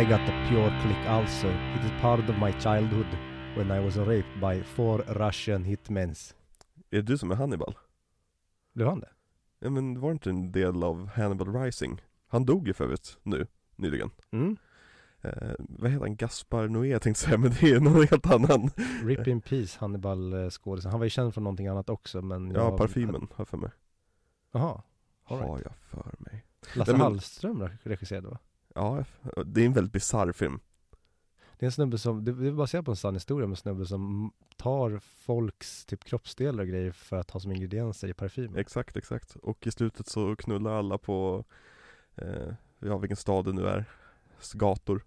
I 0.00 0.04
got 0.04 0.20
a 0.20 0.46
pure 0.48 0.70
click 0.82 1.06
also. 1.06 1.48
It 1.48 1.84
is 1.84 1.90
part 2.00 2.28
of 2.30 2.36
my 2.38 2.52
childhood 2.52 3.06
when 3.56 3.70
I 3.70 3.84
was 3.84 3.96
raped 3.96 4.40
by 4.40 4.62
four 4.62 4.98
Russian 4.98 5.64
hitmens. 5.64 6.34
Är 6.90 6.96
det 6.96 7.02
du 7.02 7.18
som 7.18 7.30
är 7.30 7.34
Hannibal? 7.34 7.74
Blev 8.74 8.88
han 8.88 9.00
det? 9.00 9.08
Ja 9.58 9.70
men 9.70 10.00
var 10.00 10.10
inte 10.12 10.30
en 10.30 10.52
del 10.52 10.82
av 10.84 11.06
Hannibal 11.08 11.54
Rising? 11.62 12.02
Han 12.28 12.44
dog 12.44 12.66
ju 12.68 12.74
för 12.74 12.84
övrigt 12.84 13.18
nu, 13.22 13.46
nyligen 13.76 14.10
Mm. 14.30 14.56
eh, 15.22 15.32
Vad 15.58 15.90
heter 15.90 16.06
han? 16.06 16.16
Gaspar 16.16 16.68
Noé 16.68 16.98
tänkte 16.98 17.22
säga, 17.22 17.38
men 17.38 17.50
det 17.60 17.70
är 17.72 17.80
någon 17.80 18.06
helt 18.10 18.26
annan 18.26 18.70
Rip 19.04 19.26
in 19.26 19.40
peace, 19.40 19.78
Hannibal 19.80 20.32
eh, 20.32 20.50
skådisen. 20.50 20.90
Han 20.90 21.00
var 21.00 21.04
ju 21.06 21.10
känd 21.10 21.34
från 21.34 21.44
någonting 21.44 21.66
annat 21.66 21.88
också 21.90 22.22
men 22.22 22.50
Ja, 22.50 22.60
jag- 22.60 22.78
parfymen 22.78 23.14
har 23.20 23.28
jag 23.36 23.48
för 23.48 23.56
mig 23.56 23.70
Jaha. 24.52 24.82
Right. 25.28 25.42
Har 25.42 25.58
jag 25.64 25.72
för 25.90 26.14
mig 26.18 26.44
Lasse 26.74 26.90
Nej, 26.92 26.98
men- 26.98 27.00
Hallström 27.00 27.68
regisserade 27.82 28.28
va? 28.28 28.38
Ja, 28.78 29.04
det 29.46 29.62
är 29.62 29.66
en 29.66 29.72
väldigt 29.72 29.92
bisarr 29.92 30.32
film 30.32 30.60
Det 31.58 31.64
är 31.64 31.68
en 31.68 31.72
snubbe 31.72 31.98
som, 31.98 32.24
det 32.24 32.30
är 32.30 32.52
baserat 32.52 32.84
på 32.84 32.90
en 32.90 32.96
sann 32.96 33.14
historia 33.14 33.46
med 33.46 33.52
en 33.52 33.56
snubbe 33.56 33.86
som 33.86 34.32
tar 34.56 34.98
folks 34.98 35.84
typ 35.84 36.04
kroppsdelar 36.04 36.62
och 36.62 36.68
grejer 36.68 36.92
för 36.92 37.16
att 37.16 37.30
ha 37.30 37.40
som 37.40 37.52
ingredienser 37.52 38.08
i 38.08 38.14
parfym. 38.14 38.56
Exakt, 38.56 38.96
exakt 38.96 39.36
Och 39.36 39.66
i 39.66 39.70
slutet 39.70 40.06
så 40.06 40.36
knullar 40.36 40.72
alla 40.78 40.98
på 40.98 41.44
eh, 42.14 42.52
Ja, 42.78 42.98
vilken 42.98 43.16
stad 43.16 43.44
det 43.44 43.52
nu 43.52 43.66
är 43.66 43.84
Gator 44.54 45.04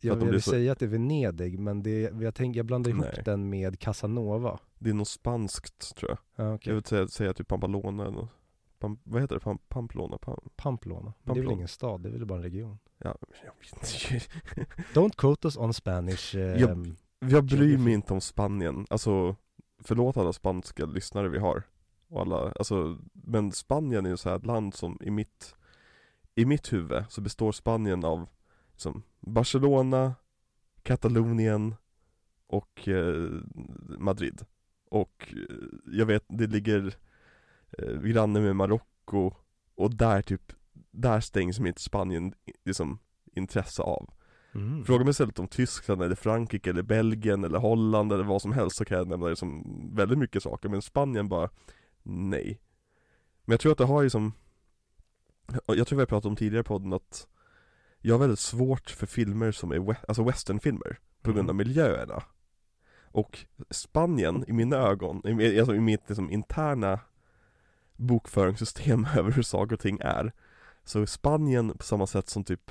Jag 0.00 0.12
att 0.14 0.20
de 0.20 0.30
vill 0.30 0.42
så- 0.42 0.50
säga 0.50 0.72
att 0.72 0.78
det 0.78 0.84
är 0.84 0.88
Venedig 0.88 1.58
men 1.58 1.82
det, 1.82 2.00
jag 2.20 2.34
tänker, 2.34 2.58
jag 2.58 2.66
blandar 2.66 2.90
ihop 2.90 3.04
Nej. 3.14 3.22
den 3.24 3.48
med 3.50 3.78
Casanova. 3.80 4.58
Det 4.78 4.90
är 4.90 4.94
något 4.94 5.08
spanskt 5.08 5.96
tror 5.96 6.10
jag 6.10 6.46
Ja, 6.46 6.54
okej. 6.54 6.70
Jag 6.70 6.74
vill 6.74 6.84
säga, 6.84 7.08
säga 7.08 7.34
typ 7.34 7.48
Pampalona 7.48 8.02
eller 8.02 8.12
något. 8.16 8.30
Pam, 8.78 8.98
Vad 9.04 9.20
heter 9.22 9.34
det? 9.34 9.40
Pam, 9.40 9.58
Pamplona? 9.68 10.18
Pam, 10.18 10.38
Pamplona. 10.56 11.12
Men 11.22 11.34
det 11.34 11.40
är 11.40 11.44
väl 11.44 11.52
ingen 11.52 11.68
stad, 11.68 12.00
det 12.00 12.08
är 12.08 12.12
väl 12.12 12.26
bara 12.26 12.36
en 12.38 12.42
region. 12.42 12.78
ja, 12.98 13.16
jag 13.44 13.52
vet 13.60 13.72
inte 13.72 14.26
Don't 15.00 15.16
quote 15.16 15.48
us 15.48 15.56
on 15.56 15.74
Spanish. 15.74 16.34
Eh, 16.36 16.40
Jag- 16.60 16.94
Jag 17.18 17.44
bryr 17.44 17.78
mig 17.78 17.92
inte 17.92 18.12
om 18.12 18.20
Spanien, 18.20 18.86
alltså 18.90 19.36
Förlåt 19.78 20.16
alla 20.16 20.32
spanska 20.32 20.86
lyssnare 20.86 21.28
vi 21.28 21.38
har 21.38 21.62
och 22.08 22.20
alla, 22.20 22.52
alltså 22.52 22.98
Men 23.12 23.52
Spanien 23.52 24.06
är 24.06 24.10
ju 24.10 24.16
så 24.16 24.28
här 24.28 24.36
ett 24.36 24.46
land 24.46 24.74
som 24.74 24.98
i 25.00 25.10
mitt 25.10 25.54
I 26.34 26.44
mitt 26.44 26.72
huvud 26.72 27.04
så 27.08 27.20
består 27.20 27.52
Spanien 27.52 28.04
av 28.04 28.28
liksom, 28.72 29.02
Barcelona 29.20 30.14
Katalonien 30.82 31.74
och 32.46 32.88
eh, 32.88 33.30
Madrid 33.98 34.44
Och 34.90 35.34
eh, 35.50 35.56
jag 35.86 36.06
vet, 36.06 36.24
det 36.28 36.46
ligger 36.46 36.94
eh, 37.78 38.00
granne 38.00 38.40
med 38.40 38.56
Marocko 38.56 39.32
och 39.74 39.94
där 39.94 40.22
typ 40.22 40.52
Där 40.90 41.20
stängs 41.20 41.60
mitt 41.60 41.78
Spanien 41.78 42.34
liksom 42.64 42.98
intresse 43.32 43.82
av 43.82 44.10
mm. 44.54 44.84
Fråga 44.84 45.04
mig 45.04 45.10
istället 45.10 45.38
om 45.38 45.48
Tyskland 45.48 46.02
eller 46.02 46.14
Frankrike 46.14 46.70
eller 46.70 46.82
Belgien 46.82 47.44
eller 47.44 47.58
Holland 47.58 48.12
eller 48.12 48.24
vad 48.24 48.42
som 48.42 48.52
helst 48.52 48.76
så 48.76 48.84
kan 48.84 48.98
jag 48.98 49.08
nämna 49.08 49.26
det 49.26 49.36
som 49.36 49.64
väldigt 49.94 50.18
mycket 50.18 50.42
saker 50.42 50.68
men 50.68 50.82
Spanien 50.82 51.28
bara 51.28 51.50
Nej 52.02 52.60
Men 53.44 53.52
jag 53.52 53.60
tror 53.60 53.72
att 53.72 53.78
det 53.78 53.84
har 53.84 54.02
ju 54.02 54.10
som 54.10 54.32
Jag 55.66 55.86
tror 55.86 55.96
vi 55.96 56.02
har 56.02 56.06
pratat 56.06 56.26
om 56.26 56.36
tidigare 56.36 56.60
i 56.60 56.64
podden 56.64 56.92
att 56.92 57.28
Jag 58.00 58.14
har 58.14 58.18
väldigt 58.20 58.38
svårt 58.38 58.90
för 58.90 59.06
filmer 59.06 59.52
som 59.52 59.72
är 59.72 59.78
we- 59.78 60.04
alltså 60.08 60.22
westernfilmer 60.24 60.98
På 61.22 61.32
grund 61.32 61.50
av 61.50 61.54
Mm. 61.54 61.68
miljöerna 61.68 62.22
Och 63.02 63.38
Spanien 63.70 64.44
i 64.48 64.52
mina 64.52 64.76
ögon, 64.76 65.40
i, 65.40 65.58
alltså 65.58 65.74
i 65.74 65.80
mitt 65.80 66.08
liksom 66.08 66.30
interna 66.30 67.00
Bokföringssystem 67.96 69.06
över 69.16 69.30
hur 69.30 69.42
saker 69.42 69.74
och 69.74 69.80
ting 69.80 69.98
är 70.00 70.32
Så 70.84 71.06
Spanien 71.06 71.78
på 71.78 71.84
samma 71.84 72.06
sätt 72.06 72.28
som 72.28 72.44
typ 72.44 72.70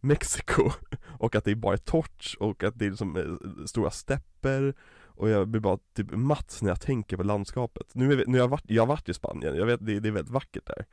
Mexiko 0.00 0.70
och 1.18 1.34
att 1.34 1.44
det 1.44 1.54
bara 1.54 1.72
är 1.72 1.78
torrt 1.78 2.36
och 2.40 2.64
att 2.64 2.78
det 2.78 2.86
är 2.86 2.90
liksom 2.90 3.16
eh, 3.16 3.64
stora 3.66 3.90
stepper 3.90 4.74
och 5.14 5.28
jag 5.28 5.48
blir 5.48 5.60
bara 5.60 5.78
typ 5.94 6.10
matt 6.10 6.58
när 6.62 6.68
jag 6.68 6.80
tänker 6.80 7.16
på 7.16 7.22
landskapet. 7.22 7.94
Nu, 7.94 8.12
är, 8.12 8.26
nu 8.26 8.32
har 8.32 8.44
jag 8.44 8.48
varit, 8.48 8.64
jag 8.66 8.82
har 8.82 8.86
varit 8.86 9.08
i 9.08 9.14
Spanien, 9.14 9.56
jag 9.56 9.66
vet 9.66 9.86
det, 9.86 10.00
det 10.00 10.08
är 10.08 10.12
väldigt 10.12 10.32
vackert 10.32 10.66
där. 10.66 10.86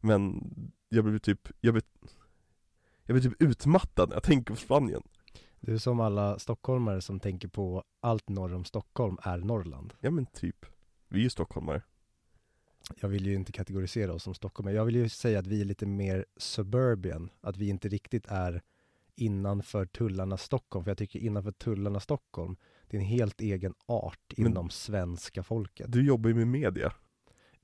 Men 0.00 0.50
jag 0.88 1.04
blir 1.04 1.18
typ, 1.18 1.48
jag 1.60 1.74
blir, 1.74 1.84
jag 3.04 3.14
blir 3.14 3.30
typ 3.30 3.42
utmattad 3.42 4.08
när 4.08 4.16
jag 4.16 4.22
tänker 4.22 4.54
på 4.54 4.60
Spanien. 4.60 5.02
Du 5.60 5.74
är 5.74 5.78
som 5.78 6.00
alla 6.00 6.38
stockholmare 6.38 7.00
som 7.00 7.20
tänker 7.20 7.48
på 7.48 7.84
allt 8.00 8.28
norr 8.28 8.54
om 8.54 8.64
Stockholm 8.64 9.18
är 9.22 9.38
Norrland. 9.38 9.94
Ja 10.00 10.10
men 10.10 10.26
typ, 10.26 10.66
vi 11.08 11.18
är 11.18 11.22
ju 11.22 11.30
stockholmare. 11.30 11.82
Jag 13.00 13.08
vill 13.08 13.26
ju 13.26 13.34
inte 13.34 13.52
kategorisera 13.52 14.12
oss 14.12 14.22
som 14.22 14.34
stockholmare. 14.34 14.74
Jag 14.74 14.84
vill 14.84 14.96
ju 14.96 15.08
säga 15.08 15.38
att 15.38 15.46
vi 15.46 15.60
är 15.60 15.64
lite 15.64 15.86
mer 15.86 16.24
suburban. 16.36 17.30
Att 17.40 17.56
vi 17.56 17.68
inte 17.68 17.88
riktigt 17.88 18.26
är 18.28 18.62
innanför 19.16 19.86
tullarna 19.86 20.36
Stockholm. 20.36 20.84
För 20.84 20.90
jag 20.90 20.98
tycker 20.98 21.18
innanför 21.18 21.52
tullarna 21.52 22.00
Stockholm, 22.00 22.56
det 22.90 22.96
är 22.96 23.00
en 23.00 23.06
helt 23.06 23.40
egen 23.40 23.74
art 23.86 24.32
Men- 24.36 24.46
inom 24.46 24.70
svenska 24.70 25.42
folket. 25.42 25.92
Du 25.92 26.04
jobbar 26.06 26.28
ju 26.28 26.34
med 26.34 26.46
media. 26.48 26.92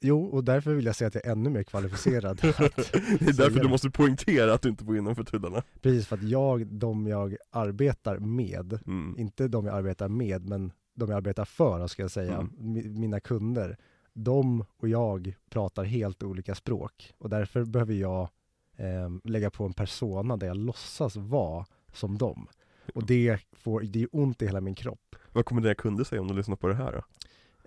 Jo, 0.00 0.24
och 0.24 0.44
därför 0.44 0.74
vill 0.74 0.84
jag 0.86 0.96
säga 0.96 1.08
att 1.08 1.14
jag 1.14 1.26
är 1.26 1.30
ännu 1.32 1.50
mer 1.50 1.62
kvalificerad. 1.62 2.36
det 2.42 2.48
är 2.48 3.36
därför 3.36 3.60
du 3.60 3.68
måste 3.68 3.90
poängtera 3.90 4.54
att 4.54 4.62
du 4.62 4.68
inte 4.68 4.84
bor 4.84 4.96
innanför 4.96 5.24
tullarna. 5.24 5.62
precis 5.80 6.06
för 6.06 6.16
att 6.16 6.22
jag, 6.22 6.66
de 6.66 7.06
jag 7.06 7.36
arbetar 7.50 8.18
med, 8.18 8.78
Mm. 8.86 9.18
inte 9.18 9.48
de 9.48 9.66
jag 9.66 9.74
arbetar 9.76 10.08
med, 10.08 10.48
men 10.48 10.72
de 10.94 11.10
jag 11.10 11.16
arbetar 11.16 11.44
för, 11.44 11.86
ska 11.86 12.02
jag 12.02 12.10
säga, 12.10 12.34
Mm. 12.34 12.50
mi- 12.58 12.98
mina 12.98 13.20
kunder, 13.20 13.76
de 14.18 14.64
och 14.76 14.88
jag 14.88 15.34
pratar 15.50 15.84
helt 15.84 16.22
olika 16.22 16.54
språk 16.54 17.12
och 17.18 17.30
därför 17.30 17.64
behöver 17.64 17.94
jag 17.94 18.28
eh, 18.76 19.10
lägga 19.24 19.50
på 19.50 19.64
en 19.64 19.72
persona 19.72 20.36
där 20.36 20.46
jag 20.46 20.56
låtsas 20.56 21.16
vara 21.16 21.66
som 21.92 22.18
dem. 22.18 22.48
Och 22.94 23.06
det 23.06 23.40
får, 23.52 23.80
det 23.80 24.02
är 24.02 24.08
ont 24.12 24.42
i 24.42 24.46
hela 24.46 24.60
min 24.60 24.74
kropp. 24.74 25.16
Vad 25.32 25.44
kommer 25.44 25.62
dina 25.62 25.74
kunder 25.74 26.04
säga 26.04 26.20
om 26.20 26.28
de 26.28 26.36
lyssnar 26.36 26.56
på 26.56 26.68
det 26.68 26.74
här 26.74 26.92
då? 26.92 27.02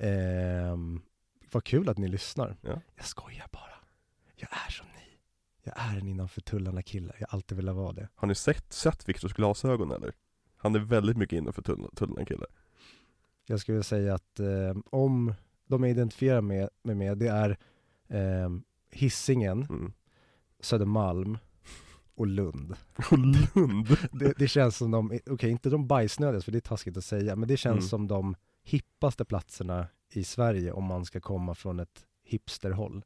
Ehm, 0.06 1.02
vad 1.52 1.64
kul 1.64 1.90
att 1.90 1.98
ni 1.98 2.08
lyssnar. 2.08 2.58
Ja. 2.62 2.82
Jag 2.96 3.06
skojar 3.06 3.46
bara. 3.52 3.74
Jag 4.36 4.50
är 4.68 4.72
som 4.72 4.86
ni. 4.88 5.18
Jag 5.64 5.74
är 5.78 5.98
en 6.00 6.08
innanför 6.08 6.42
tullarna 6.42 6.82
kille. 6.82 7.14
Jag 7.20 7.28
har 7.28 7.36
alltid 7.38 7.58
velat 7.58 7.76
vara 7.76 7.94
det. 7.94 8.08
Har 8.16 8.28
ni 8.28 8.36
sett, 8.36 8.74
sett 8.74 9.10
Viktors 9.10 9.34
glasögon 9.34 9.92
eller? 9.92 10.14
Han 10.58 10.76
är 10.76 10.80
väldigt 10.80 11.18
mycket 11.18 11.38
innanför 11.38 11.62
tull- 11.62 11.96
tullarna 11.96 12.26
kille. 12.26 12.46
Jag 13.46 13.60
skulle 13.60 13.84
säga 13.84 14.14
att 14.14 14.40
eh, 14.40 14.78
om 14.90 15.34
de 15.70 15.84
jag 15.84 15.92
identifierar 15.92 16.42
med, 16.42 16.70
med, 16.84 16.98
med 16.98 17.18
det 17.18 17.28
är 17.28 17.58
eh, 18.08 18.50
Hisingen, 18.92 19.64
Mm. 19.70 19.94
Södermalm 20.60 21.38
och 22.16 22.28
Lund. 22.28 22.76
Och 23.12 23.18
Lund! 23.18 23.88
Det, 24.12 24.34
det 24.38 24.48
känns 24.48 24.78
som 24.78 24.92
de, 24.92 25.20
okej 25.30 25.50
inte 25.52 25.70
de 25.70 25.88
bajsnödigaste 25.88 26.46
för 26.46 26.52
det 26.52 26.58
är 26.58 26.70
taskigt 26.70 26.98
att 26.98 27.06
säga, 27.06 27.36
men 27.36 27.48
det 27.48 27.58
känns 27.58 27.74
Mm. 27.78 27.88
som 27.90 28.08
de 28.08 28.36
hippaste 28.64 29.26
platserna 29.26 29.88
i 30.14 30.24
Sverige 30.24 30.72
om 30.72 30.84
man 30.84 31.06
ska 31.06 31.20
komma 31.20 31.56
från 31.56 31.80
ett 31.80 32.06
hipsterhåll. 32.24 33.04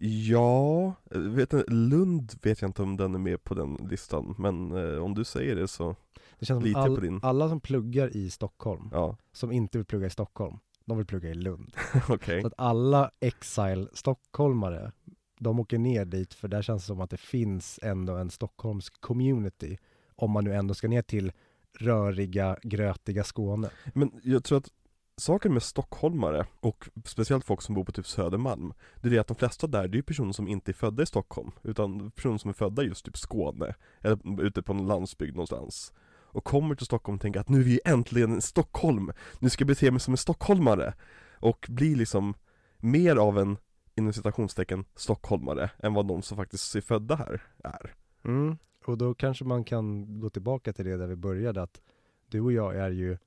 Ja, 0.00 0.94
vet 1.10 1.52
Lund 1.70 2.32
vet 2.42 2.60
jag 2.62 2.68
inte 2.68 2.82
om 2.82 2.96
den 2.96 3.14
är 3.14 3.18
med 3.18 3.44
på 3.44 3.54
den 3.54 3.74
listan, 3.90 4.34
men 4.38 4.72
eh, 4.72 4.98
om 5.04 5.14
du 5.14 5.24
säger 5.24 5.56
det 5.56 5.68
så, 5.68 5.96
Det 6.38 6.46
känns 6.46 6.56
som 6.58 6.64
Lite 6.64 6.78
all, 6.78 6.94
på 6.94 7.00
din. 7.00 7.20
alla 7.22 7.48
som 7.48 7.60
pluggar 7.60 8.16
i 8.16 8.30
Stockholm, 8.30 8.88
ja, 8.92 9.16
som 9.32 9.52
inte 9.52 9.78
vill 9.78 9.84
plugga 9.84 10.06
i 10.06 10.10
Stockholm, 10.10 10.58
de 10.88 10.96
vill 10.96 11.06
plugga 11.06 11.28
i 11.30 11.34
Lund. 11.34 11.76
okej. 12.08 12.40
Så 12.40 12.46
att 12.46 12.54
alla 12.56 13.10
exile 13.20 13.88
stockholmare, 13.92 14.92
de 15.38 15.60
åker 15.60 15.78
ner 15.78 16.04
dit 16.04 16.34
för 16.34 16.48
där 16.48 16.62
känns 16.62 16.82
det 16.82 16.86
som 16.86 17.00
att 17.00 17.10
det 17.10 17.16
finns 17.16 17.80
ändå 17.82 18.16
en 18.16 18.30
Stockholms 18.30 18.90
community. 18.90 19.78
Om 20.16 20.30
man 20.30 20.44
nu 20.44 20.54
ändå 20.54 20.74
ska 20.74 20.88
ner 20.88 21.02
till 21.02 21.32
röriga, 21.78 22.56
grötiga 22.62 23.24
Skåne. 23.24 23.70
Men 23.94 24.20
jag 24.22 24.44
tror 24.44 24.58
att 24.58 24.68
saken 25.16 25.52
med 25.52 25.62
stockholmare 25.62 26.46
och 26.60 26.88
speciellt 27.04 27.44
folk 27.44 27.62
som 27.62 27.74
bor 27.74 27.84
på 27.84 27.92
typ 27.92 28.06
Södermalm 28.06 28.72
Det 28.96 29.08
är 29.08 29.10
det 29.10 29.18
att 29.18 29.26
de 29.26 29.34
flesta 29.34 29.66
där, 29.66 29.88
det 29.88 29.94
är 29.94 29.98
ju 29.98 30.02
personer 30.02 30.32
som 30.32 30.48
inte 30.48 30.70
är 30.70 30.72
födda 30.72 31.02
i 31.02 31.06
Stockholm 31.06 31.50
Utan 31.62 32.10
personer 32.10 32.38
som 32.38 32.48
är 32.48 32.54
födda 32.54 32.82
just 32.82 33.04
typ 33.04 33.16
Skåne 33.16 33.74
Eller 34.00 34.42
ute 34.42 34.62
på 34.62 34.74
någon 34.74 34.86
landsbygd 34.86 35.34
någonstans 35.34 35.92
Och 36.30 36.44
kommer 36.44 36.74
till 36.74 36.86
Stockholm 36.86 37.14
och 37.14 37.22
tänker 37.22 37.40
att 37.40 37.48
nu 37.48 37.60
är 37.60 37.64
vi 37.64 37.80
äntligen 37.84 38.38
i 38.38 38.40
Stockholm 38.40 39.12
Nu 39.38 39.50
ska 39.50 39.62
jag 39.62 39.68
bete 39.68 39.90
mig 39.90 40.00
som 40.00 40.14
en 40.14 40.18
stockholmare 40.18 40.94
Och 41.38 41.66
blir 41.68 41.96
liksom 41.96 42.34
mer 42.78 43.16
av 43.16 43.38
en, 43.38 43.56
inom 43.94 44.12
citationstecken, 44.12 44.84
stockholmare 44.94 45.70
Än 45.78 45.94
vad 45.94 46.06
de 46.06 46.22
som 46.22 46.36
faktiskt 46.36 46.74
är 46.74 46.80
födda 46.80 47.16
här 47.16 47.42
är 47.64 47.94
Mm. 48.24 48.58
Och 48.84 48.98
då 48.98 49.14
kanske 49.14 49.44
man 49.44 49.64
kan 49.64 50.20
gå 50.20 50.30
tillbaka 50.30 50.72
till 50.72 50.84
det 50.84 50.96
där 50.96 51.06
vi 51.06 51.16
började 51.16 51.62
att 51.62 51.80
du 52.28 52.40
och 52.40 52.52
jag 52.52 52.76
är 52.76 52.90
ju 52.90 53.18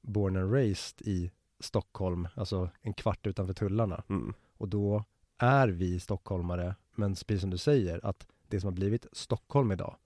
born 0.00 0.36
and 0.36 0.52
raised 0.52 1.08
i 1.08 1.30
Stockholm, 1.60 2.28
alltså 2.34 2.70
en 2.82 2.94
kvart 2.94 3.26
utanför 3.26 3.54
tullarna. 3.54 4.04
mm. 4.08 4.34
Och 4.56 4.68
då 4.68 5.04
är 5.38 5.68
vi 5.68 6.00
stockholmare, 6.00 6.74
men 6.94 7.14
precis 7.14 7.40
som 7.40 7.50
du 7.50 7.58
säger, 7.58 8.06
att 8.06 8.26
det 8.48 8.60
som 8.60 8.68
har 8.68 8.72
blivit 8.72 9.06
Stockholm 9.12 9.72
idag, 9.72 9.96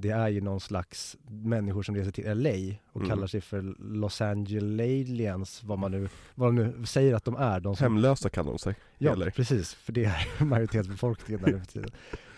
det 0.00 0.10
är 0.10 0.28
ju 0.28 0.40
någon 0.40 0.60
slags 0.60 1.16
människor 1.30 1.82
som 1.82 1.94
reser 1.94 2.10
till 2.10 2.24
LA 2.42 2.74
och 2.92 2.96
Mm. 3.00 3.08
kallar 3.08 3.26
sig 3.26 3.40
för 3.40 3.74
Los 3.78 4.20
Angelalians, 4.20 5.62
vad 5.64 5.78
man 5.78 5.90
nu, 5.90 6.08
vad 6.34 6.48
de 6.48 6.54
nu 6.56 6.86
säger 6.86 7.14
att 7.14 7.24
de 7.24 7.36
är. 7.36 7.60
De 7.60 7.76
som, 7.76 7.84
Hemlösa 7.84 8.28
kallar 8.28 8.50
de 8.52 8.58
sig 8.58 8.74
ja, 8.98 9.12
eller? 9.12 9.30
precis, 9.30 9.74
för 9.74 9.92
det 9.92 10.04
är 10.04 10.44
majoritetsbefolkningen 10.44 11.42
där 11.44 11.52
nu 11.52 11.58
för 11.60 11.66
tiden. 11.66 11.90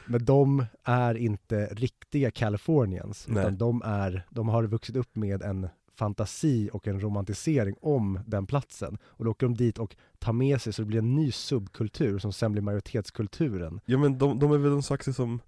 Men 0.06 0.24
de 0.24 0.64
är 0.84 1.14
inte 1.14 1.66
riktiga 1.66 2.30
Californians, 2.30 3.26
Nej. 3.28 3.42
utan 3.42 3.58
de 3.58 3.82
är, 3.84 4.26
de 4.30 4.48
har 4.48 4.64
vuxit 4.64 4.96
upp 4.96 5.16
med 5.16 5.42
en 5.42 5.68
fantasi 5.98 6.70
och 6.72 6.86
en 6.86 7.00
romantisering 7.00 7.74
om 7.80 8.20
den 8.26 8.46
platsen. 8.46 8.98
Och 9.04 9.24
då 9.24 9.30
åker 9.30 9.46
de 9.46 9.54
dit 9.54 9.78
och 9.78 9.96
tar 10.18 10.32
med 10.32 10.60
sig 10.60 10.72
så 10.72 10.82
det 10.82 10.86
blir 10.86 10.98
en 10.98 11.14
ny 11.14 11.32
subkultur 11.32 12.18
som 12.18 12.32
sen 12.32 12.52
blir 12.52 12.62
majoritetskulturen. 12.62 13.80
Ja 13.84 13.98
men 13.98 14.18
de, 14.18 14.38
de 14.38 14.52
är 14.52 14.58
väl 14.58 14.72
en 14.72 14.82
slags 14.82 15.06
liksom 15.06 15.40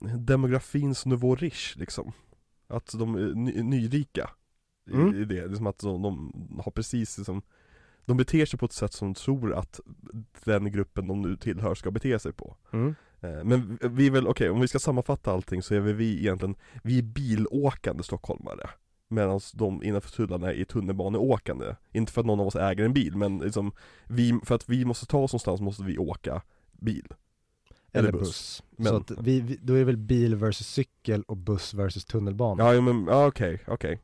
demografins 0.00 1.06
nouveau 1.06 1.34
riche 1.36 1.78
liksom. 1.78 2.12
Att 2.68 2.94
de 2.98 3.14
är 3.14 3.34
ny, 3.34 3.62
nyrika 3.62 4.30
i, 4.90 4.94
Mm. 4.94 5.14
i 5.14 5.24
det, 5.24 5.46
liksom 5.46 5.66
att 5.66 5.78
de, 5.78 6.02
de 6.02 6.32
har 6.64 6.72
precis 6.72 7.18
liksom 7.18 7.42
De 8.04 8.16
beter 8.16 8.46
sig 8.46 8.58
på 8.58 8.66
ett 8.66 8.72
sätt 8.72 8.92
som 8.92 9.08
de 9.12 9.14
tror 9.14 9.54
att 9.54 9.80
den 10.44 10.72
gruppen 10.72 11.08
de 11.08 11.22
nu 11.22 11.36
tillhör 11.36 11.74
ska 11.74 11.90
bete 11.90 12.18
sig 12.18 12.32
på. 12.32 12.56
Eh, 13.20 13.44
Men 13.44 13.78
vi 13.82 14.06
är 14.06 14.10
väl, 14.10 14.26
okej 14.28 14.50
om 14.50 14.60
vi 14.60 14.68
ska 14.68 14.78
sammanfatta 14.78 15.32
allting 15.32 15.62
så 15.62 15.74
är 15.74 15.80
väl 15.80 15.94
vi 15.94 16.18
egentligen, 16.20 16.54
vi 16.82 16.98
är 16.98 17.02
bilåkande 17.02 18.02
stockholmare. 18.02 18.70
Medan 19.08 19.40
de 19.54 19.82
innanför 19.82 20.10
tullarna 20.10 20.52
är 20.52 20.64
tunnelbaneåkande. 20.64 21.74
Inte 21.92 22.12
för 22.12 22.20
att 22.20 22.26
någon 22.26 22.40
av 22.40 22.46
oss 22.46 22.56
äger 22.56 22.84
en 22.84 22.92
bil 22.92 23.16
men 23.16 23.38
liksom 23.38 23.72
vi, 24.06 24.40
För 24.44 24.54
att 24.54 24.68
vi 24.68 24.84
måste 24.84 25.06
ta 25.06 25.18
oss 25.18 25.32
någonstans 25.32 25.60
måste 25.60 25.82
vi 25.84 25.98
åka 25.98 26.42
bil 26.72 27.06
Eller, 27.98 28.08
Eller 28.08 28.18
buss. 28.18 28.28
buss. 28.28 28.62
Så 28.86 28.92
Men- 28.92 28.96
att 28.96 29.10
vi, 29.20 29.40
vi, 29.40 29.58
då 29.62 29.74
är 29.74 29.78
det 29.78 29.84
väl 29.84 29.96
bil 29.96 30.34
versus 30.36 30.66
cykel 30.68 31.22
och 31.22 31.36
buss 31.36 31.74
versus 31.74 32.04
tunnelbana. 32.04 32.74
Ja, 32.74 32.80
men, 32.80 33.08
okej, 33.08 33.62
okej 33.66 34.00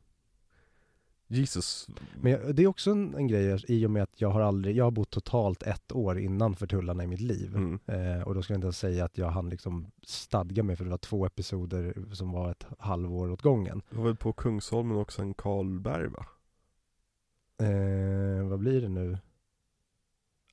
Jesus 1.27 1.87
Men 2.21 2.31
jag, 2.31 2.55
det 2.55 2.63
är 2.63 2.67
också 2.67 2.91
en, 2.91 3.15
en 3.15 3.27
grej 3.27 3.63
i 3.67 3.85
och 3.85 3.91
med 3.91 4.03
att 4.03 4.21
jag 4.21 4.29
har 4.29 4.41
aldrig, 4.41 4.75
jag 4.77 4.83
har 4.83 4.91
bott 4.91 5.09
totalt 5.09 5.63
ett 5.63 5.91
år 5.91 6.19
innanför 6.19 6.67
tullarna 6.67 7.03
i 7.03 7.07
mitt 7.07 7.19
liv. 7.21 7.55
mm. 7.55 7.79
Eh, 7.85 8.21
och 8.27 8.35
då 8.35 8.41
skulle 8.41 8.53
jag 8.55 8.57
inte 8.57 8.65
ens 8.65 8.77
säga 8.79 9.05
att 9.05 9.17
jag 9.17 9.29
hann 9.29 9.49
liksom 9.49 9.91
stadga 10.03 10.63
mig 10.63 10.75
för 10.75 10.83
det 10.83 10.89
var 10.91 10.97
två 10.97 11.25
episoder 11.25 11.93
som 12.13 12.31
var 12.31 12.51
ett 12.51 12.65
halvår 12.79 13.31
åt 13.31 13.41
gången. 13.41 13.81
Du 13.89 13.97
var 13.97 14.03
väl 14.03 14.15
på 14.15 14.33
Kungsholmen 14.33 14.97
och 14.97 15.13
sen 15.13 15.33
Karlberg 15.33 16.07
va? 16.07 16.25
Eh, 17.67 18.47
vad 18.47 18.59
blir 18.59 18.81
det 18.81 18.89
nu? 18.89 19.17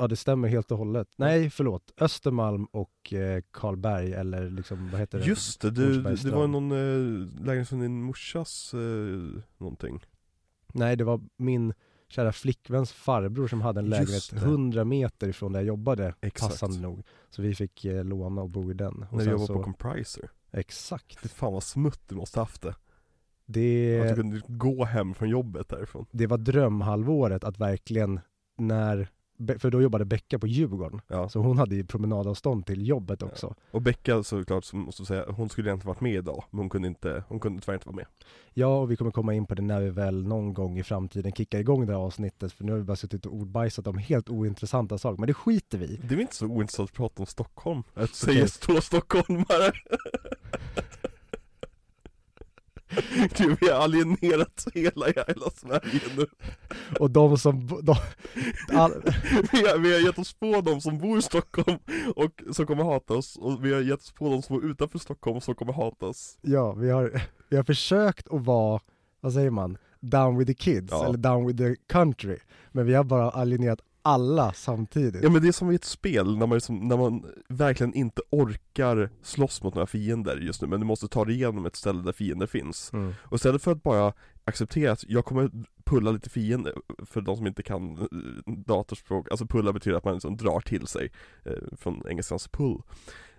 Ja 0.00 0.08
det 0.08 0.16
stämmer 0.16 0.48
helt 0.48 0.70
och 0.70 0.78
hållet. 0.78 1.08
Nej 1.16 1.50
förlåt, 1.50 1.92
Östermalm 2.00 2.64
och 2.64 3.12
eh, 3.12 3.42
Karlberg 3.50 4.12
eller 4.12 4.50
liksom 4.50 4.90
vad 4.90 5.00
heter 5.00 5.18
det? 5.18 5.24
Just 5.24 5.60
det, 5.60 5.70
du, 5.70 6.02
det 6.02 6.30
var 6.30 6.46
någon 6.46 6.72
äh, 6.72 7.44
lägenhet 7.44 7.68
från 7.68 7.80
din 7.80 8.02
morsas 8.02 8.74
eh, 8.74 8.80
någonting 9.58 10.06
Nej 10.72 10.96
det 10.96 11.04
var 11.04 11.20
min 11.36 11.74
kära 12.08 12.32
flickväns 12.32 12.92
farbror 12.92 13.48
som 13.48 13.60
hade 13.60 13.80
en 13.80 13.88
lägenhet 13.88 14.30
det. 14.30 14.36
100 14.36 14.84
meter 14.84 15.28
ifrån 15.28 15.52
där 15.52 15.60
jag 15.60 15.66
jobbade, 15.66 16.14
Exakt. 16.20 16.52
passande 16.52 16.80
nog. 16.80 17.02
Så 17.30 17.42
vi 17.42 17.54
fick 17.54 17.84
eh, 17.84 18.04
låna 18.04 18.42
och 18.42 18.50
bo 18.50 18.70
i 18.70 18.74
den. 18.74 19.06
Och 19.10 19.16
När 19.16 19.24
sen 19.24 19.30
jobbade 19.30 19.46
så, 19.46 19.54
på 19.54 19.62
Compriser 19.62 20.30
Exakt. 20.52 21.20
Fy 21.20 21.28
fan 21.28 21.52
vad 21.52 21.62
smutt 21.62 22.08
du 22.08 22.14
måste 22.14 22.40
haft 22.40 22.62
det 22.62 22.68
Att 22.68 22.78
Det, 23.46 24.08
du 24.08 24.14
kunde 24.14 24.42
gå 24.46 24.84
hem 24.84 25.14
från 25.14 25.28
jobbet 25.28 25.68
därifrån 25.68 26.06
det 26.10 26.26
var 26.26 26.38
drömhalvåret 26.38 27.44
att 27.44 27.58
verkligen 27.58 28.20
när, 28.58 29.08
för 29.58 29.70
då 29.70 29.82
jobbade 29.82 30.04
Becka 30.04 30.38
på 30.38 30.46
Djurgården, 30.46 31.00
Ja, 31.08 31.28
så 31.28 31.40
hon 31.40 31.58
hade 31.58 31.74
ju 31.76 31.84
promenadavstånd 31.86 32.66
till 32.66 32.86
jobbet 32.88 33.22
också. 33.22 33.54
och 33.70 33.82
Becka 33.82 34.22
såklart, 34.22 34.64
som 34.64 34.80
måste 34.80 35.04
säga, 35.04 35.24
hon 35.28 35.48
skulle 35.48 35.68
egentligen 35.70 35.88
varit 35.88 36.00
med 36.00 36.14
idag 36.14 36.44
Men 36.50 36.58
hon 36.58 36.68
kunde 36.68 36.88
inte, 36.88 37.24
hon 37.28 37.40
kunde 37.40 37.62
tyvärr 37.62 37.74
inte 37.74 37.86
vara 37.86 37.96
med 37.96 38.06
Ja, 38.54 38.66
och 38.80 38.90
vi 38.90 38.96
kommer 38.96 39.10
komma 39.10 39.34
in 39.34 39.46
på 39.46 39.54
det 39.54 39.62
när 39.62 39.80
vi 39.80 39.90
väl 39.90 40.26
någon 40.26 40.54
gång 40.54 40.78
i 40.78 40.82
framtiden 40.82 41.32
kickar 41.32 41.58
igång 41.58 41.86
det 41.86 41.92
här 41.92 42.00
avsnittet, 42.00 42.52
för 42.52 42.64
nu 42.64 42.72
har 42.72 42.78
vi 42.78 42.84
bara 42.84 42.96
suttit 42.96 43.26
och 43.26 43.34
ordbajsat 43.34 43.86
om 43.86 43.98
helt 43.98 44.28
ointressanta 44.30 44.98
saker, 44.98 45.18
men 45.20 45.26
det 45.26 45.34
skiter 45.34 45.78
vi. 45.78 45.86
Det 45.86 46.04
är 46.06 46.08
väl 46.08 46.20
inte 46.20 46.34
så 46.36 46.46
ointressant 46.46 46.90
att 46.90 46.96
prata 46.96 47.22
om 47.22 47.26
Stockholm? 47.26 47.82
Att 47.94 48.14
säga 48.14 48.44
Okej. 48.44 48.48
två 48.48 48.80
stockholmare 48.80 49.72
Du, 53.36 53.56
vi 53.60 53.68
har 53.68 53.80
alienerat 53.80 54.66
hela 54.74 55.06
jävla 55.06 55.50
Sverige 55.54 56.00
nu. 56.16 56.26
Och 57.00 57.10
de 57.10 57.38
som, 57.38 57.66
de, 57.82 57.94
all, 58.76 58.92
vi 59.52 59.68
har, 59.68 59.78
vi 59.78 59.92
har 59.92 60.00
gett 60.00 60.18
oss 60.18 60.32
på 60.32 60.60
de 60.60 60.80
som 60.80 60.98
bor 60.98 61.18
i 61.18 61.22
Stockholm 61.22 61.78
och 62.16 62.42
som 62.52 62.66
kommer 62.66 62.84
hata 62.84 63.14
oss. 63.14 63.36
Och 63.36 63.64
vi 63.64 63.72
har 63.74 63.80
gett 63.80 64.00
oss 64.00 64.12
på 64.12 64.28
de 64.30 64.42
som 64.42 64.56
bor 64.56 64.70
utanför 64.70 64.98
Stockholm 64.98 65.40
som 65.40 65.54
kommer 65.54 65.72
hata 65.72 66.06
oss. 66.06 66.38
Ja, 66.42 66.72
vi 66.72 66.90
har, 66.90 67.22
vi 67.48 67.56
har 67.56 67.64
försökt 67.64 68.28
att 68.28 68.44
vara, 68.44 68.80
vad 69.20 69.32
säger 69.32 69.50
man, 69.50 69.78
down 70.00 70.38
with 70.38 70.48
the 70.48 70.54
kids, 70.54 70.88
Ja. 70.90 71.04
eller 71.04 71.18
down 71.18 71.46
with 71.46 71.58
the 71.58 71.76
country, 71.92 72.38
men 72.72 72.86
vi 72.86 72.94
har 72.94 73.04
bara 73.04 73.30
alienerat 73.30 73.80
alla 74.02 74.52
samtidigt. 74.52 75.22
Ja 75.22 75.30
men 75.30 75.42
det 75.42 75.48
är 75.48 75.52
som 75.52 75.70
i 75.70 75.74
ett 75.74 75.84
spel 75.84 76.38
när 76.38 76.46
man, 76.46 76.56
liksom, 76.56 76.88
när 76.88 76.96
man 76.96 77.24
verkligen 77.48 77.94
inte 77.94 78.22
orkar 78.30 79.10
slåss 79.22 79.62
mot 79.62 79.74
några 79.74 79.86
fiender 79.86 80.36
just 80.36 80.62
nu 80.62 80.68
men 80.68 80.80
du 80.80 80.86
måste 80.86 81.08
ta 81.08 81.24
dig 81.24 81.34
igenom 81.34 81.66
ett 81.66 81.76
ställe 81.76 82.02
där 82.02 82.12
fiender 82.12 82.46
finns 82.46 82.90
Mm. 82.92 83.14
Och 83.22 83.36
istället 83.36 83.62
för 83.62 83.72
att 83.72 83.82
bara 83.82 84.12
acceptera 84.44 84.92
att 84.92 85.04
jag 85.08 85.24
kommer 85.24 85.50
pulla 85.84 86.10
lite 86.10 86.30
fiender, 86.30 86.74
för 87.06 87.20
de 87.20 87.36
som 87.36 87.46
inte 87.46 87.62
kan 87.62 87.98
eh, 87.98 88.52
datorspråk, 88.52 89.30
alltså 89.30 89.46
pulla 89.46 89.72
betyder 89.72 89.96
att 89.96 90.04
man 90.04 90.14
liksom 90.14 90.36
drar 90.36 90.60
till 90.60 90.86
sig, 90.86 91.12
eh, 91.44 91.76
från 91.76 92.02
engelskans 92.08 92.48
pull 92.48 92.82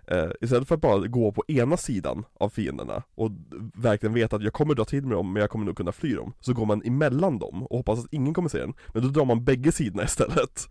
eh, 0.06 0.30
Istället 0.40 0.68
för 0.68 0.74
att 0.74 0.80
bara 0.80 1.06
gå 1.06 1.32
på 1.32 1.44
ena 1.48 1.76
sidan 1.76 2.24
av 2.34 2.48
fienderna 2.48 3.02
och 3.14 3.30
verkligen 3.74 4.14
veta 4.14 4.36
att 4.36 4.42
jag 4.42 4.52
kommer 4.52 4.74
dra 4.74 4.84
till 4.84 5.06
mig 5.06 5.16
dem 5.16 5.32
men 5.32 5.40
jag 5.40 5.50
kommer 5.50 5.64
nog 5.66 5.76
kunna 5.76 5.92
fly 5.92 6.14
dem 6.14 6.32
Så 6.40 6.52
går 6.52 6.66
man 6.66 6.82
emellan 6.84 7.38
dem 7.38 7.62
och 7.62 7.76
hoppas 7.76 7.98
att 7.98 8.12
ingen 8.12 8.34
kommer 8.34 8.48
se 8.48 8.58
den, 8.58 8.74
men 8.94 9.02
då 9.02 9.08
drar 9.08 9.24
man 9.24 9.44
bägge 9.44 9.72
sidorna 9.72 10.04
istället 10.04 10.68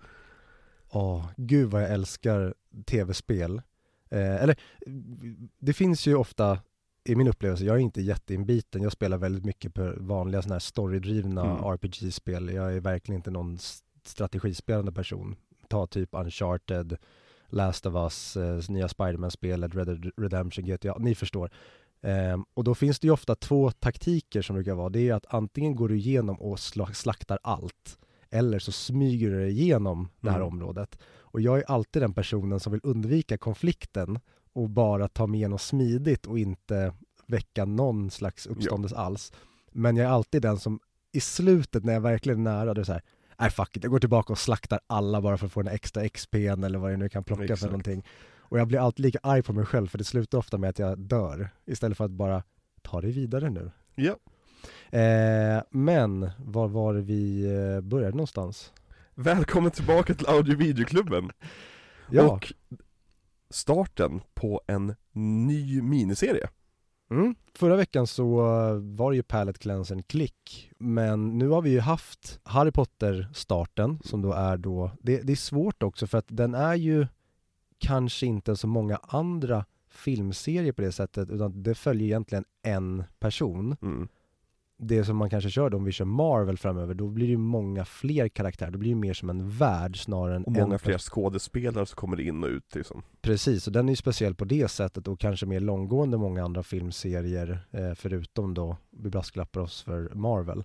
Åh, 0.94 1.30
gud 1.38 1.69
vad 1.72 1.83
jag 1.83 1.92
älskar 1.92 2.54
tv-spel. 2.86 3.62
Eh, 4.10 4.44
eller, 4.44 4.56
det 5.60 5.74
finns 5.74 6.07
ju 6.07 6.16
ofta, 6.16 6.60
i 7.04 7.16
min 7.16 7.28
upplevelse, 7.28 7.66
jag 7.66 7.75
är 7.75 7.80
inte 7.80 8.01
jätteinbiten, 8.01 8.81
jag 8.81 8.92
spelar 8.92 9.18
väldigt 9.18 9.45
mycket 9.45 9.73
på 9.73 9.94
vanliga 9.97 10.42
sådana 10.42 10.56
här 10.56 10.59
storydrivna 10.59 11.42
Mm. 11.42 11.64
RPG-spel, 11.64 12.50
jag 12.54 12.76
är 12.76 12.80
verkligen 12.80 13.19
inte 13.19 13.31
någon 13.31 13.57
strategispelande 14.04 14.92
person. 14.92 15.35
Ta 15.68 15.88
typ 15.88 16.09
Uncharted, 16.11 16.97
Last 17.52 17.86
of 17.86 17.96
Us, 17.96 18.38
eh, 18.38 18.60
nya 18.70 18.88
Spiderman-spelet, 18.88 19.76
Red 19.76 19.88
Dead 19.88 20.12
Redemption, 20.18 20.66
GTA, 20.66 20.96
ni 21.00 21.16
förstår. 21.16 21.52
Ehm, 22.04 22.46
och 22.54 22.64
då 22.64 22.76
finns 22.76 23.00
det 23.00 23.08
ju 23.08 23.12
ofta 23.14 23.36
två 23.36 23.72
taktiker 23.72 24.42
som 24.42 24.54
brukar 24.56 24.74
vara, 24.76 24.90
det 24.90 25.10
är 25.10 25.14
att 25.14 25.26
antingen 25.34 25.76
går 25.76 25.90
du 25.90 25.96
igenom 25.98 26.42
och 26.42 26.56
sla- 26.58 26.94
slaktar 26.94 27.40
allt, 27.44 27.98
eller 28.30 28.60
så 28.60 28.72
smyger 28.72 29.30
du 29.30 29.40
dig 29.40 29.52
igenom 29.62 30.08
det 30.22 30.30
här 30.30 30.38
Mm. 30.38 30.48
området. 30.48 31.00
Och 31.20 31.42
jag 31.42 31.58
är 31.58 31.64
alltid 31.72 32.02
den 32.02 32.14
personen 32.14 32.60
som 32.60 32.72
vill 32.72 32.81
undvika 32.84 33.38
konflikten 33.38 34.20
och 34.54 34.70
bara 34.70 35.08
ta 35.08 35.28
mig 35.28 35.38
igenom 35.40 35.60
smidigt 35.60 36.26
och 36.26 36.40
inte 36.40 36.94
väcka 37.28 37.66
någon 37.66 38.12
slags 38.12 38.48
uppståndelse 38.48 38.96
alls. 38.96 39.31
Men 39.72 39.98
jag 39.98 40.06
är 40.08 40.12
alltid 40.12 40.42
den 40.42 40.60
som 40.60 40.80
i 41.12 41.20
slutet 41.20 41.84
när 41.84 41.94
jag 41.94 42.02
verkligen 42.02 42.48
är 42.48 42.52
nära, 42.52 42.74
det 42.74 42.81
är 42.81 42.86
så 42.86 42.92
här, 42.94 43.02
nej 43.40 43.50
fuck 43.50 43.78
it, 43.78 43.83
jag 43.83 43.92
går 43.92 44.00
tillbaka 44.00 44.33
och 44.33 44.40
slaktar 44.40 44.80
alla 44.88 45.21
bara 45.21 45.38
för 45.38 45.45
att 45.45 45.52
få 45.52 45.61
den 45.61 45.73
extra 45.73 46.04
XP'n 46.04 46.66
eller 46.66 46.80
vad 46.80 46.92
jag 46.92 47.00
nu 47.00 47.09
kan 47.09 47.23
plocka 47.23 47.47
för 47.47 47.54
Exakt. 47.54 47.71
någonting. 47.71 48.06
Och 48.40 48.59
jag 48.59 48.68
blir 48.68 48.80
alltid 48.80 49.06
lika 49.06 49.19
arg 49.23 49.42
på 49.44 49.54
mig 49.54 49.66
själv 49.66 49.88
för 49.88 49.97
det 49.97 50.04
slutar 50.04 50.38
ofta 50.38 50.57
med 50.57 50.69
att 50.69 50.80
jag 50.80 51.00
dör 51.00 51.50
istället 51.66 51.97
för 51.97 52.06
att 52.06 52.11
bara 52.11 52.44
ta 52.81 53.02
det 53.02 53.07
vidare 53.07 53.50
nu. 53.50 53.71
Ja 53.95 54.16
Eh, 54.92 55.61
men 55.69 56.30
var 56.38 56.68
var 56.68 56.94
det 56.94 57.02
vi 57.02 57.45
eh, 57.45 57.81
började 57.81 58.11
någonstans? 58.11 58.73
Välkommen 59.16 59.71
tillbaka 59.71 60.14
till 60.14 60.28
audio 60.28 60.57
videoklubben 60.57 61.31
Ja, 62.09 62.31
och 62.31 62.54
starten 63.50 64.21
på 64.33 64.61
en 64.68 64.95
ny 65.14 65.81
miniserie 65.81 66.50
mm. 67.11 67.35
förra 67.56 67.75
veckan 67.75 68.07
så 68.07 68.39
eh, 68.39 68.75
var 68.75 69.11
det 69.11 69.15
ju 69.18 69.23
Palette 69.23 69.59
Cleansen 69.59 70.03
klick, 70.03 70.71
men 70.77 71.37
nu 71.37 71.47
har 71.47 71.61
vi 71.61 71.69
ju 71.69 71.80
haft 71.80 72.39
Harry 72.44 72.71
Potter-starten 72.71 73.99
som 74.03 74.21
då 74.21 74.33
är 74.33 74.57
då, 74.57 74.91
det, 75.01 75.21
det 75.21 75.31
är 75.31 75.35
svårt 75.35 75.83
också 75.83 76.07
för 76.07 76.18
att 76.18 76.27
den 76.27 76.56
är 76.56 76.75
ju 76.75 77.07
kanske 77.77 78.25
inte 78.25 78.56
så 78.56 78.68
många 78.68 78.99
andra 79.01 79.65
filmserier 79.89 80.71
på 80.71 80.81
det 80.81 80.91
sättet, 80.91 81.30
utan 81.30 81.63
det 81.63 81.75
följer 81.75 82.07
egentligen 82.07 82.45
en 82.61 83.03
person. 83.19 83.77
mm. 83.81 84.07
Det 84.83 85.04
som 85.04 85.18
man 85.18 85.30
kanske 85.30 85.50
kör 85.50 85.69
då, 85.69 85.78
om 85.78 85.83
vi 85.83 85.92
kör 85.92 86.06
Marvel 86.06 86.57
framöver, 86.57 86.94
då 86.94 87.07
blir 87.07 87.26
det 87.26 87.31
ju 87.31 87.38
många 87.38 87.85
fler 87.85 88.28
karaktärer, 88.28 88.71
då 88.71 88.80
blir 88.80 88.90
det 88.90 88.95
mer 88.95 89.14
som 89.14 89.30
en 89.30 89.50
värld 89.50 90.04
snarare 90.04 90.35
än 90.35 90.44
Och 90.44 90.52
många 90.52 90.73
en 90.73 90.80
fler 90.80 90.97
skådespelare 90.97 91.85
som 91.85 91.95
kommer 91.95 92.19
in 92.19 92.44
och 92.44 92.50
ut 92.50 92.76
liksom 92.76 93.04
Precis, 93.21 93.68
och 93.68 93.73
den 93.73 93.90
är 93.90 93.92
ju 93.92 93.95
speciell 93.95 94.35
på 94.35 94.45
det 94.45 94.68
sättet 94.68 95.07
och 95.07 95.19
kanske 95.19 95.45
mer 95.45 95.59
långgående 95.59 96.18
många 96.18 96.44
andra 96.44 96.64
filmserier, 96.64 97.68
eh, 97.71 97.94
förutom 97.95 98.54
då, 98.54 98.78
vi 98.90 99.09
brasklappar 99.09 99.61
oss 99.61 99.81
för 99.81 100.11
Marvel. 100.14 100.64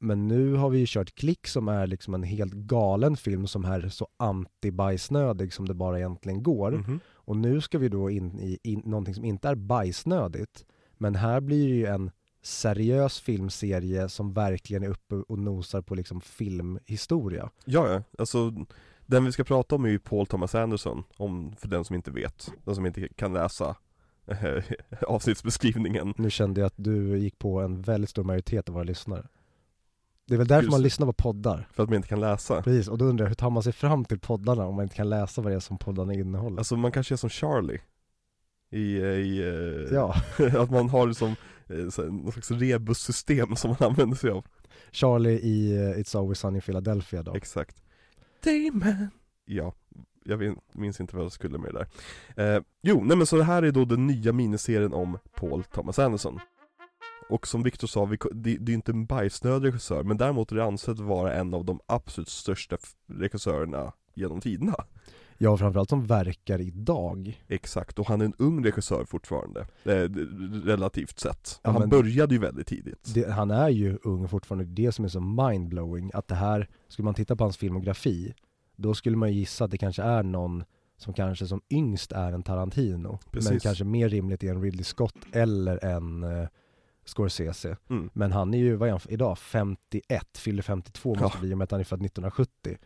Men 0.00 0.28
nu 0.28 0.54
har 0.54 0.70
vi 0.70 0.78
ju 0.78 0.86
kört 0.88 1.14
Klick 1.14 1.46
som 1.46 1.68
är 1.68 1.86
liksom 1.86 2.14
en 2.14 2.22
helt 2.22 2.52
galen 2.52 3.16
film 3.16 3.46
som 3.46 3.64
är 3.64 3.88
så 3.88 4.08
anti-bajsnödig 4.16 5.50
som 5.50 5.68
det 5.68 5.74
bara 5.74 5.98
egentligen 5.98 6.42
går. 6.42 6.70
Mhm. 6.70 7.00
Och 7.14 7.36
nu 7.36 7.60
ska 7.60 7.78
vi 7.78 7.88
då 7.88 8.10
in 8.10 8.38
i 8.40 8.58
in, 8.62 8.82
någonting 8.84 9.14
som 9.14 9.24
inte 9.24 9.48
är 9.48 9.54
bajsnödigt, 9.54 10.64
men 10.98 11.14
här 11.14 11.40
blir 11.40 11.68
det 11.68 11.74
ju 11.74 11.86
en 11.86 12.10
seriös 12.48 13.20
filmserie 13.20 14.08
som 14.08 14.32
verkligen 14.32 14.82
är 14.82 14.88
uppe 14.88 15.14
och 15.14 15.38
nosar 15.38 15.82
på 15.82 15.94
liksom 15.94 16.20
filmhistoria. 16.20 17.50
Ja, 17.64 17.88
ja, 17.88 18.02
alltså 18.18 18.52
den 19.06 19.24
vi 19.24 19.32
ska 19.32 19.44
prata 19.44 19.74
om 19.74 19.84
är 19.84 19.88
ju 19.88 19.98
Paul 19.98 20.26
Thomas 20.26 20.54
Anderson, 20.54 21.04
om, 21.16 21.56
för 21.56 21.68
den 21.68 21.84
som 21.84 21.96
inte 21.96 22.10
vet, 22.10 22.52
den 22.64 22.74
som 22.74 22.86
inte 22.86 23.08
kan 23.08 23.32
läsa 23.32 23.76
eh, 24.26 24.64
avsnittsbeskrivningen. 25.08 26.14
Nu 26.16 26.30
kände 26.30 26.60
jag 26.60 26.66
att 26.66 26.74
du 26.76 27.18
gick 27.18 27.38
på 27.38 27.60
en 27.60 27.82
väldigt 27.82 28.10
stor 28.10 28.24
majoritet 28.24 28.68
av 28.68 28.74
våra 28.74 28.84
lyssnare. 28.84 29.28
Det 30.26 30.34
är 30.34 30.38
väl 30.38 30.46
därför 30.46 30.62
Just 30.62 30.70
man 30.70 30.82
lyssnar 30.82 31.06
på 31.06 31.12
poddar. 31.12 31.68
För 31.72 31.82
att 31.82 31.88
man 31.88 31.96
inte 31.96 32.08
kan 32.08 32.20
läsa. 32.20 32.62
Precis, 32.62 32.88
och 32.88 32.98
då 32.98 33.04
undrar 33.04 33.24
jag 33.24 33.28
hur 33.28 33.34
tar 33.34 33.50
man 33.50 33.62
sig 33.62 33.72
fram 33.72 34.04
till 34.04 34.18
poddarna 34.18 34.66
om 34.66 34.74
man 34.74 34.82
inte 34.82 34.96
kan 34.96 35.08
läsa 35.08 35.42
vad 35.42 35.52
det 35.52 35.56
är 35.56 35.60
som 35.60 35.78
poddarna 35.78 36.14
innehåller? 36.14 36.58
Alltså 36.58 36.76
man 36.76 36.92
kanske 36.92 37.14
är 37.14 37.16
som 37.16 37.30
Charlie. 37.30 37.80
I, 38.70 38.98
i 38.98 39.38
eh, 39.38 39.94
ja, 39.94 40.14
att 40.58 40.70
man 40.70 40.88
har 40.88 41.06
liksom 41.06 41.28
eh, 41.28 41.36
någon 41.68 42.32
slags 42.32 42.50
rebussystem 42.50 43.56
som 43.56 43.70
man 43.70 43.88
använder 43.88 44.16
sig 44.16 44.30
av. 44.30 44.44
Charlie 44.90 45.38
i 45.38 45.76
eh, 45.76 45.80
It's 45.80 46.18
Always 46.18 46.38
Sunny 46.38 46.56
in 46.56 46.62
Philadelphia 46.62 47.22
då. 47.22 47.34
Exakt. 47.34 47.82
Dayman 48.44 49.08
Ja, 49.44 49.74
jag 50.24 50.56
minns 50.72 51.00
inte 51.00 51.16
vad 51.16 51.24
jag 51.24 51.32
skulle 51.32 51.58
med 51.58 51.74
det 51.74 51.86
där. 52.34 52.56
Eh, 52.56 52.62
Jo, 52.82 53.04
nej 53.04 53.16
men 53.16 53.26
så 53.26 53.36
det 53.36 53.44
här 53.44 53.62
är 53.62 53.70
då 53.72 53.84
den 53.84 54.06
nya 54.06 54.32
miniserien 54.32 54.92
om 54.92 55.18
Paul 55.34 55.64
Thomas 55.64 55.98
Anderson. 55.98 56.40
Och 57.28 57.46
som 57.46 57.62
Victor 57.62 57.86
sa, 57.86 58.04
vi, 58.04 58.18
det, 58.32 58.56
det 58.56 58.72
är 58.72 58.74
inte 58.74 58.92
en 58.92 59.06
bajsnödig 59.06 59.68
regissör 59.68 60.02
Men 60.02 60.16
däremot 60.16 60.52
är 60.52 60.56
det 60.56 60.64
ansett 60.64 60.98
vara 60.98 61.34
en 61.34 61.54
av 61.54 61.64
de 61.64 61.80
absolut 61.86 62.28
största 62.28 62.76
regissörerna 63.06 63.92
genom 64.14 64.40
tiderna 64.40 64.84
Ja, 65.40 65.56
framförallt 65.56 65.88
som 65.88 66.06
verkar 66.06 66.60
idag 66.60 67.42
Exakt, 67.48 67.98
och 67.98 68.06
han 68.08 68.20
är 68.20 68.24
en 68.24 68.34
ung 68.38 68.64
regissör 68.64 69.04
fortfarande 69.04 69.60
eh, 69.84 69.92
Relativt 70.64 71.18
sett 71.18 71.60
Ja, 71.62 71.70
Han 71.70 71.80
men- 71.80 71.88
började 71.88 72.34
ju 72.34 72.40
väldigt 72.40 72.66
tidigt 72.66 73.14
det, 73.14 73.30
Han 73.30 73.50
är 73.50 73.68
ju 73.68 73.98
ung 74.02 74.28
fortfarande, 74.28 74.64
det 74.64 74.92
som 74.92 75.04
är 75.04 75.08
så 75.08 75.20
mindblowing 75.20 76.10
Att 76.14 76.28
det 76.28 76.34
här, 76.34 76.68
skulle 76.88 77.04
man 77.04 77.14
titta 77.14 77.36
på 77.36 77.44
hans 77.44 77.56
filmografi 77.56 78.34
Då 78.76 78.94
skulle 78.94 79.16
man 79.16 79.32
gissa 79.32 79.64
att 79.64 79.70
det 79.70 79.78
kanske 79.78 80.02
är 80.02 80.22
någon 80.22 80.64
som 80.96 81.14
kanske 81.14 81.46
som 81.46 81.60
yngst 81.70 82.12
är 82.12 82.32
en 82.32 82.42
Tarantino 82.42 83.08
Men 83.08 83.18
Precis. 83.32 83.62
kanske 83.62 83.84
mer 83.84 84.08
rimligt 84.08 84.44
är 84.44 84.50
en 84.50 84.62
Ridley 84.62 84.84
Scott 84.84 85.14
eller 85.32 85.84
en 85.84 86.22
eh, 86.24 86.48
Scorsese 87.04 87.76
mm. 87.90 88.10
Men 88.12 88.32
han 88.32 88.54
är 88.54 88.58
ju, 88.58 88.76
vad 88.76 88.88
är 88.88 88.92
han 88.92 89.00
idag? 89.08 89.38
51, 89.38 90.38
fyller 90.38 90.62
52 90.62 91.08
måste 91.14 91.24
Ja. 91.36 91.40
bli 91.40 91.50
i 91.50 91.54
och 91.54 91.58
med 91.58 91.64
att 91.64 91.70
han 91.70 91.80
är 91.80 91.84
född 91.84 92.02
1970 92.02 92.76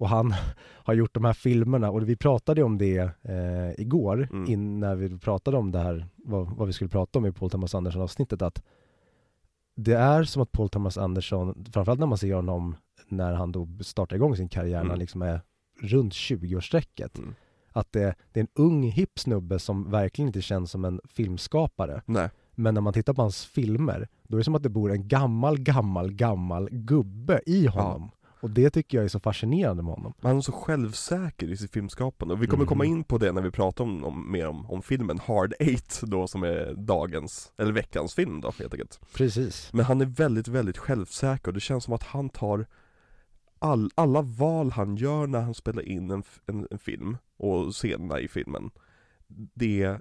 Och 0.00 0.08
han 0.08 0.34
har 0.84 0.94
gjort 0.94 1.14
de 1.14 1.24
här 1.24 1.32
filmerna 1.32 1.90
och 1.90 2.08
vi 2.08 2.16
pratade 2.16 2.62
om 2.62 2.78
det 2.78 2.98
eh, 3.22 3.80
igår 3.80 4.28
Mm. 4.32 4.50
in, 4.52 4.80
när 4.80 4.94
vi 4.96 5.18
pratade 5.18 5.56
om 5.56 5.72
det 5.72 5.78
här, 5.78 6.06
vad, 6.16 6.56
vad 6.56 6.66
vi 6.66 6.72
skulle 6.72 6.90
prata 6.90 7.18
om 7.18 7.26
i 7.26 7.32
Paul 7.32 7.50
Thomas 7.50 7.74
Anderson 7.74 8.02
avsnittet 8.02 8.42
att 8.42 8.62
det 9.76 9.92
är 9.94 10.24
som 10.24 10.42
att 10.42 10.52
Paul 10.52 10.68
Thomas 10.68 10.98
Anderson, 10.98 11.64
framförallt 11.72 12.00
när 12.00 12.06
man 12.06 12.18
ser 12.18 12.34
honom 12.34 12.76
när 13.08 13.32
han 13.34 13.52
då 13.52 13.68
startar 13.80 14.16
igång 14.16 14.36
sin 14.36 14.48
karriär, 14.48 14.72
när 14.74 14.80
Mm. 14.80 14.90
han 14.90 14.98
liksom 14.98 15.22
är 15.22 15.40
runt 15.80 16.12
20-årsstrecket 16.12 17.18
Mm. 17.18 17.34
Att 17.72 17.92
det, 17.92 18.14
det 18.32 18.40
är 18.40 18.44
en 18.44 18.48
ung 18.64 18.82
hipp 18.82 19.18
snubbe 19.18 19.58
som 19.58 19.90
verkligen 19.90 20.28
inte 20.28 20.42
känns 20.42 20.70
som 20.70 20.84
en 20.84 21.00
filmskapare 21.08 22.02
Nej, 22.06 22.28
men 22.54 22.74
när 22.74 22.80
man 22.80 22.92
tittar 22.92 23.14
på 23.14 23.22
hans 23.22 23.44
filmer, 23.44 24.08
då 24.22 24.36
är 24.36 24.38
det 24.38 24.44
som 24.44 24.54
att 24.54 24.62
det 24.62 24.68
bor 24.68 24.92
en 24.92 25.08
gammal, 25.08 25.58
gammal, 25.60 26.12
gammal 26.12 26.68
gubbe 26.70 27.40
i 27.46 27.66
honom. 27.66 28.10
Och 28.40 28.50
det 28.50 28.70
tycker 28.70 28.98
jag 28.98 29.04
är 29.04 29.08
så 29.08 29.20
fascinerande 29.20 29.82
med 29.82 29.94
honom. 29.94 30.12
han 30.22 30.36
är 30.36 30.40
så 30.40 30.52
självsäker 30.52 31.48
i 31.48 31.56
sitt 31.56 31.72
filmskapande 31.72 32.34
och 32.34 32.42
vi 32.42 32.46
kommer 32.46 32.66
komma 32.66 32.84
Mhm. 32.84 32.92
in 32.92 33.04
på 33.04 33.18
det 33.18 33.32
när 33.32 33.42
vi 33.42 33.50
pratar 33.50 33.84
om, 33.84 34.04
om 34.04 34.32
mer 34.32 34.46
om, 34.48 34.70
om 34.70 34.82
filmen 34.82 35.18
Hard 35.18 35.54
Eight 35.58 36.00
då 36.02 36.26
som 36.26 36.42
är 36.42 36.74
dagens, 36.74 37.52
eller 37.58 37.72
veckans 37.72 38.14
film 38.14 38.40
då 38.40 38.52
helt 38.58 38.74
enkelt 38.74 39.00
Precis. 39.14 39.70
Men 39.72 39.84
han 39.84 40.00
är 40.00 40.06
väldigt, 40.06 40.48
väldigt 40.48 40.78
självsäker 40.78 41.48
och 41.48 41.54
det 41.54 41.60
känns 41.60 41.84
som 41.84 41.94
att 41.94 42.02
han 42.02 42.28
tar 42.28 42.66
all, 43.58 43.90
alla 43.94 44.22
val 44.22 44.70
han 44.70 44.96
gör 44.96 45.26
när 45.26 45.40
han 45.40 45.54
spelar 45.54 45.82
in 45.88 46.10
en, 46.10 46.22
en, 46.46 46.66
en 46.70 46.78
film 46.78 47.16
och 47.38 47.72
scenerna 47.72 48.20
i 48.20 48.28
filmen 48.28 48.70
Det, 49.54 49.98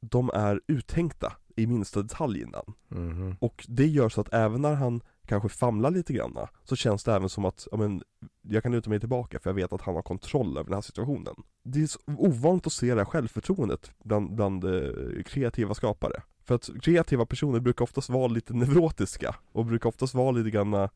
de 0.00 0.30
är 0.34 0.60
uttänkta 0.68 1.32
i 1.56 1.66
minsta 1.66 2.02
detalj 2.02 2.40
innan 2.42 2.72
Mhm. 2.88 3.36
Och 3.40 3.64
det 3.68 3.86
gör 3.86 4.08
så 4.08 4.20
att 4.20 4.32
även 4.34 4.62
när 4.62 4.74
han 4.74 5.00
kanske 5.26 5.48
famlar 5.48 5.90
lite 5.90 6.12
granna 6.12 6.48
Så 6.64 6.76
känns 6.76 7.04
det 7.04 7.14
även 7.14 7.28
som 7.28 7.44
att, 7.44 7.68
ja 7.70 7.76
men 7.76 8.02
Jag 8.42 8.62
kan 8.62 8.72
luta 8.72 8.90
mig 8.90 9.00
tillbaka 9.00 9.38
för 9.38 9.50
jag 9.50 9.54
vet 9.54 9.72
att 9.72 9.82
han 9.82 9.94
har 9.94 10.02
kontroll 10.02 10.58
över 10.58 10.64
den 10.64 10.74
här 10.74 10.80
situationen 10.80 11.34
Det 11.62 11.82
är 11.82 11.86
så 11.86 11.98
ovanligt 12.06 12.66
att 12.66 12.72
se 12.72 12.94
det 12.94 13.00
här 13.00 13.04
självförtroendet 13.04 13.92
bland, 14.04 14.34
bland 14.34 14.64
eh, 14.64 15.22
kreativa 15.26 15.74
skapare 15.74 16.22
För 16.44 16.54
att 16.54 16.70
kreativa 16.82 17.26
personer 17.26 17.60
brukar 17.60 17.82
oftast 17.82 18.08
vara 18.08 18.26
lite 18.26 18.54
neurotiska 18.54 19.36
Och 19.52 19.66
brukar 19.66 19.88
oftast 19.88 20.14
vara 20.14 20.30
lite 20.30 20.50
granna 20.50 20.90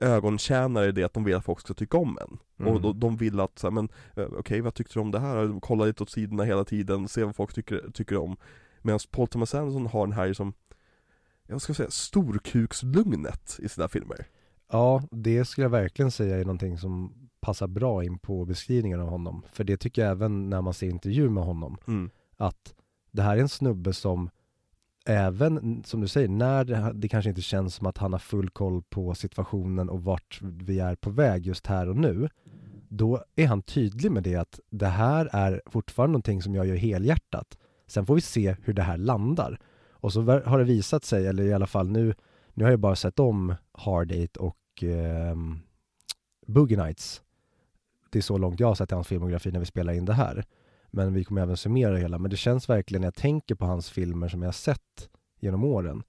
ögontjänare 0.00 0.86
i 0.86 0.92
det 0.92 1.04
att 1.04 1.14
de 1.14 1.24
vill 1.24 1.34
att 1.34 1.44
folk 1.44 1.60
ska 1.60 1.74
tycka 1.74 1.98
om 1.98 2.18
en 2.20 2.38
Mm. 2.58 2.72
Och 2.72 2.80
de, 2.80 3.00
de 3.00 3.16
vill 3.16 3.40
att, 3.40 3.58
så 3.58 3.66
här, 3.66 3.72
men 3.72 3.88
eh, 4.16 4.26
okej 4.38 4.60
vad 4.60 4.74
tyckte 4.74 4.94
du 4.94 5.00
om 5.00 5.10
det 5.10 5.18
här? 5.18 5.60
Kolla 5.60 5.84
lite 5.84 6.02
åt 6.02 6.10
sidorna 6.10 6.44
hela 6.44 6.64
tiden, 6.64 7.08
se 7.08 7.24
vad 7.24 7.36
folk 7.36 7.54
tycker, 7.54 7.90
tycker 7.94 8.16
om 8.16 8.36
Medan 8.82 9.00
Paul 9.10 9.28
Thomas 9.28 9.54
Anderson 9.54 9.86
har 9.86 10.06
den 10.06 10.16
här 10.16 10.32
som 10.32 10.52
jag 11.46 11.60
ska 11.60 11.74
säga 11.74 11.90
storkukslugnet 11.90 13.58
i 13.62 13.68
sina 13.68 13.88
filmer 13.88 14.26
Ja, 14.72 15.02
det 15.10 15.44
skulle 15.44 15.64
jag 15.64 15.70
verkligen 15.70 16.10
säga 16.10 16.36
är 16.36 16.44
någonting 16.44 16.78
som 16.78 17.12
passar 17.40 17.66
bra 17.66 18.04
in 18.04 18.18
på 18.18 18.44
beskrivningen 18.44 19.00
av 19.00 19.08
honom. 19.08 19.42
För 19.52 19.64
det 19.64 19.76
tycker 19.76 20.02
jag 20.02 20.10
även 20.10 20.50
när 20.50 20.62
man 20.62 20.74
ser 20.74 20.88
intervjuer 20.88 21.28
med 21.28 21.44
honom, 21.44 21.76
mm. 21.86 22.10
att 22.36 22.74
det 23.10 23.22
här 23.22 23.36
är 23.36 23.40
en 23.40 23.48
snubbe 23.48 23.92
som 23.92 24.30
även, 25.06 25.82
som 25.84 26.00
du 26.00 26.08
säger, 26.08 26.28
när 26.28 26.64
det, 26.64 26.92
det 26.94 27.08
kanske 27.08 27.28
inte 27.28 27.42
känns 27.42 27.74
som 27.74 27.86
att 27.86 27.98
han 27.98 28.12
har 28.12 28.18
full 28.18 28.50
koll 28.50 28.82
på 28.82 29.14
situationen 29.14 29.88
och 29.88 30.04
vart 30.04 30.40
vi 30.42 30.80
är 30.80 30.94
på 30.94 31.10
väg 31.10 31.46
just 31.46 31.66
här 31.66 31.88
och 31.88 31.96
nu, 31.96 32.28
då 32.88 33.24
är 33.36 33.46
han 33.46 33.62
tydlig 33.62 34.12
med 34.12 34.22
det 34.22 34.36
att 34.36 34.60
det 34.70 34.86
här 34.86 35.28
är 35.32 35.62
fortfarande 35.66 36.12
någonting 36.12 36.42
som 36.42 36.54
jag 36.54 36.66
gör 36.66 36.76
helhjärtat. 36.76 37.58
Sen 37.86 38.06
får 38.06 38.14
vi 38.14 38.20
se 38.20 38.56
hur 38.62 38.72
det 38.72 38.82
här 38.82 38.96
landar. 38.96 39.60
Och 40.04 40.12
så 40.12 40.22
har 40.22 40.58
det 40.58 40.64
visat 40.64 41.04
sig, 41.04 41.26
eller 41.26 41.42
i 41.44 41.52
alla 41.52 41.66
fall 41.66 41.90
nu, 41.90 42.14
nu 42.54 42.64
har 42.64 42.70
jag 42.70 42.80
bara 42.80 42.96
sett 42.96 43.18
om 43.18 43.54
Hard 43.72 44.12
Eight 44.12 44.36
och 44.36 44.58
ehm, 44.82 45.58
Boogie 46.46 46.76
Nights. 46.84 47.22
Det 48.10 48.18
är 48.18 48.22
så 48.22 48.38
långt 48.38 48.60
jag 48.60 48.66
har 48.68 48.74
sett 48.74 48.92
i 48.92 48.94
hans 48.94 49.08
filmografi 49.08 49.52
när 49.52 49.60
vi 49.60 49.66
spelar 49.66 49.92
in 49.92 50.04
det 50.04 50.12
här. 50.12 50.44
Men 50.90 51.14
vi 51.14 51.24
kommer 51.24 51.42
även 51.42 51.56
summera 51.56 51.96
hela. 51.96 52.18
Men 52.18 52.30
det 52.30 52.36
känns 52.36 52.68
verkligen 52.68 53.00
när 53.00 53.06
jag 53.06 53.14
tänker 53.14 53.54
på 53.54 53.64
hans 53.64 53.90
filmer 53.90 54.28
som 54.28 54.42
jag 54.42 54.48
har 54.48 54.52
sett 54.52 55.08
genom 55.40 55.64
åren. 55.64 56.02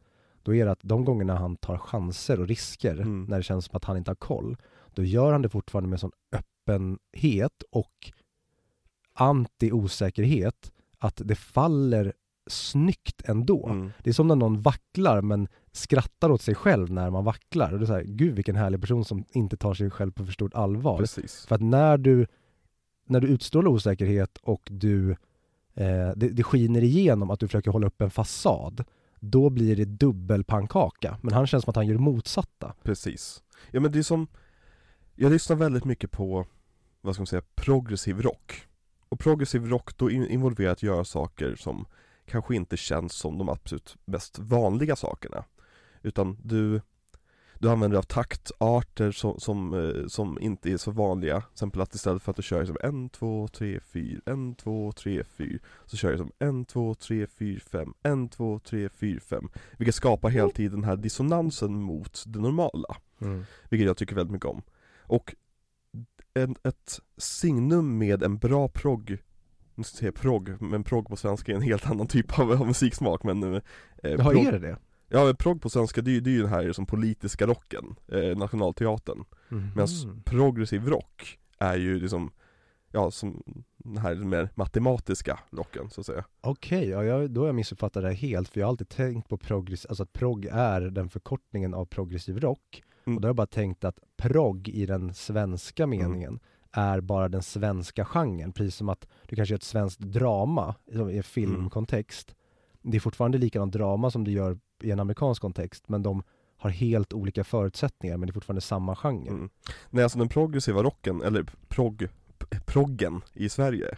Då 0.43 0.55
är 0.55 0.65
det 0.65 0.71
att 0.71 0.83
de 0.83 1.05
gångerna 1.05 1.35
han 1.35 1.55
tar 1.55 1.77
chanser 1.77 2.39
och 2.39 2.47
risker, 2.47 2.93
Mm. 2.93 3.25
när 3.29 3.37
det 3.37 3.43
känns 3.43 3.65
som 3.65 3.75
att 3.77 3.85
han 3.85 3.97
inte 3.97 4.11
har 4.11 4.15
koll, 4.15 4.57
då 4.93 5.03
gör 5.03 5.31
han 5.31 5.41
det 5.41 5.49
fortfarande 5.49 5.89
med 5.89 5.99
sån 5.99 6.11
öppenhet 6.31 7.63
och 7.71 8.11
anti-osäkerhet 9.13 10.71
att 10.97 11.21
det 11.25 11.35
faller 11.35 12.13
snyggt 12.47 13.21
ändå. 13.25 13.67
Mm. 13.67 13.91
Det 14.03 14.09
är 14.09 14.13
som 14.13 14.27
när 14.27 14.35
någon 14.35 14.61
vacklar 14.61 15.21
men 15.21 15.47
skrattar 15.71 16.29
åt 16.29 16.41
sig 16.41 16.55
själv 16.55 16.91
när 16.91 17.09
man 17.09 17.23
vacklar. 17.23 17.71
Och 17.71 17.79
det 17.79 17.83
är 17.83 17.87
så 17.87 17.93
här, 17.93 18.03
gud 18.03 18.35
vilken 18.35 18.55
härlig 18.55 18.81
person 18.81 19.05
som 19.05 19.25
inte 19.29 19.57
tar 19.57 19.73
sig 19.73 19.89
själv 19.89 20.11
på 20.11 20.25
för 20.25 20.33
stort 20.33 20.53
allvar. 20.53 20.97
Precis 20.97 21.45
För 21.45 21.55
att 21.55 21.61
när 21.61 21.97
du, 21.97 22.27
när 23.07 23.19
du 23.19 23.27
utstrålar 23.27 23.71
osäkerhet 23.71 24.37
och 24.37 24.67
du, 24.71 25.11
eh, 25.73 26.09
det, 26.15 26.29
det 26.29 26.43
skiner 26.43 26.83
igenom 26.83 27.29
att 27.31 27.39
du 27.39 27.47
försöker 27.47 27.71
hålla 27.71 27.87
upp 27.87 28.01
en 28.01 28.11
fasad, 28.11 28.83
då 29.19 29.49
blir 29.49 29.75
det 29.75 29.85
dubbelpannkaka. 29.85 31.17
Men 31.21 31.33
han 31.33 31.47
känns 31.47 31.63
som 31.63 31.69
att 31.69 31.75
han 31.75 31.87
gör 31.87 31.93
det 31.93 32.01
motsatta. 32.01 32.73
Precis 32.83 33.43
Ja 33.71 33.79
men 33.79 33.91
det 33.91 33.99
är 33.99 34.03
som 34.03 34.27
Jag 35.15 35.31
lyssnar 35.31 35.55
väldigt 35.55 35.85
mycket 35.85 36.11
på 36.11 36.45
Vad 37.01 37.15
ska 37.15 37.21
man 37.21 37.27
säga, 37.27 37.41
progressiv 37.55 38.21
rock 38.21 38.67
Och 39.09 39.19
progressiv 39.19 39.65
rock 39.65 39.97
då 39.97 40.11
in- 40.11 40.27
involverar 40.27 40.71
att 40.71 40.83
göra 40.83 41.03
saker 41.03 41.55
som 41.55 41.85
Kanske 42.25 42.55
inte 42.55 42.77
känns 42.77 43.13
som 43.13 43.37
de 43.37 43.49
absolut 43.49 43.97
mest 44.05 44.39
vanliga 44.39 44.95
sakerna. 44.95 45.45
Utan 46.01 46.37
du 46.43 46.81
Du 47.59 47.69
använder 47.69 47.97
av 47.97 48.03
taktarter 48.03 49.11
som, 49.11 49.39
som, 49.39 49.73
eh, 49.73 50.07
som 50.07 50.39
inte 50.39 50.71
är 50.71 50.77
så 50.77 50.91
vanliga. 50.91 51.41
Till 51.41 51.51
exempel 51.53 51.81
att 51.81 51.95
istället 51.95 52.23
för 52.23 52.31
att 52.31 52.35
du 52.35 52.43
kör 52.43 52.65
som 52.65 53.05
1, 53.05 53.11
2, 53.11 53.47
3, 53.47 53.79
4, 53.79 54.21
1, 54.25 54.57
2, 54.57 54.91
3, 54.91 55.23
4 55.23 55.59
Så 55.85 55.97
kör 55.97 56.11
du 56.11 56.17
som 56.17 56.61
1, 56.61 56.67
2, 56.67 56.95
3, 56.95 57.27
4, 57.27 57.59
5, 57.59 57.93
1, 58.03 58.31
2, 58.31 58.59
3, 58.59 58.89
4, 58.89 59.19
5 59.19 59.49
Vilket 59.77 59.95
skapar 59.95 60.29
hela 60.29 60.49
tiden 60.49 60.81
den 60.81 60.89
här 60.89 60.95
dissonansen 60.95 61.81
mot 61.81 62.23
det 62.27 62.39
normala. 62.39 62.97
Vilket 63.69 63.87
jag 63.87 63.97
tycker 63.97 64.15
väldigt 64.15 64.33
mycket 64.33 64.49
om. 64.49 64.61
Och 65.01 65.35
en, 66.33 66.55
ett 66.63 66.99
signum 67.17 67.97
med 67.97 68.23
en 68.23 68.37
bra 68.37 68.67
progg 68.67 69.17
nu 69.75 69.83
ska 69.83 69.95
jag 69.95 69.99
säga 69.99 70.11
progg, 70.11 70.61
men 70.61 70.83
progg 70.83 71.07
på 71.07 71.15
svenska 71.15 71.51
är 71.51 71.55
en 71.55 71.61
helt 71.61 71.85
annan 71.89 72.07
typ 72.07 72.39
av, 72.39 72.51
av 72.51 72.67
musiksmak 72.67 73.23
men 73.23 73.43
eh, 73.43 73.61
Jaha, 74.01 74.17
progg- 74.17 74.47
är 74.47 74.51
det 74.51 74.59
det? 74.59 74.77
Ja, 75.09 75.25
men 75.25 75.35
progg 75.35 75.61
på 75.61 75.69
svenska 75.69 76.01
det 76.01 76.11
är 76.11 76.13
ju 76.13 76.19
det 76.21 76.29
är 76.29 76.33
ju 76.33 76.41
den 76.41 76.49
här 76.49 76.71
som 76.73 76.85
politiska 76.85 77.47
rocken, 77.47 77.95
eh, 78.11 78.37
nationalteatern 78.37 79.23
Medan 79.49 79.87
Mhm. 80.05 80.21
progressiv 80.25 80.87
rock 80.87 81.39
är 81.59 81.75
ju 81.77 81.99
liksom, 81.99 82.31
ja 82.91 83.11
som 83.11 83.43
den 83.77 83.97
här 83.97 84.15
mer 84.15 84.49
matematiska 84.55 85.39
rocken 85.51 85.89
så 85.89 86.01
att 86.01 86.05
säga 86.07 86.23
Okej, 86.41 86.89
ja, 86.89 87.03
jag, 87.03 87.31
då 87.31 87.41
har 87.41 87.47
jag 87.47 87.55
missuppfattat 87.55 88.03
det 88.03 88.09
här 88.09 88.15
helt, 88.15 88.49
för 88.49 88.59
jag 88.59 88.67
har 88.67 88.69
alltid 88.71 88.89
tänkt 88.89 89.29
på 89.29 89.37
progress, 89.37 89.85
alltså 89.85 90.03
att 90.03 90.13
progg 90.13 90.45
är 90.51 90.81
den 90.81 91.09
förkortningen 91.09 91.73
av 91.73 91.85
progressiv 91.85 92.39
rock. 92.39 92.83
Mm. 93.05 93.15
Och 93.17 93.21
då 93.21 93.25
har 93.25 93.29
jag 93.29 93.35
bara 93.35 93.47
tänkt 93.47 93.83
att 93.83 93.99
progg 94.17 94.69
i 94.69 94.85
den 94.85 95.13
svenska 95.13 95.87
meningen 95.87 96.39
är 96.75 97.01
bara 97.01 97.29
den 97.29 97.43
svenska 97.43 98.05
genren, 98.05 98.51
precis 98.51 98.75
som 98.75 98.89
att 98.89 99.07
du 99.27 99.35
kanske 99.35 99.53
gör 99.53 99.57
ett 99.57 99.63
svenskt 99.63 99.99
drama 99.99 100.75
i 101.11 101.17
en 101.17 101.23
filmkontext, 101.23 102.35
det 102.81 102.97
är 102.97 103.01
fortfarande 103.01 103.37
likadant 103.37 103.73
drama 103.73 104.11
som 104.11 104.23
det 104.23 104.31
gör 104.31 104.57
i 104.83 104.91
en 104.91 104.99
amerikansk 104.99 105.41
kontext, 105.41 105.89
men 105.89 106.03
de 106.03 106.23
har 106.57 106.69
helt 106.69 107.13
olika 107.13 107.43
förutsättningar, 107.43 108.17
men 108.17 108.27
det 108.27 108.31
är 108.31 108.33
fortfarande 108.33 108.61
samma 108.61 108.95
genre. 108.95 109.29
Mm. 109.29 109.49
Nej 109.89 110.03
alltså 110.03 110.19
den 110.19 110.29
progressiva 110.29 110.83
rocken, 110.83 111.21
eller 111.21 111.45
prog, 111.67 112.07
proggen 112.65 113.21
i 113.33 113.49
Sverige 113.49 113.97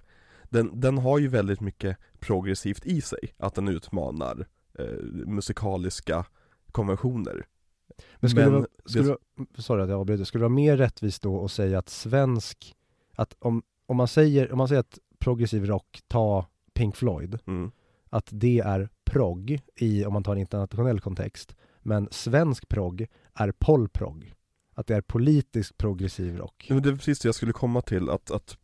den, 0.50 0.80
den 0.80 0.98
har 0.98 1.20
ju 1.20 1.28
väldigt 1.28 1.62
mycket 1.62 1.98
progressivt 2.20 2.86
i 2.86 3.02
sig, 3.02 3.34
att 3.38 3.56
den 3.56 3.68
utmanar 3.68 4.48
eh, 4.80 5.04
musikaliska 5.26 6.26
konventioner 6.72 7.46
Men 8.20 8.30
skulle, 8.30 8.46
Men 8.46 8.54
det, 8.54 8.60
vara, 8.60 8.68
skulle, 8.86 9.04
det- 9.04 9.10
vara- 9.10 9.48
sorry 9.58 9.84
att 9.84 9.90
jag 9.90 10.00
avbryter, 10.00 10.24
skulle 10.24 10.42
det 10.42 10.48
vara 10.50 10.56
mer 10.56 10.78
rättvist 10.78 11.22
då 11.22 11.46
att 11.46 11.52
säga 11.52 11.80
att 11.80 11.90
svensk, 11.90 12.76
att 13.16 13.36
om, 13.40 13.64
om, 13.86 13.98
man 13.98 14.08
säger, 14.08 14.52
om 14.52 14.58
man 14.58 14.68
säger 14.68 14.80
att 14.80 15.00
progressiv 15.20 15.66
rock, 15.66 16.02
ta 16.08 16.46
Pink 16.74 16.96
Floyd, 16.96 17.40
mm. 17.48 17.72
att 18.10 18.30
det 18.32 18.60
är 18.60 18.90
prog 19.06 19.60
i, 19.76 20.06
om 20.06 20.14
man 20.14 20.24
tar 20.24 20.32
en 20.32 20.38
internationell 20.38 21.00
kontext, 21.00 21.56
men 21.82 22.08
svensk 22.12 22.70
prog 22.70 23.08
är 23.34 23.52
polprog. 23.52 24.34
Att 24.74 24.88
det 24.88 24.96
är 24.96 25.02
politisk 25.02 25.78
progressiv 25.78 26.38
rock. 26.38 26.68
Men 26.70 26.82
det 26.82 26.90
är 26.90 26.96
precis 26.96 27.20
det 27.20 27.28
jag 27.28 27.36
skulle 27.36 27.54
komma 27.54 27.82
till, 27.82 28.10
att, 28.10 28.32
att 28.32 28.58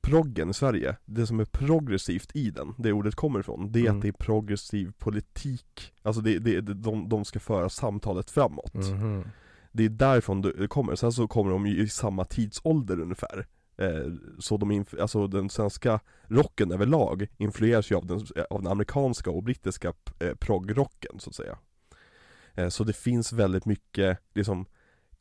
proggen 0.00 0.50
i 0.50 0.54
Sverige, 0.54 0.96
det 1.04 1.26
som 1.26 1.40
är 1.40 1.44
progressivt 1.44 2.30
i 2.36 2.50
den, 2.50 2.74
det 2.78 2.92
ordet 2.92 3.14
kommer 3.14 3.40
ifrån, 3.40 3.72
det 3.72 3.78
är 3.78 3.84
Mm. 3.84 3.96
att 3.96 4.02
det 4.02 4.08
är 4.08 4.12
progressiv 4.12 4.92
politik. 4.98 5.92
Alltså 6.02 6.22
det, 6.22 6.38
det, 6.38 6.60
det, 6.60 6.74
de, 6.74 7.08
de 7.08 7.24
ska 7.24 7.40
föra 7.40 7.68
samtalet 7.68 8.30
framåt. 8.30 8.74
Mhm. 8.74 9.24
Det 9.72 9.84
är 9.84 9.88
därifrån 9.88 10.40
det 10.42 10.68
kommer, 10.68 10.94
sen 10.94 11.12
så 11.12 11.28
kommer 11.28 11.50
de 11.50 11.66
ju 11.66 11.82
i 11.82 11.88
samma 11.88 12.24
tidsålder 12.24 13.00
ungefär. 13.00 13.46
Eh, 13.76 14.12
Så 14.38 14.56
de, 14.56 14.84
alltså 15.00 15.26
den 15.26 15.50
svenska 15.50 16.00
rocken 16.26 16.72
överlag 16.72 17.26
influeras 17.36 17.90
ju 17.92 17.96
av 17.96 18.06
den, 18.06 18.26
av 18.50 18.62
den 18.62 18.72
amerikanska 18.72 19.30
och 19.30 19.42
brittiska 19.42 19.92
eh, 20.18 20.34
proggrocken 20.34 21.20
så 21.20 21.30
att 21.30 21.36
säga. 21.36 21.58
Eh, 22.54 22.68
Så 22.68 22.84
det 22.84 22.96
finns 22.96 23.32
väldigt 23.32 23.66
mycket 23.66 24.18
liksom 24.34 24.66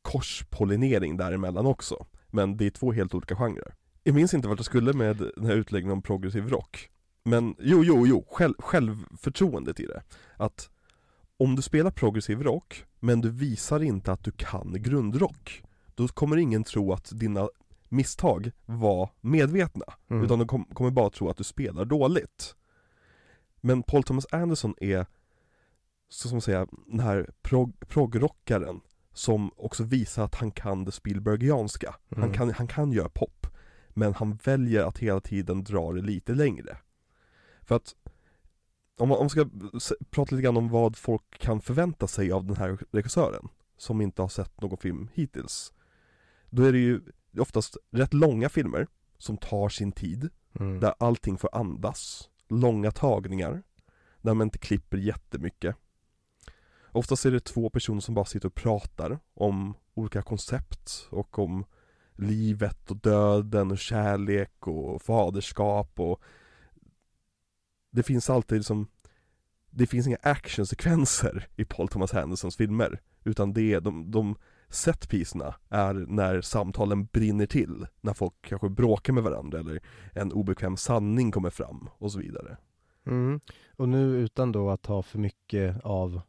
korspollinering 0.02 1.18
däremellan 1.18 1.66
också. 1.66 2.06
Men 2.28 2.58
det 2.58 2.66
är 2.66 2.70
två 2.70 2.92
helt 2.92 3.14
olika 3.14 3.36
genrer 3.36 3.74
Jag 4.04 4.16
minns 4.16 4.34
inte 4.34 4.48
vart 4.48 4.60
jag 4.60 4.66
skulle 4.66 4.94
med 4.94 5.18
den 5.36 5.46
här 5.46 5.56
utläggningen 5.56 5.94
om 5.98 6.02
progressiv 6.02 6.50
rock 6.50 6.90
Men 7.24 7.56
jo, 7.60 7.84
jo, 7.84 8.08
jo, 8.08 8.26
själv, 8.30 8.54
självförtroendet 8.60 9.80
i 9.80 9.86
det 9.86 10.04
Att 10.38 10.70
om 11.38 11.56
du 11.56 11.62
spelar 11.62 11.92
progressiv 11.92 12.44
rock, 12.44 12.86
men 13.00 13.22
du 13.22 13.30
visar 13.30 13.84
inte 13.84 14.12
att 14.12 14.24
du 14.24 14.32
kan 14.32 14.74
grundrock 14.82 15.64
Då 15.96 16.08
kommer 16.08 16.38
ingen 16.38 16.64
tro 16.64 16.94
att 16.94 17.10
dina 17.20 17.50
misstag 17.90 18.52
var 18.66 19.10
medvetna 19.22 19.86
Mm. 20.10 20.24
Utan 20.24 20.40
de 20.40 20.48
kom, 20.48 20.66
kommer 20.66 20.92
bara 20.92 21.10
tro 21.10 21.30
att 21.30 21.38
du 21.38 21.44
spelar 21.44 21.86
dåligt 21.86 22.56
Men 23.62 23.84
Paul 23.84 24.04
Thomas 24.04 24.26
Anderson 24.32 24.76
är, 24.82 25.06
så 26.10 26.28
som 26.28 26.36
man 26.36 26.42
säger, 26.42 26.68
den 26.88 27.00
här 27.00 27.30
prog, 27.42 27.80
progrockaren 27.88 28.82
Som 29.14 29.52
också 29.56 29.84
visar 29.84 30.24
att 30.26 30.36
han 30.36 30.52
kan 30.52 30.86
det 30.86 30.92
Spielbergianska 30.92 31.96
han, 32.10 32.24
Mm. 32.24 32.34
kan, 32.34 32.54
han 32.54 32.68
kan 32.68 32.92
göra 32.92 33.10
pop 33.10 33.39
Men 34.00 34.14
han 34.14 34.40
väljer 34.44 34.84
att 34.84 34.98
hela 34.98 35.22
tiden 35.22 35.64
dra 35.64 35.92
det 35.94 36.02
lite 36.02 36.34
längre 36.34 36.78
För 37.62 37.76
att 37.76 37.96
om 38.98 39.10
man, 39.10 39.18
om 39.18 39.24
man 39.24 39.30
ska 39.30 39.50
prata 40.10 40.36
lite 40.36 40.44
grann 40.44 40.58
om 40.58 40.70
vad 40.70 40.98
folk 40.98 41.40
kan 41.40 41.62
förvänta 41.62 42.08
sig 42.08 42.32
av 42.32 42.46
den 42.46 42.56
här 42.56 42.78
regissören 42.92 43.48
Som 43.78 44.02
inte 44.02 44.22
har 44.22 44.30
sett 44.30 44.62
någon 44.62 44.78
film 44.78 45.10
hittills 45.14 45.74
Då 46.50 46.64
är 46.64 46.72
det 46.72 46.80
ju 46.80 47.02
oftast 47.38 47.78
rätt 47.92 48.14
långa 48.14 48.50
filmer 48.50 48.88
som 49.18 49.38
tar 49.38 49.70
sin 49.70 49.92
tid 49.92 50.30
Mm. 50.60 50.80
där 50.80 50.94
allting 51.00 51.38
får 51.38 51.50
andas, 51.56 52.30
långa 52.48 52.92
tagningar, 52.92 53.64
där 54.22 54.34
man 54.34 54.48
inte 54.48 54.58
klipper 54.58 54.98
jättemycket. 54.98 55.76
Oftast 56.92 57.26
är 57.26 57.32
det 57.32 57.40
två 57.40 57.70
personer 57.70 58.02
som 58.02 58.16
bara 58.16 58.26
sitter 58.26 58.48
och 58.48 58.56
pratar 58.56 59.20
om 59.34 59.74
olika 59.94 60.22
koncept 60.22 61.08
och 61.10 61.40
om 61.40 61.66
livet 62.22 62.92
och 62.92 62.98
döden 62.98 63.72
och 63.72 63.78
kärlek 63.78 64.68
och 64.68 65.02
faderskap 65.02 66.00
och 66.00 66.22
det 67.92 68.04
finns 68.04 68.30
alltid 68.30 68.58
liksom 68.58 68.88
det 69.70 69.88
finns 69.88 70.08
inga 70.08 70.18
actionsekvenser 70.22 71.48
i 71.56 71.66
Paul 71.66 71.88
Thomas 71.88 72.14
Andersons 72.14 72.56
filmer 72.56 73.02
utan 73.24 73.54
det 73.54 73.74
är 73.74 73.82
de, 73.82 74.12
de 74.12 74.36
setpiecerna 74.70 75.56
är 75.70 75.94
när 75.94 76.42
samtalen 76.42 77.06
brinner 77.06 77.46
till, 77.46 77.88
när 78.02 78.14
folk 78.14 78.34
kanske 78.42 78.70
bråkar 78.70 79.14
med 79.14 79.24
varandra 79.24 79.60
eller 79.60 79.80
en 80.14 80.32
obekväm 80.32 80.78
sanning 80.78 81.32
kommer 81.32 81.50
fram 81.50 81.90
och 81.98 82.12
så 82.12 82.20
vidare. 82.20 82.58
Mm. 83.06 83.40
Och 83.76 83.90
nu 83.90 84.18
utan 84.18 84.52
då 84.52 84.70
att 84.70 84.86
ha 84.86 85.02
för 85.02 85.20
mycket 85.20 85.82
av 85.84 86.22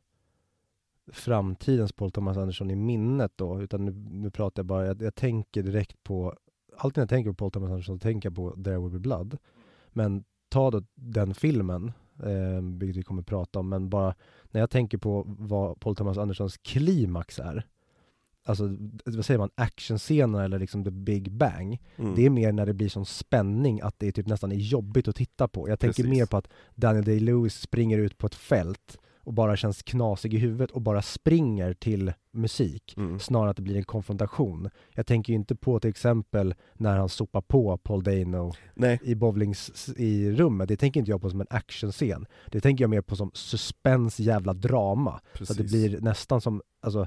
framtidens 1.12 1.92
Paul 1.92 2.10
Thomas 2.10 2.36
Anderson 2.36 2.70
i 2.70 2.76
minnet 2.76 3.32
då, 3.36 3.62
utan 3.62 3.84
nu, 3.84 3.92
nu 4.10 4.30
pratar 4.30 4.60
jag 4.62 4.66
bara, 4.66 4.86
jag, 4.86 5.02
jag 5.02 5.14
tänker 5.14 5.62
direkt 5.62 6.02
på, 6.02 6.34
alltid 6.76 6.96
när 6.98 7.02
jag 7.02 7.08
tänker 7.08 7.30
på 7.30 7.34
Paul 7.36 7.50
Thomas 7.50 7.70
Anderson 7.70 7.98
så 7.98 8.02
tänker 8.02 8.28
jag 8.28 8.36
på 8.36 8.50
There 8.64 8.78
Will 8.78 8.90
Be 8.90 8.98
Blood. 8.98 9.36
Men 9.88 10.24
ta 10.48 10.70
då 10.70 10.82
den 10.94 11.34
filmen, 11.34 11.92
eh, 12.22 12.62
vilket 12.78 12.96
vi 12.96 13.02
kommer 13.02 13.22
prata 13.22 13.58
om, 13.58 13.68
men 13.68 13.90
bara 13.90 14.14
när 14.50 14.60
jag 14.60 14.70
tänker 14.70 14.98
på 14.98 15.24
vad 15.26 15.80
Paul 15.80 15.96
Thomas 15.96 16.18
Andersons 16.18 16.56
klimax 16.56 17.38
är, 17.38 17.66
alltså 18.44 18.76
vad 19.04 19.24
säger 19.24 19.38
man, 19.38 19.50
actionscener 19.54 20.44
eller 20.44 20.58
liksom 20.58 20.84
the 20.84 20.90
big 20.90 21.32
bang, 21.32 21.78
Mm. 21.96 22.14
det 22.14 22.26
är 22.26 22.30
mer 22.30 22.52
när 22.52 22.66
det 22.66 22.74
blir 22.74 22.88
sån 22.88 23.06
spänning 23.06 23.80
att 23.80 23.98
det 23.98 24.08
är 24.08 24.12
typ 24.12 24.26
nästan 24.26 24.52
är 24.52 24.56
jobbigt 24.56 25.08
att 25.08 25.16
titta 25.16 25.48
på. 25.48 25.68
Jag 25.68 25.80
tänker 25.80 26.02
Precis. 26.02 26.18
mer 26.18 26.26
på 26.26 26.36
att 26.36 26.48
Daniel 26.74 27.04
Day-Lewis 27.04 27.60
springer 27.60 27.98
ut 27.98 28.18
på 28.18 28.26
ett 28.26 28.34
fält 28.34 28.98
och 29.24 29.32
bara 29.32 29.56
känns 29.56 29.82
knasig 29.82 30.34
i 30.34 30.38
huvudet 30.38 30.70
och 30.70 30.82
bara 30.82 31.02
springer 31.02 31.74
till 31.74 32.12
musik 32.32 32.94
Mm. 32.96 33.18
snarare 33.20 33.50
att 33.50 33.56
det 33.56 33.62
blir 33.62 33.76
en 33.76 33.84
konfrontation. 33.84 34.70
Jag 34.94 35.06
tänker 35.06 35.32
ju 35.32 35.36
inte 35.36 35.56
på 35.56 35.80
till 35.80 35.90
exempel 35.90 36.54
när 36.74 36.96
han 36.96 37.08
sopar 37.08 37.40
på 37.40 37.76
Paul 37.78 38.02
Dano 38.02 38.52
Nej, 38.74 39.00
i 39.02 39.14
bowlings 39.14 39.88
i 39.96 40.30
rummet. 40.32 40.68
Det 40.68 40.76
tänker 40.76 41.00
inte 41.00 41.10
jag 41.10 41.20
på 41.20 41.30
som 41.30 41.40
en 41.40 41.46
actionscen. 41.50 42.26
Det 42.46 42.60
tänker 42.60 42.84
jag 42.84 42.90
mer 42.90 43.00
på 43.00 43.16
som 43.16 43.30
suspens 43.34 44.20
jävla 44.20 44.52
drama. 44.54 45.20
Så 45.32 45.38
precis. 45.38 45.50
att 45.50 45.56
det 45.56 45.64
blir 45.64 46.00
nästan 46.00 46.40
som, 46.40 46.62
alltså, 46.80 47.06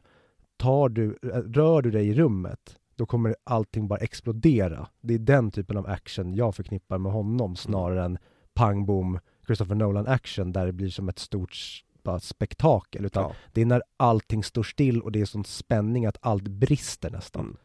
tar 0.58 0.90
du, 0.90 1.18
rör 1.54 1.82
du 1.82 1.92
dig 1.92 2.08
i 2.08 2.14
rummet, 2.14 2.78
då 2.96 3.06
kommer 3.06 3.36
allting 3.44 3.88
bara 3.88 4.00
explodera. 4.00 4.88
Det 5.02 5.14
är 5.14 5.20
den 5.20 5.52
typen 5.52 5.78
av 5.78 5.88
action 5.88 6.34
jag 6.34 6.56
förknippar 6.56 6.98
med 6.98 7.12
honom 7.12 7.56
snarare 7.56 8.06
än 8.06 8.18
pang 8.54 8.86
bom 8.86 9.20
Christopher 9.46 9.76
Nolan 9.76 10.08
action 10.08 10.52
där 10.52 10.66
det 10.66 10.74
blir 10.74 10.90
som 10.90 11.10
ett 11.10 11.20
stort 11.20 11.58
bara 12.04 12.20
spektakel. 12.20 13.06
Utan 13.06 13.24
Ja. 13.24 13.36
det 13.54 13.62
är 13.62 13.66
när 13.66 13.82
allting 13.98 14.44
står 14.44 14.64
still 14.64 15.02
och 15.02 15.12
det 15.12 15.22
är 15.22 15.26
sån 15.26 15.46
spänning 15.46 16.06
att 16.06 16.18
allt 16.22 16.48
brister 16.48 17.10
nästan. 17.12 17.42
Mm. 17.46 17.58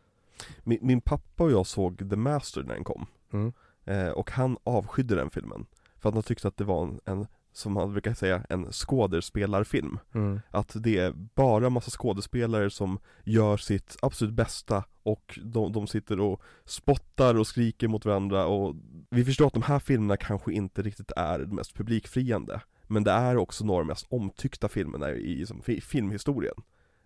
Min, 0.64 0.78
min 0.82 1.00
pappa 1.00 1.44
och 1.44 1.50
jag 1.52 1.66
såg 1.66 2.10
The 2.10 2.16
Master 2.16 2.62
när 2.62 2.74
den 2.74 2.84
kom 2.84 3.06
Mm. 3.32 3.52
eh, 3.84 4.08
och 4.08 4.30
han 4.30 4.56
avskydde 4.64 5.14
den 5.14 5.30
filmen 5.30 5.66
för 5.98 6.08
att 6.08 6.14
han 6.14 6.22
tyckte 6.22 6.48
att 6.48 6.56
det 6.56 6.64
var 6.64 6.82
en, 6.82 7.00
en 7.04 7.26
som 7.52 7.72
man 7.72 7.92
brukar 7.92 8.14
säga, 8.14 8.44
en 8.48 8.72
skådespelarfilm 8.72 9.98
Mm. 10.14 10.40
Att 10.50 10.72
det 10.74 10.98
är 10.98 11.12
bara 11.34 11.70
massa 11.70 11.90
skådespelare 11.90 12.70
som 12.70 12.98
gör 13.24 13.56
sitt 13.56 13.96
absolut 14.02 14.34
bästa 14.34 14.84
och 15.02 15.38
de, 15.44 15.72
de 15.72 15.86
sitter 15.86 16.20
och 16.20 16.42
spottar 16.64 17.34
och 17.34 17.46
skriker 17.46 17.88
mot 17.88 18.04
varandra 18.04 18.46
och 18.46 18.76
vi 19.10 19.24
förstår 19.24 19.46
att 19.46 19.52
de 19.52 19.62
här 19.62 19.78
filmerna 19.78 20.16
kanske 20.16 20.52
inte 20.52 20.82
riktigt 20.82 21.10
är 21.16 21.38
de 21.38 21.54
mest 21.56 21.74
publikfriande 21.74 22.60
men 22.90 23.04
det 23.04 23.10
är 23.10 23.36
också 23.36 23.64
några 23.64 23.80
av 23.80 23.84
de 23.86 23.88
mest 23.88 24.06
omtyckta 24.08 24.68
filmerna 24.68 25.10
i 25.10 25.46
som, 25.46 25.62
filmhistorien. 25.62 26.54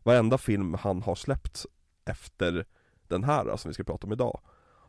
Varenda 0.03 0.39
film 0.39 0.75
han 0.75 1.03
har 1.03 1.15
släppt 1.15 1.67
efter 2.05 2.67
den 3.09 3.25
här 3.25 3.57
som 3.57 3.69
vi 3.69 3.75
ska 3.75 3.85
prata 3.85 4.07
om 4.07 4.13
idag 4.13 4.41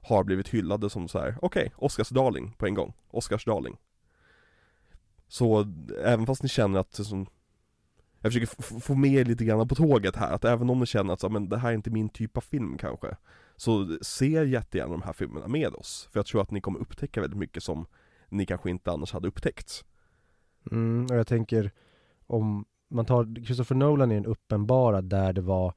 Har 0.01 0.23
blivit 0.23 0.49
hyllade 0.49 0.89
som 0.89 1.07
så 1.07 1.19
här: 1.19 1.37
okej, 1.41 1.73
Oscars 1.77 2.09
darling 2.09 2.53
på 2.57 2.65
en 2.65 2.73
gång, 2.73 2.93
Oscars 3.09 3.45
darling. 3.45 3.77
Så 5.27 5.73
även 6.03 6.25
fast 6.25 6.43
ni 6.43 6.49
känner 6.49 6.79
att 6.79 6.93
som 6.93 7.25
jag 8.19 8.33
försöker 8.33 8.79
få 8.79 8.95
med 8.95 9.13
er 9.13 9.25
lite 9.25 9.45
grann 9.45 9.67
på 9.67 9.75
tåget 9.75 10.15
här, 10.15 10.31
att 10.31 10.45
även 10.45 10.69
om 10.69 10.79
ni 10.79 10.85
känner 10.85 11.13
att 11.13 11.19
så, 11.19 11.29
men 11.29 11.49
det 11.49 11.57
här 11.57 11.69
är 11.69 11.73
inte 11.73 11.89
min 11.89 12.09
typ 12.09 12.37
av 12.37 12.41
film 12.41 12.77
kanske 12.77 13.15
Så 13.55 13.97
se 14.01 14.45
jättegärna 14.45 14.91
de 14.91 15.01
här 15.01 15.13
filmerna 15.13 15.47
med 15.47 15.75
oss, 15.75 16.09
för 16.11 16.19
jag 16.19 16.25
tror 16.25 16.41
att 16.41 16.51
ni 16.51 16.61
kommer 16.61 16.79
upptäcka 16.79 17.21
väldigt 17.21 17.39
mycket 17.39 17.63
som 17.63 17.85
ni 18.29 18.45
kanske 18.45 18.69
inte 18.69 18.91
annars 18.91 19.11
hade 19.13 19.27
upptäckt. 19.27 19.85
Mm, 20.71 21.05
och 21.09 21.15
jag 21.15 21.27
tänker 21.27 21.71
om 22.27 22.65
man 22.89 23.05
tar 23.05 23.45
Christopher 23.45 23.75
Nolan 23.75 24.11
i 24.11 24.15
den 24.15 24.25
uppenbara 24.25 25.01
där 25.01 25.33
det 25.33 25.41
var 25.41 25.73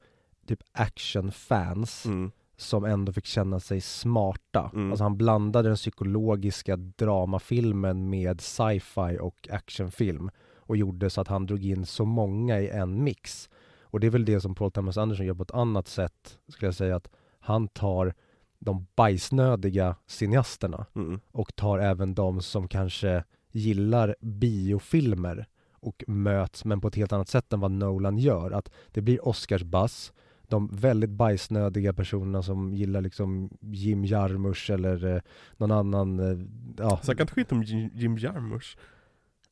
typ 0.47 0.59
actionfans 0.71 2.05
mm. 2.05 2.31
som 2.57 2.85
ändå 2.85 3.13
fick 3.13 3.25
känna 3.25 3.59
sig 3.59 3.81
smarta. 3.81 4.71
Mm. 4.73 4.91
Alltså 4.91 5.03
han 5.03 5.17
blandade 5.17 5.69
den 5.69 5.75
psykologiska 5.75 6.75
dramafilmen 6.75 8.09
med 8.09 8.41
sci-fi 8.41 9.17
och 9.21 9.47
actionfilm 9.51 10.29
och 10.55 10.77
gjorde 10.77 11.09
så 11.09 11.21
att 11.21 11.27
han 11.27 11.45
drog 11.45 11.65
in 11.65 11.85
så 11.85 12.05
många 12.05 12.59
i 12.59 12.69
en 12.69 13.03
mix. 13.03 13.49
Och 13.81 13.99
det 13.99 14.07
är 14.07 14.11
väl 14.11 14.25
det 14.25 14.41
som 14.41 14.55
Paul 14.55 14.71
Thomas 14.71 14.97
Anderson 14.97 15.25
gör 15.25 15.33
på 15.33 15.43
ett 15.43 15.51
annat 15.51 15.87
sätt, 15.87 16.37
skulle 16.47 16.67
jag 16.67 16.75
säga 16.75 16.95
att 16.95 17.09
han 17.39 17.67
tar 17.67 18.13
de 18.59 18.87
bajsnödiga 18.95 19.95
cineasterna 20.05 20.85
Mm. 20.95 21.19
och 21.31 21.55
tar 21.55 21.79
även 21.79 22.15
de 22.15 22.41
som 22.41 22.67
kanske 22.67 23.23
gillar 23.51 24.15
biofilmer 24.21 25.47
och 25.71 26.03
möts 26.07 26.65
men 26.65 26.81
på 26.81 26.87
ett 26.87 26.95
helt 26.95 27.13
annat 27.13 27.29
sätt 27.29 27.53
än 27.53 27.59
vad 27.59 27.71
Nolan 27.71 28.17
gör. 28.17 28.51
Att 28.51 28.71
det 28.91 29.01
blir 29.01 29.27
Oscars 29.27 29.63
buzz, 29.63 30.13
de 30.47 30.67
väldigt 30.73 31.09
bajsnödiga 31.09 31.93
personerna 31.93 32.43
som 32.43 32.73
gillar 32.73 33.01
liksom 33.01 33.49
Jim 33.61 34.05
Jarmusch 34.05 34.69
eller 34.69 35.15
eh, 35.15 35.21
någon 35.57 35.71
annan, 35.71 36.19
eh, 36.19 36.37
ja. 36.77 36.99
Snacka 37.03 37.23
inte 37.23 37.33
skit 37.33 37.51
om 37.51 37.63
Jim 37.93 38.17
Jarmusch. 38.17 38.77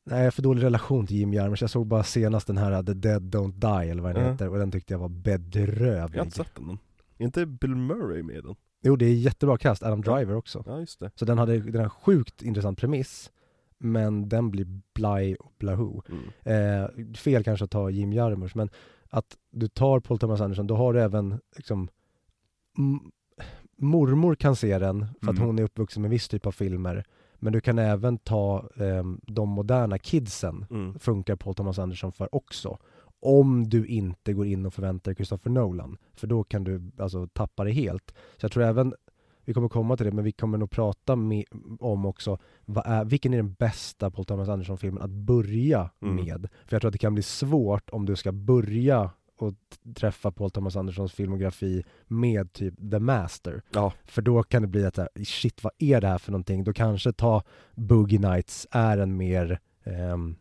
Nej, 0.04 0.18
jag 0.18 0.26
har 0.26 0.30
för 0.30 0.42
dålig 0.42 0.62
relation 0.62 1.06
till 1.06 1.16
Jim 1.16 1.32
Jarmusch. 1.32 1.62
Jag 1.62 1.70
såg 1.70 1.86
bara 1.86 2.02
senast 2.04 2.46
den 2.46 2.56
här 2.58 2.82
The 2.82 2.92
Dead 2.94 3.22
Don't 3.34 3.52
Die 3.82 3.90
eller 3.90 4.02
vad 4.02 4.14
den 4.14 4.24
Ja. 4.24 4.30
heter 4.32 4.48
och 4.48 4.58
den 4.58 4.70
tyckte 4.72 4.94
jag 4.94 4.98
var 4.98 5.08
Jag 5.08 5.14
har 5.32 5.38
bedrövlig. 5.38 6.22
inte 6.22 6.36
sett 6.36 6.54
den. 6.54 6.78
Är 7.18 7.24
inte 7.24 7.46
Bill 7.46 7.74
Murray 7.74 8.22
med 8.22 8.44
den? 8.44 8.54
Jo, 8.82 8.96
det 8.96 9.06
är 9.06 9.14
jättebra 9.14 9.58
kast, 9.58 9.82
Adam 9.82 10.00
Driver 10.02 10.34
också. 10.34 10.62
Ja, 10.66 10.80
just 10.80 11.00
det. 11.00 11.10
Så 11.14 11.24
den 11.24 11.38
hade, 11.38 11.58
den 11.58 11.82
har 11.82 11.88
sjukt 11.88 12.42
intressant 12.42 12.78
premiss, 12.78 13.30
men 13.78 14.28
den 14.28 14.50
blir 14.50 14.66
blaj 14.94 15.34
och 15.34 15.52
blahu. 15.58 16.00
Mm. 16.08 16.24
Eh, 16.82 17.14
fel 17.16 17.44
kanske 17.44 17.64
att 17.64 17.70
ta 17.70 17.90
Jim 17.90 18.12
Jarmusch, 18.12 18.56
men 18.56 18.70
att 19.10 19.36
du 19.50 19.68
tar 19.68 20.00
Paul 20.00 20.18
Thomas 20.18 20.40
Anderson, 20.40 20.66
då 20.66 20.76
har 20.76 20.92
du 20.92 21.00
även 21.00 21.40
liksom 21.56 21.88
mormor 23.76 24.34
kan 24.34 24.56
se 24.56 24.78
den 24.78 25.06
för 25.22 25.30
att 25.30 25.36
Mm. 25.36 25.46
hon 25.46 25.58
är 25.58 25.62
uppvuxen 25.62 26.02
med 26.02 26.10
viss 26.10 26.28
typ 26.28 26.46
av 26.46 26.52
filmer. 26.52 27.04
Men 27.38 27.52
du 27.52 27.60
kan 27.60 27.78
även 27.78 28.18
ta 28.18 28.68
ehm, 28.76 29.20
de 29.26 29.48
moderna 29.48 29.98
kidsen, 29.98 30.66
Mm. 30.70 30.98
funkar 30.98 31.36
Paul 31.36 31.54
Thomas 31.54 31.78
Anderson 31.78 32.12
för 32.12 32.34
också. 32.34 32.78
Om 33.20 33.68
du 33.68 33.86
inte 33.86 34.32
går 34.32 34.46
in 34.46 34.66
och 34.66 34.74
förväntar 34.74 35.10
dig 35.10 35.16
Christopher 35.16 35.50
Nolan, 35.50 35.96
för 36.14 36.26
då 36.26 36.44
kan 36.44 36.64
du 36.64 36.90
alltså 36.98 37.26
tappa 37.26 37.64
det 37.64 37.70
helt. 37.72 38.10
Så 38.36 38.44
jag 38.44 38.52
tror 38.52 38.64
även, 38.64 38.94
vi 39.46 39.54
kommer 39.54 39.68
komma 39.68 39.96
till 39.96 40.06
det, 40.06 40.12
men 40.12 40.24
vi 40.24 40.32
kommer 40.32 40.58
nog 40.58 40.70
prata 40.70 41.16
med, 41.16 41.44
om 41.80 42.06
också, 42.06 42.38
är, 42.84 43.04
vilken 43.04 43.32
är 43.32 43.36
den 43.36 43.52
bästa 43.52 44.10
Paul 44.10 44.24
Thomas 44.24 44.48
Anderson-filmen 44.48 45.02
att 45.02 45.10
börja 45.10 45.90
Mm. 46.02 46.14
med? 46.16 46.48
För 46.64 46.74
jag 46.74 46.80
tror 46.82 46.88
att 46.88 46.92
det 46.92 46.98
kan 46.98 47.14
bli 47.14 47.22
svårt 47.22 47.90
om 47.90 48.06
du 48.06 48.16
ska 48.16 48.32
börja 48.32 49.10
och 49.38 49.54
träffa 49.96 50.30
Paul 50.30 50.50
Thomas 50.50 50.76
Andersons 50.76 51.12
filmografi 51.12 51.84
med 52.06 52.52
typ 52.52 52.74
The 52.90 52.98
Master. 52.98 53.62
Ja, 53.72 53.92
För 54.04 54.22
då 54.22 54.42
kan 54.42 54.62
det 54.62 54.68
bli 54.68 54.84
att 54.86 54.98
shit 55.24 55.64
vad 55.64 55.72
är 55.78 56.00
det 56.00 56.06
här 56.08 56.18
för 56.18 56.32
någonting? 56.32 56.64
Då 56.64 56.72
kanske 56.72 57.12
ta 57.12 57.42
Boogie 57.74 58.18
Nights 58.18 58.66
är 58.70 58.98
en 58.98 59.16
mer 59.16 59.60
ehm, 59.84 60.36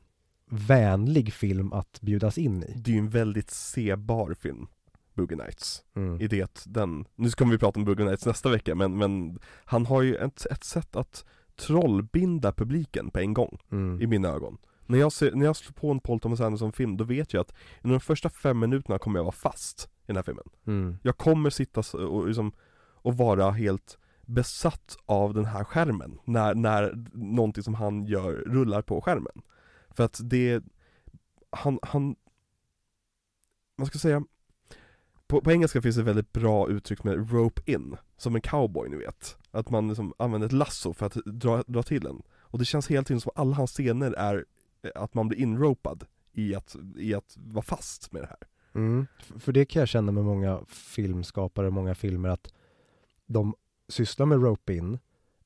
vänlig 0.50 1.34
film 1.34 1.74
att 1.74 2.02
bjudas 2.02 2.38
in 2.38 2.64
i. 2.64 2.74
det 2.76 2.92
är 2.92 2.94
ju 2.94 3.00
en 3.00 3.10
väldigt 3.10 3.52
sebar 3.52 4.34
film. 4.34 4.68
Boogie 5.16 5.38
Nights. 5.38 5.84
Mm. 5.96 6.22
I 6.22 6.28
det 6.28 6.66
den, 6.66 7.06
nu 7.16 7.30
ska 7.30 7.46
vi 7.46 7.58
prata 7.58 7.80
om 7.80 7.86
Boogie 7.86 8.06
Nights 8.06 8.26
nästa 8.26 8.50
vecka 8.50 8.76
men, 8.76 8.98
men 8.98 9.40
han 9.66 9.86
har 9.86 10.02
ju 10.02 10.16
ett, 10.16 10.46
ett 10.52 10.64
sätt 10.64 10.96
att 10.96 11.26
trollbinda 11.56 12.52
publiken 12.52 13.12
på 13.12 13.20
en 13.20 13.34
gång. 13.34 13.60
Mm. 13.72 14.02
i 14.02 14.08
mina 14.08 14.28
ögon. 14.28 14.58
När 14.86 14.98
jag, 14.98 15.12
ser, 15.12 15.32
när 15.32 15.46
jag 15.46 15.56
slår 15.56 15.74
på 15.74 15.92
en 15.92 16.00
Paul 16.00 16.20
Thomas 16.20 16.42
Anderson 16.42 16.72
film, 16.72 16.98
då 16.98 17.04
vet 17.04 17.34
jag 17.34 17.42
att 17.42 17.54
under 17.82 17.96
de 17.96 18.00
första 18.00 18.30
fem 18.30 18.60
minuterna 18.60 19.00
kommer 19.00 19.20
jag 19.20 19.24
vara 19.24 19.32
fast 19.32 19.90
i 20.02 20.08
den 20.08 20.16
här 20.16 20.24
filmen. 20.24 20.50
Mm. 20.68 20.98
Jag 21.04 21.18
kommer 21.18 21.50
sitta 21.50 21.98
och, 21.98 22.28
liksom, 22.28 22.52
och 22.96 23.18
vara 23.18 23.52
helt 23.52 23.98
besatt 24.22 24.98
av 25.06 25.34
den 25.34 25.46
här 25.46 25.64
skärmen, 25.64 26.20
när, 26.26 26.56
när 26.56 27.06
någonting 27.14 27.64
som 27.64 27.74
han 27.74 28.06
gör 28.06 28.32
rullar 28.34 28.82
på 28.82 29.02
skärmen. 29.02 29.42
För 29.90 30.04
att 30.04 30.20
det, 30.24 30.64
han, 31.50 31.80
han, 31.82 32.16
man 33.78 33.88
ska 33.88 34.00
säga, 34.00 34.24
på, 35.36 35.42
på 35.42 35.52
engelska 35.52 35.82
finns 35.82 35.96
det 35.96 36.02
ett 36.02 36.08
väldigt 36.08 36.34
bra 36.34 36.70
uttryck 36.70 37.04
med 37.04 37.32
rope 37.32 37.72
in, 37.72 37.98
som 38.18 38.36
en 38.36 38.42
cowboy 38.42 38.90
ni 38.90 38.98
vet. 38.98 39.38
Att 39.52 39.70
man 39.70 39.88
liksom 39.88 40.14
använder 40.18 40.46
ett 40.46 40.52
lasso 40.52 40.94
för 40.94 41.06
att 41.06 41.14
dra, 41.14 41.64
dra 41.68 41.84
till 41.84 42.08
en. 42.08 42.22
Och 42.40 42.60
det 42.60 42.66
känns 42.66 42.88
hela 42.88 43.04
tiden 43.04 43.22
som 43.22 43.32
att 43.36 43.40
alla 43.40 43.56
hans 43.56 43.72
scener 43.72 44.12
är 44.12 44.46
eh, 44.82 44.92
att 44.96 45.14
man 45.14 45.28
blir 45.28 45.40
inropad 45.40 46.06
i 46.34 46.56
att, 46.56 46.76
i 46.98 47.14
att 47.14 47.38
vara 47.38 47.64
fast 47.64 48.12
med 48.12 48.22
det 48.22 48.28
här. 48.28 48.38
Mm. 48.76 49.08
För 49.20 49.52
det 49.52 49.66
kan 49.66 49.80
jag 49.80 49.90
känna 49.90 50.12
med 50.12 50.24
många 50.24 50.60
filmskapare, 50.68 51.70
många 51.70 51.96
filmer 51.96 52.30
att 52.30 52.54
de 53.26 53.56
sysslar 53.90 54.26
med 54.26 54.42
rope-in, 54.42 55.00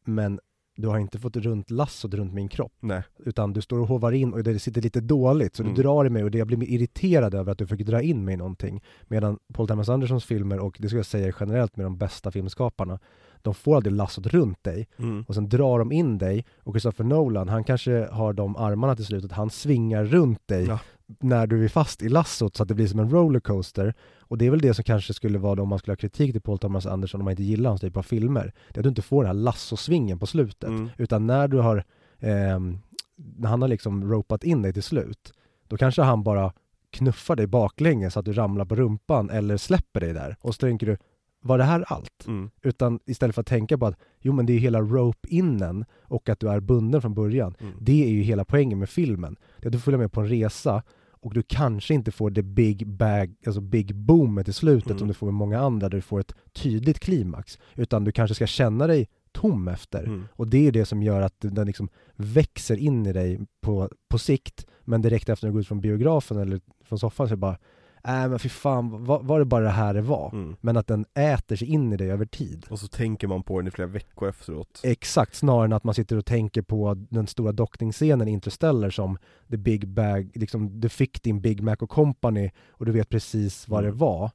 men 0.04 0.40
du 0.82 0.88
har 0.88 1.00
inte 1.00 1.20
fått 1.20 1.36
runt 1.36 1.72
lassot 1.72 2.14
runt 2.14 2.34
min 2.34 2.48
kropp, 2.50 2.74
Nej. 2.80 3.04
utan 3.26 3.54
du 3.54 3.62
står 3.62 3.80
och 3.80 3.88
hovar 3.88 4.12
in 4.12 4.34
och 4.34 4.44
det 4.44 4.60
sitter 4.60 4.82
lite 4.82 5.02
dåligt, 5.02 5.56
så 5.56 5.64
Mm. 5.64 5.76
du 5.76 5.82
drar 5.82 6.06
i 6.06 6.10
mig 6.10 6.24
och 6.24 6.32
det 6.32 6.38
jag 6.38 6.48
blir 6.48 6.64
irriterad 6.64 7.34
över 7.36 7.52
att 7.52 7.58
du 7.58 7.66
försöker 7.68 7.84
dra 7.86 8.02
in 8.02 8.26
mig 8.26 8.34
i 8.34 8.38
någonting. 8.38 8.82
Medan 9.08 9.40
Paul 9.54 9.68
Thomas 9.68 9.90
Andersons 9.90 10.26
filmer, 10.26 10.60
och 10.60 10.78
det 10.80 10.88
ska 10.88 10.98
jag 10.98 11.06
säga 11.06 11.34
generellt 11.40 11.78
med 11.78 11.86
de 11.86 11.98
bästa 11.98 12.32
filmskaparna, 12.32 13.00
de 13.42 13.54
får 13.54 13.76
aldrig 13.76 13.94
lassot 13.96 14.28
runt 14.28 14.64
dig, 14.64 14.88
Mm. 14.98 15.26
och 15.28 15.36
sen 15.36 15.50
drar 15.50 15.80
de 15.80 15.92
in 15.92 16.18
dig, 16.18 16.46
och 16.64 16.74
Christopher 16.74 17.04
Nolan, 17.04 17.50
han 17.50 17.64
kanske 17.64 18.08
har 18.12 18.34
de 18.34 18.56
armarna 18.56 18.96
till 18.96 19.06
slut, 19.06 19.26
att 19.26 19.32
han 19.32 19.50
svingar 19.50 20.06
runt 20.06 20.48
dig 20.48 20.66
Ja. 20.66 20.80
när 21.20 21.48
du 21.48 21.64
är 21.64 21.68
fast 21.70 22.02
i 22.02 22.10
lassot 22.10 22.56
så 22.56 22.64
att 22.64 22.70
det 22.70 22.76
blir 22.76 22.88
som 22.88 23.00
en 23.00 23.10
rollercoaster. 23.10 23.94
Och 24.20 24.38
det 24.38 24.46
är 24.46 24.50
väl 24.52 24.60
det 24.62 24.74
som 24.74 24.84
kanske 24.84 25.14
skulle 25.14 25.38
vara 25.40 25.56
då 25.56 25.64
om 25.64 25.70
man 25.70 25.80
skulle 25.80 25.92
ha 25.92 25.98
kritik 25.98 26.32
till 26.32 26.42
Paul 26.42 26.58
Thomas 26.58 26.86
Anderson 26.86 27.22
om 27.22 27.26
man 27.26 27.32
inte 27.32 27.44
gillar 27.44 27.70
hans 27.70 27.82
typ 27.82 27.98
av 27.98 28.04
filmer. 28.04 28.54
Det 28.70 28.78
är 28.78 28.80
att 28.80 28.84
du 28.84 28.90
inte 28.90 29.02
får 29.02 29.24
den 29.24 29.28
här 29.28 29.44
lassosvingen 29.44 30.20
på 30.20 30.26
slutet. 30.28 30.70
Mm. 30.70 30.90
Utan 30.98 31.28
när 31.28 31.48
du 31.48 31.58
har, 31.58 31.84
ehm, 32.20 32.78
när 33.16 33.50
han 33.50 33.62
har 33.62 33.70
liksom 33.70 34.12
ropat 34.12 34.44
in 34.44 34.62
dig 34.62 34.74
till 34.74 34.84
slut, 34.84 35.34
då 35.68 35.78
kanske 35.78 36.02
han 36.02 36.24
bara 36.24 36.54
knuffar 36.92 37.36
dig 37.36 37.48
baklänges 37.48 38.14
så 38.14 38.20
att 38.20 38.26
du 38.26 38.34
ramlar 38.34 38.66
på 38.66 38.76
rumpan 38.76 39.30
eller 39.30 39.58
släpper 39.58 40.00
dig 40.00 40.14
där. 40.14 40.36
Och 40.42 40.56
så 40.56 40.60
tänker 40.60 40.88
du, 40.88 40.98
var 41.42 41.58
det 41.58 41.64
här 41.64 41.84
allt? 41.88 42.28
Mm. 42.28 42.50
Utan 42.62 43.00
istället 43.06 43.36
för 43.36 43.42
att 43.42 43.48
tänka 43.48 43.78
på 43.78 43.86
att, 43.86 44.00
jo 44.20 44.34
men 44.34 44.46
det 44.46 44.54
är 44.54 44.58
hela 44.60 44.82
rope-innen 44.82 45.86
och 46.02 46.30
att 46.30 46.40
du 46.40 46.50
är 46.50 46.60
bunden 46.60 47.02
från 47.02 47.14
början. 47.14 47.56
Mm. 47.60 47.74
Det 47.80 48.04
är 48.04 48.10
ju 48.10 48.22
hela 48.22 48.46
poängen 48.46 48.80
med 48.80 48.90
filmen. 48.90 49.36
Det 49.58 49.66
är 49.66 49.68
att 49.68 49.74
du 49.74 49.80
följer 49.80 49.98
med 49.98 50.12
på 50.12 50.22
en 50.22 50.30
resa 50.30 50.84
och 51.22 51.34
du 51.34 51.44
kanske 51.48 51.94
inte 51.94 52.12
får 52.12 52.30
det 52.30 52.44
big 52.44 52.88
bag, 52.88 53.36
alltså 53.46 53.62
big 53.62 53.96
boomet 53.96 54.48
i 54.48 54.54
slutet 54.54 54.88
Mm. 54.90 55.00
som 55.00 55.08
du 55.08 55.14
får 55.14 55.28
med 55.28 55.34
många 55.34 55.60
andra 55.60 55.90
där 55.90 55.98
du 55.98 56.02
får 56.02 56.20
ett 56.20 56.36
tydligt 56.54 57.00
klimax. 57.00 57.58
Utan 57.76 58.04
du 58.04 58.12
kanske 58.12 58.36
ska 58.36 58.48
känna 58.48 58.88
dig 58.88 59.08
tom 59.32 59.68
efter. 59.68 60.04
Mm. 60.04 60.28
Och 60.32 60.48
det 60.48 60.68
är 60.68 60.72
det 60.72 60.86
som 60.86 61.04
gör 61.04 61.22
att 61.22 61.36
den 61.40 61.68
liksom 61.68 61.90
växer 62.16 62.78
in 62.78 63.06
i 63.06 63.14
dig 63.14 63.40
på, 63.62 63.90
på 64.10 64.18
sikt. 64.18 64.66
Men 64.86 65.02
direkt 65.02 65.30
efter 65.30 65.48
att 65.48 65.50
du 65.50 65.54
går 65.54 65.62
ut 65.62 65.68
från 65.68 65.82
biografen 65.82 66.38
eller 66.38 66.62
från 66.84 67.00
soffan 67.00 67.28
så 67.28 67.34
är 67.34 67.36
det 67.36 67.40
bara, 67.40 67.58
äh 68.04 68.30
men 68.30 68.40
fy 68.40 68.50
fan, 68.50 69.06
var, 69.06 69.24
var 69.24 69.40
det 69.40 69.46
bara 69.46 69.64
det 69.64 69.70
här 69.70 69.94
det 69.94 70.02
var? 70.02 70.30
Mm. 70.34 70.56
Men 70.62 70.78
att 70.78 70.88
den 70.88 71.06
äter 71.14 71.56
sig 71.56 71.68
in 71.68 71.94
i 71.94 71.98
dig 71.98 72.12
över 72.12 72.26
tid. 72.26 72.66
Och 72.70 72.80
så 72.80 72.88
tänker 72.88 73.28
man 73.28 73.44
på 73.44 73.60
den 73.60 73.68
i 73.68 73.72
flera 73.72 73.88
veckor 73.88 74.30
efteråt. 74.30 74.82
Exakt, 74.84 75.36
snarare 75.36 75.66
än 75.66 75.74
att 75.74 75.84
man 75.84 75.94
sitter 75.94 76.18
och 76.18 76.26
tänker 76.26 76.62
på 76.62 76.94
den 77.10 77.28
stora 77.28 77.52
dockningsscenen 77.52 78.28
i 78.28 78.32
Interstellar 78.32 78.90
som 78.90 79.18
the 79.50 79.58
big 79.58 79.88
bag, 79.88 80.32
liksom 80.34 80.80
du 80.80 80.90
fick 80.90 81.24
din 81.24 81.42
Big 81.42 81.62
Mac 81.64 81.76
och 81.80 81.90
company 81.90 82.52
och 82.70 82.86
du 82.86 82.92
vet 82.92 83.10
precis 83.10 83.68
vad 83.68 83.80
Mm. 83.80 83.92
det 83.92 83.98
var. 83.98 84.32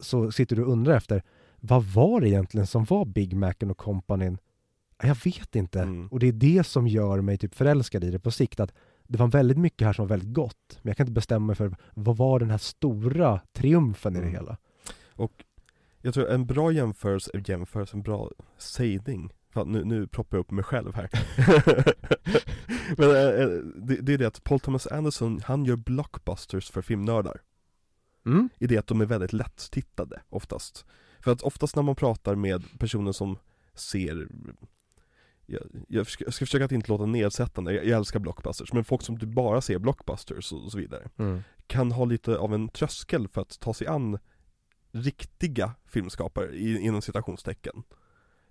Så 0.00 0.32
sitter 0.32 0.56
du 0.56 0.62
och 0.64 0.72
undrar 0.72 0.96
efter, 0.96 1.22
vad 1.60 1.84
var 1.84 2.20
det 2.20 2.28
egentligen 2.28 2.66
som 2.66 2.84
var 2.84 3.04
Big 3.04 3.36
Macen 3.36 3.70
och 3.70 3.76
companyn? 3.76 4.38
Jag 5.02 5.16
vet 5.24 5.56
inte. 5.56 5.80
Mm. 5.80 6.08
Och 6.08 6.18
det 6.18 6.28
är 6.28 6.32
det 6.32 6.66
som 6.66 6.88
gör 6.88 7.20
mig 7.20 7.38
typ 7.38 7.54
förälskad 7.54 8.04
i 8.04 8.10
det 8.10 8.18
på 8.18 8.30
sikt, 8.30 8.60
att 8.60 8.72
det 9.08 9.18
var 9.18 9.26
väldigt 9.26 9.58
mycket 9.58 9.86
här 9.86 9.92
som 9.92 10.02
var 10.02 10.08
väldigt 10.16 10.34
gott, 10.34 10.78
men 10.82 10.90
jag 10.90 10.96
kan 10.96 11.04
inte 11.04 11.12
bestämma 11.12 11.46
mig 11.46 11.56
för 11.56 11.76
vad 11.94 12.16
var 12.16 12.38
den 12.38 12.50
här 12.50 12.58
stora 12.58 13.40
triumfen 13.52 14.12
i 14.16 14.18
det 14.18 14.26
Mm. 14.26 14.34
hela? 14.34 14.56
Och 15.12 15.44
jag 16.02 16.14
tror 16.14 16.30
en 16.30 16.46
bra 16.46 16.72
jämförelse, 16.72 17.30
jämförelse, 17.46 17.96
en 17.96 18.02
bra 18.02 18.30
sägning 18.58 19.32
Fan, 19.50 19.72
nu, 19.72 19.84
nu 19.84 20.06
proppar 20.06 20.36
jag 20.36 20.42
upp 20.42 20.50
mig 20.50 20.64
själv 20.64 20.94
här 20.94 21.10
Men 22.98 23.10
eh, 23.10 23.48
det, 23.76 23.96
det 23.96 24.14
är 24.14 24.18
det 24.18 24.26
att 24.26 24.44
Paul 24.44 24.60
Thomas 24.60 24.86
Anderson, 24.86 25.40
han 25.44 25.64
gör 25.64 25.76
blockbusters 25.76 26.70
för 26.70 26.82
filmnördar 26.82 27.40
Mm? 28.26 28.48
I 28.58 28.66
det 28.66 28.78
att 28.78 28.86
de 28.86 29.00
är 29.00 29.06
väldigt 29.06 29.32
lätt-tittade 29.32 30.22
oftast 30.28 30.84
För 31.20 31.32
att 31.32 31.42
oftast 31.42 31.76
när 31.76 31.82
man 31.82 31.96
pratar 31.96 32.34
med 32.34 32.78
personer 32.78 33.12
som 33.12 33.38
ser 33.74 34.28
jag, 35.46 35.62
jag, 35.88 36.06
ska, 36.06 36.24
jag 36.24 36.34
ska 36.34 36.44
försöka 36.46 36.64
att 36.64 36.72
inte 36.72 36.88
låta 36.88 37.06
nedsättande, 37.06 37.72
jag, 37.72 37.86
jag 37.86 37.96
älskar 37.96 38.20
blockbusters, 38.20 38.72
men 38.72 38.84
folk 38.84 39.02
som 39.02 39.20
typ 39.20 39.28
bara 39.28 39.60
ser 39.60 39.78
blockbusters 39.78 40.52
och, 40.52 40.64
och 40.64 40.72
så 40.72 40.78
vidare 40.78 41.08
Mm. 41.16 41.42
kan 41.66 41.92
ha 41.92 42.04
lite 42.04 42.38
av 42.38 42.54
en 42.54 42.68
tröskel 42.68 43.28
för 43.28 43.40
att 43.40 43.60
ta 43.60 43.74
sig 43.74 43.86
an 43.86 44.18
riktiga 44.92 45.74
filmskapare 45.88 46.50
i, 46.50 46.78
inom 46.80 47.02
citationstecken. 47.02 47.82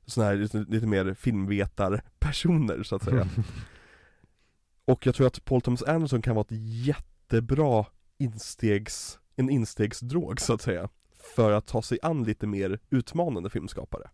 Sådana 0.06 0.29
här 0.32 0.38
lite, 0.38 0.58
lite 0.58 0.88
mer 0.88 1.13
filmvetarpersoner 1.13 2.84
så 2.84 2.95
att 2.95 3.03
säga. 3.03 3.27
Och 4.86 5.06
jag 5.06 5.15
tror 5.15 5.27
att 5.27 5.45
Paul 5.45 5.62
Thomas 5.62 5.84
Anderson 5.84 6.21
kan 6.21 6.36
vara 6.36 6.45
ett 6.49 6.58
jättebra 6.86 7.86
instegs, 8.17 9.19
en 9.36 9.49
instegsdrog 9.49 10.41
så 10.41 10.53
att 10.53 10.62
säga 10.62 10.89
För 11.36 11.51
att 11.51 11.67
ta 11.67 11.82
sig 11.82 11.99
an 12.01 12.23
lite 12.23 12.47
mer 12.47 12.79
utmanande 12.89 13.49
filmskapare 13.49 14.10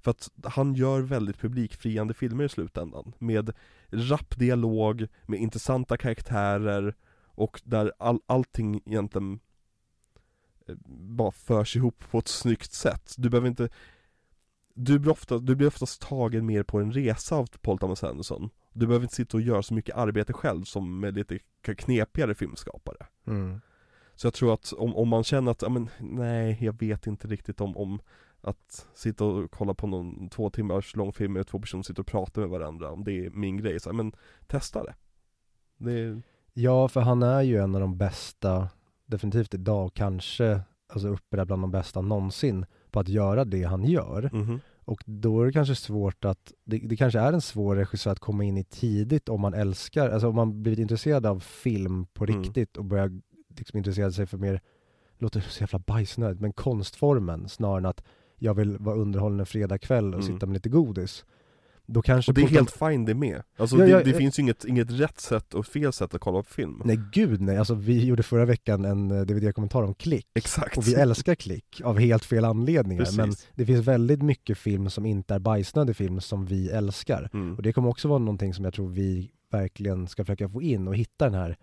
För 0.00 0.10
att 0.10 0.30
han 0.44 0.74
gör 0.74 1.00
väldigt 1.00 1.38
publikfriande 1.38 2.14
filmer 2.14 2.44
i 2.44 2.48
slutändan 2.48 3.12
Med 3.18 3.52
rapp 3.88 4.38
dialog, 4.38 5.06
med 5.26 5.40
intressanta 5.40 5.96
karaktärer 5.96 6.94
Och 7.24 7.60
där 7.64 7.92
all, 7.98 8.20
allting 8.26 8.82
egentligen 8.86 9.40
eh, 10.68 10.74
bara 11.16 11.32
förs 11.32 11.76
ihop 11.76 12.04
på 12.10 12.18
ett 12.18 12.28
snyggt 12.28 12.72
sätt. 12.72 13.14
Du 13.16 13.30
behöver 13.30 13.48
inte 13.48 13.68
du 14.74 14.98
blir, 14.98 15.12
ofta, 15.12 15.38
du 15.38 15.54
blir 15.54 15.66
oftast 15.68 16.02
tagen 16.02 16.46
mer 16.46 16.62
på 16.62 16.78
en 16.78 16.92
resa 16.92 17.36
av 17.36 17.46
Paul 17.60 17.78
Thomas 17.78 18.04
Anderson. 18.04 18.50
Du 18.72 18.86
behöver 18.86 19.04
inte 19.04 19.14
sitta 19.14 19.36
och 19.36 19.40
göra 19.40 19.62
så 19.62 19.74
mycket 19.74 19.96
arbete 19.96 20.32
själv 20.32 20.64
som 20.64 21.00
med 21.00 21.14
lite 21.14 21.38
knepigare 21.62 22.34
filmskapare. 22.34 23.06
Mm. 23.26 23.60
Så 24.14 24.26
jag 24.26 24.34
tror 24.34 24.54
att 24.54 24.72
om, 24.72 24.96
om 24.96 25.08
man 25.08 25.24
känner 25.24 25.50
att, 25.50 25.62
ja 25.62 25.68
men 25.68 25.90
nej, 25.98 26.58
jag 26.60 26.78
vet 26.80 27.06
inte 27.06 27.28
riktigt 27.28 27.60
om, 27.60 27.76
om 27.76 28.00
att 28.42 28.86
sitta 28.94 29.24
och 29.24 29.50
kolla 29.50 29.74
på 29.74 29.86
någon 29.86 30.28
två 30.28 30.50
timmars 30.50 30.96
lång 30.96 31.12
film 31.12 31.32
med 31.32 31.46
två 31.46 31.60
personer 31.60 31.82
sitter 31.82 32.00
och 32.02 32.06
pratar 32.06 32.40
med 32.40 32.50
varandra, 32.50 32.90
om 32.90 33.04
det 33.04 33.26
är 33.26 33.30
min 33.30 33.56
grej, 33.56 33.80
så, 33.80 33.92
men 33.92 34.12
testa 34.46 34.84
det. 34.84 34.94
Det 35.78 35.92
är, 35.92 36.22
Ja, 36.52 36.88
för 36.88 37.00
han 37.00 37.22
är 37.22 37.42
ju 37.42 37.56
en 37.58 37.74
av 37.74 37.80
de 37.80 37.98
bästa, 37.98 38.68
definitivt 39.06 39.54
idag, 39.54 39.90
kanske 39.94 40.60
alltså 40.92 41.08
uppe 41.08 41.36
där 41.36 41.44
bland 41.44 41.62
de 41.62 41.70
bästa 41.70 42.00
någonsin 42.00 42.66
på 42.90 43.00
att 43.00 43.08
göra 43.08 43.44
det 43.44 43.62
han 43.62 43.84
gör. 43.84 44.30
mhm, 44.32 44.60
Och 44.84 45.02
då 45.06 45.42
är 45.42 45.46
det 45.46 45.52
kanske 45.52 45.74
svårt 45.74 46.24
att, 46.24 46.52
det, 46.64 46.78
det 46.78 46.96
kanske 46.96 47.20
är 47.20 47.32
en 47.32 47.40
svår 47.40 47.76
regissör 47.76 48.10
att 48.10 48.18
komma 48.20 48.44
in 48.44 48.56
i 48.58 48.64
tidigt 48.64 49.28
om 49.28 49.40
man 49.40 49.54
älskar, 49.54 50.10
alltså 50.10 50.28
om 50.28 50.34
man 50.34 50.62
blivit 50.62 50.78
intresserad 50.78 51.26
av 51.26 51.40
film 51.40 52.06
på 52.06 52.24
Mm. 52.24 52.42
riktigt 52.42 52.76
och 52.76 52.84
börjar 52.84 53.20
liksom 53.48 53.78
intressera 53.78 54.12
sig 54.12 54.26
för 54.26 54.38
mer, 54.38 54.60
låter 55.18 55.40
så 55.40 55.62
jävla 55.62 55.78
bajsnödigt, 55.78 56.40
men 56.40 56.52
konstformen 56.52 57.48
snarare 57.48 57.78
än 57.78 57.86
att 57.86 58.04
jag 58.42 58.54
vill 58.54 58.78
vara 58.78 58.96
underhållen 58.96 59.40
en 59.40 59.46
fredagkväll 59.46 60.14
och 60.14 60.20
Mm. 60.20 60.34
sitta 60.34 60.46
med 60.46 60.54
lite 60.54 60.68
godis. 60.68 61.24
Då 61.86 62.02
kanske 62.02 62.30
och 62.30 62.34
det 62.34 62.42
är 62.42 62.46
helt 62.48 62.70
fine 62.70 63.04
det 63.04 63.14
med. 63.14 63.42
Alltså 63.56 63.76
Ja, 63.76 63.84
det, 63.84 63.90
ja, 63.90 64.02
det 64.04 64.10
eh. 64.10 64.16
finns 64.16 64.38
ju 64.38 64.42
inget, 64.42 64.64
inget 64.64 64.90
rätt 64.90 65.20
sätt 65.20 65.54
och 65.54 65.66
fel 65.66 65.92
sätt 65.92 66.14
att 66.14 66.20
kolla 66.20 66.42
på 66.42 66.48
film. 66.48 66.82
Nej 66.84 67.00
gud 67.12 67.40
nej, 67.40 67.56
alltså 67.58 67.74
vi 67.74 68.04
gjorde 68.06 68.22
förra 68.22 68.44
veckan 68.44 68.84
en 68.84 69.10
eh, 69.10 69.20
DVD-kommentar 69.22 69.82
om 69.82 69.94
klick. 69.94 70.26
Exakt. 70.34 70.76
Och 70.78 70.88
vi 70.88 70.94
älskar 70.94 71.34
klick 71.34 71.80
av 71.84 71.98
helt 71.98 72.24
fel 72.24 72.44
anledningar. 72.44 73.02
Precis. 73.02 73.16
Men 73.18 73.32
det 73.54 73.66
finns 73.66 73.86
väldigt 73.86 74.22
mycket 74.22 74.58
film 74.58 74.90
som 74.90 75.06
inte 75.06 75.34
är 75.34 75.38
bajsnödig 75.38 75.96
film 75.96 76.20
som 76.20 76.46
vi 76.46 76.70
älskar. 76.70 77.30
Mm. 77.32 77.56
Och 77.56 77.62
det 77.62 77.72
kommer 77.72 77.88
också 77.88 78.08
vara 78.08 78.18
någonting 78.18 78.54
som 78.54 78.64
jag 78.64 78.74
tror 78.74 78.88
vi 78.88 79.30
verkligen 79.50 80.08
ska 80.08 80.24
försöka 80.24 80.48
få 80.48 80.62
in 80.62 80.88
och 80.88 80.96
hitta 80.96 81.24
den 81.24 81.34
här 81.34 81.56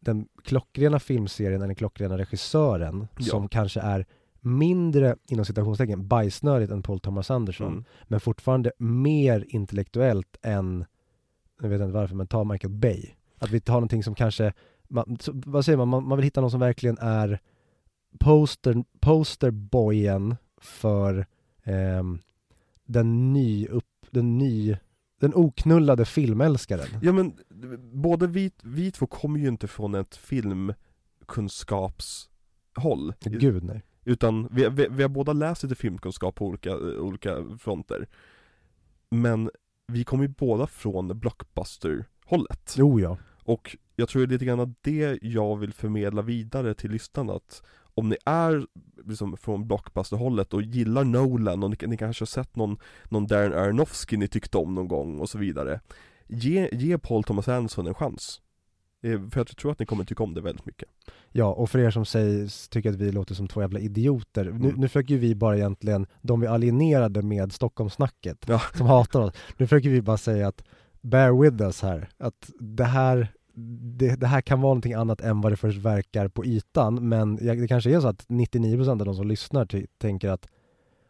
den 0.00 0.26
klockrena 0.44 0.98
filmserien, 1.00 1.54
eller 1.54 1.66
den 1.66 1.76
klockrena 1.76 2.18
regissören 2.18 3.08
Ja. 3.18 3.24
som 3.24 3.48
kanske 3.48 3.80
är 3.80 4.06
mindre, 4.46 5.16
inom 5.28 5.44
citationstecken, 5.44 6.08
bajsnödigt 6.08 6.72
än 6.72 6.82
Paul 6.82 7.00
Thomas 7.00 7.30
Anderson. 7.30 7.72
Mm. 7.72 7.84
Men 8.04 8.20
fortfarande 8.20 8.72
mer 8.78 9.44
intellektuellt 9.48 10.36
än, 10.42 10.84
jag 11.62 11.68
vet 11.68 11.80
inte 11.80 11.92
varför, 11.92 12.14
men 12.14 12.26
ta 12.26 12.44
Michael 12.44 12.72
Bay. 12.72 13.10
Att 13.38 13.50
vi 13.50 13.60
tar 13.60 13.74
någonting 13.74 14.04
som 14.04 14.14
kanske, 14.14 14.52
man, 14.88 15.18
så, 15.20 15.32
vad 15.34 15.64
säger 15.64 15.76
man, 15.76 15.88
man, 15.88 16.08
man 16.08 16.18
vill 16.18 16.24
hitta 16.24 16.40
någon 16.40 16.50
som 16.50 16.60
verkligen 16.60 16.98
är 16.98 17.40
poster, 18.18 18.84
posterboyen 19.00 20.36
för 20.60 21.26
ehm, 21.64 22.18
den 22.84 23.32
ny 23.32 23.66
upp, 23.66 24.06
den 24.10 24.38
ny, 24.38 24.76
den 25.20 25.32
oknullade 25.34 26.04
filmälskaren. 26.04 26.86
Ja 27.02 27.12
men, 27.12 27.32
både 27.92 28.26
vi, 28.26 28.50
vi 28.62 28.90
två 28.90 29.06
kommer 29.06 29.38
ju 29.38 29.48
inte 29.48 29.68
från 29.68 29.94
ett 29.94 30.16
filmkunskapshåll. 30.16 33.14
Gud 33.20 33.64
nej. 33.64 33.82
Utan 34.06 34.48
vi, 34.50 34.68
vi, 34.68 34.86
vi 34.90 35.02
har 35.02 35.08
båda 35.08 35.32
läst 35.32 35.62
lite 35.62 35.74
filmkunskap 35.74 36.34
på 36.34 36.46
olika, 36.46 36.76
olika 36.76 37.44
fronter. 37.58 38.06
Men 39.10 39.50
vi 39.92 40.04
kommer 40.04 40.24
ju 40.24 40.28
båda 40.28 40.66
från 40.66 41.18
blockbuster-hållet. 41.18 42.74
Jo 42.78 43.00
ja. 43.00 43.18
Och 43.44 43.76
jag 43.96 44.08
tror 44.08 44.22
det 44.22 44.26
är 44.26 44.32
lite 44.32 44.44
grann 44.44 44.74
det 44.80 45.18
jag 45.22 45.56
vill 45.56 45.72
förmedla 45.72 46.22
vidare 46.22 46.74
till 46.74 46.90
lyssnarna 46.90 47.32
att 47.32 47.62
om 47.94 48.08
ni 48.08 48.16
är 48.24 48.66
liksom 49.04 49.36
från 49.36 49.66
blockbuster-hållet 49.66 50.54
och 50.54 50.62
gillar 50.62 51.04
Nolan 51.04 51.62
och 51.62 51.70
ni, 51.70 51.76
ni 51.86 51.96
kanske 51.96 52.22
har 52.22 52.26
sett 52.26 52.56
någon, 52.56 52.78
någon 53.04 53.26
Darren 53.26 53.52
Aronofsky 53.52 54.16
ni 54.16 54.28
tyckte 54.28 54.58
om 54.58 54.74
någon 54.74 54.88
gång 54.88 55.20
och 55.20 55.28
så 55.28 55.38
vidare 55.38 55.80
Ge, 56.26 56.68
ge 56.72 56.98
Paul 56.98 57.24
Thomas 57.24 57.48
Anderson 57.48 57.86
en 57.86 57.94
chans 57.94 58.40
För 59.02 59.30
jag 59.40 59.46
tror 59.56 59.72
att 59.72 59.78
ni 59.78 59.86
kommer 59.86 60.04
tycka 60.04 60.22
om 60.24 60.34
det 60.34 60.40
väldigt 60.40 60.66
mycket 60.66 60.88
Ja, 61.32 61.44
och 61.52 61.70
för 61.70 61.78
er 61.78 61.90
som 61.90 62.04
säger, 62.04 62.70
tycker 62.70 62.90
att 62.90 62.96
vi 62.96 63.12
låter 63.12 63.34
som 63.34 63.48
två 63.48 63.60
jävla 63.60 63.78
idioter, 63.80 64.44
nu, 64.44 64.50
Mm. 64.50 64.80
nu 64.80 64.88
försöker 64.88 65.14
ju 65.14 65.20
vi 65.20 65.34
bara 65.34 65.56
egentligen, 65.56 66.06
de 66.22 66.40
vi 66.40 66.46
alienerade 66.46 67.22
med 67.22 67.52
Stockholmssnacket, 67.52 68.38
Ja. 68.48 68.60
som 68.74 68.86
hatar 68.86 69.20
oss, 69.20 69.34
nu 69.56 69.66
försöker 69.66 69.88
vi 69.90 70.02
bara 70.02 70.16
säga 70.16 70.48
att 70.48 70.64
bear 71.00 71.42
with 71.42 71.62
us 71.62 71.82
här, 71.82 72.08
att 72.18 72.50
det 72.60 72.84
här 72.84 73.32
det, 73.98 74.16
det 74.20 74.26
här 74.26 74.40
kan 74.40 74.60
vara 74.60 74.70
någonting 74.70 74.92
annat 74.94 75.20
än 75.20 75.40
vad 75.40 75.52
det 75.52 75.56
först 75.56 75.78
verkar 75.78 76.28
på 76.28 76.44
ytan, 76.46 77.08
men 77.08 77.36
det 77.36 77.68
kanske 77.68 77.90
är 77.96 78.00
så 78.00 78.08
att 78.08 78.26
99% 78.28 78.88
av 79.00 79.06
de 79.06 79.14
som 79.14 79.26
lyssnar 79.28 79.66
ty- 79.66 79.86
tänker 79.98 80.28
att 80.28 80.48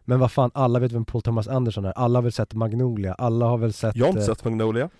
men 0.05 0.20
vad 0.20 0.33
fan, 0.33 0.51
alla 0.55 0.79
vet 0.79 0.92
vem 0.92 1.05
Paul 1.05 1.22
Thomas 1.22 1.49
Anderson 1.49 1.85
är, 1.85 1.92
alla 1.92 2.16
har 2.18 2.22
väl 2.22 2.33
sett 2.33 2.55
Magnolia, 2.55 3.14
alla 3.14 3.46
har 3.46 3.59
väl 3.59 3.72
sett 3.72 3.96
Jag 3.96 4.05
har 4.05 4.09
inte 4.11 4.20
eh, 4.22 4.27
sett 4.27 4.44
Magnolia 4.44 4.90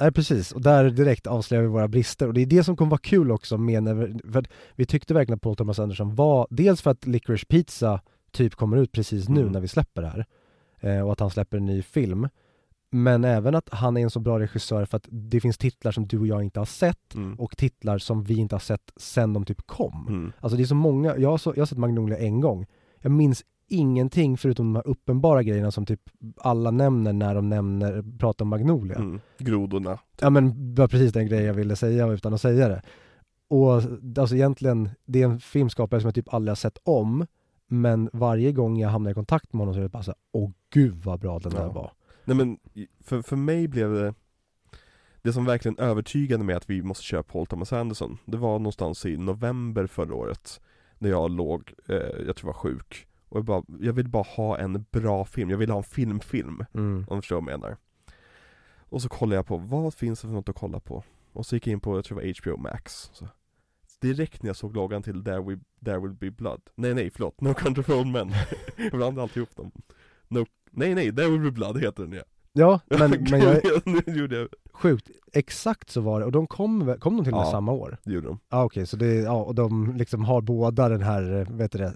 Nej 0.00 0.12
precis, 0.12 0.52
och 0.52 0.60
där 0.62 0.90
direkt 0.90 1.26
avslöjar 1.26 1.62
vi 1.62 1.68
våra 1.68 1.88
brister 1.88 2.26
och 2.28 2.34
det 2.34 2.40
är 2.40 2.46
det 2.46 2.64
som 2.64 2.76
kommer 2.76 2.90
vara 2.90 3.00
kul 3.00 3.30
också 3.30 3.58
med 3.58 3.82
när 3.82 3.94
vi, 3.94 4.32
för 4.32 4.44
vi 4.74 4.86
tyckte 4.86 5.14
verkligen 5.14 5.36
att 5.36 5.42
Paul 5.42 5.56
Thomas 5.56 5.78
Anderson 5.78 6.14
var, 6.14 6.46
dels 6.50 6.82
för 6.82 6.90
att 6.90 7.06
Licorice 7.06 7.46
Pizza 7.48 8.00
typ 8.32 8.54
kommer 8.54 8.76
ut 8.76 8.92
precis 8.92 9.28
nu 9.28 9.40
Mm. 9.40 9.52
när 9.52 9.60
vi 9.60 9.68
släpper 9.68 10.02
det 10.02 10.08
här 10.08 10.26
eh, 10.80 11.06
och 11.06 11.12
att 11.12 11.20
han 11.20 11.30
släpper 11.30 11.56
en 11.56 11.66
ny 11.66 11.82
film 11.82 12.28
men 12.90 13.24
även 13.24 13.54
att 13.54 13.68
han 13.72 13.96
är 13.96 14.00
en 14.00 14.10
så 14.10 14.20
bra 14.20 14.38
regissör 14.38 14.84
för 14.84 14.96
att 14.96 15.06
det 15.10 15.40
finns 15.40 15.58
titlar 15.58 15.92
som 15.92 16.06
du 16.06 16.18
och 16.18 16.26
jag 16.26 16.42
inte 16.42 16.60
har 16.60 16.66
sett 16.66 17.14
mm. 17.14 17.34
och 17.34 17.56
titlar 17.56 17.98
som 17.98 18.24
vi 18.24 18.36
inte 18.36 18.54
har 18.54 18.60
sett 18.60 18.92
sen 18.96 19.32
de 19.32 19.44
typ 19.44 19.66
kom. 19.66 20.06
Mm. 20.08 20.32
Alltså 20.40 20.56
det 20.56 20.62
är 20.62 20.66
så 20.66 20.74
många, 20.74 21.16
jag 21.16 21.30
har, 21.30 21.38
så, 21.38 21.52
jag 21.56 21.60
har 21.60 21.66
sett 21.66 21.78
Magnolia 21.78 22.18
en 22.18 22.40
gång, 22.40 22.66
jag 23.00 23.12
minns 23.12 23.44
ingenting 23.70 24.36
förutom 24.36 24.66
de 24.66 24.76
här 24.76 24.88
uppenbara 24.88 25.42
grejerna 25.42 25.70
som 25.70 25.86
typ 25.86 26.00
alla 26.36 26.70
nämner 26.70 27.12
när 27.12 27.34
de 27.34 27.48
nämner, 27.48 28.04
pratar 28.18 28.44
om 28.44 28.48
Magnolia. 28.48 28.96
Mm. 28.96 29.20
Grodorna 29.38 29.98
Ja 30.20 30.30
men 30.30 30.74
det 30.74 30.82
var 30.82 30.88
precis 30.88 31.12
den 31.12 31.26
grejen 31.26 31.46
jag 31.46 31.54
ville 31.54 31.76
säga 31.76 32.06
utan 32.06 32.34
att 32.34 32.40
säga 32.40 32.68
det. 32.68 32.82
Och 33.48 33.74
alltså 34.18 34.34
egentligen, 34.34 34.88
det 35.04 35.22
är 35.22 35.24
en 35.24 35.40
filmskapare 35.40 36.00
som 36.00 36.08
jag 36.08 36.14
typ 36.14 36.34
aldrig 36.34 36.50
har 36.50 36.56
sett 36.56 36.78
om, 36.82 37.26
men 37.66 38.10
varje 38.12 38.52
gång 38.52 38.78
jag 38.78 38.88
hamnar 38.88 39.10
i 39.10 39.14
kontakt 39.14 39.52
med 39.52 39.58
honom 39.60 39.74
så 39.74 39.78
är 39.80 39.82
det 39.82 39.88
bara 39.88 40.02
så 40.02 40.10
här, 40.10 40.18
åh 40.32 40.50
gud 40.72 40.94
vad 40.94 41.20
bra 41.20 41.38
den 41.38 41.52
där 41.52 41.60
Ja. 41.62 41.72
var. 41.72 41.92
Nej 42.24 42.36
men, 42.36 42.58
för, 43.04 43.22
för 43.22 43.36
mig 43.36 43.68
blev 43.68 43.92
det 43.92 44.14
Det 45.22 45.32
som 45.32 45.44
verkligen 45.44 45.78
övertygade 45.78 46.44
mig 46.44 46.54
att 46.54 46.70
vi 46.70 46.82
måste 46.82 47.04
köra 47.04 47.22
Paul 47.22 47.46
Thomas 47.46 47.72
Anderson 47.72 48.18
Det 48.24 48.36
var 48.36 48.58
någonstans 48.58 49.06
i 49.06 49.16
november 49.16 49.86
förra 49.86 50.14
året 50.14 50.60
När 50.98 51.10
jag 51.10 51.30
låg, 51.30 51.72
eh, 51.88 51.96
jag 51.96 52.36
tror 52.36 52.38
jag 52.38 52.44
var 52.44 52.52
sjuk 52.52 53.06
Och 53.30 53.38
jag, 53.38 53.44
bara, 53.44 53.62
jag 53.80 53.92
ville 53.92 54.08
bara 54.08 54.22
ha 54.22 54.58
en 54.58 54.84
bra 54.90 55.24
film, 55.24 55.50
jag 55.50 55.58
ville 55.58 55.72
ha 55.72 55.78
en 55.78 55.84
filmfilm. 55.84 56.64
Mm. 56.74 57.04
Om 57.08 57.16
du 57.16 57.22
förstår 57.22 57.40
vad 57.40 57.52
jag 57.52 57.60
menar. 57.60 57.76
Och 58.78 59.02
så 59.02 59.08
kollade 59.08 59.36
jag 59.36 59.46
på, 59.46 59.56
vad 59.56 59.94
finns 59.94 60.20
det 60.20 60.26
för 60.26 60.34
något 60.34 60.48
att 60.48 60.56
kolla 60.56 60.80
på? 60.80 61.04
Och 61.32 61.46
så 61.46 61.56
gick 61.56 61.66
jag 61.66 61.72
in 61.72 61.80
på, 61.80 61.96
jag 61.96 62.04
tror 62.04 62.20
det 62.20 62.26
var 62.26 62.52
HBO 62.52 62.62
Max. 62.62 63.10
Så. 63.12 63.28
Direkt 64.00 64.42
när 64.42 64.48
jag 64.48 64.56
såg 64.56 64.76
loggan 64.76 65.02
till 65.02 65.24
There 65.24 65.40
Will, 65.40 65.60
There 65.84 65.98
Will 65.98 66.12
Be 66.12 66.30
Blood. 66.30 66.60
Nej 66.74 66.94
nej 66.94 67.10
förlåt, 67.10 67.40
No 67.40 67.54
Country 67.54 67.82
for 67.82 67.94
Old 67.94 68.06
Men. 68.06 68.30
Jag 68.76 68.92
blandar 68.92 69.22
alltid 69.22 69.36
ihop 69.36 69.56
dem. 69.56 69.72
No, 70.28 70.46
Nej 70.70 70.94
nej, 70.94 71.16
There 71.16 71.28
Will 71.28 71.40
Be 71.40 71.50
Blood 71.50 71.80
heter 71.80 72.02
den 72.02 72.12
ja. 72.12 72.22
Ja, 72.52 72.80
men, 72.88 73.10
men 73.30 73.40
jag 73.40 73.62
Nu 73.84 74.02
gjorde 74.06 74.36
jag, 74.36 74.48
sjukt, 74.72 75.10
exakt 75.32 75.90
så 75.90 76.00
var 76.00 76.20
det, 76.20 76.26
och 76.26 76.32
de 76.32 76.46
kom, 76.46 76.96
kom 77.00 77.16
de 77.16 77.24
till 77.24 77.32
och 77.34 77.38
med 77.40 77.46
Ja. 77.46 77.50
samma 77.50 77.72
år? 77.72 77.98
det 78.04 78.12
gjorde 78.12 78.26
de 78.26 78.38
Ja 78.50 78.64
okej, 78.64 78.86
så 78.86 78.96
det, 78.96 79.14
ja, 79.14 79.42
och 79.42 79.54
de 79.54 79.96
liksom 79.96 80.24
har 80.24 80.40
båda 80.40 80.88
den 80.88 81.02
här, 81.02 81.46
vet 81.50 81.72
du 81.72 81.78
det? 81.78 81.94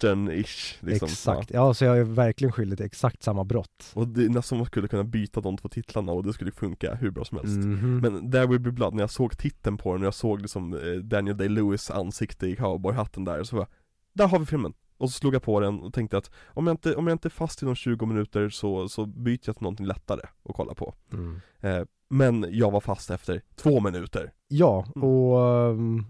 Western-ish 0.00 0.76
liksom 0.86 1.06
Exakt, 1.08 1.50
ja 1.50 1.74
så 1.74 1.84
jag 1.84 1.98
är 1.98 2.04
verkligen 2.04 2.52
skyldig 2.52 2.78
till 2.78 2.86
exakt 2.86 3.22
samma 3.22 3.44
brott. 3.44 3.92
ja. 3.94 4.00
Och 4.00 4.08
det 4.08 4.24
är 4.24 4.28
nästan 4.28 4.58
man 4.58 4.66
skulle 4.66 4.88
kunna 4.88 5.04
byta 5.04 5.40
de 5.40 5.56
två 5.56 5.68
titlarna 5.68 6.12
och 6.12 6.24
det 6.24 6.32
skulle 6.32 6.50
funka 6.52 6.94
hur 6.94 7.10
bra 7.10 7.24
som 7.24 7.38
helst 7.38 7.56
Mhm. 7.56 7.98
Men 8.02 8.30
There 8.30 8.46
Will 8.46 8.60
Be 8.60 8.72
Blood, 8.72 8.94
när 8.94 9.02
jag 9.02 9.10
såg 9.10 9.38
titeln 9.38 9.76
på 9.76 9.92
den 9.92 10.02
och 10.02 10.06
jag 10.06 10.14
såg 10.14 10.40
liksom 10.40 10.74
eh, 10.74 10.80
Daniel 11.02 11.36
Day-Lewis 11.36 11.90
ansikte 11.90 12.46
i 12.46 12.56
cowboyhatten 12.56 13.24
där 13.24 13.44
så 13.44 13.56
bara 13.56 13.66
Där 14.14 14.26
har 14.28 14.38
vi 14.38 14.46
filmen! 14.46 14.72
Och 14.98 15.10
så 15.10 15.18
slog 15.18 15.34
jag 15.34 15.42
på 15.42 15.60
den 15.60 15.80
och 15.80 15.94
tänkte 15.94 16.18
att 16.18 16.30
om 16.46 16.66
jag 16.66 16.74
inte, 16.74 16.94
om 16.94 17.06
jag 17.06 17.14
inte 17.14 17.28
är 17.28 17.30
fast 17.30 17.62
inom 17.62 17.74
20 17.74 18.06
minuter 18.06 18.48
så, 18.48 18.88
så 18.88 19.06
byter 19.06 19.38
jag 19.44 19.56
till 19.56 19.62
någonting 19.62 19.86
lättare 19.86 20.20
att 20.48 20.54
kolla 20.54 20.74
på 20.74 20.94
Mm. 21.12 21.40
eh, 21.60 21.82
Men 22.08 22.46
jag 22.50 22.70
var 22.70 22.80
fast 22.80 23.10
efter 23.10 23.42
två 23.56 23.80
minuter. 23.80 24.32
Ja, 24.48 24.86
Mm. 24.96 25.08
och 25.08 25.40
ehm, 25.70 26.04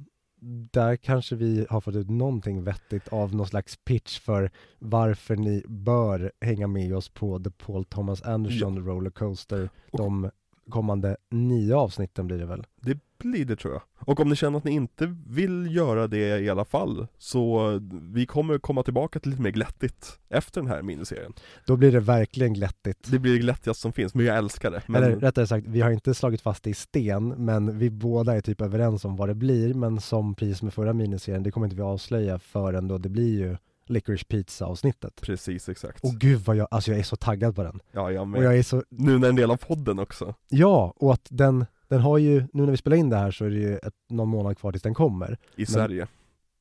där 0.72 0.96
kanske 0.96 1.36
vi 1.36 1.66
har 1.70 1.80
fått 1.80 1.94
ut 1.94 2.10
någonting 2.10 2.64
vettigt 2.64 3.08
av 3.08 3.34
någon 3.34 3.46
slags 3.46 3.76
pitch 3.84 4.20
för 4.20 4.50
varför 4.78 5.36
ni 5.36 5.62
bör 5.68 6.32
hänga 6.40 6.66
med 6.66 6.94
oss 6.96 7.08
på 7.08 7.38
The 7.38 7.50
Paul 7.50 7.84
Thomas 7.84 8.22
Anderson 8.22 8.84
Rollercoaster. 8.86 9.70
Och- 9.92 9.98
de 9.98 10.30
kommande 10.70 11.16
nio 11.30 11.76
avsnitten 11.76 12.26
blir 12.26 12.38
det 12.38 12.46
väl? 12.46 12.64
Det 12.80 12.98
blir 13.18 13.44
det 13.44 13.56
tror 13.56 13.74
jag. 13.74 13.82
Och 13.96 14.20
om 14.20 14.28
ni 14.28 14.36
känner 14.36 14.58
att 14.58 14.64
ni 14.64 14.70
inte 14.70 15.16
vill 15.26 15.76
göra 15.76 16.06
det 16.06 16.38
i 16.38 16.50
alla 16.50 16.64
fall, 16.64 17.06
så 17.18 17.70
vi 18.12 18.26
kommer 18.26 18.58
komma 18.58 18.82
tillbaka 18.82 19.20
till 19.20 19.30
lite 19.30 19.42
mer 19.42 19.50
glättigt 19.50 20.18
efter 20.28 20.60
den 20.60 20.70
här 20.70 20.82
miniserien. 20.82 21.32
Då 21.66 21.76
blir 21.76 21.92
det 21.92 22.00
verkligen 22.00 22.54
glättigt. 22.54 23.10
Det 23.10 23.18
blir 23.18 23.32
det 23.32 23.38
glättigaste 23.38 23.80
som 23.80 23.92
finns, 23.92 24.14
men 24.14 24.26
jag 24.26 24.36
älskar 24.36 24.70
det. 24.70 24.82
Men, 24.86 25.02
Eller 25.02 25.16
rättare 25.16 25.46
sagt, 25.46 25.66
vi 25.66 25.80
har 25.80 25.90
inte 25.90 26.14
slagit 26.14 26.40
fast 26.40 26.62
det 26.62 26.70
i 26.70 26.74
sten, 26.74 27.28
men 27.28 27.78
vi 27.78 27.90
båda 27.90 28.36
är 28.36 28.40
typ 28.40 28.60
överens 28.60 29.04
om 29.04 29.16
vad 29.16 29.28
det 29.28 29.34
blir, 29.34 29.74
men 29.74 30.00
som 30.00 30.34
precis 30.34 30.62
med 30.62 30.74
förra 30.74 30.92
miniserien, 30.92 31.42
det 31.42 31.50
kommer 31.50 31.66
inte 31.66 31.76
vi 31.76 31.82
avslöja 31.82 32.38
förrän 32.38 32.88
då 32.88 32.98
det 32.98 33.08
blir 33.08 33.38
ju 33.38 33.56
Licorice 33.90 34.24
Pizza 34.28 34.66
avsnittet. 34.66 35.20
Precis, 35.20 35.68
exakt. 35.68 36.04
Och 36.04 36.14
gud 36.14 36.40
vad 36.40 36.56
jag, 36.56 36.68
alltså 36.70 36.90
jag 36.90 37.00
är 37.00 37.04
så 37.04 37.16
taggad 37.16 37.56
på 37.56 37.62
den. 37.62 37.80
ja, 37.92 38.12
jag 38.12 38.28
med. 38.28 38.38
Och 38.38 38.44
jag 38.44 38.58
är 38.58 38.62
så, 38.62 38.84
Nu 38.88 39.12
när 39.12 39.18
det 39.18 39.26
är 39.26 39.30
en 39.30 39.36
del 39.36 39.50
av 39.50 39.56
podden 39.56 39.98
också. 39.98 40.34
ja, 40.48 40.92
och 40.96 41.12
att 41.12 41.26
den, 41.30 41.66
den 41.88 42.00
har 42.00 42.18
ju, 42.18 42.40
nu 42.52 42.62
när 42.62 42.70
vi 42.70 42.76
spelar 42.76 42.96
in 42.96 43.10
det 43.10 43.16
här 43.16 43.30
så 43.30 43.44
är 43.44 43.50
det 43.50 43.56
ju 43.56 43.76
ett, 43.76 43.94
någon 44.10 44.28
månad 44.28 44.58
kvar 44.58 44.72
tills 44.72 44.82
den 44.82 44.94
kommer. 44.94 45.38
I 45.56 45.66
Sverige. 45.66 46.06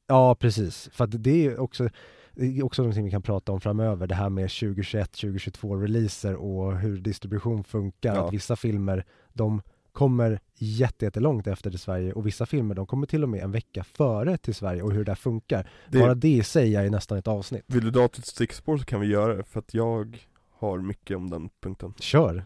Ja, 0.07 0.35
precis. 0.35 0.89
För 0.93 1.03
att 1.03 1.23
det 1.23 1.45
är 1.45 1.59
också, 1.59 1.89
det 2.31 2.45
är 2.45 2.65
också 2.65 2.81
någonting 2.81 3.05
vi 3.05 3.11
kan 3.11 3.21
prata 3.21 3.51
om 3.51 3.61
framöver, 3.61 4.07
det 4.07 4.15
här 4.15 4.29
med 4.29 4.49
2021, 4.49 5.11
2022 5.11 5.75
releaser 5.75 6.35
och 6.35 6.77
hur 6.77 6.97
distribution 6.97 7.63
funkar. 7.63 8.15
Ja. 8.15 8.27
Att 8.27 8.33
vissa 8.33 8.55
filmer, 8.55 9.05
de 9.33 9.61
kommer 9.95 10.39
jätte- 10.55 11.05
jättelångt 11.05 11.47
efter 11.47 11.69
till 11.69 11.79
Sverige 11.79 12.13
och 12.13 12.27
vissa 12.27 12.45
filmer, 12.45 12.75
de 12.75 12.87
kommer 12.87 13.07
till 13.07 13.23
och 13.23 13.29
med 13.29 13.43
en 13.43 13.51
vecka 13.51 13.83
före 13.83 14.37
till 14.37 14.55
Sverige 14.55 14.81
och 14.81 14.91
hur 14.91 14.97
det 14.97 15.11
där 15.11 15.15
funkar. 15.15 15.69
Det, 15.89 15.99
Bara 15.99 16.15
det 16.15 16.27
i 16.27 16.43
sig 16.43 16.75
är 16.75 16.89
nästan 16.89 17.17
ett 17.17 17.27
avsnitt. 17.27 17.63
Vill 17.67 17.83
du 17.83 17.91
dra 17.91 18.07
till 18.07 18.19
ett 18.19 18.25
stickspår 18.27 18.77
så 18.77 18.85
kan 18.85 18.99
vi 18.99 19.07
göra 19.07 19.35
det, 19.35 19.43
för 19.43 19.59
att 19.59 19.73
jag 19.73 20.27
har 20.57 20.77
mycket 20.77 21.17
om 21.17 21.29
den 21.29 21.49
punkten. 21.61 21.93
Kör! 21.99 22.45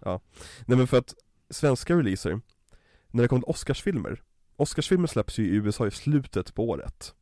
Nej 0.66 0.78
men 0.78 0.88
för 0.88 0.98
att 0.98 1.14
svenska 1.50 1.96
releaser, 1.96 2.42
när 3.12 3.22
det 3.22 3.28
kommer 3.28 3.42
till 3.42 3.50
Oscarsfilmer, 3.52 4.22
Oscarsfilmer 4.56 5.08
släpps 5.08 5.40
ju 5.40 5.44
i 5.46 5.56
USA 5.56 5.88
i 5.88 5.92
slutet 5.92 6.54
på 6.56 6.70
året. 6.70 7.14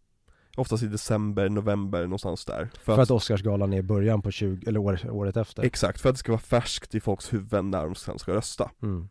Oftast 0.57 0.83
i 0.83 0.87
december, 0.87 1.49
november, 1.49 2.01
någonstans 2.03 2.45
där. 2.45 2.69
För 2.83 2.99
att 2.99 3.11
Oscarsgalan 3.11 3.73
är 3.73 3.77
i 3.77 3.83
början 3.83 4.21
på 4.21 4.31
20, 4.31 4.67
eller 4.69 4.79
år, 4.79 5.09
året 5.09 5.37
efter. 5.37 5.63
Exakt, 5.63 6.01
för 6.01 6.09
att 6.09 6.15
det 6.15 6.19
ska 6.19 6.31
vara 6.31 6.41
färskt 6.41 6.95
i 6.95 6.99
folks 6.99 7.33
huvuden 7.33 7.71
när 7.71 7.83
de 7.83 7.95
sen 7.95 8.19
ska 8.19 8.33
rösta. 8.33 8.71
Mm. 8.81 9.09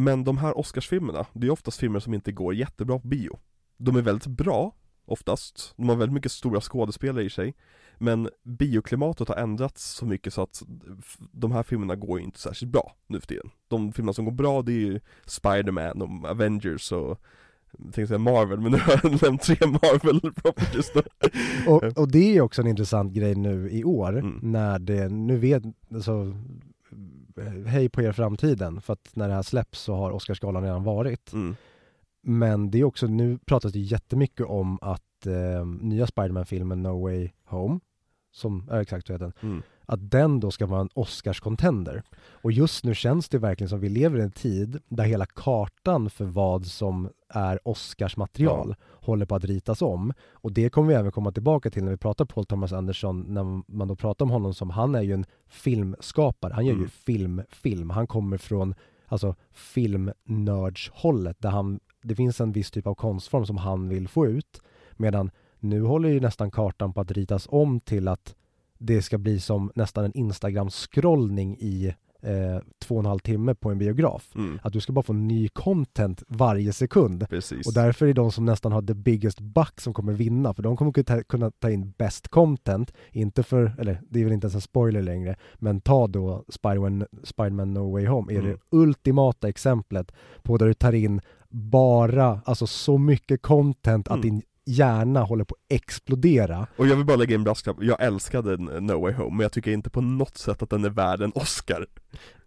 Men 0.00 0.24
de 0.24 0.38
här 0.38 0.58
Oscarsfilmerna, 0.58 1.26
det 1.32 1.46
är 1.46 1.50
oftast 1.50 1.78
filmer 1.80 2.00
som 2.00 2.14
inte 2.14 2.32
går 2.32 2.54
jättebra 2.54 2.98
på 2.98 3.08
bio. 3.08 3.38
De 3.76 3.96
är 3.96 4.02
väldigt 4.02 4.26
bra, 4.26 4.74
oftast. 5.04 5.74
De 5.76 5.88
har 5.88 5.96
väldigt 5.96 6.14
mycket 6.14 6.32
stora 6.32 6.60
skådespelare 6.60 7.24
i 7.24 7.30
sig. 7.30 7.54
Men 7.98 8.28
bioklimatet 8.44 9.28
har 9.28 9.36
ändrats 9.36 9.84
så 9.94 10.06
mycket 10.06 10.34
så 10.34 10.42
att 10.42 10.62
de 11.32 11.52
här 11.52 11.62
filmerna 11.62 11.96
går 11.96 12.18
ju 12.18 12.24
inte 12.24 12.40
särskilt 12.40 12.72
bra 12.72 12.92
nu 13.06 13.20
för 13.20 13.26
tiden. 13.26 13.50
De 13.68 13.92
filmerna 13.92 14.12
som 14.12 14.24
går 14.24 14.32
bra 14.32 14.62
det 14.62 14.72
är 14.72 14.76
ju 14.80 15.00
Spider-Man 15.26 16.02
och 16.02 16.30
Avengers 16.30 16.92
och 16.92 17.20
jag 17.78 17.82
tänkte 17.94 18.06
säga 18.06 18.18
Marvel, 18.18 18.60
men 18.60 18.72
nu 18.72 18.78
har 18.78 19.00
jag 19.02 19.22
nämnt 19.22 19.42
tre 19.42 19.56
Marvel 19.66 20.20
properties. 20.20 20.92
Och, 21.66 21.82
och 21.98 22.10
det 22.10 22.36
är 22.36 22.40
också 22.40 22.62
en 22.62 22.68
intressant 22.68 23.12
grej 23.12 23.34
nu 23.34 23.70
i 23.70 23.84
år, 23.84 24.18
Mm. 24.18 24.38
när 24.42 24.78
det, 24.78 25.08
nu 25.08 25.36
vet, 25.36 25.62
alltså, 25.94 26.34
hej 27.66 27.88
på 27.88 28.02
er 28.02 28.12
framtiden, 28.12 28.80
för 28.80 28.92
att 28.92 29.10
när 29.16 29.28
det 29.28 29.34
här 29.34 29.42
släpps 29.42 29.80
så 29.80 29.94
har 29.94 30.10
Oscarsgalan 30.10 30.62
redan 30.62 30.84
varit. 30.84 31.32
Mm. 31.32 31.56
Men 32.22 32.70
det 32.70 32.80
är 32.80 32.84
också, 32.84 33.06
nu 33.06 33.38
pratas 33.38 33.72
det 33.72 33.78
jättemycket 33.78 34.46
om 34.46 34.78
att 34.82 35.26
eh, 35.26 35.66
nya 35.66 36.06
Spiderman-filmen 36.06 36.82
No 36.82 37.02
Way 37.02 37.30
Home, 37.44 37.80
som 38.32 38.68
är 38.70 38.80
exakt 38.80 39.06
så 39.06 39.12
heter 39.12 39.24
den, 39.24 39.50
Mm. 39.50 39.62
Att 39.90 40.10
den 40.10 40.40
då 40.40 40.50
ska 40.50 40.66
vara 40.66 40.80
en 40.80 40.88
Oscars-contender. 40.94 42.02
Och 42.32 42.52
just 42.52 42.84
nu 42.84 42.94
känns 42.94 43.28
det 43.28 43.38
verkligen 43.38 43.68
som 43.68 43.80
vi 43.80 43.88
lever 43.88 44.18
i 44.18 44.22
en 44.22 44.30
tid 44.30 44.78
där 44.88 45.04
hela 45.04 45.26
kartan 45.26 46.10
för 46.10 46.24
vad 46.24 46.66
som 46.66 47.08
är 47.28 47.68
Oscars-material 47.68 48.74
håller 48.90 49.26
på 49.26 49.34
att 49.34 49.44
ritas 49.44 49.82
om. 49.82 50.12
Och 50.32 50.52
det 50.52 50.70
kommer 50.70 50.88
vi 50.88 50.94
även 50.94 51.12
komma 51.12 51.32
tillbaka 51.32 51.70
till 51.70 51.84
när 51.84 51.90
vi 51.90 51.96
pratar 51.96 52.24
Paul 52.24 52.46
Thomas 52.46 52.72
Anderson, 52.72 53.20
när 53.20 53.62
man 53.76 53.88
då 53.88 53.96
pratar 53.96 54.24
om 54.24 54.30
honom 54.30 54.54
som, 54.54 54.70
han 54.70 54.94
är 54.94 55.02
ju 55.02 55.12
en 55.12 55.24
filmskapare, 55.48 56.52
han 56.54 56.66
gör 56.66 56.72
ju 56.72 56.78
Mm. 56.78 56.90
film, 56.90 57.42
film. 57.50 57.90
Han 57.90 58.06
kommer 58.06 58.38
från 58.38 58.74
alltså 59.06 59.34
filmnördshållet 59.52 61.36
där 61.40 61.50
han, 61.50 61.80
det 62.02 62.14
finns 62.14 62.40
en 62.40 62.52
viss 62.52 62.70
typ 62.70 62.86
av 62.86 62.94
konstform 62.94 63.46
som 63.46 63.56
han 63.56 63.88
vill 63.88 64.08
få 64.08 64.26
ut. 64.26 64.62
Medan 64.96 65.30
nu 65.58 65.82
håller 65.82 66.08
ju 66.08 66.20
nästan 66.20 66.50
kartan 66.50 66.92
på 66.92 67.00
att 67.00 67.10
ritas 67.10 67.46
om 67.50 67.80
till 67.80 68.08
att 68.08 68.34
det 68.80 69.02
ska 69.02 69.18
bli 69.18 69.40
som 69.40 69.70
nästan 69.74 70.04
en 70.04 70.12
Instagram-scrollning 70.12 71.56
i 71.60 71.94
eh, 72.22 72.58
två 72.82 72.94
och 72.94 73.00
en 73.00 73.06
halv 73.06 73.18
timme 73.18 73.54
på 73.54 73.70
en 73.70 73.78
biograf. 73.78 74.32
Mm. 74.34 74.58
Att 74.62 74.72
du 74.72 74.80
ska 74.80 74.92
bara 74.92 75.02
få 75.02 75.12
ny 75.12 75.48
content 75.48 76.22
varje 76.28 76.72
sekund. 76.72 77.28
Precis. 77.28 77.66
Och 77.66 77.74
därför 77.74 78.06
är 78.06 78.14
de 78.14 78.32
som 78.32 78.44
nästan 78.44 78.72
har 78.72 78.82
the 78.82 78.94
biggest 78.94 79.40
buck 79.40 79.80
som 79.80 79.94
kommer 79.94 80.12
vinna, 80.12 80.54
för 80.54 80.62
de 80.62 80.76
kommer 80.76 80.92
kunna 80.92 81.04
ta, 81.04 81.22
kunna 81.22 81.50
ta 81.50 81.70
in 81.70 81.90
best 81.98 82.28
content, 82.28 82.92
inte 83.12 83.42
för, 83.42 83.74
eller 83.78 84.00
det 84.08 84.20
är 84.20 84.24
väl 84.24 84.32
inte 84.32 84.44
ens 84.44 84.54
en 84.54 84.60
spoiler 84.60 85.02
längre, 85.02 85.36
men 85.54 85.80
ta 85.80 86.06
då 86.06 86.44
Spider-Man, 86.48 87.06
Spider-Man 87.22 87.74
No 87.74 87.92
Way 87.92 88.06
Home, 88.06 88.32
är 88.32 88.38
Mm. 88.38 88.50
det 88.50 88.58
ultimata 88.76 89.48
exemplet 89.48 90.12
på 90.42 90.56
där 90.56 90.66
du 90.66 90.74
tar 90.74 90.92
in 90.92 91.20
bara, 91.48 92.40
alltså 92.44 92.66
så 92.66 92.98
mycket 92.98 93.42
content 93.42 94.08
att 94.08 94.14
Mm. 94.16 94.22
din 94.22 94.42
hjärna 94.66 95.22
håller 95.22 95.44
på 95.44 95.54
att 95.54 95.74
explodera. 95.74 96.66
Och 96.76 96.86
jag 96.86 96.96
vill 96.96 97.04
bara 97.06 97.16
lägga 97.16 97.34
in 97.34 97.44
brasklapp, 97.44 97.76
jag 97.80 98.02
älskade 98.02 98.56
No 98.80 99.00
Way 99.00 99.12
Home, 99.12 99.30
men 99.36 99.40
jag 99.40 99.52
tycker 99.52 99.70
inte 99.70 99.90
på 99.90 100.00
något 100.00 100.36
sätt 100.38 100.62
att 100.62 100.70
den 100.70 100.84
är 100.84 100.90
värd 100.90 101.20
en 101.22 101.32
Oscar. 101.34 101.86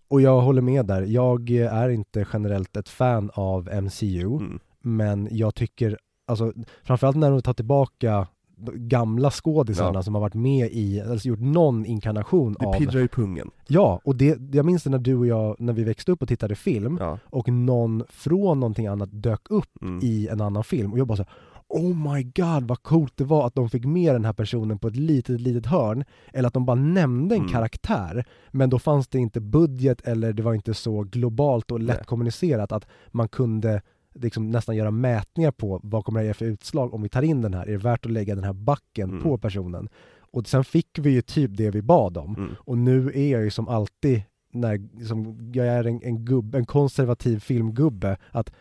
Och 0.08 0.21
jag 0.21 0.41
håller 0.41 0.62
med 0.62 0.86
där, 0.86 1.02
jag 1.02 1.49
är 1.49 1.89
inte 1.89 2.26
generellt 2.34 2.78
ett 2.78 2.89
fan 2.89 3.32
av 3.34 3.69
MCU, 3.84 4.38
Mm. 4.38 4.60
men 4.82 5.28
jag 5.32 5.56
tycker, 5.56 5.97
alltså 6.28 6.54
framförallt 6.84 7.17
när 7.17 7.32
de 7.32 7.41
tar 7.41 7.54
tillbaka 7.54 8.28
gamla 8.73 9.32
skådisarna 9.32 9.99
Ja. 9.99 10.04
som 10.04 10.13
har 10.15 10.21
varit 10.21 10.34
med 10.34 10.69
i, 10.71 11.02
alltså 11.02 11.28
gjort 11.28 11.39
någon 11.39 11.86
inkarnation 11.86 12.56
Det 12.60 12.65
av 12.65 12.73
piddrar 12.73 13.02
i 13.02 13.08
pungen. 13.08 13.52
Ja, 13.67 14.02
och 14.04 14.15
det, 14.15 14.39
jag 14.52 14.65
minns 14.65 14.84
det 14.84 14.89
när 14.89 14.97
du 14.97 15.15
och 15.15 15.28
jag, 15.28 15.56
när 15.60 15.73
vi 15.73 15.84
växte 15.84 16.12
upp 16.12 16.21
och 16.21 16.28
tittade 16.28 16.56
film 16.56 16.97
Ja. 16.99 17.19
och 17.26 17.49
någon 17.49 18.04
från 18.10 18.60
någonting 18.60 18.88
annat 18.88 19.10
dök 19.12 19.41
upp 19.52 19.82
Mm. 19.82 19.99
i 20.04 20.28
en 20.28 20.41
annan 20.41 20.63
film 20.63 20.91
och 20.93 20.99
jag 20.99 21.08
bara 21.08 21.15
så 21.17 21.23
här, 21.23 21.32
Oh 21.69 22.13
my 22.13 22.23
god 22.23 22.63
vad 22.67 22.84
coolt 22.84 23.17
det 23.17 23.23
var 23.23 23.47
att 23.47 23.56
de 23.56 23.69
fick 23.69 23.86
med 23.86 24.15
den 24.15 24.26
här 24.26 24.34
personen 24.34 24.80
på 24.80 24.88
ett 24.88 24.95
litet, 24.95 25.41
litet 25.41 25.65
hörn 25.65 26.04
Eller 26.34 26.47
att 26.47 26.54
de 26.54 26.65
bara 26.65 26.76
nämnde 26.76 27.36
en 27.36 27.41
Mm. 27.41 27.52
karaktär 27.54 28.26
Men 28.52 28.69
då 28.69 28.80
fanns 28.80 29.08
det 29.08 29.19
inte 29.19 29.41
budget 29.41 30.02
eller 30.08 30.34
det 30.34 30.43
var 30.43 30.54
inte 30.54 30.73
så 30.73 31.04
globalt 31.04 31.71
och 31.71 31.80
lätt 31.80 31.97
Nej. 31.97 32.06
kommunicerat 32.06 32.71
att 32.71 32.88
man 33.12 33.28
kunde 33.28 33.82
liksom 34.15 34.49
nästan 34.49 34.76
göra 34.76 34.91
mätningar 34.91 35.52
på 35.52 35.80
vad 35.84 36.06
kommer 36.06 36.19
det 36.21 36.28
ge 36.28 36.34
för 36.34 36.45
utslag 36.45 36.93
om 36.93 37.02
vi 37.02 37.10
tar 37.10 37.21
in 37.21 37.41
den 37.41 37.54
här, 37.54 37.67
är 37.67 37.71
det 37.71 37.78
värt 37.78 38.06
att 38.06 38.12
lägga 38.12 38.36
den 38.36 38.43
här 38.43 38.54
backen 38.54 39.10
Mm. 39.10 39.23
på 39.23 39.38
personen? 39.38 39.89
Och 40.32 40.47
sen 40.47 40.63
fick 40.63 40.99
vi 40.99 41.10
ju 41.10 41.21
typ 41.21 41.52
det 41.58 41.69
vi 41.71 41.82
bad 41.82 42.17
om 42.17 42.36
Mm. 42.36 42.49
och 42.60 42.78
nu 42.78 43.12
är 43.15 43.32
jag 43.32 43.43
ju 43.43 43.49
som 43.49 43.67
alltid, 43.67 44.21
när, 44.54 45.06
som, 45.06 45.52
jag 45.54 45.67
är 45.67 45.84
en, 45.84 46.02
en, 46.04 46.26
gubbe, 46.26 46.58
en 46.58 46.65
konservativ 46.65 47.39
filmgubbe, 47.39 48.17
att 48.32 48.52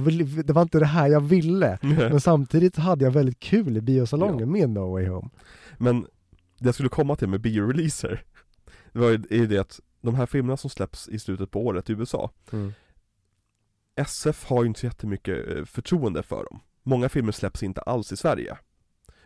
vill, 0.00 0.46
det 0.46 0.52
var 0.52 0.62
inte 0.62 0.78
det 0.78 0.86
här 0.86 1.08
jag 1.08 1.20
ville. 1.20 1.78
Men 1.82 2.20
samtidigt 2.20 2.76
hade 2.76 3.04
jag 3.04 3.12
väldigt 3.12 3.40
kul 3.40 3.76
i 3.76 3.80
biosalongen 3.80 4.38
Ja. 4.40 4.46
med 4.46 4.70
No 4.70 4.92
Way 4.92 5.06
Home. 5.08 5.28
Men 5.78 6.02
det 6.58 6.64
jag 6.64 6.74
skulle 6.74 6.88
komma 6.88 7.16
till 7.16 7.28
med 7.28 7.40
bioreleaser, 7.40 8.22
det 8.92 8.98
var 8.98 9.10
ju 9.10 9.46
det 9.46 9.58
att 9.58 9.80
de 10.02 10.14
här 10.14 10.26
filmerna 10.26 10.56
som 10.56 10.70
släpps 10.70 11.08
i 11.08 11.18
slutet 11.18 11.50
på 11.50 11.66
året 11.66 11.90
i 11.90 11.92
USA, 11.92 12.30
SF 13.96 14.44
har 14.44 14.62
ju 14.62 14.68
inte 14.68 14.80
så 14.80 14.86
jättemycket 14.86 15.56
eh, 15.56 15.64
förtroende 15.64 16.22
för 16.22 16.44
dem. 16.50 16.60
Många 16.82 17.08
filmer 17.08 17.32
släpps 17.32 17.62
inte 17.62 17.80
alls 17.80 18.12
i 18.12 18.16
Sverige. 18.16 18.56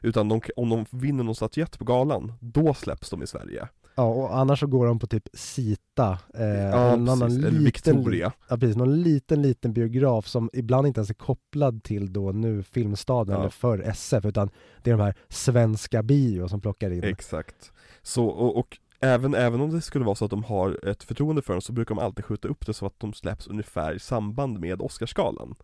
Utan 0.01 0.29
de, 0.29 0.40
om 0.57 0.69
de 0.69 0.87
vinner 0.90 1.25
någon 1.25 1.35
statyett 1.35 1.79
på 1.79 1.85
galan, 1.85 2.33
då 2.40 2.75
släpps 2.75 3.11
de 3.11 3.23
i 3.23 3.27
Sverige. 3.27 3.69
Ja, 3.95 4.05
och 4.05 4.37
annars 4.39 4.61
så 4.61 4.67
går 4.67 4.87
de 4.87 4.99
på 4.99 5.07
typ 5.07 5.29
Sita, 5.33 6.19
eh, 6.35 6.45
Ja, 6.47 6.97
någon 6.97 7.09
annan 7.09 7.21
precis. 7.21 7.45
Liten, 7.45 7.65
Victoria. 7.65 8.33
Ja, 8.49 8.57
precis, 8.57 8.77
någon 8.77 9.03
liten, 9.03 9.42
liten 9.42 9.73
biograf 9.73 10.27
som 10.27 10.51
ibland 10.53 10.87
inte 10.87 10.99
ens 11.01 11.11
är 11.11 11.15
kopplad 11.15 11.83
till 11.83 12.13
då 12.13 12.33
nu 12.33 12.63
Filmstaden 12.63 13.35
Ja. 13.35 13.40
eller 13.40 13.51
för 13.51 13.79
SF, 13.79 14.25
utan 14.25 14.51
det 14.83 14.90
är 14.90 14.97
de 14.97 15.03
här 15.03 15.15
svenska 15.29 16.03
bio 16.03 16.49
som 16.49 16.61
plockar 16.61 16.90
in. 16.90 17.05
Exakt. 17.05 17.73
Så, 18.03 18.27
och, 18.27 18.57
och 18.59 18.79
även, 19.01 19.35
även 19.35 19.61
om 19.61 19.71
det 19.71 19.81
skulle 19.81 20.05
vara 20.05 20.15
så 20.15 20.25
att 20.25 20.31
de 20.31 20.45
har 20.45 20.88
ett 20.88 21.03
förtroende 21.03 21.42
för 21.42 21.53
dem 21.53 21.63
så 21.63 21.73
brukar 21.73 21.95
de 21.95 22.05
alltid 22.05 22.25
skjuta 22.25 22.49
upp 22.49 22.67
det 22.67 22.75
så 22.75 22.87
att 22.87 23.01
de 23.01 23.13
släpps 23.13 23.47
ungefär 23.47 23.95
i 23.95 23.99
samband 23.99 24.61
med 24.61 24.83
Oscarsgalan. 24.83 25.55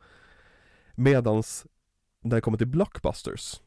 Medans 0.94 1.66
när 2.22 2.36
det 2.36 2.40
kommer 2.40 2.58
till 2.58 2.66
blockbusters 2.66 3.60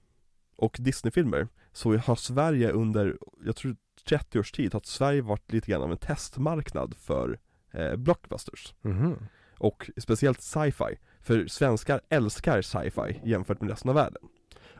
och 0.58 0.78
Disneyfilmer 0.80 1.48
så 1.74 1.98
har 1.98 2.16
Sverige 2.16 2.72
under, 2.72 3.18
jag 3.46 3.56
tror 3.56 3.76
30 4.08 4.40
års 4.40 4.52
tid, 4.52 4.74
har 4.74 4.82
Sverige 4.84 5.22
varit 5.22 5.52
lite 5.52 5.72
grann 5.72 5.82
av 5.82 5.92
en 5.92 5.98
testmarknad 5.98 6.96
för 6.98 7.40
eh, 7.72 7.96
blockbusters. 7.96 8.74
Mhm. 8.82 9.16
Och 9.58 9.90
speciellt 9.98 10.42
sci-fi. 10.42 10.98
För 11.22 11.48
svenskar 11.48 12.02
älskar 12.10 12.62
sci-fi 12.62 13.22
jämfört 13.24 13.62
med 13.62 13.70
resten 13.70 13.90
av 13.90 13.96
världen. 13.96 14.24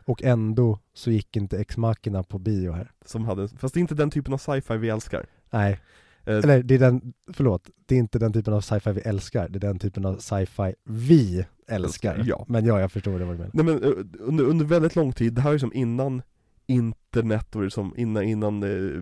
Och 0.06 0.22
ändå 0.22 0.78
så 0.92 1.10
gick 1.10 1.36
inte 1.36 1.58
Ex 1.58 1.76
Machina 1.76 2.22
på 2.22 2.38
bio 2.38 2.72
här. 2.72 2.92
Som 3.04 3.24
hade, 3.24 3.48
fast 3.48 3.74
det 3.74 3.78
är 3.78 3.82
inte 3.82 3.94
den 3.94 4.10
typen 4.10 4.34
av 4.34 4.38
sci-fi 4.38 4.76
vi 4.76 4.88
älskar. 4.88 5.26
Nej, 5.50 5.80
Eh, 6.26 6.36
eller 6.36 6.62
det 6.62 6.74
är 6.74 6.78
den, 6.78 7.12
förlåt, 7.32 7.70
det 7.86 7.94
är 7.94 7.98
inte 7.98 8.18
den 8.18 8.32
typen 8.32 8.54
av 8.54 8.60
sci-fi 8.60 8.92
vi 8.92 9.00
älskar, 9.00 9.48
det 9.48 9.58
är 9.58 9.60
den 9.60 9.78
typen 9.78 10.04
av 10.04 10.18
sci-fi 10.18 10.74
vi 10.84 11.44
älskar. 11.68 12.22
Ja. 12.26 12.44
Men 12.48 12.64
ja, 12.64 12.80
jag 12.80 12.92
förstår 12.92 13.12
vad 13.12 13.20
du 13.20 13.24
menar. 13.26 13.50
Nej 13.52 13.64
men 13.64 13.82
eh, 13.82 13.90
under, 14.20 14.44
under 14.44 14.64
väldigt 14.64 14.96
lång 14.96 15.12
tid, 15.12 15.32
det 15.32 15.40
här 15.40 15.54
är 15.54 15.58
som 15.58 15.72
innan 15.74 16.22
internet 16.66 17.56
och 17.56 17.62
liksom 17.62 17.94
innan, 17.96 18.22
innan 18.22 18.62
eh, 18.62 19.00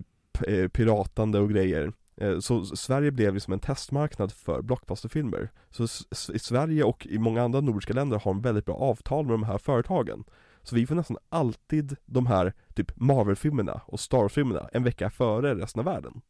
eh 0.53 0.67
piratande 0.67 1.39
och 1.39 1.49
grejer. 1.49 1.93
Eh, 2.17 2.39
Så 2.39 2.65
Sverige 2.65 3.11
blev 3.11 3.33
liksom 3.33 3.53
en 3.53 3.59
testmarknad 3.59 4.31
för 4.31 4.61
blockbusterfilmer. 4.61 5.51
Så 5.69 5.83
s- 5.83 6.29
i 6.33 6.39
Sverige 6.39 6.83
och 6.83 7.07
i 7.07 7.17
många 7.17 7.43
andra 7.43 7.61
nordiska 7.61 7.93
länder 7.93 8.19
har 8.19 8.33
de 8.33 8.41
väldigt 8.41 8.65
bra 8.65 8.75
avtal 8.75 9.25
med 9.25 9.33
de 9.33 9.43
här 9.43 9.57
företagen. 9.57 10.23
Så 10.63 10.75
vi 10.75 10.87
får 10.87 10.95
nästan 10.95 11.17
alltid 11.29 11.95
de 12.05 12.25
här 12.27 12.53
typ 12.75 12.91
Marvel-filmerna 12.99 13.81
och 13.85 13.99
Star 13.99 14.17
Wars-filmerna 14.17 14.69
en 14.73 14.83
vecka 14.83 15.09
före 15.09 15.55
resten 15.55 15.79
av 15.79 15.85
världen. 15.85 16.21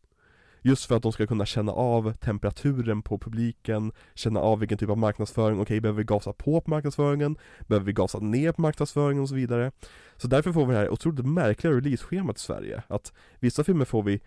Just 0.65 0.85
för 0.85 0.95
att 0.95 1.03
de 1.03 1.11
ska 1.11 1.27
kunna 1.27 1.45
känna 1.45 1.71
av 1.71 2.13
temperaturen 2.13 3.01
på 3.01 3.17
publiken, 3.17 3.91
känna 4.13 4.39
av 4.39 4.59
vilken 4.59 4.77
typ 4.77 4.89
av 4.89 4.97
marknadsföring, 4.97 5.59
okej 5.61 5.81
behöver 5.81 5.97
vi 5.97 6.03
gasa 6.03 6.33
på 6.33 6.61
på 6.61 6.69
marknadsföringen? 6.69 7.37
Behöver 7.67 7.85
vi 7.85 7.93
gasa 7.93 8.19
ner 8.19 8.51
på 8.51 8.61
marknadsföringen 8.61 9.23
och 9.23 9.29
så 9.29 9.35
vidare? 9.35 9.71
Så 10.17 10.27
därför 10.27 10.51
får 10.51 10.65
vi 10.65 10.73
det 10.73 10.79
här 10.79 10.89
otroligt 10.89 11.25
märkliga 11.25 11.73
release-schemat 11.73 12.37
i 12.37 12.39
Sverige, 12.39 12.83
att 12.87 13.13
vissa 13.39 13.63
filmer 13.63 13.85
får 13.85 14.03
vi 14.03 14.21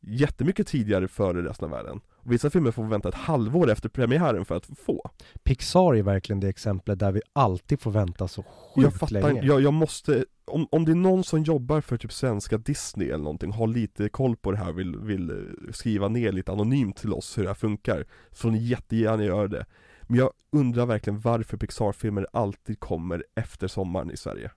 jättemycket 0.00 0.66
tidigare 0.66 1.08
före 1.08 1.42
resten 1.48 1.64
av 1.64 1.70
världen. 1.70 2.00
Och 2.12 2.32
vissa 2.32 2.50
filmer 2.50 2.70
får 2.70 2.84
vänta 2.84 3.08
ett 3.08 3.14
halvår 3.14 3.70
efter 3.70 3.88
premiären 3.88 4.44
för 4.44 4.56
att 4.56 4.66
få. 4.66 5.10
Pixar 5.42 5.94
är 5.94 6.02
verkligen 6.02 6.40
det 6.40 6.48
exemplet 6.48 6.98
där 6.98 7.12
vi 7.12 7.20
alltid 7.32 7.80
får 7.80 7.90
vänta 7.90 8.28
så 8.28 8.42
sjukt 8.42 8.84
Jag 8.84 8.94
fattar 8.94 9.12
länge. 9.12 9.42
jag, 9.42 9.60
jag 9.60 9.72
måste, 9.72 10.24
om, 10.44 10.66
om 10.70 10.84
det 10.84 10.92
är 10.92 10.96
någon 10.96 11.24
som 11.24 11.42
jobbar 11.42 11.80
för 11.80 11.96
typ 11.96 12.12
svenska 12.12 12.58
Disney 12.58 13.08
eller 13.08 13.24
någonting, 13.24 13.52
har 13.52 13.66
lite 13.66 14.08
koll 14.08 14.36
på 14.36 14.50
det 14.50 14.58
här, 14.58 14.72
vill, 14.72 14.96
vill 14.96 15.30
eh, 15.30 15.72
skriva 15.72 16.08
ner 16.08 16.32
lite 16.32 16.52
anonymt 16.52 16.96
till 16.96 17.12
oss 17.12 17.38
hur 17.38 17.42
det 17.42 17.48
här 17.48 17.54
funkar, 17.54 18.06
så 18.30 18.36
får 18.36 18.50
ni 18.50 18.58
jättegärna 18.58 19.24
göra 19.24 19.48
det. 19.48 19.66
Men 20.02 20.18
jag 20.18 20.30
undrar 20.52 20.86
verkligen 20.86 21.20
varför 21.20 21.56
Pixar-filmer 21.56 22.26
alltid 22.32 22.80
kommer 22.80 23.24
efter 23.34 23.68
sommaren 23.68 24.10
i 24.10 24.16
Sverige. 24.16 24.50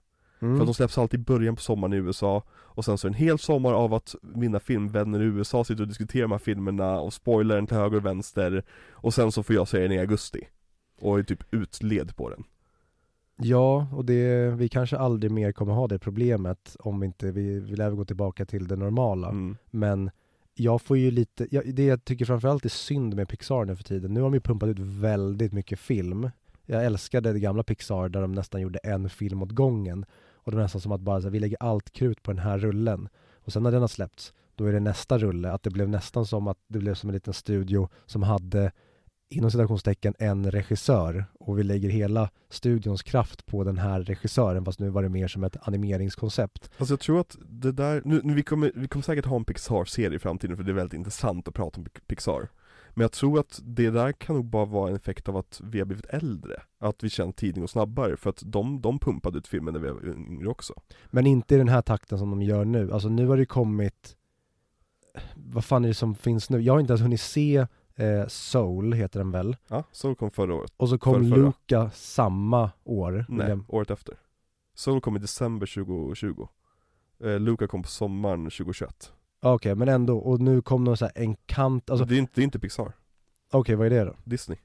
Mm. 0.44 0.56
För 0.56 0.62
att 0.62 0.68
de 0.68 0.74
släpps 0.74 0.98
alltid 0.98 1.20
i 1.20 1.24
början 1.24 1.56
på 1.56 1.62
sommaren 1.62 1.92
i 1.92 1.96
USA 1.96 2.42
Och 2.50 2.84
sen 2.84 2.98
så 2.98 3.06
en 3.08 3.14
hel 3.14 3.38
sommar 3.38 3.72
av 3.72 3.94
att 3.94 4.14
mina 4.22 4.60
filmvänner 4.60 5.22
i 5.22 5.24
USA 5.24 5.64
sitter 5.64 5.82
och 5.82 5.88
diskuterar 5.88 6.22
de 6.22 6.32
här 6.32 6.38
filmerna 6.38 7.00
och 7.00 7.12
spoilar 7.12 7.56
den 7.56 7.66
till 7.66 7.76
höger 7.76 7.96
och 7.96 8.06
vänster 8.06 8.64
Och 8.90 9.14
sen 9.14 9.32
så 9.32 9.42
får 9.42 9.54
jag 9.54 9.68
se 9.68 9.78
den 9.78 9.92
i 9.92 9.98
augusti 9.98 10.40
Och 11.00 11.18
är 11.18 11.22
typ 11.22 11.54
utled 11.54 12.16
på 12.16 12.30
den 12.30 12.44
Ja, 13.36 13.86
och 13.92 14.04
det, 14.04 14.50
vi 14.50 14.68
kanske 14.68 14.98
aldrig 14.98 15.32
mer 15.32 15.52
kommer 15.52 15.72
ha 15.72 15.88
det 15.88 15.98
problemet 15.98 16.76
om 16.78 17.00
vi 17.00 17.06
inte, 17.06 17.30
vi, 17.30 17.60
vi 17.60 17.76
lär 17.76 17.88
väl 17.88 17.96
gå 17.96 18.04
tillbaka 18.04 18.46
till 18.46 18.68
det 18.68 18.76
normala. 18.76 19.28
mm. 19.28 19.56
Men 19.70 20.10
jag 20.54 20.82
får 20.82 20.98
ju 20.98 21.10
lite, 21.10 21.46
jag, 21.50 21.74
det 21.74 21.84
jag 21.84 22.04
tycker 22.04 22.24
framförallt 22.24 22.64
är 22.64 22.68
synd 22.68 23.16
med 23.16 23.28
Pixar 23.28 23.64
nu 23.64 23.76
för 23.76 23.84
tiden, 23.84 24.14
nu 24.14 24.20
har 24.20 24.26
de 24.26 24.34
ju 24.34 24.40
pumpat 24.40 24.68
ut 24.68 24.78
väldigt 24.78 25.52
mycket 25.52 25.78
film. 25.78 26.30
Jag 26.66 26.84
älskade 26.84 27.32
det 27.32 27.40
gamla 27.40 27.62
Pixar 27.62 28.08
där 28.08 28.20
de 28.20 28.32
nästan 28.32 28.60
gjorde 28.60 28.78
en 28.78 29.10
film 29.10 29.42
åt 29.42 29.50
gången. 29.50 30.04
Och 30.44 30.50
det 30.50 30.56
var 30.56 30.62
nästan 30.62 30.80
som 30.80 30.92
att 30.92 31.00
bara 31.00 31.20
så 31.20 31.26
här, 31.26 31.32
vi 31.32 31.40
lägger 31.40 31.56
allt 31.60 31.90
krut 31.90 32.22
på 32.22 32.32
den 32.32 32.42
här 32.42 32.58
rullen. 32.58 33.08
Och 33.34 33.52
sen 33.52 33.62
när 33.62 33.70
den 33.70 33.80
har 33.80 33.88
släppts, 33.88 34.32
då 34.54 34.64
är 34.64 34.72
det 34.72 34.80
nästa 34.80 35.18
rulle. 35.18 35.52
Att 35.52 35.62
det 35.62 35.70
blev 35.70 35.88
nästan 35.88 36.26
som 36.26 36.48
att 36.48 36.58
det 36.68 36.78
blev 36.78 36.94
som 36.94 37.10
en 37.10 37.14
liten 37.14 37.34
studio 37.34 37.88
som 38.06 38.22
hade 38.22 38.72
inom 39.28 39.50
citationstecken 39.50 40.14
en 40.18 40.50
regissör 40.50 41.24
och 41.40 41.58
vi 41.58 41.62
lägger 41.62 41.88
hela 41.88 42.30
studions 42.48 43.02
kraft 43.02 43.46
på 43.46 43.64
den 43.64 43.78
här 43.78 44.02
regissören 44.02 44.64
fast 44.64 44.80
nu 44.80 44.88
var 44.88 45.02
det 45.02 45.08
mer 45.08 45.28
som 45.28 45.44
ett 45.44 45.56
animeringskoncept. 45.60 46.70
Alltså 46.78 46.92
jag 46.92 47.00
tror 47.00 47.20
att 47.20 47.36
det 47.40 47.72
där, 47.72 48.02
nu, 48.04 48.20
nu 48.24 48.34
vi, 48.34 48.42
kommer, 48.42 48.72
vi 48.74 48.88
kommer 48.88 49.02
säkert 49.02 49.24
ha 49.24 49.36
en 49.36 49.44
Pixar-serie 49.44 50.16
i 50.16 50.18
framtiden 50.18 50.56
för 50.56 50.64
det 50.64 50.72
är 50.72 50.74
väldigt 50.74 50.98
intressant 50.98 51.48
att 51.48 51.54
prata 51.54 51.80
om 51.80 51.86
Pixar 52.06 52.48
men 52.94 53.02
jag 53.04 53.12
tror 53.12 53.38
att 53.40 53.60
det 53.62 53.90
där 53.90 54.12
kan 54.12 54.36
nog 54.36 54.44
bara 54.44 54.64
vara 54.64 54.90
en 54.90 54.96
effekt 54.96 55.28
av 55.28 55.36
att 55.36 55.60
vi 55.64 55.78
har 55.78 55.86
blivit 55.86 56.06
äldre 56.06 56.62
Att 56.78 57.04
vi 57.04 57.10
känner 57.10 57.32
tiden 57.32 57.60
går 57.60 57.66
snabbare 57.66 58.16
för 58.16 58.30
att 58.30 58.42
de, 58.46 58.80
de 58.80 58.98
pumpade 58.98 59.38
ut 59.38 59.46
filmen 59.48 59.74
när 59.74 59.80
vi 59.80 59.88
var 59.90 60.06
yngre 60.06 60.48
också 60.48 60.74
Men 61.06 61.26
inte 61.26 61.54
i 61.54 61.58
den 61.58 61.68
här 61.68 61.82
takten 61.82 62.18
som 62.18 62.30
de 62.30 62.42
gör 62.42 62.64
nu. 62.64 62.92
Alltså 62.92 63.08
nu 63.08 63.26
har 63.26 63.36
det 63.36 63.46
kommit 63.46 64.16
vad 65.34 65.64
fan 65.64 65.84
är 65.84 65.88
det 65.88 65.94
som 65.94 66.14
finns 66.14 66.50
nu? 66.50 66.60
Jag 66.60 66.72
har 66.72 66.80
inte 66.80 66.92
ens 66.92 67.02
hunnit 67.02 67.20
se 67.20 67.66
eh, 67.94 68.26
Soul, 68.28 68.92
heter 68.92 69.18
den 69.20 69.30
väl? 69.30 69.56
Ja, 69.68 69.84
så 69.92 70.14
kom 70.14 70.30
förra 70.30 70.54
året 70.54 70.72
Och 70.76 70.88
så 70.88 70.98
kom 70.98 71.14
Förra, 71.14 71.24
förra. 71.34 71.46
Luca 71.46 71.90
samma 71.90 72.70
år. 72.84 73.26
Nej, 73.28 73.48
Den- 73.48 73.64
året 73.68 73.90
efter 73.90 74.14
Soul 74.74 75.00
kom 75.00 75.16
i 75.16 75.18
december 75.18 75.66
2020 75.84 76.48
eh, 77.24 77.40
Luca 77.40 77.66
kom 77.66 77.82
på 77.82 77.88
sommaren 77.88 78.44
2021 78.44 79.12
Okej, 79.44 79.74
men 79.74 79.88
ändå. 79.88 80.18
Och 80.18 80.40
nu 80.40 80.62
kom 80.62 80.84
någon 80.84 80.96
så 80.96 81.04
här 81.04 81.12
en 81.14 81.36
kant, 81.46 81.90
alltså 81.90 82.06
det, 82.06 82.14
är 82.14 82.18
inte, 82.18 82.32
det 82.34 82.40
är 82.40 82.44
inte 82.44 82.58
Pixar, 82.58 82.92
okej 83.52 83.74
vad 83.74 83.86
är 83.86 83.90
det 83.90 84.04
då? 84.04 84.14
Disney 84.24 84.58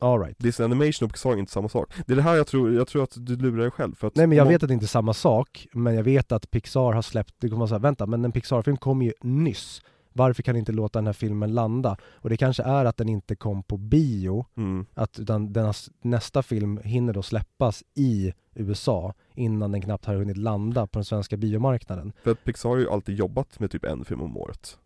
Alright. 0.00 0.38
Disney 0.38 0.64
Animation 0.64 1.06
och 1.06 1.12
Pixar 1.12 1.32
är 1.32 1.36
inte 1.36 1.52
samma 1.52 1.68
sak 1.68 1.92
Det 2.06 2.12
är 2.12 2.16
det 2.16 2.22
här 2.22 2.36
jag 2.36 2.46
tror, 2.46 2.74
jag 2.74 2.88
tror 2.88 3.02
att 3.02 3.16
du 3.16 3.36
lurar 3.36 3.62
dig 3.62 3.70
själv 3.70 3.94
för 3.94 4.06
att 4.06 4.16
Nej 4.16 4.26
men 4.26 4.38
jag 4.38 4.46
vet 4.46 4.62
att 4.62 4.68
det 4.68 4.74
inte 4.74 4.86
är 4.86 4.88
samma 4.88 5.14
sak, 5.14 5.66
men 5.72 5.94
jag 5.94 6.02
vet 6.02 6.32
att 6.32 6.50
Pixar 6.50 6.92
har 6.92 7.02
släppt, 7.02 7.34
det 7.38 7.48
kommer 7.48 7.58
vara 7.58 7.68
så 7.68 7.74
här, 7.74 7.80
vänta, 7.80 8.06
men 8.06 8.24
en 8.24 8.32
Pixar-film 8.32 8.76
kom 8.76 9.02
ju 9.02 9.12
nyss. 9.20 9.82
Varför 10.12 10.42
kan 10.42 10.56
inte 10.56 10.72
låta 10.72 10.98
den 10.98 11.06
här 11.06 11.12
filmen 11.12 11.54
landa? 11.54 11.96
Och 12.02 12.30
det 12.30 12.36
kanske 12.36 12.62
är 12.62 12.84
att 12.84 12.96
den 12.96 13.08
inte 13.08 13.36
kom 13.36 13.62
på 13.62 13.76
bio, 13.76 14.46
mm. 14.56 14.86
att 14.94 15.18
utan 15.18 15.52
den, 15.52 15.72
nästa 16.02 16.42
film 16.42 16.80
hinner 16.84 17.12
då 17.12 17.22
släppas 17.22 17.84
i 17.94 18.32
USA 18.54 19.14
innan 19.34 19.72
den 19.72 19.82
knappt 19.82 20.04
har 20.04 20.14
hunnit 20.14 20.36
landa 20.36 20.86
på 20.86 20.98
den 20.98 21.04
svenska 21.04 21.36
biomarknaden. 21.36 22.12
För 22.22 22.30
att 22.30 22.44
Pixar 22.44 22.68
har 22.68 22.76
ju 22.76 22.90
alltid 22.90 23.18
jobbat 23.18 23.60
med 23.60 23.70
typ 23.70 23.84
en 23.84 24.04
film 24.04 24.22
om 24.22 24.36
året 24.36 24.78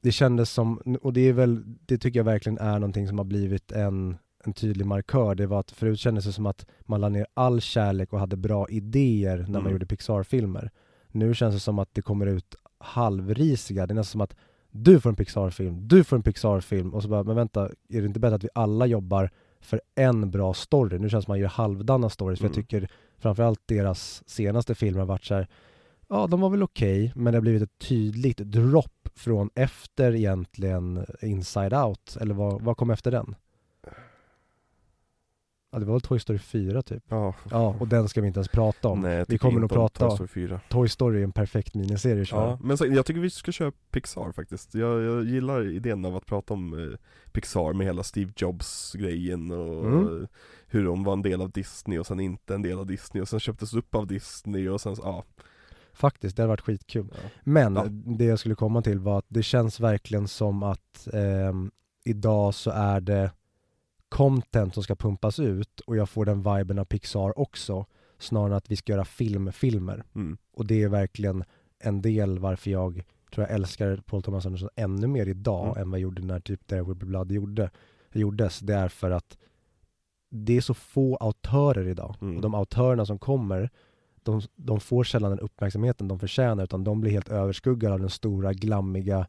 Det 0.00 0.12
kändes 0.12 0.50
som, 0.50 0.98
och 1.02 1.12
det 1.12 1.20
är 1.20 1.32
väl, 1.32 1.62
det 1.86 1.98
tycker 1.98 2.18
jag 2.20 2.24
verkligen 2.24 2.58
är 2.58 2.78
någonting 2.78 3.08
som 3.08 3.18
har 3.18 3.24
blivit 3.24 3.72
en, 3.72 4.16
en 4.44 4.52
tydlig 4.52 4.86
markör. 4.86 5.34
Det 5.34 5.46
var 5.46 5.60
att 5.60 5.70
förut 5.70 5.98
kändes 5.98 6.24
det 6.24 6.32
som 6.32 6.46
att 6.46 6.66
man 6.80 7.00
la 7.00 7.08
ner 7.08 7.26
all 7.34 7.60
kärlek 7.60 8.12
och 8.12 8.20
hade 8.20 8.36
bra 8.36 8.68
idéer 8.68 9.36
när 9.36 9.46
man 9.46 9.60
Mm. 9.60 9.72
gjorde 9.72 9.86
Pixar-filmer. 9.86 10.70
Nu 11.08 11.34
känns 11.34 11.54
det 11.54 11.60
som 11.60 11.78
att 11.78 11.88
det 11.92 12.02
kommer 12.02 12.26
ut 12.26 12.54
halvrisiga, 12.78 13.86
det 13.86 13.92
är 13.92 13.94
nästan 13.94 14.12
som 14.12 14.20
att 14.20 14.34
du 14.76 15.00
får 15.00 15.10
en 15.10 15.16
Pixar-film, 15.16 15.88
du 15.88 16.04
får 16.04 16.16
en 16.16 16.22
Pixar-film 16.22 16.94
och 16.94 17.02
så 17.02 17.08
bara, 17.08 17.22
men 17.22 17.36
vänta, 17.36 17.64
är 17.88 18.00
det 18.00 18.06
inte 18.06 18.20
bättre 18.20 18.34
att 18.34 18.44
vi 18.44 18.48
alla 18.54 18.86
jobbar 18.86 19.30
för 19.60 19.80
en 19.94 20.30
bra 20.30 20.54
story? 20.54 20.98
Nu 20.98 21.08
känns 21.08 21.28
man 21.28 21.38
gör 21.38 21.48
halvdana 21.48 22.10
stories, 22.10 22.38
för 22.38 22.46
jag 22.46 22.56
Mm. 22.56 22.62
tycker 22.64 22.88
framförallt 23.18 23.60
deras 23.66 24.22
senaste 24.26 24.74
filmer 24.74 24.98
har 25.00 25.06
varit 25.06 25.24
så 25.24 25.34
här, 25.34 25.48
ja 26.08 26.26
de 26.26 26.40
var 26.40 26.50
väl 26.50 26.62
okej, 26.62 27.12
men 27.14 27.32
det 27.32 27.36
har 27.36 27.40
blivit 27.42 27.62
ett 27.62 27.78
tydligt 27.78 28.38
dropp 28.38 29.08
från 29.14 29.50
efter 29.54 30.14
egentligen 30.14 31.06
Inside 31.22 31.74
Out, 31.74 32.16
eller 32.20 32.34
vad, 32.34 32.62
vad 32.62 32.76
kom 32.76 32.90
efter 32.90 33.10
den? 33.10 33.34
Ja 35.74 35.80
det 35.80 35.86
var 35.86 35.92
väl 35.94 36.00
Toy 36.00 36.18
Story 36.18 36.38
4 36.38 36.82
typ. 36.82 37.02
Ja, 37.08 37.34
Ja, 37.50 37.76
och 37.80 37.88
den 37.88 38.08
ska 38.08 38.20
vi 38.20 38.26
inte 38.26 38.38
ens 38.38 38.48
prata 38.48 38.88
om. 38.88 39.00
Nej, 39.00 39.16
jag 39.16 39.26
vi 39.28 39.38
kommer 39.38 39.60
nog 39.60 39.64
inte 39.64 39.74
om 39.74 39.80
prata 39.88 40.08
Toy 40.08 40.14
Story 40.16 40.28
4 40.28 40.60
Toy 40.68 40.88
Story 40.88 41.20
är 41.20 41.24
en 41.24 41.32
perfekt 41.32 41.74
miniserie 41.74 42.22
att 42.22 42.28
köra. 42.28 42.48
Ja, 42.50 42.58
men 42.62 42.78
så, 42.78 42.86
jag 42.86 43.06
tycker 43.06 43.20
vi 43.20 43.30
ska 43.30 43.52
köra 43.52 43.72
Pixar 43.90 44.32
faktiskt 44.32 44.74
jag, 44.74 45.02
jag 45.02 45.24
gillar 45.24 45.66
idén 45.66 46.04
av 46.04 46.16
att 46.16 46.26
prata 46.26 46.54
om 46.54 46.78
eh, 46.78 46.98
Pixar 47.32 47.72
med 47.72 47.86
hela 47.86 48.02
Steve 48.02 48.32
Jobs 48.36 48.92
grejen 48.92 49.50
och 49.50 49.84
Mm. 49.86 50.22
eh, 50.22 50.28
hur 50.66 50.84
de 50.84 51.04
var 51.04 51.12
en 51.12 51.22
del 51.22 51.40
av 51.40 51.50
Disney 51.50 51.98
och 51.98 52.06
sen 52.06 52.20
inte 52.20 52.54
en 52.54 52.62
del 52.62 52.78
av 52.78 52.86
Disney 52.86 53.22
och 53.22 53.28
sen 53.28 53.40
köptes 53.40 53.74
upp 53.74 53.94
av 53.94 54.06
Disney 54.06 54.68
och 54.68 54.80
sen 54.80 54.96
ja, 55.02 55.24
Faktiskt, 55.92 56.36
det 56.36 56.42
hade 56.42 56.48
varit 56.48 56.60
skitkul. 56.60 57.06
ja. 57.22 57.28
Men 57.44 57.74
Ja. 57.74 57.84
det 57.90 58.24
jag 58.24 58.38
skulle 58.38 58.54
komma 58.54 58.82
till 58.82 58.98
var 58.98 59.18
att 59.18 59.24
det 59.28 59.42
känns 59.42 59.80
verkligen 59.80 60.28
som 60.28 60.62
att 60.62 61.08
ehm, 61.12 61.70
idag 62.04 62.54
så 62.54 62.70
är 62.70 63.00
det 63.00 63.30
content 64.16 64.74
som 64.74 64.82
ska 64.82 64.94
pumpas 64.94 65.38
ut 65.38 65.80
och 65.80 65.96
jag 65.96 66.08
får 66.08 66.24
den 66.24 66.42
viben 66.42 66.78
av 66.78 66.84
Pixar 66.84 67.38
också 67.38 67.86
snarare 68.18 68.46
än 68.50 68.56
att 68.56 68.70
vi 68.70 68.76
ska 68.76 68.92
göra 68.92 69.04
filmfilmer. 69.04 70.04
Mm. 70.14 70.36
Och 70.52 70.66
det 70.66 70.82
är 70.82 70.88
verkligen 70.88 71.44
en 71.78 72.02
del 72.02 72.38
varför 72.38 72.70
jag 72.70 73.02
tror 73.34 73.46
jag 73.46 73.54
älskar 73.54 73.96
Paul 73.96 74.22
Thomas 74.22 74.46
Anderson 74.46 74.68
ännu 74.76 75.06
mer 75.06 75.26
idag 75.28 75.66
Mm. 75.66 75.82
än 75.82 75.90
vad 75.90 75.98
jag 76.00 76.02
gjorde 76.02 76.22
när 76.22 76.40
typ 76.40 76.66
There 76.66 76.82
Will 76.82 76.94
Be 76.96 77.06
Blood 77.06 77.32
gjorde, 77.32 77.70
gjordes. 78.12 78.58
Det 78.60 78.74
är 78.74 78.88
för 78.88 79.10
att 79.10 79.36
det 80.30 80.56
är 80.56 80.60
så 80.60 80.74
få 80.74 81.16
autörer 81.16 81.88
idag 81.88 82.16
Mm. 82.20 82.36
och 82.36 82.42
de 82.42 82.54
autörerna 82.54 83.06
som 83.06 83.18
kommer 83.18 83.70
de, 84.22 84.40
de 84.56 84.80
får 84.80 85.04
sällan 85.04 85.30
den 85.30 85.40
uppmärksamheten 85.40 86.08
de 86.08 86.18
förtjänar 86.18 86.64
utan 86.64 86.84
de 86.84 87.00
blir 87.00 87.10
helt 87.10 87.28
överskuggade 87.28 87.94
av 87.94 88.00
den 88.00 88.10
stora 88.10 88.52
glammiga 88.52 89.26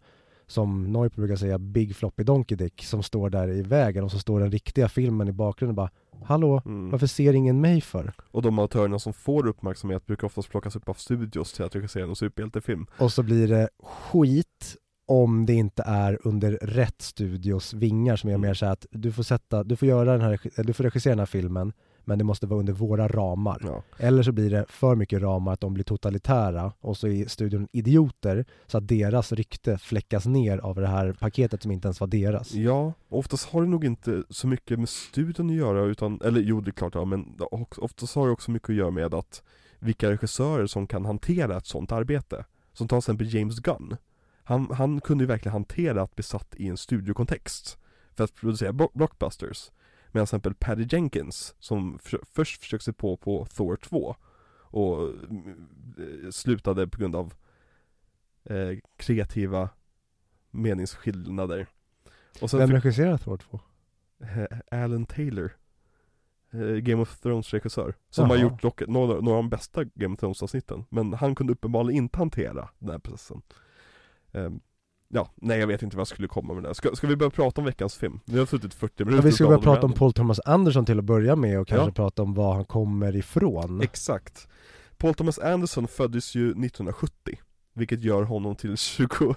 som 0.48 0.92
Neuper 0.94 1.16
brukar 1.22 1.36
säga 1.36 1.58
Big 1.60 1.96
Floppy 1.96 2.24
Donkey 2.24 2.56
Dick 2.58 2.84
som 2.84 3.04
står 3.04 3.30
där 3.30 3.48
i 3.50 3.62
vägen 3.62 4.04
och 4.04 4.12
så 4.12 4.20
står 4.20 4.40
den 4.40 4.52
riktiga 4.52 4.90
filmen 4.90 5.28
i 5.28 5.32
bakgrunden 5.32 5.72
och 5.72 5.76
bara 5.76 5.90
Hallå, 6.26 6.62
Mm. 6.66 6.90
varför 6.90 7.08
ser 7.08 7.34
ingen 7.34 7.62
mig 7.62 7.82
för? 7.82 8.14
Och 8.32 8.42
de 8.42 8.60
autörerna 8.60 9.00
som 9.00 9.14
får 9.14 9.48
uppmärksamhet 9.48 10.06
brukar 10.06 10.28
oftast 10.28 10.50
plockas 10.50 10.76
upp 10.76 10.90
av 10.90 10.94
studios 10.94 11.54
till 11.54 11.66
att 11.66 11.76
regissera 11.76 12.04
en 12.04 12.16
superhjältefilm 12.16 12.86
Och 12.98 13.12
så 13.12 13.24
blir 13.24 13.48
det 13.48 13.70
skit 13.84 14.76
om 15.08 15.46
det 15.46 15.54
inte 15.54 15.84
är 15.86 16.20
under 16.28 16.52
rätt 16.52 17.02
studios 17.02 17.74
vingar 17.74 18.16
som 18.16 18.30
är 18.30 18.34
Mm. 18.34 18.42
mer 18.48 18.54
så 18.54 18.66
att 18.66 18.86
du 18.92 19.12
får 19.12 19.24
sätta, 19.24 19.64
du 19.64 19.76
får 19.76 19.88
göra 19.88 20.12
den 20.12 20.22
här, 20.22 20.40
du 20.64 20.74
får 20.74 20.84
regissera 20.84 21.12
den 21.12 21.20
här 21.20 21.26
filmen 21.26 21.74
men 22.06 22.18
det 22.18 22.24
måste 22.24 22.48
vara 22.48 22.60
under 22.60 22.74
våra 22.74 23.08
ramar. 23.08 23.62
ja. 23.64 23.84
Eller 23.98 24.24
så 24.24 24.32
blir 24.32 24.50
det 24.50 24.66
för 24.70 24.96
mycket 24.96 25.22
ramar 25.22 25.54
att 25.54 25.62
de 25.62 25.74
blir 25.74 25.84
totalitära 25.84 26.74
och 26.80 26.98
så 26.98 27.08
är 27.08 27.26
studion 27.28 27.68
idioter 27.72 28.46
så 28.68 28.78
att 28.78 28.88
deras 28.88 29.32
rykte 29.32 29.78
fläckas 29.78 30.26
ner 30.26 30.58
av 30.58 30.76
det 30.76 30.88
här 30.88 31.14
paketet 31.14 31.62
som 31.62 31.72
inte 31.72 31.88
ens 31.88 32.00
var 32.00 32.08
deras. 32.08 32.54
Ja, 32.54 32.94
oftast 33.10 33.50
har 33.50 33.62
det 33.62 33.68
nog 33.68 33.86
inte 33.86 34.24
så 34.30 34.48
mycket 34.48 34.80
med 34.80 34.90
studion 34.90 35.50
att 35.50 35.56
göra 35.56 35.82
utan, 35.84 36.20
eller 36.24 36.42
jo 36.42 36.62
det 36.62 36.70
är 36.70 36.74
klart 36.74 36.96
ja, 36.96 37.06
men 37.06 37.36
oftast 37.78 38.16
har 38.16 38.26
det 38.26 38.32
också 38.34 38.52
mycket 38.52 38.70
att 38.70 38.76
göra 38.76 38.92
med 38.92 39.14
att 39.14 39.44
vilka 39.80 40.12
regissörer 40.12 40.68
som 40.68 40.88
kan 40.88 41.06
hantera 41.06 41.58
ett 41.58 41.66
sånt 41.66 41.92
arbete. 41.92 42.46
Som 42.74 42.88
till 42.88 42.98
exempel 42.98 43.34
James 43.34 43.60
Gunn. 43.60 43.98
Han, 44.44 44.72
han 44.72 45.02
kunde 45.02 45.24
ju 45.24 45.28
verkligen 45.28 45.54
hantera 45.54 46.02
att 46.02 46.16
bli 46.16 46.24
satt 46.24 46.56
i 46.58 46.68
en 46.68 46.78
studiokontext 46.78 47.78
för 48.16 48.24
att 48.24 48.36
producera 48.36 48.72
blo- 48.72 48.92
blockbusters. 48.94 49.72
Medan 50.16 50.26
till 50.28 50.30
exempel 50.36 50.54
Patty 50.54 50.88
Jenkins, 50.90 51.56
som 51.60 52.00
för, 52.00 52.20
först 52.34 52.62
försökte 52.64 52.86
sig 52.86 52.94
på 52.94 53.18
på 53.18 53.46
Thor 53.46 53.76
2 53.76 54.16
och 54.60 55.08
eh, 55.08 56.30
slutade 56.32 56.88
på 56.88 56.98
grund 57.00 57.16
av 57.16 57.34
eh, 58.44 58.78
kreativa 58.98 59.70
meningsskillnader. 60.52 61.68
Och 62.42 62.50
sen 62.50 62.60
Vem 62.60 62.72
regisserar 62.72 63.18
Thor 63.18 63.38
2? 63.38 63.60
eh, 64.22 64.84
Alan 64.84 65.06
Taylor 65.06 65.52
eh, 66.54 66.60
Game 66.60 67.02
of 67.02 67.20
Thrones 67.20 67.54
regissör 67.54 67.94
Som 68.10 68.24
Jaha. 68.30 68.38
har 68.38 68.44
gjort 68.44 68.62
dock 68.62 68.88
några, 68.88 69.20
några 69.22 69.38
av 69.38 69.44
de 69.44 69.50
bästa 69.50 69.84
Game 69.84 70.14
of 70.14 70.20
Thrones 70.20 70.44
avsnitten 70.44 70.86
Men 70.90 71.14
han 71.14 71.36
kunde 71.36 71.54
uppenbarligen 71.54 72.04
inte 72.04 72.18
hantera 72.18 72.70
den 72.80 72.90
här 72.90 73.00
processen 73.00 73.42
Ehm, 74.32 74.60
Ja, 75.10 75.30
nej 75.36 75.60
jag 75.60 75.68
vet 75.68 75.82
inte 75.82 75.96
vad 75.98 76.02
jag 76.02 76.08
skulle 76.08 76.28
komma 76.28 76.54
med 76.54 76.64
det 76.64 76.76
ska, 76.76 76.96
ska 76.96 77.08
vi 77.08 77.16
börja 77.16 77.30
prata 77.30 77.62
om 77.62 77.66
veckans 77.66 77.96
film? 77.96 78.20
Vi 78.26 78.40
har 78.40 78.46
suttit 78.46 78.74
40 78.74 79.06
minuter 79.06 79.24
Ja, 79.24 79.26
vi 79.26 79.32
ska 79.32 79.46
börja 79.48 79.60
prata 79.60 79.86
om 79.86 79.94
Paul 79.94 80.14
Thomas 80.14 80.40
Anderson 80.46 80.86
till 80.86 81.00
att 81.00 81.06
börja 81.06 81.36
med 81.36 81.60
och 81.60 81.68
kanske 81.68 81.88
Ja. 81.88 81.92
prata 81.94 82.22
om 82.22 82.34
var 82.34 82.54
han 82.54 82.66
kommer 82.66 83.16
ifrån. 83.16 83.82
Exakt 83.82 84.48
Paul 84.98 85.14
Thomas 85.14 85.40
Anderson 85.40 85.88
föddes 85.88 86.36
ju 86.36 86.44
1970 86.50 87.40
Vilket 87.74 88.04
gör 88.04 88.24
honom 88.24 88.56
till 88.56 88.78
20, 88.78 89.36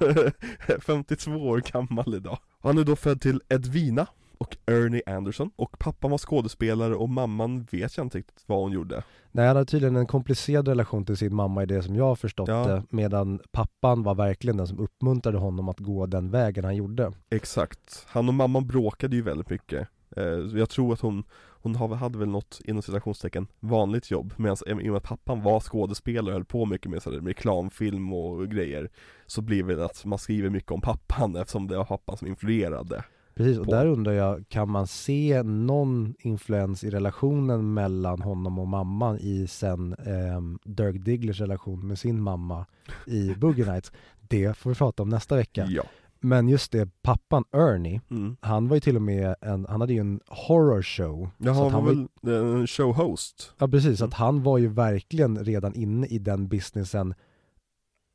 52 0.80 1.30
år 1.48 1.62
gammal 1.72 2.14
idag 2.14 2.38
Han 2.62 2.78
är 2.78 2.84
då 2.84 2.96
född 2.96 3.20
till 3.20 3.40
Edvina 3.48 4.06
och 4.38 4.56
Ernie 4.66 5.02
Anderson. 5.06 5.50
Och 5.56 5.78
pappan 5.78 6.10
var 6.10 6.18
skådespelare 6.18 6.94
och 6.94 7.08
mamman 7.08 7.66
vet 7.70 7.96
jag 7.96 8.06
inte 8.06 8.18
riktigt 8.18 8.42
vad 8.46 8.58
hon 8.58 8.72
gjorde. 8.72 9.02
Nej, 9.32 9.46
han 9.46 9.56
hade 9.56 9.70
tydligen 9.70 9.96
en 9.96 10.06
komplicerad 10.06 10.68
relation 10.68 11.04
till 11.06 11.16
sin 11.16 11.34
mamma 11.34 11.62
i 11.62 11.66
det 11.66 11.82
som 11.82 11.96
jag 11.96 12.04
har 12.04 12.16
förstått 12.16 12.48
Ja. 12.48 12.66
det, 12.66 12.82
medan 12.90 13.40
pappan 13.52 14.02
var 14.02 14.14
verkligen 14.14 14.56
den 14.56 14.66
som 14.66 14.78
uppmuntrade 14.78 15.38
honom 15.38 15.68
att 15.68 15.80
gå 15.80 16.06
den 16.06 16.30
vägen 16.30 16.64
han 16.64 16.76
gjorde. 16.76 17.12
Exakt. 17.30 18.06
Han 18.08 18.28
och 18.28 18.34
mamman 18.34 18.66
bråkade 18.66 19.16
ju 19.16 19.22
väldigt 19.22 19.50
mycket. 19.50 19.88
Eh, 20.16 20.22
Jag 20.54 20.70
tror 20.70 20.92
att 20.92 21.00
hon 21.00 21.24
Hon 21.62 21.74
hade 21.74 22.18
väl 22.18 22.28
något 22.28 22.60
inom 22.64 22.82
citationstecken 22.82 23.46
vanligt 23.60 24.10
jobb 24.10 24.34
Medan 24.36 24.56
i 24.66 24.72
och 24.72 24.76
med 24.76 24.96
att 24.96 25.02
pappan 25.02 25.42
var 25.42 25.60
skådespelare 25.60 26.26
och 26.26 26.32
höll 26.32 26.44
på 26.44 26.66
mycket 26.66 26.90
med, 26.90 27.02
så 27.02 27.10
här, 27.10 27.16
med 27.20 27.26
reklamfilm 27.26 28.12
och 28.12 28.48
grejer 28.50 28.90
Så 29.26 29.42
blir 29.42 29.64
det 29.64 29.84
att 29.84 30.04
man 30.04 30.18
skriver 30.18 30.50
mycket 30.50 30.70
om 30.72 30.80
pappan 30.80 31.36
eftersom 31.40 31.66
det 31.68 31.76
var 31.76 31.84
pappan 31.84 32.16
som 32.16 32.28
influerade 32.28 33.04
Precis, 33.38 33.58
och 33.58 33.64
På. 33.64 33.70
där 33.70 33.86
undrar 33.86 34.12
jag, 34.12 34.48
kan 34.48 34.70
man 34.70 34.86
se 34.86 35.42
någon 35.42 36.14
influens 36.18 36.84
i 36.84 36.90
relationen 36.90 37.74
mellan 37.74 38.22
honom 38.22 38.58
och 38.58 38.68
mamman 38.68 39.18
i 39.18 39.46
sen 39.46 39.94
ehm, 39.94 40.58
Dirk 40.64 41.04
Digglers 41.04 41.40
relation 41.40 41.86
med 41.88 41.98
sin 41.98 42.22
mamma 42.22 42.66
i 43.06 43.34
Boogie 43.38 43.72
Nights? 43.72 43.92
Det 44.20 44.56
får 44.56 44.70
vi 44.70 44.76
prata 44.76 45.02
om 45.02 45.08
nästa 45.08 45.36
vecka. 45.36 45.66
Ja 45.68 45.82
Men 46.20 46.48
just 46.48 46.72
det, 46.72 46.88
pappan 47.02 47.44
Ernie, 47.52 48.00
mm. 48.10 48.36
han 48.40 48.68
var 48.68 48.76
ju 48.76 48.80
till 48.80 48.96
och 48.96 49.02
med 49.02 49.34
en, 49.40 49.66
han 49.68 49.80
hade 49.80 49.92
ju 49.92 50.00
en 50.00 50.20
horror 50.28 50.82
show. 50.82 51.28
Att 51.38 51.72
han 51.72 51.86
väl 51.86 52.08
en 52.34 52.66
showhost 52.66 53.52
Ja 53.58 53.68
precis, 53.68 54.00
Mm. 54.00 54.08
att 54.08 54.14
han 54.14 54.42
var 54.42 54.58
ju 54.58 54.68
verkligen 54.68 55.44
redan 55.44 55.74
inne 55.74 56.06
i 56.06 56.18
den 56.18 56.48
businessen, 56.48 57.14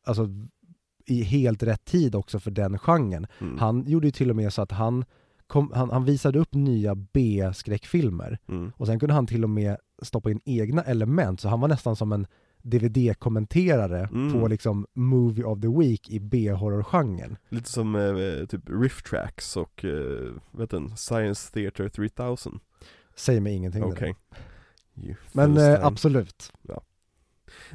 alltså 0.05 0.29
i 1.05 1.23
helt 1.23 1.63
rätt 1.63 1.85
tid 1.85 2.15
också 2.15 2.39
för 2.39 2.51
den 2.51 2.77
genren. 2.79 3.27
mm. 3.39 3.57
Han 3.57 3.83
gjorde 3.87 4.07
ju 4.07 4.11
till 4.11 4.29
och 4.29 4.35
med 4.35 4.53
så 4.53 4.61
att 4.61 4.71
han, 4.71 5.05
kom, 5.47 5.71
han, 5.75 5.89
han 5.89 6.05
visade 6.05 6.39
upp 6.39 6.53
nya 6.53 6.95
B-skräckfilmer 6.95 8.37
mm. 8.49 8.71
och 8.77 8.87
sen 8.87 8.99
kunde 8.99 9.13
han 9.13 9.27
till 9.27 9.43
och 9.43 9.49
med 9.49 9.77
stoppa 10.01 10.31
in 10.31 10.39
egna 10.45 10.81
element, 10.81 11.39
så 11.39 11.49
han 11.49 11.59
var 11.59 11.67
nästan 11.67 11.95
som 11.95 12.11
en 12.11 12.27
DVD-kommenterare 12.61 14.09
Mm. 14.11 14.33
på 14.33 14.47
liksom 14.47 14.85
Movie 14.93 15.43
of 15.43 15.61
the 15.61 15.67
Week 15.67 16.09
i 16.09 16.19
B-horror-genren. 16.19 17.37
Lite 17.49 17.69
som 17.69 17.95
eh, 17.95 18.45
typ 18.45 18.61
Riff 18.69 19.03
Tracks 19.03 19.57
och, 19.57 19.85
eh, 19.85 20.31
vet 20.51 20.69
du, 20.69 20.89
Science 20.95 21.51
Theater 21.51 21.89
3000 21.89 22.59
Säger 23.15 23.41
mig 23.41 23.53
ingenting. 23.53 23.83
You 24.95 25.15
Men 25.31 25.57
eh, 25.57 25.85
absolut. 25.85 26.53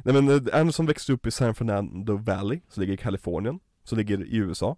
Nej 0.03 0.21
men 0.21 0.29
eh, 0.29 0.59
Anderson 0.59 0.85
växte 0.85 1.13
upp 1.13 1.27
i 1.27 1.31
San 1.31 1.55
Fernando 1.55 2.17
Valley, 2.17 2.61
som 2.69 2.81
ligger 2.81 2.93
i 2.93 2.97
Kalifornien, 2.97 3.59
som 3.83 3.97
ligger 3.97 4.25
i 4.25 4.35
USA. 4.35 4.77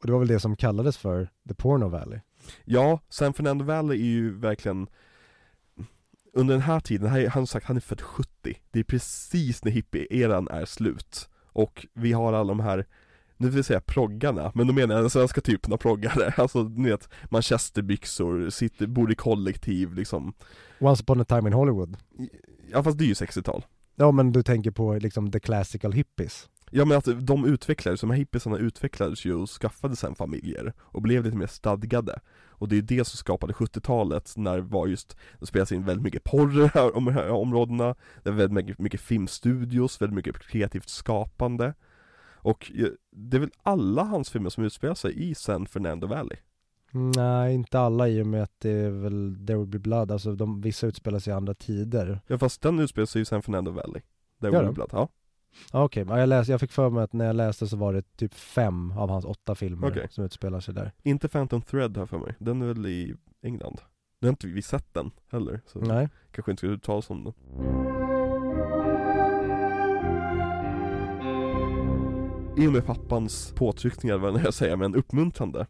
Och 0.00 0.06
det 0.06 0.12
var 0.12 0.18
väl 0.18 0.28
det 0.28 0.40
som 0.40 0.56
kallades 0.56 0.96
för 0.96 1.30
The 1.48 1.54
Porno 1.54 1.88
Valley. 1.88 2.20
Ja, 2.64 3.00
San 3.08 3.32
Fernando 3.32 3.64
Valley 3.64 4.00
är 4.00 4.04
ju 4.04 4.38
verkligen 4.38 4.86
Under 6.32 6.54
den 6.54 6.62
här 6.62 6.80
tiden, 6.80 7.08
han 7.08 7.28
har 7.32 7.46
sagt 7.46 7.66
han 7.66 7.76
är 7.76 7.80
född 7.80 8.00
70 8.00 8.30
Det 8.70 8.80
är 8.80 8.84
precis 8.84 9.64
när 9.64 9.72
hippie-eran 9.72 10.48
är 10.50 10.64
slut. 10.64 11.28
Och 11.52 11.86
vi 11.94 12.12
har 12.12 12.32
alla 12.32 12.48
de 12.48 12.60
här 12.60 12.86
nu 13.36 13.48
vill 13.48 13.56
jag 13.56 13.64
säga 13.64 13.80
proggarna, 13.80 14.52
men 14.54 14.66
då 14.66 14.72
menar 14.72 14.94
jag 14.94 15.02
den 15.02 15.10
svenska 15.10 15.40
typen 15.40 15.72
av 15.72 15.76
proggare. 15.76 16.34
Alltså 16.36 16.62
ni 16.62 16.88
vet, 16.90 17.08
manchesterbyxor, 17.30 18.50
sitter, 18.50 18.86
bor 18.86 19.12
i 19.12 19.14
kollektiv 19.14 19.94
liksom. 19.94 20.32
Once 20.78 21.02
upon 21.02 21.20
a 21.20 21.24
time 21.24 21.48
in 21.48 21.52
Hollywood. 21.52 21.96
Ja 22.70 22.82
fast 22.82 22.98
det 22.98 23.04
är 23.04 23.06
ju 23.06 23.12
60-tal 23.12 23.64
Ja 24.00 24.12
men 24.12 24.32
du 24.32 24.42
tänker 24.42 24.70
på 24.70 24.94
liksom 24.94 25.30
the 25.30 25.40
classical 25.40 25.92
hippies. 25.92 26.48
Ja 26.70 26.84
men 26.84 26.98
att 26.98 27.26
de 27.26 27.44
utvecklades, 27.44 28.00
de 28.00 28.10
här 28.10 28.16
hippiesarna 28.16 28.58
utvecklades 28.58 29.24
ju 29.24 29.34
och 29.34 29.50
skaffade 29.50 29.96
sen 29.96 30.14
familjer 30.14 30.72
och 30.80 31.02
blev 31.02 31.24
lite 31.24 31.36
mer 31.36 31.46
stadgade. 31.46 32.20
Och 32.48 32.68
det 32.68 32.78
är 32.78 32.82
det 32.82 33.04
som 33.04 33.16
skapade 33.16 33.52
70-talet 33.52 34.32
när 34.36 34.56
det 34.56 34.62
var 34.62 34.86
just, 34.86 35.16
det 35.40 35.46
spelades 35.46 35.72
in 35.72 35.84
väldigt 35.84 36.04
mycket 36.04 36.24
porr 36.24 36.64
i 36.64 36.70
de 36.94 37.08
här 37.08 37.30
områdena. 37.30 37.94
Det 38.22 38.30
var 38.30 38.36
väldigt 38.36 38.54
mycket, 38.54 38.78
mycket 38.78 39.00
filmstudios, 39.00 40.02
väldigt 40.02 40.16
mycket 40.16 40.38
kreativt 40.38 40.88
skapande. 40.88 41.74
Och 42.34 42.72
eh, 42.74 42.88
det 43.12 43.36
är 43.36 43.40
väl 43.40 43.50
alla 43.62 44.02
hans 44.02 44.30
filmer 44.30 44.50
som 44.50 44.64
utspelar 44.64 44.94
sig 44.94 45.30
i 45.30 45.34
San 45.34 45.66
Fernando 45.66 46.06
Valley. 46.06 46.38
Nej, 46.92 47.54
inte 47.54 47.80
alla 47.80 48.08
i 48.08 48.22
och 48.22 48.26
med 48.26 48.42
att 48.42 48.54
det 48.58 48.70
är 48.70 48.90
väl 48.90 49.36
There 49.46 49.58
will 49.58 49.66
be 49.66 49.78
blood, 49.78 50.12
alltså 50.12 50.34
de, 50.34 50.60
vissa 50.60 50.86
utspelar 50.86 51.18
sig 51.18 51.30
i 51.30 51.36
andra 51.36 51.54
tider. 51.54 52.20
Ja 52.26 52.38
fast 52.38 52.62
den 52.62 52.78
utspelar 52.80 53.06
sig 53.06 53.22
i 53.22 53.24
San 53.24 53.42
Fernando 53.42 53.70
Valley 53.70 54.02
Gör 54.42 54.50
var 54.50 54.62
den? 54.62 54.74
blood, 54.74 54.88
ja 54.92 55.08
Okej, 55.72 56.04
ja, 56.08 56.18
jag, 56.18 56.28
läste, 56.28 56.52
jag 56.52 56.60
fick 56.60 56.72
för 56.72 56.90
mig 56.90 57.02
att 57.02 57.12
när 57.12 57.24
jag 57.24 57.36
läste 57.36 57.66
så 57.66 57.76
var 57.76 57.92
det 57.92 58.16
typ 58.16 58.34
fem 58.34 58.92
av 58.96 59.10
hans 59.10 59.24
åtta 59.24 59.54
filmer 59.54 59.90
Okej. 59.90 60.06
som 60.10 60.24
utspelar 60.24 60.60
sig 60.60 60.74
där. 60.74 60.92
Inte 61.02 61.28
Phantom 61.28 61.62
Thread 61.62 61.96
här 61.96 62.06
för 62.06 62.18
mig, 62.18 62.34
den 62.38 62.62
är 62.62 62.66
väl 62.66 62.86
i 62.86 63.14
England 63.42 63.80
Nu 64.20 64.28
har 64.28 64.30
inte 64.30 64.46
vi 64.46 64.62
sett 64.62 64.94
den 64.94 65.10
heller, 65.30 65.60
så 65.66 65.78
Nej. 65.78 66.08
kanske 66.30 66.50
inte 66.50 66.60
ska 66.60 66.66
uttala 66.66 66.98
oss 66.98 67.10
om 67.10 67.24
den 67.24 67.32
I 72.64 72.66
och 72.66 72.72
med 72.72 72.86
pappans 72.86 73.52
påtryckningar, 73.56 74.18
vad 74.18 74.40
jag 74.40 74.54
säger, 74.54 74.76
men 74.76 74.94
uppmuntrande 74.94 75.66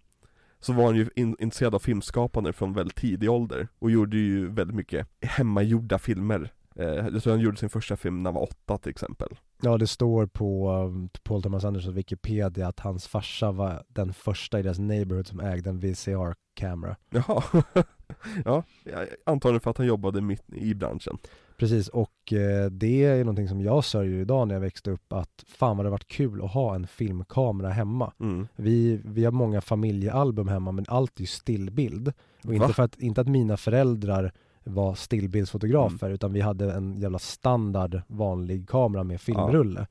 Så 0.60 0.72
var 0.72 0.84
han 0.84 0.96
ju 0.96 1.08
in, 1.16 1.36
intresserad 1.38 1.74
av 1.74 1.78
filmskapande 1.78 2.52
från 2.52 2.72
väldigt 2.72 2.96
tidig 2.96 3.30
ålder 3.30 3.68
Och 3.78 3.90
gjorde 3.90 4.16
ju 4.16 4.48
väldigt 4.48 4.76
mycket 4.76 5.06
hemmagjorda 5.20 5.98
filmer. 5.98 6.52
Eh, 6.76 6.86
Jag 6.86 7.22
tror 7.22 7.30
han 7.32 7.40
gjorde 7.40 7.56
sin 7.56 7.70
första 7.70 7.96
film 7.96 8.22
när 8.22 8.30
han 8.30 8.34
var 8.34 8.42
åtta 8.42 8.78
till 8.78 8.90
exempel. 8.90 9.28
Ja, 9.62 9.78
det 9.78 9.86
står 9.86 10.26
på 10.26 10.72
um, 10.72 11.08
Paul 11.22 11.42
Thomas 11.42 11.64
Andersons 11.64 11.96
Wikipedia 11.96 12.68
att 12.68 12.80
hans 12.80 13.06
farsa 13.06 13.52
var 13.52 13.82
den 13.88 14.12
första 14.12 14.58
i 14.58 14.62
deras 14.62 14.78
neighborhood 14.78 15.26
som 15.26 15.40
ägde 15.40 15.70
en 15.70 15.80
VCR-kamera. 15.80 16.96
Jaha, 17.10 17.42
ja, 18.44 18.62
ja, 18.84 19.04
antagligen 19.26 19.60
för 19.60 19.70
att 19.70 19.78
han 19.78 19.86
jobbade 19.86 20.20
mitt 20.20 20.52
i 20.52 20.74
branschen 20.74 21.18
Precis, 21.60 21.88
och 21.88 22.32
eh, 22.32 22.70
det 22.70 23.04
är 23.04 23.18
någonting 23.18 23.48
som 23.48 23.60
jag 23.60 23.84
sörjer 23.84 24.20
idag 24.20 24.48
när 24.48 24.54
jag 24.54 24.60
växte 24.60 24.90
upp 24.90 25.12
att 25.12 25.44
fan 25.46 25.76
vad 25.76 25.86
det 25.86 25.90
varit 25.90 26.08
kul 26.08 26.44
att 26.44 26.52
ha 26.52 26.74
en 26.74 26.86
filmkamera 26.86 27.68
hemma. 27.68 28.12
mm. 28.20 28.48
Vi, 28.56 29.00
vi 29.04 29.24
har 29.24 29.32
många 29.32 29.60
familjealbum 29.60 30.48
hemma 30.48 30.72
men 30.72 30.84
allt 30.88 31.16
är 31.16 31.20
ju 31.20 31.26
stillbild. 31.26 32.08
Och 32.44 32.48
Va? 32.50 32.54
inte, 32.54 32.72
för 32.72 32.82
att, 32.82 32.98
inte 32.98 33.20
att 33.20 33.28
mina 33.28 33.56
föräldrar 33.56 34.32
var 34.64 34.94
stillbildsfotografer 34.94 36.10
utan 36.10 36.32
vi 36.32 36.40
hade 36.40 36.72
en 36.72 37.00
jävla 37.00 37.18
standard 37.18 38.00
vanlig 38.06 38.68
kamera 38.68 39.04
med 39.04 39.20
filmrulle. 39.20 39.86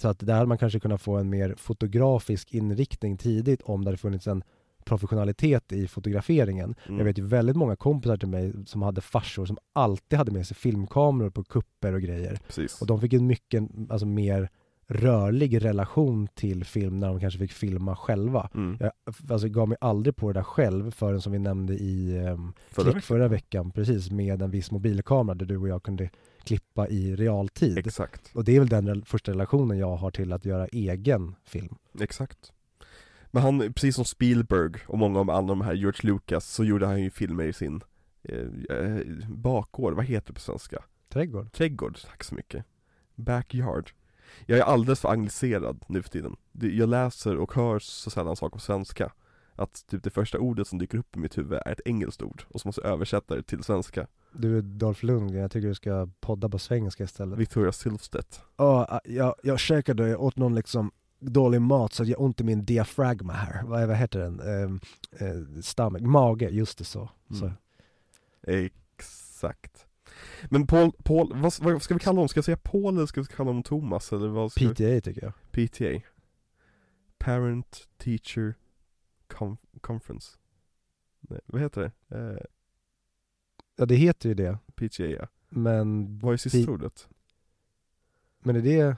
Så 0.00 0.08
att 0.08 0.18
där 0.18 0.34
hade 0.34 0.46
man 0.46 0.58
kanske 0.58 0.80
kunnat 0.80 1.02
få 1.02 1.16
en 1.16 1.30
mer 1.30 1.54
fotografisk 1.58 2.54
inriktning 2.54 3.16
tidigt 3.16 3.62
om 3.62 3.84
det 3.84 3.88
hade 3.88 3.98
funnits 3.98 4.26
en 4.26 4.42
professionalitet 4.88 5.72
i 5.72 5.88
fotograferingen. 5.88 6.74
Mm. 6.86 6.98
Jag 6.98 7.04
vet 7.04 7.18
ju 7.18 7.24
väldigt 7.26 7.56
många 7.56 7.76
kompisar 7.76 8.16
till 8.16 8.28
mig 8.28 8.52
som 8.66 8.82
hade 8.82 9.00
farsor 9.00 9.46
som 9.46 9.58
alltid 9.72 10.18
hade 10.18 10.30
med 10.32 10.46
sig 10.46 10.56
filmkameror 10.56 11.30
på 11.30 11.44
kupper 11.44 11.92
och 11.92 12.02
grejer. 12.02 12.38
Precis 12.46 12.80
Och 12.80 12.86
de 12.86 13.00
fick 13.00 13.12
en 13.12 13.26
mycket, 13.26 13.62
alltså 13.88 14.06
mer 14.06 14.48
rörlig 14.90 15.64
relation 15.64 16.28
till 16.34 16.64
film 16.64 17.00
när 17.00 17.08
de 17.08 17.20
kanske 17.20 17.38
fick 17.38 17.52
filma 17.52 17.96
själva. 17.96 18.50
mm. 18.54 18.76
Jag 18.80 18.92
alltså, 19.30 19.48
gav 19.48 19.68
mig 19.68 19.78
aldrig 19.80 20.16
på 20.16 20.28
det 20.32 20.38
där 20.38 20.42
själv 20.44 20.90
förrän 20.90 21.20
som 21.20 21.32
vi 21.32 21.38
nämnde 21.38 21.74
i 21.74 22.18
um, 22.28 22.52
Förra 22.70 22.84
veckan. 22.86 23.02
förra 23.02 23.28
veckan, 23.28 23.70
precis, 23.70 24.10
med 24.10 24.42
en 24.42 24.50
viss 24.50 24.70
mobilkamera 24.70 25.34
där 25.34 25.46
du 25.46 25.56
och 25.56 25.68
jag 25.68 25.82
kunde 25.82 26.10
klippa 26.44 26.88
i 26.88 27.16
realtid. 27.16 27.78
Exakt, 27.78 28.30
och 28.34 28.44
det 28.44 28.56
är 28.56 28.60
väl 28.60 28.68
den 28.68 28.88
rel- 28.88 29.04
första 29.04 29.32
relationen 29.32 29.78
jag 29.78 29.96
har 29.96 30.10
till 30.10 30.32
att 30.32 30.44
göra 30.44 30.66
egen 30.66 31.34
film. 31.44 31.74
exakt 32.00 32.52
Men 33.30 33.42
han, 33.42 33.72
precis 33.72 33.94
som 33.94 34.04
Spielberg 34.04 34.80
och 34.86 34.98
många 34.98 35.20
av 35.20 35.30
alla 35.30 35.46
de 35.46 35.60
här, 35.60 35.74
George 35.74 36.00
Lucas, 36.02 36.46
så 36.46 36.64
gjorde 36.64 36.86
han 36.86 37.02
ju 37.02 37.10
filmer 37.10 37.44
i 37.44 37.52
sin 37.52 37.80
eh, 38.22 38.76
eh, 38.76 39.28
bakgård, 39.28 39.94
vad 39.94 40.04
heter 40.04 40.26
det 40.26 40.32
på 40.32 40.40
svenska? 40.40 40.84
Trädgård. 41.08 41.52
Trädgård, 41.52 41.98
tack 42.06 42.24
så 42.24 42.34
mycket. 42.34 42.64
Backyard. 43.14 43.90
Jag 44.46 44.58
är 44.58 44.62
alldeles 44.62 45.00
för 45.00 45.08
angliserad 45.08 45.84
nu 45.88 46.02
för 46.02 46.10
tiden. 46.10 46.36
Jag 46.52 46.88
läser 46.88 47.36
och 47.36 47.54
hör 47.54 47.78
så 47.78 48.10
sällan 48.10 48.36
saker 48.36 48.56
på 48.56 48.60
svenska. 48.60 49.12
Att 49.54 49.86
typ 49.86 50.02
det 50.02 50.10
första 50.10 50.38
ordet 50.38 50.68
som 50.68 50.78
dyker 50.78 50.98
upp 50.98 51.16
i 51.16 51.18
mitt 51.18 51.38
huvud 51.38 51.58
är 51.66 51.72
ett 51.72 51.80
engelskt 51.84 52.22
ord 52.22 52.42
och 52.48 52.60
så 52.60 52.68
måste 52.68 52.80
jag 52.80 52.92
översätta 52.92 53.36
det 53.36 53.42
till 53.42 53.62
svenska. 53.62 54.06
Du 54.32 54.58
är 54.58 54.62
Dolph 54.62 55.04
Lundgren, 55.04 55.42
jag 55.42 55.50
tycker 55.50 55.68
du 55.68 55.74
ska 55.74 56.08
podda 56.20 56.48
på 56.48 56.58
svengelska 56.58 57.04
istället. 57.04 57.38
Victoria 57.38 57.72
Silvstedt. 57.72 58.40
Ja, 58.56 59.00
jag, 59.04 59.34
jag 59.42 59.58
käkade, 59.58 60.16
åt 60.16 60.36
någon 60.36 60.54
liksom 60.54 60.90
dålig 61.20 61.60
mat 61.62 61.92
så 61.92 62.04
jag 62.04 62.18
har 62.18 62.24
ont 62.24 62.40
i 62.40 62.44
min 62.44 62.64
diafragma 62.64 63.32
här, 63.32 63.62
vad, 63.64 63.88
vad 63.88 63.96
heter 63.96 64.18
den? 64.20 64.40
Eh, 64.40 65.26
eh, 65.28 65.60
stomach, 65.62 66.02
mage, 66.02 66.48
just 66.48 66.78
det 66.78 66.84
så, 66.84 67.10
så. 67.38 67.44
Mm. 67.44 68.68
Exakt 68.96 69.86
Men 70.50 70.66
Paul, 70.66 70.92
Paul 71.04 71.32
vad, 71.34 71.54
vad 71.60 71.82
ska 71.82 71.94
vi 71.94 72.00
kalla 72.00 72.16
honom? 72.16 72.28
Ska 72.28 72.38
jag 72.38 72.44
säga 72.44 72.56
Paul 72.56 72.96
eller 72.96 73.06
ska 73.06 73.20
vi 73.20 73.26
kalla 73.26 73.50
honom 73.50 73.62
Thomas 73.62 74.12
eller 74.12 74.28
vad 74.28 74.52
ska 74.52 74.68
vi? 74.68 74.74
PTA 74.74 75.00
tycker 75.00 75.22
jag 75.22 75.32
PTA 75.50 76.08
Parent 77.18 77.88
Teacher 77.98 78.54
Conf- 79.28 79.80
Conference 79.80 80.36
Nej, 81.20 81.40
vad 81.46 81.60
heter 81.62 81.92
det? 82.08 82.16
Eh, 82.18 82.38
Ja 83.76 83.86
det 83.86 83.94
heter 83.94 84.28
ju 84.28 84.34
det, 84.34 84.58
PTA 84.74 85.04
ja, 85.04 85.26
men, 85.48 86.18
vad 86.18 86.32
är 86.32 86.36
sista 86.36 86.70
ordet? 86.72 87.08
men 88.40 88.56
är 88.56 88.60
det 88.62 88.96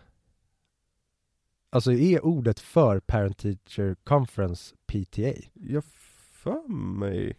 Alltså 1.70 1.92
är 1.92 2.24
ordet 2.24 2.60
för 2.60 3.00
Parent 3.00 3.38
Teacher 3.38 3.96
Conference 4.04 4.74
PTA? 4.86 5.32
Jag 5.54 5.84
för 6.32 6.68
mig 6.72 7.36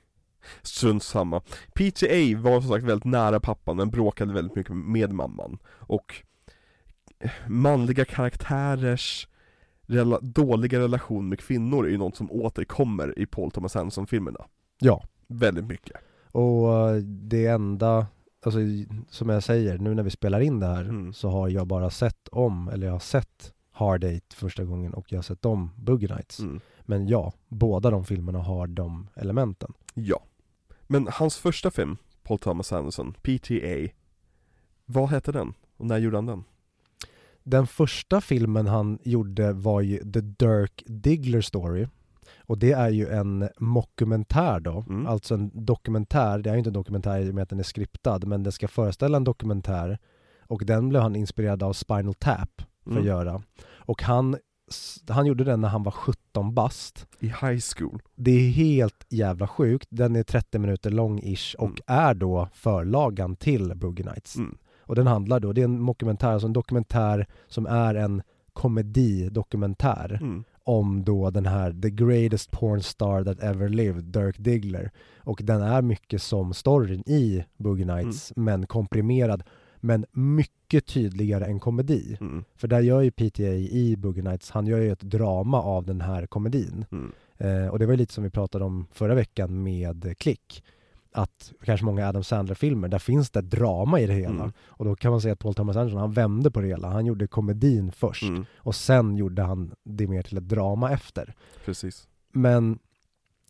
Strunt 0.61 1.03
samma. 1.03 1.39
PTA 1.73 2.37
var 2.37 2.61
som 2.61 2.69
sagt 2.69 2.85
väldigt 2.85 3.05
nära 3.05 3.39
pappan 3.39 3.77
men 3.77 3.89
bråkade 3.89 4.33
väldigt 4.33 4.55
mycket 4.55 4.75
med 4.75 5.13
mamman. 5.13 5.57
Och 5.67 6.15
manliga 7.47 8.05
karaktärers 8.05 9.27
rela- 9.87 10.19
dåliga 10.21 10.79
relation 10.79 11.29
med 11.29 11.39
kvinnor 11.39 11.85
är 11.85 11.89
ju 11.89 11.97
något 11.97 12.15
som 12.15 12.31
återkommer 12.31 13.19
i 13.19 13.25
Paul 13.25 13.51
Thomas 13.51 13.75
Anderson-filmerna. 13.75 14.45
Ja. 14.79 15.03
Väldigt 15.27 15.65
mycket. 15.65 15.97
Och 16.31 16.67
det 17.03 17.45
enda, 17.47 18.07
alltså 18.45 18.59
som 19.09 19.29
jag 19.29 19.43
säger, 19.43 19.77
nu 19.77 19.93
när 19.95 20.03
vi 20.03 20.09
spelar 20.09 20.39
in 20.39 20.59
det 20.59 20.67
här 20.67 20.81
Mm. 20.83 21.13
så 21.13 21.29
har 21.29 21.49
jag 21.49 21.67
bara 21.67 21.89
sett 21.89 22.27
om, 22.31 22.67
eller 22.67 22.87
jag 22.87 22.93
har 22.93 22.99
sett 22.99 23.53
Hard 23.71 24.03
Eight 24.03 24.33
första 24.33 24.63
gången 24.63 24.93
och 24.93 25.11
jag 25.11 25.17
har 25.17 25.23
sett 25.23 25.45
om 25.45 25.69
Boogie 25.75 26.15
Nights. 26.15 26.39
mm. 26.39 26.59
Men 26.81 27.07
ja, 27.07 27.33
båda 27.47 27.89
de 27.89 28.05
filmerna 28.05 28.39
har 28.39 28.67
de 28.67 29.07
elementen. 29.15 29.73
Ja 29.93 30.23
Men 30.87 31.07
hans 31.11 31.37
första 31.37 31.71
film, 31.71 31.97
Paul 32.23 32.39
Thomas 32.39 32.71
Anderson, 32.73 33.13
PTA 33.21 33.93
Vad 34.85 35.09
hette 35.09 35.31
den? 35.31 35.53
Och 35.77 35.85
när 35.85 35.97
gjorde 35.97 36.17
han 36.17 36.25
den? 36.25 36.43
Den 37.43 37.67
första 37.67 38.21
filmen 38.21 38.67
han 38.67 38.99
gjorde 39.03 39.53
var 39.53 39.81
ju 39.81 39.97
The 40.11 40.21
Dirk 40.21 40.83
Diggler 40.85 41.41
Story. 41.41 41.87
Och 42.37 42.57
det 42.57 42.71
är 42.71 42.89
ju 42.89 43.07
en 43.07 43.49
mockumentär 43.59 44.59
då, 44.59 44.85
Mm. 44.89 45.07
alltså 45.07 45.33
en 45.33 45.51
dokumentär, 45.53 46.39
det 46.39 46.49
är 46.49 46.53
ju 46.53 46.57
inte 46.59 46.69
en 46.69 46.73
dokumentär 46.73 47.19
i 47.19 47.29
och 47.29 47.35
med 47.35 47.41
att 47.41 47.49
den 47.49 47.59
är 47.59 47.63
skriptad, 47.63 48.19
men 48.25 48.43
det 48.43 48.51
ska 48.51 48.67
föreställa 48.67 49.17
en 49.17 49.23
dokumentär. 49.23 49.97
Och 50.41 50.65
den 50.65 50.89
blev 50.89 51.01
han 51.01 51.15
inspirerad 51.15 51.63
av 51.63 51.73
Spinal 51.73 52.13
Tap 52.13 52.61
för 52.83 52.91
Mm. 52.91 53.01
att 53.01 53.07
göra. 53.07 53.41
Och 53.75 54.01
han, 54.03 54.37
han 55.09 55.25
gjorde 55.25 55.43
den 55.43 55.61
när 55.61 55.67
han 55.69 55.83
var 55.83 55.91
17 55.91 56.53
bast. 56.53 57.07
I 57.19 57.27
high 57.27 57.59
school 57.77 58.01
Det 58.15 58.31
är 58.31 58.49
helt 58.51 59.05
jävla 59.09 59.47
sjukt. 59.47 59.87
Den 59.91 60.15
är 60.15 60.23
30 60.23 60.59
minuter 60.59 60.89
lång-ish 60.91 61.55
och 61.55 61.65
Mm. 61.67 61.77
är 61.87 62.13
då 62.13 62.47
förlagan 62.53 63.35
till 63.35 63.73
Boogie 63.75 64.05
Nights. 64.05 64.35
mm. 64.37 64.57
Och 64.81 64.95
den 64.95 65.07
handlar 65.07 65.39
då, 65.39 65.53
det 65.53 65.61
är 65.61 65.65
en 65.65 65.81
mockumentär, 65.81 66.31
alltså 66.31 66.47
en 66.47 66.53
dokumentär 66.53 67.27
som 67.47 67.65
är 67.65 67.95
en 67.95 68.21
komedidokumentär 68.53 70.17
Mm. 70.21 70.43
om 70.63 71.03
då 71.03 71.29
den 71.29 71.45
här 71.45 71.71
the 71.81 71.89
greatest 71.89 72.51
porn 72.51 72.81
star 72.83 73.23
that 73.23 73.39
ever 73.43 73.69
lived, 73.69 74.03
Dirk 74.03 74.37
Diggler. 74.37 74.91
Och 75.17 75.41
den 75.43 75.61
är 75.61 75.81
mycket 75.81 76.21
som 76.21 76.53
storyn 76.53 77.03
i 77.05 77.45
Boogie 77.57 77.85
Nights, 77.85 78.33
men 78.35 78.67
komprimerad, 78.67 79.43
men 79.81 80.05
mycket 80.11 80.85
tydligare 80.85 81.45
än 81.45 81.59
komedi. 81.59 82.17
Mm. 82.21 82.43
För 82.55 82.67
där 82.67 82.81
gör 82.81 83.01
ju 83.01 83.11
PTA 83.11 83.43
i 83.53 83.95
Boogie 83.97 84.23
Nights, 84.23 84.51
han 84.51 84.67
gör 84.67 84.79
ju 84.79 84.91
ett 84.91 84.99
drama 85.01 85.61
av 85.61 85.85
den 85.85 86.01
här 86.01 86.25
komedin. 86.25 86.85
Mm. 86.91 87.11
Eh, 87.37 87.67
och 87.67 87.79
det 87.79 87.85
var 87.85 87.93
ju 87.93 87.97
lite 87.97 88.13
som 88.13 88.23
vi 88.23 88.29
pratade 88.29 88.65
om 88.65 88.87
förra 88.91 89.15
veckan 89.15 89.63
med 89.63 90.15
Klick. 90.17 90.63
Att 91.13 91.53
kanske 91.63 91.85
många 91.85 92.09
Adam 92.09 92.23
Sandler-filmer, 92.23 92.87
där 92.87 92.99
finns 92.99 93.31
det 93.31 93.41
drama 93.41 93.99
i 93.99 94.05
det 94.05 94.13
hela. 94.13 94.29
Mm. 94.43 94.51
Och 94.65 94.85
då 94.85 94.95
kan 94.95 95.11
man 95.11 95.21
säga 95.21 95.33
att 95.33 95.39
Paul 95.39 95.53
Thomas 95.53 95.77
Anderson, 95.77 95.99
han 95.99 96.11
vände 96.11 96.51
på 96.51 96.61
det 96.61 96.67
hela. 96.67 96.89
Han 96.89 97.05
gjorde 97.05 97.27
komedin 97.27 97.91
först 97.91 98.23
Mm. 98.23 98.45
och 98.57 98.75
sen 98.75 99.17
gjorde 99.17 99.41
han 99.41 99.73
det 99.83 100.07
mer 100.07 100.21
till 100.21 100.37
ett 100.37 100.49
drama 100.49 100.91
efter. 100.91 101.33
Precis 101.65 102.07
Men 102.33 102.79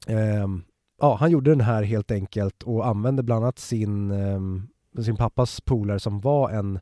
ehm, 0.07 0.63
ja, 1.01 1.15
han 1.15 1.31
gjorde 1.31 1.51
den 1.51 1.61
här 1.61 1.83
helt 1.83 2.11
enkelt 2.11 2.63
och 2.63 2.87
använde 2.87 3.23
bland 3.23 3.43
annat 3.43 3.59
sin, 3.59 4.11
ehm, 4.11 4.67
sin 5.03 5.15
pappas 5.15 5.61
polare 5.61 5.99
som 5.99 6.19
var 6.19 6.49
en 6.49 6.79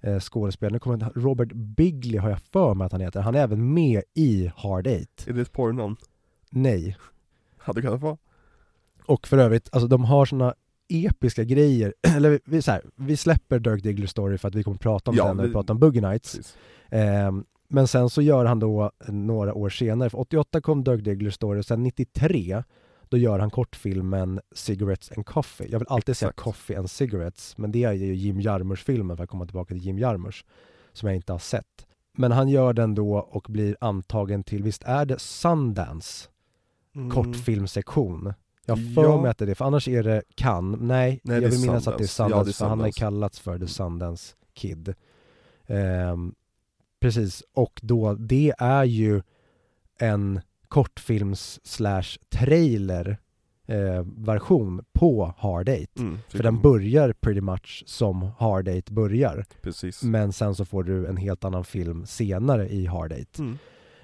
eh, 0.00 0.20
skådespelare. 0.20 0.78
Kommer 0.78 1.10
Robert 1.14 1.52
Bigley 1.52 2.18
har 2.18 2.28
jag 2.30 2.40
för 2.40 2.74
mig 2.74 2.84
att 2.86 2.92
han 2.92 3.00
heter. 3.00 3.20
Han 3.20 3.34
är 3.34 3.38
även 3.42 3.74
med 3.74 4.02
i 4.14 4.50
Hard 4.56 4.86
Eight. 4.86 5.24
Är 5.28 5.32
det 5.32 5.40
ett 5.40 5.52
porrnamn? 5.52 5.96
Nej. 6.50 6.96
Hade 7.58 7.82
kunnat 7.82 8.00
vara 8.00 8.16
Och 9.06 9.26
för 9.28 9.38
övrigt, 9.38 9.68
alltså 9.72 9.86
de 9.88 10.04
har 10.04 10.24
såna 10.26 10.54
episka 10.88 11.44
grejer, 11.44 11.94
eller 12.16 12.30
vi, 12.30 12.38
vi, 12.44 12.62
så 12.62 12.70
här, 12.70 12.82
vi 12.96 13.16
släpper 13.16 13.58
Dirk 13.58 13.82
Diggler 13.82 14.06
Story 14.06 14.38
för 14.38 14.48
att 14.48 14.54
vi 14.54 14.62
kommer 14.64 14.78
prata 14.78 15.10
om 15.10 15.16
Ja, 15.16 15.26
den 15.26 15.36
när 15.36 15.42
vi 15.42 15.48
vi- 15.48 15.54
pratar 15.54 15.74
om 15.74 15.80
Boogie 15.80 16.00
Nights. 16.08 16.56
Ehm, 16.90 17.44
men 17.68 17.88
sen 17.88 18.10
så 18.10 18.22
gör 18.22 18.44
han 18.44 18.58
då 18.60 18.92
några 19.08 19.54
år 19.54 19.68
senare, 19.68 20.10
för 20.10 20.20
88 20.20 20.60
kom 20.60 20.84
Dirk 20.84 21.04
Diggler 21.04 21.30
Story 21.30 21.60
och 21.60 21.64
sen 21.64 21.82
93 21.82 22.62
då 23.10 23.16
gör 23.16 23.38
han 23.38 23.50
kortfilmen 23.50 24.40
Cigarettes 24.54 25.12
and 25.16 25.26
Coffee. 25.26 25.68
Jag 25.70 25.78
vill 25.78 25.88
alltid 25.88 26.16
säga 26.16 26.28
Exakt. 26.28 26.44
Coffee 26.44 26.76
and 26.76 26.90
Cigarettes, 26.90 27.58
men 27.58 27.72
det 27.72 27.84
är 27.84 27.92
ju 27.92 28.14
Jim 28.14 28.40
Jarmusch-filmen 28.40 29.16
för 29.16 29.24
att 29.24 29.30
komma 29.30 29.44
tillbaka 29.46 29.68
till 29.74 29.84
Jim 29.84 29.98
Jarmusch, 29.98 30.44
som 30.92 31.06
jag 31.08 31.16
inte 31.16 31.32
har 31.32 31.38
sett. 31.38 31.86
Men 32.16 32.32
han 32.32 32.48
gör 32.48 32.72
den 32.72 32.94
då 32.94 33.18
och 33.18 33.46
blir 33.48 33.76
antagen 33.80 34.44
till, 34.44 34.62
visst 34.62 34.82
är 34.84 35.04
det 35.06 35.18
Sundance 35.20 36.28
Mm. 36.94 37.10
kortfilmsektion? 37.10 38.34
Jag 38.66 38.76
har 38.76 38.94
för 38.94 39.02
Ja. 39.02 39.20
mig 39.22 39.30
att 39.30 39.38
det 39.38 39.44
är 39.44 39.46
det, 39.46 39.54
för 39.54 39.64
annars 39.64 39.88
är 39.88 40.02
det 40.02 40.22
Cannes. 40.34 40.80
Nej, 40.80 41.20
Nej, 41.24 41.42
jag 41.42 41.50
vill 41.50 41.60
minnas 41.60 41.88
att 41.88 41.98
det 41.98 42.04
är 42.04 42.06
Sundance. 42.06 42.34
Ja, 42.38 42.44
Sundance, 42.44 42.50
det 42.50 42.50
är 42.50 42.54
för 42.58 42.68
han 42.68 42.78
har 42.80 42.84
Sundance. 42.86 43.00
kallats 43.00 43.40
för 43.40 43.58
The 43.58 43.66
Sundance 43.66 44.34
Kid. 44.54 44.94
Ehm, 45.66 46.34
precis, 47.00 47.42
och 47.52 47.80
då, 47.82 48.14
det 48.14 48.54
är 48.58 48.84
ju 48.84 49.22
en 49.98 50.40
kortfilms 50.68 51.60
slash 51.66 52.18
trailer 52.30 53.18
eh, 53.66 54.04
version 54.16 54.84
på 54.92 55.34
Hard 55.38 55.68
Eight. 55.68 55.98
Mm, 55.98 56.18
För 56.28 56.42
den 56.42 56.60
börjar 56.60 57.12
pretty 57.12 57.40
much 57.40 57.82
som 57.86 58.30
Hard 58.38 58.68
Eight 58.68 58.90
börjar. 58.90 59.44
Precis 59.62 60.02
Men 60.02 60.32
sen 60.32 60.54
så 60.54 60.64
får 60.64 60.82
du 60.84 61.06
en 61.06 61.16
helt 61.16 61.44
annan 61.44 61.64
film 61.64 62.06
senare 62.06 62.68
i 62.68 62.86
Hard 62.86 63.12
Eight. 63.12 63.38
mm. 63.38 63.58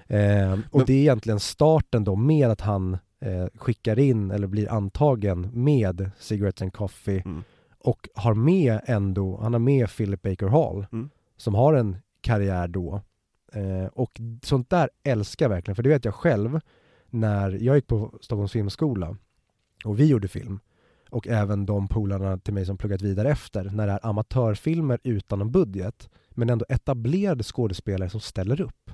Eh, 0.07 0.51
och 0.71 0.77
Men- 0.79 0.85
det 0.85 0.93
är 0.93 0.97
egentligen 1.01 1.39
starten 1.39 2.03
då 2.03 2.15
med 2.15 2.49
att 2.49 2.61
han 2.61 2.97
eh, 3.19 3.45
skickar 3.55 3.99
in 3.99 4.31
eller 4.31 4.47
blir 4.47 4.71
antagen 4.71 5.49
med 5.53 6.11
Cigarettes 6.19 6.61
and 6.61 6.73
Coffee 6.73 7.21
Mm. 7.25 7.43
och 7.79 8.09
har 8.15 8.33
med 8.33 8.79
ändå, 8.85 9.39
han 9.41 9.53
har 9.53 9.59
med 9.59 9.89
Philip 9.89 10.21
Baker 10.21 10.47
Hall 10.47 10.85
Mm. 10.91 11.09
som 11.37 11.55
har 11.55 11.73
en 11.73 11.97
karriär 12.21 12.67
då. 12.67 13.01
Eh, 13.55 13.85
och 13.85 14.21
sånt 14.43 14.69
där 14.69 14.89
älskar 15.03 15.45
jag 15.45 15.49
verkligen, 15.49 15.75
för 15.75 15.83
det 15.83 15.89
vet 15.89 16.05
jag 16.05 16.15
själv 16.15 16.59
när 17.09 17.51
jag 17.51 17.75
gick 17.75 17.87
på 17.87 18.19
Stockholms 18.21 18.51
filmskola 18.51 19.17
och 19.85 19.99
vi 19.99 20.05
gjorde 20.05 20.27
film 20.27 20.59
och 21.09 21.27
även 21.27 21.65
de 21.65 21.87
polarna 21.87 22.37
till 22.37 22.53
mig 22.53 22.65
som 22.65 22.77
pluggat 22.77 23.01
vidare 23.01 23.29
efter 23.29 23.63
när 23.63 23.87
det 23.87 23.93
är 23.93 24.05
amatörfilmer 24.05 24.99
utan 25.03 25.41
en 25.41 25.51
budget 25.51 26.09
men 26.29 26.49
ändå 26.49 26.65
etablerade 26.69 27.43
skådespelare 27.43 28.09
som 28.09 28.19
ställer 28.19 28.61
upp. 28.61 28.91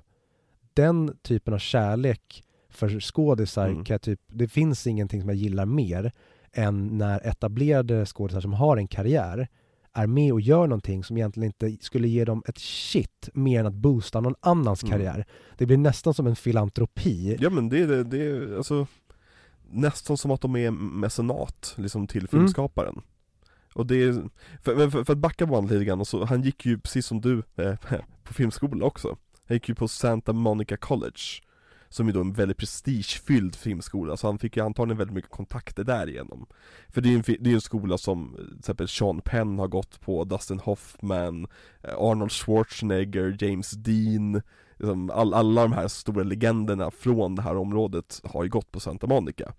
Den 0.73 1.17
typen 1.21 1.53
av 1.53 1.57
kärlek 1.59 2.43
för 2.69 2.99
skådisar 2.99 3.69
Mm. 3.69 3.83
kan 3.83 3.93
jag 3.93 4.01
typ, 4.01 4.21
det 4.27 4.47
finns 4.47 4.87
ingenting 4.87 5.21
som 5.21 5.29
jag 5.29 5.37
gillar 5.37 5.65
mer 5.65 6.11
än 6.53 6.97
när 6.97 7.27
etablerade 7.27 8.05
skådisar 8.05 8.41
som 8.41 8.53
har 8.53 8.77
en 8.77 8.87
karriär 8.87 9.47
är 9.93 10.07
med 10.07 10.33
och 10.33 10.41
gör 10.41 10.67
någonting 10.67 11.03
som 11.03 11.17
egentligen 11.17 11.53
inte 11.61 11.85
skulle 11.85 12.07
ge 12.07 12.25
dem 12.25 12.43
ett 12.47 12.57
shit 12.57 13.29
mer 13.33 13.59
än 13.59 13.65
att 13.65 13.73
boosta 13.73 14.21
någon 14.21 14.35
annans 14.39 14.83
Mm. 14.83 14.91
karriär. 14.91 15.25
Det 15.57 15.65
blir 15.65 15.77
nästan 15.77 16.13
som 16.13 16.27
en 16.27 16.35
filantropi. 16.35 17.37
Ja 17.39 17.49
men 17.49 17.69
det 17.69 17.79
är 17.79 18.03
det, 18.03 18.25
är 18.25 18.57
alltså 18.57 18.87
Nästan 19.73 20.17
som 20.17 20.31
att 20.31 20.41
de 20.41 20.55
är 20.55 20.71
mecenat, 20.71 21.73
liksom 21.77 21.99
Mm. 21.99 22.07
till 22.07 22.27
filmskaparen 22.27 23.01
Och 23.73 23.85
det 23.85 24.03
är, 24.03 24.23
för, 24.63 24.89
för, 24.89 25.03
för 25.03 25.13
att 25.13 25.19
backa 25.19 25.45
bandet 25.45 25.71
lite 25.71 25.85
grann, 25.85 26.05
så, 26.05 26.25
han 26.25 26.41
gick 26.41 26.65
ju 26.65 26.79
precis 26.79 27.05
som 27.05 27.21
du 27.21 27.43
eh, 27.55 27.75
på 28.23 28.33
filmskola 28.33 28.85
också 28.85 29.17
Han 29.47 29.55
gick 29.55 29.69
ju 29.69 29.75
på 29.75 29.87
Santa 29.87 30.33
Monica 30.33 30.77
College 30.77 31.19
som 31.91 32.07
är 32.07 32.11
då 32.11 32.21
en 32.21 32.33
väldigt 32.33 32.57
prestigefylld 32.57 33.55
filmskola, 33.55 34.17
så 34.17 34.27
han 34.27 34.39
fick 34.39 34.57
ju 34.57 34.65
antagligen 34.65 34.97
väldigt 34.97 35.15
mycket 35.15 35.31
kontakter 35.31 35.83
därigenom 35.83 36.45
För 36.89 37.01
det 37.01 37.09
är 37.09 37.11
ju 37.11 37.15
en, 37.15 37.23
det 37.39 37.49
är 37.49 37.53
en 37.53 37.61
skola 37.61 37.97
som, 37.97 38.35
till 38.35 38.59
exempel 38.59 38.87
Sean 38.87 39.21
Penn 39.21 39.59
har 39.59 39.67
gått 39.67 40.01
på, 40.01 40.23
Dustin 40.23 40.59
Hoffman, 40.59 41.47
eh, 41.83 41.93
Arnold 41.97 42.31
Schwarzenegger, 42.31 43.37
James 43.39 43.71
Dean 43.71 44.41
liksom, 44.77 45.09
all, 45.09 45.33
alla 45.33 45.61
de 45.61 45.71
här 45.71 45.87
stora 45.87 46.23
legenderna 46.23 46.91
från 46.91 47.35
det 47.35 47.41
här 47.41 47.57
området 47.57 48.21
har 48.23 48.43
ju 48.43 48.49
gått 48.49 48.71
på 48.71 48.79
Santa 48.79 49.07
Monica. 49.07 49.53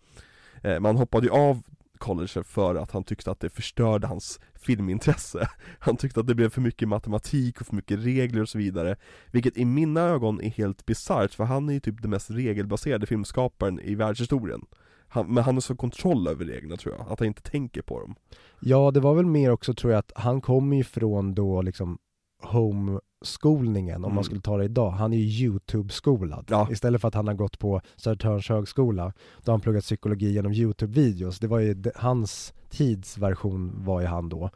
Eh, 0.62 0.80
Man 0.80 0.96
hoppade 0.96 1.26
ju 1.26 1.32
av 1.32 1.62
college 2.02 2.44
för 2.44 2.74
att 2.74 2.90
han 2.90 3.04
tyckte 3.04 3.30
att 3.30 3.40
det 3.40 3.50
förstörde 3.50 4.06
hans 4.06 4.40
filmintresse. 4.54 5.48
Han 5.78 5.96
tyckte 5.96 6.20
att 6.20 6.26
det 6.26 6.34
blev 6.34 6.50
för 6.50 6.60
mycket 6.60 6.88
matematik 6.88 7.60
och 7.60 7.66
för 7.66 7.76
mycket 7.76 8.04
regler 8.04 8.42
och 8.42 8.48
så 8.48 8.58
vidare 8.58 8.96
Vilket 9.30 9.56
i 9.56 9.64
mina 9.64 10.00
ögon 10.00 10.40
är 10.40 10.50
helt 10.50 10.86
bisarrt 10.86 11.34
för 11.34 11.44
han 11.44 11.68
är 11.68 11.72
ju 11.72 11.80
typ 11.80 12.02
den 12.02 12.10
mest 12.10 12.30
regelbaserade 12.30 13.06
filmskaparen 13.06 13.80
i 13.80 13.94
världshistorien. 13.94 14.60
Han, 15.08 15.34
Men 15.34 15.44
han 15.44 15.54
har 15.54 15.60
så 15.60 15.76
kontroll 15.76 16.28
över 16.28 16.44
reglerna 16.44 16.76
tror 16.76 16.94
jag, 16.94 17.12
att 17.12 17.18
han 17.18 17.28
inte 17.28 17.42
tänker 17.42 17.82
på 17.82 18.00
dem. 18.00 18.14
Ja, 18.60 18.90
det 18.90 19.00
var 19.00 19.14
väl 19.14 19.26
mer 19.26 19.50
också 19.50 19.74
tror 19.74 19.92
jag 19.92 19.98
att 19.98 20.12
han 20.14 20.40
kommer 20.40 20.76
ju 20.76 20.84
från 20.84 21.34
då 21.34 21.62
liksom 21.62 21.98
home 22.42 23.00
homeskolningen, 23.22 23.96
om 23.96 24.04
Mm. 24.04 24.14
man 24.14 24.24
skulle 24.24 24.40
ta 24.40 24.56
det 24.56 24.64
idag. 24.64 24.90
Han 24.90 25.12
är 25.12 25.16
ju 25.16 25.46
YouTube-skolad. 25.48 26.46
Ja. 26.50 26.68
Istället 26.70 27.00
för 27.00 27.08
att 27.08 27.14
han 27.14 27.26
har 27.26 27.34
gått 27.34 27.58
på 27.58 27.80
Södertörns 27.96 28.48
högskola, 28.48 29.12
då 29.42 29.52
har 29.52 29.54
han 29.54 29.60
pluggat 29.60 29.84
psykologi 29.84 30.32
genom 30.32 30.52
YouTube-videos. 30.52 31.38
Det 31.40 31.46
var 31.46 31.58
ju 31.58 31.74
de, 31.74 31.90
hans 31.96 32.52
tidsversion 32.70 33.72
var 33.84 34.00
ju 34.00 34.06
han 34.06 34.28
då. 34.28 34.50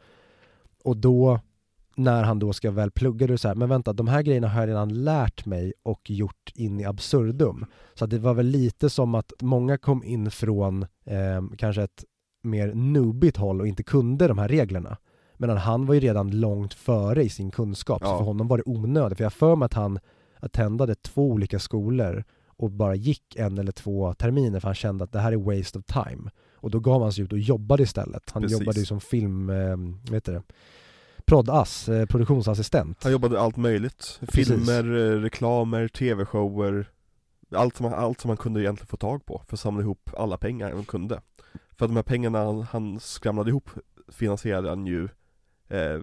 Och 0.83 0.97
då, 0.97 1.39
när 1.95 2.23
han 2.23 2.39
då 2.39 2.53
ska 2.53 2.71
väl 2.71 2.91
plugga, 2.91 3.27
då 3.27 3.31
är 3.31 3.35
det 3.35 3.37
så 3.37 3.47
här, 3.47 3.55
men 3.55 3.69
vänta, 3.69 3.93
de 3.93 4.07
här 4.07 4.21
grejerna 4.21 4.47
har 4.47 4.59
jag 4.61 4.69
redan 4.69 5.03
lärt 5.03 5.45
mig 5.45 5.73
och 5.83 6.09
gjort 6.09 6.51
in 6.55 6.79
i 6.79 6.85
absurdum. 6.85 7.65
Så 7.93 8.03
att 8.05 8.09
det 8.11 8.19
var 8.19 8.33
väl 8.33 8.45
lite 8.45 8.89
som 8.89 9.15
att 9.15 9.33
många 9.41 9.77
kom 9.77 10.03
in 10.03 10.31
från 10.31 10.83
eh, 11.05 11.41
kanske 11.57 11.83
ett 11.83 12.03
mer 12.43 12.73
nubbigt 12.73 13.37
håll 13.37 13.61
och 13.61 13.67
inte 13.67 13.83
kunde 13.83 14.27
de 14.27 14.37
här 14.37 14.47
reglerna. 14.47 14.97
Medan 15.37 15.57
han 15.57 15.85
var 15.85 15.93
ju 15.93 15.99
redan 15.99 16.39
långt 16.39 16.73
före 16.73 17.23
i 17.23 17.29
sin 17.29 17.51
kunskap, 17.51 18.01
så 18.01 18.07
Ja. 18.07 18.17
för 18.17 18.25
honom 18.25 18.47
var 18.47 18.57
det 18.57 18.63
onödigt. 18.65 19.17
För 19.17 19.25
jag 19.25 19.33
för 19.33 19.55
mig 19.55 19.65
att 19.65 19.73
han 19.73 19.99
attendade 20.39 20.95
två 20.95 21.31
olika 21.31 21.59
skolor 21.59 22.23
och 22.47 22.71
bara 22.71 22.95
gick 22.95 23.35
en 23.35 23.57
eller 23.57 23.71
två 23.71 24.13
terminer 24.13 24.59
för 24.59 24.67
han 24.67 24.75
kände 24.75 25.03
att 25.03 25.11
det 25.11 25.19
här 25.19 25.31
är 25.31 25.37
waste 25.57 25.79
of 25.79 25.85
time. 25.85 26.31
Och 26.55 26.71
då 26.71 26.79
gav 26.79 27.01
han 27.01 27.11
sig 27.13 27.23
ut 27.23 27.31
och 27.31 27.39
jobbade 27.39 27.83
istället. 27.83 28.31
Han 28.33 28.41
Precis. 28.43 28.59
jobbade 28.59 28.79
ju 28.79 28.85
som 28.85 28.99
film, 29.01 29.49
eh, 29.49 29.77
vet 30.11 30.25
du 30.25 30.31
det, 30.31 30.41
proddass, 31.25 31.89
eh, 31.89 32.05
produktionsassistent. 32.05 33.03
Han 33.03 33.11
jobbade 33.11 33.39
allt 33.41 33.57
möjligt, 33.57 34.19
Precis. 34.19 34.47
filmer, 34.47 34.83
eh, 34.97 35.21
reklamer, 35.21 35.87
tv-shower 35.87 36.89
allt 37.55 37.75
som, 37.77 37.85
han- 37.85 37.93
allt 37.99 38.21
som 38.21 38.29
han 38.29 38.37
kunde 38.37 38.61
egentligen 38.61 38.87
få 38.87 38.97
tag 38.97 39.25
på 39.25 39.41
för 39.47 39.55
att 39.55 39.59
samla 39.59 39.81
ihop 39.81 40.09
alla 40.17 40.37
pengar 40.37 40.71
han 40.73 40.85
kunde 40.85 41.21
För 41.77 41.85
att 41.85 41.89
de 41.89 41.95
här 41.95 42.03
pengarna 42.03 42.45
han, 42.45 42.61
han 42.61 42.99
skramlade 42.99 43.49
ihop 43.49 43.69
finansierade 44.11 44.69
han 44.69 44.85
ju 44.85 45.09
eh, 45.67 45.99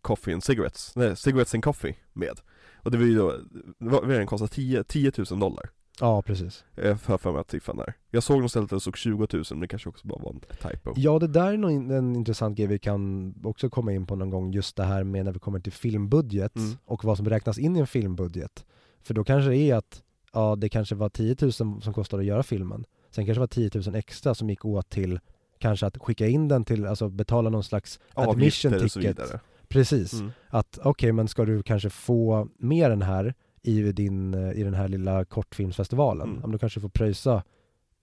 Coffee 0.00 0.32
and 0.34 0.44
Cigarettes, 0.44 0.92
nej, 0.96 1.16
Cigarettes 1.16 1.54
and 1.54 1.64
Coffee 1.64 1.96
med 2.12 2.40
Och 2.76 2.90
det 2.90 2.98
var 2.98 3.04
ju 3.04 3.14
då, 3.18 3.34
vad 3.78 4.10
är 4.10 4.18
den 4.18 4.26
kostade? 4.26 4.50
10, 4.52 4.84
10 4.84 5.12
000 5.30 5.40
dollar 5.40 5.70
Ja, 6.00 6.22
precis. 6.22 6.64
eh, 6.76 6.96
för, 6.96 7.18
för 7.18 7.32
mig 7.32 7.40
att 7.40 7.50
siffran 7.50 7.76
där 7.76 7.94
Jag 8.10 8.22
såg 8.22 8.40
något 8.42 8.50
ställe 8.50 8.64
att 8.64 8.70
det 8.70 8.80
stod 8.80 8.96
20 8.96 9.26
000 9.32 9.44
men 9.50 9.60
det 9.60 9.68
kanske 9.68 9.88
också 9.88 10.06
bara 10.06 10.22
var 10.22 10.30
en 10.30 10.40
typo 10.40 10.92
Ja, 10.96 11.18
det 11.18 11.26
där 11.28 11.52
är 11.52 11.56
nog 11.56 11.70
en 11.92 12.16
intressant 12.16 12.56
grej 12.58 12.66
vi 12.66 12.78
kan 12.78 13.34
också 13.44 13.70
komma 13.70 13.92
in 13.92 14.06
på 14.06 14.16
någon 14.16 14.30
gång, 14.30 14.52
just 14.52 14.76
det 14.76 14.84
här 14.84 15.04
med 15.04 15.24
när 15.24 15.32
vi 15.32 15.38
kommer 15.38 15.60
till 15.60 15.72
filmbudget 15.72 16.56
Mm. 16.56 16.76
och 16.84 17.04
vad 17.04 17.16
som 17.16 17.28
räknas 17.28 17.58
in 17.58 17.76
i 17.76 17.80
en 17.80 17.86
filmbudget. 17.86 18.64
För 19.02 19.14
då 19.14 19.24
kanske 19.24 19.50
det 19.50 19.56
är 19.56 19.74
att, 19.76 20.02
ja 20.32 20.56
det 20.56 20.68
kanske 20.68 20.94
var 20.94 21.08
10 21.08 21.36
000 21.40 21.52
som 21.52 21.80
kostade 21.94 22.20
att 22.20 22.26
göra 22.26 22.42
filmen. 22.42 22.84
Sen 23.10 23.26
kanske 23.26 23.38
det 23.38 23.40
var 23.40 23.70
10 23.70 23.70
000 23.86 23.94
extra 23.94 24.34
som 24.34 24.50
gick 24.50 24.64
åt 24.64 24.90
till 24.90 25.20
kanske 25.58 25.86
att 25.86 25.98
skicka 25.98 26.26
in 26.26 26.48
den 26.48 26.64
till, 26.64 26.86
alltså 26.86 27.08
betala 27.08 27.50
någon 27.50 27.64
slags 27.64 28.00
admission 28.14 28.72
Avgifter 28.72 28.84
och 28.84 28.90
så 28.90 29.00
ticket. 29.00 29.18
vidare 29.18 29.40
Precis. 29.68 30.12
mm. 30.12 30.32
Att 30.48 30.78
okej, 30.82 31.12
men 31.12 31.28
ska 31.28 31.44
du 31.44 31.62
kanske 31.62 31.90
få 31.90 32.48
mer 32.58 32.90
än 32.90 33.02
här 33.02 33.34
i, 33.62 33.92
din, 33.92 34.34
eh, 34.34 34.52
i 34.52 34.62
den 34.62 34.74
här 34.74 34.88
lilla 34.88 35.24
kortfilmsfestivalen, 35.24 36.36
Mm. 36.36 36.52
då 36.52 36.58
kanske 36.58 36.78
du 36.78 36.82
får 36.82 36.88
pröjsa 36.88 37.42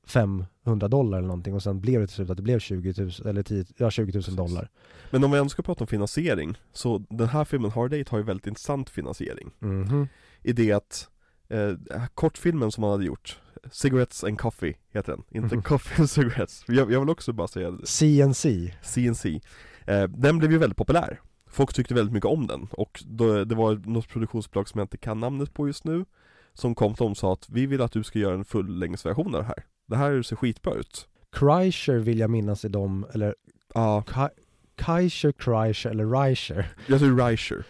500 0.08 0.88
dollar 0.88 1.18
eller 1.18 1.28
någonting 1.28 1.54
och 1.54 1.64
sen 1.64 1.82
blev 1.82 2.02
det 2.02 2.08
till 2.08 2.16
slut 2.16 2.30
att 2.30 2.38
det 2.38 2.44
blev 2.44 2.60
20 2.60 2.94
000, 3.02 3.12
eller 3.26 3.44
10, 3.44 3.66
ja, 3.78 3.92
20 3.92 4.04
000 4.06 4.12
Precis. 4.24 4.36
dollar. 4.36 4.70
Men 5.12 5.24
om 5.24 5.32
vi 5.32 5.38
ändå 5.38 5.50
ska 5.50 5.62
prata 5.64 5.84
om 5.84 5.88
finansiering 5.88 6.58
Så 6.74 6.98
den 7.10 7.28
här 7.30 7.46
filmen 7.46 7.72
Hard 7.72 7.92
Date 7.92 8.12
har 8.12 8.18
ju 8.18 8.24
väldigt 8.24 8.48
intressant 8.48 8.90
finansiering 8.90 9.52
Mhm. 9.60 10.08
i 10.44 10.54
det 10.54 10.72
att 10.72 11.10
eh, 11.50 11.74
kortfilmen 12.16 12.72
som 12.72 12.84
han 12.84 12.92
hade 12.92 13.06
gjort 13.06 13.40
Cigarettes 13.72 14.24
and 14.24 14.40
Coffee 14.40 14.76
heter 14.94 15.12
den, 15.12 15.24
inte 15.44 15.56
Mhm. 15.56 15.64
Coffee 15.64 16.00
and 16.02 16.10
Cigarettes 16.10 16.64
jag, 16.68 16.92
jag 16.92 17.00
vill 17.00 17.10
också 17.10 17.34
bara 17.34 17.48
säga 17.48 17.72
det. 17.72 17.88
CNC. 17.88 18.74
CNC 18.84 19.42
eh, 19.88 20.04
Den 20.04 20.38
blev 20.38 20.52
ju 20.52 20.58
väldigt 20.58 20.78
populär 20.78 21.20
Folk 21.50 21.74
tyckte 21.74 21.94
väldigt 21.94 22.14
mycket 22.14 22.30
om 22.30 22.48
den 22.48 22.68
och 22.72 23.04
då, 23.06 23.44
det 23.44 23.56
var 23.56 23.76
något 23.86 24.08
produktionsbolag 24.10 24.70
som 24.70 24.80
jag 24.80 24.84
inte 24.86 24.98
kan 24.98 25.20
namnet 25.20 25.54
på 25.54 25.68
just 25.68 25.84
nu 25.84 26.06
Som 26.54 26.76
kom 26.76 26.94
till 26.94 27.04
dem 27.04 27.12
och 27.12 27.18
sa 27.18 27.34
att 27.34 27.50
vi 27.50 27.66
vill 27.66 27.82
att 27.82 27.92
du 27.92 28.04
ska 28.04 28.20
göra 28.20 28.34
en 28.36 28.46
fullängdsversion 28.46 29.36
av 29.36 29.42
det 29.42 29.48
här 29.48 29.66
Det 29.88 29.96
här 29.98 30.22
ser 30.22 30.36
skitbra 30.36 30.74
ut 30.74 31.08
Kreischer 31.32 31.98
vill 31.98 32.20
jag 32.20 32.30
minnas 32.30 32.66
i 32.66 32.68
dem, 32.70 33.06
eller 33.14 33.36
Ja, 33.74 34.04
Ka- 34.08 34.30
Kaiser, 34.76 35.32
Kreischer 35.32 35.90
eller 35.90 36.06
Reicher. 36.06 36.66
jag 36.88 37.00
tror 37.00 37.18
Reicher 37.18 37.66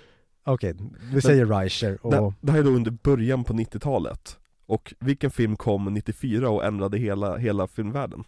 Okej, 0.47 0.75
vi 1.13 1.21
säger 1.21 1.45
Reicher 1.45 2.05
och 2.05 2.11
det, 2.11 2.33
det 2.41 2.51
här 2.51 2.59
är 2.59 2.63
då 2.63 2.69
under 2.69 2.91
början 2.91 3.43
på 3.43 3.53
90-talet 3.53 4.39
Och 4.65 4.93
vilken 4.99 5.31
film 5.31 5.55
kom 5.55 5.93
94 5.93 6.49
och 6.49 6.65
ändrade 6.65 6.97
hela, 6.97 7.37
hela 7.37 7.67
filmvärlden? 7.67 8.23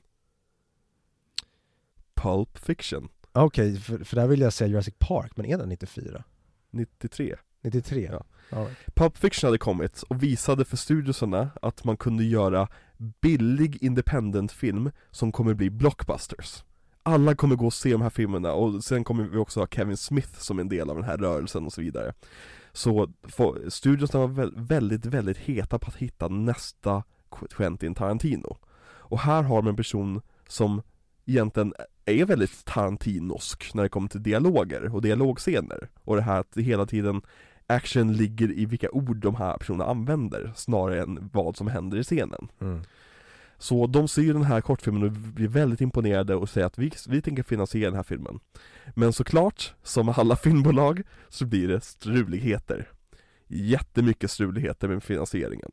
Pulp 2.16 2.58
Fiction 2.58 3.10
okej, 3.32 3.80
för, 3.80 4.04
för 4.04 4.16
där 4.16 4.28
vill 4.28 4.42
jag 4.42 4.54
säga 4.54 4.68
Jurassic 4.68 4.96
Park, 5.00 5.32
men 5.36 5.46
är 5.46 5.58
den 5.58 5.70
94? 5.70 6.24
93 6.72 7.36
93? 7.62 8.10
Ja. 8.12 8.24
Ja. 8.50 8.68
Pulp 8.96 9.18
Fiction 9.18 9.48
hade 9.48 9.58
kommit 9.58 10.02
och 10.02 10.24
visade 10.24 10.66
för 10.66 10.78
studiosarna 10.78 11.50
att 11.62 11.84
man 11.84 11.98
kunde 11.98 12.24
göra 12.24 12.68
billig 13.22 13.84
independent 13.84 14.52
film 14.52 14.92
som 15.12 15.32
kommer 15.32 15.54
bli 15.54 15.70
blockbusters 15.70 16.64
alla 17.08 17.36
kommer 17.36 17.56
gå 17.56 17.66
och 17.66 17.74
se 17.74 17.92
de 17.92 18.02
här 18.02 18.10
filmerna 18.10 18.54
och 18.54 18.84
sen 18.84 19.04
kommer 19.04 19.24
vi 19.24 19.38
också 19.38 19.60
ha 19.60 19.68
Kevin 19.68 19.98
Smith 19.98 20.40
som 20.40 20.60
en 20.60 20.70
del 20.70 20.90
av 20.90 20.96
den 20.96 21.06
här 21.06 21.18
rörelsen 21.18 21.66
och 21.66 21.74
så 21.74 21.82
vidare 21.82 22.14
Så 22.74 23.10
studion 23.70 24.08
var 24.12 24.52
väldigt, 24.56 25.06
väldigt 25.06 25.38
heta 25.38 25.80
på 25.80 25.88
att 25.88 25.96
hitta 25.96 26.28
nästa 26.28 27.04
Quentin 27.50 27.96
Tarantino 27.96 28.58
Och 28.86 29.20
här 29.20 29.44
har 29.44 29.62
man 29.62 29.70
en 29.70 29.76
person 29.76 30.22
som 30.48 30.82
egentligen 31.26 31.74
är 32.06 32.26
väldigt 32.26 32.66
Tarantinosk 32.66 33.74
när 33.74 33.84
det 33.84 33.90
kommer 33.90 34.08
till 34.08 34.24
dialoger 34.24 34.96
och 34.96 35.02
dialogscener 35.02 35.90
och 36.04 36.16
det 36.16 36.22
här 36.22 36.40
att 36.40 36.52
det 36.52 36.62
hela 36.62 36.86
tiden 36.86 37.22
action 37.68 38.14
ligger 38.14 38.52
i 38.52 38.66
vilka 38.66 38.90
ord 38.92 39.18
de 39.18 39.36
här 39.36 39.58
personerna 39.58 39.86
använder 39.86 40.52
snarare 40.56 41.02
än 41.02 41.30
vad 41.34 41.58
som 41.58 41.68
händer 41.68 41.98
i 41.98 42.04
scenen. 42.04 42.48
Mm. 42.62 42.82
Så 43.58 43.88
de 43.88 44.08
ser 44.08 44.22
ju 44.22 44.34
den 44.34 44.44
här 44.44 44.62
kortfilmen 44.62 45.04
och 45.04 45.12
blir 45.12 45.48
väldigt 45.48 45.82
imponerade 45.82 46.36
och 46.36 46.50
säger 46.50 46.68
att 46.68 46.78
vi, 46.78 46.92
vi 47.08 47.22
tänker 47.22 47.44
finansiera 47.44 47.90
den 47.90 47.96
här 47.96 48.04
filmen. 48.04 48.40
Men 48.96 49.14
såklart, 49.14 49.74
som 49.84 50.10
alla 50.10 50.36
filmbolag, 50.44 51.02
så 51.30 51.46
blir 51.46 51.68
det 51.68 51.82
struligheter. 51.82 52.90
Jättemycket 53.48 54.32
struligheter 54.32 54.88
med 54.88 55.04
finansieringen. 55.04 55.72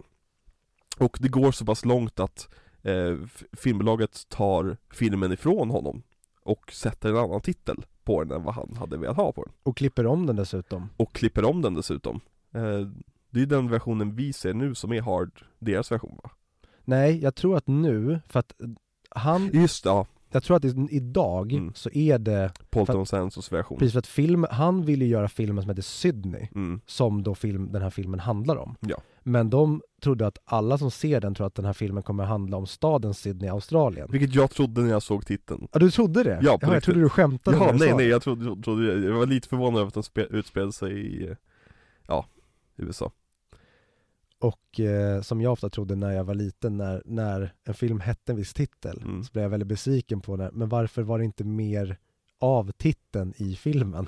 Och 0.99 1.19
det 1.21 1.29
går 1.29 1.53
så 1.53 1.65
pass 1.65 1.85
långt 1.85 2.21
att 2.21 2.49
eh, 2.83 3.17
filmbolaget 3.53 4.29
tar 4.29 4.77
filmen 4.91 5.33
ifrån 5.33 5.71
honom 5.71 6.03
och 6.43 6.73
sätter 6.73 7.09
en 7.09 7.17
annan 7.17 7.41
titel 7.41 7.85
på 8.05 8.25
den 8.25 8.37
än 8.37 8.45
vad 8.45 8.55
han 8.55 8.77
hade 8.79 8.97
velat 8.97 9.17
ha 9.17 9.33
på 9.33 9.45
den. 9.45 9.53
Och 9.63 9.77
klipper 9.77 10.07
om 10.07 10.27
den 10.27 10.37
dessutom. 10.37 10.89
Och 10.97 11.13
klipper 11.13 11.45
om 11.45 11.63
den 11.63 11.75
dessutom. 11.75 12.21
Eh, 12.53 12.89
det 13.31 13.43
är 13.43 13.47
den 13.47 13.69
versionen 13.69 14.17
vi 14.17 14.33
ser 14.33 14.55
nu 14.55 14.75
som 14.75 14.93
är 14.93 15.01
hard, 15.03 15.45
deras 15.59 15.93
version 15.93 16.21
va? 16.23 16.31
Nej, 16.85 17.19
jag 17.23 17.35
tror 17.35 17.57
att 17.57 17.67
nu, 17.67 18.21
för 18.29 18.41
att 18.41 18.53
han, 19.11 19.51
Just 19.53 19.85
det, 19.85 19.91
ja, 19.91 20.07
jag 20.31 20.43
tror 20.43 20.57
att 20.57 20.65
idag 20.91 21.53
Mm. 21.53 21.73
så 21.75 21.91
är 21.93 22.19
det, 22.19 22.53
Thomas 22.71 23.15
Andersons 23.15 23.53
version. 23.53 23.79
precis 23.79 23.93
för 23.93 23.99
att 23.99 24.07
film, 24.07 24.47
han 24.51 24.85
ville 24.85 25.05
göra 25.05 25.29
filmen 25.29 25.63
som 25.63 25.69
heter 25.71 25.83
Sydney, 25.83 26.49
Mm. 26.55 26.81
som 26.87 27.23
då 27.23 27.35
film, 27.35 27.73
den 27.73 27.83
här 27.83 27.91
filmen 27.91 28.21
handlar 28.21 28.57
om. 28.57 28.77
Ja. 28.81 28.97
Men 29.23 29.51
de 29.51 29.83
trodde 30.03 30.27
att 30.27 30.39
alla 30.45 30.79
som 30.79 30.91
ser 30.91 31.21
den 31.21 31.35
tror 31.35 31.47
att 31.47 31.55
den 31.55 31.65
här 31.65 31.73
filmen 31.73 32.03
kommer 32.03 32.25
handla 32.25 32.57
om 32.57 32.67
staden 32.67 33.15
Sydney, 33.15 33.51
Australien. 33.51 34.09
Vilket 34.11 34.35
jag 34.35 34.51
trodde 34.51 34.81
när 34.81 34.91
jag 34.91 35.03
såg 35.03 35.27
titeln. 35.27 35.69
Ja, 35.73 35.79
du 35.79 35.91
trodde 35.91 36.23
det? 36.23 36.39
Ja, 36.43 36.59
på 36.59 36.67
Jaha, 36.67 36.75
jag 36.75 36.83
trodde 36.83 37.01
du 37.01 37.09
skämtade 37.09 37.57
Ja, 37.57 37.73
nej 37.75 37.95
nej, 37.97 38.07
jag 38.09 38.23
trodde, 38.23 38.63
trodde, 38.63 39.07
jag 39.07 39.13
var 39.15 39.27
lite 39.27 39.49
förvånad 39.49 39.79
över 39.81 39.89
att 39.89 39.95
den 39.95 40.03
spe, 40.03 40.21
utspelade 40.23 40.73
sig 40.73 40.93
i, 41.07 41.29
eh, 41.29 41.37
ja, 42.07 42.27
USA. 42.77 43.11
Och 44.45 44.81
eh, 44.81 45.21
som 45.23 45.41
jag 45.41 45.53
ofta 45.53 45.69
trodde 45.71 45.97
när 45.97 46.11
jag 46.11 46.25
var 46.25 46.35
liten, 46.35 46.77
när, 46.77 47.03
när 47.05 47.55
en 47.65 47.75
film 47.75 48.01
hette 48.01 48.33
en 48.33 48.37
viss 48.37 48.55
titel, 48.55 49.03
Mm. 49.05 49.25
så 49.25 49.33
blev 49.33 49.43
jag 49.43 49.51
väldigt 49.51 49.67
besviken 49.69 50.21
på 50.21 50.37
det. 50.37 50.51
Men 50.53 50.69
varför 50.69 51.03
var 51.03 51.19
det 51.19 51.25
inte 51.25 51.45
mer 51.45 51.97
av 52.41 52.71
titeln 52.73 53.33
i 53.37 53.57
filmen? 53.57 54.07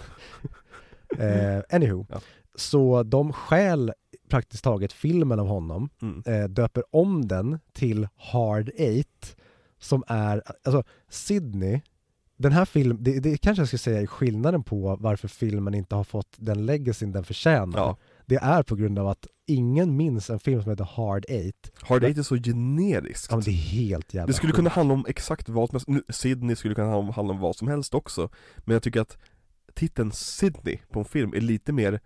eh, 1.18 1.62
anywho, 1.76 2.06
Ja. 2.08 2.20
så 2.54 3.02
de 3.02 3.32
stjäl 3.32 3.92
praktiskt 4.28 4.64
taget 4.64 4.92
filmen 4.92 5.40
av 5.40 5.46
honom, 5.46 5.88
Mm. 6.02 6.22
eh, 6.26 6.48
döper 6.48 6.84
om 6.90 7.28
den 7.28 7.58
till 7.72 8.08
Hard 8.16 8.70
Eight, 8.76 9.36
som 9.78 10.04
är, 10.06 10.42
alltså 10.64 10.84
Sydney, 11.08 11.80
den 12.36 12.52
här 12.52 12.64
filmen, 12.64 12.98
det, 13.04 13.20
det 13.20 13.36
kanske 13.38 13.60
jag 13.60 13.68
ska 13.68 13.78
säga 13.78 14.00
är 14.00 14.06
skillnaden 14.06 14.62
på 14.62 14.96
varför 15.00 15.28
filmen 15.28 15.74
inte 15.74 15.94
har 15.94 16.04
fått 16.04 16.36
den 16.36 16.66
legacyn 16.66 17.12
den 17.12 17.24
förtjänar. 17.24 17.78
Ja, 17.78 17.96
det 18.26 18.36
är 18.36 18.62
på 18.62 18.76
grund 18.76 18.98
av 18.98 19.08
att 19.08 19.26
ingen 19.46 19.96
minns 19.96 20.30
en 20.30 20.38
film 20.38 20.62
som 20.62 20.70
heter 20.70 20.84
Hard 20.84 21.24
Eight. 21.28 21.72
Hard 21.82 22.04
Eight 22.04 22.18
är 22.18 22.22
så 22.22 22.36
generiskt. 22.36 23.26
Ja 23.30 23.36
men 23.36 23.44
det 23.44 23.50
är 23.50 23.54
helt 23.54 24.14
jävla 24.14 24.26
Det 24.26 24.32
skulle 24.32 24.50
sjukt. 24.52 24.56
kunna 24.56 24.70
handla 24.70 24.94
om 24.94 25.04
exakt 25.08 25.48
vad 25.48 25.68
som 25.68 25.74
helst, 25.74 25.88
Nu, 25.88 26.02
Sydney 26.08 26.56
skulle 26.56 26.74
kunna 26.74 26.86
handla 26.86 27.08
om, 27.08 27.14
handla 27.14 27.34
om 27.34 27.40
vad 27.40 27.56
som 27.56 27.68
helst 27.68 27.94
också 27.94 28.28
Men 28.56 28.72
jag 28.72 28.82
tycker 28.82 29.00
att 29.00 29.18
titeln 29.74 30.12
Sydney 30.12 30.78
på 30.90 30.98
en 30.98 31.04
film 31.04 31.34
är 31.34 31.40
lite 31.40 31.72
mer 31.72 32.00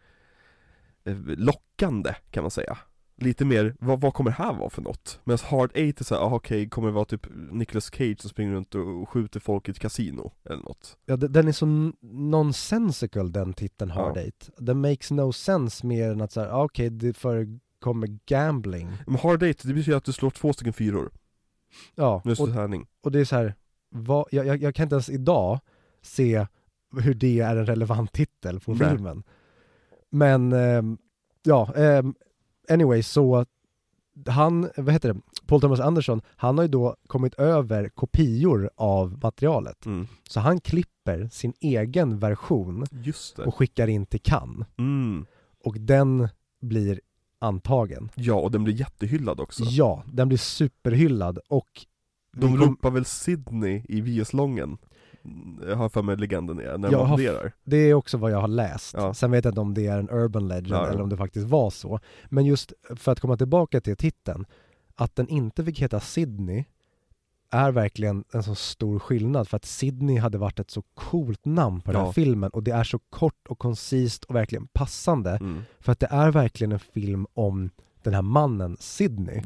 eh, 1.05 1.17
lockande 1.27 2.15
kan 2.31 2.43
man 2.45 2.51
säga 2.51 2.79
Lite 3.23 3.45
mer, 3.45 3.77
vad, 3.79 4.01
vad 4.01 4.15
kommer 4.15 4.31
det 4.31 4.37
här 4.37 4.53
vara 4.55 4.71
för 4.71 4.83
något? 4.83 5.21
Medan 5.25 5.39
Hard 5.51 5.71
Eight 5.75 6.01
är 6.01 6.05
såhär, 6.05 6.23
ah, 6.23 6.35
okej, 6.35 6.69
kommer 6.69 6.89
det 6.89 6.95
vara 6.95 7.05
typ 7.05 7.27
Nicolas 7.51 7.91
Cage 7.95 8.21
som 8.21 8.31
springer 8.31 8.53
runt 8.53 8.75
och 8.75 9.09
skjuter 9.09 9.41
folk 9.41 9.69
i 9.69 9.71
ett 9.71 9.79
kasino 9.79 10.33
eller 10.45 10.63
något? 10.63 10.97
Ja, 11.07 11.17
de- 11.17 11.27
den 11.27 11.49
är 11.49 11.53
så 11.53 11.67
nonsensical 12.41 13.33
den 13.33 13.53
titeln 13.53 13.91
Hard 13.91 14.17
Ja. 14.17 14.21
Eight. 14.21 14.51
Den 14.59 14.81
makes 14.81 15.11
no 15.11 15.33
sense 15.33 15.87
mer 15.87 16.11
än 16.11 16.21
att 16.21 16.33
säga, 16.33 16.53
ah, 16.55 16.65
okej 16.65 16.91
det 16.91 17.13
förekommer 17.17 18.19
gambling. 18.27 18.89
Men 19.07 19.17
Hard 19.17 19.43
Eight, 19.43 19.63
det 19.63 19.75
betyder 19.75 19.97
att 19.99 20.05
du 20.05 20.13
slår 20.13 20.31
två 20.31 20.53
stycken 20.53 20.73
fyror, 20.73 21.11
Ja, 21.95 22.23
och, 22.25 22.49
och 23.05 23.13
det 23.13 23.21
är 23.21 23.25
så 23.25 23.37
här, 23.37 23.55
vad, 23.91 24.27
jag, 24.31 24.47
jag, 24.47 24.63
jag 24.63 24.75
kan 24.75 24.83
inte 24.85 24.95
ens 24.95 25.11
idag 25.11 25.59
se 26.03 26.47
hur 27.03 27.15
det 27.15 27.41
är 27.41 27.57
en 27.57 27.67
relevant 27.67 28.13
titel 28.13 28.61
på 28.61 28.75
Nej. 28.75 28.89
filmen. 28.91 29.23
Men, 30.11 30.53
ehm, 30.53 30.99
ja, 31.43 31.75
ehm, 31.77 32.15
anyway 32.71 33.03
så 33.03 33.47
han, 34.27 34.71
vad 34.77 34.93
heter 34.93 35.13
det, 35.15 35.21
Paul 35.47 35.61
Thomas 35.61 35.81
Anderson, 35.81 36.21
han 36.37 36.59
har 36.59 36.65
ju 36.65 36.69
då 36.69 36.97
kommit 37.07 37.35
över 37.35 37.89
kopior 37.89 38.71
av 38.77 39.19
materialet. 39.23 39.87
mm. 39.87 40.07
Så 40.29 40.41
han 40.41 40.61
klipper 40.61 41.29
sin 41.33 41.53
egen 41.61 42.19
version 42.19 42.85
och 43.47 43.55
skickar 43.55 43.87
in 43.89 44.07
till 44.07 44.21
Cannes. 44.21 44.67
mm. 44.79 45.27
Och 45.65 45.81
den 45.81 46.29
blir 46.61 47.01
antagen. 47.39 48.09
Ja, 48.15 48.35
och 48.35 48.51
den 48.51 48.65
blir 48.65 48.75
jättehyllad 48.75 49.41
också 49.41 49.65
Ja, 49.65 50.03
den 50.13 50.29
blir 50.29 50.39
superhyllad 50.39 51.39
och 51.49 51.87
De 52.37 52.47
kom- 52.47 52.57
ropar 52.57 52.91
väl 52.91 53.05
Sydney 53.05 53.83
i 53.89 54.01
VS-lången? 54.01 54.79
Jag 55.69 55.77
har 55.77 55.89
för 55.89 56.03
mig 56.03 56.17
legenden 56.17 56.59
är, 56.59 56.79
när 56.79 56.91
Jag 56.93 56.99
man 56.99 57.09
har 57.09 57.17
funderar 57.17 57.53
Det 57.65 57.77
är 57.77 57.95
också 57.95 58.19
vad 58.19 58.31
jag 58.31 58.41
har 58.41 58.49
läst. 58.49 58.95
Ja. 58.95 59.15
Sen 59.15 59.31
vet 59.31 59.45
jag 59.45 59.53
inte 59.53 59.61
om 59.61 59.75
det 59.75 59.87
är 59.87 59.99
en 59.99 60.11
urban 60.11 60.49
legend 60.49 60.69
Ja, 60.69 60.87
ja. 60.87 60.93
eller 60.93 61.03
om 61.03 61.09
det 61.09 61.17
faktiskt 61.17 61.47
var 61.47 61.71
så. 61.71 62.01
Men 62.29 62.47
just 62.47 62.73
för 62.97 63.13
att 63.13 63.21
komma 63.21 63.37
tillbaka 63.37 63.81
till 63.81 63.97
titeln, 63.97 64.47
att 64.95 65.17
den 65.17 65.29
inte 65.29 65.65
fick 65.65 65.81
heta 65.81 66.01
Sydney 66.01 66.65
är 67.51 67.73
verkligen 67.73 68.25
en 68.33 68.43
så 68.43 68.55
stor 68.55 68.99
skillnad 68.99 69.49
för 69.49 69.57
att 69.57 69.65
Sydney 69.65 70.19
hade 70.19 70.39
varit 70.39 70.61
ett 70.61 70.71
så 70.71 70.83
coolt 70.95 71.45
namn 71.45 71.81
på 71.81 71.93
den 71.93 72.05
här 72.05 72.13
filmen 72.13 72.51
och 72.51 72.63
det 72.63 72.71
är 72.71 72.85
så 72.85 72.99
kort 72.99 73.47
och 73.49 73.59
koncist 73.59 74.25
och 74.25 74.35
verkligen 74.35 74.67
passande 74.67 75.31
mm. 75.31 75.63
för 75.81 75.93
att 75.93 76.01
det 76.01 76.09
är 76.11 76.31
verkligen 76.31 76.73
en 76.73 76.79
film 76.79 77.27
om 77.35 77.71
den 78.03 78.15
här 78.15 78.23
mannen 78.23 78.77
Sydney. 78.81 79.43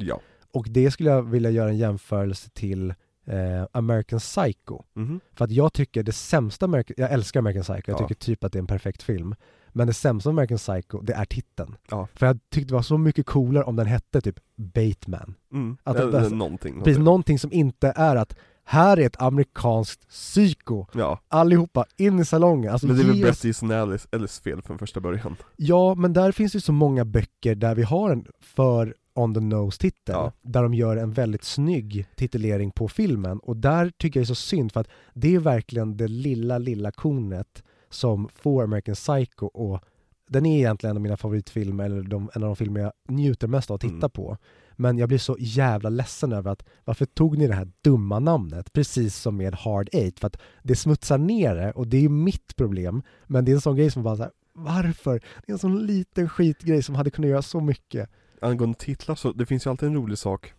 Och 0.52 0.66
det 0.70 0.90
skulle 0.90 1.10
jag 1.10 1.22
vilja 1.22 1.50
göra 1.50 1.68
en 1.68 1.76
jämförelse 1.76 2.50
till 2.52 2.94
eh, 3.26 3.64
American 3.72 4.18
Psycho. 4.18 4.82
Mhm. 4.94 5.20
För 5.34 5.44
att 5.44 5.50
jag 5.50 5.72
tycker 5.72 6.02
det 6.02 6.12
sämsta, 6.12 6.64
American, 6.64 6.94
jag 6.98 7.12
älskar 7.12 7.40
American 7.40 7.62
Psycho, 7.62 7.82
jag 7.90 8.00
Ja. 8.00 8.08
tycker 8.08 8.14
typ 8.24 8.44
att 8.44 8.52
det 8.52 8.56
är 8.58 8.60
en 8.60 8.66
perfekt 8.66 9.02
film. 9.02 9.34
Men 9.76 9.86
det 9.86 9.92
sämsta 9.92 10.28
med 10.30 10.32
American 10.42 10.58
Psycho, 10.58 11.00
det 11.02 11.12
är 11.12 11.24
titeln. 11.24 11.76
Ja. 11.90 12.08
För 12.14 12.26
jag 12.26 12.38
tyckte 12.50 12.68
det 12.68 12.74
var 12.74 12.82
så 12.82 12.98
mycket 12.98 13.26
coolare 13.26 13.64
om 13.64 13.76
den 13.76 13.86
hette 13.86 14.20
typ 14.20 14.38
Bateman. 14.56 15.34
Mm. 15.52 15.76
Att 15.84 15.96
Eller 15.96 16.12
det- 16.12 16.18
alltså, 16.18 16.34
någonting 16.34 16.82
Precis, 16.82 16.98
någonting 16.98 17.38
som 17.38 17.52
inte 17.52 17.92
är 17.96 18.16
att 18.16 18.36
här 18.66 18.96
är 18.96 19.06
ett 19.06 19.22
amerikanskt 19.22 20.08
psyko, 20.08 20.86
Ja, 20.94 21.20
allihopa 21.28 21.84
in 21.96 22.18
i 22.20 22.24
salongen. 22.24 22.72
Alltså, 22.72 22.86
men 22.86 22.96
det 22.96 23.02
är 23.02 23.06
väl 23.06 23.20
Bret 23.22 23.44
Easton 23.44 23.70
Ellis, 23.70 24.08
Ellis 24.12 24.40
fel 24.40 24.62
från 24.62 24.78
första 24.78 25.00
början 25.00 25.36
Ja, 25.56 25.94
men 25.94 26.12
där 26.12 26.32
finns 26.32 26.56
ju 26.56 26.60
så 26.60 26.72
många 26.72 27.04
böcker 27.04 27.54
där 27.54 27.74
vi 27.74 27.82
har 27.82 28.10
en 28.10 28.26
för 28.40 28.94
on 29.14 29.34
the 29.34 29.40
nose 29.40 29.78
titel, 29.78 30.14
Ja. 30.14 30.32
där 30.42 30.62
de 30.62 30.74
gör 30.74 30.96
en 30.96 31.12
väldigt 31.12 31.44
snygg 31.44 32.06
titulering 32.16 32.70
på 32.70 32.88
filmen 32.88 33.38
och 33.38 33.56
där 33.56 33.92
tycker 33.98 34.20
jag 34.20 34.22
det 34.22 34.24
är 34.24 34.26
så 34.26 34.34
synd 34.34 34.72
för 34.72 34.80
att 34.80 34.88
det 35.14 35.34
är 35.34 35.38
verkligen 35.38 35.96
det 35.96 36.08
lilla, 36.08 36.58
lilla 36.58 36.90
kornet 36.92 37.62
som 37.90 38.28
får 38.28 38.62
American 38.64 38.94
Psycho 38.94 39.46
och 39.46 39.80
den 40.28 40.46
är 40.46 40.58
egentligen 40.58 40.90
en 40.90 40.96
av 40.96 41.02
mina 41.02 41.16
favoritfilmer, 41.16 41.84
eller 41.84 42.02
de, 42.02 42.30
en 42.34 42.42
av 42.42 42.46
de 42.48 42.56
filmer 42.56 42.80
jag 42.80 42.92
njuter 43.08 43.48
mest 43.48 43.70
av 43.70 43.74
att 43.74 43.80
titta 43.80 43.94
Mm. 43.94 44.10
på. 44.10 44.36
Men 44.76 44.98
jag 44.98 45.08
blir 45.08 45.18
så 45.18 45.36
jävla 45.38 45.88
ledsen 45.88 46.32
över 46.32 46.50
att 46.50 46.64
varför 46.84 47.04
tog 47.06 47.38
ni 47.38 47.46
det 47.46 47.54
här 47.54 47.68
dumma 47.84 48.18
namnet? 48.18 48.72
Precis 48.72 49.16
som 49.16 49.36
med 49.36 49.54
Hard 49.54 49.88
Eight, 49.92 50.20
för 50.20 50.26
att 50.26 50.36
det 50.62 50.76
smutsar 50.76 51.18
ner 51.18 51.54
det 51.54 51.72
och 51.72 51.86
det 51.88 52.04
är 52.04 52.08
mitt 52.08 52.56
problem. 52.56 53.02
Men 53.26 53.44
det 53.44 53.52
är 53.52 53.54
en 53.54 53.60
sån 53.60 53.76
grej 53.76 53.90
som 53.90 54.02
bara 54.02 54.16
så 54.16 54.22
här, 54.22 54.32
varför? 54.54 55.12
Det 55.46 55.50
är 55.50 55.52
en 55.52 55.58
sån 55.58 55.86
liten 55.86 56.28
skitgrej 56.28 56.82
som 56.82 56.94
hade 56.94 57.10
kunnat 57.10 57.30
göra 57.30 57.42
så 57.42 57.60
mycket. 57.60 58.10
Angående 58.44 58.78
titlar 58.78 59.14
så, 59.14 59.32
det 59.32 59.46
finns 59.46 59.66
ju 59.66 59.70
alltid 59.70 59.88
en 59.88 59.94
rolig 59.94 60.18
sak. 60.18 60.52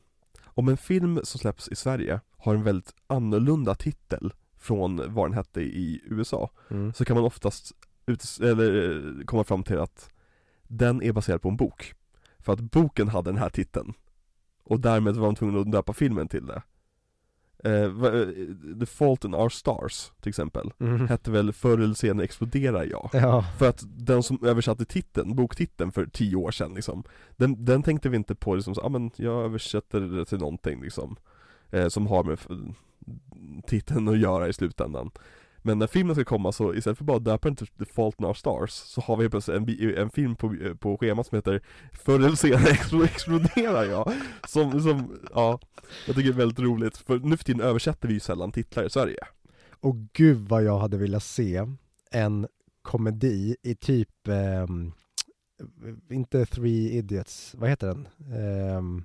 Om 0.46 0.70
en 0.70 0.78
film 0.78 1.20
som 1.24 1.40
släpps 1.40 1.70
i 1.70 1.76
Sverige 1.76 2.20
har 2.38 2.56
en 2.56 2.64
väldigt 2.64 2.94
annorlunda 3.08 3.76
titel 3.76 4.34
från 4.58 5.14
vad 5.14 5.26
den 5.26 5.34
hette 5.34 5.62
i 5.62 6.02
USA 6.06 6.50
Så 6.94 7.06
kan 7.06 7.16
man 7.16 7.26
oftast 7.26 7.72
ut, 8.06 8.24
eller, 8.42 8.90
eh, 9.20 9.26
komma 9.26 9.44
fram 9.44 9.64
till 9.64 9.80
att 9.80 10.10
den 10.68 11.02
är 11.04 11.12
baserad 11.12 11.42
på 11.42 11.50
en 11.50 11.58
bok. 11.58 11.94
För 12.40 12.54
att 12.54 12.60
boken 12.60 13.08
hade 13.08 13.30
den 13.30 13.38
här 13.38 13.50
titeln 13.50 13.94
Och 14.64 14.80
därmed 14.80 15.16
var 15.16 15.26
de 15.26 15.36
tvungna 15.36 15.60
att 15.60 15.72
döpa 15.72 15.94
filmen 15.94 16.28
till 16.28 16.46
det 16.46 16.62
eh, 17.64 17.72
eh, 17.74 18.28
The 18.80 18.86
Fault 18.86 19.26
in 19.26 19.34
Our 19.36 19.50
Stars 19.50 20.12
till 20.22 20.30
exempel 20.30 20.72
Mm. 20.80 21.08
Hette 21.08 21.32
väl 21.32 21.54
Förr 21.54 21.78
eller 21.78 21.94
senare 21.94 22.24
exploderar 22.24 22.84
jag. 22.84 23.10
Ja, 23.14 23.46
För 23.58 23.70
att 23.70 23.84
den 23.88 24.24
som 24.24 24.40
översatte 24.44 24.86
titeln, 24.86 25.36
boktiteln 25.36 25.92
för 25.92 26.06
tio 26.06 26.36
år 26.36 26.52
sedan 26.52 26.74
liksom 26.74 27.04
Den, 27.38 27.66
den 27.66 27.84
tänkte 27.84 28.10
vi 28.10 28.18
inte 28.18 28.36
på 28.36 28.56
liksom, 28.56 28.76
så, 28.76 28.82
ah, 28.82 28.90
men 28.90 29.12
jag 29.16 29.44
översätter 29.44 30.00
det 30.00 30.26
till 30.26 30.38
någonting 30.38 30.82
liksom 30.82 31.16
eh, 31.72 31.88
Som 31.88 32.08
har 32.08 32.24
med 32.24 32.40
titeln 33.68 34.08
att 34.08 34.20
göra 34.20 34.48
i 34.48 34.54
slutändan 34.54 35.12
Men 35.66 35.80
när 35.80 35.88
filmen 35.88 36.16
ska 36.16 36.26
komma 36.26 36.52
så 36.52 36.74
istället 36.74 36.98
för 36.98 37.06
bara 37.06 37.20
döpa 37.20 37.48
den 37.48 37.56
till 37.56 37.68
The 37.68 37.86
Fault 37.86 38.20
in 38.20 38.26
Our 38.26 38.34
Stars 38.34 38.72
Så 38.72 39.02
har 39.02 39.18
vi 39.18 39.24
helt 39.24 39.32
plötsligt 39.32 39.58
en, 39.58 39.98
en 39.98 40.10
film 40.10 40.36
på, 40.36 40.56
på 40.80 40.98
schemat 40.98 41.28
som 41.28 41.36
heter 41.36 41.62
Förr 41.94 42.20
eller 42.20 42.36
senare 42.36 42.62
explo- 42.64 43.04
exploderar 43.04 43.84
jag 43.84 44.14
som, 44.48 44.82
som, 44.82 45.20
ja. 45.34 45.60
Jag 46.08 46.16
tycker 46.16 46.30
det 46.30 46.36
är 46.36 46.38
väldigt 46.38 46.60
roligt, 46.60 46.98
för 46.98 47.20
nu 47.20 47.38
för 47.38 47.44
tiden 47.44 47.62
översätter 47.62 48.08
vi 48.08 48.14
ju 48.14 48.20
sällan 48.20 48.52
titlar 48.52 48.84
i 48.84 48.90
Sverige. 48.90 49.18
Och 49.80 49.96
gud 50.14 50.38
vad 50.38 50.64
jag 50.64 50.80
hade 50.80 50.98
velat 50.98 51.24
se 51.24 51.66
en 52.12 52.48
komedi 52.82 53.56
i 53.64 53.76
typ, 53.76 54.28
ehm, 54.28 54.92
inte 56.10 56.46
Three 56.46 56.92
Idiots, 56.92 57.56
vad 57.58 57.70
heter 57.70 57.88
den? 57.88 58.08
Ehm, 58.34 59.04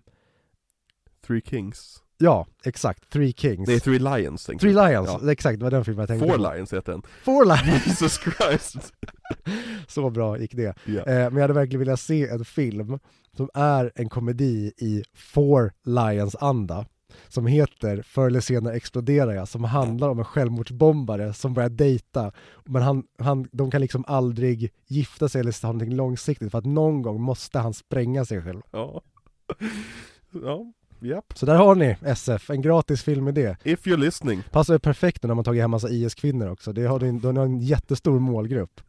Three 1.26 1.42
Kings 1.44 2.02
ja, 2.20 2.46
exakt, 2.64 3.10
Three 3.10 3.32
Kings. 3.32 3.68
Nej, 3.68 3.80
Three 3.80 3.98
Lions 3.98 4.46
tänkte 4.46 4.66
Three. 4.66 4.88
Lions, 4.88 5.22
exakt, 5.22 5.58
det 5.58 5.64
var 5.64 5.70
den 5.70 5.84
filmen 5.84 6.00
jag 6.00 6.08
tänkte 6.08 6.28
Four 6.28 6.36
på. 6.36 6.54
Lions 6.54 6.72
heter 6.72 6.92
den 6.92 7.02
Four 7.22 7.44
Lions! 7.44 7.86
Jesus 7.86 8.20
Christ! 8.20 8.92
Så 9.88 10.10
bra 10.10 10.38
gick 10.38 10.54
det. 10.54 10.74
Ja. 10.84 11.00
Eh, 11.00 11.04
men 11.04 11.34
jag 11.34 11.40
hade 11.40 11.54
verkligen 11.54 11.80
velat 11.80 12.00
se 12.00 12.28
en 12.28 12.44
film 12.44 12.98
som 13.36 13.50
är 13.54 13.92
en 13.94 14.08
komedi 14.08 14.72
i 14.76 15.04
Four 15.14 15.72
Lions-anda 15.84 16.86
som 17.28 17.46
heter 17.46 18.02
Förr 18.02 18.26
eller 18.26 18.40
senare 18.40 18.74
exploderar 18.74 19.32
jag, 19.32 19.48
som 19.48 19.64
handlar 19.64 20.08
om 20.08 20.18
en 20.18 20.24
självmordsbombare 20.24 21.32
som 21.32 21.54
börjar 21.54 21.68
dejta 21.68 22.32
men 22.64 22.82
han, 22.82 23.04
han, 23.18 23.48
de 23.52 23.70
kan 23.70 23.80
liksom 23.80 24.04
aldrig 24.06 24.72
gifta 24.86 25.28
sig 25.28 25.40
eller 25.40 25.62
ha 25.62 25.72
någonting 25.72 25.96
långsiktigt 25.96 26.50
för 26.50 26.58
att 26.58 26.66
någon 26.66 27.02
gång 27.02 27.20
måste 27.22 27.58
han 27.58 27.74
spränga 27.74 28.24
sig 28.24 28.42
själv. 28.42 28.60
Ja. 28.70 29.02
Ja, 30.30 30.72
japp. 31.06 31.32
Så 31.36 31.46
där 31.46 31.54
har 31.56 31.74
ni 31.74 31.96
SF, 32.02 32.50
en 32.50 32.62
gratis 32.62 33.02
filmidé. 33.02 33.56
If 33.64 33.86
you're 33.86 33.96
listening. 33.96 34.42
Passar 34.50 34.74
ju 34.74 34.78
perfekt 34.78 35.22
nu 35.22 35.26
när 35.26 35.34
man 35.34 35.44
tagit 35.44 35.62
hem 35.62 35.70
massa 35.70 35.88
IS-kvinnor 35.90 36.48
också, 36.48 36.72
det 36.72 36.84
har, 36.86 37.00
ni- 37.00 37.18
då 37.18 37.32
har 37.32 37.44
en 37.44 37.58
jättestor 37.60 38.18
målgrupp. 38.18 38.80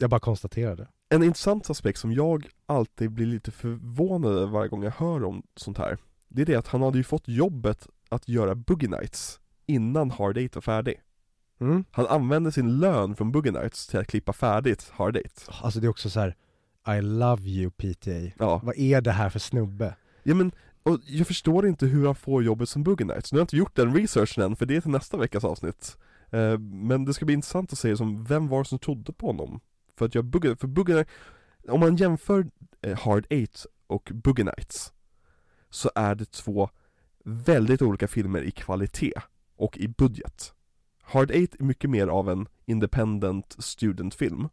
Jag 0.00 0.10
bara 0.10 0.20
konstaterade. 0.20 0.88
En 1.08 1.22
intressant 1.22 1.70
aspekt 1.70 1.98
som 1.98 2.12
jag 2.12 2.46
alltid 2.66 3.10
blir 3.10 3.26
lite 3.26 3.50
förvånad 3.50 4.32
över 4.32 4.46
varje 4.52 4.68
gång 4.68 4.82
jag 4.82 4.90
hör 4.96 5.24
om 5.24 5.42
sånt 5.56 5.78
här 5.78 5.98
Det 6.28 6.42
är 6.42 6.46
det 6.46 6.56
att 6.56 6.66
han 6.68 6.82
hade 6.82 6.98
ju 6.98 7.04
fått 7.04 7.28
jobbet 7.28 7.86
att 8.08 8.28
göra 8.28 8.54
Boogie 8.54 8.88
Nights 8.88 9.40
innan 9.66 10.10
Hard 10.10 10.38
Eight 10.38 10.54
var 10.54 10.62
färdig 10.62 11.00
Mm. 11.60 11.84
Han 11.90 12.06
använde 12.06 12.52
sin 12.52 12.78
lön 12.78 13.16
från 13.16 13.32
Boogie 13.32 13.52
Nights 13.52 13.86
till 13.86 13.98
att 13.98 14.06
klippa 14.06 14.32
färdigt 14.32 14.90
Hard 14.94 15.16
Eight 15.16 15.48
Alltså 15.62 15.80
det 15.80 15.86
är 15.86 15.88
också 15.90 16.10
så 16.10 16.20
här. 16.20 16.36
I 16.98 17.00
love 17.02 17.42
you 17.42 17.70
PTA. 17.70 18.10
Ja, 18.38 18.60
Vad 18.64 18.76
är 18.78 19.00
det 19.00 19.12
här 19.12 19.28
för 19.30 19.38
snubbe? 19.38 19.94
Ja 20.22 20.34
men 20.34 20.52
och 20.82 20.98
jag 21.06 21.26
förstår 21.26 21.66
inte 21.66 21.86
hur 21.86 22.06
han 22.06 22.14
får 22.14 22.44
jobbet 22.44 22.68
som 22.68 22.82
Boogie 22.82 23.06
Nights 23.06 23.32
Nu 23.32 23.36
har 23.36 23.40
jag 23.40 23.44
inte 23.44 23.56
gjort 23.56 23.76
den 23.76 23.94
researchen 23.94 24.44
än, 24.44 24.56
för 24.56 24.66
det 24.66 24.76
är 24.76 24.80
till 24.80 24.90
nästa 24.90 25.16
veckas 25.16 25.44
avsnitt 25.44 25.96
Eh, 26.32 26.58
Men 26.58 27.04
det 27.04 27.14
ska 27.14 27.24
bli 27.24 27.34
intressant 27.34 27.72
att 27.72 27.78
se 27.78 27.96
som, 27.96 28.24
vem 28.24 28.48
var 28.48 28.58
det 28.58 28.64
som 28.64 28.78
trodde 28.78 29.12
på 29.12 29.26
honom? 29.26 29.60
För 29.98 30.06
att 30.06 30.14
jag 30.14 30.24
Boogie, 30.24 30.56
för 30.56 30.66
Boogie 30.66 30.94
Nights, 30.94 31.10
om 31.68 31.80
man 31.80 31.96
jämför 31.96 32.46
eh, 32.80 32.98
Hard 32.98 33.26
Eight 33.30 33.66
och 33.86 34.10
Boogie 34.14 34.44
Nights 34.44 34.92
Så 35.70 35.90
är 35.94 36.14
det 36.14 36.30
två 36.30 36.70
väldigt 37.24 37.82
olika 37.82 38.08
filmer 38.08 38.42
i 38.42 38.50
kvalitet 38.50 39.14
och 39.56 39.78
i 39.78 39.88
budget 39.88 40.54
Hard 41.02 41.30
Eight 41.30 41.54
är 41.54 41.64
mycket 41.64 41.90
mer 41.90 42.06
av 42.06 42.30
en 42.30 42.48
independent 42.64 43.56
studentfilm 43.58 44.48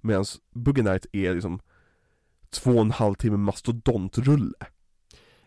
Medan 0.00 0.24
Boogie 0.50 0.84
Night 0.84 1.06
är 1.12 1.34
liksom 1.34 1.60
två 2.50 2.70
och 2.70 2.80
en 2.80 2.90
halv 2.90 3.14
timme 3.14 3.36
mastodontrulle. 3.36 4.66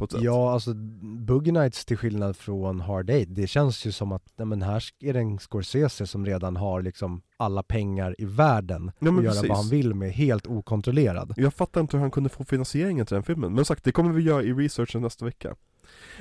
På 0.02 0.06
ett 0.06 0.12
sätt. 0.12 0.22
Ja, 0.22 0.52
alltså 0.54 0.74
Boogie 1.04 1.54
Nights 1.54 1.86
till 1.86 1.98
skillnad 1.98 2.36
från 2.38 2.82
Hard 2.82 3.10
Eight, 3.10 3.28
det 3.36 3.48
känns 3.48 3.86
ju 3.86 3.92
som 3.92 4.12
att, 4.12 4.24
nej 4.38 4.46
men 4.48 4.62
här 4.62 4.84
är 5.00 5.14
det 5.14 5.20
en 5.20 5.40
Scorsese 5.40 6.08
som 6.08 6.26
redan 6.26 6.56
har 6.56 6.82
liksom 6.82 7.22
alla 7.38 7.64
pengar 7.64 8.16
i 8.18 8.26
världen 8.26 8.92
Ja, 9.00 9.10
och 9.12 9.24
göra 9.24 9.34
precis. 9.34 9.50
vad 9.50 9.58
han 9.58 9.70
vill 9.70 9.94
med, 9.94 10.12
helt 10.12 10.48
okontrollerad. 10.48 11.34
Jag 11.38 11.54
fattar 11.54 11.82
inte 11.82 11.98
hur 11.98 12.02
han 12.02 12.12
kunde 12.12 12.30
få 12.30 12.44
finansieringen 12.44 13.06
till 13.06 13.14
den 13.14 13.24
filmen, 13.24 13.54
men 13.54 13.66
sagt, 13.66 13.84
det 13.84 13.92
kommer 13.92 14.12
vi 14.14 14.22
göra 14.24 14.44
i 14.44 14.54
researchen 14.54 15.02
nästa 15.02 15.26
vecka. 15.26 15.56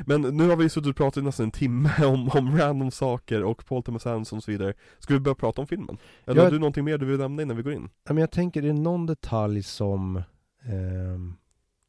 Men 0.07 0.21
nu 0.23 0.49
har 0.49 0.57
vi 0.57 0.69
suttit 0.69 0.91
och 0.91 0.97
pratat 0.97 1.17
i 1.17 1.23
nästan 1.23 1.45
en 1.45 1.51
timme 1.51 1.91
om, 2.07 2.29
om 2.29 2.59
random 2.59 2.91
saker 2.91 3.43
och 3.43 3.67
Paul 3.67 3.83
Thomas 3.83 4.07
Anderson 4.07 4.37
och 4.37 4.43
så 4.45 4.51
vidare. 4.51 4.75
Ska 4.99 5.15
vi 5.15 5.21
börja 5.21 5.35
prata 5.35 5.61
om 5.61 5.67
filmen? 5.67 5.99
Eller 6.25 6.37
Jag- 6.37 6.45
har 6.45 6.51
du 6.51 6.59
någonting 6.59 6.85
mer 6.85 6.99
du 6.99 7.07
vill 7.07 7.19
nämna 7.19 7.43
innan 7.43 7.57
vi 7.57 7.63
går 7.63 7.73
in? 7.73 7.89
Ja, 8.07 8.13
men 8.13 8.21
jag 8.21 8.31
tänker, 8.31 8.63
är 8.63 8.67
det 8.67 8.73
någon 8.73 9.07
detalj 9.07 9.63
som 9.63 10.23
ehm, 10.65 11.35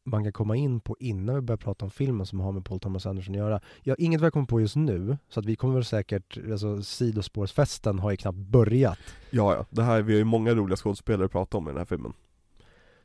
man 0.04 0.24
kan 0.24 0.34
komma 0.34 0.56
in 0.56 0.80
på 0.80 0.96
innan 1.00 1.36
vi 1.36 1.42
börjar 1.42 1.58
prata 1.58 1.86
om 1.86 1.92
filmen 1.92 2.26
som 2.26 2.40
har 2.40 2.52
med 2.52 2.66
Paul 2.66 2.80
Thomas 2.80 3.06
Anderson 3.06 3.36
att 3.36 3.40
göra? 3.40 3.62
Jag 3.84 3.92
har 3.92 4.02
inget 4.02 4.22
vad 4.22 4.26
jag 4.26 4.34
kommer 4.34 4.46
på 4.46 4.62
just 4.62 4.76
nu, 4.76 5.18
så 5.30 5.40
att 5.40 5.46
vi 5.46 5.56
kommer 5.56 5.74
väl 5.74 5.86
säkert, 5.86 6.38
alltså 6.52 6.82
sidospårsfesten 6.82 8.00
har 8.00 8.12
ju 8.12 8.18
knappt 8.18 8.38
börjat. 8.38 9.00
Ja, 9.30 9.56
ja, 9.56 9.66
det 9.70 9.84
här, 9.84 10.02
vi 10.02 10.14
har 10.14 10.18
ju 10.18 10.24
många 10.24 10.54
roliga 10.54 10.78
skådespelare 10.78 11.26
att 11.26 11.32
prata 11.32 11.58
om 11.58 11.68
i 11.68 11.72
den 11.72 11.78
här 11.78 11.86
filmen. 11.86 12.14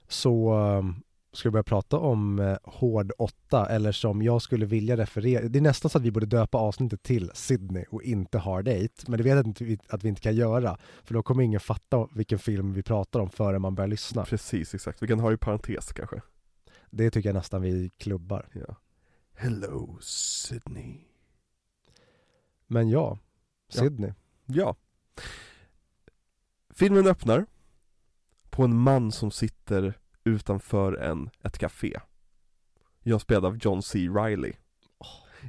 Så 0.09 0.55
um, 0.55 1.03
ska 1.33 1.49
vi 1.49 1.53
börja 1.53 1.63
prata 1.63 1.99
om 1.99 2.39
eh, 2.39 2.57
Hård 2.63 3.13
8, 3.19 3.67
eller 3.67 3.93
som 3.93 4.23
jag 4.23 4.43
skulle 4.43 4.67
vilja 4.67 4.97
referera, 4.97 5.49
det 5.49 5.59
är 5.59 5.63
nästan 5.63 5.91
så 5.91 5.99
att 5.99 6.05
vi 6.05 6.11
borde 6.11 6.27
döpa 6.27 6.59
avsnittet 6.59 7.03
till 7.03 7.31
Sydney 7.35 7.85
och 7.91 8.03
inte 8.03 8.39
Hard 8.39 8.69
Eight, 8.69 9.09
men 9.09 9.19
det 9.19 9.25
vet 9.25 9.37
jag 9.37 9.47
inte 9.47 9.77
att 9.89 10.05
vi 10.05 10.09
inte 10.09 10.21
kan 10.21 10.35
göra, 10.35 10.77
för 11.05 11.15
då 11.15 11.23
kommer 11.23 11.43
ingen 11.43 11.61
fatta 11.61 12.09
vilken 12.15 12.39
film 12.39 12.73
vi 12.73 12.83
pratar 12.83 13.21
om 13.21 13.31
förrän 13.31 13.63
man 13.63 13.75
börjar 13.75 13.89
lyssna. 13.89 14.25
Precis, 14.25 14.75
exakt. 14.75 15.03
Vi 15.03 15.07
kan 15.07 15.21
ha 15.21 15.33
i 15.33 15.37
parentes 15.37 15.93
kanske. 15.93 16.21
Det 16.91 17.11
tycker 17.11 17.29
jag 17.29 17.35
nästan 17.35 17.63
vi 17.63 17.91
klubbar. 17.99 18.49
Ja. 18.53 18.77
Hello 19.35 19.99
Sydney. 20.01 21.01
Men 22.67 22.89
ja, 22.89 23.19
Ja. 23.73 23.81
Sydney. 23.81 24.13
Ja. 24.47 24.77
Filmen 26.71 27.07
öppnar 27.07 27.47
på 28.51 28.65
en 28.65 28.77
man 28.77 29.13
som 29.13 29.31
sitter 29.31 29.95
utanför 30.25 30.93
en, 30.93 31.31
ett 31.43 31.59
café. 31.59 32.01
Jag 33.03 33.21
spelad 33.21 33.45
av 33.45 33.59
John 33.63 33.83
C. 33.83 34.09
Reilly. 34.09 34.53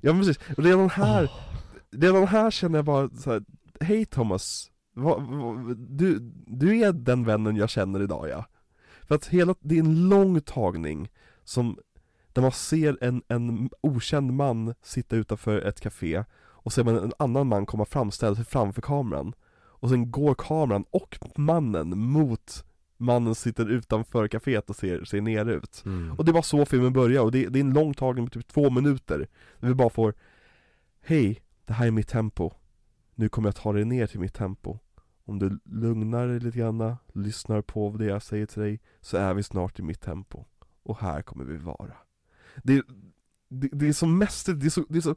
Ja 0.01 0.13
men 0.13 0.19
precis, 0.21 0.39
och 0.57 0.63
redan 0.63 0.89
här, 0.89 1.23
Åh, 1.23 1.57
redan 1.91 2.27
här 2.27 2.51
känner 2.51 2.77
jag 2.77 2.85
bara 2.85 3.09
så 3.09 3.31
här, 3.31 3.43
Hej 3.79 4.05
Thomas, 4.05 4.71
vad, 4.93 5.23
vad, 5.23 5.77
du, 5.77 6.19
du 6.47 6.79
är 6.79 6.91
den 6.93 7.23
vännen 7.23 7.55
jag 7.55 7.69
känner 7.69 8.01
idag 8.01 8.29
ja. 8.29 8.45
För 9.07 9.15
att 9.15 9.25
hela, 9.25 9.55
det 9.59 9.75
är 9.75 9.79
en 9.79 10.09
lång 10.09 10.41
tagning 10.41 11.09
som, 11.48 11.80
där 12.34 12.41
man 12.41 12.52
ser 12.52 12.98
en, 13.02 13.24
en 13.28 13.70
okänd 13.82 14.34
man 14.34 14.74
sitta 14.82 15.16
utanför 15.16 15.62
ett 15.62 15.80
café 15.80 16.24
och 16.39 16.74
ser 16.74 16.84
man 16.84 16.98
en 16.98 17.14
annan 17.20 17.48
man 17.48 17.66
komma 17.66 17.86
fram, 17.86 18.12
ställa 18.12 18.36
sig 18.36 18.45
framför 18.45 18.82
kameran. 18.82 19.34
Och 19.54 19.89
sen 19.89 20.12
går 20.12 20.36
kameran 20.36 20.86
och 20.91 21.18
mannen 21.36 22.00
mot 22.00 22.66
mannen 22.98 23.36
som 23.36 23.43
sitter 23.43 23.70
utanför 23.70 24.28
caféet 24.28 24.70
och 24.70 24.76
ser, 24.76 25.04
ser 25.04 25.22
ner 25.22 25.45
ut. 25.45 25.84
Mm. 25.86 26.12
Och 26.12 26.26
det 26.26 26.32
var 26.32 26.41
så 26.41 26.66
filmen 26.66 26.93
börjar 26.93 27.22
och 27.22 27.32
det, 27.32 27.48
det 27.48 27.60
är 27.60 27.64
en 27.64 27.74
lång 27.74 27.93
tagning 27.93 28.26
på 28.26 28.32
typ 28.32 28.48
två 28.48 28.70
minuter 28.70 29.28
Där 29.60 29.68
vi 29.68 29.74
bara 29.74 29.89
får 29.89 30.14
Hej, 31.02 31.41
det 31.66 31.74
här 31.74 31.88
är 31.88 31.91
mitt 31.91 32.08
tempo 32.08 32.52
Nu 33.16 33.30
kommer 33.30 33.48
jag 33.48 33.56
ta 33.56 33.74
dig 33.74 33.86
ner 33.86 34.08
till 34.08 34.20
mitt 34.20 34.34
tempo 34.34 34.80
Om 35.26 35.39
du 35.39 35.60
lugnar 35.64 36.28
dig 36.28 36.39
lite 36.39 36.58
grann, 36.58 36.95
lyssnar 37.14 37.62
på 37.62 37.95
det 38.00 38.06
jag 38.06 38.24
säger 38.24 38.45
till 38.45 38.62
dig 38.62 38.80
Så 39.02 39.18
är 39.18 39.34
vi 39.34 39.43
snart 39.43 39.80
i 39.80 39.82
mitt 39.82 40.02
tempo 40.02 40.45
Och 40.88 40.99
här 40.99 41.21
kommer 41.21 41.45
vi 41.45 41.57
vara 41.57 41.93
Det, 42.63 42.83
det, 43.49 43.69
det 43.71 43.88
är 43.88 43.93
så 43.93 44.05
mästerligt, 44.05 44.61
det 44.61 44.67
är 44.67 44.69
så, 44.69 44.85
det 44.89 44.97
är 44.97 45.01
så 45.01 45.15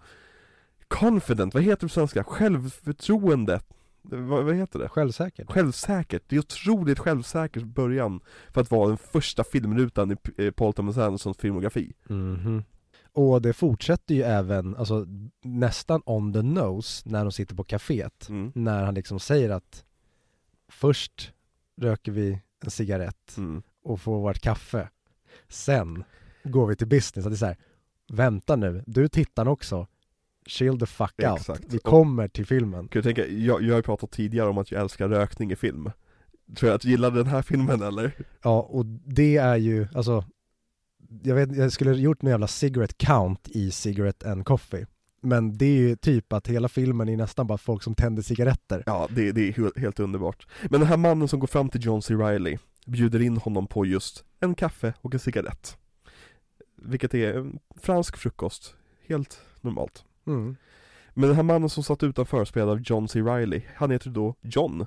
Confident, 0.89 1.55
vad 1.55 1.63
heter 1.63 1.81
det 1.81 1.87
på 1.87 1.89
svenska? 1.89 2.25
Självförtroende 2.25 3.61
vad, 4.03 4.45
vad 4.45 4.55
heter 4.55 4.79
det? 4.79 4.89
Självsäkert. 4.89 5.53
Självsäkert, 5.53 6.23
det 6.27 6.37
är 6.37 6.41
otroligt 6.41 6.99
självsäkert 6.99 7.63
början 7.63 8.21
för 8.49 8.61
att 8.61 8.71
vara 8.71 8.89
den 8.89 8.99
första 8.99 9.45
filmrutan 9.45 10.17
i 10.39 10.51
Paul 10.51 10.73
Thomas 10.73 10.99
Andersons 10.99 11.37
filmografi. 11.37 11.93
Mhm. 12.09 12.65
Och 13.13 13.43
det 13.43 13.53
fortsätter 13.53 14.15
ju 14.15 14.23
även, 14.23 14.77
alltså 14.77 15.07
nästan 15.43 16.03
on 16.07 16.33
the 16.33 16.43
nose 16.43 17.09
när 17.09 17.25
de 17.25 17.33
sitter 17.33 17.55
på 17.55 17.65
kaféet. 17.65 18.29
Mm. 18.29 18.53
När 18.55 18.85
han 18.85 18.95
liksom 18.95 19.21
säger 19.21 19.51
att 19.51 19.85
först 20.69 21.33
röker 21.81 22.13
vi 22.13 22.41
en 22.65 22.71
cigarett 22.71 23.37
Mm. 23.37 23.63
och 23.83 24.01
får 24.01 24.21
vårt 24.21 24.39
kaffe. 24.39 24.89
Sen 25.49 26.05
går 26.45 26.67
vi 26.67 26.77
till 26.77 26.87
business. 26.87 27.27
Att 27.27 27.33
det 27.33 27.35
är 27.35 27.39
så 27.39 27.47
här, 27.47 27.57
vänta 28.13 28.57
nu, 28.57 28.85
du 28.87 29.09
tittar 29.09 29.49
också. 29.49 29.87
Chill 30.47 30.79
the 30.81 30.87
fuck 30.87 31.15
out. 31.23 31.39
Exakt. 31.41 31.65
Vi 31.69 31.79
Och- 31.79 31.83
kommer 31.83 32.29
till 32.29 32.47
filmen. 32.47 32.89
Kan 32.89 33.03
du 33.03 33.13
tänka, 33.13 33.27
jag, 33.27 33.63
jag 33.63 33.75
har 33.75 33.83
pratat 33.83 34.11
tidigare 34.11 34.49
om 34.49 34.59
att 34.59 34.71
jag 34.73 34.81
älskar 34.81 35.09
rökning 35.09 35.53
i 35.53 35.57
film. 35.57 35.91
Tror 36.57 36.69
jag 36.69 36.77
att 36.77 36.83
du 36.83 36.91
gillade 36.91 37.17
den 37.17 37.27
här 37.27 37.43
filmen 37.43 37.83
eller? 37.83 38.13
Ja, 38.43 38.61
och 38.63 38.87
det 38.87 39.37
är 39.37 39.57
ju, 39.57 39.87
alltså, 39.95 40.25
jag 41.23 41.35
vet 41.35 41.57
jag 41.57 41.73
skulle 41.73 41.93
gjort 41.93 42.23
en 42.23 42.29
jävla 42.29 42.47
cigarette 42.47 42.95
count 42.99 43.49
i 43.49 43.71
Cigarette 43.71 44.31
and 44.33 44.45
Coffee. 44.47 44.87
Men 45.23 45.59
det 45.59 45.65
är 45.67 45.79
ju 45.79 45.97
typ 45.97 46.33
att 46.33 46.47
hela 46.47 46.69
filmen 46.69 47.09
är 47.09 47.17
nästan 47.17 47.47
bara 47.47 47.59
folk 47.59 47.83
som 47.83 47.95
tänder 47.95 48.23
cigaretter. 48.23 48.83
Ja, 48.87 49.09
det, 49.11 49.33
det 49.33 49.49
är 49.49 49.81
helt 49.81 50.01
underbart. 50.01 50.47
Men 50.63 50.81
den 50.81 50.89
här 50.89 50.97
mannen 50.97 51.29
som 51.29 51.41
går 51.41 51.47
fram 51.47 51.69
till 51.69 51.85
John 51.85 52.03
C. 52.03 52.15
Reilly 52.15 52.59
bjuder 52.87 53.21
in 53.23 53.37
honom 53.37 53.67
på 53.67 53.87
just 53.87 54.25
en 54.41 54.55
kaffe 54.55 54.95
och 55.01 55.15
en 55.15 55.21
cigarett. 55.21 55.79
Vilket 56.77 57.15
är 57.15 57.35
en 57.35 57.59
fransk 57.77 58.17
frukost, 58.17 58.75
helt 59.07 59.41
normalt. 59.61 60.05
Mm. 60.27 60.57
Men 61.15 61.29
den 61.29 61.37
här 61.37 61.43
mannen 61.43 61.69
som 61.69 61.83
satt 61.83 62.03
utanför 62.03 62.45
spelad 62.45 62.69
av 62.69 62.81
John 62.85 63.09
C. 63.09 63.21
Reilly, 63.21 63.63
han 63.77 63.91
heter 63.91 64.11
då 64.11 64.35
John. 64.41 64.87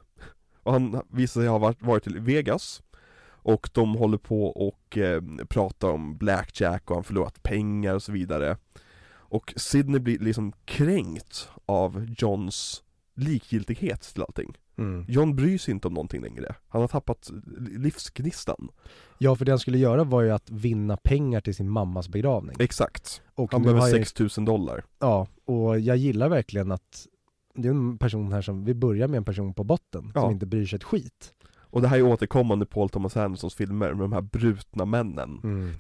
Och 0.64 0.74
han 0.74 1.02
visar 1.10 1.42
sig 1.42 1.48
ha 1.48 1.58
varit, 1.58 1.82
varit 1.82 2.04
till 2.04 2.20
Vegas. 2.20 2.84
Och 3.26 3.70
de 3.74 3.96
håller 3.96 4.18
på 4.18 4.46
och 4.46 4.98
eh, 4.98 5.22
pratar 5.50 5.90
om 5.90 6.18
blackjack 6.18 6.90
och 6.90 6.96
han 6.96 7.04
förlorat 7.04 7.44
pengar 7.44 7.96
och 7.96 8.04
så 8.04 8.12
vidare. 8.12 8.58
Och 9.06 9.54
Sidney 9.58 10.00
blir 10.00 10.20
liksom 10.20 10.54
kränkt 10.66 11.50
av 11.66 12.16
Johns 12.18 12.84
likgiltighet 13.16 14.02
till 14.02 14.22
allting. 14.22 14.58
Mm. 14.78 15.06
John 15.08 15.36
bryr 15.36 15.58
sig 15.58 15.72
inte 15.74 15.88
om 15.88 15.94
någonting 15.94 16.22
längre. 16.22 16.56
Han 16.68 16.82
har 16.82 16.88
tappat 16.88 17.32
livsgnistan. 17.78 18.70
Ja, 19.18 19.36
för 19.36 19.46
det 19.46 19.52
han 19.52 19.60
skulle 19.60 19.78
göra 19.78 20.04
var 20.04 20.22
ju 20.22 20.32
att 20.32 20.50
vinna 20.50 20.98
pengar 20.98 21.42
till 21.42 21.56
sin 21.56 21.70
mammas 21.70 22.10
begravning. 22.10 22.56
Exakt. 22.60 23.22
Och 23.36 23.52
Han 23.52 23.62
behöver 23.62 23.82
har 23.82 23.88
jag- 23.88 23.98
6000 23.98 24.46
dollar. 24.46 24.84
Ja, 25.00 25.28
och 25.46 25.80
jag 25.80 25.98
gillar 25.98 26.30
verkligen 26.30 26.72
att 26.72 27.08
det 27.56 27.68
är 27.68 27.72
en 27.72 27.98
person 27.98 28.32
här 28.32 28.42
som, 28.42 28.66
vi 28.66 28.74
börjar 28.74 29.08
med 29.08 29.18
en 29.18 29.26
person 29.26 29.54
på 29.54 29.64
botten, 29.64 30.12
Ja. 30.16 30.22
som 30.22 30.32
inte 30.32 30.46
bryr 30.46 30.66
sig 30.66 30.78
ett 30.78 30.84
skit. 30.84 31.34
Och 31.56 31.82
det 31.82 31.88
här 31.88 31.98
är 31.98 32.02
återkommande 32.02 32.66
Paul 32.66 32.90
Thomas 32.90 33.18
Andersons 33.18 33.56
filmer 33.56 33.94
med 33.94 34.04
de 34.04 34.14
här 34.14 34.22
brutna 34.22 34.86
männen. 34.86 35.40
Mm. 35.44 35.74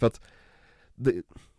det, 0.95 1.13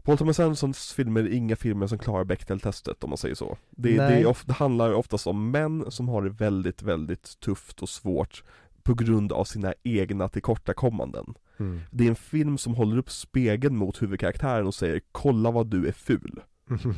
Paul 0.04 0.18
Thomas 0.18 0.40
Andersons 0.40 0.92
filmer 0.92 1.20
är 1.24 1.32
inga 1.32 1.56
filmer 1.56 1.86
som 1.86 1.98
klarar 1.98 2.24
Bechdel-testet 2.24 3.04
om 3.04 3.10
man 3.10 3.18
säger 3.18 3.34
så. 3.34 3.58
Det, 3.70 3.96
det, 3.96 3.96
Nej. 3.96 4.22
är 4.22 4.26
of, 4.26 4.44
det 4.44 4.52
handlar 4.52 4.92
oftast 4.92 5.26
om 5.26 5.50
män 5.50 5.90
som 5.90 6.08
har 6.08 6.22
det 6.22 6.30
väldigt, 6.30 6.82
väldigt 6.82 7.40
tufft 7.40 7.82
och 7.82 7.88
svårt 7.88 8.44
på 8.82 8.94
grund 8.94 9.32
av 9.32 9.44
sina 9.44 9.74
egna 9.82 10.28
tillkortakommanden. 10.28 11.34
Mm. 11.56 11.80
Det 11.90 12.04
är 12.04 12.08
en 12.08 12.16
film 12.16 12.58
som 12.58 12.74
håller 12.74 12.98
upp 12.98 13.10
spegeln 13.10 13.76
mot 13.76 14.02
huvudkaraktären 14.02 14.66
och 14.66 14.74
säger 14.74 15.00
'Kolla 15.12 15.50
vad 15.50 15.66
du 15.66 15.88
är 15.88 15.92
ful' 15.92 16.40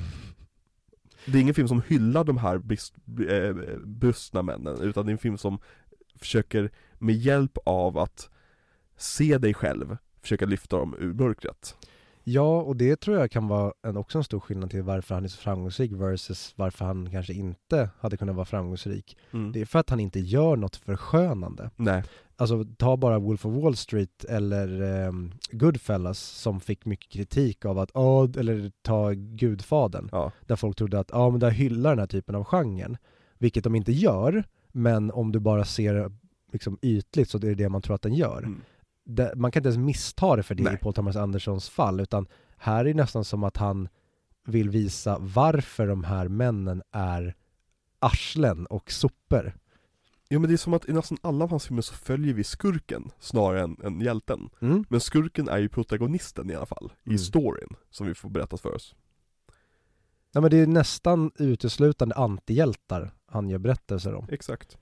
Det 1.26 1.38
är 1.38 1.42
ingen 1.42 1.54
film 1.54 1.68
som 1.68 1.82
hyllar 1.88 2.24
de 2.24 2.38
här 2.38 2.58
brist, 2.58 2.94
eh, 3.28 3.54
brustna 3.84 4.42
männen, 4.42 4.80
utan 4.80 5.06
det 5.06 5.10
är 5.10 5.12
en 5.12 5.18
film 5.18 5.38
som 5.38 5.58
försöker 6.14 6.70
med 6.98 7.14
hjälp 7.14 7.58
av 7.64 7.98
att 7.98 8.30
se 8.96 9.38
dig 9.38 9.54
själv, 9.54 9.96
försöka 10.22 10.46
lyfta 10.46 10.76
dem 10.76 10.94
ur 10.98 11.12
mörkret. 11.12 11.76
Ja, 12.28 12.60
och 12.60 12.76
det 12.76 12.96
tror 12.96 13.18
jag 13.18 13.30
kan 13.30 13.48
vara 13.48 13.72
en, 13.82 13.96
också 13.96 14.18
en 14.18 14.24
stor 14.24 14.40
skillnad 14.40 14.70
till 14.70 14.82
varför 14.82 15.14
han 15.14 15.24
är 15.24 15.28
så 15.28 15.38
framgångsrik 15.38 15.92
versus 15.92 16.52
varför 16.56 16.84
han 16.84 17.10
kanske 17.10 17.32
inte 17.32 17.90
hade 17.98 18.16
kunnat 18.16 18.36
vara 18.36 18.44
framgångsrik. 18.44 19.16
Mm. 19.32 19.52
Det 19.52 19.60
är 19.60 19.64
för 19.64 19.78
att 19.78 19.90
han 19.90 20.00
inte 20.00 20.20
gör 20.20 20.56
något 20.56 20.76
förskönande. 20.76 21.70
Nej, 21.76 22.02
Alltså 22.38 22.64
ta 22.76 22.96
bara 22.96 23.18
Wolf 23.18 23.46
of 23.46 23.62
Wall 23.62 23.76
Street 23.76 24.24
eller 24.24 24.82
ehm, 24.82 25.32
Goodfellas 25.50 26.18
som 26.18 26.60
fick 26.60 26.84
mycket 26.84 27.12
kritik 27.12 27.64
av 27.64 27.78
att, 27.78 27.90
ja, 27.94 28.24
eller 28.24 28.72
ta 28.82 29.12
Gudfadern, 29.12 30.08
ja. 30.12 30.32
där 30.46 30.56
folk 30.56 30.76
trodde 30.76 30.98
att, 30.98 31.10
ja 31.12 31.30
men 31.30 31.40
där 31.40 31.50
hyllar 31.50 31.90
den 31.90 31.98
här 31.98 32.06
typen 32.06 32.34
av 32.34 32.44
genren. 32.44 32.96
Vilket 33.38 33.64
de 33.64 33.74
inte 33.74 33.92
gör, 33.92 34.44
men 34.72 35.10
om 35.10 35.32
du 35.32 35.38
bara 35.38 35.64
ser 35.64 36.10
liksom 36.52 36.78
ytligt 36.82 37.30
så 37.30 37.38
är 37.38 37.40
det 37.40 37.54
det 37.54 37.68
man 37.68 37.82
tror 37.82 37.94
att 37.94 38.02
den 38.02 38.14
gör. 38.14 38.38
Mm. 38.38 38.62
Det, 39.06 39.32
man 39.36 39.50
kan 39.50 39.60
inte 39.60 39.68
ens 39.68 39.78
missta 39.86 40.36
det 40.36 40.42
för 40.42 40.54
det 40.54 40.62
Nej. 40.62 40.74
i 40.74 40.76
Paul 40.76 40.94
Thomas 40.94 41.16
Andersons 41.16 41.68
fall, 41.68 42.00
utan 42.00 42.26
här 42.56 42.80
är 42.80 42.84
det 42.84 42.94
nästan 42.94 43.24
som 43.24 43.44
att 43.44 43.56
han 43.56 43.88
vill 44.46 44.70
visa 44.70 45.18
varför 45.20 45.86
de 45.86 46.04
här 46.04 46.28
männen 46.28 46.82
är 46.92 47.34
arslen 47.98 48.66
och 48.66 48.90
sopor. 48.90 49.52
Ja 50.28 50.38
men 50.38 50.48
det 50.48 50.54
är 50.54 50.56
som 50.58 50.74
att 50.74 50.88
i 50.88 50.92
nästan 50.92 51.18
alla 51.22 51.44
av 51.44 51.50
hans 51.50 51.66
filmer 51.66 51.82
så 51.82 51.94
följer 51.94 52.34
vi 52.34 52.44
skurken 52.44 53.10
snarare 53.18 53.62
än, 53.62 53.76
än 53.84 54.00
hjälten. 54.00 54.50
Mm. 54.60 54.84
Men 54.88 55.00
skurken 55.00 55.48
är 55.48 55.58
ju 55.58 55.68
protagonisten 55.68 56.50
i 56.50 56.54
alla 56.54 56.66
fall, 56.66 56.92
Mm. 57.04 57.16
i 57.16 57.18
storyn, 57.18 57.68
som 57.90 58.06
vi 58.06 58.14
får 58.14 58.28
berättas 58.28 58.60
för 58.60 58.74
oss. 58.74 58.94
Ja 60.32 60.40
men 60.40 60.50
det 60.50 60.56
är 60.56 60.66
nästan 60.66 61.30
uteslutande 61.38 62.14
antihjältar 62.14 63.10
han 63.26 63.48
gör 63.48 63.58
berättelser 63.58 64.14
om. 64.14 64.26
Exakt. 64.30 64.78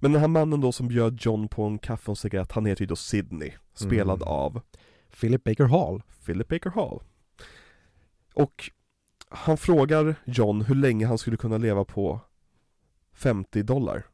Men 0.00 0.12
den 0.12 0.20
här 0.20 0.28
mannen 0.28 0.60
då 0.60 0.72
som 0.72 0.88
bjöd 0.88 1.18
John 1.20 1.48
på 1.48 1.62
en 1.62 1.78
kaffe 1.78 2.10
och 2.10 2.12
en 2.12 2.16
cigarett, 2.16 2.52
han 2.52 2.66
heter 2.66 2.82
ju 2.82 2.86
då 2.86 2.96
Sidney, 2.96 3.52
spelad 3.74 4.22
Mm. 4.22 4.28
av 4.28 4.60
Philip 5.20 5.44
Baker 5.44 5.64
Hall. 5.64 6.02
Philip 6.26 6.48
Baker 6.48 6.70
Hall. 6.70 7.02
Och 8.34 8.70
han 9.28 9.56
frågar 9.56 10.14
John 10.24 10.62
hur 10.62 10.74
länge 10.74 11.06
han 11.06 11.18
skulle 11.18 11.36
kunna 11.36 11.58
leva 11.58 11.84
på 11.84 12.20
50 13.14 13.62
dollar. 13.62 14.06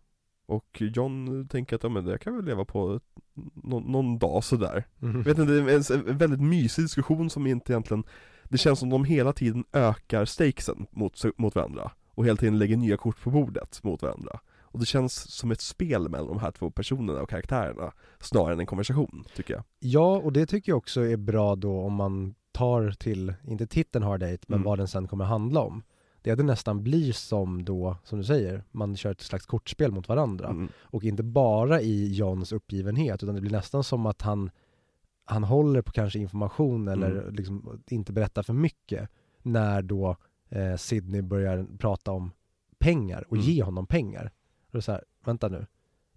Och 0.47 0.83
John 0.95 1.49
tänker 1.49 1.77
att 1.77 1.83
ja, 1.83 1.89
men 1.89 2.05
det 2.05 2.19
kan 2.19 2.37
väl 2.37 2.45
leva 2.45 2.65
på 2.65 3.01
någon, 3.55 3.83
någon 3.83 4.19
dag 4.19 4.45
sådär. 4.45 4.85
Mm. 5.03 5.23
Vet 5.23 5.39
inte, 5.39 5.53
det 5.53 5.73
är 5.73 5.93
en, 5.93 6.09
en 6.09 6.17
väldigt 6.17 6.41
mysig 6.41 6.85
diskussion 6.85 7.31
som 7.31 7.47
inte 7.47 7.73
egentligen 7.73 8.05
Det 8.45 8.59
känns 8.59 8.79
som 8.79 8.89
de 8.91 9.05
hela 9.05 9.33
tiden 9.33 9.65
ökar 9.73 10.25
stakesen 10.25 10.87
mot, 10.91 11.39
mot 11.39 11.55
varandra 11.55 11.91
Och 12.15 12.27
hela 12.27 12.37
tiden 12.37 12.59
lägger 12.59 12.77
nya 12.77 12.97
kort 12.97 13.23
på 13.23 13.31
bordet 13.31 13.81
mot 13.83 14.03
varandra 14.03 14.41
Och 14.73 14.79
det 14.81 14.87
känns 14.87 15.15
som 15.15 15.51
ett 15.51 15.61
spel 15.61 16.09
mellan 16.09 16.27
de 16.29 16.39
här 16.39 16.51
två 16.51 16.71
personerna 16.71 17.23
och 17.23 17.31
karaktärerna 17.31 17.93
Snarare 18.21 18.53
än 18.53 18.61
en 18.61 18.67
konversation, 18.67 19.25
tycker 19.37 19.55
jag 19.55 19.63
Ja, 19.79 20.17
och 20.19 20.33
det 20.33 20.47
tycker 20.47 20.73
jag 20.73 20.77
också 20.79 21.01
är 21.01 21.17
bra 21.17 21.57
då 21.57 21.81
om 21.81 21.93
man 21.95 22.35
tar 22.53 22.91
till, 22.91 23.35
inte 23.49 23.67
titeln 23.67 24.05
Hard 24.05 24.23
Eight, 24.23 24.49
men 24.49 24.57
Mm. 24.57 24.65
vad 24.67 24.79
den 24.79 24.89
sen 24.89 25.09
kommer 25.09 25.25
handla 25.25 25.61
om. 25.61 25.83
Det 26.23 26.31
är 26.31 26.37
det 26.37 26.43
nästan 26.43 26.83
blir 26.83 27.13
som 27.13 27.65
då, 27.65 27.97
som 28.05 28.19
du 28.19 28.25
säger, 28.25 28.65
man 28.71 28.97
kör 28.97 29.11
ett 29.11 29.21
slags 29.21 29.47
kortspel 29.47 29.93
mot 29.93 30.09
varandra. 30.09 30.49
mm. 30.49 30.69
Och 30.83 31.05
inte 31.05 31.23
bara 31.23 31.81
i 31.81 32.13
Johns 32.15 32.53
uppgivenhet, 32.53 33.23
utan 33.23 33.35
det 33.35 33.41
blir 33.41 33.51
nästan 33.51 33.85
som 33.85 34.07
att 34.07 34.23
han, 34.23 34.51
han 35.25 35.45
håller 35.45 35.83
på 35.83 35.93
kanske 35.93 36.19
information 36.19 36.89
eller 36.89 37.11
Mm. 37.23 37.35
liksom 37.35 37.83
inte 37.91 38.13
berättar 38.13 38.43
för 38.43 38.53
mycket 38.53 39.09
när 39.43 39.83
då 39.83 40.17
eh, 40.49 40.77
Sydney 40.77 41.23
börjar 41.23 41.67
prata 41.79 42.13
om 42.13 42.33
pengar 42.79 43.25
och 43.29 43.37
Mm. 43.37 43.47
ge 43.47 43.63
honom 43.63 43.87
pengar. 43.87 44.33
Det 44.73 44.79
är 44.79 44.83
så 44.83 44.93
här, 44.93 45.05
vänta 45.25 45.49
nu, 45.49 45.67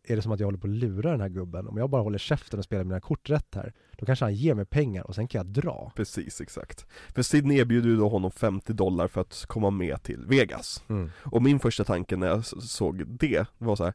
är 0.03 0.15
det 0.15 0.21
som 0.21 0.31
att 0.31 0.39
jag 0.39 0.47
håller 0.47 0.57
på 0.57 0.67
att 0.67 0.73
lura 0.73 1.11
den 1.11 1.21
här 1.21 1.29
gubben? 1.29 1.67
Om 1.67 1.77
jag 1.77 1.89
bara 1.89 2.01
håller 2.01 2.17
käften 2.17 2.59
och 2.59 2.65
spelar 2.65 2.83
mina 2.83 2.99
kort 2.99 3.29
rätt 3.29 3.55
här, 3.55 3.73
då 3.97 4.05
kanske 4.05 4.25
han 4.25 4.35
ger 4.35 4.53
mig 4.53 4.65
pengar 4.65 5.03
och 5.07 5.15
sen 5.15 5.27
kan 5.27 5.39
jag 5.39 5.47
dra. 5.47 5.91
Precis, 5.95 6.41
exakt 6.41 6.85
För 7.15 7.21
Sidney 7.21 7.57
erbjuder 7.57 7.89
ju 7.89 7.95
då 7.95 8.09
honom 8.09 8.31
50 8.31 8.73
dollar 8.73 9.07
för 9.07 9.21
att 9.21 9.45
komma 9.47 9.69
med 9.69 10.03
till 10.03 10.25
Vegas 10.27 10.83
Och 11.23 11.41
min 11.41 11.59
första 11.59 11.83
tanke 11.83 12.15
när 12.15 12.27
jag 12.27 12.45
såg 12.45 13.07
det 13.07 13.45
var 13.57 13.75
så 13.75 13.83
här. 13.83 13.93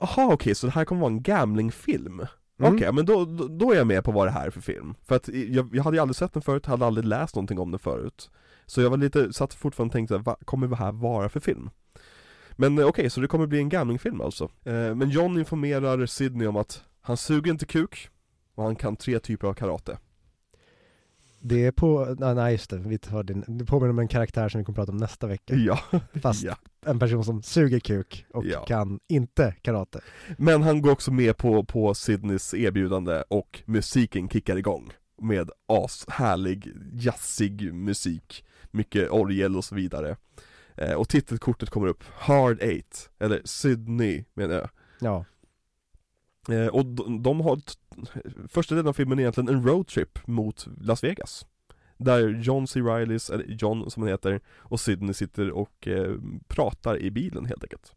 Jaha 0.00 0.32
okej, 0.32 0.54
så 0.54 0.66
det 0.66 0.72
här 0.72 0.84
kommer 0.84 1.00
vara 1.00 1.12
en 1.12 1.22
gamblingfilm? 1.22 2.26
Mm. 2.58 2.74
Okej, 2.74 2.92
men 2.92 3.06
då, 3.06 3.24
då, 3.24 3.48
då 3.48 3.72
är 3.72 3.76
jag 3.76 3.86
med 3.86 4.04
på 4.04 4.12
vad 4.12 4.26
det 4.26 4.30
här 4.30 4.46
är 4.46 4.50
för 4.50 4.60
film. 4.60 4.94
För 5.02 5.16
att 5.16 5.28
jag, 5.28 5.74
jag 5.74 5.84
hade 5.84 5.96
ju 5.96 6.00
aldrig 6.00 6.16
sett 6.16 6.32
den 6.32 6.42
förut, 6.42 6.66
hade 6.66 6.86
aldrig 6.86 7.06
läst 7.06 7.34
någonting 7.34 7.58
om 7.58 7.70
den 7.70 7.78
förut. 7.78 8.30
Så 8.66 8.80
jag 8.80 8.90
var 8.90 8.96
lite, 8.96 9.32
satt 9.32 9.54
fortfarande 9.54 9.90
och 9.90 9.92
tänkte, 9.92 10.18
vad 10.18 10.46
kommer 10.46 10.66
det 10.66 10.76
här 10.76 10.92
vara 10.92 11.28
för 11.28 11.40
film? 11.40 11.70
Men 12.56 12.78
eh, 12.78 12.86
okej, 12.86 13.10
så 13.10 13.20
det 13.20 13.28
kommer 13.28 13.46
bli 13.46 13.58
en 13.58 13.68
gamblingfilm 13.68 14.20
alltså. 14.20 14.44
Eh, 14.64 14.94
men 14.94 15.10
John 15.10 15.38
informerar 15.38 16.06
Sydney 16.06 16.46
om 16.46 16.56
att 16.56 16.84
han 17.00 17.16
suger 17.16 17.50
inte 17.52 17.66
kuk, 17.66 18.08
och 18.54 18.64
han 18.64 18.76
kan 18.76 18.96
tre 18.96 19.18
typer 19.18 19.48
av 19.48 19.54
karate. 19.54 19.98
Det 21.40 21.66
är 21.66 21.72
på, 21.72 22.16
nej, 22.18 22.34
nej 22.34 22.52
just 22.52 22.70
det, 22.70 22.78
vi 22.78 22.98
tar 22.98 23.22
det, 23.22 23.42
det 23.46 23.64
påminner 23.64 23.90
om 23.90 23.98
en 23.98 24.08
karaktär 24.08 24.48
som 24.48 24.58
vi 24.58 24.64
kommer 24.64 24.76
prata 24.76 24.92
om 24.92 24.98
nästa 24.98 25.26
vecka. 25.26 25.54
Ja, 25.54 25.78
Fast 26.22 26.42
ja. 26.44 26.56
en 26.86 26.98
person 26.98 27.24
som 27.24 27.42
suger 27.42 27.80
kuk 27.80 28.26
och 28.34 28.46
Ja. 28.46 28.64
kan 28.64 29.00
inte 29.08 29.54
karate. 29.62 30.00
Men 30.38 30.62
han 30.62 30.82
går 30.82 30.90
också 30.90 31.12
med 31.12 31.36
på, 31.36 31.64
på 31.64 31.94
Sydneys 31.94 32.54
erbjudande 32.54 33.22
och 33.28 33.62
musiken 33.64 34.28
kickar 34.28 34.56
igång 34.56 34.92
med 35.22 35.50
ashärlig, 35.66 36.72
jazzig 36.92 37.74
musik, 37.74 38.44
mycket 38.70 39.10
orgel 39.10 39.56
och 39.56 39.64
så 39.64 39.74
vidare. 39.74 40.16
Eh, 40.76 40.92
och 40.92 41.08
titelkortet 41.08 41.70
kommer 41.70 41.86
upp, 41.86 42.04
Hard 42.14 42.62
Eight, 42.62 43.10
eller 43.18 43.42
Sydney 43.44 44.24
menar 44.34 44.54
jag. 44.54 44.68
Ja, 45.00 45.24
Eh, 46.48 46.66
och 46.66 46.86
de, 46.86 47.22
de 47.22 47.40
har, 47.40 47.60
första 48.48 48.74
delen 48.74 48.88
av 48.88 48.92
filmen 48.92 49.18
är 49.18 49.22
egentligen 49.22 49.48
en 49.48 49.66
roadtrip 49.66 50.26
mot 50.26 50.66
Las 50.80 51.04
Vegas. 51.04 51.46
Där 51.96 52.28
John 52.28 52.66
C. 52.66 52.80
Reillys, 52.80 53.30
eller 53.30 53.44
John 53.44 53.90
som 53.90 54.02
han 54.02 54.10
heter, 54.10 54.40
och 54.48 54.80
Sydney 54.80 55.14
sitter 55.14 55.50
och 55.50 55.88
eh, 55.88 56.14
pratar 56.48 56.98
i 56.98 57.10
bilen 57.10 57.44
helt 57.44 57.62
enkelt. 57.62 57.92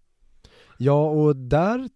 Ja 0.81 1.09
och 1.09 1.35
där, 1.35 1.89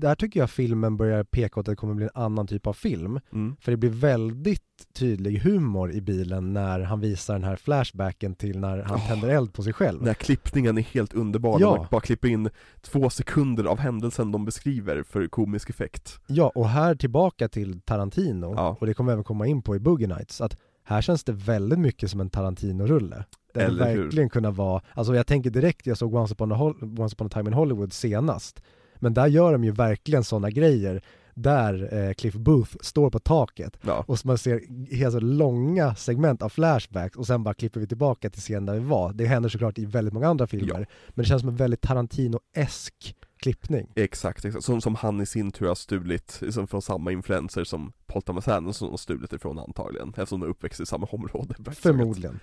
där 0.00 0.14
tycker 0.14 0.40
jag 0.40 0.50
filmen 0.50 0.96
börjar 0.96 1.24
peka 1.24 1.60
åt 1.60 1.68
att 1.68 1.72
det 1.72 1.76
kommer 1.76 1.94
bli 1.94 2.04
en 2.04 2.22
annan 2.22 2.46
typ 2.46 2.66
av 2.66 2.72
film. 2.72 3.20
Mm. 3.32 3.56
För 3.60 3.70
det 3.72 3.76
blir 3.76 3.90
väldigt 3.90 4.62
tydlig 4.94 5.38
humor 5.38 5.92
i 5.92 6.00
bilen 6.00 6.52
när 6.52 6.80
han 6.80 7.00
visar 7.00 7.34
den 7.34 7.44
här 7.44 7.56
flashbacken 7.56 8.34
till 8.34 8.58
när 8.58 8.82
han 8.82 8.96
Oh. 8.96 9.08
tänder 9.08 9.28
eld 9.28 9.52
på 9.52 9.62
sig 9.62 9.72
själv. 9.72 9.98
Den 9.98 10.06
här 10.06 10.14
klippningen 10.14 10.78
är 10.78 10.82
helt 10.82 11.14
underbar, 11.14 11.60
Ja. 11.60 11.76
man 11.76 11.86
bara 11.90 12.00
klipper 12.00 12.28
in 12.28 12.50
två 12.80 13.10
sekunder 13.10 13.64
av 13.64 13.78
händelsen 13.78 14.32
de 14.32 14.44
beskriver 14.44 15.02
för 15.02 15.26
komisk 15.28 15.70
effekt 15.70 16.20
Ja, 16.26 16.52
och 16.54 16.68
här 16.68 16.94
tillbaka 16.94 17.48
till 17.48 17.80
Tarantino, 17.80 18.54
Ja. 18.56 18.76
och 18.80 18.86
det 18.86 18.94
kommer 18.94 19.12
även 19.12 19.24
komma 19.24 19.46
in 19.46 19.62
på 19.62 19.76
i 19.76 19.78
Boogie 19.80 20.08
Nights, 20.08 20.40
att 20.40 20.56
här 20.84 21.00
känns 21.02 21.24
det 21.24 21.32
väldigt 21.32 21.78
mycket 21.78 22.10
som 22.10 22.20
en 22.20 22.30
Tarantino-rulle. 22.30 23.24
Det 23.54 23.62
hade 23.62 23.72
Eller 23.74 23.94
hur? 23.94 24.02
verkligen 24.02 24.28
kunnat 24.30 24.56
vara, 24.56 24.82
alltså 24.94 25.14
jag 25.14 25.26
tänker 25.26 25.50
direkt, 25.50 25.86
jag 25.86 25.98
såg 25.98 26.14
Once 26.14 26.34
upon, 26.34 26.52
a 26.52 26.74
Once 26.98 27.14
upon 27.14 27.26
a 27.26 27.30
time 27.32 27.50
in 27.50 27.54
Hollywood 27.54 27.92
senast, 27.92 28.62
men 28.96 29.14
där 29.14 29.26
gör 29.26 29.52
de 29.52 29.64
ju 29.64 29.70
verkligen 29.70 30.24
sådana 30.24 30.50
grejer, 30.50 31.02
där 31.34 31.94
eh, 31.94 32.12
Cliff 32.12 32.34
Booth 32.34 32.76
står 32.80 33.10
på 33.10 33.18
taket 33.18 33.76
Ja, 33.82 34.04
och 34.08 34.18
man 34.24 34.38
ser 34.38 34.60
helt 34.94 35.12
så 35.12 35.20
långa 35.20 35.94
segment 35.94 36.42
av 36.42 36.48
flashbacks 36.48 37.16
och 37.16 37.26
sen 37.26 37.42
bara 37.44 37.54
klipper 37.54 37.80
vi 37.80 37.86
tillbaka 37.86 38.30
till 38.30 38.40
scenen 38.40 38.66
där 38.66 38.74
vi 38.74 38.80
var. 38.80 39.12
Det 39.12 39.26
händer 39.26 39.48
såklart 39.48 39.78
i 39.78 39.84
väldigt 39.84 40.14
många 40.14 40.28
andra 40.28 40.46
filmer, 40.46 40.86
men 41.08 41.22
det 41.22 41.24
känns 41.24 41.40
som 41.40 41.48
en 41.48 41.56
väldigt 41.56 41.80
Tarantino-esk 41.82 43.14
klippning. 43.42 43.92
exakt, 43.96 44.44
exakt. 44.44 44.64
Som, 44.64 44.80
som 44.80 44.94
han 44.94 45.20
i 45.20 45.26
sin 45.26 45.50
tur 45.50 45.66
har 45.68 45.74
stulit 45.74 46.38
liksom 46.40 46.66
från 46.66 46.82
samma 46.82 47.12
influenser 47.12 47.64
som 47.64 47.92
Paul 48.06 48.22
Thomas 48.22 48.48
Anderson 48.48 48.90
har 48.90 48.96
stulit 48.96 49.32
ifrån 49.32 49.58
antagligen 49.58 50.08
Eftersom 50.08 50.40
de 50.40 50.46
är 50.46 50.50
uppväxt 50.50 50.80
i 50.80 50.86
samma 50.86 51.06
område. 51.10 51.54
Förmodligen. 51.72 52.40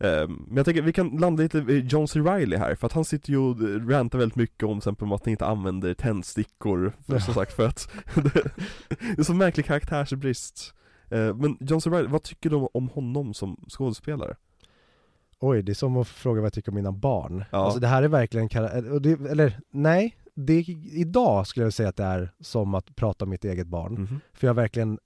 Ehm, 0.00 0.44
Men 0.48 0.56
jag 0.56 0.64
tänker 0.64 0.82
vi 0.82 0.92
kan 0.92 1.08
landa 1.08 1.42
lite 1.42 1.58
i 1.58 1.86
John 1.88 2.08
C. 2.08 2.20
Reilly 2.20 2.56
här, 2.56 2.74
för 2.74 2.86
att 2.86 2.92
han 2.92 3.04
sitter 3.04 3.30
ju 3.30 3.38
och 3.38 3.90
rantar 3.90 4.18
väldigt 4.18 4.36
mycket 4.36 4.62
om 4.62 4.70
till 4.70 4.78
exempel 4.78 5.12
att 5.12 5.24
han 5.24 5.30
inte 5.30 5.46
använder 5.46 5.94
tändstickor, 5.94 6.92
för, 7.06 7.12
Ja. 7.14 7.20
som 7.20 7.34
sagt 7.34 7.52
för 7.52 7.66
att 7.66 7.88
det, 8.14 9.18
är 9.18 9.22
så 9.22 9.34
märklig 9.34 9.66
karaktärsbrist 9.66 10.74
Ehm, 11.10 11.36
Men 11.38 11.56
John 11.60 11.80
C. 11.80 11.90
Reilly, 11.90 12.08
vad 12.08 12.22
tycker 12.22 12.50
du 12.50 12.56
om- 12.56 12.68
om 12.74 12.88
honom 12.88 13.34
som 13.34 13.64
skådespelare? 13.68 14.36
Oj, 15.40 15.62
det 15.62 15.72
är 15.72 15.74
som 15.74 15.96
att 15.96 16.08
fråga 16.08 16.40
vad 16.40 16.46
jag 16.46 16.52
tycker 16.52 16.70
om 16.70 16.74
mina 16.74 16.92
barn. 16.92 17.44
Ja. 17.52 17.58
Alltså 17.58 17.80
det 17.80 17.86
här 17.86 18.02
är 18.02 18.08
verkligen, 18.08 18.48
det, 19.02 19.30
eller 19.30 19.60
nej, 19.70 20.16
det, 20.34 20.54
idag 20.92 21.46
skulle 21.46 21.66
jag 21.66 21.72
säga 21.72 21.88
att 21.88 21.96
det 21.96 22.04
är 22.04 22.32
som 22.40 22.74
att 22.74 22.96
prata 22.96 23.24
om 23.24 23.30
mitt 23.30 23.44
eget 23.44 23.66
barn. 23.66 23.92
Mhm. 23.92 24.20
För 24.32 24.46
jag 24.46 24.54
har 24.54 24.62
verkligen 24.62 24.98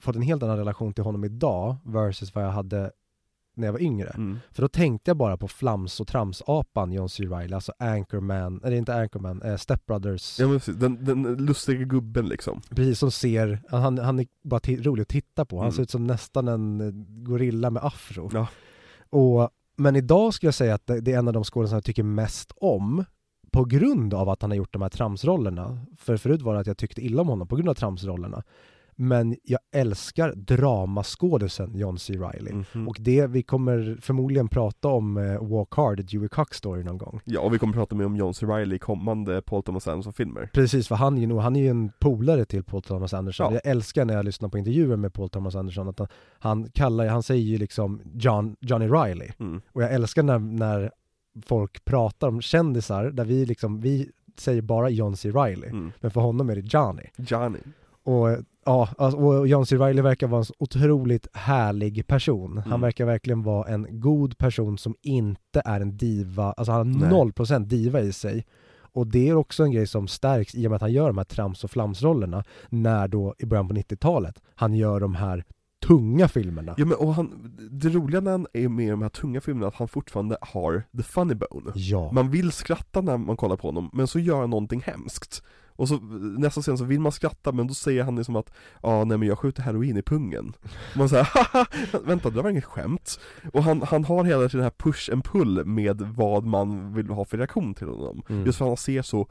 fått 0.00 0.16
en 0.16 0.22
helt 0.22 0.42
annan 0.42 0.56
relation 0.56 0.92
till 0.94 1.04
honom 1.04 1.24
idag 1.24 1.76
versus 1.84 2.34
vad 2.34 2.44
jag 2.44 2.50
hade 2.50 2.90
när 3.56 3.66
jag 3.66 3.72
var 3.72 3.80
yngre. 3.82 4.08
Mm. 4.08 4.38
För 4.52 4.62
då 4.62 4.68
tänkte 4.68 5.10
jag 5.10 5.16
bara 5.16 5.36
på 5.36 5.48
flams 5.48 6.00
och 6.00 6.06
tramsapan 6.08 6.92
John 6.92 7.08
C. 7.08 7.24
Reilly, 7.24 7.54
alltså 7.54 7.72
Anchorman, 7.78 8.60
eller 8.64 8.76
inte 8.76 8.94
Anchorman, 8.94 9.42
eh, 9.42 9.56
Step 9.56 9.86
Brothers. 9.86 10.40
Ja 10.40 10.46
men 10.48 10.58
precis, 10.58 10.76
den, 10.76 11.04
den 11.04 11.22
lustiga 11.22 11.84
gubben 11.84 12.28
liksom 12.28 12.60
Precis 12.70 12.98
som 12.98 13.10
ser, 13.10 13.62
han, 13.70 13.98
han 13.98 14.20
är 14.20 14.26
bara 14.42 14.60
rolig 14.82 15.02
att 15.02 15.08
titta 15.08 15.44
på, 15.44 15.56
han 15.56 15.64
Mm. 15.64 15.72
ser 15.72 15.82
ut 15.82 15.90
som 15.90 16.06
nästan 16.06 16.48
en 16.48 16.80
eh, 16.80 16.90
gorilla 17.24 17.70
med 17.70 17.84
afro. 17.84 18.30
Ja. 18.32 18.46
Och, 19.10 19.50
men 19.76 19.96
idag 19.96 20.34
skulle 20.34 20.48
jag 20.48 20.54
säga 20.54 20.74
att 20.74 20.86
det, 20.86 21.00
det 21.00 21.12
är 21.12 21.18
en 21.18 21.28
av 21.28 21.34
de 21.34 21.44
skådespelarna 21.44 21.76
jag 21.76 21.84
tycker 21.84 22.02
mest 22.02 22.52
om 22.56 23.04
på 23.52 23.64
grund 23.64 24.14
av 24.14 24.28
att 24.28 24.42
han 24.42 24.50
har 24.50 24.56
gjort 24.56 24.72
de 24.72 24.82
här 24.82 24.88
tramsrollerna. 24.88 25.78
För 25.96 26.16
förut 26.16 26.42
var 26.42 26.54
det 26.54 26.60
att 26.60 26.66
jag 26.66 26.78
tyckte 26.78 27.04
illa 27.04 27.22
om 27.22 27.28
honom 27.28 27.48
på 27.48 27.56
grund 27.56 27.68
av 27.68 27.74
tramsrollerna. 27.74 28.42
Men 28.96 29.36
jag 29.42 29.60
älskar 29.72 30.32
dramaskådisen 30.36 31.74
John 31.74 31.98
C. 31.98 32.12
Reilly. 32.12 32.52
Mhm. 32.52 32.88
Och 32.88 32.96
det, 33.00 33.26
vi 33.26 33.42
kommer 33.42 33.98
förmodligen 34.00 34.48
prata 34.48 34.88
om 34.88 35.16
eh, 35.16 35.48
Walk 35.48 35.74
Hard, 35.74 36.04
Dewey 36.04 36.28
Cox 36.28 36.56
story 36.56 36.84
någon 36.84 36.98
gång. 36.98 37.20
Ja, 37.24 37.40
och 37.40 37.54
vi 37.54 37.58
kommer 37.58 37.72
prata 37.72 37.94
mer 37.94 38.06
om 38.06 38.16
John 38.16 38.34
C. 38.34 38.46
Reilly 38.46 38.76
i 38.76 38.78
kommande 38.78 39.42
Paul 39.42 39.62
Thomas 39.62 39.88
Anderson-filmer 39.88 40.50
Precis, 40.52 40.88
för 40.88 40.94
han 40.94 41.18
är 41.18 41.40
han 41.40 41.56
är 41.56 41.60
ju 41.60 41.68
en 41.68 41.92
polare 41.98 42.44
till 42.44 42.64
Paul 42.64 42.82
Thomas 42.82 43.14
Anderson. 43.14 43.52
Ja. 43.52 43.60
Jag 43.64 43.70
älskar 43.70 44.04
när 44.04 44.14
jag 44.14 44.24
lyssnar 44.24 44.48
på 44.48 44.58
intervjuer 44.58 44.96
med 44.96 45.14
Paul 45.14 45.28
Thomas 45.28 45.54
Anderson 45.54 45.88
att 45.88 45.98
han, 45.98 46.08
han 46.38 46.70
kallar, 46.70 47.06
han 47.06 47.22
säger 47.22 47.42
ju 47.42 47.58
liksom 47.58 48.00
John, 48.14 48.56
Johnny 48.60 48.86
Riley. 48.86 49.30
mm. 49.40 49.62
Och 49.72 49.82
jag 49.82 49.92
älskar 49.92 50.22
när, 50.22 50.38
när 50.38 50.90
folk 51.46 51.84
pratar 51.84 52.28
om 52.28 52.40
kändisar 52.40 53.04
där 53.10 53.24
vi 53.24 53.46
liksom, 53.46 53.80
vi 53.80 54.10
säger 54.36 54.62
bara 54.62 54.90
John 54.90 55.16
C. 55.16 55.30
Reilly. 55.30 55.66
Mm. 55.66 55.92
Men 56.00 56.10
för 56.10 56.20
honom 56.20 56.50
är 56.50 56.54
det 56.54 56.60
Johnny. 56.60 57.02
Johnny 57.16 57.58
Och 58.04 58.28
ja, 58.64 58.88
alltså, 58.98 59.18
och 59.18 59.48
John 59.48 59.66
C. 59.66 59.76
Reilly 59.76 60.02
verkar 60.02 60.26
vara 60.26 60.40
en 60.40 60.54
otroligt 60.58 61.28
härlig 61.32 62.06
person. 62.06 62.56
Han 62.58 62.66
Mm. 62.66 62.80
verkar 62.80 63.04
verkligen 63.06 63.42
vara 63.42 63.68
en 63.68 64.00
god 64.00 64.38
person 64.38 64.78
som 64.78 64.94
inte 65.02 65.62
är 65.64 65.80
en 65.80 65.96
diva, 65.96 66.52
alltså 66.52 66.72
han 66.72 67.02
har 67.02 67.10
noll 67.10 67.32
procent 67.32 67.68
diva 67.68 68.00
i 68.00 68.12
sig. 68.12 68.46
Och 68.92 69.06
det 69.06 69.28
är 69.28 69.34
också 69.34 69.62
en 69.64 69.72
grej 69.72 69.86
som 69.86 70.08
stärks 70.08 70.54
i 70.54 70.66
och 70.66 70.70
med 70.70 70.76
att 70.76 70.82
han 70.82 70.92
gör 70.92 71.06
de 71.06 71.18
här 71.18 71.24
trams 71.24 71.64
och 71.64 71.70
flamsrollerna 71.70 72.44
när 72.68 73.08
då 73.08 73.34
i 73.38 73.46
början 73.46 73.68
på 73.68 73.74
90-talet 73.74 74.42
han 74.54 74.74
gör 74.74 75.00
de 75.00 75.14
här 75.14 75.44
tunga 75.86 76.28
filmerna. 76.28 76.74
Ja 76.78 76.84
men 76.84 76.96
och 76.98 77.14
han, 77.14 77.56
det 77.70 77.88
roliga 77.88 78.20
när 78.20 78.30
han 78.30 78.46
är 78.52 78.68
med 78.68 78.86
i 78.86 78.90
de 78.90 79.02
här 79.02 79.08
tunga 79.08 79.40
filmerna 79.40 79.66
är 79.66 79.68
att 79.68 79.74
han 79.74 79.88
fortfarande 79.88 80.36
har 80.40 80.82
the 80.96 81.02
funny 81.02 81.34
bone 81.34 81.72
Ja. 81.74 82.12
Man 82.12 82.30
vill 82.30 82.52
skratta 82.52 83.00
när 83.00 83.16
man 83.16 83.36
kollar 83.36 83.56
på 83.56 83.68
honom, 83.68 83.90
men 83.92 84.06
så 84.06 84.18
gör 84.18 84.40
han 84.40 84.50
någonting 84.50 84.80
hemskt 84.86 85.42
Och 85.76 85.88
så 85.88 85.96
nästa 86.38 86.60
scen 86.62 86.78
så 86.78 86.84
vill 86.84 87.00
man 87.00 87.12
skratta 87.12 87.52
men 87.52 87.66
då 87.66 87.74
säger 87.74 88.04
han 88.04 88.16
liksom 88.16 88.36
att 88.36 88.52
Ja 88.82 88.88
ah, 88.88 89.04
nej 89.04 89.18
men 89.18 89.28
jag 89.28 89.38
skjuter 89.38 89.62
heroin 89.62 89.96
i 89.96 90.02
pungen. 90.02 90.52
Man 90.96 91.08
säger 91.08 91.24
haha, 91.34 91.66
vänta 92.04 92.30
det 92.30 92.42
var 92.42 92.50
inget 92.50 92.64
skämt. 92.64 93.20
Och 93.52 93.62
han, 93.62 93.82
han 93.82 94.04
har 94.04 94.24
hela 94.24 94.48
tiden 94.48 94.50
den 94.50 94.62
här 94.62 94.70
push 94.92 95.12
and 95.12 95.24
pull 95.24 95.64
med 95.64 96.00
vad 96.00 96.44
man 96.44 96.94
vill 96.94 97.08
ha 97.08 97.24
för 97.24 97.38
reaktion 97.38 97.74
till 97.74 97.88
honom. 97.88 98.22
Mm. 98.28 98.46
Just 98.46 98.58
för 98.58 98.64
att 98.64 98.70
han 98.70 98.76
ser 98.76 99.02
så 99.02 99.28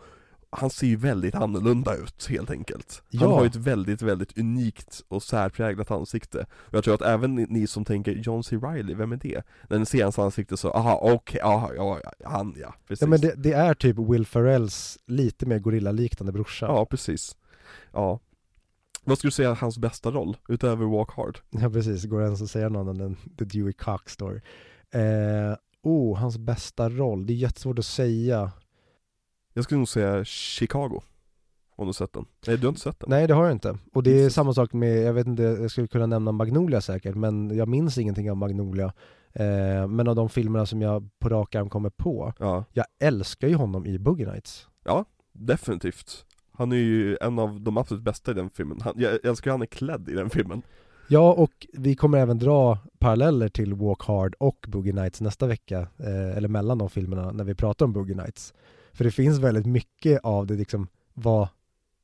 han 0.58 0.70
ser 0.70 0.88
ju 0.88 0.96
väldigt 0.96 1.36
annorlunda 1.36 1.96
ut 1.96 2.28
helt 2.30 2.50
enkelt 2.52 3.04
Han 3.12 3.22
Ja. 3.22 3.36
har 3.36 3.42
ju 3.44 3.48
ett 3.48 3.56
väldigt, 3.56 4.02
väldigt 4.02 4.38
unikt 4.38 5.02
och 5.08 5.24
särpräglat 5.24 5.92
ansikte 5.92 6.46
Och 6.54 6.74
jag 6.74 6.84
tror 6.84 6.94
att 6.94 7.02
även 7.02 7.36
ni, 7.36 7.68
som 7.68 7.86
tänker 7.86 8.12
John 8.12 8.44
C. 8.44 8.56
Reilly, 8.58 8.94
vem 8.94 9.12
är 9.12 9.18
det? 9.18 9.42
När 9.70 9.80
ni 9.80 9.86
ser 9.86 10.04
hans 10.04 10.20
ansikte 10.20 10.58
så, 10.58 10.72
aha 10.72 11.00
okej, 11.02 11.42
aha, 11.42 11.72
ja, 11.76 12.00
ja, 12.04 12.30
han 12.30 12.56
ja, 12.62 12.74
precis 12.88 13.02
Ja 13.02 13.08
men 13.08 13.22
det, 13.22 13.34
det 13.38 13.54
är 13.54 13.74
typ 13.74 13.98
Will 13.98 14.26
Ferrells 14.26 14.98
lite 15.06 15.46
mer 15.46 15.60
gorillaliknande 15.60 16.32
brorsa. 16.32 16.66
Ja, 16.66 16.86
precis. 16.86 17.36
Ja. 17.94 18.20
Vad 19.04 19.18
skulle 19.18 19.28
du 19.28 19.32
säga 19.32 19.52
är 19.52 19.56
hans 19.56 19.78
bästa 19.78 20.12
roll, 20.12 20.38
utöver 20.48 20.86
Walk 20.86 21.12
Hard? 21.12 21.40
Ja 21.50 21.70
precis, 21.70 22.06
går 22.06 22.20
det 22.20 22.26
ens 22.26 22.42
att 22.42 22.50
säga 22.52 22.70
någon 22.70 22.90
annan 22.90 23.02
än 23.08 23.16
The 23.38 23.46
Dewey 23.46 23.74
Cox 23.74 24.14
story. 24.14 24.42
Eh, 24.92 25.56
oh, 25.84 26.18
hans 26.18 26.38
bästa 26.38 26.90
roll, 26.90 27.26
det 27.26 27.34
är 27.34 27.36
jättesvårt 27.36 27.80
att 27.80 27.86
säga. 27.86 28.52
Jag 29.54 29.64
skulle 29.64 29.78
nog 29.78 29.88
säga 29.88 30.26
Chicago. 30.26 31.02
Om 31.76 31.86
du 31.86 31.88
har 31.88 31.94
sett 31.94 32.14
den. 32.14 32.26
Nej, 32.48 32.58
du 32.58 32.66
har 32.68 32.70
inte 32.70 32.82
sett 32.82 33.00
den? 33.00 33.10
Nej 33.10 33.28
det 33.28 33.34
har 33.34 33.44
jag 33.44 33.52
inte. 33.52 33.78
Och 33.94 34.04
det 34.04 34.24
är 34.24 34.30
samma 34.30 34.54
sak 34.54 34.74
med, 34.74 35.04
jag 35.04 35.14
vet 35.14 35.28
inte, 35.28 35.44
jag 35.44 35.72
skulle 35.72 35.88
kunna 35.88 36.06
nämna 36.06 36.32
Magnolia 36.32 36.82
säkert, 36.82 37.16
men 37.16 37.58
jag 37.58 37.68
minns 37.68 37.98
ingenting 37.98 38.32
av 38.32 38.38
Magnolia. 38.38 38.94
Eh, 39.34 39.88
men 39.88 40.08
av 40.08 40.16
de 40.16 40.30
filmerna 40.30 40.66
som 40.66 40.82
jag 40.82 41.10
på 41.20 41.30
rak 41.30 41.56
arm 41.56 41.70
kommer 41.70 41.90
på, 41.90 42.34
Ja, 42.40 42.66
jag 42.72 42.86
älskar 43.00 43.48
ju 43.48 43.56
honom 43.56 43.86
i 43.86 44.00
Boogie 44.00 44.32
Nights. 44.32 44.68
definitivt. 45.32 46.26
Han 46.58 46.72
är 46.72 46.76
ju 46.78 47.18
en 47.22 47.40
av 47.40 47.62
de 47.62 47.78
absolut 47.78 48.04
bästa 48.04 48.32
i 48.32 48.34
den 48.34 48.50
filmen. 48.50 48.82
Han, 48.82 48.94
jag 48.98 49.26
älskar 49.26 49.52
hur 49.52 49.54
han 49.54 49.62
är 49.62 49.66
klädd 49.66 50.10
i 50.10 50.14
den 50.14 50.30
filmen. 50.30 50.62
Ja, 51.08 51.34
och 51.34 51.68
vi 51.74 51.96
kommer 51.96 52.18
även 52.18 52.40
dra 52.40 52.78
paralleller 53.00 53.50
till 53.50 53.74
Walk 53.74 54.04
Hard 54.04 54.36
och 54.40 54.66
Boogie 54.68 54.94
Nights 54.94 55.22
nästa 55.22 55.48
vecka, 55.48 55.80
eh, 55.80 56.38
eller 56.38 56.48
mellan 56.48 56.78
de 56.78 56.90
filmerna, 56.90 57.32
när 57.32 57.44
vi 57.44 57.56
pratar 57.56 57.86
om 57.86 57.94
Boogie 57.94 58.16
Nights. 58.16 58.54
För 58.94 59.04
det 59.04 59.12
finns 59.12 59.40
väldigt 59.40 59.66
mycket 59.66 60.20
av 60.24 60.48
det, 60.48 60.54
liksom, 60.54 60.88
vad 61.14 61.48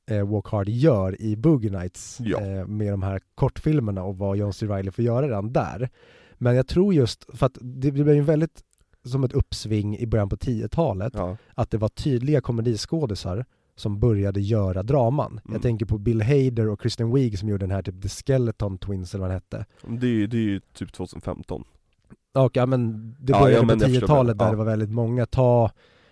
eh, 0.09 0.27
Walk 0.29 0.47
Hard 0.47 0.69
gör 0.69 1.21
i 1.21 1.35
Boogie 1.35 1.71
Nights 1.71 2.17
Ja. 2.21 2.41
eh, 2.41 2.67
med 2.67 2.93
de 2.93 3.03
här 3.03 3.21
kortfilmerna 3.35 4.03
och 4.03 4.17
vad 4.17 4.37
John 4.37 4.53
C. 4.53 4.65
Reilly 4.65 4.91
får 4.91 5.05
göra 5.05 5.25
redan 5.27 5.53
där. 5.53 5.89
Men 6.33 6.55
jag 6.55 6.67
tror 6.67 6.93
just, 6.93 7.25
för 7.37 7.45
att 7.45 7.57
det, 7.61 7.91
blev 7.91 8.09
ju 8.15 8.21
väldigt 8.21 8.63
som 9.05 9.23
ett 9.23 9.33
uppsving 9.33 9.97
i 9.97 10.07
början 10.07 10.29
på 10.29 10.35
10-talet, 10.35 11.13
Ja, 11.15 11.37
att 11.53 11.71
det 11.71 11.77
var 11.77 11.89
tydliga 11.89 12.41
komediskådisar 12.41 13.45
som 13.75 13.99
började 13.99 14.41
göra 14.41 14.83
draman. 14.83 15.31
Mm. 15.31 15.53
Jag 15.53 15.61
tänker 15.61 15.85
på 15.85 15.97
Bill 15.97 16.21
Hader 16.21 16.69
och 16.69 16.81
Kristen 16.81 17.13
Wiig 17.13 17.39
som 17.39 17.49
gjorde 17.49 17.63
den 17.65 17.71
här 17.71 17.81
typ 17.81 18.01
The 18.01 18.09
Skeleton 18.09 18.77
Twins 18.77 19.13
eller 19.13 19.21
vad 19.21 19.29
den 19.29 19.35
hette. 19.35 19.65
det 20.01 20.07
är 20.07 20.27
det 20.27 20.37
är 20.37 20.41
ju 20.41 20.59
typ 20.73 20.91
2015. 20.93 21.63
Och 22.33 22.57
ja 22.57 22.65
men 22.65 23.11
det 23.19 23.31
Ja, 23.33 23.39
började 23.39 23.61
ja, 23.61 23.65
men 23.65 23.79
på 23.79 23.85
jag 23.85 23.91
förstår 23.91 24.07
10-talet 24.07 24.37
det. 24.37 24.43
där 24.43 24.47
Ja. 24.47 24.51
det 24.51 24.57
var 24.57 24.65
väldigt 24.65 24.89
många. 24.91 25.25
Ta 25.25 25.71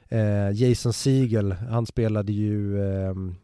eh, 0.09 0.51
Jason 0.51 0.93
Segel, 0.93 1.51
han 1.51 1.85
spelade 1.85 2.31
ju 2.31 2.83
ehm, 2.83 3.35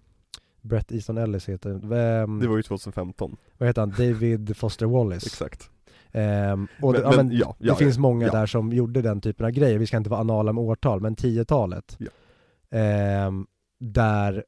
Brett 0.61 0.91
Easton 0.91 1.17
Ellis 1.17 1.49
heter 1.49 1.79
Vem, 1.83 2.39
Det 2.39 2.47
var 2.47 2.57
ju 2.57 2.63
2015, 2.63 3.35
Vad 3.57 3.69
heter 3.69 3.81
han? 3.81 3.89
David 3.97 4.57
Foster 4.57 4.85
Wallace. 4.85 5.25
exakt. 5.27 5.69
Ehm, 6.11 6.67
och 6.81 6.91
Men- 6.91 7.01
det, 7.01 7.07
ja, 7.07 7.15
men 7.17 7.27
men, 7.27 7.37
ja, 7.37 7.55
det 7.59 7.67
ja, 7.67 7.75
finns 7.75 7.95
ja, 7.95 8.01
många 8.01 8.25
ja. 8.25 8.31
där 8.31 8.45
som 8.45 8.73
gjorde 8.73 9.01
den 9.01 9.21
typen 9.21 9.45
av 9.45 9.51
grejer, 9.51 9.77
vi 9.79 9.87
ska 9.87 9.97
inte 9.97 10.09
vara 10.09 10.19
anala 10.19 10.53
med 10.53 10.63
årtal, 10.63 11.01
men 11.01 11.15
10-talet. 11.15 11.97
Ja. 11.99 12.09
Ehm, 12.79 13.45
där 13.79 14.43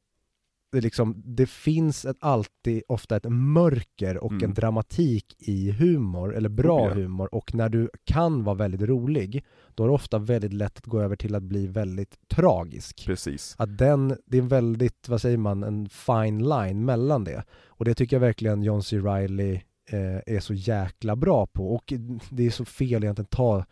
det 0.72 0.80
liksom, 0.80 1.22
det 1.24 1.46
finns 1.46 2.04
ett, 2.04 2.16
alltid 2.20 2.82
ofta 2.88 3.16
ett 3.16 3.26
mörker 3.30 4.18
och 4.24 4.32
Mm. 4.32 4.44
en 4.44 4.54
dramatik 4.54 5.34
i 5.38 5.70
humor, 5.70 6.34
eller 6.36 6.48
bra 6.48 6.80
Oh, 6.82 6.88
ja. 6.88 6.94
humor, 6.94 7.34
och 7.34 7.54
när 7.54 7.68
du 7.68 7.90
kan 8.04 8.44
vara 8.44 8.54
väldigt 8.54 8.80
rolig, 8.80 9.44
då 9.74 9.82
är 9.84 9.88
det 9.88 9.94
ofta 9.94 10.18
väldigt 10.18 10.52
lätt 10.52 10.78
att 10.78 10.86
gå 10.86 11.00
över 11.00 11.16
till 11.16 11.34
att 11.34 11.42
bli 11.42 11.66
väldigt 11.66 12.28
tragisk. 12.28 13.06
Precis. 13.06 13.54
Att 13.58 13.78
den, 13.78 14.16
det 14.26 14.38
är 14.38 14.42
en 14.42 14.48
väldigt, 14.48 15.08
vad 15.08 15.20
säger 15.20 15.36
man, 15.38 15.62
en 15.62 15.88
fine 15.88 16.48
line 16.48 16.84
mellan 16.84 17.24
det. 17.24 17.44
Och 17.66 17.84
det 17.84 17.94
tycker 17.94 18.16
jag 18.16 18.20
verkligen 18.20 18.62
John 18.62 18.82
C. 18.82 18.98
Reilly 18.98 19.54
eh, 19.90 20.34
är 20.36 20.40
så 20.40 20.54
jäkla 20.54 21.16
bra 21.16 21.46
på. 21.46 21.74
Och 21.74 21.92
det 22.30 22.46
är 22.46 22.50
så 22.50 22.64
fel 22.64 23.04
egentligen 23.04 23.24
att 23.24 23.30
ta 23.30 23.64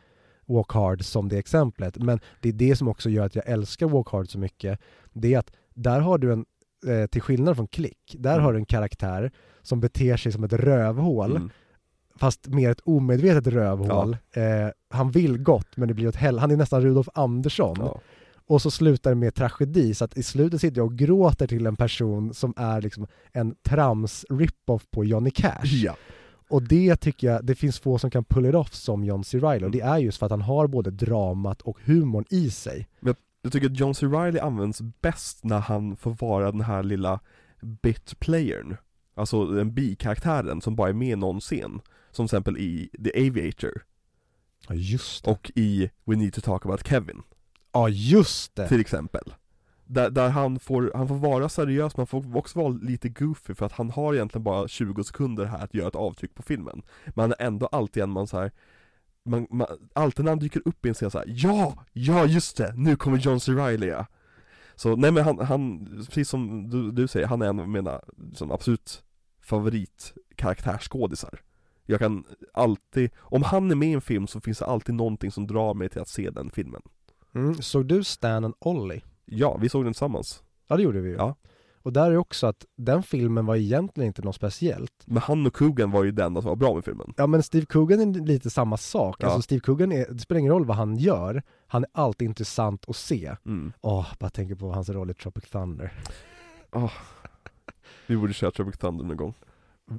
Walk 0.47 0.73
Hard 0.73 1.05
som 1.05 1.29
det 1.29 1.39
exemplet. 1.39 1.99
Men 1.99 2.21
det 2.41 2.49
är 2.49 2.53
det 2.53 2.77
som 2.77 2.89
också 2.89 3.11
gör 3.11 3.27
att 3.27 3.35
jag 3.35 3.49
älskar 3.49 3.87
Walk 3.87 4.09
Hard 4.09 4.29
så 4.31 4.39
mycket. 4.39 4.81
Det 5.13 5.35
är 5.35 5.39
att 5.39 5.53
där 5.75 6.01
har 6.01 6.19
du 6.19 6.33
en, 6.33 6.45
eh, 6.89 7.07
till 7.07 7.23
skillnad 7.23 7.57
från 7.57 7.67
Klick, 7.69 8.17
där 8.19 8.33
Mm. 8.33 8.45
har 8.45 8.53
du 8.53 8.59
en 8.59 8.65
karaktär 8.67 9.33
som 9.63 9.81
beter 9.81 10.17
sig 10.17 10.33
som 10.33 10.45
ett 10.45 10.53
rövhål, 10.53 11.31
Mm. 11.37 11.51
fast 12.17 12.47
mer 12.49 12.71
ett 12.71 12.81
omedvetet 12.85 13.47
rövhål. 13.47 14.17
Eh, 14.33 14.43
han 14.91 15.11
vill 15.11 15.39
gott 15.39 15.77
men 15.77 15.89
det 15.89 15.95
blir 15.95 16.09
åt 16.09 16.17
hell. 16.17 16.39
Han 16.39 16.51
är 16.51 16.57
nästan 16.57 16.83
Rudolf 16.83 17.09
Andersson. 17.15 17.77
Ja. 17.81 18.01
Och 18.47 18.63
så 18.63 18.71
slutar 18.71 19.11
det 19.11 19.17
med 19.17 19.35
tragedi, 19.35 19.95
så 19.95 20.05
att 20.05 20.17
i 20.17 20.23
slutet 20.23 20.61
sitter 20.61 20.79
jag 20.79 20.87
och 20.87 20.97
gråter 20.99 21.47
till 21.47 21.67
en 21.67 21.77
person 21.77 22.35
som 22.35 22.55
är 22.57 22.81
liksom 22.83 23.07
en 23.33 23.55
trams 23.63 24.25
rip-off 24.31 24.87
på 24.91 25.05
Johnny 25.05 25.31
Cash. 25.31 25.61
ja. 25.85 25.97
Och 26.49 26.63
det 26.63 26.97
tycker 26.97 27.27
jag, 27.27 27.45
det 27.45 27.55
finns 27.55 27.79
få 27.79 27.99
som 27.99 28.11
kan 28.11 28.25
pull 28.25 28.47
it 28.47 28.55
off 28.55 28.75
som 28.75 29.05
John 29.05 29.25
C. 29.25 29.39
Reilly, 29.39 29.67
och 29.67 29.71
det 29.71 29.81
Mm. 29.81 29.93
är 29.93 29.99
just 29.99 30.19
för 30.19 30.27
att 30.27 30.31
han 30.33 30.43
har 30.43 30.67
både 30.67 30.91
dramat 30.91 31.63
och 31.63 31.79
humorn 31.85 32.25
i 32.31 32.51
sig. 32.51 32.89
Jag 33.01 33.17
tycker 33.53 33.67
att 33.67 33.79
John 33.81 33.95
C. 33.95 34.07
Reilly 34.07 34.39
används 34.39 34.81
bäst 35.01 35.45
när 35.45 35.59
han 35.59 35.97
får 35.97 36.15
vara 36.21 36.53
den 36.53 36.61
här 36.61 36.83
lilla 36.83 37.21
bit-playern 37.83 38.77
Alltså 39.15 39.47
den 39.47 39.75
bikaraktären 39.75 40.61
som 40.61 40.77
bara 40.77 40.89
är 40.89 40.93
med 40.93 41.09
i 41.09 41.17
någon 41.17 41.41
scen 41.41 41.81
Som 42.11 42.27
till 42.29 42.37
exempel 42.37 42.59
i 42.59 42.91
The 43.05 43.27
Aviator 43.29 43.85
Ja 44.69 44.75
just 44.75 45.25
det. 45.25 45.31
och 45.31 45.51
i 45.55 45.91
We 46.05 46.17
Need 46.17 46.33
To 46.33 46.41
Talk 46.41 46.67
About 46.67 46.87
Kevin 46.89 47.23
Ja 47.73 47.89
just 47.89 48.57
det! 48.57 48.69
till 48.69 48.81
exempel 48.81 49.35
där, 49.87 50.11
där 50.11 50.29
han 50.29 50.59
får, 50.59 50.93
han 50.95 51.09
får 51.09 51.15
vara 51.15 51.49
seriös 51.49 51.97
men 51.97 52.01
han 52.01 52.07
får 52.23 52.37
också 52.37 52.59
vara 52.59 52.69
lite 52.69 53.09
goofy 53.09 53.55
för 53.55 53.67
att 53.67 53.73
han 53.73 53.91
har 53.91 54.15
egentligen 54.15 54.45
bara 54.45 54.69
20 54.69 55.05
sekunder 55.05 55.45
här 55.45 55.59
att 55.65 55.75
göra 55.75 55.89
ett 55.89 55.95
avtryck 55.95 56.35
på 56.35 56.43
filmen 56.43 56.83
Men 57.07 57.23
han 57.23 57.31
är 57.39 57.47
ändå 57.47 57.67
alltid 57.67 58.03
en 58.03 58.11
man 58.11 58.27
så 58.27 58.39
här 58.39 58.51
man, 59.25 59.47
man, 59.51 59.67
alltid 59.93 60.25
när 60.25 60.33
han 60.33 60.39
dyker 60.39 60.63
upp 60.65 60.87
i 60.87 60.89
en 60.89 60.95
scen 60.95 61.11
så 61.11 61.19
här, 61.19 61.27
ja, 61.29 61.85
ja 61.93 62.27
just 62.27 62.57
det, 62.57 62.73
nu 62.77 62.97
kommer 62.97 63.19
John 63.19 63.41
C. 63.41 63.53
Reilly 63.53 63.87
ja. 63.87 64.07
Så 64.77 64.97
nej 64.97 65.11
men 65.11 65.25
han, 65.25 65.39
han 65.39 65.87
precis 66.07 66.29
som 66.29 66.71
du, 66.71 66.91
du 66.91 67.09
säger, 67.09 67.27
han 67.27 67.43
är 67.43 67.47
en 67.47 67.61
av 67.61 67.69
mina 67.69 68.01
som 68.35 68.51
absolut 68.51 69.03
favoritkaraktärsskådisar 69.43 71.41
Jag 71.87 71.99
kan 71.99 72.25
alltid, 72.53 73.11
om 73.19 73.43
han 73.43 73.71
är 73.71 73.75
med 73.75 73.89
i 73.89 73.93
en 73.93 74.01
film 74.01 74.27
så 74.27 74.41
finns 74.41 74.59
det 74.59 74.67
alltid 74.67 74.95
någonting 74.95 75.31
som 75.31 75.47
drar 75.47 75.75
mig 75.75 75.89
till 75.89 76.01
att 76.01 76.09
se 76.09 76.31
den 76.31 76.51
filmen 76.51 76.83
Mm. 77.35 77.55
Såg 77.55 77.87
du 77.87 78.05
Stan 78.05 78.45
and 78.45 78.55
Ollie? 78.59 79.03
Ja, 79.25 79.57
vi 79.57 79.69
såg 79.69 79.85
den 79.85 79.93
tillsammans 79.93 80.43
Ja 80.67 80.77
det 80.77 80.83
gjorde 80.83 81.01
vi 81.01 81.09
ju. 81.09 81.17
Ja. 81.17 81.37
Och 81.85 81.93
där 81.93 82.11
är 82.11 82.17
också 82.17 82.47
att 82.47 82.65
den 82.77 83.03
filmen 83.03 83.47
var 83.47 83.57
egentligen 83.57 84.07
inte 84.07 84.23
något 84.23 84.35
speciellt. 84.37 84.93
Men 85.07 85.23
han 85.23 85.47
och 85.47 85.55
Coogan 85.55 85.91
var 85.91 86.05
ju 86.05 86.11
den 86.13 86.35
som 86.35 86.45
var 86.45 86.57
bra 86.57 86.75
med 86.75 86.85
filmen 86.85 87.15
Ja 87.17 87.27
men 87.27 87.43
Steve 87.43 87.67
Coogan 87.67 88.01
är 88.01 88.21
lite 88.27 88.51
samma 88.51 88.77
sak. 88.77 89.17
Ja. 89.19 89.27
Alltså 89.27 89.43
Steve 89.43 89.61
Coogan, 89.61 89.93
är, 89.93 90.07
det 90.11 90.19
spelar 90.21 90.39
ingen 90.39 90.53
roll 90.53 90.65
vad 90.67 90.77
han 90.77 90.97
gör, 90.97 91.43
han 91.67 91.85
är 91.85 91.91
alltid 91.93 92.29
intressant 92.29 92.89
att 92.89 92.97
se. 92.97 93.37
mm. 93.47 93.73
Åh, 93.81 94.07
bara 94.19 94.31
tänker 94.31 94.55
på 94.55 94.73
hans 94.73 94.89
roll 94.89 95.11
i 95.11 95.15
Tropic 95.15 95.51
Thunder. 95.51 95.93
Vi 98.07 98.17
borde 98.17 98.33
köra 98.33 98.51
Tropic 98.51 98.79
Thunder 98.79 99.05
någon 99.05 99.17
gång 99.17 99.35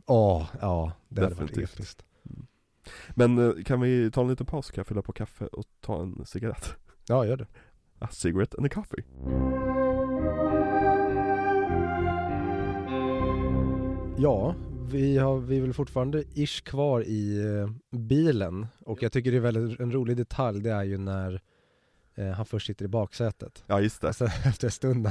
Åh, 0.06 0.46
ja, 0.62 0.92
det 1.10 1.22
hade 1.22 1.36
varit 1.36 1.48
Definitivt. 1.48 1.74
episkt. 1.80 2.06
Men 3.16 3.38
eh, 3.58 3.64
kan 3.64 3.82
vi 3.82 4.12
ta 4.12 4.22
en 4.22 4.28
liten 4.28 4.46
paus? 4.46 4.72
Kan 4.72 4.80
jag 4.82 4.88
fylla 4.88 5.02
på 5.02 5.14
kaffe 5.14 5.46
och 5.48 5.66
ta 5.82 6.02
en 6.02 6.26
cigarett? 6.26 6.76
Ja, 7.08 7.26
gör 7.26 7.38
det. 7.38 7.48
A 8.00 8.08
cigarette 8.12 8.58
and 8.58 8.66
a 8.66 8.70
coffee 8.74 9.04
Ja, 14.18 14.56
vi, 14.90 15.18
har, 15.18 15.38
vi 15.38 15.58
är 15.58 15.62
väl 15.62 15.74
fortfarande 15.74 16.24
ish 16.34 16.64
kvar 16.64 17.02
i 17.02 17.40
eh, 17.40 17.98
bilen 18.00 18.68
och 18.80 19.04
jag 19.04 19.12
tycker 19.12 19.32
det 19.32 19.38
är 19.38 19.42
väldigt, 19.42 19.80
en 19.80 19.92
rolig 19.92 20.18
detalj, 20.18 20.62
det 20.62 20.72
är 20.72 20.84
ju 20.84 20.98
när 20.98 21.42
eh, 22.16 22.28
han 22.28 22.46
först 22.46 22.68
sitter 22.68 22.86
i 22.86 22.88
baksätet. 22.88 23.64
Ja 23.68 23.82
just 23.82 24.02
det 24.02 24.14
Sen 24.14 24.28
efter 24.46 24.68
en 24.68 24.72
stund 24.72 25.08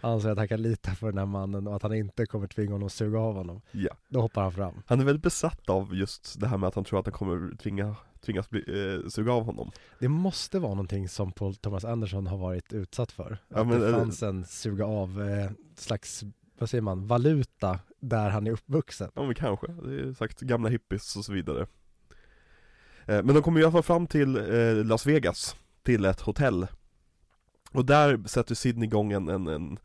anser 0.00 0.30
att 0.30 0.38
han 0.38 0.48
kan 0.48 0.62
lita 0.62 0.94
på 0.94 1.06
den 1.06 1.18
här 1.18 1.26
mannen 1.26 1.66
och 1.66 1.76
att 1.76 1.82
han 1.82 1.94
inte 1.94 2.26
kommer 2.26 2.46
tvinga 2.46 2.72
honom 2.72 2.86
att 2.86 2.92
suga 2.92 3.18
av 3.18 3.34
honom, 3.34 3.60
Ja 3.70 3.90
då 4.08 4.20
hoppar 4.20 4.42
han 4.42 4.52
fram. 4.52 4.82
Han 4.86 5.00
är 5.00 5.04
väldigt 5.04 5.22
besatt 5.22 5.70
av 5.70 5.94
just 5.94 6.40
det 6.40 6.46
här 6.46 6.56
med 6.58 6.68
att 6.68 6.74
han 6.74 6.84
tror 6.84 6.98
att 7.00 7.06
han 7.06 7.12
kommer 7.12 7.56
tvinga 7.56 7.96
tvingas 8.24 8.50
bli, 8.50 8.60
eh, 8.68 9.08
suga 9.08 9.32
av 9.32 9.44
honom. 9.44 9.70
Det 9.98 10.08
måste 10.08 10.58
vara 10.58 10.74
någonting 10.74 11.08
som 11.08 11.32
Paul 11.32 11.54
Thomas 11.54 11.84
Anderson 11.84 12.26
har 12.26 12.38
varit 12.38 12.72
utsatt 12.72 13.12
för. 13.12 13.38
Ja, 13.48 13.60
att 13.60 13.66
men, 13.66 13.80
det 13.80 13.88
eh, 13.88 13.98
fanns 13.98 14.22
en 14.22 14.44
suga 14.44 14.86
av 14.86 15.22
eh, 15.22 15.50
slags, 15.76 16.24
vad 16.62 16.70
säger 16.70 16.82
man, 16.82 17.06
valuta 17.06 17.78
där 18.00 18.30
han 18.30 18.46
är 18.46 18.50
uppvuxen. 18.50 19.10
Ja 19.14 19.22
men 19.22 19.34
kanske, 19.34 19.66
det 19.66 20.00
är 20.00 20.12
sagt 20.12 20.40
gamla 20.40 20.68
hippies 20.68 21.16
och 21.16 21.24
så 21.24 21.32
vidare. 21.32 21.66
Eh, 23.06 23.22
men 23.22 23.34
de 23.34 23.42
kommer 23.42 23.60
i 23.60 23.64
alla 23.64 23.72
fall 23.72 23.82
fram 23.82 24.06
till 24.06 24.36
eh, 24.36 24.84
Las 24.84 25.06
Vegas, 25.06 25.56
till 25.82 26.04
ett 26.04 26.20
hotell. 26.20 26.66
Och 27.72 27.86
där 27.86 28.28
sätter 28.28 28.54
Sidney 28.54 28.86
igång 28.86 29.12
en, 29.12 29.28
en, 29.28 29.46
en, 29.46 29.78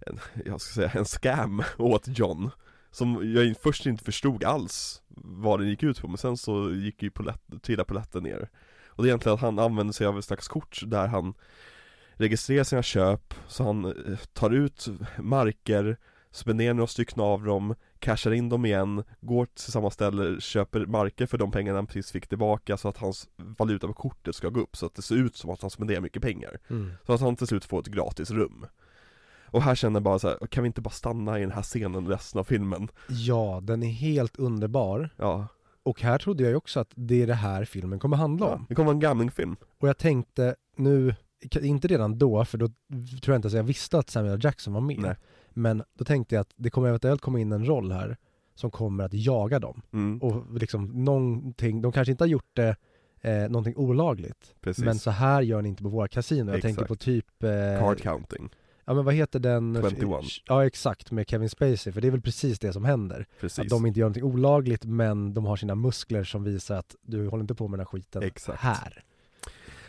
en 0.00 0.18
jag 0.44 0.60
ska 0.60 0.74
säga 0.74 0.90
en 0.94 1.04
scam 1.04 1.62
åt 1.78 2.18
John. 2.18 2.50
Som 2.90 3.34
jag 3.34 3.56
först 3.62 3.86
inte 3.86 4.04
förstod 4.04 4.44
alls 4.44 5.02
vad 5.16 5.60
den 5.60 5.68
gick 5.68 5.82
ut 5.82 6.00
på, 6.00 6.08
men 6.08 6.18
sen 6.18 6.36
så 6.36 6.70
gick 6.70 7.02
ju 7.02 7.10
polett, 7.10 7.42
trillade 7.62 7.88
polletten 7.88 8.22
ner. 8.22 8.48
Och 8.86 9.02
det 9.02 9.06
är 9.06 9.10
egentligen 9.10 9.34
att 9.34 9.40
han 9.40 9.58
använder 9.58 9.92
sig 9.92 10.06
av 10.06 10.18
ett 10.18 10.24
slags 10.24 10.48
kort 10.48 10.82
där 10.86 11.06
han 11.06 11.34
registrerar 12.14 12.64
sina 12.64 12.82
köp, 12.82 13.34
så 13.46 13.64
han 13.64 13.84
eh, 13.84 14.18
tar 14.32 14.50
ut 14.50 14.88
marker, 15.18 15.98
spenderar 16.32 16.74
några 16.74 16.86
stycken 16.86 17.22
av 17.22 17.44
dem, 17.44 17.74
cashar 17.98 18.30
in 18.32 18.48
dem 18.48 18.64
igen, 18.66 19.02
går 19.20 19.46
till 19.46 19.72
samma 19.72 19.90
ställe, 19.90 20.40
köper 20.40 20.86
marker 20.86 21.26
för 21.26 21.38
de 21.38 21.50
pengarna 21.50 21.78
han 21.78 21.86
precis 21.86 22.12
fick 22.12 22.26
tillbaka 22.26 22.76
så 22.76 22.88
att 22.88 22.96
hans 22.98 23.28
valuta 23.36 23.86
på 23.86 23.92
kortet 23.92 24.34
ska 24.34 24.48
gå 24.48 24.60
upp 24.60 24.76
så 24.76 24.86
att 24.86 24.94
det 24.94 25.02
ser 25.02 25.14
ut 25.14 25.36
som 25.36 25.50
att 25.50 25.60
han 25.60 25.70
spenderar 25.70 26.00
mycket 26.00 26.22
pengar. 26.22 26.58
Så 27.06 27.12
att 27.12 27.20
han 27.20 27.36
till 27.36 27.46
slut 27.46 27.64
får 27.64 27.80
ett 27.80 27.86
gratis 27.86 28.30
rum. 28.30 28.66
Och 29.46 29.62
här 29.62 29.74
känner 29.74 29.96
jag 29.96 30.02
bara 30.02 30.18
så 30.18 30.28
här, 30.28 30.46
kan 30.46 30.62
vi 30.62 30.66
inte 30.66 30.80
bara 30.80 30.90
stanna 30.90 31.38
i 31.38 31.40
den 31.40 31.50
här 31.52 31.62
scenen 31.62 32.08
resten 32.08 32.40
av 32.40 32.44
filmen? 32.44 32.88
Ja, 33.08 33.60
den 33.62 33.82
är 33.82 33.90
helt 33.90 34.36
underbar. 34.36 35.10
Ja, 35.16 35.46
Och 35.82 36.00
här 36.02 36.18
trodde 36.18 36.42
jag 36.42 36.50
ju 36.50 36.56
också 36.56 36.80
att 36.80 36.92
det 36.94 37.22
är 37.22 37.26
det 37.26 37.34
här 37.34 37.64
filmen 37.64 37.98
kommer 37.98 38.16
handla 38.16 38.46
ja. 38.46 38.54
om. 38.54 38.66
det 38.68 38.74
kommer 38.74 38.86
vara 38.86 38.94
en 38.94 39.00
gamlingfilm. 39.00 39.56
Och 39.78 39.88
jag 39.88 39.98
tänkte 39.98 40.54
nu, 40.76 41.14
inte 41.60 41.88
redan 41.88 42.18
då, 42.18 42.44
för 42.44 42.58
då 42.58 42.66
tror 43.22 43.34
jag 43.34 43.36
inte 43.36 43.48
att 43.48 43.54
jag 43.54 43.62
visste 43.62 43.98
att 43.98 44.10
Samuel. 44.10 44.44
Jackson 44.44 44.72
var 44.72 44.80
med. 44.80 44.98
Nej. 44.98 45.16
Men 45.54 45.82
då 45.98 46.04
tänkte 46.04 46.34
jag 46.34 46.40
att 46.40 46.52
det 46.56 46.70
kommer 46.70 46.88
eventuellt 46.88 47.20
komma 47.20 47.40
in 47.40 47.52
en 47.52 47.66
roll 47.66 47.92
här 47.92 48.16
som 48.54 48.70
kommer 48.70 49.04
att 49.04 49.14
jaga 49.14 49.58
dem. 49.58 49.82
Mm, 49.92 50.18
Och 50.22 50.54
liksom 50.58 51.04
någonting, 51.04 51.82
de 51.82 51.92
kanske 51.92 52.12
inte 52.12 52.24
har 52.24 52.28
gjort 52.28 52.50
det 52.52 52.76
eh, 53.20 53.34
någonting 53.50 53.76
olagligt. 53.76 54.54
precis. 54.60 54.84
Men 54.84 54.98
så 54.98 55.10
här 55.10 55.42
gör 55.42 55.62
ni 55.62 55.68
inte 55.68 55.82
på 55.82 55.88
våra 55.88 56.08
kasino. 56.08 56.52
Jag 56.52 56.62
tänker 56.62 56.82
Exakt. 56.82 56.88
på 56.88 56.94
typ 56.96 57.42
eh, 57.42 57.50
Card 57.78 58.00
counting, 58.00 58.48
Ja 58.84 58.94
men 58.94 59.04
vad 59.04 59.14
heter 59.14 59.38
den? 59.38 59.82
21. 59.90 60.10
Ja 60.46 60.66
exakt, 60.66 61.10
med 61.10 61.28
Kevin 61.28 61.48
Spacey, 61.50 61.92
för 61.92 62.00
det 62.00 62.06
är 62.06 62.10
väl 62.10 62.20
precis 62.20 62.58
det 62.58 62.72
som 62.72 62.84
händer. 62.84 63.26
precis. 63.40 63.58
Att 63.58 63.68
de 63.68 63.86
inte 63.86 64.00
gör 64.00 64.04
någonting 64.04 64.24
olagligt 64.24 64.84
men 64.84 65.34
de 65.34 65.44
har 65.44 65.56
sina 65.56 65.74
muskler 65.74 66.24
som 66.24 66.44
visar 66.44 66.76
att 66.76 66.96
du 67.02 67.28
håller 67.28 67.40
inte 67.40 67.54
på 67.54 67.68
med 67.68 67.78
den 67.78 67.86
här 67.86 67.90
skiten 67.90 68.22
Exakt. 68.22 68.60
här. 68.60 69.04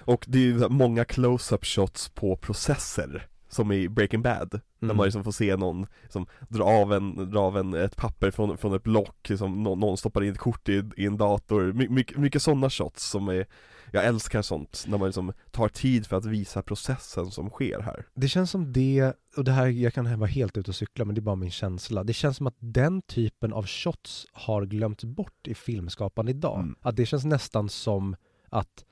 Och 0.05 0.25
det 0.27 0.37
är 0.37 0.41
ju 0.41 0.69
många 0.69 1.05
close-up 1.05 1.65
shots 1.65 2.09
på 2.09 2.35
processer 2.37 3.27
Som 3.53 3.71
i 3.71 3.89
Breaking 3.89 4.21
Bad 4.21 4.49
När 4.51 4.87
Mm. 4.87 4.97
man 4.97 5.05
liksom 5.05 5.23
får 5.23 5.31
se 5.31 5.55
någon 5.55 5.85
som 6.09 6.25
drar 6.49 6.81
av, 6.81 6.93
en, 6.93 7.31
drar 7.31 7.41
av 7.41 7.57
en, 7.57 7.73
ett 7.73 7.95
papper 7.95 8.31
från, 8.31 8.57
från 8.57 8.73
ett 8.73 8.83
block 8.83 9.29
liksom, 9.29 9.63
någon, 9.63 9.79
någon 9.79 9.97
stoppar 9.97 10.23
in 10.23 10.31
ett 10.31 10.37
kort 10.37 10.69
i, 10.69 10.83
i 10.97 11.05
en 11.05 11.17
dator 11.17 11.73
My, 11.73 11.89
mycket, 11.89 12.17
mycket 12.17 12.41
sådana 12.41 12.69
shots 12.69 13.09
som 13.09 13.27
är 13.27 13.45
Jag 13.91 14.05
älskar 14.05 14.41
sånt, 14.41 14.85
när 14.87 14.97
man 14.97 15.07
liksom 15.07 15.33
tar 15.51 15.67
tid 15.69 16.07
för 16.07 16.17
att 16.17 16.25
visa 16.25 16.61
processen 16.61 17.31
som 17.31 17.49
sker 17.49 17.79
här 17.79 18.05
Det 18.13 18.27
känns 18.27 18.51
som 18.51 18.73
det, 18.73 19.13
och 19.37 19.43
det 19.43 19.51
här, 19.51 19.67
jag 19.67 19.93
kan 19.93 20.19
vara 20.19 20.29
helt 20.29 20.57
ute 20.57 20.71
och 20.71 20.75
cykla 20.75 21.05
men 21.05 21.15
det 21.15 21.19
är 21.19 21.23
bara 21.23 21.35
min 21.35 21.51
känsla. 21.51 22.03
Det 22.03 22.13
känns 22.13 22.37
som 22.37 22.47
att 22.47 22.57
den 22.59 23.01
typen 23.01 23.53
av 23.53 23.67
shots 23.67 24.27
har 24.31 24.65
glömts 24.65 25.03
bort 25.03 25.47
i 25.47 25.55
filmskapande 25.55 26.31
idag. 26.31 26.59
Mm. 26.59 26.75
Att 26.81 26.95
det 26.95 27.05
känns 27.05 27.25
nästan 27.25 27.69
som 27.69 28.15
att, 28.49 28.85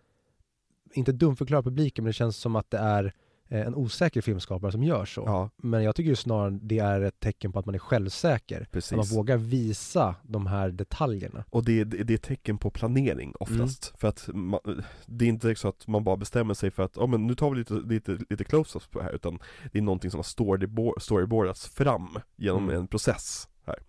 inte 0.94 1.12
dumförklara 1.12 1.64
publiken 1.64 2.04
men 2.04 2.10
det 2.10 2.14
känns 2.14 2.38
som 2.38 2.56
att 2.56 2.72
det 2.72 2.78
är 2.78 3.14
en 3.52 3.76
osäker 3.76 4.22
filmskapare 4.22 4.72
som 4.72 4.84
gör 4.84 5.06
så. 5.06 5.23
Ja, 5.26 5.49
Men 5.57 5.84
jag 5.84 5.95
tycker 5.95 6.10
ju 6.10 6.15
snarare 6.15 6.60
det 6.61 6.80
är 6.80 7.02
ett 7.02 7.19
tecken 7.19 7.52
på 7.52 7.60
att 7.60 7.65
man 7.65 7.76
är 7.76 7.80
självsäker. 7.80 8.56
Att 8.56 8.61
man 8.61 8.68
precis 8.72 9.18
vågar 9.18 9.38
visa 9.38 10.15
de 10.23 10.48
här 10.48 10.69
detaljerna. 10.69 11.44
Och 11.49 11.65
det, 11.65 11.84
det, 11.84 12.03
det 12.03 12.14
är 12.14 12.18
tecken 12.18 12.57
på 12.57 12.69
planering 12.69 13.34
oftast 13.40 13.88
Mm. 13.88 13.98
För 13.98 14.07
att 14.07 14.30
man, 14.34 14.60
det 15.06 15.26
är 15.26 15.30
inte 15.30 15.56
så 15.56 15.68
att 15.68 15.88
man 15.88 16.03
bara 16.03 16.18
bestämmer 16.18 16.53
sig 16.53 16.72
för 16.72 16.84
att, 16.84 16.95
ja 16.95 17.07
men 17.07 17.28
nu 17.28 17.36
tar 17.36 17.49
vi 17.49 17.57
lite, 17.57 17.73
lite, 17.73 18.18
lite 18.30 18.44
close-ups 18.44 18.90
på 18.91 18.99
det 18.99 19.06
här 19.06 19.11
Utan 19.14 19.40
det 19.72 19.80
är 19.80 19.84
någonting 19.84 20.11
som 20.11 20.18
har 20.18 20.23
storyboard, 20.23 21.02
storyboardats 21.02 21.68
fram 21.68 22.19
genom 22.36 22.64
Mm. 22.64 22.76
en 22.82 22.88
process 22.88 23.48
här 23.65 23.80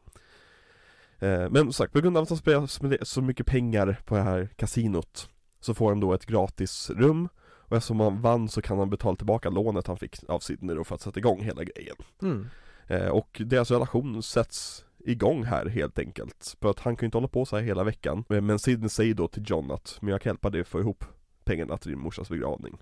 eh, 1.18 1.51
Men 1.51 1.56
som 1.56 1.72
sagt, 1.72 1.93
på 1.93 2.01
grund 2.01 2.16
av 2.16 2.22
att 2.22 2.28
han 2.28 2.39
spelar 2.68 3.05
så 3.05 3.22
mycket 3.22 3.47
pengar 3.47 3.98
på 4.05 4.14
det 4.16 4.22
här 4.22 4.48
kasinot 4.56 5.28
Så 5.60 5.74
får 5.74 5.89
han 5.89 6.01
då 6.01 6.12
ett 6.12 6.26
gratis 6.26 6.90
rum 6.90 7.28
Och 7.73 7.78
eftersom 7.78 8.01
han 8.01 8.20
vann 8.20 8.49
så 8.49 8.62
kan 8.62 8.78
han 8.78 8.90
betala 8.90 9.16
tillbaka 9.16 9.51
lånet 9.51 9.86
han 9.86 9.97
fick 9.97 10.16
av 10.28 10.39
Sidney 10.39 10.77
då 10.77 10.85
för 10.85 10.94
att 10.94 11.01
sätta 11.01 11.19
igång 11.19 11.43
hela 11.43 11.65
grejen 11.65 11.97
Mm. 12.23 12.47
Eh, 12.86 13.09
och 13.09 13.43
deras 13.47 13.70
relation 13.70 14.23
sätts 14.23 14.85
igång 14.99 15.44
här 15.44 15.66
helt 15.66 15.99
enkelt. 15.99 16.57
För 16.61 16.70
att 16.70 16.81
han 16.81 16.97
kan 16.97 17.05
ju 17.05 17.07
inte 17.07 17.16
hålla 17.16 17.28
på 17.28 17.44
så 17.44 17.57
här 17.57 17.62
hela 17.62 17.85
veckan. 17.85 18.24
Men 18.28 18.59
Sidney 18.59 18.89
säger 18.89 19.15
då 19.15 19.28
till 19.28 19.44
John 19.47 19.70
att 19.70 19.99
men 20.01 20.11
jag 20.11 20.20
kan 20.20 20.31
hjälpa 20.31 20.51
dig 20.51 20.61
att 20.61 20.69
få 20.69 20.81
ihop 20.81 21.05
pengarna 21.44 21.77
till 21.77 21.90
din 21.90 22.01
morsas 22.01 22.28
begravning. 22.28 22.78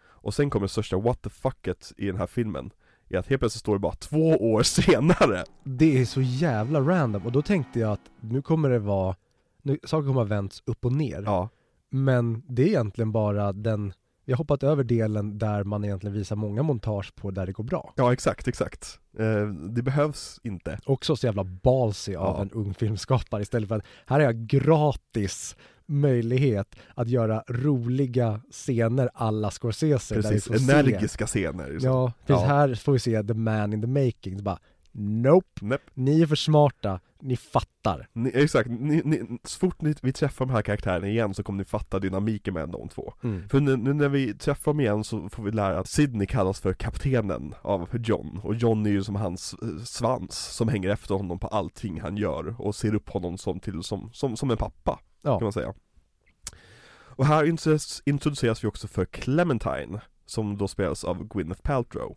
Och 0.00 0.34
sen 0.34 0.50
kommer 0.50 0.64
det 0.64 0.72
största 0.72 0.96
what 0.96 1.22
the 1.22 1.30
fucket 1.30 1.92
i 1.96 2.06
den 2.06 2.16
här 2.16 2.26
filmen. 2.26 2.70
Är 3.08 3.18
att 3.18 3.26
helt 3.26 3.40
plötsligt 3.40 3.60
står 3.60 3.72
det 3.72 3.80
bara 3.80 3.94
två 3.94 4.52
år 4.52 4.62
senare. 4.82 5.44
Det 5.64 6.00
är 6.00 6.04
så 6.04 6.20
jävla 6.20 6.80
random 6.80 7.26
och 7.26 7.32
då 7.32 7.42
tänkte 7.42 7.80
jag 7.80 7.92
att 7.92 8.10
nu 8.20 8.42
kommer 8.42 8.70
det 8.70 8.78
vara, 8.78 9.16
nu, 9.62 9.78
saker 9.84 10.06
kommer 10.06 10.20
ha 10.20 10.24
vänts 10.24 10.62
upp 10.66 10.84
och 10.84 10.92
ner. 10.92 11.22
Ja, 11.26 11.48
Men 11.90 12.42
det 12.48 12.62
är 12.62 12.66
egentligen 12.66 13.12
bara 13.12 13.52
den, 13.52 13.92
vi 14.24 14.32
har 14.32 14.38
hoppat 14.38 14.62
över 14.62 14.84
delen 14.84 15.38
där 15.38 15.64
man 15.64 15.84
egentligen 15.84 16.14
visar 16.16 16.36
många 16.36 16.62
montage 16.62 17.14
på 17.14 17.30
där 17.30 17.46
det 17.46 17.52
går 17.52 17.64
bra. 17.64 17.92
ja 17.96 18.12
exakt, 18.12 18.48
exakt. 18.48 18.98
Eh, 19.18 19.46
det 19.48 19.82
behövs 19.82 20.40
inte. 20.42 20.78
Också 20.86 21.16
så 21.16 21.26
jävla 21.26 21.44
ballsy 21.44 22.14
av 22.14 22.36
Ja. 22.36 22.42
en 22.42 22.50
ung 22.50 22.74
filmskapare 22.74 23.42
istället 23.42 23.68
för 23.68 23.76
att 23.76 23.84
här 24.06 24.16
har 24.20 24.24
jag 24.24 24.36
gratis 24.36 25.56
möjlighet 25.86 26.76
att 26.94 27.08
göra 27.08 27.44
roliga 27.48 28.40
scener 28.50 29.10
alla 29.14 29.50
Scorsese 29.50 30.14
Precis, 30.14 30.44
får 30.44 30.54
se 30.54 30.72
energiska 30.72 31.26
scener. 31.26 31.70
liksom. 31.70 31.90
Ja, 31.90 32.12
precis 32.26 32.42
Ja. 32.42 32.46
här 32.48 32.74
får 32.74 32.92
vi 32.92 32.98
se 32.98 33.22
the 33.22 33.34
man 33.34 33.72
in 33.72 33.80
the 33.80 33.86
making. 34.04 34.42
Bara, 34.42 34.58
nope, 34.94 35.64
Näpp. 35.64 35.82
ni 35.94 36.22
är 36.22 36.26
för 36.26 36.36
smarta, 36.36 37.00
ni 37.20 37.36
fattar. 37.36 38.08
Ni, 38.12 38.30
exakt, 38.34 38.70
ni, 38.70 39.02
ni, 39.04 39.38
så 39.44 39.58
fort 39.58 39.82
ni, 39.82 39.94
vi 40.02 40.12
träffar 40.12 40.46
de 40.46 40.52
här 40.52 40.62
karaktärerna 40.62 41.08
igen 41.08 41.34
så 41.34 41.42
kommer 41.42 41.58
ni 41.58 41.64
fatta 41.64 41.98
dynamiken 41.98 42.54
mellan 42.54 42.70
de 42.70 42.88
två. 42.88 43.14
För 43.50 43.60
nu, 43.60 43.76
nu 43.76 43.92
när 43.92 44.08
vi 44.08 44.34
träffar 44.34 44.72
dem 44.72 44.80
igen 44.80 45.04
så 45.04 45.28
får 45.28 45.42
vi 45.42 45.50
lära 45.50 45.78
att 45.78 45.88
Sidney 45.88 46.26
kallas 46.26 46.60
för 46.60 46.72
kaptenen 46.72 47.54
av 47.62 47.88
John 47.92 48.40
Och 48.42 48.54
John 48.54 48.86
är 48.86 48.90
ju 48.90 49.04
som 49.04 49.14
hans 49.16 49.54
eh, 49.62 49.84
svans 49.84 50.36
som 50.38 50.68
hänger 50.68 50.90
efter 50.90 51.14
honom 51.14 51.38
på 51.38 51.46
allting 51.46 52.00
han 52.00 52.16
gör 52.16 52.60
och 52.60 52.74
ser 52.74 52.94
upp 52.94 53.08
honom 53.10 53.38
som, 53.38 53.60
till, 53.60 53.82
som, 53.82 54.10
som, 54.12 54.36
som 54.36 54.50
en 54.50 54.56
pappa 54.56 55.00
Ja. 55.22 55.38
kan 55.38 55.44
man 55.44 55.52
säga 55.52 55.74
Och 57.16 57.26
här 57.26 57.44
introduceras 58.08 58.64
vi 58.64 58.68
också 58.68 58.88
för 58.88 59.04
Clementine 59.04 60.00
Som 60.26 60.56
då 60.58 60.68
spelas 60.68 61.04
av 61.04 61.28
Gwyneth 61.28 61.62
Paltrow 61.62 62.16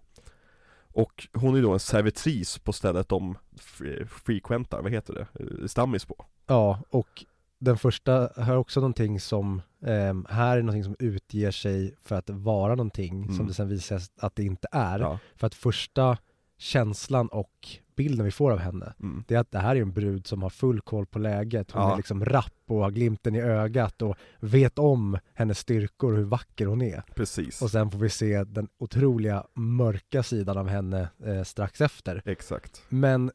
Och 0.98 1.28
hon 1.34 1.56
är 1.56 1.62
då 1.62 1.74
en 1.74 1.80
servitris 1.80 2.58
på 2.60 2.74
stället 2.74 3.10
de 3.10 3.38
fre- 3.60 4.06
frequentar, 4.06 4.82
vad 4.82 4.92
heter 4.92 5.14
det? 5.14 5.28
Eh, 5.62 5.68
Stammis 5.68 6.06
på 6.06 6.26
Ja, 6.48 6.82
och 6.90 7.26
den 7.60 7.78
första 7.78 8.30
har 8.38 8.56
också 8.56 8.80
någonting 8.80 9.20
som, 9.20 9.62
ehm, 9.86 10.26
här 10.30 10.58
är 10.58 10.62
någonting 10.62 10.84
som 10.84 10.96
utger 11.00 11.52
sig 11.52 11.96
för 12.04 12.16
att 12.16 12.30
vara 12.30 12.76
någonting 12.76 13.24
Mm. 13.24 13.36
som 13.36 13.48
det 13.48 13.54
sen 13.54 13.70
visar 13.70 14.00
sig 14.00 14.14
att 14.20 14.36
det 14.36 14.44
inte 14.44 14.68
är. 14.72 15.00
Ja, 15.00 15.20
För 15.36 15.48
att 15.48 15.54
första 15.56 16.18
känslan 16.58 17.28
och 17.28 17.68
bilden 17.98 18.26
vi 18.26 18.32
får 18.32 18.52
av 18.52 18.58
henne, 18.60 18.94
mm. 19.00 19.24
det 19.28 19.36
är 19.36 19.40
att 19.40 19.52
det 19.52 19.60
här 19.60 19.76
är 19.76 19.82
en 19.82 19.92
brud 19.94 20.28
som 20.28 20.44
har 20.44 20.50
full 20.50 20.82
koll 20.82 21.06
på 21.06 21.20
läget. 21.20 21.72
Hon 21.72 21.82
Ja. 21.82 21.94
är 21.94 21.98
liksom 21.98 22.26
rapp 22.26 22.54
och 22.68 22.78
har 22.80 22.92
glimten 22.92 23.36
i 23.36 23.42
ögat 23.42 24.02
och 24.02 24.16
vet 24.40 24.80
om 24.80 25.18
hennes 25.34 25.60
styrkor 25.60 26.12
och 26.12 26.18
hur 26.18 26.26
vacker 26.26 26.66
hon 26.66 26.82
är. 26.82 27.04
precis 27.16 27.62
Och 27.62 27.72
sen 27.72 27.92
får 27.92 28.00
vi 28.00 28.10
se 28.10 28.44
den 28.44 28.68
otroliga 28.78 29.44
mörka 29.54 30.24
sidan 30.24 30.58
av 30.58 30.68
henne 30.68 31.10
eh, 31.26 31.44
strax 31.44 31.82
efter. 31.82 32.22
Exakt 32.26 32.82
Men 32.90 33.32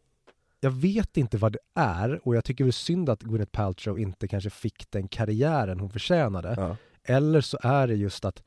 jag 0.60 0.70
vet 0.70 1.16
inte 1.16 1.36
vad 1.38 1.52
det 1.52 1.58
är 1.74 2.20
och 2.22 2.36
jag 2.36 2.44
tycker 2.44 2.64
det 2.64 2.70
är 2.70 2.72
synd 2.72 3.08
att 3.08 3.22
Gwyneth 3.22 3.50
Paltrow 3.52 3.98
inte 3.98 4.28
kanske 4.28 4.50
fick 4.50 4.90
den 4.90 5.08
karriären 5.08 5.80
hon 5.80 5.90
förtjänade. 5.90 6.54
ja. 6.56 6.76
Eller 7.04 7.40
så 7.40 7.58
är 7.62 7.86
det 7.86 7.94
just 7.94 8.24
att 8.24 8.42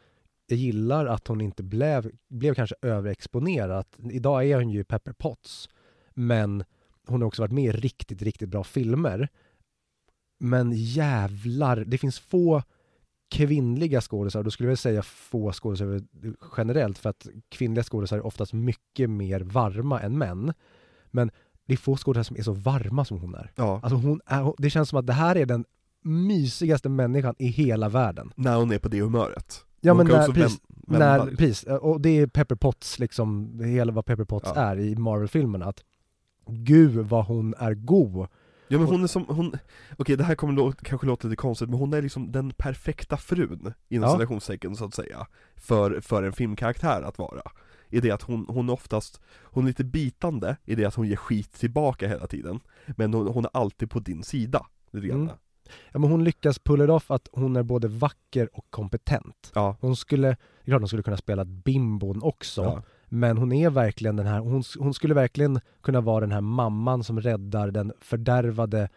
jag 0.47 0.59
gillar 0.59 1.05
att 1.05 1.27
hon 1.27 1.41
inte 1.41 1.63
blev, 1.63 2.11
blev 2.29 2.53
kanske 2.53 2.75
överexponerad. 2.81 3.85
Idag 4.11 4.45
är 4.45 4.55
hon 4.55 4.69
ju 4.69 4.83
Pepper 4.83 5.13
Potts. 5.13 5.69
Men 6.15 6.63
hon 7.07 7.21
har 7.21 7.27
också 7.27 7.41
varit 7.41 7.51
med 7.51 7.63
i 7.63 7.71
riktigt, 7.71 8.21
riktigt 8.21 8.49
bra 8.49 8.63
filmer. 8.63 9.29
Men 10.39 10.71
jävlar, 10.75 11.77
det 11.87 11.97
finns 11.97 12.19
få 12.19 12.63
kvinnliga 13.31 14.01
skådisar, 14.01 14.43
då 14.43 14.51
skulle 14.51 14.69
jag 14.69 14.77
säga 14.77 15.01
få 15.01 15.51
skådisar 15.51 16.01
generellt 16.57 16.97
för 16.97 17.09
att 17.09 17.27
kvinnliga 17.49 17.83
skådisar 17.83 18.17
är 18.17 18.25
oftast 18.25 18.53
mycket 18.53 19.09
mer 19.09 19.39
varma 19.39 20.01
än 20.01 20.17
män. 20.17 20.53
Men 21.11 21.31
det 21.65 21.73
är 21.73 21.77
få 21.77 21.97
skådisar 21.97 22.23
som 22.23 22.37
är 22.37 22.41
så 22.41 22.51
varma 22.53 23.05
som 23.05 23.19
hon 23.19 23.35
är. 23.35 23.51
Ja, 23.55 23.79
Alltså 23.83 23.95
hon 23.95 24.21
är, 24.25 24.53
det 24.57 24.69
känns 24.69 24.89
som 24.89 24.99
att 24.99 25.07
det 25.07 25.13
här 25.13 25.35
är 25.35 25.45
den 25.45 25.65
mysigaste 26.01 26.89
människan 26.89 27.35
i 27.39 27.47
hela 27.47 27.89
världen. 27.89 28.31
När 28.35 28.55
hon 28.55 28.71
är 28.71 28.79
på 28.79 28.87
det 28.87 29.01
humöret. 29.01 29.65
Ja 29.81 29.93
Hon 29.93 29.97
men 29.97 30.07
när, 30.07 30.27
precis, 30.27 30.61
när, 30.87 31.35
precis, 31.35 31.63
och 31.63 32.01
det 32.01 32.09
är 32.09 32.27
Pepper 32.27 32.55
Potts 32.55 32.99
liksom, 32.99 33.59
hela 33.59 33.91
vad 33.91 34.05
Pepper 34.05 34.23
Potts 34.23 34.51
Ja. 34.55 34.61
är 34.61 34.79
i 34.79 34.95
Marvel-filmerna, 34.95 35.65
att 35.65 35.83
gud 36.47 36.95
vad 36.95 37.25
hon 37.25 37.53
är 37.57 37.73
god. 37.73 38.27
Ja 38.67 38.79
men 38.79 38.87
hon 38.87 39.03
är 39.03 39.07
som, 39.07 39.25
hon, 39.27 39.53
okej 39.97 40.17
det 40.17 40.23
här 40.23 40.35
kommer 40.35 40.53
lå, 40.53 40.71
kanske 40.71 41.07
låta 41.07 41.27
lite 41.27 41.35
konstigt 41.35 41.69
men 41.69 41.79
hon 41.79 41.93
är 41.93 42.01
liksom 42.01 42.31
den 42.31 42.51
perfekta 42.51 43.17
frun, 43.17 43.73
inom 43.89 44.09
Ja. 44.09 44.15
citationstecken 44.15 44.75
så 44.75 44.85
att 44.85 44.93
säga, 44.93 45.27
för, 45.55 46.01
för 46.01 46.23
en 46.23 46.33
filmkaraktär 46.33 47.01
att 47.01 47.17
vara. 47.17 47.41
I 47.89 47.99
det 47.99 48.11
att 48.11 48.21
hon, 48.21 48.45
hon 48.49 48.69
oftast, 48.69 49.21
hon 49.43 49.63
är 49.63 49.67
lite 49.67 49.83
bitande 49.83 50.57
i 50.65 50.75
det 50.75 50.85
att 50.85 50.95
hon 50.95 51.07
ger 51.07 51.15
skit 51.15 51.51
tillbaka 51.53 52.07
hela 52.07 52.27
tiden. 52.27 52.59
Men 52.97 53.13
hon, 53.13 53.27
hon 53.27 53.45
är 53.45 53.51
alltid 53.53 53.89
på 53.91 53.99
din 53.99 54.23
sida, 54.23 54.65
lite 54.91 55.07
grann. 55.07 55.21
Mm. 55.21 55.35
Ja 55.91 55.99
men 55.99 56.11
hon 56.11 56.23
lyckas 56.23 56.59
pull 56.59 56.81
it 56.81 56.89
off 56.89 57.11
att 57.11 57.27
hon 57.31 57.55
är 57.55 57.63
både 57.63 57.87
vacker 57.87 58.49
och 58.53 58.65
kompetent. 58.69 59.51
Ja, 59.55 59.77
Hon 59.81 59.95
skulle, 59.95 60.27
det 60.27 60.35
är 60.61 60.65
klart 60.65 60.81
hon 60.81 60.87
skulle 60.87 61.03
kunna 61.03 61.17
spela 61.17 61.45
bimbon 61.45 62.23
också, 62.23 62.63
ja, 62.63 62.83
men 63.09 63.37
hon 63.37 63.51
är 63.51 63.69
verkligen 63.69 64.15
den 64.15 64.27
här, 64.27 64.39
hon, 64.39 64.63
hon 64.79 64.93
skulle 64.93 65.13
verkligen 65.13 65.59
kunna 65.81 66.01
vara 66.01 66.19
den 66.21 66.31
här 66.31 66.41
mamman 66.41 67.03
som 67.03 67.21
räddar 67.21 67.71
den 67.71 67.93
fördärvade 68.01 68.89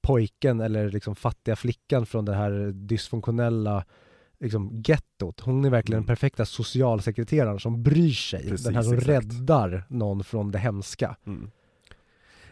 pojken 0.00 0.60
eller 0.60 0.90
liksom 0.90 1.14
fattiga 1.14 1.56
flickan 1.56 2.06
från 2.06 2.24
det 2.24 2.34
här 2.34 2.72
dysfunktionella 2.74 3.84
liksom 4.40 4.82
gettot. 4.86 5.40
Hon 5.40 5.64
är 5.64 5.70
verkligen 5.70 5.98
Mm. 5.98 6.06
den 6.06 6.16
perfekta 6.16 6.44
socialsekreteraren 6.46 7.60
som 7.60 7.82
bryr 7.82 8.10
sig. 8.12 8.42
Precis, 8.48 8.66
den 8.66 8.74
här 8.74 8.82
som 8.82 8.92
exakt. 8.92 9.08
räddar 9.08 9.84
någon 9.88 10.24
från 10.24 10.50
det 10.50 10.58
hemska. 10.58 11.16
Mm. 11.26 11.50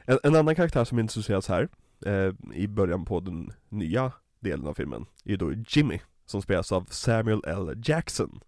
En, 0.05 0.19
en 0.23 0.37
annan 0.37 0.55
karaktär 0.55 0.85
som 0.85 0.99
introduceras 0.99 1.49
här, 1.49 1.69
eh, 2.07 2.33
i 2.55 2.69
början 2.69 3.05
på 3.05 3.21
den 3.21 3.53
nya 3.69 4.13
delen 4.41 4.67
av 4.67 4.75
filmen, 4.75 5.07
är 5.25 5.37
då 5.37 5.53
Jimmy, 5.69 6.01
som 6.27 6.43
spelas 6.43 6.73
av 6.73 6.87
Samuel 6.91 7.43
L. 7.47 7.83
Jackson. 7.85 8.41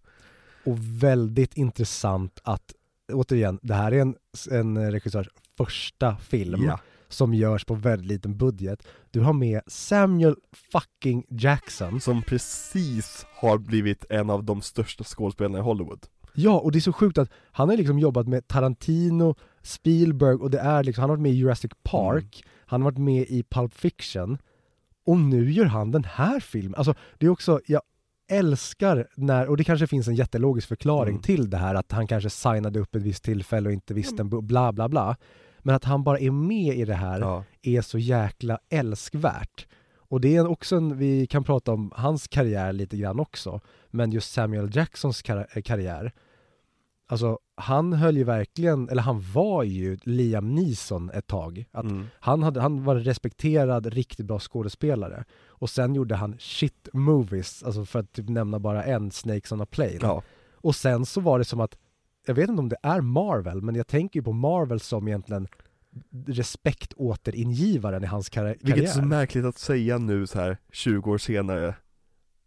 Och 0.65 0.77
väldigt 0.79 1.57
intressant 1.57 2.39
att, 2.43 2.73
återigen, 3.13 3.59
det 3.61 3.73
här 3.73 3.91
är 3.91 4.01
en, 4.01 4.15
en 4.51 4.91
regissörs 4.91 5.27
första 5.57 6.17
film 6.17 6.63
Ja. 6.63 6.79
som 7.09 7.33
görs 7.33 7.65
på 7.65 7.73
väldigt 7.73 8.07
liten 8.07 8.37
budget. 8.37 8.87
Du 9.11 9.21
har 9.21 9.33
med 9.33 9.61
Samuel 9.67 10.35
fucking 10.71 11.25
Jackson. 11.29 12.01
Som 12.01 12.21
precis 12.21 13.25
har 13.35 13.57
blivit 13.57 14.05
en 14.09 14.29
av 14.29 14.43
de 14.43 14.61
största 14.61 15.03
skådespelarna 15.03 15.57
i 15.57 15.61
Hollywood. 15.61 16.05
Ja, 16.33 16.59
och 16.59 16.71
det 16.71 16.77
är 16.77 16.81
så 16.81 16.93
sjukt 16.93 17.17
att 17.17 17.29
han 17.51 17.69
har 17.69 17.77
liksom 17.77 17.99
jobbat 17.99 18.27
med 18.27 18.47
Tarantino, 18.47 19.35
Spielberg 19.61 20.35
och 20.35 20.51
det 20.51 20.59
är 20.59 20.83
liksom, 20.83 21.01
han 21.01 21.09
har 21.09 21.15
varit 21.17 21.21
med 21.23 21.31
i 21.31 21.35
Jurassic 21.35 21.71
Park, 21.83 22.43
han 22.65 22.81
har 22.81 22.91
varit 22.91 22.97
med 22.97 23.25
i 23.29 23.43
Pulp 23.43 23.73
Fiction 23.73 24.37
och 25.05 25.17
nu 25.17 25.51
gör 25.51 25.65
han 25.65 25.91
den 25.91 26.03
här 26.03 26.39
filmen. 26.39 26.75
Alltså 26.75 26.95
det 27.17 27.25
är 27.25 27.29
också, 27.29 27.59
jag 27.65 27.81
älskar 28.27 29.07
när, 29.15 29.47
och 29.47 29.57
det 29.57 29.63
kanske 29.63 29.87
finns 29.87 30.07
en 30.07 30.15
jättelogisk 30.15 30.67
förklaring 30.67 31.13
Mm. 31.13 31.21
till 31.21 31.49
det 31.49 31.57
här 31.57 31.75
att 31.75 31.91
han 31.91 32.07
kanske 32.07 32.29
signade 32.29 32.79
upp 32.79 32.95
ett 32.95 33.01
visst 33.01 33.23
tillfälle 33.23 33.69
och 33.69 33.73
inte 33.73 33.93
visste 33.93 34.21
en 34.21 34.47
bla 34.47 34.71
bla 34.73 34.89
bla. 34.89 35.15
Men 35.59 35.75
att 35.75 35.83
han 35.83 36.03
bara 36.03 36.19
är 36.19 36.31
med 36.31 36.77
i 36.77 36.85
det 36.85 36.93
här 36.93 37.19
Ja. 37.19 37.43
är 37.61 37.81
så 37.81 37.97
jäkla 37.97 38.59
älskvärt. 38.69 39.67
Och 39.97 40.21
det 40.21 40.35
är 40.35 40.47
också 40.47 40.75
en, 40.75 40.97
vi 40.97 41.27
kan 41.27 41.43
prata 41.43 41.71
om 41.73 41.91
hans 41.95 42.27
karriär 42.27 42.73
lite 42.73 42.97
grann 42.97 43.19
också, 43.19 43.61
men 43.91 44.11
just 44.11 44.33
Samuel 44.33 44.75
Jacksons 44.75 45.21
kar- 45.21 45.61
karriär. 45.61 46.11
Alltså 47.07 47.39
han 47.55 47.93
höll 47.93 48.17
ju 48.17 48.23
verkligen, 48.23 48.89
eller 48.89 49.01
han 49.01 49.21
var 49.33 49.63
ju 49.63 49.97
Liam 50.03 50.55
Neeson 50.55 51.09
ett 51.09 51.27
tag. 51.27 51.65
Att 51.71 51.83
Mm. 51.85 52.05
han, 52.19 52.43
hade, 52.43 52.61
han 52.61 52.83
var 52.83 52.95
en 52.95 53.03
respekterad, 53.03 53.85
riktigt 53.85 54.25
bra 54.25 54.39
skådespelare. 54.39 55.23
Och 55.57 55.69
sen 55.69 55.95
gjorde 55.95 56.15
han 56.15 56.35
shit 56.39 56.87
movies, 56.93 57.63
alltså 57.63 57.85
för 57.85 57.99
att 57.99 58.11
typ 58.13 58.29
nämna 58.29 58.59
bara 58.59 58.83
en, 58.83 59.11
Snakes 59.11 59.51
on 59.51 59.61
a 59.61 59.65
plane. 59.65 59.97
Ja. 60.01 60.23
Och 60.53 60.75
sen 60.75 61.05
så 61.05 61.21
var 61.21 61.39
det 61.39 61.45
som 61.45 61.59
att, 61.59 61.77
jag 62.25 62.35
vet 62.35 62.49
inte 62.49 62.59
om 62.61 62.69
det 62.69 62.77
är 62.83 63.01
Marvel, 63.01 63.61
men 63.61 63.75
jag 63.75 63.87
tänker 63.87 64.19
ju 64.19 64.23
på 64.23 64.33
Marvel 64.33 64.79
som 64.79 65.07
egentligen 65.07 65.47
respektåteringivaren 66.27 68.03
i 68.03 68.07
hans 68.07 68.29
kar- 68.29 68.45
Vilket 68.45 68.67
är 68.69 68.71
karriär. 68.75 68.87
så 68.91 69.01
märkligt 69.01 69.45
att 69.45 69.57
säga 69.57 69.97
nu 69.97 70.27
så 70.27 70.39
här 70.39 70.57
20 70.71 71.11
år 71.11 71.17
senare 71.17 71.75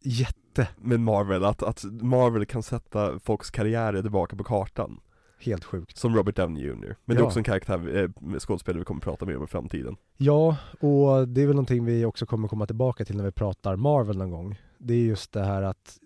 Jätte, 0.02 0.68
med 0.78 1.00
Marvel, 1.00 1.44
att, 1.44 1.62
att 1.62 1.84
Marvel 1.84 2.46
kan 2.46 2.62
sätta 2.62 3.18
folks 3.18 3.50
karriärer 3.50 4.02
tillbaka 4.02 4.36
på 4.36 4.44
kartan. 4.44 5.00
Helt 5.40 5.64
sjukt. 5.64 5.96
Som 5.96 6.16
Robert 6.16 6.36
Downey 6.36 6.62
Jr. 6.62 6.72
Men 7.04 7.16
det 7.16 7.20
är 7.20 7.22
Ja. 7.22 7.26
också 7.26 7.38
en 7.40 7.44
karaktär, 7.44 7.96
eh, 7.96 8.38
skådespelare 8.38 8.78
vi 8.78 8.84
kommer 8.84 9.00
prata 9.00 9.26
mer 9.26 9.36
om 9.36 9.44
i 9.44 9.46
framtiden. 9.46 9.96
Ja, 10.16 10.56
och 10.80 11.28
det 11.28 11.42
är 11.42 11.46
väl 11.46 11.56
någonting 11.56 11.84
vi 11.84 12.04
också 12.04 12.26
kommer 12.26 12.48
komma 12.48 12.66
tillbaka 12.66 13.04
till 13.04 13.16
när 13.16 13.24
vi 13.24 13.32
pratar 13.32 13.76
Marvel 13.76 14.16
någon 14.18 14.30
gång. 14.30 14.60
Det 14.78 14.94
är 14.94 14.98
just 15.04 15.32
det 15.32 15.44
här 15.44 15.62
att 15.62 15.98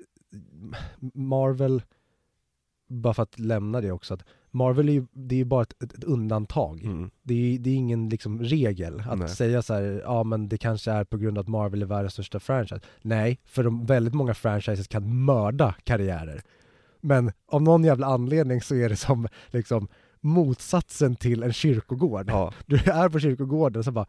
Marvel, 1.14 1.82
bara 2.88 3.14
för 3.14 3.22
att 3.22 3.38
lämna 3.38 3.80
det 3.80 3.92
också, 3.92 4.14
att 4.14 4.24
Marvel 4.50 4.88
är 4.88 4.92
ju, 4.92 5.06
det 5.12 5.34
är 5.34 5.36
ju 5.36 5.44
bara 5.44 5.62
ett, 5.62 5.82
ett, 5.82 5.92
ett 5.94 6.04
undantag. 6.04 6.84
Mm. 6.84 7.10
Det 7.22 7.34
är, 7.34 7.58
det 7.58 7.70
är 7.70 7.74
ingen 7.74 8.08
liksom 8.08 8.42
regel 8.42 9.02
att 9.10 9.18
Nej. 9.18 9.28
säga 9.28 9.62
så 9.62 9.74
här, 9.74 10.02
ja 10.04 10.24
men 10.24 10.48
det 10.48 10.58
kanske 10.58 10.90
är 10.90 11.04
på 11.04 11.16
grund 11.16 11.38
av 11.38 11.42
att 11.42 11.48
Marvel 11.48 11.82
är 11.82 11.86
världens 11.86 12.12
största 12.12 12.40
franchise. 12.40 12.80
Nej, 13.02 13.38
för 13.44 13.64
de, 13.64 13.86
väldigt 13.86 14.14
många 14.14 14.34
franchises 14.34 14.88
kan 14.88 15.24
mörda 15.24 15.74
karriärer. 15.84 16.42
Men 17.02 17.32
av 17.52 17.62
någon 17.62 17.84
jävla 17.84 18.06
anledning 18.06 18.62
så 18.62 18.74
är 18.74 18.88
det 18.88 18.96
som 18.96 19.28
liksom 19.50 19.88
motsatsen 20.20 21.16
till 21.16 21.42
en 21.42 21.52
kyrkogård. 21.52 22.24
Ja, 22.30 22.52
Du 22.66 22.76
är 22.76 23.08
på 23.08 23.18
kyrkogården 23.20 23.84
så 23.84 23.92
bara 23.92 24.06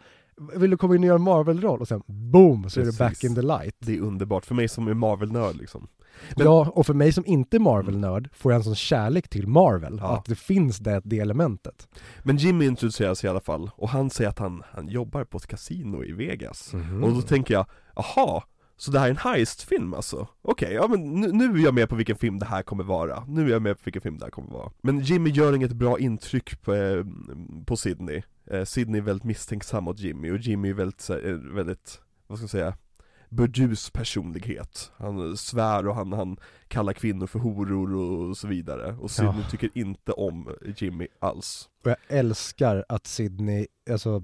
Vill 0.55 0.69
du 0.69 0.77
komma 0.77 0.95
in 0.95 1.01
och 1.01 1.07
göra 1.07 1.15
en 1.15 1.21
Marvel-roll? 1.21 1.81
Och 1.81 1.87
sen 1.87 2.03
boom 2.05 2.69
så 2.69 2.79
är 2.79 2.83
du 2.83 2.89
Precis. 2.91 2.99
back 2.99 3.23
in 3.23 3.35
the 3.35 3.41
light. 3.41 3.75
det 3.79 3.95
är 3.95 3.99
underbart. 4.01 4.45
För 4.45 4.55
mig 4.55 4.67
som 4.67 4.87
är 4.87 4.93
Marvel-nörd 4.93 5.55
liksom. 5.55 5.87
Men- 6.35 6.45
Ja, 6.45 6.71
och 6.73 6.85
för 6.85 6.93
mig 6.93 7.11
som 7.13 7.25
inte 7.25 7.57
är 7.57 7.59
Marvel-nörd 7.59 8.29
får 8.33 8.51
jag 8.51 8.57
en 8.59 8.63
sån 8.63 8.75
kärlek 8.75 9.29
till 9.29 9.47
Marvel, 9.47 9.97
Ja. 10.01 10.17
att 10.17 10.25
det 10.25 10.35
finns 10.35 10.77
det, 10.77 11.01
det 11.05 11.19
elementet. 11.19 11.87
Men 12.23 12.37
Jimmy 12.37 12.65
introduceras 12.65 13.23
i 13.23 13.27
alla 13.27 13.39
fall, 13.39 13.71
och 13.75 13.89
han 13.89 14.09
säger 14.09 14.29
att 14.29 14.39
han, 14.39 14.63
han 14.71 14.87
jobbar 14.87 15.23
på 15.23 15.37
ett 15.37 15.47
kasino 15.47 16.03
i 16.03 16.11
Vegas. 16.11 16.73
Mhm. 16.73 17.03
Och 17.03 17.13
då 17.13 17.21
tänker 17.21 17.53
jag, 17.53 17.65
aha, 17.95 18.43
så 18.84 18.91
det 18.91 18.99
här 18.99 19.05
är 19.05 19.11
en 19.11 19.18
heistfilm 19.18 19.93
alltså? 19.93 20.27
Okej, 20.41 20.73
ja 20.73 20.88
men 20.88 21.22
nu, 21.22 21.31
nu 21.31 21.60
är 21.60 21.64
jag 21.64 21.73
med 21.73 21.89
på 21.89 21.95
vilken 21.95 22.15
film 22.15 22.39
det 22.39 22.45
här 22.45 22.64
kommer 22.64 22.84
vara. 22.84 23.26
Nu 23.27 23.45
är 23.45 23.49
jag 23.51 23.61
med 23.61 23.77
på 23.77 23.81
vilken 23.84 24.01
film 24.01 24.18
det 24.18 24.26
här 24.26 24.31
kommer 24.31 24.51
vara. 24.51 24.72
Men 24.81 24.99
Jimmy 24.99 25.30
gör 25.30 25.55
inget 25.55 25.73
bra 25.73 25.99
intryck 25.99 26.61
på, 26.61 26.73
eh, 26.73 27.05
på 27.65 27.77
Sydney. 27.77 28.22
Eh, 28.45 28.64
Sydney 28.64 29.01
är 29.01 29.05
väldigt 29.05 29.23
misstänksam 29.23 29.84
mot 29.84 29.99
Jimmy, 29.99 30.31
och 30.31 30.38
Jimmy 30.38 30.69
är 30.69 30.73
väldigt, 30.73 31.10
eh, 31.10 31.18
väldigt, 31.31 32.01
vad 32.27 32.38
ska 32.38 32.43
jag 32.43 32.49
säga, 32.49 32.73
burdus 33.30 33.89
personlighet. 33.89 34.91
Han 34.97 35.38
svär 35.38 35.88
och 35.88 35.95
han, 35.95 36.14
han 36.14 36.38
kallar 36.68 36.93
kvinnor 36.93 37.27
för 37.27 37.39
horor 37.39 37.95
och 37.95 38.38
så 38.38 38.47
vidare. 38.47 38.95
Och 38.99 39.11
Sydney 39.11 39.41
Ja. 39.43 39.49
tycker 39.49 39.69
inte 39.73 40.11
om 40.11 40.49
Jimmy 40.77 41.07
alls. 41.19 41.69
Och 41.84 41.89
jag 41.91 41.97
älskar 42.07 42.85
att 42.89 43.07
Sydney, 43.07 43.68
alltså 43.91 44.23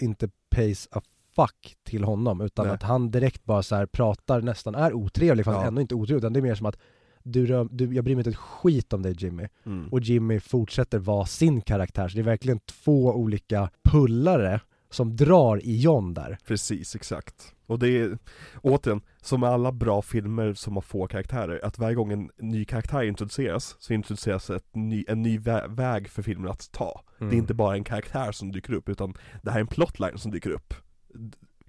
inte 0.00 0.28
pays 0.50 0.88
a 0.92 1.00
fuck 1.36 1.76
till 1.84 2.04
honom, 2.04 2.40
utan 2.40 2.66
Nej. 2.66 2.74
att 2.74 2.82
han 2.82 3.10
direkt 3.10 3.44
bara 3.44 3.62
så 3.62 3.76
här 3.76 3.86
pratar, 3.86 4.40
nästan 4.40 4.74
är 4.74 4.92
otrevlig, 4.94 5.44
fast 5.44 5.60
Ja. 5.60 5.66
ändå 5.66 5.80
inte 5.80 5.94
otrevlig, 5.94 6.18
utan 6.18 6.32
det 6.32 6.40
är 6.40 6.42
mer 6.42 6.54
som 6.54 6.66
att 6.66 6.78
du, 7.22 7.68
du, 7.70 7.94
jag 7.94 8.04
bryr 8.04 8.14
mig 8.14 8.20
inte 8.20 8.30
ett 8.30 8.36
skit 8.36 8.92
om 8.92 9.02
dig 9.02 9.14
Jimmy. 9.18 9.46
Mm. 9.66 9.88
och 9.88 10.00
Jimmy 10.00 10.40
fortsätter 10.40 10.98
vara 10.98 11.26
sin 11.26 11.60
karaktär. 11.60 12.08
Så 12.08 12.14
det 12.14 12.20
är 12.20 12.24
verkligen 12.24 12.58
två 12.58 13.04
olika 13.06 13.70
pullare 13.84 14.60
som 14.90 15.16
drar 15.16 15.64
i 15.64 15.80
John 15.80 16.14
där. 16.14 16.38
Precis, 16.46 16.94
exakt. 16.96 17.52
Och 17.66 17.78
det 17.78 17.88
är, 17.88 18.18
återigen, 18.62 19.00
som 19.22 19.40
med 19.40 19.50
alla 19.50 19.72
bra 19.72 20.02
filmer 20.02 20.54
som 20.54 20.74
har 20.74 20.80
få 20.80 21.06
karaktärer, 21.06 21.60
att 21.64 21.78
varje 21.78 21.94
gång 21.94 22.12
en 22.12 22.30
ny 22.38 22.64
karaktär 22.64 23.02
introduceras, 23.02 23.76
så 23.78 23.92
introduceras 23.92 24.50
ett 24.50 24.74
ny, 24.74 25.04
en 25.08 25.22
ny 25.22 25.38
vä- 25.38 25.76
väg 25.76 26.08
för 26.08 26.22
filmen 26.22 26.50
att 26.50 26.72
ta. 26.72 27.00
Det 27.18 27.24
är 27.24 27.32
inte 27.32 27.54
bara 27.54 27.74
en 27.76 27.84
karaktär 27.84 28.32
som 28.32 28.52
dyker 28.52 28.72
upp, 28.72 28.88
utan 28.88 29.14
det 29.42 29.50
här 29.50 29.56
är 29.58 29.60
en 29.60 29.66
plotline 29.66 30.18
som 30.18 30.30
dyker 30.30 30.50
upp. 30.50 30.74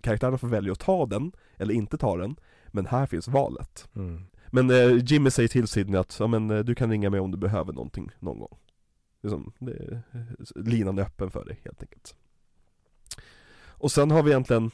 Karaktärerna 0.02 0.38
får 0.38 0.48
välja 0.48 0.72
att 0.72 0.80
ta 0.80 1.06
den, 1.06 1.32
eller 1.58 1.74
inte 1.74 1.98
ta 1.98 2.18
den, 2.18 2.36
men 2.68 2.86
här 2.86 3.06
finns 3.06 3.28
valet. 3.28 3.90
Mm. 3.96 4.24
Men 4.48 4.70
eh, 4.70 4.98
Jimmy 5.06 5.30
säger 5.32 5.50
till 5.50 5.68
Sidney 5.68 6.00
att, 6.00 6.18
ja 6.20 6.28
men 6.28 6.52
eh, 6.52 6.60
du 6.60 6.76
kan 6.76 6.90
ringa 6.92 7.10
mig 7.10 7.20
om 7.20 7.32
du 7.32 7.38
behöver 7.38 7.74
någonting 7.74 8.12
någon 8.20 8.40
gång. 8.40 8.58
Liksom, 9.24 9.54
det 9.60 9.72
är, 9.72 10.02
linan 10.56 10.98
är 10.98 11.02
öppen 11.02 11.32
för 11.32 11.46
dig 11.46 11.60
helt 11.64 11.82
enkelt. 11.82 12.16
Och 13.80 13.92
sen 13.92 14.12
har 14.12 14.24
vi 14.24 14.32
egentligen 14.32 14.72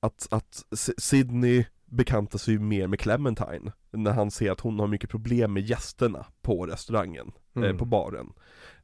att, 0.00 0.28
att 0.30 0.64
S- 0.72 0.90
Sydney 1.04 1.64
bekantar 1.86 2.38
sig 2.38 2.58
mer 2.58 2.86
med 2.86 3.00
Clementine 3.00 3.72
när 3.90 4.12
han 4.12 4.30
ser 4.30 4.50
att 4.50 4.60
hon 4.60 4.78
har 4.78 4.86
mycket 4.86 5.10
problem 5.10 5.52
med 5.52 5.62
gästerna 5.62 6.26
på 6.42 6.66
restaurangen, 6.66 7.32
Mm. 7.56 7.70
eh, 7.70 7.76
på 7.76 7.84
baren. 7.84 8.32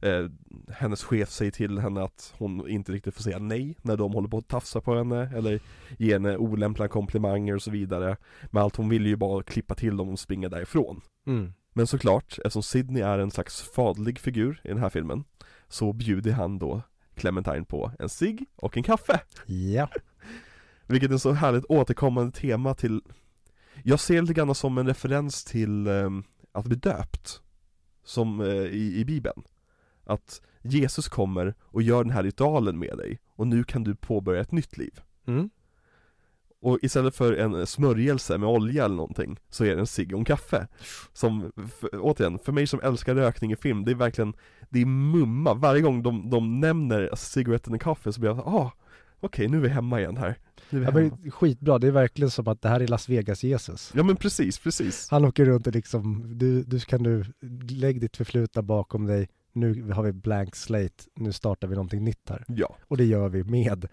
Eh, 0.01 0.25
hennes 0.69 1.03
chef 1.03 1.29
säger 1.29 1.51
till 1.51 1.79
henne 1.79 2.03
att 2.03 2.33
hon 2.37 2.69
inte 2.69 2.91
riktigt 2.91 3.15
får 3.15 3.23
säga 3.23 3.39
nej 3.39 3.77
när 3.81 3.97
de 3.97 4.13
håller 4.13 4.29
på 4.29 4.37
att 4.37 4.47
tafsa 4.47 4.81
på 4.81 4.95
henne 4.95 5.31
eller 5.35 5.59
ge 5.97 6.13
henne 6.13 6.37
olämpliga 6.37 6.87
komplimanger 6.87 7.55
och 7.55 7.61
så 7.61 7.71
vidare. 7.71 8.17
Men 8.51 8.63
allt 8.63 8.75
hon 8.75 8.89
vill 8.89 9.05
ju 9.05 9.15
bara 9.15 9.43
klippa 9.43 9.75
till 9.75 9.97
dem 9.97 10.09
och 10.09 10.19
springa 10.19 10.49
därifrån. 10.49 11.01
Mm. 11.27 11.53
Men 11.73 11.87
såklart, 11.87 12.37
eftersom 12.37 12.63
Sydney 12.63 13.03
är 13.03 13.19
en 13.19 13.31
slags 13.31 13.61
fadlig 13.61 14.19
figur 14.19 14.61
i 14.63 14.67
den 14.67 14.77
här 14.77 14.89
filmen 14.89 15.23
Så 15.67 15.93
bjuder 15.93 16.31
han 16.31 16.59
då 16.59 16.81
Clementine 17.15 17.65
på 17.65 17.91
en 17.99 18.09
cigg 18.09 18.45
och 18.55 18.77
en 18.77 18.83
kaffe 18.83 19.19
Ja. 19.45 19.89
Vilket 20.87 21.09
är 21.09 21.13
en 21.13 21.19
så 21.19 21.31
härligt 21.31 21.65
återkommande 21.65 22.31
tema 22.31 22.73
till 22.73 23.01
Jag 23.83 23.99
ser 23.99 24.15
det 24.15 24.21
lite 24.21 24.33
grann 24.33 24.55
som 24.55 24.77
en 24.77 24.87
referens 24.87 25.43
till 25.43 25.87
um, 25.87 26.23
att 26.51 26.65
bli 26.65 26.75
döpt 26.75 27.41
Som 28.03 28.39
uh, 28.39 28.65
i, 28.65 28.99
i 28.99 29.05
bibeln. 29.05 29.43
Att 30.03 30.41
Jesus 30.61 31.07
kommer 31.07 31.53
och 31.61 31.81
gör 31.81 32.03
den 32.03 32.13
här 32.13 32.23
ritualen 32.23 32.79
med 32.79 32.97
dig 32.97 33.19
och 33.35 33.47
nu 33.47 33.63
kan 33.63 33.83
du 33.83 33.95
påbörja 33.95 34.41
ett 34.41 34.51
nytt 34.51 34.77
liv. 34.77 34.99
Mm. 35.27 35.49
Och 36.61 36.79
istället 36.81 37.15
för 37.15 37.33
en 37.33 37.67
smörjelse 37.67 38.37
med 38.37 38.49
olja 38.49 38.85
eller 38.85 38.95
någonting 38.95 39.39
Så 39.49 39.65
är 39.65 39.75
det 39.75 39.79
en 39.79 39.87
cigg 39.87 40.13
och 40.13 40.19
en 40.19 40.25
kaffe. 40.25 40.67
Som, 41.13 41.51
för, 41.79 41.89
återigen, 41.93 42.39
för 42.39 42.51
mig 42.51 42.67
som 42.67 42.79
älskar 42.83 43.15
rökning 43.15 43.51
i 43.51 43.55
film, 43.55 43.85
det 43.85 43.91
är 43.91 43.95
verkligen 43.95 44.33
Det 44.69 44.81
är 44.81 44.85
mumma, 44.85 45.53
varje 45.53 45.81
gång 45.81 46.03
de, 46.03 46.29
de 46.29 46.59
nämner 46.59 47.09
cigaretten 47.15 47.73
och 47.73 47.81
kaffe 47.81 48.13
så 48.13 48.19
blir 48.19 48.29
jag 48.29 48.37
så 48.37 48.43
ah, 48.43 48.71
okej 49.19 49.47
nu 49.47 49.57
är 49.57 49.61
vi 49.61 49.69
hemma 49.69 49.99
igen 49.99 50.17
här 50.17 50.37
nu 50.71 50.83
Ja, 50.83 50.91
men 50.91 51.31
skitbra, 51.31 51.79
det 51.79 51.87
är 51.87 51.91
verkligen 51.91 52.31
som 52.31 52.47
att 52.47 52.61
det 52.61 52.69
här 52.69 52.79
är 52.79 52.87
Las 52.87 53.09
Vegas 53.09 53.43
Jesus. 53.43 53.91
ja 53.95 54.03
men 54.03 54.15
precis, 54.15 54.59
precis 54.59 55.07
Han 55.09 55.25
åker 55.25 55.45
runt 55.45 55.67
och 55.67 55.73
liksom, 55.73 56.37
du, 56.37 56.63
du 56.63 56.79
kan 56.79 57.03
du, 57.03 57.25
lägg 57.69 58.01
ditt 58.01 58.17
förflutna 58.17 58.61
bakom 58.61 59.05
dig, 59.05 59.29
nu 59.53 59.91
har 59.91 60.03
vi 60.03 60.11
blank 60.11 60.55
slate, 60.55 61.03
nu 61.15 61.31
startar 61.31 61.67
vi 61.67 61.75
någonting 61.75 62.03
nytt 62.03 62.29
här. 62.29 62.45
Ja, 62.47 62.77
Och 62.87 62.97
det 62.97 63.05
gör 63.05 63.29
vi 63.29 63.43
med, 63.43 63.87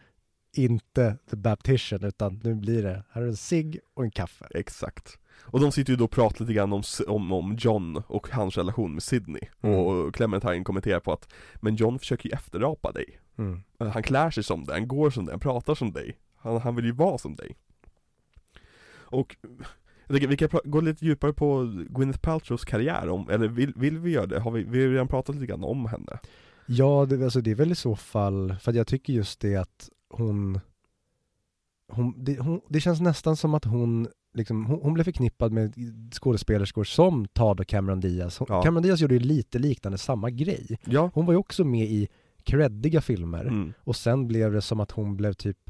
inte 0.57 1.17
the 1.31 1.37
baptician, 1.37 2.05
utan 2.05 2.41
nu 2.45 2.55
blir 2.55 2.83
det, 2.83 3.05
här 3.11 3.23
är 3.23 3.27
en 3.27 3.37
cigg 3.37 3.81
och 3.95 4.05
en 4.05 4.11
kaffe. 4.11 4.47
exakt 4.51 5.19
Och 5.41 5.61
de 5.61 5.73
sitter 5.73 5.93
ju 5.93 5.97
då 5.97 6.05
och 6.05 6.11
pratar 6.11 6.41
lite 6.41 6.53
grann 6.53 6.73
om, 6.73 6.83
om, 7.07 7.33
om 7.33 7.57
John 7.61 8.03
och 8.07 8.29
hans 8.31 8.57
relation 8.57 8.93
med 8.95 9.03
Sydney 9.03 9.43
Mm. 9.63 9.77
Och 9.77 10.15
Clementine 10.15 10.65
kommenterar 10.65 11.01
på 11.01 11.13
att 11.13 11.33
Men 11.55 11.77
John 11.77 11.99
försöker 11.99 12.29
ju 12.29 12.33
efterapa 12.33 12.93
dig 12.93 13.21
Mm. 13.39 13.63
Han 13.79 14.03
klär 14.03 14.31
sig 14.31 14.43
som 14.45 14.65
dig, 14.65 14.75
han 14.75 14.89
går 14.89 15.11
som 15.11 15.25
dig, 15.25 15.33
han 15.33 15.41
pratar 15.41 15.75
som 15.75 15.93
dig 15.93 16.17
Han, 16.41 16.61
han 16.61 16.77
vill 16.77 16.85
ju 16.85 16.93
vara 16.93 17.19
som 17.19 17.37
dig 17.37 17.57
Och 18.95 19.37
jag 20.09 20.29
vi 20.29 20.37
kan 20.37 20.49
gå 20.65 20.81
lite 20.81 21.05
djupare 21.07 21.33
på 21.33 21.73
Gwyneth 21.89 22.19
Paltrows 22.19 22.65
karriär, 22.65 23.09
om, 23.09 23.31
eller 23.31 23.49
vill, 23.49 23.73
vill 23.77 23.99
vi 23.99 24.11
göra 24.11 24.27
det? 24.27 24.41
Har 24.41 24.51
vi, 24.51 24.63
vi 24.63 24.83
har 24.83 24.91
redan 24.91 25.09
pratat 25.09 25.35
lite 25.35 25.47
grann 25.47 25.65
om 25.65 25.87
henne 25.87 26.19
Ja, 26.67 27.07
det, 27.07 27.25
alltså 27.25 27.41
det 27.41 27.51
är 27.51 27.55
väl 27.55 27.73
i 27.73 27.75
så 27.75 27.97
fall, 27.97 28.57
för 28.61 28.73
jag 28.73 28.87
tycker 28.87 29.13
just 29.13 29.41
det 29.41 29.57
att 29.57 29.91
hon, 30.09 30.61
hon, 31.89 32.25
det, 32.25 32.39
hon, 32.39 32.61
det 32.69 32.81
känns 32.81 33.01
nästan 33.01 33.37
som 33.37 33.55
att 33.55 33.65
hon 33.65 34.09
Liksom, 34.35 34.67
hon, 34.67 34.81
hon 34.83 34.95
blev 34.95 35.05
förknippad 35.05 35.53
med 35.53 35.75
skådespelerskor 36.13 36.85
som 36.85 37.27
Todd 37.27 37.61
och 37.61 37.67
Cameron 37.67 38.01
Diaz. 38.01 38.39
Hon, 38.39 38.47
Ja. 38.51 38.63
Cameron 38.63 38.83
Diaz 38.83 39.01
gjorde 39.01 39.15
ju 39.15 39.21
lite 39.21 39.59
liknande 39.59 39.99
samma 39.99 40.31
grej. 40.31 40.79
Ja, 40.85 41.11
Hon 41.15 41.27
var 41.27 41.33
ju 41.33 41.39
också 41.39 41.65
med 41.65 41.87
i 41.91 42.09
creddiga 42.45 43.01
filmer 43.01 43.45
mm. 43.45 43.73
och 43.85 43.97
sen 43.97 44.29
blev 44.29 44.53
det 44.53 44.63
som 44.63 44.81
att 44.81 44.91
hon 44.91 45.17
blev 45.17 45.33
typ 45.33 45.68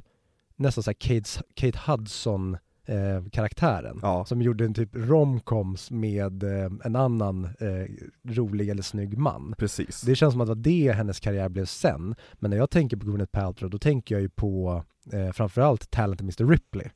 nästan 0.58 0.84
såhär 0.84 0.94
Kate, 0.94 1.42
Kate 1.54 1.78
Hudson 1.86 2.56
eh, 2.86 3.30
karaktären. 3.32 3.98
ja, 4.02 4.24
Som 4.24 4.42
gjorde 4.42 4.64
en 4.64 4.74
typ 4.74 4.90
romcoms 4.92 5.90
med 5.90 6.42
eh, 6.42 6.70
en 6.84 6.96
annan 6.96 7.44
eh, 7.44 7.86
rolig 8.28 8.68
eller 8.68 8.82
snygg 8.82 9.18
man. 9.18 9.54
precis 9.58 10.00
Det 10.00 10.14
känns 10.14 10.32
som 10.32 10.40
att 10.40 10.46
det 10.46 10.54
var 10.54 10.62
det 10.62 10.92
hennes 10.92 11.20
karriär 11.20 11.48
blev 11.48 11.64
sen. 11.64 12.14
Men 12.34 12.50
när 12.50 12.58
jag 12.58 12.70
tänker 12.70 12.96
på 12.96 13.06
Gwyneth 13.06 13.32
Paltrow 13.32 13.70
då 13.70 13.78
tänker 13.78 14.14
jag 14.14 14.22
ju 14.22 14.28
på 14.28 14.84
eh, 15.12 15.32
framförallt 15.32 15.90
Talent 15.90 16.20
Mr 16.20 16.44
Ripley. 16.50 16.86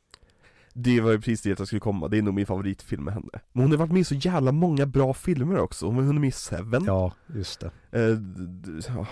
Det 0.72 1.00
var 1.00 1.10
ju 1.10 1.18
precis 1.18 1.42
det 1.42 1.58
jag 1.58 1.66
skulle 1.66 1.80
komma, 1.80 2.08
det 2.08 2.18
är 2.18 2.22
nog 2.22 2.34
min 2.34 2.46
favoritfilm 2.46 3.04
med 3.04 3.14
henne 3.14 3.28
Men 3.52 3.62
hon 3.62 3.70
har 3.70 3.78
varit 3.78 3.92
med 3.92 4.00
i 4.00 4.04
så 4.04 4.14
jävla 4.14 4.52
många 4.52 4.86
bra 4.86 5.14
filmer 5.14 5.58
också, 5.58 5.86
hon 5.86 6.06
var 6.06 6.12
med 6.14 6.28
i 6.28 6.32
Seven 6.32 6.84
Ja, 6.84 7.12
just 7.34 7.60
det. 7.60 7.70
eh, 7.90 8.18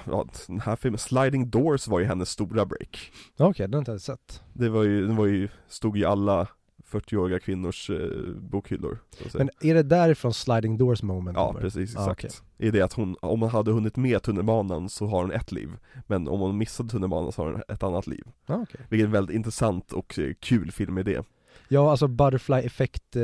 ja, 0.06 0.26
den 0.46 0.60
här 0.60 0.76
filmen, 0.76 0.98
Sliding 0.98 1.50
Doors 1.50 1.88
var 1.88 2.00
ju 2.00 2.04
hennes 2.06 2.30
stora 2.30 2.66
break 2.66 3.12
Okej, 3.38 3.66
den 3.68 3.74
har 3.74 3.78
inte 3.78 3.90
jag 3.90 4.00
sett. 4.00 4.42
Det 4.52 4.68
var 4.68 4.82
ju, 4.82 5.06
den 5.06 5.16
var 5.16 5.26
ju, 5.26 5.48
stod 5.68 5.98
i 5.98 6.04
alla 6.04 6.48
40-åriga 6.90 7.38
kvinnors 7.40 7.90
eh, 7.90 8.34
bokhyllor. 8.40 8.98
Men 9.34 9.50
är 9.60 9.74
det 9.74 9.82
därifrån 9.82 10.34
Sliding 10.34 10.76
Doors 10.78 11.02
moment 11.02 11.36
Ja 11.38 11.46
kommer? 11.46 11.60
precis, 11.60 11.96
Ah, 11.96 12.00
exakt. 12.12 12.42
okej. 12.58 12.68
I 12.68 12.70
det 12.70 12.82
att 12.82 12.92
hon, 12.92 13.16
om 13.22 13.40
hon 13.42 13.50
hade 13.50 13.72
hunnit 13.72 13.96
med 13.96 14.22
tunnelbanan 14.22 14.88
så 14.88 15.06
har 15.06 15.20
hon 15.22 15.32
ett 15.32 15.52
liv 15.52 15.70
Men 16.06 16.28
om 16.28 16.40
hon 16.40 16.58
missade 16.58 16.88
tunnelbanan 16.88 17.32
så 17.32 17.42
har 17.44 17.52
hon 17.52 17.62
ett 17.68 17.82
annat 17.82 18.06
liv 18.06 18.24
Ja, 18.46 18.54
okej. 18.54 18.80
Vilket 18.88 19.04
är 19.04 19.06
en 19.06 19.12
väldigt 19.12 19.36
intressant 19.36 19.92
och 19.92 20.18
eh, 20.18 20.32
kul 20.40 20.72
film 20.72 20.98
i 20.98 21.02
det 21.02 21.24
Ja, 21.68 21.90
alltså 21.90 22.08
butterfly 22.08 22.56
effect 22.56 23.16
eh, 23.16 23.22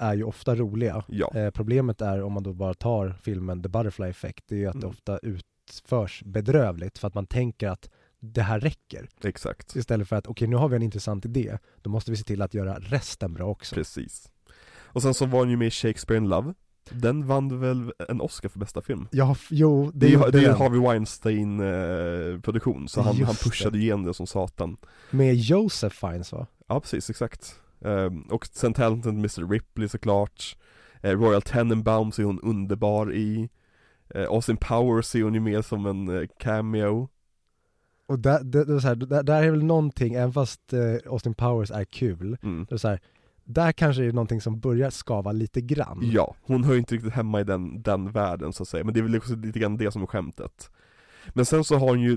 är 0.00 0.14
ju 0.14 0.24
ofta 0.24 0.54
roliga. 0.54 1.04
Ja, 1.08 1.30
Eh, 1.34 1.50
problemet 1.50 2.00
är 2.00 2.22
om 2.22 2.32
man 2.32 2.42
då 2.42 2.52
bara 2.52 2.74
tar 2.74 3.16
filmen 3.22 3.62
The 3.62 3.68
Butterfly 3.68 4.06
Effect, 4.06 4.44
det 4.48 4.54
är 4.54 4.58
ju 4.58 4.66
att 4.66 4.72
det 4.72 4.78
Mm. 4.78 4.90
ofta 4.90 5.18
utförs 5.18 6.22
bedrövligt 6.24 6.98
för 6.98 7.08
att 7.08 7.14
man 7.14 7.26
tänker 7.26 7.68
att 7.68 7.90
det 8.20 8.42
här 8.42 8.60
räcker. 8.60 9.08
exakt 9.24 9.76
Istället 9.76 10.08
för 10.08 10.16
att 10.16 10.26
okej 10.26 10.48
nu 10.48 10.56
har 10.56 10.68
vi 10.68 10.76
en 10.76 10.82
intressant 10.82 11.24
idé, 11.24 11.58
då 11.82 11.90
måste 11.90 12.10
vi 12.10 12.16
se 12.16 12.24
till 12.24 12.42
att 12.42 12.54
göra 12.54 12.78
resten 12.78 13.34
bra 13.34 13.46
också. 13.46 13.74
Precis 13.74 14.32
Och 14.78 15.02
sen 15.02 15.14
så 15.14 15.26
var 15.26 15.38
hon 15.38 15.50
ju 15.50 15.56
med 15.56 15.68
i 15.68 15.70
Shakespeare 15.70 16.18
in 16.18 16.28
Love 16.28 16.54
Den 16.90 17.26
vann 17.26 17.60
väl 17.60 17.92
en 18.08 18.20
Oscar 18.20 18.48
för 18.48 18.58
bästa 18.58 18.82
film? 18.82 19.08
Ja, 19.10 19.36
jo, 19.50 19.90
det, 19.94 19.98
Det 19.98 20.06
är 20.06 20.10
ju 20.10 20.30
det 20.30 20.44
är 20.44 20.50
en. 20.50 20.56
Harvey 20.56 20.80
Weinstein 20.80 21.60
eh, 21.60 22.86
så 22.86 23.00
han, 23.02 23.16
Just 23.16 23.26
han 23.26 23.34
pushade 23.34 23.78
det. 23.78 23.82
igenom 23.82 24.04
det 24.04 24.14
som 24.14 24.26
satan 24.26 24.76
Med 25.10 25.34
Joseph 25.34 25.96
Fiennes 25.96 26.32
va? 26.32 26.46
Ja 26.66 26.80
precis, 26.80 27.10
exakt 27.10 27.60
Ehm, 27.84 28.20
Och 28.22 28.46
sen 28.46 28.74
Talented 28.74 29.12
Mr 29.14 29.50
Ripley 29.50 29.88
såklart 29.88 30.56
eh, 31.02 31.10
Royal 31.18 31.42
Tenenbaums 31.42 32.18
är 32.18 32.24
hon 32.24 32.40
underbar 32.40 33.12
i 33.12 33.48
eh, 34.14 34.24
Austin 34.24 34.56
Powers 34.56 35.14
är 35.14 35.22
hon 35.22 35.34
ju 35.34 35.40
med 35.40 35.64
som 35.64 35.86
en 35.86 36.08
eh, 36.20 36.28
cameo 36.38 37.08
Och 38.06 38.18
där, 38.18 38.44
det, 38.44 38.64
det 38.64 38.74
är 38.74 38.78
så 38.78 38.88
här, 38.88 38.94
där, 38.94 39.22
där 39.22 39.42
är 39.42 39.50
väl 39.50 39.64
någonting, 39.64 40.14
även 40.14 40.32
fast 40.32 40.72
eh, 40.72 41.10
Austin 41.10 41.34
Powers 41.34 41.70
är 41.70 41.84
kul, 41.84 42.36
mm. 42.42 42.66
det 42.68 42.74
är 42.74 42.78
så 42.78 42.88
här, 42.88 43.00
där 43.46 43.72
kanske 43.72 44.02
det 44.02 44.08
är 44.08 44.12
någonting 44.12 44.40
som 44.40 44.60
börjar 44.60 44.90
skava 44.90 45.32
lite 45.32 45.60
grann. 45.60 46.00
Ja, 46.02 46.34
hon 46.42 46.64
hör 46.64 46.72
ju 46.72 46.78
inte 46.78 46.94
riktigt 46.94 47.12
hemma 47.12 47.40
i 47.40 47.44
den, 47.44 47.82
den 47.82 48.12
världen 48.12 48.52
så 48.52 48.62
att 48.62 48.68
säga, 48.68 48.84
men 48.84 48.94
det 48.94 49.00
är 49.00 49.02
väl 49.02 49.16
också 49.16 49.36
lite 49.36 49.58
grann 49.58 49.76
det 49.76 49.90
som 49.90 50.02
är 50.02 50.06
skämtet. 50.06 50.70
Men 51.34 51.44
sen 51.44 51.64
så 51.64 51.76
har 51.76 51.88
hon 51.88 52.00
ju, 52.00 52.16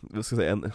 vad 0.00 0.24
ska 0.24 0.34
jag 0.36 0.40
säga, 0.40 0.52
en, 0.52 0.72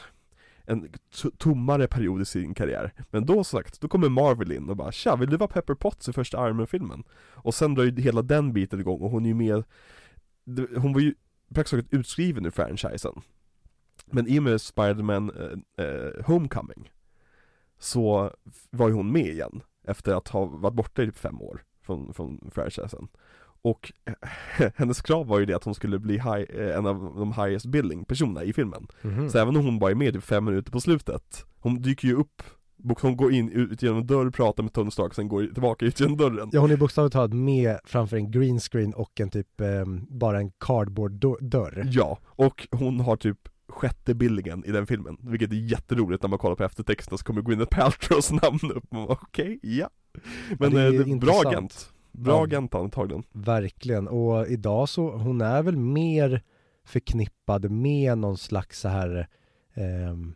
en 0.66 0.90
tommare 1.38 1.88
period 1.88 2.22
i 2.22 2.26
sin 2.26 2.54
karriär. 2.54 2.94
Men 3.12 3.26
då 3.26 3.44
sagt, 3.44 3.82
då 3.82 3.88
kommer 3.88 4.10
Marvel 4.10 4.52
in 4.52 4.70
och 4.70 4.78
bara 4.78 4.92
'Tja, 4.92 5.16
vill 5.16 5.30
du 5.30 5.38
vara 5.38 5.48
Pepper 5.48 5.74
Potts 5.74 6.10
i 6.10 6.14
första 6.14 6.48
Iron 6.48 6.58
Man-filmen?' 6.58 7.04
Och 7.36 7.56
sen 7.56 7.76
drar 7.76 7.84
ju 7.84 8.02
hela 8.02 8.22
den 8.22 8.54
biten 8.54 8.80
igång 8.80 9.02
och 9.02 9.10
hon 9.12 9.26
är 9.26 9.30
ju 9.30 9.36
med 9.36 9.64
Hon 10.78 10.94
var 10.94 11.00
ju 11.00 11.16
praktiskt 11.54 11.72
taget 11.72 11.94
utskriven 11.94 12.46
ur 12.46 12.50
franchisen. 12.50 13.22
Men 14.06 14.28
i 14.28 14.40
och 14.40 14.44
med 14.44 14.62
Spider-Man 14.62 15.32
eh, 15.78 15.86
eh, 15.86 16.26
Homecoming 16.26 16.92
Så 17.80 18.32
var 18.70 18.88
ju 18.88 18.94
hon 18.94 19.12
med 19.12 19.28
igen. 19.28 19.62
Efter 19.84 20.14
att 20.16 20.28
ha 20.28 20.46
varit 20.46 20.74
borta 20.76 21.04
i 21.04 21.06
typ 21.06 21.18
fem 21.18 21.42
år 21.42 21.62
från, 21.86 22.14
från 22.14 22.50
franchisen 22.54 23.08
Och 23.62 23.92
hennes 24.76 25.02
krav 25.02 25.28
var 25.28 25.40
ju 25.40 25.46
det 25.46 25.54
att 25.54 25.64
hon 25.64 25.76
skulle 25.76 26.00
bli 26.00 26.14
high, 26.14 26.46
eh, 26.60 26.78
en 26.78 26.86
av 26.86 27.14
de 27.16 27.34
highest 27.34 27.66
billing 27.66 28.06
personerna 28.06 28.44
i 28.44 28.54
filmen 28.54 28.88
Mhm. 29.02 29.30
Så 29.30 29.38
även 29.38 29.56
om 29.58 29.66
hon 29.66 29.80
bara 29.80 29.92
är 29.92 29.96
med 29.96 30.16
i 30.16 30.22
fem 30.22 30.46
minuter 30.46 30.72
på 30.72 30.80
slutet 30.82 31.46
Hon 31.60 31.82
dyker 31.82 32.08
ju 32.08 32.16
upp 32.16 32.44
Hon 33.02 33.18
går 33.18 33.32
in 33.34 33.50
ut 33.50 33.82
genom 33.84 33.98
en 33.98 34.08
dörr, 34.08 34.30
pratar 34.30 34.64
med 34.64 34.74
Tony 34.74 34.92
Stark, 34.92 35.14
sen 35.14 35.28
går 35.28 35.44
tillbaka 35.46 35.86
ut 35.86 36.00
genom 36.00 36.18
dörren 36.18 36.50
Ja 36.54 36.60
hon 36.60 36.72
är 36.72 36.78
bokstavligt 36.78 37.14
talat 37.14 37.34
med 37.34 37.78
framför 37.86 38.18
en 38.18 38.32
green 38.32 38.60
screen 38.60 38.94
och 38.94 39.20
en 39.20 39.30
typ, 39.30 39.62
ehm, 39.62 40.06
bara 40.10 40.38
en 40.40 40.52
cardboard 40.60 41.12
do- 41.12 41.42
dörr. 41.42 41.84
Ja, 41.92 42.18
och 42.26 42.68
hon 42.72 43.00
har 43.00 43.16
typ 43.16 43.50
sjätte 43.70 44.14
billingen 44.16 44.66
i 44.66 44.72
den 44.72 44.88
filmen, 44.88 45.18
vilket 45.22 45.52
är 45.52 45.56
jätteroligt 45.56 46.24
när 46.24 46.30
man 46.30 46.40
kollar 46.40 46.56
på 46.56 46.64
eftertexterna 46.64 47.18
så 47.18 47.24
kommer 47.26 47.42
Gwyneth 47.42 47.78
Paltrows 47.78 48.32
namn 48.42 48.60
upp, 48.76 48.84
okej, 48.92 49.60
ja 49.62 49.90
Men 50.60 50.72
det 50.74 50.82
är 50.82 50.86
eh, 50.86 50.92
det, 50.92 51.04
bra 51.04 51.10
intressant. 51.12 51.46
agent, 51.48 51.94
bra 52.12 52.34
Ja. 52.38 52.44
agent 52.44 52.76
antagligen 52.76 53.24
Verkligen, 53.32 54.08
och 54.08 54.48
idag 54.48 54.90
så, 54.90 55.12
hon 55.12 55.42
är 55.42 55.64
väl 55.64 55.78
mer 55.78 56.42
förknippad 56.86 57.72
med 57.72 58.18
någon 58.18 58.38
slags 58.38 58.80
så 58.80 58.88
här 58.88 59.28
ehm, 59.74 60.34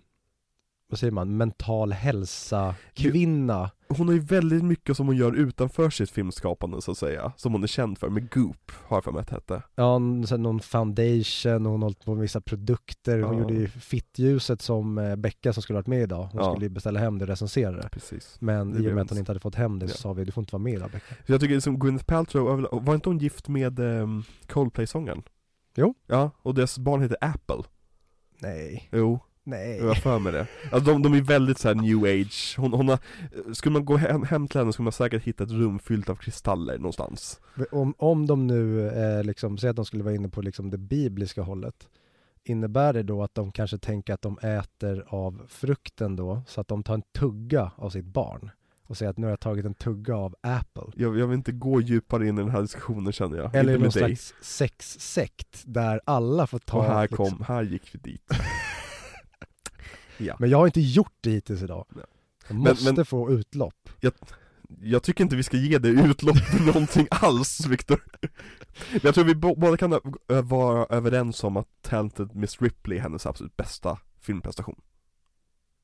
vad 0.89 0.99
säger 0.99 1.11
man, 1.11 1.37
mental 1.37 1.91
hälsa 1.93 2.75
kvinna. 2.93 3.71
Hon 3.89 4.07
har 4.07 4.13
ju 4.13 4.19
väldigt 4.19 4.63
mycket 4.63 4.97
som 4.97 5.07
hon 5.07 5.15
gör 5.15 5.33
utanför 5.35 5.89
sitt 5.89 6.09
filmskapande 6.11 6.81
så 6.81 6.91
att 6.91 6.97
säga, 6.97 7.31
som 7.35 7.51
hon 7.53 7.63
är 7.63 7.67
känd 7.67 7.97
för, 7.97 8.09
med 8.09 8.31
Goop, 8.31 8.71
har 8.87 8.97
jag 8.97 9.03
för 9.03 9.11
mig 9.11 9.21
att 9.21 9.29
hette 9.29 9.61
Ja, 9.75 9.95
en- 9.95 10.27
så 10.27 10.35
här 10.35 10.39
någon 10.41 10.59
foundation, 10.59 11.65
och 11.65 11.71
hon 11.71 11.81
har 11.81 11.85
hållit 11.85 12.05
på 12.05 12.13
med 12.13 12.21
vissa 12.21 12.41
produkter, 12.41 13.19
hon 13.21 13.33
Ja. 13.37 13.41
gjorde 13.41 13.53
ju 13.53 13.67
fittljuset 13.67 14.61
som 14.61 14.97
eh, 14.97 15.15
Becka 15.15 15.53
som 15.53 15.63
skulle 15.63 15.77
varit 15.77 15.87
med 15.87 16.01
idag, 16.01 16.23
hon 16.31 16.41
Ja. 16.43 16.51
skulle 16.51 16.65
ju 16.65 16.69
beställa 16.69 16.99
hem 16.99 17.17
det 17.19 17.23
och 17.25 17.29
recensera 17.29 17.71
det. 17.81 17.89
Precis 17.89 18.37
Men 18.41 18.71
Det 18.71 18.79
i 18.83 18.89
och 18.89 18.93
med 18.95 19.01
att 19.03 19.09
hon 19.09 19.19
inte- 19.19 19.29
hade 19.31 19.39
fått 19.39 19.55
hem 19.55 19.79
det 19.79 19.87
så 19.87 19.93
Ja. 19.93 19.97
sa 19.97 20.13
vi, 20.13 20.25
du 20.25 20.31
får 20.31 20.41
inte 20.41 20.53
vara 20.53 20.63
med 20.63 20.73
idag 20.73 20.91
Becka. 20.91 21.15
Så 21.25 21.31
jag 21.31 21.41
tycker 21.41 21.59
som 21.59 21.79
Gwyneth 21.79 22.05
Paltrow, 22.05 22.67
var 22.71 22.95
inte 22.95 23.09
hon 23.09 23.17
gift 23.17 23.47
med 23.47 23.79
um, 23.79 24.23
Coldplay-sångaren? 24.47 25.23
Jo. 25.75 25.93
Ja, 26.07 26.31
och 26.41 26.53
deras 26.53 26.77
barn 26.79 27.01
heter 27.01 27.17
Apple 27.21 27.63
Nej, 28.39 28.89
Jo, 28.91 29.19
nej. 29.47 29.77
jag 29.77 29.87
har 29.87 29.95
för 29.95 30.19
mig 30.19 30.31
det 30.33 30.47
Alltså 30.71 30.91
de, 30.91 31.01
de 31.01 31.13
är 31.13 31.21
väldigt 31.21 31.57
så 31.57 31.67
här 31.67 31.75
new 31.75 32.03
age, 32.03 32.55
hon, 32.57 32.73
hon 32.73 32.89
har, 32.89 32.99
skulle 33.53 33.73
man 33.73 33.85
gå 33.85 33.97
hem, 33.97 34.23
hem 34.23 34.47
till 34.47 34.59
henne 34.59 34.73
skulle 34.73 34.83
man 34.83 34.91
säkert 34.93 35.23
hitta 35.23 35.43
ett 35.43 35.51
rum 35.51 35.79
fyllt 35.79 36.09
av 36.09 36.15
kristaller 36.15 36.77
någonstans 36.77 37.39
Om, 37.71 37.93
om 37.97 38.25
de 38.27 38.47
nu 38.47 38.87
eh, 38.89 39.23
liksom, 39.23 39.57
säg 39.57 39.69
att 39.69 39.75
de 39.75 39.85
skulle 39.85 40.03
vara 40.03 40.15
inne 40.15 40.29
på 40.29 40.41
liksom 40.41 40.69
det 40.69 40.77
bibliska 40.77 41.41
hållet, 41.41 41.87
innebär 42.43 42.93
det 42.93 43.03
då 43.03 43.23
att 43.23 43.35
de 43.35 43.51
kanske 43.51 43.77
tänker 43.77 44.13
att 44.13 44.21
de 44.21 44.37
äter 44.37 45.05
av 45.07 45.41
frukten 45.47 46.15
då, 46.15 46.41
så 46.47 46.61
att 46.61 46.67
de 46.67 46.83
tar 46.83 46.93
en 46.93 47.03
tugga 47.19 47.71
av 47.75 47.89
sitt 47.89 48.05
barn 48.05 48.51
och 48.87 48.97
säger 48.97 49.09
att 49.09 49.17
nu 49.17 49.25
har 49.25 49.31
jag 49.31 49.39
tagit 49.39 49.65
en 49.65 49.73
tugga 49.73 50.15
av 50.15 50.35
Apple. 50.41 50.83
Jag, 50.95 51.19
jag 51.19 51.27
vill 51.27 51.37
inte 51.37 51.51
gå 51.51 51.81
djupare 51.81 52.27
in 52.27 52.37
i 52.37 52.41
den 52.41 52.49
här 52.51 52.61
diskussionen 52.61 53.13
känner 53.13 53.37
jag. 53.37 53.55
Eller 53.55 53.73
inte 53.73 53.83
någon 53.83 54.07
dig. 54.07 54.15
slags 54.15 54.33
sexsekt 54.41 55.63
där 55.65 56.01
alla 56.05 56.47
får 56.47 56.59
ta 56.59 56.77
Och 56.77 56.83
här 56.85 57.01
liksom- 57.01 57.29
kom, 57.37 57.45
här 57.47 57.63
gick 57.63 57.95
vi 57.95 57.99
dit. 58.11 58.31
Ja. 60.17 60.35
Men 60.39 60.49
jag 60.49 60.57
har 60.57 60.65
inte 60.65 60.81
gjort 60.81 61.13
det 61.21 61.29
hittills 61.29 61.61
idag. 61.63 61.85
Jag 61.95 62.05
Men- 62.47 62.57
måste 62.57 62.93
men- 62.93 63.05
få 63.05 63.31
utlopp. 63.31 63.89
Jag 64.81 65.03
tycker 65.03 65.23
inte 65.23 65.35
vi 65.35 65.43
ska 65.43 65.57
ge 65.57 65.77
dig 65.77 65.91
utlopp 66.09 66.37
för 66.37 66.59
någonting 66.65 67.07
alls 67.11 67.65
Viktor 67.65 68.03
Men 68.91 68.99
Jag 69.03 69.15
tror 69.15 69.25
vi 69.25 69.35
båda 69.35 69.77
kan 69.77 69.99
vara 70.27 70.85
överens 70.85 71.43
om 71.43 71.57
att 71.57 71.67
Talented 71.81 72.35
Miss 72.35 72.61
Ripley 72.61 72.97
är 72.97 73.01
hennes 73.01 73.25
absolut 73.25 73.57
bästa 73.57 73.99
filmprestation 74.21 74.81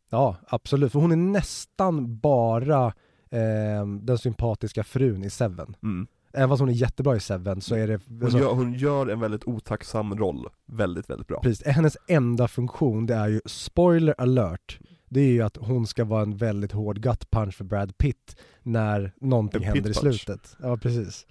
Ja, 0.09 0.35
absolut. 0.47 0.91
För 0.91 0.99
hon 0.99 1.11
är 1.11 1.15
nästan 1.15 2.17
bara 2.19 2.85
eh, 3.29 3.85
den 4.01 4.17
sympatiska 4.17 4.83
frun 4.83 5.23
i 5.23 5.29
Seven. 5.29 5.75
mm. 5.83 6.07
Även 6.33 6.49
fast 6.49 6.59
hon 6.59 6.69
är 6.69 6.73
jättebra 6.73 7.15
i 7.15 7.19
Seven 7.19 7.61
så 7.61 7.75
är 7.75 7.87
det... 7.87 7.99
hon, 8.07 8.23
alltså, 8.23 8.39
gör, 8.39 8.53
hon 8.53 8.73
gör 8.73 9.07
en 9.07 9.19
väldigt 9.19 9.43
otacksam 9.43 10.15
roll, 10.15 10.47
väldigt 10.65 11.09
väldigt 11.09 11.27
bra 11.27 11.39
Precis, 11.41 11.65
hennes 11.65 11.97
enda 12.07 12.47
funktion 12.47 13.05
det 13.05 13.15
är 13.15 13.27
ju, 13.27 13.41
spoiler 13.45 14.15
alert, 14.17 14.79
det 15.09 15.19
är 15.19 15.31
ju 15.31 15.41
att 15.41 15.57
hon 15.57 15.87
ska 15.87 16.05
vara 16.05 16.21
en 16.21 16.37
väldigt 16.37 16.71
hård 16.71 17.01
gut 17.01 17.31
punch 17.31 17.55
för 17.55 17.63
Brad 17.63 17.97
Pitt 17.97 18.37
när 18.63 19.13
någonting 19.21 19.63
En 19.63 19.73
händer 19.73 19.89
i 19.89 19.93
slutet. 19.93 20.55
Ja, 20.61 20.77
precis. 20.77 21.25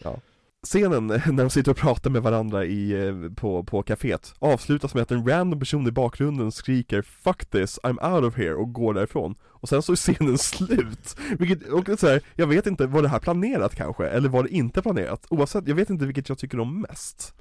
Scenen 0.66 1.06
när 1.06 1.36
de 1.36 1.50
sitter 1.50 1.70
och 1.70 1.76
pratar 1.76 2.10
med 2.10 2.22
varandra 2.22 2.64
i, 2.64 3.06
eh, 3.06 3.32
på, 3.34 3.64
på 3.64 3.82
kaféet 3.82 4.34
avslutas 4.38 4.94
med 4.94 5.02
att 5.02 5.10
en 5.10 5.28
random 5.28 5.58
person 5.58 5.88
i 5.88 5.90
bakgrunden 5.90 6.52
skriker 6.52 7.02
'Fuck 7.02 7.44
this, 7.44 7.78
I'm 7.82 8.14
out 8.14 8.24
of 8.24 8.38
here' 8.38 8.54
och 8.54 8.72
går 8.72 8.94
därifrån 8.94 9.34
Och 9.62 9.68
sen 9.68 9.82
så 9.82 9.92
är 9.92 9.96
scenen 9.96 10.38
slut! 10.38 11.16
Vilket, 11.38 11.68
och 11.68 11.98
så 12.00 12.06
här, 12.06 12.22
jag 12.36 12.46
vet 12.46 12.66
inte, 12.66 12.86
var 12.86 13.02
det 13.02 13.08
här 13.08 13.18
planerat 13.18 13.74
kanske? 13.74 14.06
Eller 14.08 14.28
var 14.28 14.42
det 14.42 14.48
inte 14.48 14.82
planerat? 14.82 15.26
Oavsett, 15.30 15.68
jag 15.68 15.74
vet 15.74 15.90
inte 15.90 16.06
vilket 16.06 16.28
jag 16.28 16.38
tycker 16.38 16.60
om 16.60 16.80
mest 16.80 17.34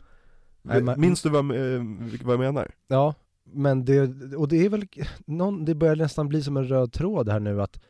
Nej, 0.62 0.82
men- 0.82 1.00
Minns 1.00 1.22
du 1.22 1.30
vad, 1.30 1.52
eh, 1.52 1.84
vad 2.24 2.34
jag 2.34 2.40
menar? 2.40 2.72
Ja, 2.88 3.14
men 3.44 3.86
det, 3.86 4.02
och 4.36 4.48
det 4.48 4.66
är 4.66 4.70
väl, 4.70 4.86
någon, 5.26 5.66
det 5.66 5.76
börjar 5.76 5.96
nästan 5.96 6.28
bli 6.30 6.44
som 6.44 6.58
en 6.58 6.68
röd 6.68 6.94
tråd 6.94 7.30
här 7.30 7.40
nu 7.40 7.62
att 7.62 7.82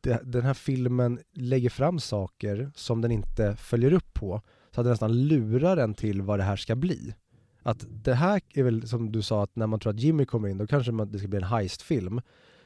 det, 0.00 0.20
den 0.24 0.42
här 0.42 0.54
filmen 0.54 1.18
lägger 1.32 1.70
fram 1.70 2.00
saker 2.00 2.70
som 2.74 3.00
den 3.00 3.10
inte 3.10 3.56
följer 3.56 3.92
upp 3.92 4.14
på, 4.14 4.42
så 4.70 4.80
att 4.80 4.84
den 4.84 4.90
nästan 4.90 5.28
lurar 5.28 5.76
en 5.76 5.94
till 5.94 6.22
vad 6.22 6.38
det 6.38 6.42
här 6.42 6.56
ska 6.56 6.76
bli. 6.76 7.14
Att 7.62 7.86
det 7.88 8.14
här 8.14 8.40
är 8.54 8.62
väl 8.62 8.88
som 8.88 9.12
du 9.12 9.22
sa 9.22 9.42
att 9.42 9.56
när 9.56 9.66
man 9.66 9.80
tror 9.80 9.92
att 9.92 10.00
Jimmy 10.00 10.24
kommer 10.24 10.48
in 10.48 10.58
då 10.58 10.66
kanske 10.66 10.92
man, 10.92 11.12
det 11.12 11.18
ska 11.18 11.28
bli 11.28 11.36
en 11.38 11.44
heistfilm. 11.44 12.20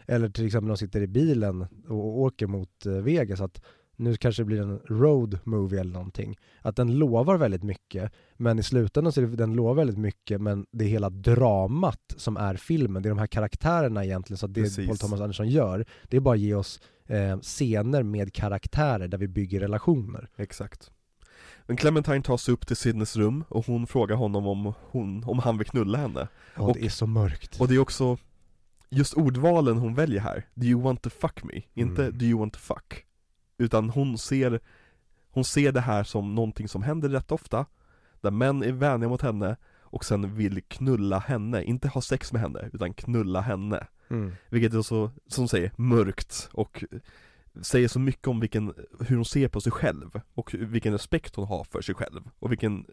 Eller 0.06 0.28
till 0.28 0.46
exempel 0.46 0.66
när 0.66 0.74
de 0.74 0.78
sitter 0.78 1.00
i 1.00 1.06
bilen 1.06 1.66
och 1.88 2.18
åker 2.20 2.46
mot 2.46 2.86
eh, 2.86 2.92
Vegas 2.92 3.40
att 3.40 3.62
nu 3.96 4.16
kanske 4.16 4.42
det 4.42 4.46
blir 4.46 4.60
en 4.62 4.78
road 4.78 5.38
movie 5.44 5.80
eller 5.80 5.92
någonting. 5.92 6.36
Att 6.62 6.76
den 6.76 6.98
lovar 6.98 7.36
väldigt 7.36 7.62
mycket 7.62 8.12
men 8.36 8.58
i 8.58 8.62
slutändan 8.62 9.12
så 9.12 9.20
är 9.20 9.26
det, 9.26 9.36
den 9.36 9.52
lovar 9.56 9.74
väldigt 9.74 9.98
mycket 9.98 10.40
men 10.40 10.66
det 10.72 10.84
är 10.84 10.88
hela 10.88 11.10
dramat 11.10 12.14
som 12.16 12.36
är 12.36 12.56
filmen, 12.56 13.02
det 13.02 13.06
är 13.06 13.10
de 13.10 13.18
här 13.18 13.26
karaktärerna 13.26 14.04
egentligen 14.04 14.38
så 14.38 14.46
att 14.46 14.54
det 14.54 14.62
Precis. 14.62 14.86
Paul 14.86 14.98
Thomas 14.98 15.20
Anderson 15.20 15.48
gör, 15.48 15.84
det 16.08 16.16
är 16.16 16.20
bara 16.20 16.34
att 16.34 16.40
ge 16.40 16.54
oss 16.54 16.80
eh, 17.06 17.38
scener 17.40 18.02
med 18.02 18.32
karaktärer 18.32 19.08
där 19.08 19.18
vi 19.18 19.28
bygger 19.28 19.60
relationer. 19.60 20.28
Exakt 20.36 20.90
Men 21.66 21.76
Clementine 21.76 22.22
tar 22.22 22.36
sig 22.36 22.54
upp 22.54 22.66
till 22.66 22.76
Sidneys 22.76 23.16
rum 23.16 23.44
och 23.48 23.66
hon 23.66 23.86
frågar 23.86 24.16
honom 24.16 24.46
om, 24.46 24.72
hon, 24.90 25.24
om 25.24 25.38
han 25.38 25.58
vill 25.58 25.66
knulla 25.66 25.98
henne 25.98 26.28
Och, 26.56 26.68
Och- 26.68 26.76
det 26.76 26.84
är 26.86 26.90
så 26.90 27.06
mörkt. 27.06 27.60
Och 27.60 27.68
det 27.68 27.74
är 27.74 27.78
också 27.78 28.18
just 28.94 29.14
ordvalen 29.14 29.76
hon 29.78 29.94
väljer 29.94 30.20
här, 30.20 30.46
do 30.54 30.66
you 30.66 30.82
want 30.82 31.02
to 31.02 31.10
fuck 31.10 31.44
me? 31.44 31.62
Inte 31.74 32.02
Mm. 32.04 32.18
do 32.18 32.24
you 32.24 32.38
want 32.38 32.52
to 32.52 32.58
fuck? 32.60 33.04
Utan 33.58 33.90
hon 33.90 34.18
ser, 34.18 34.60
hon 35.30 35.44
ser 35.44 35.72
det 35.72 35.80
här 35.80 36.04
som 36.04 36.34
någonting 36.34 36.68
som 36.68 36.82
händer 36.82 37.08
rätt 37.08 37.32
ofta, 37.32 37.66
där 38.20 38.30
män 38.30 38.62
är 38.62 38.72
vänliga 38.72 39.08
mot 39.08 39.22
henne 39.22 39.56
och 39.80 40.04
sen 40.04 40.34
vill 40.34 40.62
knulla 40.62 41.18
henne, 41.18 41.64
inte 41.64 41.88
ha 41.88 42.00
sex 42.00 42.32
med 42.32 42.42
henne, 42.42 42.70
utan 42.72 42.94
knulla 42.94 43.40
henne. 43.40 43.86
Mm. 44.08 44.32
Vilket 44.48 44.74
är 44.74 44.82
så, 44.82 45.10
som 45.26 45.48
säger, 45.48 45.72
mörkt 45.76 46.48
och 46.52 46.84
säger 47.62 47.88
så 47.88 47.98
mycket 47.98 48.28
om 48.28 48.40
vilken, 48.40 48.74
hur 49.00 49.16
hon 49.16 49.24
ser 49.24 49.48
på 49.48 49.60
sig 49.60 49.72
själv 49.72 50.20
och 50.34 50.54
vilken 50.54 50.92
respekt 50.92 51.36
hon 51.36 51.46
har 51.46 51.64
för 51.64 51.82
sig 51.82 51.94
själv 51.94 52.22
och 52.38 52.50
vilken 52.50 52.86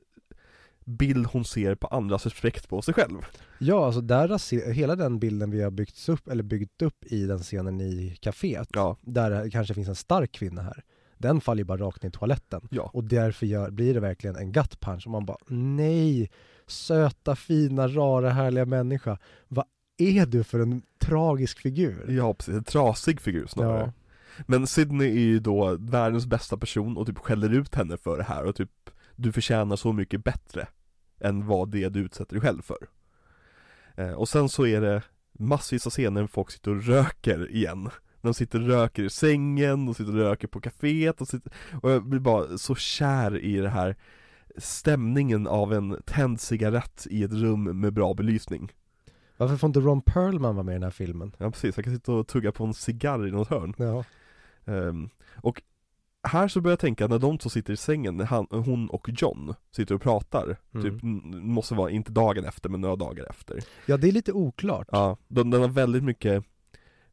bild 0.98 1.26
hon 1.28 1.46
ser 1.46 1.76
på 1.76 1.88
andras 1.88 2.26
respekt 2.26 2.70
på 2.70 2.82
sig 2.82 2.94
själv. 2.94 3.18
Ja, 3.60 3.86
alltså 3.86 4.02
där 4.02 4.28
raser, 4.28 4.72
hela 4.72 4.96
den 4.96 5.20
bilden 5.20 5.52
vi 5.52 5.62
har 5.64 5.72
byggt 5.72 6.10
upp, 6.10 6.28
eller 6.28 6.44
byggt 6.44 6.82
upp 6.82 7.06
i 7.06 7.26
den 7.26 7.40
scenen 7.40 7.82
i 7.82 8.18
kaféet, 8.22 8.70
Ja, 8.74 8.98
där 9.02 9.50
kanske 9.50 9.74
finns 9.74 9.88
en 9.90 9.96
stark 9.96 10.32
kvinna 10.32 10.62
här, 10.62 10.84
den 11.18 11.42
faller 11.42 11.60
ju 11.60 11.66
bara 11.66 11.78
rakt 11.82 12.04
ner 12.04 12.10
i 12.10 12.12
toaletten. 12.12 12.62
ja. 12.72 12.90
Och 12.94 13.04
därför 13.04 13.46
gör, 13.46 13.72
blir 13.72 13.94
det 13.94 14.00
verkligen 14.00 14.36
en 14.36 14.52
gut 14.52 14.80
punch 14.80 15.06
och 15.06 15.12
man 15.12 15.26
bara 15.26 15.38
nej, 15.48 16.32
söta, 16.68 17.36
fina, 17.36 17.88
rara, 17.88 18.30
härliga 18.30 18.66
människa. 18.66 19.18
Vad 19.48 19.66
är 19.98 20.26
du 20.26 20.44
för 20.44 20.60
en 20.60 20.82
tragisk 21.00 21.60
figur? 21.60 22.06
Ja 22.12 22.34
precis, 22.34 22.56
en 22.56 22.64
trasig 22.64 23.22
figur 23.22 23.48
snarare 23.48 23.80
Ja. 23.80 23.94
Men 24.48 24.68
Sydney 24.68 25.08
är 25.08 25.20
ju 25.20 25.40
då 25.40 25.78
världens 25.80 26.26
bästa 26.26 26.58
person 26.58 26.98
och 26.98 27.08
typ 27.08 27.18
skäller 27.18 27.50
ut 27.50 27.76
henne 27.76 27.98
för 27.98 28.18
det 28.18 28.24
här 28.24 28.46
och 28.46 28.56
typ 28.56 28.70
Du 29.16 29.32
förtjänar 29.32 29.76
så 29.76 29.94
mycket 29.94 30.24
bättre 30.24 30.68
Än 31.22 31.48
vad 31.48 31.69
det 31.72 31.89
du 31.89 31.99
utsätter 31.99 32.34
dig 32.34 32.41
själv 32.41 32.61
för. 32.61 32.88
Eh, 33.95 34.11
Och 34.11 34.30
sen 34.30 34.49
så 34.49 34.68
är 34.68 34.81
det 34.81 35.03
massvis 35.31 35.88
av 35.88 35.91
scener 35.91 36.22
när 36.22 36.27
folk 36.27 36.52
sitter 36.52 36.72
och 36.72 36.84
röker 36.84 37.52
igen. 37.52 37.89
De 38.22 38.34
sitter 38.34 38.61
och 38.61 38.68
röker 38.68 39.03
i 39.03 39.10
sängen, 39.10 39.85
de 39.85 39.95
sitter 39.95 40.11
och 40.11 40.19
röker 40.19 40.48
på 40.48 40.61
kaféet 40.61 41.22
och, 41.22 41.27
sitter, 41.27 41.53
och 41.81 41.91
jag 41.91 42.06
blir 42.06 42.19
bara 42.19 42.57
så 42.57 42.76
kär 42.76 43.38
i 43.38 43.57
det 43.57 43.69
här 43.69 43.95
Stämningen 44.57 45.48
av 45.48 45.73
en 45.73 45.98
tänd 46.06 46.41
cigarett 46.41 47.07
i 47.10 47.23
ett 47.23 47.34
rum 47.34 47.80
med 47.80 47.93
bra 47.93 48.14
belysning. 48.14 48.72
Varför 49.38 49.57
får 49.57 49.68
inte 49.68 49.80
Ron 49.80 50.02
Perlman 50.02 50.56
vara 50.56 50.64
med 50.64 50.72
i 50.73 50.76
den 50.76 50.84
här 50.84 50.89
filmen? 50.89 51.35
Ja 51.38 51.52
precis, 51.52 51.77
jag 51.77 51.85
kan 51.85 51.93
sitta 51.93 52.14
och 52.14 52.27
tugga 52.27 52.52
på 52.52 52.64
en 52.65 52.73
cigarr 52.73 53.27
i 53.27 53.31
något 53.31 53.48
hörn. 53.49 53.73
Ja. 53.77 54.03
Ehm, 54.65 55.10
och 55.35 55.61
här 56.23 56.48
så 56.48 56.61
börjar 56.61 56.72
jag 56.72 56.80
tänka, 56.80 57.07
när 57.07 57.19
de 57.19 57.38
två 57.38 57.49
sitter 57.49 57.73
i 57.73 57.77
sängen, 57.77 58.19
han, 58.19 58.48
hon 58.49 58.89
och 58.89 59.10
John 59.22 59.53
sitter 59.76 59.95
och 59.95 60.02
pratar, 60.02 60.57
Mm. 60.73 60.84
typ, 60.84 60.99
måste 61.43 61.73
vara, 61.76 61.89
inte 61.89 62.11
dagen 62.11 62.45
efter 62.45 62.69
men 62.69 62.81
några 62.81 62.95
dagar 62.95 63.26
efter 63.30 63.60
ja, 63.85 63.98
det 63.98 64.07
är 64.07 64.11
lite 64.11 64.31
oklart. 64.34 64.88
Ja, 64.91 65.18
den, 65.27 65.49
den 65.49 65.61
har 65.61 65.68
väldigt 65.68 66.03
mycket 66.03 66.43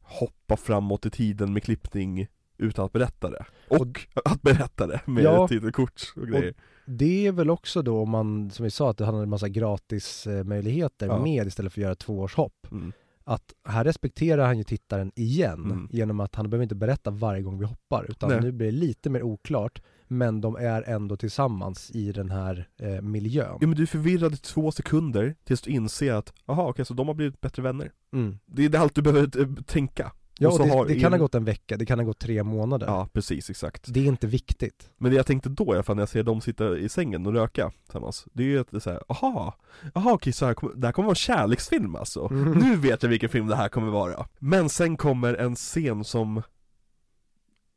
hoppa 0.01 0.57
framåt 0.57 1.05
i 1.05 1.09
tiden 1.09 1.53
med 1.53 1.63
klippning 1.63 2.27
utan 2.57 2.85
att 2.85 2.91
berätta 2.91 3.29
det 3.29 3.45
Och, 3.67 4.07
att 4.25 4.41
berätta 4.41 4.87
det 4.87 5.01
med 5.05 5.23
Ja. 5.23 5.47
titelkort 5.47 6.01
och 6.15 6.27
grejer 6.27 6.53
Det 6.85 7.27
är 7.27 7.31
väl 7.31 7.49
också 7.49 7.81
då 7.81 8.01
om 8.01 8.09
man, 8.09 8.51
som 8.51 8.63
vi 8.63 8.71
sa, 8.71 8.89
att 8.89 8.97
det 8.97 9.05
handlar 9.05 9.19
om 9.19 9.23
en 9.23 9.29
massa 9.29 9.49
gratis 9.49 10.27
eh, 10.27 10.43
möjligheter 10.43 11.07
Ja. 11.07 11.23
med 11.23 11.47
istället 11.47 11.73
för 11.73 11.81
att 11.81 11.83
göra 11.83 11.91
ett 11.93 11.99
tvåårshopp. 11.99 12.67
mm. 12.71 12.91
Att 13.29 13.53
här 13.67 13.83
respekterar 13.83 14.45
han 14.45 14.57
ju 14.57 14.63
tittaren 14.63 15.11
igen 15.15 15.63
Mm. 15.65 15.87
genom 15.91 16.19
att 16.19 16.35
han 16.35 16.49
behöver 16.49 16.63
inte 16.63 16.75
berätta 16.75 17.11
varje 17.11 17.41
gång 17.41 17.59
vi 17.59 17.65
hoppar 17.65 18.05
utan 18.09 18.29
Nej. 18.29 18.41
nu 18.41 18.51
blir 18.51 18.71
det 18.71 18.77
lite 18.77 19.09
mer 19.09 19.23
oklart 19.23 19.81
men 20.07 20.41
de 20.41 20.55
är 20.55 20.81
ändå 20.89 21.17
tillsammans 21.17 21.91
i 21.91 22.11
den 22.11 22.31
här 22.31 22.67
eh, 22.81 23.01
miljön. 23.01 23.57
Ja 23.61 23.67
men 23.67 23.75
du 23.75 23.81
är 23.81 23.87
förvirrad 23.87 24.33
i 24.33 24.37
två 24.37 24.71
sekunder 24.71 25.35
tills 25.43 25.61
du 25.61 25.71
inser 25.71 26.13
att, 26.13 26.33
jaha 26.45 26.69
okej 26.69 26.85
så 26.85 26.93
de 26.93 27.07
har 27.07 27.13
blivit 27.15 27.41
bättre 27.41 27.61
vänner 27.61 27.91
Mm. 28.13 28.39
Det 28.45 28.65
är 28.65 28.77
allt 28.79 28.95
du 28.95 29.01
behöver 29.01 29.41
eh, 29.41 29.47
tänka 29.65 30.11
Ja, 30.41 30.49
Och 30.51 30.59
det, 30.59 30.69
har 30.69 30.85
det 30.85 30.99
kan 30.99 31.11
ha 31.11 31.19
gått 31.19 31.35
en 31.35 31.45
vecka, 31.45 31.77
det 31.77 31.85
kan 31.85 31.99
ha 31.99 32.05
gått 32.05 32.19
tre 32.19 32.43
månader. 32.43 32.87
Ja 32.87 33.07
precis, 33.13 33.49
exakt 33.49 33.85
Det 33.93 33.99
är 33.99 34.05
inte 34.05 34.27
viktigt. 34.27 34.89
Men 34.97 35.11
det 35.11 35.17
jag 35.17 35.25
tänkte 35.25 35.49
då 35.49 35.65
i 35.65 35.69
alla 35.75 35.83
fall 35.83 35.95
när 35.95 36.01
jag 36.01 36.09
ser 36.09 36.23
dem 36.23 36.41
sitta 36.41 36.77
i 36.77 36.89
sängen 36.89 37.25
och 37.25 37.33
röka 37.33 37.71
tillsammans 37.85 38.25
Det 38.33 38.43
är 38.43 38.47
ju 38.47 38.59
att 38.59 38.71
det 38.71 38.77
är 38.77 38.79
såhär, 38.79 39.03
aha, 39.07 39.55
aha 39.93 40.11
okej 40.13 40.33
så 40.33 40.45
här, 40.45 40.53
kommer- 40.53 40.73
det 40.75 40.87
här 40.87 40.91
kommer 40.91 41.05
vara 41.05 41.11
en 41.11 41.15
kärleksfilm 41.15 41.95
alltså 41.95 42.27
Mm. 42.31 42.51
Nu 42.51 42.75
vet 42.75 43.03
jag 43.03 43.09
vilken 43.09 43.29
film 43.29 43.47
det 43.47 43.55
här 43.55 43.69
kommer 43.69 43.91
vara 43.91 44.27
Men 44.39 44.69
sen 44.69 44.97
kommer 44.97 45.33
en 45.33 45.55
scen 45.55 46.03
som 46.03 46.41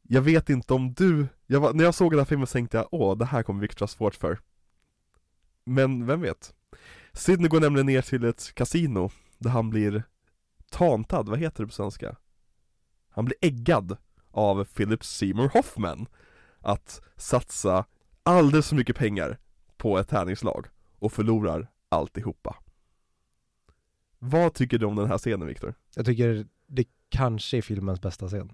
Jag 0.08 0.22
vet 0.22 0.50
inte 0.50 0.74
om 0.74 0.92
du, 0.94 1.26
jag 1.46 1.60
var, 1.60 1.72
när 1.72 1.84
jag 1.84 1.94
såg 1.94 2.12
den 2.12 2.18
här 2.18 2.24
filmen 2.26 2.46
tänkte 2.46 2.76
jag 2.76 2.88
åh 2.90 3.16
det 3.18 3.24
här 3.24 3.42
kommer 3.42 3.60
Victor 3.60 3.80
ha 3.82 3.88
svårt 3.88 4.14
för 4.14 4.38
Men 5.64 6.06
vem 6.06 6.20
vet? 6.20 6.54
Sidney 7.12 7.48
går 7.48 7.60
nämligen 7.60 7.86
ner 7.86 8.02
till 8.02 8.24
ett 8.24 8.54
kasino 8.54 9.10
där 9.38 9.50
han 9.50 9.70
blir 9.70 10.02
tantad, 10.70 11.28
vad 11.28 11.38
heter 11.38 11.62
det 11.62 11.66
på 11.66 11.72
svenska? 11.72 12.16
Han 13.12 13.24
blir 13.24 13.36
äggad 13.40 13.96
av 14.30 14.64
Philip 14.64 15.04
Seymour 15.04 15.48
Hoffman 15.48 16.06
att 16.60 17.00
satsa 17.16 17.84
alldeles 18.22 18.68
för 18.68 18.76
mycket 18.76 18.96
pengar 18.96 19.38
på 19.76 19.98
ett 19.98 20.08
tärningslag 20.08 20.66
och 20.98 21.12
förlorar 21.12 21.70
alltihopa. 21.88 22.56
Vad 24.18 24.54
tycker 24.54 24.78
du 24.78 24.86
om 24.86 24.96
den 24.96 25.06
här 25.08 25.18
scenen 25.18 25.46
Viktor? 25.46 25.74
Jag 25.94 26.06
tycker 26.06 26.46
det 26.66 26.84
kanske 27.08 27.56
är 27.56 27.62
filmens 27.62 28.00
bästa 28.00 28.28
scen. 28.28 28.52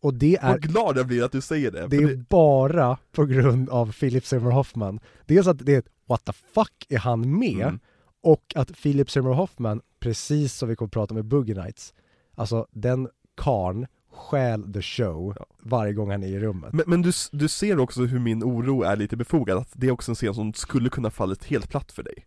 Och 0.00 0.14
det 0.14 0.36
är, 0.36 0.48
Vad 0.48 0.62
glad 0.62 0.98
jag 0.98 1.06
blir 1.06 1.24
att 1.24 1.32
du 1.32 1.40
säger 1.40 1.70
det! 1.70 1.86
det 1.86 1.96
är 1.96 2.16
bara 2.28 2.98
på 3.12 3.26
grund 3.26 3.70
av 3.70 3.92
Philip 3.92 4.26
Seymour 4.26 4.50
Hoffman. 4.50 5.00
Dels 5.26 5.46
att 5.46 5.58
det 5.58 5.74
är 5.74 5.78
ett 5.78 5.88
what 6.06 6.24
the 6.24 6.32
fuck 6.32 6.86
är 6.88 6.98
han 6.98 7.38
med? 7.38 7.66
Mm. 7.66 7.80
Och 8.20 8.52
att 8.54 8.82
Philip 8.82 9.10
Seymour 9.10 9.32
Hoffman, 9.32 9.80
precis 10.00 10.54
som 10.54 10.68
vi 10.68 10.76
kommer 10.76 10.86
att 10.86 10.92
prata 10.92 11.14
om 11.14 11.18
i 11.18 11.22
Boogie 11.22 11.62
Nights, 11.62 11.94
alltså 12.34 12.66
den 12.70 13.08
karn 13.36 13.86
stjäl 14.12 14.72
the 14.72 14.82
show 14.82 15.34
Ja. 15.38 15.46
varje 15.58 15.92
gång 15.92 16.10
han 16.10 16.22
är 16.22 16.28
i 16.28 16.40
rummet. 16.40 16.72
Men, 16.72 16.84
men 16.86 17.02
du, 17.02 17.12
du 17.32 17.48
ser 17.48 17.78
också 17.80 18.02
hur 18.02 18.18
min 18.18 18.42
oro 18.44 18.82
är 18.82 18.96
lite 18.96 19.16
befogad, 19.16 19.58
att 19.58 19.68
det 19.72 19.86
är 19.86 19.90
också 19.90 20.10
en 20.10 20.14
scen 20.14 20.34
som 20.34 20.52
skulle 20.54 20.88
kunna 20.90 21.10
fallit 21.10 21.44
helt 21.44 21.68
platt 21.68 21.92
för 21.92 22.02
dig 22.02 22.26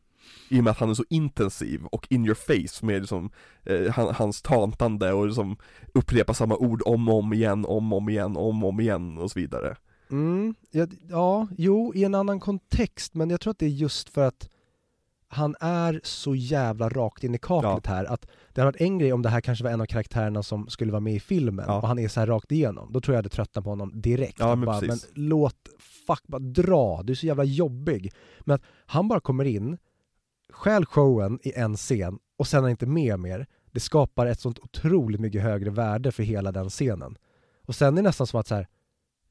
I 0.49 0.59
och 0.59 0.63
med 0.63 0.71
att 0.71 0.77
han 0.77 0.89
är 0.89 0.93
så 0.93 1.05
intensiv 1.09 1.85
och 1.85 2.07
in 2.09 2.25
your 2.25 2.35
face 2.35 2.85
med 2.85 3.01
liksom, 3.01 3.29
eh, 3.63 3.91
han, 3.91 4.15
hans 4.15 4.41
tantande 4.41 5.13
och 5.13 5.27
liksom 5.27 5.57
upprepa 5.93 6.33
samma 6.33 6.55
ord 6.55 6.81
om 6.85 7.09
och 7.09 7.15
om 7.19 7.33
igen, 7.33 7.65
om 7.65 7.93
och 7.93 7.97
om 7.97 8.09
igen, 8.09 8.37
om 8.37 8.63
och 8.63 8.69
om 8.69 8.79
igen 8.79 9.17
och 9.17 9.31
så 9.31 9.39
vidare 9.39 9.75
Mm, 10.11 10.55
ja, 10.71 10.87
ja, 11.09 11.47
jo, 11.57 11.93
i 11.95 12.03
en 12.03 12.15
annan 12.15 12.39
kontext, 12.39 13.13
men 13.13 13.29
jag 13.29 13.41
tror 13.41 13.51
att 13.51 13.59
det 13.59 13.65
är 13.65 13.69
just 13.69 14.09
för 14.09 14.27
att 14.27 14.49
han 15.35 15.55
är 15.59 16.01
så 16.03 16.35
jävla 16.35 16.89
rakt 16.89 17.23
in 17.23 17.35
i 17.35 17.37
kaklet 17.37 17.87
här, 17.87 18.05
att 18.05 18.21
det 18.53 18.61
hade 18.61 18.71
varit 18.71 18.81
en 18.81 18.99
grej 18.99 19.13
om 19.13 19.21
det 19.21 19.29
här 19.29 19.41
kanske 19.41 19.63
var 19.63 19.71
en 19.71 19.81
av 19.81 19.85
karaktärerna 19.85 20.43
som 20.43 20.67
skulle 20.67 20.91
vara 20.91 20.99
med 20.99 21.13
i 21.13 21.19
filmen, 21.19 21.65
Ja. 21.67 21.81
och 21.81 21.87
han 21.87 21.99
är 21.99 22.07
så 22.07 22.19
här 22.19 22.27
rakt 22.27 22.51
igenom, 22.51 22.91
då 22.93 23.01
tror 23.01 23.13
jag 23.13 23.17
jag 23.17 23.23
hade 23.23 23.29
tröttnat 23.35 23.63
på 23.63 23.69
honom 23.69 23.91
direkt. 24.01 24.39
Ja, 24.39 24.55
men 24.55 24.65
bara, 24.65 24.81
men 24.81 24.97
låt, 25.13 25.55
fuck, 26.07 26.23
bara 26.27 26.39
dra, 26.39 27.01
du 27.03 27.13
är 27.13 27.15
så 27.15 27.25
jävla 27.25 27.43
jobbig. 27.43 28.11
Men 28.41 28.55
att 28.55 28.61
han 28.85 29.07
bara 29.07 29.19
kommer 29.19 29.45
in, 29.45 29.77
stjäl 30.49 30.85
showen 30.85 31.39
i 31.43 31.53
en 31.55 31.75
scen, 31.75 32.19
och 32.37 32.47
sen 32.47 32.57
är 32.57 32.61
han 32.61 32.71
inte 32.71 32.85
med 32.85 33.19
mer, 33.19 33.47
det 33.71 33.79
skapar 33.79 34.25
ett 34.25 34.39
sånt 34.39 34.59
otroligt 34.59 35.21
mycket 35.21 35.41
högre 35.41 35.69
värde 35.69 36.11
för 36.11 36.23
hela 36.23 36.51
den 36.51 36.69
scenen. 36.69 37.17
Och 37.67 37.75
sen 37.75 37.93
är 37.93 38.01
det 38.01 38.07
nästan 38.07 38.27
som 38.27 38.39
att 38.39 38.47
så 38.47 38.55
här, 38.55 38.67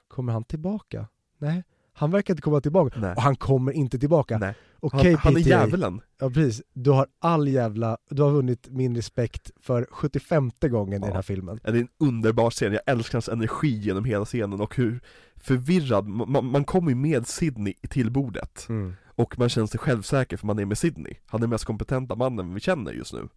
kommer 0.09 0.33
han 0.33 0.45
tillbaka? 0.45 1.09
Nej, 1.39 1.65
han 1.93 2.11
verkar 2.11 2.35
inte 2.35 2.43
komma 2.43 2.61
tillbaka. 2.61 3.01
Nej, 3.01 3.15
Och 3.17 3.23
han 3.23 3.37
kommer 3.37 3.73
inte 3.73 3.99
tillbaka. 3.99 4.39
Nej. 4.39 4.55
Okej 4.85 5.13
han, 5.13 5.21
han 5.23 5.37
är 5.37 5.41
djävulen. 5.41 6.01
Ja 6.21 6.31
precis, 6.31 6.63
du 6.73 6.91
har 6.91 7.07
all 7.19 7.49
jävla, 7.49 7.97
du 8.11 8.23
har 8.23 8.31
vunnit 8.31 8.69
min 8.71 8.97
respekt 8.97 9.51
för 9.61 9.87
75 9.91 10.51
gången 10.61 10.93
i 10.93 10.97
Ja. 10.97 11.07
den 11.07 11.15
här 11.15 11.23
filmen. 11.23 11.61
Ja, 11.65 11.71
Det 11.71 11.79
är 11.79 11.81
en 11.81 11.89
underbar 11.99 12.51
scen, 12.51 12.73
jag 12.73 12.83
älskar 12.87 13.13
hans 13.17 13.29
energi 13.29 13.79
genom 13.79 14.05
hela 14.05 14.25
scenen 14.25 14.61
och 14.61 14.77
hur 14.77 15.01
förvirrad, 15.37 16.07
man, 16.09 16.47
man 16.47 16.65
kommer 16.65 16.91
ju 16.91 16.95
med 16.97 17.27
Sydney 17.27 17.75
till 17.89 18.11
bordet. 18.11 18.69
Och 19.17 19.39
man 19.39 19.49
känner 19.49 19.67
sig 19.67 19.81
självsäker 19.81 20.37
för 20.37 20.47
man 20.47 20.59
är 20.59 20.65
med 20.67 20.79
Sydney 20.79 21.15
Han 21.27 21.39
är 21.39 21.43
den 21.43 21.51
mest 21.51 21.65
kompetenta 21.65 22.15
mannen 22.17 22.55
vi 22.55 22.61
känner 22.61 22.93
just 22.93 23.13
nu. 23.13 23.29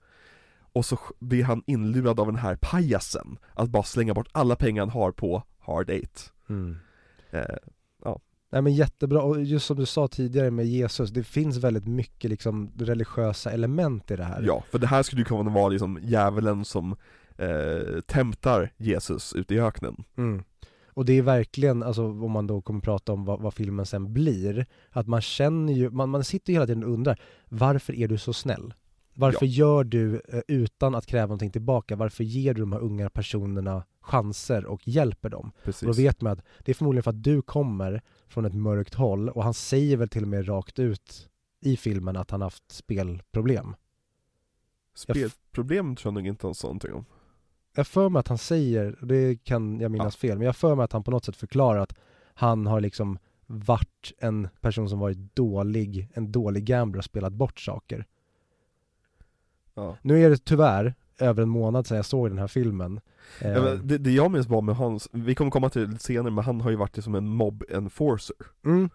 Och 0.74 0.86
så 0.86 1.00
blir 1.20 1.44
han 1.44 1.64
inlurad 1.68 2.20
av 2.20 2.26
den 2.26 2.36
här 2.36 2.56
pajasen 2.62 3.38
Att 3.54 3.70
bara 3.70 3.84
slänga 3.84 4.14
bort 4.14 4.28
alla 4.32 4.56
pengar 4.56 4.82
han 4.82 4.90
har 4.90 5.12
på 5.12 5.44
Hard 5.60 5.90
Eight. 5.90 6.32
Eh, 7.32 7.42
Nej 8.58 8.62
men 8.62 8.74
jättebra, 8.74 9.22
och 9.22 9.44
just 9.44 9.66
som 9.66 9.78
du 9.78 9.86
sa 9.86 10.08
tidigare 10.08 10.52
med 10.52 10.66
Jesus, 10.66 11.10
det 11.10 11.24
finns 11.24 11.58
väldigt 11.58 11.88
mycket 11.88 12.30
liksom 12.30 12.72
religiösa 12.78 13.52
element 13.52 14.12
i 14.12 14.16
det 14.16 14.24
här. 14.24 14.44
Ja, 14.46 14.64
för 14.72 14.80
det 14.80 14.88
här 14.88 15.04
skulle 15.04 15.22
ju 15.22 15.26
kunna 15.26 15.52
vara 15.52 15.68
liksom 15.70 16.00
djävulen 16.04 16.66
som 16.66 16.96
eh, 17.38 18.02
temptar 18.06 18.72
Jesus 18.78 19.34
ute 19.34 19.56
i 19.56 19.60
öknen 19.60 20.04
Mm. 20.18 20.44
Och 20.88 21.06
det 21.06 21.14
är 21.14 21.22
verkligen, 21.22 21.84
alltså 21.84 22.04
om 22.04 22.32
man 22.32 22.48
då 22.48 22.62
kommer 22.62 22.80
prata 22.80 23.14
om 23.14 23.26
vad, 23.26 23.42
vad 23.42 23.54
filmen 23.54 23.86
sen 23.86 24.14
blir, 24.14 24.66
att 24.90 25.08
man 25.08 25.22
känner 25.22 25.74
ju, 25.74 25.90
man, 25.90 26.10
man 26.10 26.24
sitter 26.24 26.54
ju 26.54 26.56
hela 26.56 26.68
tiden 26.68 26.84
och 26.84 26.94
undrar, 26.94 27.20
varför 27.50 27.94
är 27.94 28.08
du 28.08 28.18
så 28.18 28.34
snäll? 28.34 28.74
Varför 29.14 29.46
gör 29.46 29.84
du 29.84 30.22
eh, 30.28 30.42
utan 30.48 30.96
att 30.96 31.06
kräva 31.06 31.26
någonting 31.26 31.52
tillbaka? 31.52 31.96
Varför 31.96 32.24
ger 32.24 32.54
du 32.54 32.62
de 32.62 32.72
här 32.72 32.80
unga 32.80 33.10
personerna 33.10 33.84
chanser 34.08 34.66
och 34.66 34.88
hjälper 34.88 35.30
dem? 35.30 35.52
Precis 35.64 35.82
Och 35.82 35.88
då 35.88 36.02
vet 36.02 36.22
man 36.22 36.34
att 36.34 36.46
det 36.64 36.72
är 36.72 36.74
förmodligen 36.74 37.04
för 37.04 37.12
att 37.12 37.24
du 37.24 37.42
kommer 37.42 38.02
från 38.28 38.46
ett 38.46 38.54
mörkt 38.54 38.94
håll 38.94 39.30
och 39.30 39.44
han 39.44 39.54
säger 39.54 39.98
väl 39.98 40.10
till 40.10 40.24
och 40.24 40.28
med 40.28 40.48
rakt 40.48 40.80
ut 40.80 41.30
i 41.62 41.78
filmen 41.78 42.18
att 42.18 42.32
han 42.32 42.42
haft 42.42 42.72
spelproblem. 42.72 43.76
Spelproblem 44.96 45.96
tror 45.96 46.10
jag 46.10 46.14
nog 46.14 46.28
inte 46.28 46.48
han 46.48 46.56
sa 46.56 46.68
någonting 46.68 46.94
om 46.94 47.06
Jag 47.76 47.88
för 47.88 48.10
mig 48.10 48.20
att 48.20 48.28
han 48.28 48.38
säger, 48.38 48.98
det 49.02 49.44
kan 49.44 49.80
jag 49.80 49.92
minnas 49.92 50.16
fel, 50.16 50.38
men 50.38 50.46
jag 50.46 50.56
för 50.56 50.76
mig 50.76 50.84
att 50.84 50.94
han 50.94 51.04
på 51.04 51.12
något 51.12 51.26
sätt 51.26 51.36
förklarar 51.36 51.80
att 51.80 51.96
han 52.34 52.68
har 52.68 52.82
liksom 52.82 53.20
varit 53.46 54.14
en 54.18 54.48
person 54.62 54.90
som 54.90 55.00
varit 55.00 55.36
dålig, 55.36 56.10
en 56.14 56.32
dålig 56.32 56.66
gambler 56.66 56.98
och 56.98 57.06
spelat 57.06 57.34
bort 57.34 57.60
saker. 57.60 58.06
Ja 59.74 59.98
Nu 60.02 60.24
är 60.24 60.30
det 60.30 60.38
tyvärr 60.38 60.96
över 61.20 61.44
en 61.44 61.50
månad 61.50 61.88
sedan 61.88 61.98
jag 61.98 62.06
såg 62.06 62.30
den 62.30 62.38
här 62.38 62.48
filmen. 62.48 63.00
Eh, 63.42 63.52
Ja, 63.52 63.62
men 63.62 63.88
det, 63.88 63.98
det 63.98 64.12
jag 64.12 64.32
minns 64.32 64.48
bara 64.48 64.62
med 64.62 64.76
hans, 64.76 65.10
vi 65.12 65.36
kommer 65.36 65.52
komma 65.52 65.70
till 65.70 65.92
det 65.94 66.00
senare, 66.00 66.32
men 66.32 66.44
han 66.44 66.62
har 66.62 66.70
ju 66.70 66.76
varit 66.76 67.04
som 67.04 67.16
en 67.16 67.28
mob 67.28 67.64
enforcer 67.70 68.36
Mm. 68.66 68.90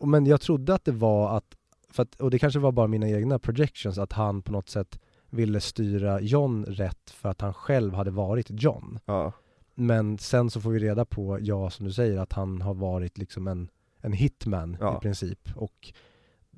Men 0.00 0.26
jag 0.26 0.40
trodde 0.40 0.74
att 0.74 0.84
det 0.84 0.92
var 0.92 1.36
att, 1.36 1.56
för 1.90 2.02
att, 2.02 2.14
och 2.20 2.30
det 2.30 2.38
kanske 2.38 2.60
var 2.60 2.72
bara 2.72 2.86
mina 2.86 3.08
egna 3.08 3.38
projections, 3.38 3.98
att 3.98 4.12
han 4.12 4.42
på 4.42 4.52
något 4.52 4.68
sätt 4.68 4.98
ville 5.30 5.60
styra 5.60 6.20
John 6.20 6.64
rätt 6.64 7.10
för 7.10 7.28
att 7.28 7.40
han 7.40 7.54
själv 7.54 7.94
hade 7.94 8.10
varit 8.10 8.46
John. 8.50 8.98
Ja, 9.04 9.32
Men 9.74 10.18
sen 10.18 10.50
så 10.50 10.60
får 10.60 10.70
vi 10.70 10.78
reda 10.78 11.04
på, 11.04 11.38
ja 11.40 11.70
som 11.70 11.86
du 11.86 11.92
säger, 11.92 12.18
att 12.18 12.32
han 12.32 12.60
har 12.62 12.74
varit 12.74 13.18
liksom 13.18 13.48
en, 13.48 13.68
en 14.00 14.12
hitman 14.12 14.76
Ja. 14.80 14.96
i 14.96 15.00
princip. 15.00 15.48
Och 15.56 15.92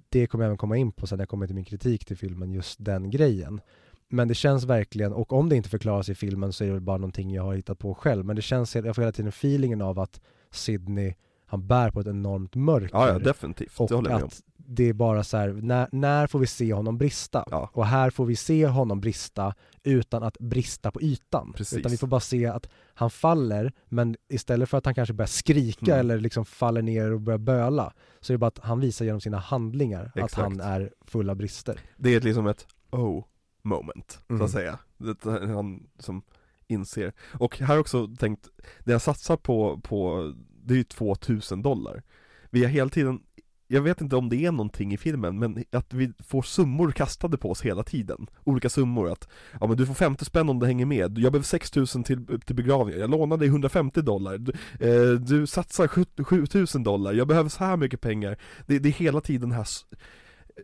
det 0.09 0.27
kommer 0.27 0.45
jag 0.45 0.49
även 0.49 0.59
komma 0.59 0.77
in 0.77 0.93
på 0.93 1.07
sen 1.07 1.17
när 1.19 1.23
jag 1.23 1.29
kommer 1.29 1.47
till 1.47 1.55
min 1.55 1.65
kritik 1.65 2.05
till 2.05 2.17
filmen, 2.17 2.53
just 2.53 2.85
den 2.85 3.11
grejen. 3.11 3.61
Men 4.09 4.29
det 4.29 4.35
känns 4.35 4.65
verkligen, 4.65 5.13
och 5.13 5.33
om 5.33 5.49
det 5.49 5.57
inte 5.57 5.69
förklaras 5.69 6.09
i 6.09 6.15
filmen 6.15 6.53
så 6.53 6.65
är 6.65 6.69
det 6.69 6.75
väl 6.75 6.83
bara 6.83 6.97
någonting 6.97 7.31
jag 7.31 7.43
har 7.43 7.55
hittat 7.55 7.79
på 7.79 7.95
själv. 7.95 8.25
Men 8.25 8.37
det 8.37 8.43
känns, 8.43 8.77
jag 8.77 8.95
får 8.95 9.03
hela 9.03 9.13
tiden 9.13 9.29
feelingen 9.29 9.83
av 9.83 9.99
att 9.99 10.21
Sydney, 10.51 11.15
han 11.47 11.67
bär 11.67 11.91
på 11.91 12.01
ett 12.01 12.07
enormt 12.07 12.55
mörker. 12.55 12.91
ja, 12.93 13.09
ja 13.09 13.19
definitivt, 13.19 13.81
och 13.81 13.89
det 13.89 13.95
håller 13.95 14.11
jag 14.11 14.17
med 14.17 14.23
om 14.23 14.29
att 14.29 14.43
det 14.71 14.89
är 14.89 14.93
bara 14.93 15.25
så 15.25 15.37
här, 15.37 15.49
när, 15.49 15.89
när 15.93 16.27
får 16.27 16.39
vi 16.39 16.47
se 16.47 16.73
honom 16.73 16.99
brista? 16.99 17.45
Ja. 17.51 17.71
Och 17.73 17.87
här 17.87 18.11
får 18.11 18.27
vi 18.27 18.37
se 18.37 18.67
honom 18.67 19.01
brista 19.01 19.55
utan 19.83 20.23
att 20.23 20.39
brista 20.39 20.91
på 20.91 21.03
ytan. 21.03 21.53
Precis. 21.57 21.79
Utan 21.79 21.91
vi 21.91 21.97
får 21.99 22.07
bara 22.07 22.21
se 22.21 22.47
att 22.47 22.69
han 22.95 23.11
faller, 23.11 23.73
men 23.89 24.17
istället 24.29 24.69
för 24.69 24.79
att 24.79 24.85
han 24.85 24.95
kanske 24.95 25.15
börjar 25.15 25.27
skrika 25.27 25.95
Mm. 25.95 26.01
eller 26.01 26.19
liksom 26.21 26.45
faller 26.45 26.83
ner 26.83 27.13
och 27.13 27.21
börjar 27.21 27.39
böla, 27.39 27.93
så 28.21 28.33
är 28.33 28.35
det 28.35 28.39
bara 28.39 28.47
att 28.47 28.59
han 28.59 28.81
visar 28.81 29.05
genom 29.05 29.21
sina 29.21 29.39
handlingar 29.39 30.05
att 30.05 30.17
Exakt. 30.17 30.37
han 30.43 30.61
är 30.61 30.93
full 31.07 31.31
av 31.31 31.37
brister. 31.37 31.81
Det 31.97 32.15
är 32.15 32.21
liksom 32.21 32.47
ett 32.47 32.67
oh 32.91 33.25
moment, 33.69 34.21
så 34.27 34.33
Mm. 34.33 34.45
att 34.45 34.51
säga. 34.51 34.79
Det 34.99 35.25
han 35.25 35.87
som 35.99 36.23
inser. 36.67 37.13
Och 37.33 37.59
här 37.59 37.79
också 37.79 38.07
tänkt, 38.19 38.49
det 38.85 38.93
jag 38.93 39.03
satsar 39.03 39.37
på, 39.37 39.81
på 39.81 40.33
det 40.65 40.75
är 40.75 40.79
ju 40.79 40.85
2000 40.85 41.63
dollar. 41.63 42.03
Vi 42.51 42.63
har 42.65 42.71
hela 42.71 42.91
tiden, 42.91 43.21
jag 43.67 43.83
vet 43.83 44.01
inte 44.01 44.17
om 44.17 44.29
det 44.29 44.45
är 44.45 44.53
någonting 44.53 44.93
i 44.93 44.97
filmen, 44.97 45.39
men 45.39 45.65
att 45.73 45.93
vi 45.95 46.13
får 46.19 46.43
summor 46.43 46.91
kastade 46.91 47.37
på 47.37 47.51
oss 47.51 47.63
hela 47.63 47.83
tiden. 47.83 48.27
Olika 48.45 48.69
summor, 48.69 49.11
att 49.13 49.29
ja 49.61 49.67
men 49.67 49.77
du 49.77 49.87
får 49.87 49.95
50 49.95 50.25
spänn 50.25 50.49
om 50.49 50.59
du 50.59 50.67
hänger 50.67 50.87
med, 50.87 51.19
jag 51.19 51.33
behöver 51.33 51.43
6000 51.45 52.05
till, 52.05 52.41
till 52.41 52.57
begravningen, 52.57 53.01
jag 53.01 53.11
lånar 53.11 53.37
dig 53.37 53.49
150 53.49 54.03
dollar, 54.03 54.39
du, 54.39 54.53
eh, 54.81 55.13
du 55.21 55.47
satsar 55.47 55.89
7 55.89 56.05
7000 56.25 56.83
dollar, 56.83 57.13
jag 57.13 57.29
behöver 57.29 57.49
så 57.49 57.65
här 57.65 57.77
mycket 57.77 58.01
pengar. 58.01 58.39
Det, 58.67 58.79
det 58.79 58.89
är 58.89 58.93
hela 58.93 59.21
tiden 59.21 59.53
här 59.53 59.67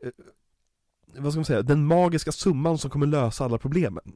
eh, 0.02 0.10
vad 1.18 1.32
ska 1.32 1.38
man 1.38 1.44
säga, 1.44 1.62
den 1.62 1.86
magiska 1.86 2.32
summan 2.32 2.78
som 2.78 2.90
kommer 2.90 3.06
lösa 3.06 3.44
alla 3.44 3.58
problemen. 3.58 4.12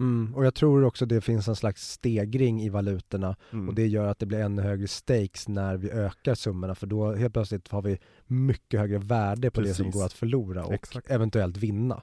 Mm. 0.00 0.34
Och 0.34 0.46
jag 0.46 0.54
tror 0.54 0.84
också 0.84 1.06
det 1.06 1.20
finns 1.20 1.48
en 1.48 1.56
slags 1.56 1.90
stegring 1.90 2.62
i 2.62 2.68
valutorna 2.68 3.36
Mm. 3.52 3.68
och 3.68 3.74
det 3.74 3.86
gör 3.86 4.06
att 4.06 4.18
det 4.18 4.26
blir 4.26 4.38
ännu 4.38 4.62
högre 4.62 4.88
stakes 4.88 5.48
när 5.48 5.76
vi 5.76 5.90
ökar 5.90 6.34
summorna 6.34 6.74
för 6.74 6.86
då 6.86 7.14
helt 7.14 7.32
plötsligt 7.32 7.68
har 7.68 7.82
vi 7.82 7.98
mycket 8.26 8.80
högre 8.80 8.98
värde 8.98 9.50
på 9.50 9.60
det 9.60 9.74
som 9.74 9.84
Precis. 9.84 9.94
går 10.00 10.06
att 10.06 10.12
förlora 10.12 10.64
och 10.64 10.72
Exakt. 10.74 11.10
eventuellt 11.10 11.56
vinna. 11.56 12.02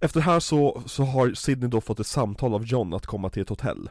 Efter 0.00 0.20
det 0.20 0.24
här 0.24 0.40
så, 0.40 0.82
så 0.86 1.02
har 1.04 1.32
Sidney 1.34 1.68
då 1.68 1.80
fått 1.80 2.00
ett 2.00 2.06
samtal 2.06 2.54
av 2.54 2.64
John 2.64 2.94
att 2.94 3.06
komma 3.06 3.30
till 3.30 3.42
ett 3.42 3.48
hotell. 3.48 3.90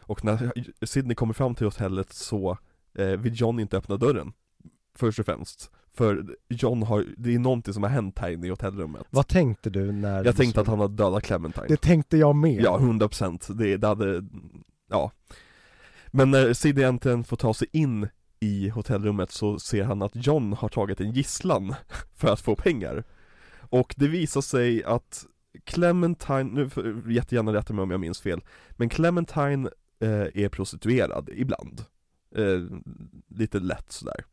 Och 0.00 0.24
när 0.24 0.52
Sidney 0.86 1.14
kommer 1.14 1.34
fram 1.34 1.54
till 1.54 1.66
hotellet 1.66 2.12
så 2.12 2.58
eh, 2.94 3.06
vill 3.06 3.40
John 3.40 3.60
inte 3.60 3.76
öppna 3.76 3.96
dörren. 3.96 4.32
Först 4.94 5.18
och 5.18 5.26
främst. 5.26 5.70
För 5.98 6.36
John 6.48 6.82
har, 6.82 7.04
det 7.16 7.34
är 7.34 7.38
någonting 7.38 7.74
som 7.74 7.82
har 7.82 7.90
hänt 7.90 8.18
här 8.18 8.30
inne 8.30 8.46
i 8.46 8.50
hotellrummet. 8.50 9.06
Vad 9.10 9.26
tänkte 9.26 9.70
du 9.70 9.92
när 9.92 10.24
Jag 10.24 10.36
tänkte 10.36 10.60
att 10.60 10.66
han 10.66 10.80
hade 10.80 10.94
dödat 10.94 11.22
Clementine. 11.22 11.66
Det 11.68 11.76
tänkte 11.76 12.16
jag 12.16 12.36
med. 12.36 12.60
Ja, 12.62 12.78
100% 12.78 13.52
det, 13.54 13.76
det 13.76 13.86
hade, 13.86 14.24
ja 14.90 15.10
Men 16.06 16.30
när 16.30 16.52
Sidney 16.52 16.84
äntligen 16.84 17.24
får 17.24 17.36
ta 17.36 17.54
sig 17.54 17.68
in 17.72 18.08
i 18.40 18.68
hotellrummet 18.68 19.30
så 19.30 19.58
ser 19.58 19.84
han 19.84 20.02
att 20.02 20.26
John 20.26 20.52
har 20.52 20.68
tagit 20.68 21.00
en 21.00 21.12
gisslan 21.12 21.74
för 22.14 22.28
att 22.28 22.40
få 22.40 22.56
pengar 22.56 23.04
Och 23.60 23.94
det 23.96 24.08
visar 24.08 24.40
sig 24.40 24.84
att 24.84 25.26
Clementine, 25.64 26.44
nu 26.44 26.70
får 26.70 27.12
jättegärna 27.12 27.52
rätta 27.52 27.72
mig 27.72 27.82
om 27.82 27.90
jag 27.90 28.00
minns 28.00 28.20
fel 28.20 28.40
Men 28.70 28.88
Clementine 28.88 29.70
eh, 30.00 30.42
är 30.44 30.48
prostituerad 30.48 31.30
ibland 31.32 31.84
eh, 32.36 32.78
Lite 33.28 33.60
lätt 33.60 33.92
sådär 33.92 34.24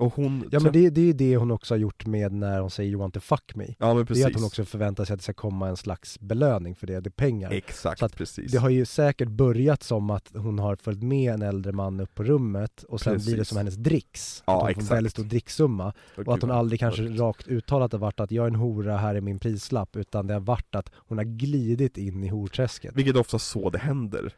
Och 0.00 0.14
hon 0.14 0.48
Ja 0.50 0.60
men 0.60 0.72
det, 0.72 0.90
det 0.90 1.00
är 1.00 1.04
ju 1.04 1.12
det 1.12 1.36
hon 1.36 1.50
också 1.50 1.74
har 1.74 1.78
gjort 1.78 2.06
med 2.06 2.32
när 2.32 2.60
hon 2.60 2.70
säger 2.70 2.90
you 2.90 3.00
want 3.00 3.14
to 3.14 3.20
fuck 3.20 3.54
me. 3.54 3.66
Ja 3.78 3.86
men 3.86 3.96
Det 3.96 4.04
precis 4.04 4.24
är 4.24 4.28
att 4.28 4.34
hon 4.34 4.44
också 4.44 4.64
förväntar 4.64 5.04
sig 5.04 5.14
att 5.14 5.20
det 5.20 5.22
ska 5.24 5.32
komma 5.32 5.68
en 5.68 5.76
slags 5.76 6.20
belöning 6.20 6.74
för 6.74 6.86
det, 6.86 7.00
det 7.00 7.08
är 7.08 7.10
pengar. 7.10 7.50
Exakt, 7.50 7.98
Så 7.98 8.04
att 8.06 8.16
precis 8.16 8.52
Det 8.52 8.58
har 8.58 8.68
ju 8.70 8.84
säkert 8.84 9.28
börjat 9.28 9.82
som 9.82 10.10
att 10.10 10.30
hon 10.34 10.58
har 10.58 10.76
följt 10.76 11.02
med 11.02 11.34
en 11.34 11.42
äldre 11.42 11.72
man 11.72 12.00
upp 12.00 12.14
på 12.14 12.22
rummet 12.24 12.82
och 12.82 13.00
sen 13.00 13.14
blir 13.14 13.24
det 13.24 13.30
Precis. 13.32 13.48
som 13.48 13.58
hennes 13.58 13.74
dricks. 13.74 14.42
Ja, 14.46 14.52
att 14.52 14.60
hon 14.60 14.64
får 14.66 14.70
exakt. 14.70 14.90
en 14.90 14.96
väldigt 14.96 15.12
stor 15.12 15.24
dricksumma. 15.24 15.92
Åh, 16.16 16.24
Och 16.26 16.34
att 16.34 16.42
hon 16.42 16.50
aldrig 16.50 16.80
kanske 16.80 17.02
rakt 17.02 17.48
uttalat 17.48 17.92
har 17.92 17.98
varit 17.98 18.20
att 18.20 18.30
jag 18.30 18.42
är 18.42 18.48
en 18.48 18.54
hora, 18.54 18.96
här 18.96 19.14
är 19.14 19.20
min 19.20 19.38
prislapp. 19.38 19.96
Utan 19.96 20.26
det 20.26 20.32
har 20.34 20.40
varit 20.40 20.74
att 20.74 20.90
hon 20.94 21.18
har 21.18 21.24
glidit 21.24 21.98
in 21.98 22.24
i 22.24 22.28
horträsket. 22.28 22.96
Vilket 22.96 23.14
är 23.14 23.20
ofta 23.20 23.38
så 23.38 23.70
det 23.70 23.78
händer, 23.78 24.34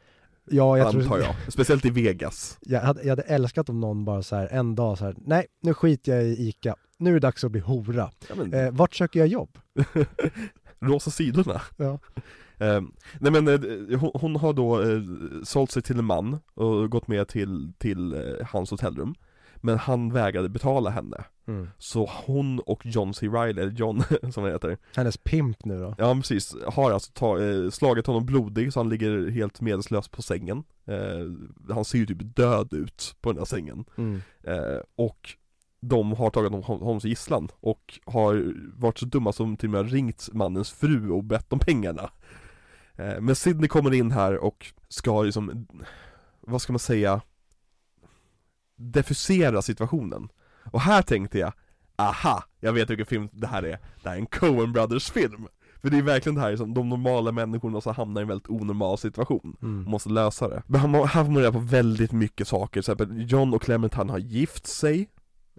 Ja, 0.50 0.78
jag 0.78 0.86
antar 0.86 1.00
tror, 1.02 1.20
jag. 1.20 1.34
Speciellt 1.48 1.84
i 1.84 1.90
Vegas 1.90 2.58
jag, 2.60 2.80
hade, 2.80 3.02
jag 3.02 3.08
hade 3.10 3.22
älskat 3.22 3.68
om 3.68 3.80
någon 3.80 4.04
bara 4.04 4.22
så 4.22 4.36
här 4.36 4.48
en 4.50 4.74
dag 4.74 4.98
så 4.98 5.04
här, 5.04 5.14
nej 5.18 5.46
nu 5.62 5.74
skiter 5.74 6.12
jag 6.14 6.24
i 6.24 6.48
ICA, 6.48 6.76
nu 6.98 7.10
är 7.10 7.14
det 7.14 7.20
dags 7.20 7.44
att 7.44 7.52
bli 7.52 7.60
hora. 7.60 8.10
ja, 8.28 8.34
men, 8.34 8.54
Eh, 8.54 8.70
vart 8.72 8.94
söker 8.94 9.20
jag 9.20 9.28
jobb? 9.28 9.58
Rosa 10.80 11.10
sidorna 11.10 11.60
Ja. 11.76 11.98
Eh, 12.58 12.80
nej 13.20 13.32
men 13.32 13.48
eh, 13.48 13.98
hon, 14.00 14.10
hon 14.14 14.36
har 14.36 14.52
då 14.52 14.82
eh, 14.82 15.00
sålt 15.44 15.70
sig 15.70 15.82
till 15.82 15.98
en 15.98 16.04
man 16.04 16.38
och 16.54 16.90
gått 16.90 17.08
med 17.08 17.28
till, 17.28 17.72
till 17.78 18.14
eh, 18.14 18.46
hans 18.46 18.70
hotellrum 18.70 19.14
Men 19.64 19.78
han 19.78 20.12
vägrade 20.12 20.48
betala 20.48 20.90
henne 20.90 21.24
Mm. 21.46 21.68
Så 21.78 22.10
hon 22.26 22.58
och 22.58 22.86
John 22.86 23.14
C. 23.14 23.28
Reilly, 23.28 23.68
John 23.68 24.02
som 24.32 24.42
han 24.42 24.52
heter 24.52 24.78
Hennes 24.96 25.16
pimp 25.16 25.64
nu 25.64 25.78
då? 25.78 25.94
Ja 25.98 26.14
precis, 26.14 26.56
har 26.66 26.90
alltså 26.90 27.12
ta, 27.14 27.40
eh, 27.42 27.70
slagit 27.70 28.06
honom 28.06 28.26
blodig 28.26 28.72
så 28.72 28.80
han 28.80 28.88
ligger 28.88 29.30
helt 29.30 29.60
medvetslös 29.60 30.08
på 30.08 30.22
sängen 30.22 30.64
eh, 30.86 31.74
Han 31.74 31.84
ser 31.84 31.98
ju 31.98 32.06
typ 32.06 32.36
död 32.36 32.72
ut 32.72 33.16
på 33.20 33.30
den 33.32 33.38
här 33.38 33.44
sängen 33.44 33.84
Mm. 33.96 34.22
eh, 34.44 34.78
Och 34.96 35.30
de 35.80 36.12
har 36.12 36.30
tagit 36.30 36.50
honom, 36.52 36.80
honom 36.80 37.00
som 37.00 37.10
gisslan 37.10 37.48
och 37.60 38.00
har 38.04 38.54
varit 38.76 38.98
så 38.98 39.06
dumma 39.06 39.32
som 39.32 39.56
till 39.56 39.68
och 39.68 39.72
med 39.84 39.92
ringt 39.92 40.28
mannens 40.32 40.70
fru 40.70 41.10
och 41.10 41.24
bett 41.24 41.52
om 41.52 41.58
pengarna 41.58 42.10
eh, 42.96 43.20
Men 43.20 43.34
Sidney 43.36 43.68
kommer 43.68 43.94
in 43.94 44.10
här 44.10 44.36
och 44.44 44.66
ska 44.88 45.22
liksom, 45.22 45.66
vad 46.40 46.62
ska 46.62 46.72
man 46.72 46.78
säga 46.80 47.20
Defusera 48.90 49.62
situationen. 49.62 50.28
Och 50.70 50.80
här 50.80 51.02
tänkte 51.02 51.38
jag, 51.38 51.52
aha, 51.96 52.44
jag 52.60 52.72
vet 52.72 52.90
vilken 52.90 53.06
film 53.06 53.28
det 53.32 53.46
här 53.46 53.62
är. 53.62 53.78
Det 54.02 54.08
här 54.08 54.16
är 54.16 54.20
en 54.20 54.26
Coen 54.26 54.72
Brothers 54.72 55.10
film. 55.10 55.46
För 55.82 55.90
det 55.90 55.98
är 55.98 56.02
verkligen 56.02 56.34
det 56.34 56.40
här 56.40 56.56
som 56.56 56.74
de 56.74 56.88
normala 56.88 57.32
människorna 57.32 57.80
som 57.80 57.94
hamnar 57.94 58.20
i 58.20 58.22
en 58.22 58.28
väldigt 58.28 58.48
onormal 58.50 58.98
situation 58.98 59.56
Mm. 59.62 59.84
måste 59.90 60.08
lösa 60.08 60.48
det. 60.48 60.62
Men 60.66 60.80
han, 60.80 60.94
här 60.94 61.24
får 61.24 61.32
man 61.32 61.36
reda 61.42 61.52
på 61.52 61.58
väldigt 61.58 62.12
mycket 62.12 62.48
saker, 62.48 62.72
till 62.82 62.92
exempel 62.92 63.30
John 63.30 63.54
och 63.54 63.62
Clementine 63.62 64.10
har 64.12 64.18
gift 64.18 64.66
sig 64.66 65.08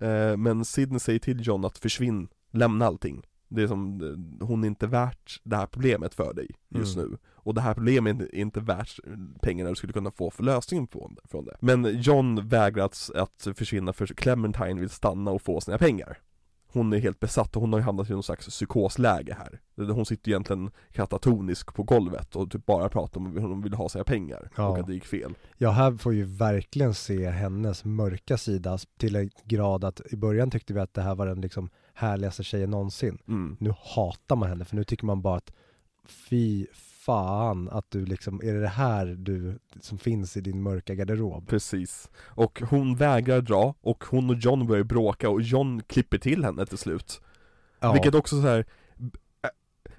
eh, 0.01 0.37
Men 0.37 0.65
Sidney 0.65 0.99
säger 0.99 1.19
till 1.19 1.47
John 1.47 1.65
att 1.65 1.77
försvinn, 1.77 2.27
lämna 2.51 2.85
allting 2.85 3.21
Det 3.55 3.63
är 3.63 3.67
som, 3.67 4.01
eh, 4.41 4.47
hon 4.47 4.63
är 4.63 4.67
inte 4.67 4.87
värt 4.87 5.41
det 5.43 5.55
här 5.55 5.65
problemet 5.65 6.13
för 6.13 6.33
dig 6.33 6.47
just 6.69 6.97
Mm. 6.97 7.09
nu. 7.11 7.17
Och 7.33 7.53
det 7.53 7.61
här 7.61 7.73
problemet 7.73 8.21
är 8.21 8.35
inte 8.35 8.59
värt 8.59 8.99
pengarna 9.41 9.69
du 9.69 9.75
skulle 9.75 9.93
kunna 9.93 10.11
få 10.11 10.29
för 10.29 10.43
lösningen 10.43 10.87
från, 10.87 11.17
från 11.25 11.45
det. 11.45 11.55
Men 11.59 12.01
John 12.01 12.47
vägrar 12.47 12.85
att, 12.85 13.09
att 13.15 13.47
försvinna 13.57 13.93
för 13.93 14.05
Clementine 14.07 14.79
vill 14.79 14.89
stanna 14.89 15.31
och 15.31 15.41
få 15.41 15.61
sina 15.61 15.77
pengar. 15.77 16.17
Hon 16.67 16.93
är 16.93 16.97
helt 16.97 17.19
besatt 17.19 17.55
och 17.55 17.61
hon 17.61 17.73
har 17.73 17.79
ju 17.79 17.83
hamnat 17.85 18.09
i 18.09 18.13
någon 18.13 18.23
slags 18.23 18.47
psykosläge 18.47 19.37
här. 19.39 19.59
Hon 19.93 20.05
sitter 20.05 20.29
egentligen 20.31 20.71
katatonisk 20.91 21.73
på 21.73 21.83
golvet 21.83 22.35
och 22.35 22.51
typ 22.51 22.65
bara 22.65 22.89
pratar 22.89 23.19
om 23.21 23.31
hur 23.31 23.39
hon 23.39 23.61
vill 23.61 23.73
ha 23.73 23.89
sina 23.89 24.03
pengar 24.03 24.49
Ja. 24.57 24.67
och 24.67 24.77
att 24.79 24.87
det 24.87 24.93
gick 24.93 25.05
fel. 25.05 25.33
Ja, 25.57 25.71
här 25.71 25.91
får 25.97 26.13
ju 26.13 26.23
verkligen 26.23 26.93
se 26.93 27.29
hennes 27.29 27.85
mörka 27.85 28.37
sida 28.37 28.77
till 28.97 29.15
en 29.15 29.29
grad 29.45 29.83
att 29.83 30.01
i 30.11 30.15
början 30.17 30.51
tyckte 30.51 30.73
vi 30.73 30.79
att 30.79 30.93
det 30.93 31.01
här 31.01 31.15
var 31.15 31.27
den 31.27 31.41
liksom 31.41 31.69
härligaste 31.93 32.43
tjejen 32.43 32.69
någonsin. 32.69 33.17
mm. 33.27 33.57
Nu 33.59 33.73
hatar 33.95 34.35
man 34.35 34.49
henne 34.49 34.65
för 34.65 34.75
nu 34.75 34.83
tycker 34.83 35.05
man 35.05 35.21
bara 35.21 35.35
att 35.37 35.51
fy 36.05 36.65
fan 36.73 37.69
att 37.69 37.91
du 37.91 38.05
liksom, 38.05 38.41
är 38.43 38.53
det 38.53 38.61
det 38.61 38.67
här 38.67 39.05
du 39.05 39.59
som 39.81 39.97
finns 39.97 40.37
i 40.37 40.41
din 40.41 40.61
mörka 40.63 40.95
garderob? 40.95 41.47
Precis 41.47 42.09
Och 42.17 42.61
hon 42.69 42.95
vägrar 42.95 43.41
dra 43.41 43.75
och 43.81 44.03
hon 44.09 44.29
och 44.29 44.35
John 44.35 44.67
börjar 44.67 44.83
bråka 44.83 45.29
och 45.29 45.41
John 45.41 45.81
klipper 45.87 46.17
till 46.17 46.43
henne 46.43 46.65
till 46.65 46.77
slut 46.77 47.21
Ja, 47.79 47.93
Vilket 47.93 48.15
också 48.15 48.41
så 48.41 48.47
här. 48.47 48.65
äh, 49.43 49.49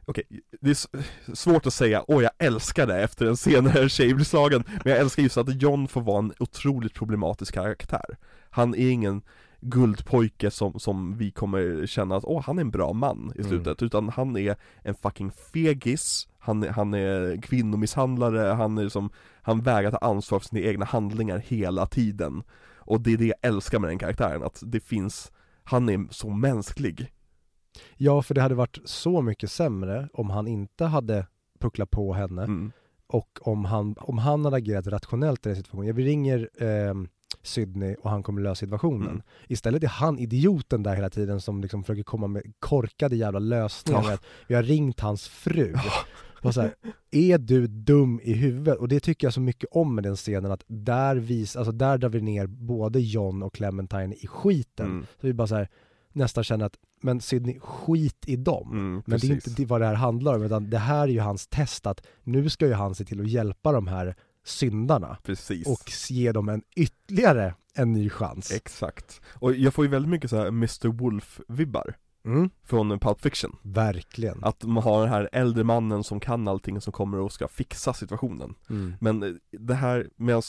Okej, 0.04 0.24
det 0.60 0.70
är 0.70 1.34
svårt 1.34 1.66
att 1.66 1.74
säga 1.74 2.04
åh 2.08 2.22
jag 2.22 2.32
älskar 2.38 2.86
det 2.86 3.02
efter 3.02 3.26
en 3.26 3.36
senare 3.36 3.88
tjej 3.96 4.14
blir 4.14 4.24
slagen 4.24 4.64
Men 4.84 4.92
jag 4.92 5.00
älskar 5.00 5.22
just 5.22 5.36
att 5.36 5.62
John 5.62 5.88
får 5.88 6.00
vara 6.00 6.18
en 6.18 6.32
otroligt 6.38 6.94
problematisk 6.94 7.54
karaktär 7.54 8.16
Han 8.50 8.74
är 8.74 8.90
ingen 8.90 9.22
guldpojke 9.64 10.50
som, 10.50 10.78
som 10.80 11.16
vi 11.16 11.30
kommer 11.30 11.86
känna 11.86 12.16
att 12.16 12.24
åh 12.24 12.42
han 12.42 12.58
är 12.58 12.62
en 12.62 12.70
bra 12.70 12.92
man 12.92 13.32
i 13.36 13.38
Mm. 13.38 13.48
slutet 13.50 13.82
Utan 13.82 14.08
han 14.08 14.36
är 14.36 14.56
en 14.82 14.94
fucking 14.94 15.30
fegis 15.52 16.28
Han 16.38 16.62
han 16.62 16.94
är 16.94 17.42
kvinnomisshandlare, 17.42 18.52
han 18.54 18.78
är 18.78 18.88
som 18.88 19.10
Han 19.42 19.62
vägrar 19.62 19.90
ta 19.90 19.96
ansvar 19.96 20.38
för 20.38 20.46
sina 20.46 20.60
egna 20.60 20.84
handlingar 20.84 21.38
hela 21.38 21.86
tiden 21.86 22.42
Och 22.78 23.00
det 23.00 23.12
är 23.12 23.16
det 23.16 23.26
jag 23.26 23.38
älskar 23.42 23.78
med 23.78 23.90
den 23.90 23.98
karaktären, 23.98 24.42
att 24.42 24.62
det 24.66 24.80
finns 24.80 25.32
Han 25.64 25.88
är 25.88 26.06
så 26.10 26.30
mänsklig 26.30 27.10
ja, 27.96 28.22
för 28.22 28.34
det 28.34 28.40
hade 28.42 28.54
varit 28.54 28.78
så 28.84 29.22
mycket 29.22 29.50
sämre 29.50 30.08
om 30.12 30.30
han 30.30 30.46
inte 30.48 30.84
hade 30.84 31.26
pucklat 31.60 31.90
på 31.90 32.12
henne 32.14 32.42
Mm. 32.42 32.72
och 33.06 33.38
om 33.42 33.64
han, 33.64 33.94
om 33.98 34.18
han 34.18 34.44
hade 34.44 34.56
agerat 34.56 34.86
rationellt 34.86 35.46
i 35.46 35.48
den 35.48 35.56
situationen. 35.56 35.96
Vi 35.96 36.04
ringer 36.04 36.50
ehm, 36.58 37.08
Sydney 37.44 37.94
och 37.94 38.10
han 38.10 38.22
kommer 38.22 38.42
lösa 38.42 38.54
situationen. 38.54 39.08
Mm. 39.08 39.22
Istället 39.48 39.82
är 39.82 39.88
han 39.88 40.18
idioten 40.18 40.82
där 40.82 40.94
hela 40.94 41.10
tiden 41.10 41.40
som 41.40 41.60
liksom 41.60 41.84
försöker 41.84 42.02
komma 42.02 42.26
med 42.26 42.42
korkade 42.58 43.16
jävla 43.16 43.38
lösningar. 43.38 44.10
Ja. 44.10 44.18
Vi 44.46 44.54
har 44.54 44.62
ringt 44.62 45.00
hans 45.00 45.28
fru. 45.28 45.74
Och 46.42 46.54
så 46.54 46.60
här, 46.60 46.74
är 47.10 47.38
du 47.38 47.66
dum 47.66 48.20
i 48.22 48.32
huvudet? 48.32 48.78
Och 48.78 48.88
det 48.88 49.00
tycker 49.00 49.26
jag 49.26 49.34
så 49.34 49.40
mycket 49.40 49.68
om 49.72 49.94
med 49.94 50.04
den 50.04 50.16
scenen 50.16 50.52
att 50.52 50.64
där 50.66 51.16
vis, 51.16 51.56
alltså 51.56 51.72
där 51.72 51.98
drar 51.98 52.08
vi 52.08 52.20
ner 52.20 52.46
både 52.46 53.00
John 53.00 53.42
och 53.42 53.54
Clementine 53.54 54.14
i 54.14 54.26
skiten. 54.26 54.86
Mm. 54.86 55.06
Så 55.20 55.26
vi 55.26 55.32
bara 55.32 55.46
så 55.46 55.54
här, 55.54 55.68
nästan 56.12 56.44
känner 56.44 56.66
att, 56.66 56.76
men 57.02 57.20
Sydney, 57.20 57.58
skit 57.60 58.24
i 58.26 58.36
dem. 58.36 58.70
Mm, 58.70 59.02
Men 59.06 59.18
det 59.18 59.26
är 59.26 59.32
inte 59.32 59.64
vad 59.64 59.80
det 59.80 59.86
här 59.86 59.94
handlar 59.94 60.34
om, 60.34 60.42
utan 60.42 60.70
det 60.70 60.78
här 60.78 61.02
är 61.02 61.12
ju 61.12 61.20
hans 61.20 61.46
test 61.46 61.86
att 61.86 62.06
nu 62.22 62.48
ska 62.48 62.66
ju 62.66 62.72
han 62.72 62.94
se 62.94 63.04
till 63.04 63.20
att 63.20 63.28
hjälpa 63.28 63.72
de 63.72 63.86
här 63.86 64.14
syndarna 64.44 65.16
Precis 65.22 65.66
och 65.66 65.90
ge 66.10 66.32
dem 66.32 66.48
en 66.48 66.62
ytterligare 66.76 67.54
en 67.74 67.92
ny 67.92 68.10
chans. 68.10 68.50
Exakt 68.52 69.20
Och 69.34 69.54
jag 69.54 69.74
får 69.74 69.84
ju 69.84 69.90
väldigt 69.90 70.10
mycket 70.10 70.30
så 70.30 70.36
här 70.36 70.46
Mr 70.46 70.88
Wolf-vibbar 70.88 71.94
Mm, 72.26 72.50
Från 72.64 72.98
Pulp 72.98 73.20
Fiction 73.20 73.56
verkligen. 73.62 74.44
Att 74.44 74.64
man 74.64 74.82
har 74.82 75.00
den 75.00 75.10
här 75.10 75.28
äldre 75.32 75.64
mannen 75.64 76.04
som 76.04 76.20
kan 76.20 76.48
allting 76.48 76.80
som 76.80 76.92
kommer 76.92 77.18
och 77.18 77.32
ska 77.32 77.48
fixa 77.48 77.94
situationen 77.94 78.54
Mm. 78.70 78.94
Men 79.00 79.22
eh, 79.22 79.28
det 79.50 79.74
här 79.74 80.08
med 80.16 80.42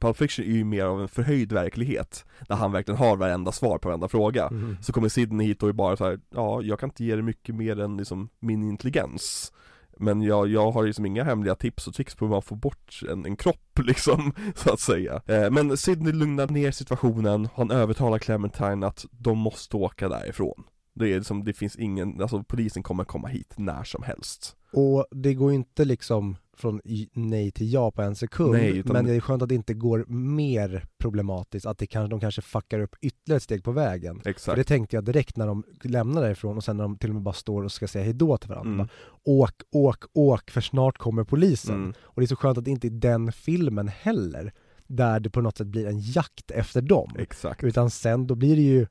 Pulp 0.00 0.16
Fiction 0.16 0.44
är 0.44 0.48
ju 0.48 0.64
mer 0.64 0.84
av 0.84 1.00
en 1.02 1.08
förhöjd 1.08 1.52
verklighet 1.52 2.24
Där 2.48 2.56
han 2.56 2.72
verkligen 2.72 2.98
har 2.98 3.16
varenda 3.16 3.52
svar 3.52 3.78
på 3.78 3.88
varenda 3.88 4.08
fråga 4.08 4.46
Mm. 4.46 4.76
Så 4.82 4.92
kommer 4.92 5.08
Sidney 5.08 5.46
hit 5.46 5.62
och 5.62 5.68
är 5.68 5.72
bara 5.72 5.96
så 5.96 6.04
här, 6.04 6.20
ja 6.30 6.62
jag 6.62 6.80
kan 6.80 6.88
inte 6.88 7.04
ge 7.04 7.14
dig 7.14 7.22
mycket 7.22 7.54
mer 7.54 7.80
än 7.80 7.96
liksom 7.96 8.28
min 8.40 8.68
intelligens 8.68 9.52
men 9.96 10.22
jag, 10.22 10.48
jag 10.48 10.70
har 10.70 10.84
liksom 10.86 11.06
inga 11.06 11.24
hemliga 11.24 11.54
tips 11.54 11.86
och 11.86 11.94
tricks 11.94 12.14
på 12.14 12.24
hur 12.24 12.30
man 12.30 12.42
får 12.42 12.56
bort 12.56 13.00
en, 13.10 13.26
en 13.26 13.36
kropp 13.36 13.78
liksom, 13.82 14.32
så 14.56 14.72
att 14.72 14.80
säga. 14.80 15.22
Eh, 15.26 15.50
Men 15.50 15.76
Sidney 15.76 16.12
lugnar 16.12 16.46
ner 16.46 16.70
situationen, 16.70 17.48
han 17.54 17.70
övertalar 17.70 18.18
Clementine 18.18 18.86
att 18.86 19.04
de 19.10 19.38
måste 19.38 19.76
åka 19.76 20.08
därifrån. 20.08 20.64
Det 20.94 21.12
är 21.12 21.18
liksom, 21.18 21.44
det 21.44 21.52
finns 21.52 21.76
ingen, 21.76 22.22
alltså 22.22 22.42
polisen 22.42 22.82
kommer 22.82 23.04
komma 23.04 23.28
hit 23.28 23.54
när 23.56 23.84
som 23.84 24.02
helst. 24.02 24.56
Och 24.72 25.06
det 25.10 25.34
går 25.34 25.50
ju 25.50 25.56
inte 25.56 25.84
liksom 25.84 26.36
från 26.56 26.80
nej 27.12 27.50
till 27.50 27.72
ja 27.72 27.90
på 27.90 28.02
en 28.02 28.16
sekund, 28.16 28.52
Nej, 28.52 28.78
utan- 28.78 28.92
men 28.92 29.06
det 29.06 29.14
är 29.14 29.20
skönt 29.20 29.42
att 29.42 29.48
det 29.48 29.54
inte 29.54 29.74
går 29.74 30.04
mer 30.08 30.84
problematiskt, 30.98 31.66
att 31.66 31.78
det 31.78 31.86
kanske, 31.86 32.10
de 32.10 32.20
kanske 32.20 32.42
fuckar 32.42 32.80
upp 32.80 32.96
ytterligare 33.00 33.36
ett 33.36 33.42
steg 33.42 33.64
på 33.64 33.72
vägen. 33.72 34.20
För 34.20 34.30
Exakt 34.30 34.56
det 34.56 34.64
tänkte 34.64 34.96
jag 34.96 35.04
direkt 35.04 35.36
när 35.36 35.46
de 35.46 35.64
lämnar 35.82 36.22
därifrån 36.22 36.56
och 36.56 36.64
sen 36.64 36.76
när 36.76 36.84
de 36.84 36.98
till 36.98 37.10
och 37.10 37.14
med 37.14 37.22
bara 37.22 37.34
står 37.34 37.62
och 37.62 37.72
ska 37.72 37.88
säga 37.88 38.04
hejdå 38.04 38.36
till 38.38 38.48
varandra. 38.48 38.72
Mm. 38.72 38.78
Bara, 38.78 38.88
åk, 39.24 39.62
åk, 39.70 40.04
åk, 40.12 40.50
för 40.50 40.60
snart 40.60 40.98
kommer 40.98 41.24
polisen. 41.24 41.74
Mm. 41.74 41.94
Och 42.00 42.20
det 42.20 42.24
är 42.24 42.26
så 42.26 42.36
skönt 42.36 42.58
att 42.58 42.64
det 42.64 42.70
inte 42.70 42.88
är 42.88 42.90
den 42.90 43.32
filmen 43.32 43.88
heller, 43.88 44.52
där 44.86 45.20
det 45.20 45.30
på 45.30 45.40
något 45.40 45.56
sätt 45.56 45.66
blir 45.66 45.86
en 45.86 46.00
jakt 46.00 46.50
efter 46.50 46.82
dem. 46.82 47.12
Exakt 47.18 47.64
Utan 47.64 47.90
sen, 47.90 48.26
då 48.26 48.34
blir 48.34 48.56
det 48.56 48.62
ju 48.62 48.86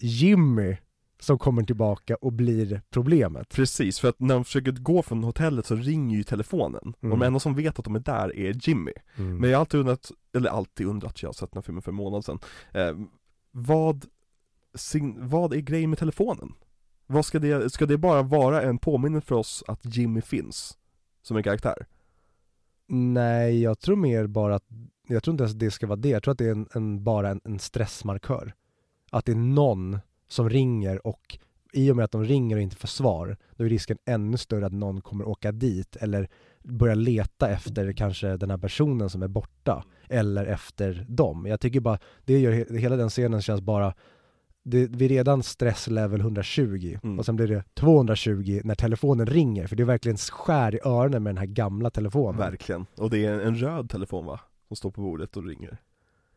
Jimmy 0.00 0.76
som 1.20 1.38
kommer 1.38 1.62
tillbaka 1.62 2.16
och 2.16 2.32
blir 2.32 2.82
problemet. 2.90 3.48
Precis, 3.48 4.00
för 4.00 4.08
att 4.08 4.20
när 4.20 4.34
de 4.34 4.44
försöker 4.44 4.72
gå 4.72 5.02
från 5.02 5.24
hotellet 5.24 5.66
så 5.66 5.74
ringer 5.76 6.16
ju 6.16 6.22
telefonen 6.24 6.94
Och 6.96 7.04
Mm. 7.04 7.18
de 7.18 7.26
enda 7.26 7.40
som 7.40 7.54
vet 7.54 7.78
att 7.78 7.84
de 7.84 7.94
är 7.94 8.00
där 8.00 8.36
är 8.36 8.68
Jimmy 8.68 8.92
Men 9.16 9.50
jag 9.50 9.56
har 9.56 9.60
alltid 9.60 9.80
undrat, 9.80 10.10
eller 10.36 10.50
alltid 10.50 10.86
undrat, 10.86 11.22
jag 11.22 11.28
har 11.28 11.32
sett 11.34 11.50
den 11.52 11.58
här 11.58 11.62
filmen 11.62 11.82
för 11.82 11.90
en 11.90 11.96
månad 11.96 12.24
sedan 12.24 12.38
eh, 12.72 12.96
Vad, 13.50 14.06
sin, 14.74 15.28
vad 15.28 15.52
är 15.54 15.60
grejen 15.60 15.90
med 15.90 15.98
telefonen? 15.98 16.52
Vad 17.06 17.26
ska 17.26 17.38
det, 17.38 17.72
ska 17.72 17.86
det 17.86 17.98
bara 17.98 18.22
vara 18.22 18.62
en 18.62 18.78
påminnelse 18.78 19.26
för 19.26 19.34
oss 19.34 19.64
att 19.66 19.96
Jimmy 19.96 20.20
finns? 20.20 20.78
Som 21.22 21.36
en 21.36 21.42
karaktär? 21.42 21.86
Nej, 22.88 23.62
jag 23.62 23.78
tror 23.78 23.96
mer 23.96 24.26
bara 24.26 24.54
att, 24.54 24.64
jag 25.08 25.22
tror 25.22 25.32
inte 25.32 25.42
ens 25.44 25.54
det 25.54 25.70
ska 25.70 25.86
vara 25.86 25.96
det, 25.96 26.08
jag 26.08 26.22
tror 26.22 26.32
att 26.32 26.38
det 26.38 26.46
är 26.46 26.50
en, 26.52 26.68
en, 26.74 27.04
bara 27.04 27.30
en, 27.30 27.40
en 27.44 27.58
stressmarkör. 27.58 28.54
att 29.10 29.24
det 29.24 29.32
är 29.32 29.36
någon 29.36 29.98
som 30.28 30.50
ringer 30.50 31.06
och 31.06 31.38
i 31.72 31.90
och 31.90 31.96
med 31.96 32.04
att 32.04 32.12
de 32.12 32.24
ringer 32.24 32.56
och 32.56 32.62
inte 32.62 32.76
får 32.76 32.88
svar, 32.88 33.36
då 33.56 33.64
är 33.64 33.68
risken 33.68 33.98
ännu 34.06 34.36
större 34.36 34.66
att 34.66 34.72
någon 34.72 35.00
kommer 35.00 35.28
åka 35.28 35.52
dit 35.52 35.96
eller 35.96 36.28
börja 36.62 36.94
leta 36.94 37.48
efter 37.48 37.92
kanske 37.92 38.36
den 38.36 38.50
här 38.50 38.58
personen 38.58 39.10
som 39.10 39.22
är 39.22 39.28
borta 39.28 39.84
eller 40.08 40.46
efter 40.46 41.06
dem. 41.08 41.46
Jag 41.46 41.60
tycker 41.60 41.80
bara, 41.80 41.98
det 42.24 42.38
gör 42.38 42.52
he- 42.52 42.76
hela 42.78 42.96
den 42.96 43.08
scenen 43.10 43.42
känns 43.42 43.60
bara 43.60 43.94
det, 44.62 44.86
vi 44.86 45.04
är 45.04 45.08
redan 45.08 45.42
stresslevel 45.42 46.20
120 46.20 46.98
Mm. 47.02 47.18
och 47.18 47.26
sen 47.26 47.36
blir 47.36 47.46
det 47.48 47.64
220 47.74 48.60
när 48.64 48.74
telefonen 48.74 49.26
ringer 49.26 49.66
för 49.66 49.76
det 49.76 49.82
är 49.82 49.84
verkligen 49.84 50.16
skär 50.18 50.74
i 50.74 50.78
öronen 50.84 51.22
med 51.22 51.30
den 51.34 51.38
här 51.38 51.46
gamla 51.46 51.90
telefonen. 51.90 52.38
Verkligen. 52.38 52.86
Och 52.96 53.10
det 53.10 53.24
är 53.24 53.40
en 53.40 53.54
röd 53.56 53.90
telefon 53.90 54.26
va? 54.26 54.40
Som 54.68 54.76
står 54.76 54.90
på 54.90 55.00
bordet 55.00 55.36
och 55.36 55.44
ringer. 55.44 55.78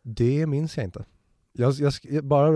Det 0.02 0.48
minns 0.48 0.78
jag 0.78 0.84
inte. 0.84 1.06
Jag, 1.58 1.74
jag, 2.04 2.24
bara 2.26 2.50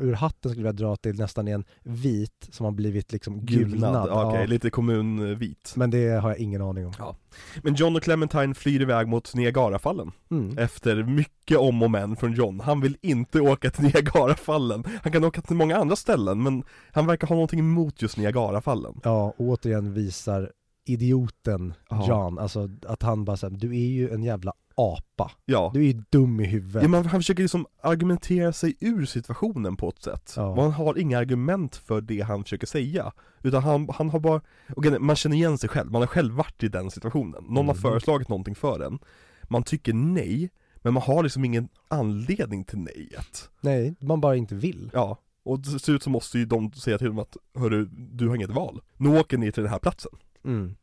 ur 0.00 0.12
hatten 0.12 0.50
skulle 0.50 0.68
jag 0.68 0.76
dra 0.76 0.96
till 0.96 1.18
nästan 1.18 1.48
en 1.48 1.64
vit 1.82 2.48
som 2.50 2.64
har 2.64 2.72
blivit 2.72 3.12
liksom 3.12 3.40
gulnad. 3.46 4.08
Ja, 4.10 4.28
Okej, 4.28 4.40
Ja. 4.40 4.46
lite 4.46 4.70
kommunvit. 4.70 5.72
Men 5.76 5.90
det 5.90 6.08
har 6.20 6.28
jag 6.30 6.38
ingen 6.38 6.62
aning 6.62 6.86
om. 6.86 6.92
Ja. 6.98 7.16
Men 7.62 7.74
John 7.74 7.96
och 7.96 8.02
Clementine 8.02 8.54
flyr 8.54 8.80
iväg 8.82 9.08
mot 9.08 9.34
Niagarafallen 9.34 10.12
Mm. 10.30 10.58
Efter 10.58 11.02
mycket 11.02 11.58
om 11.58 11.82
och 11.82 11.90
men 11.90 12.16
från 12.16 12.32
John. 12.32 12.60
Han 12.60 12.80
vill 12.80 12.96
inte 13.02 13.40
åka 13.40 13.70
till 13.70 13.84
Niagarafallen. 13.84 14.84
Han 15.02 15.12
kan 15.12 15.24
åka 15.24 15.40
till 15.42 15.56
många 15.56 15.76
andra 15.76 15.96
ställen 15.96 16.42
men 16.42 16.64
han 16.92 17.06
verkar 17.06 17.26
ha 17.26 17.34
någonting 17.34 17.60
emot 17.60 18.02
just 18.02 18.16
Niagarafallen. 18.16 19.00
Ja, 19.04 19.34
återigen 19.38 19.92
visar 19.94 20.50
idioten 20.86 21.74
Ja. 21.90 22.08
John, 22.08 22.38
alltså 22.38 22.68
att 22.86 23.02
han 23.02 23.24
bara 23.24 23.36
säger 23.36 23.56
du 23.56 23.70
är 23.70 23.86
ju 23.88 24.10
en 24.10 24.22
jävla 24.22 24.52
apa. 24.82 25.30
Ja. 25.44 25.70
Du 25.74 25.80
är 25.80 25.84
ju 25.92 26.02
dum 26.10 26.40
i 26.40 26.44
huvudet. 26.46 26.82
Ja, 26.82 26.88
men 26.88 27.06
han 27.06 27.20
försöker 27.20 27.42
liksom 27.42 27.66
argumentera 27.82 28.52
sig 28.52 28.76
ur 28.80 29.04
situationen 29.06 29.76
på 29.76 29.88
ett 29.88 30.02
sätt. 30.02 30.32
Ja. 30.36 30.60
Han 30.62 30.72
har 30.72 30.98
inga 30.98 31.18
argument 31.18 31.76
för 31.76 32.00
det 32.00 32.20
han 32.20 32.42
försöker 32.44 32.66
säga. 32.66 33.12
Utan 33.42 33.62
han, 33.62 33.88
han 33.94 34.10
har 34.10 34.20
bara, 34.20 34.40
och 34.76 34.84
man 35.00 35.16
känner 35.16 35.36
igen 35.36 35.58
sig 35.58 35.68
själv, 35.68 35.90
man 35.92 36.02
har 36.02 36.06
själv 36.06 36.34
varit 36.34 36.62
i 36.62 36.68
den 36.68 36.90
situationen. 36.90 37.44
Någon 37.48 37.66
har 37.66 37.74
Mhm. 37.74 37.82
föreslagit 37.82 38.28
någonting 38.28 38.54
för 38.54 38.80
en. 38.80 38.98
Man 39.42 39.62
tycker 39.62 39.92
nej, 39.94 40.50
men 40.76 40.94
man 40.94 41.02
har 41.02 41.22
liksom 41.22 41.44
ingen 41.44 41.68
anledning 41.88 42.64
till 42.64 42.78
nejet. 42.78 43.50
Nej, 43.60 43.94
man 44.00 44.20
bara 44.20 44.36
inte 44.36 44.54
vill. 44.54 44.90
Ja, 44.92 45.18
och 45.44 45.64
till 45.64 45.78
slut 45.80 46.02
så 46.02 46.10
måste 46.10 46.38
ju 46.38 46.44
de 46.44 46.72
säga 46.72 46.98
till 46.98 47.06
dem 47.06 47.18
att 47.18 47.36
Hörru, 47.54 47.84
du 47.92 48.28
har 48.28 48.36
inget 48.36 48.50
val. 48.50 48.80
Nu 48.96 49.18
åker 49.18 49.38
ni 49.38 49.52
till 49.52 49.62
den 49.62 49.72
här 49.72 49.78
platsen. 49.78 50.12
Mm. 50.44 50.74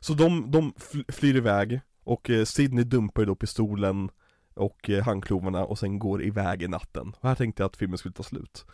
Så 0.00 0.14
de, 0.14 0.50
de 0.50 0.72
fl- 0.72 1.12
flyr 1.12 1.36
iväg 1.36 1.80
och 2.08 2.30
eh, 2.30 2.44
Sidney 2.44 2.84
dumpar 2.84 3.22
ju 3.22 3.26
då 3.26 3.34
pistolen 3.34 4.10
och 4.54 4.90
eh, 4.90 5.04
handklovarna 5.04 5.64
och 5.64 5.78
sen 5.78 5.98
går 5.98 6.22
iväg 6.22 6.62
i 6.62 6.68
natten. 6.68 7.12
Och 7.20 7.28
här 7.28 7.34
tänkte 7.34 7.62
jag 7.62 7.68
att 7.68 7.76
filmen 7.76 7.98
skulle 7.98 8.12
ta 8.14 8.22
slut. 8.22 8.66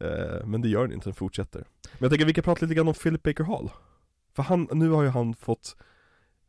Eh, 0.00 0.46
men 0.46 0.62
det 0.62 0.68
gör 0.68 0.82
den 0.82 0.92
inte, 0.92 1.06
den 1.08 1.14
fortsätter. 1.14 1.58
Men 1.82 1.98
jag 1.98 2.10
tänker 2.10 2.24
att 2.24 2.28
vi 2.28 2.34
kan 2.34 2.44
prata 2.44 2.66
lite 2.66 2.74
grann 2.74 2.88
om 2.88 2.94
Philip 2.94 3.22
Baker 3.22 3.44
Hall. 3.44 3.70
För 4.36 4.42
han, 4.42 4.68
nu 4.72 4.90
har 4.90 5.02
ju 5.02 5.08
han 5.08 5.34
fått 5.34 5.76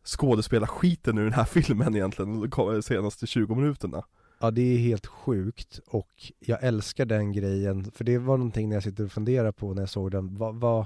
skådespela 0.04 0.68
skiten 0.68 1.18
ur 1.18 1.24
den 1.24 1.34
här 1.34 1.46
filmen 1.62 1.96
egentligen, 1.96 2.50
de 2.50 2.82
senaste 2.82 3.28
20 3.28 3.56
minuterna. 3.56 4.04
Ja 4.40 4.52
det 4.52 4.62
är 4.62 4.78
helt 4.78 5.08
sjukt 5.08 5.80
och 5.88 6.32
jag 6.40 6.64
älskar 6.64 7.06
den 7.06 7.32
grejen 7.32 7.92
för 7.92 8.04
det 8.04 8.18
var 8.18 8.38
någonting 8.38 8.70
när 8.70 8.76
jag 8.76 8.84
sitter 8.84 9.04
och 9.04 9.12
funderar 9.12 9.52
på 9.52 9.74
när 9.74 9.82
jag 9.82 9.90
såg 9.90 10.12
den, 10.12 10.36
vad, 10.36 10.56
vad, 10.56 10.86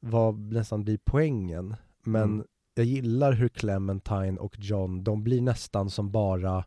vad 0.00 0.38
nästan 0.38 0.84
blir 0.84 0.98
poängen? 1.04 1.76
Men 2.04 2.22
Mm. 2.22 2.46
Jag 2.78 2.86
gillar 2.86 3.32
hur 3.32 3.48
Clementine 3.48 4.38
och 4.38 4.54
John, 4.58 5.04
de 5.04 5.24
blir 5.24 5.40
nästan 5.40 5.90
som 5.90 6.10
bara, 6.10 6.64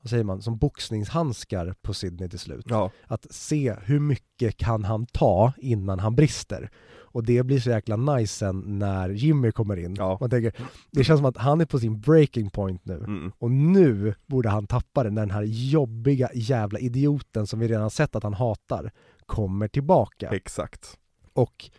vad 0.00 0.10
säger 0.10 0.24
man, 0.24 0.42
som 0.42 0.58
boxningshandskar 0.58 1.74
på 1.82 1.94
Sydney 1.94 2.28
till 2.28 2.38
slut. 2.38 2.64
Ja, 2.68 2.90
Att 3.06 3.26
se 3.30 3.74
hur 3.82 4.00
mycket 4.00 4.56
kan 4.56 4.84
han 4.84 5.06
ta 5.06 5.52
innan 5.56 5.98
han 5.98 6.14
brister. 6.14 6.70
Och 7.12 7.24
det 7.24 7.42
blir 7.42 7.60
så 7.60 7.70
jäkla 7.70 7.96
nice 7.96 8.34
sen 8.34 8.78
när 8.78 9.08
Jimmy 9.08 9.52
kommer 9.52 9.76
in. 9.76 9.94
Ja. 9.94 10.18
Man 10.20 10.30
tänker, 10.30 10.54
det 10.90 11.04
känns 11.04 11.18
som 11.18 11.26
att 11.26 11.36
han 11.36 11.60
är 11.60 11.66
på 11.66 11.78
sin 11.78 12.00
breaking 12.00 12.50
point 12.50 12.84
nu. 12.84 12.94
mm. 12.94 13.32
Och 13.38 13.50
nu 13.50 14.14
borde 14.26 14.48
han 14.48 14.66
tappa 14.66 15.02
det 15.02 15.10
när 15.10 15.22
den 15.22 15.30
här 15.30 15.42
jobbiga 15.42 16.30
jävla 16.34 16.78
idioten 16.78 17.46
som 17.46 17.60
vi 17.60 17.68
redan 17.68 17.90
sett 17.90 18.16
att 18.16 18.22
han 18.22 18.34
hatar 18.34 18.92
kommer 19.26 19.68
tillbaka. 19.68 20.28
exakt. 20.28 20.98
Och 21.32 21.70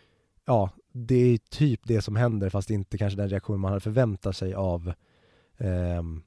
ja, 0.44 0.70
det 0.96 1.14
är 1.14 1.38
typ 1.38 1.80
det 1.84 2.02
som 2.02 2.16
händer 2.16 2.50
fast 2.50 2.70
inte 2.70 2.98
kanske 2.98 3.16
den 3.16 3.28
reaktion 3.28 3.60
man 3.60 3.68
hade 3.70 3.80
förväntat 3.80 4.36
sig 4.36 4.54
av 4.54 4.92
ehm, 5.58 6.22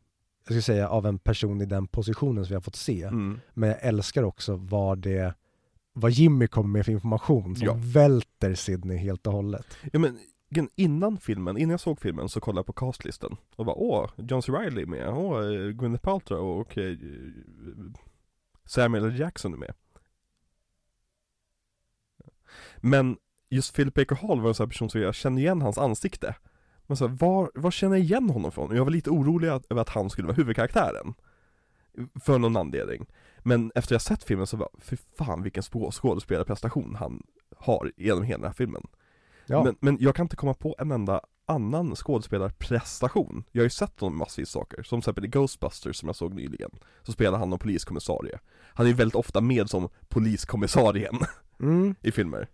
jag 0.48 0.54
ska 0.54 0.62
säga 0.62 0.90
av 0.90 1.06
en 1.06 1.20
person 1.20 1.62
i 1.62 1.66
den 1.66 1.88
positionen 1.88 2.46
som 2.46 2.50
vi 2.50 2.56
har 2.56 2.62
fått 2.62 2.76
se. 2.76 3.04
Mm. 3.04 3.40
Men 3.54 3.70
jag 3.70 3.78
älskar 3.82 4.24
också 4.24 4.56
vad 4.56 4.98
det 5.00 5.34
vad 5.94 6.12
Jimmy 6.12 6.48
kommer 6.48 6.70
med 6.70 6.86
för 6.86 6.92
information 6.92 7.56
som 7.56 7.66
Ja. 7.68 7.78
välter 7.80 8.54
Sydney 8.56 8.98
helt 8.98 9.28
och 9.28 9.34
hållet. 9.34 9.78
Ja 9.94 10.00
men 10.00 10.20
innan 10.76 11.18
filmen, 11.18 11.58
innan 11.58 11.72
jag 11.72 11.80
såg 11.80 12.00
filmen 12.02 12.30
så 12.30 12.40
kollade 12.40 12.60
jag 12.60 12.66
på 12.66 12.74
castlisten 12.74 13.38
och 13.56 13.66
bara 13.66 13.76
åh, 13.76 14.10
John 14.18 14.42
C. 14.42 14.52
Reilly 14.52 14.82
är 14.82 14.86
med, 14.86 15.10
åh, 15.10 15.40
eh, 15.46 15.70
Gwyneth 15.70 16.04
Paltrow 16.04 16.60
och 16.60 16.78
eh, 16.78 16.98
Samuel 18.66 19.06
L. 19.06 19.20
Jackson 19.20 19.54
är 19.54 19.58
med 19.58 19.74
Men 22.78 23.18
just 23.50 23.76
Philip 23.76 23.94
Baker 23.94 24.16
Hall 24.16 24.42
var 24.42 24.48
en 24.48 24.56
sån 24.56 24.64
här 24.64 24.70
person 24.70 24.90
som 24.90 25.02
jag 25.02 25.16
kände 25.16 25.42
igen 25.42 25.62
hans 25.62 25.78
ansikte. 25.78 26.36
Men 26.88 26.98
så 26.98 27.08
här, 27.08 27.16
var, 27.16 27.52
var 27.56 27.72
känner 27.72 27.96
jag 27.96 28.06
igen 28.06 28.30
honom 28.30 28.52
från? 28.52 28.76
Jag 28.76 28.84
var 28.86 28.92
lite 28.92 29.10
orolig 29.10 29.48
att, 29.48 29.72
över 29.72 29.82
att 29.82 29.90
han 29.90 30.10
skulle 30.10 30.28
vara 30.28 30.36
huvudkaraktären. 30.36 31.14
För 32.22 32.40
någon 32.40 32.58
anledning. 32.58 33.06
Men 33.40 33.72
efter 33.76 33.96
jag 33.96 34.02
sett 34.02 34.24
filmen 34.24 34.48
så 34.48 34.58
var 34.58 34.70
fy 34.80 34.98
fan 35.18 35.44
vilken 35.44 35.64
skå- 35.64 35.92
skådespelarprestation 35.92 36.96
han 36.96 37.24
har 37.58 37.92
genom 37.98 38.24
hela 38.24 38.38
den 38.38 38.48
här 38.48 38.54
filmen. 38.54 38.88
Ja, 39.46 39.64
men, 39.64 39.76
men 39.80 39.98
jag 40.00 40.16
kan 40.16 40.26
inte 40.26 40.36
komma 40.36 40.54
på 40.54 40.76
en 40.80 40.92
enda 40.92 41.22
annan 41.46 41.96
skådespelarprestation. 41.96 43.44
Jag 43.52 43.62
har 43.62 43.66
ju 43.66 43.70
sett 43.70 44.00
honom 44.00 44.16
i 44.16 44.20
massvis 44.20 44.50
saker, 44.50 44.84
som 44.84 45.02
till 45.02 45.04
exempel 45.04 45.26
i 45.26 45.28
Ghostbusters 45.28 45.98
som 45.98 46.10
jag 46.10 46.16
såg 46.16 46.34
nyligen 46.34 46.72
Så 47.04 47.12
spelar 47.12 47.40
han 47.40 47.50
någon 47.50 47.60
poliskommissarie. 47.60 48.40
Han 48.74 48.86
är 48.86 48.90
ju 48.90 48.96
väldigt 48.96 49.16
ofta 49.16 49.42
med 49.42 49.70
som 49.70 49.90
poliskommissarien 50.08 51.20
mm. 51.60 51.96
i 52.02 52.12
filmer 52.12 52.48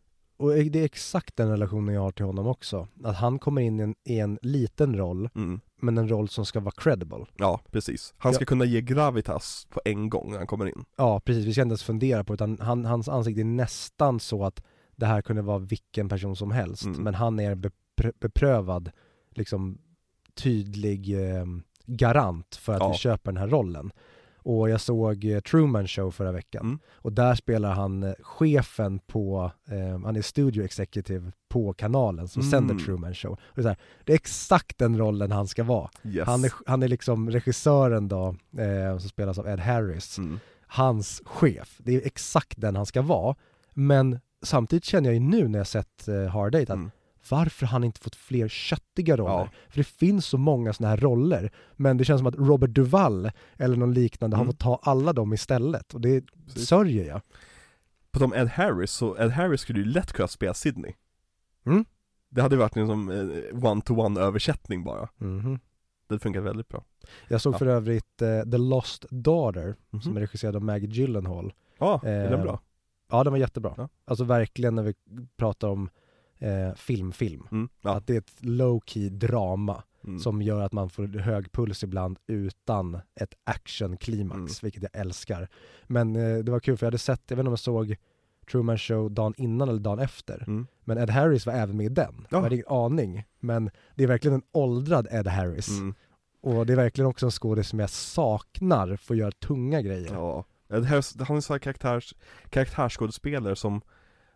och 0.43 0.49
det 0.55 0.79
är 0.79 0.85
exakt 0.85 1.35
den 1.35 1.49
relationen 1.49 1.95
jag 1.95 2.01
har 2.01 2.11
till 2.11 2.25
honom 2.25 2.47
också. 2.47 2.87
Att 3.03 3.15
han 3.15 3.39
kommer 3.39 3.61
in 3.61 3.79
i 3.79 3.83
en, 3.83 3.95
i 4.03 4.19
en 4.19 4.39
liten 4.41 4.97
roll, 4.97 5.29
mm. 5.35 5.59
men 5.81 5.97
en 5.97 6.09
roll 6.09 6.29
som 6.29 6.45
ska 6.45 6.59
vara 6.59 6.73
credible. 6.77 7.25
Ja, 7.37 7.59
precis 7.71 8.13
Han 8.17 8.33
ska 8.33 8.41
Ja. 8.41 8.45
kunna 8.45 8.65
ge 8.65 8.81
gravitas 8.81 9.67
på 9.69 9.81
en 9.85 10.09
gång 10.09 10.31
när 10.31 10.37
han 10.37 10.47
kommer 10.47 10.65
in 10.65 10.85
Ja, 10.97 11.19
precis. 11.19 11.45
Vi 11.45 11.53
ska 11.53 11.61
inte 11.61 11.71
ens 11.71 11.83
fundera 11.83 12.23
på 12.23 12.33
utan 12.33 12.59
han, 12.61 12.85
hans 12.85 13.09
ansikte 13.09 13.41
är 13.41 13.45
nästan 13.45 14.19
så 14.19 14.45
att 14.45 14.63
det 14.95 15.05
här 15.05 15.21
kunde 15.21 15.41
vara 15.41 15.57
vilken 15.59 16.09
person 16.09 16.35
som 16.35 16.51
helst. 16.51 16.85
Mm. 16.85 17.03
Men 17.03 17.13
han 17.15 17.39
är 17.39 17.51
en 17.51 17.61
bepr- 17.63 18.13
beprövad, 18.19 18.91
liksom 19.31 19.77
tydlig 20.35 21.29
eh, 21.29 21.45
garant 21.85 22.55
för 22.55 22.73
att 22.73 22.79
Ja. 22.79 22.91
vi 22.91 22.97
köper 22.97 23.31
den 23.31 23.37
här 23.41 23.47
rollen. 23.47 23.91
Och 24.43 24.69
jag 24.69 24.81
såg 24.81 25.25
eh, 25.25 25.39
Truman 25.39 25.87
Show 25.87 26.11
förra 26.11 26.31
veckan. 26.31 26.61
Mm. 26.65 26.79
Och 26.93 27.13
där 27.13 27.35
spelar 27.35 27.73
han 27.73 28.03
eh, 28.03 28.13
chefen 28.21 28.99
på, 28.99 29.51
eh, 29.69 29.99
han 30.05 30.15
är 30.15 30.21
studio 30.21 30.63
executive 30.63 31.31
på 31.49 31.73
kanalen 31.73 32.27
som 32.27 32.39
Mm. 32.41 32.51
sänder 32.51 32.85
Truman 32.85 33.13
Show. 33.13 33.31
Och 33.31 33.39
det, 33.55 33.61
är 33.61 33.67
här, 33.67 33.77
det 34.03 34.11
är 34.11 34.15
exakt 34.15 34.77
den 34.77 34.97
rollen 34.97 35.31
han 35.31 35.47
ska 35.47 35.63
vara. 35.63 35.89
Yes 36.03 36.27
Han, 36.27 36.43
är, 36.43 36.51
han 36.65 36.83
är 36.83 36.87
liksom 36.87 37.29
regissören 37.31 38.07
då, 38.07 38.35
eh, 38.57 38.97
som 38.97 39.09
spelas 39.09 39.37
av 39.39 39.47
Ed 39.47 39.59
Harris 39.59 40.17
mm. 40.17 40.39
hans 40.67 41.21
chef. 41.25 41.77
Det 41.77 41.95
är 41.95 42.01
exakt 42.07 42.61
den 42.61 42.75
han 42.75 42.85
ska 42.85 43.01
vara. 43.01 43.35
Men 43.73 44.19
samtidigt 44.43 44.85
känner 44.85 45.09
jag 45.09 45.13
ju 45.13 45.19
nu 45.19 45.47
när 45.47 45.59
jag 45.59 45.67
sett 45.67 46.07
eh, 46.07 46.25
Hard 46.25 46.51
Date 46.51 46.73
att 46.73 46.79
Mm. 46.79 46.91
Varför 47.29 47.65
har 47.65 47.71
han 47.71 47.83
inte 47.83 47.99
fått 47.99 48.15
fler 48.15 48.47
köttiga 48.47 49.17
roller? 49.17 49.31
Ja. 49.33 49.49
För 49.69 49.77
det 49.77 49.83
finns 49.83 50.25
så 50.25 50.37
många 50.37 50.73
sådana 50.73 50.89
här 50.89 50.97
roller. 50.97 51.51
Men 51.75 51.97
det 51.97 52.05
känns 52.05 52.19
som 52.19 52.27
att 52.27 52.35
Robert 52.35 52.69
Duvall 52.69 53.31
eller 53.57 53.75
någon 53.77 53.93
liknande 53.93 54.35
har 54.37 54.43
Mm. 54.43 54.53
fått 54.53 54.59
ta 54.59 54.79
alla 54.83 55.13
dem 55.13 55.33
istället. 55.33 55.93
Och 55.93 56.01
det 56.01 56.23
Precis. 56.45 56.67
sörjer 56.67 57.05
jag. 57.07 57.21
På 58.11 58.19
tal 58.19 58.25
om 58.25 58.33
Ed 58.33 58.47
Harris, 58.47 58.91
så 58.91 59.17
Ed 59.17 59.31
Harris 59.31 59.61
skulle 59.61 59.79
ju 59.79 59.85
lätt 59.85 60.13
kunna 60.13 60.27
spela 60.27 60.53
Sydney 60.53 60.93
Mm. 61.65 61.85
Det 62.29 62.41
hade 62.41 62.55
varit 62.57 62.77
en 62.77 62.87
som 62.87 63.09
eh, 63.09 63.65
one-to-one 63.65 64.19
översättning 64.19 64.83
bara 64.83 65.09
Mhm. 65.17 65.59
Det 66.07 66.19
funkar 66.19 66.41
väldigt 66.41 66.67
bra 66.67 66.83
Jag 67.27 67.41
såg 67.41 67.53
Ja. 67.53 67.57
för 67.57 67.65
övrigt 67.67 68.21
eh, 68.21 68.41
The 68.51 68.57
Lost 68.57 69.05
Daughter 69.09 69.75
Mhm. 69.89 70.01
som 70.01 70.17
är 70.17 70.21
regisserad 70.21 70.55
av 70.55 70.63
Maggie 70.63 70.89
Gyllenhaal. 70.89 71.53
Ja, 71.79 72.01
är 72.03 72.23
den 72.29 72.33
Eh, 72.39 72.43
bra? 72.43 72.59
Ja, 73.11 73.23
den 73.23 73.33
var 73.33 73.37
jättebra. 73.39 73.73
Ja. 73.77 73.89
Alltså 74.05 74.23
verkligen 74.23 74.75
när 74.75 74.83
vi 74.83 74.93
pratar 75.37 75.67
om 75.67 75.89
eh, 76.43 76.73
filmfilm. 76.75 77.47
Mm. 77.51 77.69
Ja. 77.81 77.95
Att 77.95 78.07
det 78.07 78.13
är 78.13 78.17
ett 78.17 78.33
low-key 78.41 79.09
drama. 79.09 79.83
Mm. 80.05 80.19
som 80.19 80.41
gör 80.41 80.61
att 80.61 80.73
man 80.73 80.89
får 80.89 81.07
hög 81.19 81.51
puls 81.51 81.83
ibland 81.83 82.17
utan 82.27 82.99
ett 83.15 83.33
actionklimax, 83.43 84.37
Mm. 84.39 84.47
vilket 84.61 84.83
jag 84.83 85.01
älskar. 85.01 85.49
Men 85.87 86.15
eh, 86.15 86.37
det 86.37 86.51
var 86.51 86.59
kul 86.59 86.77
för 86.77 86.85
jag 86.85 86.87
hade 86.87 86.97
sett, 86.97 87.21
jag 87.27 87.35
vet 87.35 87.39
inte 87.41 87.47
om 87.47 87.51
jag 87.51 87.59
såg 87.59 87.95
Truman 88.51 88.77
Show 88.77 89.11
dagen 89.11 89.33
innan 89.37 89.69
eller 89.69 89.79
dagen 89.79 89.99
efter, 89.99 90.43
Mm. 90.47 90.67
men 90.83 90.97
Ed 90.97 91.09
Harris 91.09 91.45
var 91.45 91.53
även 91.53 91.77
med 91.77 91.85
i 91.85 91.89
den. 91.89 92.15
Ja. 92.19 92.25
Jag 92.29 92.41
hade 92.41 92.55
ingen 92.55 92.67
aning, 92.67 93.23
men 93.39 93.69
det 93.95 94.03
är 94.03 94.07
verkligen 94.07 94.35
en 94.35 94.43
åldrad 94.51 95.07
Ed 95.11 95.27
Harris. 95.27 95.69
Mm. 95.69 95.93
Och 96.41 96.65
det 96.65 96.73
är 96.73 96.77
verkligen 96.77 97.07
också 97.09 97.25
en 97.25 97.31
skådis 97.31 97.67
som 97.67 97.79
jag 97.79 97.89
saknar 97.89 98.95
för 98.95 99.13
att 99.13 99.17
göra 99.19 99.31
tunga 99.31 99.81
grejer. 99.81 100.13
Ja, 100.13 100.45
Det 100.67 100.85
här, 100.85 101.23
han 101.25 101.37
är 101.37 101.41
så 101.41 101.53
här 101.53 101.59
karaktärs, 101.59 102.13
karaktärsskådespelare 102.49 103.55
som 103.55 103.81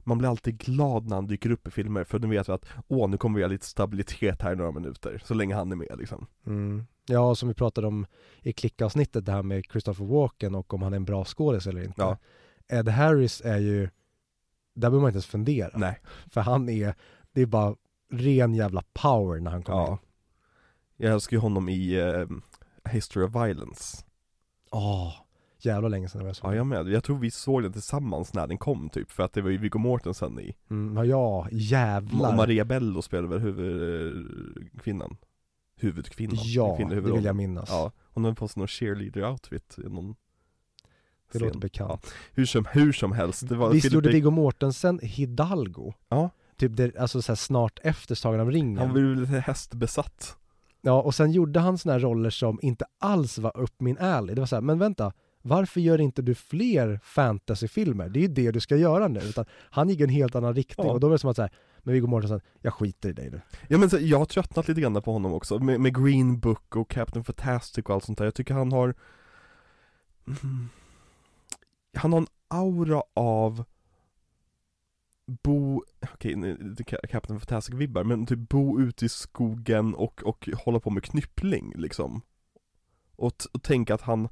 man 0.07 0.17
blir 0.17 0.29
alltid 0.29 0.57
glad 0.57 1.07
när 1.07 1.15
han 1.15 1.27
dyker 1.27 1.51
upp 1.51 1.67
i 1.67 1.71
filmer 1.71 2.03
för 2.03 2.19
nu 2.19 2.27
vet 2.27 2.49
vi 2.49 2.53
att 2.53 2.65
åh 2.88 3.09
nu 3.09 3.17
kommer 3.17 3.38
vi 3.38 3.43
ha 3.43 3.49
lite 3.49 3.65
stabilitet 3.65 4.41
här 4.41 4.53
i 4.53 4.55
några 4.55 4.71
minuter, 4.71 5.21
så 5.25 5.34
länge 5.34 5.55
han 5.55 5.71
är 5.71 5.75
med 5.75 5.95
liksom 5.97 6.27
Mm. 6.45 6.85
Ja, 7.09 7.35
som 7.35 7.47
vi 7.47 7.53
pratade 7.53 7.88
om 7.88 8.05
i 8.41 8.53
klickavsnittet 8.53 9.25
det 9.25 9.31
här 9.31 9.43
med 9.43 9.63
Christopher 9.71 10.05
Walken 10.05 10.55
och 10.55 10.73
om 10.73 10.81
han 10.81 10.93
är 10.93 10.97
en 10.97 11.05
bra 11.05 11.25
skådis 11.25 11.67
eller 11.67 11.84
inte. 11.84 12.01
Ja. 12.01 12.17
Ed 12.67 12.88
Harris 12.88 13.41
är 13.45 13.57
ju, 13.57 13.79
där 14.73 14.89
behöver 14.89 14.99
man 14.99 15.07
inte 15.07 15.15
ens 15.15 15.25
fundera. 15.25 15.77
Nej, 15.77 16.01
För 16.31 16.41
han 16.41 16.69
är, 16.69 16.95
det 17.31 17.41
är 17.41 17.45
bara 17.45 17.75
ren 18.11 18.53
jävla 18.53 18.84
power 18.93 19.39
när 19.39 19.51
han 19.51 19.63
kommer 19.63 19.79
ja 19.79 19.91
in. 19.91 19.97
Jag 20.97 21.13
älskar 21.13 21.38
ju 21.38 21.41
honom 21.41 21.69
i 21.69 21.93
eh, 21.93 22.25
History 22.91 23.25
of 23.25 23.35
Violence 23.35 24.03
Åh, 24.71 25.13
jävla 25.68 25.88
länge 25.88 26.10
sedan 26.10 26.26
jag 26.26 26.35
såg 26.35 26.49
Ja 26.49 26.56
jag 26.56 26.68
med, 26.68 26.88
jag 26.88 27.03
tror 27.03 27.18
vi 27.18 27.31
såg 27.31 27.64
den 27.64 27.73
tillsammans 27.73 28.34
när 28.34 28.48
den 28.48 28.57
kom 28.57 28.89
typ, 28.89 29.11
för 29.11 29.23
att 29.23 29.34
det 29.34 29.41
var 29.41 29.49
ju 29.49 29.57
Viggo 29.57 29.80
Mortensen 29.80 30.39
i 30.39 30.56
Mm, 30.69 31.06
ja, 31.06 31.48
jävlar. 31.52 32.30
Och 32.30 32.35
Maria 32.35 32.65
Bello 32.65 33.02
spelade 33.02 33.27
väl 33.27 33.39
huvudkvinnan? 33.39 35.18
Huvudkvinnan? 35.76 36.38
ja, 36.39 36.77
det 36.89 37.02
vill 37.02 37.26
jag 37.26 37.35
minnas. 37.35 37.69
Ja, 37.69 37.91
hon 38.14 38.23
hade 38.23 38.35
på 38.35 38.48
sig 38.48 38.60
någon 38.60 38.68
cheerleader-outfit 38.68 39.85
i 39.85 39.89
någon 39.89 40.15
det 41.31 41.39
scen. 41.39 41.48
låter 41.48 41.60
bekant. 41.60 42.02
Ja, 42.03 42.11
hur, 42.34 42.45
som, 42.45 42.65
hur 42.72 42.91
som 42.91 43.11
helst, 43.11 43.49
det 43.49 43.56
var 43.56 43.69
Visst 43.69 43.84
Philip 43.84 43.94
gjorde 43.94 44.10
Viggo 44.10 44.30
Mortensen 44.30 44.99
Hidalgo? 45.03 45.94
Ja. 46.10 46.30
Typ 46.57 46.76
det, 46.76 46.98
alltså 46.98 47.22
så 47.22 47.31
här 47.31 47.35
snart 47.35 47.80
efter 47.84 48.15
Sagan 48.15 48.39
om 48.39 48.52
ringen. 48.52 48.77
Han 48.77 48.95
ju 48.95 49.15
lite 49.15 49.39
hästbesatt 49.39 50.38
Ja, 50.81 51.02
och 51.02 51.15
sen 51.15 51.31
gjorde 51.31 51.60
han 51.60 51.77
såna 51.77 51.94
här 51.94 51.99
roller 51.99 52.30
som 52.30 52.60
inte 52.61 52.85
alls 52.99 53.38
var 53.38 53.57
upp 53.57 53.81
min 53.81 53.98
alley. 53.98 54.35
Det 54.35 54.41
var 54.41 54.45
så 54.45 54.56
här, 54.56 54.61
men 54.61 54.80
vänta, 54.80 55.14
varför 55.41 55.81
gör 55.81 56.01
inte 56.01 56.22
du 56.22 56.35
fler 56.35 56.99
fantasyfilmer? 57.03 58.09
Det 58.09 58.19
är 58.19 58.22
ju 58.22 58.27
det 58.27 58.51
du 58.51 58.59
ska 58.59 58.76
göra 58.77 59.07
nu. 59.07 59.19
Utan 59.19 59.45
han 59.51 59.89
gick 59.89 59.99
en 60.01 60.09
helt 60.09 60.35
annan 60.35 60.53
riktning 60.55 60.88
Ja. 60.88 60.93
och 60.93 60.99
då 60.99 61.07
var 61.07 61.11
det 61.14 61.19
som 61.19 61.30
att 61.30 61.35
säga, 61.35 61.49
men 61.84 61.93
Viggo 61.93 62.07
Mortensen, 62.07 62.41
jag 62.61 62.73
skiter 62.73 63.09
i 63.09 63.14
dig 63.14 63.30
nu. 63.31 63.41
Ja 63.68 63.77
men 63.77 63.89
så, 63.89 63.97
jag 64.01 64.18
har 64.18 64.26
tröttnat 64.26 64.68
lite 64.68 64.81
grann 64.81 65.01
på 65.01 65.11
honom 65.14 65.34
också, 65.34 65.59
med, 65.59 65.80
med 65.81 66.03
Green 66.03 66.39
Book 66.39 66.76
och 66.76 66.89
Captain 66.89 67.23
Fantastic 67.23 67.85
och 67.85 67.93
allt 67.95 68.03
sånt 68.03 68.18
där, 68.18 68.26
jag 68.26 68.35
tycker 68.35 68.53
han 68.53 68.72
har 68.72 68.95
mm, 70.27 70.69
Han 71.95 72.11
har 72.14 72.19
en 72.19 72.27
aura 72.47 73.03
av 73.14 73.64
Bo, 75.43 75.84
okej 76.14 76.35
nu- 76.35 76.57
det 76.57 76.81
är 76.93 76.97
Ca- 76.97 77.07
Captain 77.07 77.39
Fantastic-vibbar, 77.39 78.03
men 78.03 78.26
typ 78.26 78.39
bo 78.49 78.80
ute 78.80 79.05
i 79.05 79.09
skogen 79.09 79.93
och, 79.95 80.23
och 80.23 80.49
hålla 80.65 80.80
på 80.80 80.89
med 80.89 81.03
knyppling 81.03 81.73
liksom 81.76 82.22
Och, 83.15 83.34
och 83.53 83.64
tänka 83.64 83.93
att 83.93 84.01
han 84.01 84.30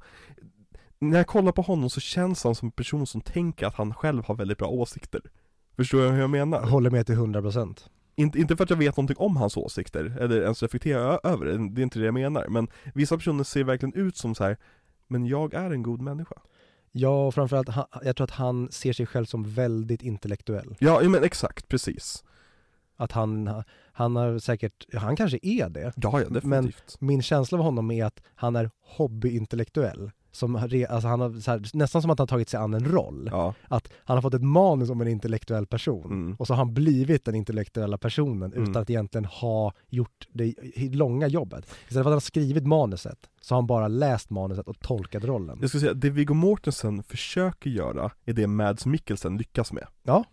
När 0.98 1.16
jag 1.16 1.26
kollar 1.26 1.52
på 1.52 1.62
honom 1.62 1.90
så 1.90 2.00
känns 2.00 2.44
han 2.44 2.54
som 2.54 2.66
en 2.66 2.72
person 2.72 3.06
som 3.06 3.20
tänker 3.20 3.66
att 3.66 3.74
han 3.74 3.94
själv 3.94 4.24
har 4.24 4.34
väldigt 4.34 4.58
bra 4.58 4.68
åsikter 4.68 5.20
Förstår 5.76 5.98
du 5.98 6.08
hur 6.08 6.20
jag 6.20 6.30
menar? 6.30 6.60
Jag 6.60 6.66
håller 6.66 6.90
med 6.90 7.06
till 7.06 7.14
100%. 7.14 7.78
Inte, 8.16 8.38
inte 8.38 8.56
för 8.56 8.64
att 8.64 8.70
jag 8.70 8.76
vet 8.76 8.96
någonting 8.96 9.16
om 9.18 9.36
hans 9.36 9.56
åsikter, 9.56 10.16
eller 10.20 10.42
ens 10.42 10.62
reflekterar 10.62 11.20
över 11.24 11.46
det, 11.46 11.68
det 11.70 11.80
är 11.80 11.82
inte 11.82 11.98
det 11.98 12.04
jag 12.04 12.14
menar, 12.14 12.46
men 12.48 12.68
vissa 12.94 13.16
personer 13.16 13.44
ser 13.44 13.64
verkligen 13.64 13.94
ut 13.94 14.16
som 14.16 14.34
så 14.34 14.44
här. 14.44 14.56
men 15.06 15.26
jag 15.26 15.54
är 15.54 15.70
en 15.70 15.82
god 15.82 16.00
människa. 16.00 16.34
Ja, 16.92 17.26
och 17.26 17.34
framförallt, 17.34 17.68
han, 17.68 17.84
jag 18.02 18.16
tror 18.16 18.24
att 18.24 18.30
han 18.30 18.70
ser 18.70 18.92
sig 18.92 19.06
själv 19.06 19.24
som 19.24 19.44
väldigt 19.44 20.02
intellektuell. 20.02 20.76
Ja, 20.78 21.00
men 21.02 21.24
exakt, 21.24 21.68
precis. 21.68 22.24
Att 22.96 23.12
han, 23.12 23.62
han 23.92 24.16
har 24.16 24.38
säkert, 24.38 24.94
han 24.94 25.16
kanske 25.16 25.38
är 25.42 25.68
det. 25.68 25.92
Ja, 25.96 26.20
ja 26.20 26.28
definitivt. 26.28 26.96
Min 27.00 27.22
känsla 27.22 27.58
av 27.58 27.64
honom 27.64 27.90
är 27.90 28.04
att 28.04 28.22
han 28.34 28.56
är 28.56 28.70
hobbyintellektuell. 28.82 30.10
Som, 30.36 30.56
alltså 30.56 31.08
han 31.08 31.20
har, 31.20 31.46
här, 31.50 31.76
nästan 31.76 32.02
som 32.02 32.10
att 32.10 32.18
han 32.18 32.28
tagit 32.28 32.48
sig 32.48 32.60
an 32.60 32.74
en 32.74 32.84
roll. 32.84 33.28
Ja, 33.32 33.54
Att 33.68 33.88
han 34.04 34.16
har 34.16 34.22
fått 34.22 34.34
ett 34.34 34.42
manus 34.42 34.90
om 34.90 35.00
en 35.00 35.08
intellektuell 35.08 35.66
person. 35.66 36.04
Mm. 36.04 36.36
Och 36.38 36.46
så 36.46 36.52
har 36.52 36.58
han 36.58 36.74
blivit 36.74 37.24
den 37.24 37.34
intellektuella 37.34 37.98
personen 37.98 38.52
Mm. 38.52 38.70
utan 38.70 38.82
att 38.82 38.90
egentligen 38.90 39.24
ha 39.24 39.72
gjort 39.88 40.28
det 40.32 40.54
långa 40.92 41.28
jobbet. 41.28 41.64
Istället 41.64 41.88
för 41.92 42.00
att 42.00 42.04
han 42.04 42.12
har 42.12 42.20
skrivit 42.20 42.66
manuset 42.66 43.18
så 43.40 43.54
har 43.54 43.58
han 43.62 43.66
bara 43.66 43.88
läst 43.88 44.30
manuset 44.30 44.68
och 44.68 44.78
tolkat 44.80 45.24
rollen. 45.24 45.58
jag 45.60 45.68
skulle 45.70 45.80
säga, 45.80 45.94
det 45.94 46.10
Viggo 46.10 46.34
Mortensen 46.34 47.02
försöker 47.02 47.70
göra 47.70 48.10
är 48.24 48.32
det 48.32 48.46
Mads 48.46 48.86
Mikkelsen 48.86 49.36
lyckas 49.36 49.72
med. 49.72 49.86
Ja. 50.02 50.24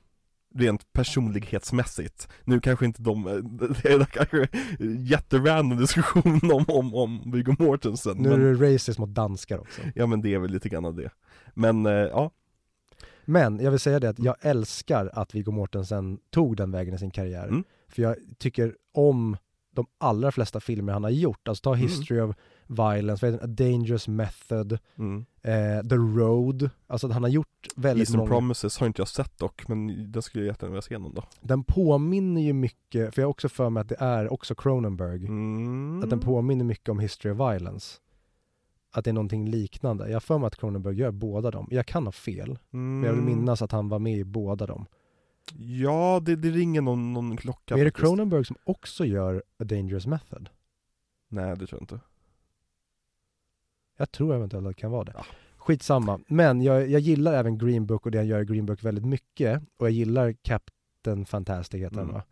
Rent 0.55 0.93
personlighetsmässigt. 0.93 2.27
Nu 2.43 2.59
kanske 2.59 2.85
inte 2.85 3.01
de, 3.01 3.23
det 3.83 3.89
är 3.89 4.05
kanske 4.05 4.47
jätterandom 5.09 5.79
diskussion 5.79 6.39
om, 6.51 6.65
om, 6.67 6.95
om 6.95 7.31
Viggo 7.31 7.55
Mortensen. 7.59 8.17
Nu 8.17 8.29
men, 8.29 8.41
är 8.41 8.53
det 8.53 8.73
racist 8.73 8.99
mot 8.99 9.09
danskar 9.09 9.59
också. 9.59 9.81
Ja 9.95 10.05
men 10.05 10.21
det 10.21 10.33
är 10.33 10.39
väl 10.39 10.51
lite 10.51 10.69
grann 10.69 10.85
av 10.85 10.95
det. 10.95 11.09
Men, 11.53 11.85
eh, 11.85 11.91
ja, 11.91 12.31
Men 13.25 13.59
jag 13.59 13.71
vill 13.71 13.79
säga 13.79 13.99
det 13.99 14.09
att 14.09 14.19
jag 14.19 14.35
älskar 14.41 15.09
att 15.13 15.35
Viggo 15.35 15.51
Mortensen 15.51 16.19
tog 16.29 16.57
den 16.57 16.71
vägen 16.71 16.93
i 16.93 16.97
sin 16.97 17.11
karriär. 17.11 17.47
Mm. 17.47 17.63
För 17.87 18.01
jag 18.01 18.15
tycker 18.37 18.75
om 18.93 19.37
de 19.71 19.85
allra 19.97 20.31
flesta 20.31 20.59
filmer 20.59 20.93
han 20.93 21.03
har 21.03 21.11
gjort. 21.11 21.47
Alltså 21.47 21.61
ta 21.61 21.73
Mm. 21.73 21.81
History 21.81 22.19
of 22.19 22.35
Violence, 22.67 23.25
vad 23.25 23.33
heter 23.33 23.47
den? 23.47 23.51
A 23.51 23.55
Dangerous 23.57 24.07
Method, 24.07 24.79
mm. 24.97 25.25
eh, 25.41 25.87
The 25.89 25.95
Road. 25.95 26.69
Alltså 26.87 27.07
han 27.07 27.23
har 27.23 27.29
gjort 27.29 27.67
väldigt 27.75 28.01
Eastern 28.01 28.17
många. 28.19 28.29
Promises 28.29 28.77
har 28.77 28.87
inte 28.87 29.01
jag 29.01 29.07
sett 29.07 29.37
dock, 29.37 29.67
men 29.67 30.11
den 30.11 30.21
skulle 30.21 30.43
jag 30.43 30.51
jättegärna 30.51 30.71
vilja 30.71 30.81
se 30.81 30.97
någon 30.97 31.13
dag 31.13 31.25
Den 31.41 31.63
påminner 31.63 32.41
ju 32.41 32.53
mycket, 32.53 33.13
för 33.15 33.21
jag 33.21 33.27
har 33.27 33.31
också 33.31 33.49
för 33.49 33.69
mig 33.69 33.81
att 33.81 33.89
det 33.89 33.97
är 33.99 34.33
också 34.33 34.55
Cronenberg. 34.55 35.25
mm. 35.25 36.03
Att 36.03 36.09
den 36.09 36.19
påminner 36.19 36.65
mycket 36.65 36.89
om 36.89 36.99
History 36.99 37.31
of 37.33 37.39
Violence. 37.39 37.97
Att 38.95 39.03
det 39.05 39.11
är 39.11 39.13
någonting 39.13 39.49
liknande. 39.49 40.07
Jag 40.07 40.15
har 40.15 40.19
för 40.19 40.37
mig 40.37 40.47
att 40.47 40.55
Cronenberg 40.55 40.95
gör 40.95 41.11
båda 41.11 41.51
dem. 41.51 41.67
Jag 41.71 41.85
kan 41.85 42.05
ha 42.05 42.11
fel, 42.11 42.59
men 42.69 43.03
jag 43.03 43.13
vill 43.13 43.21
Mm. 43.21 43.37
minnas 43.37 43.61
att 43.61 43.71
han 43.71 43.89
var 43.89 43.99
med 43.99 44.17
i 44.17 44.23
båda 44.23 44.65
dem. 44.65 44.85
Ja, 45.57 46.19
det, 46.25 46.35
det 46.35 46.49
ringer 46.49 46.81
någon, 46.81 47.13
någon 47.13 47.37
klocka 47.37 47.73
Men 47.75 47.79
är 47.81 47.85
det. 47.85 47.91
Cronenberg 47.91 48.45
som 48.45 48.55
också 48.63 49.05
gör 49.05 49.43
A 49.59 49.63
Dangerous 49.63 50.07
Method? 50.07 50.49
Nej 51.29 51.49
det 51.57 51.67
tror 51.67 51.69
jag 51.71 51.81
inte 51.83 51.99
Jag 53.97 54.11
tror 54.11 54.35
eventuellt 54.35 54.67
att 54.67 54.75
det 54.75 54.81
kan 54.81 54.91
vara 54.91 55.03
det. 55.03 55.11
Ja. 55.15 55.25
Skitsamma. 55.57 56.19
Men 56.27 56.61
jag, 56.61 56.89
jag 56.89 57.01
gillar 57.01 57.33
även 57.33 57.57
Green 57.57 57.85
Book 57.85 58.05
och 58.05 58.11
det 58.11 58.17
han 58.17 58.27
gör 58.27 58.41
i 58.41 58.45
Green 58.45 58.65
Book 58.65 58.83
väldigt 58.83 59.05
mycket. 59.05 59.61
Och 59.77 59.85
jag 59.85 59.91
gillar 59.91 60.31
Captain 60.41 61.25
Fantastic 61.25 61.81
heter 61.81 61.95
han 61.97 62.03
Mm. 62.09 62.15
va? 62.15 62.23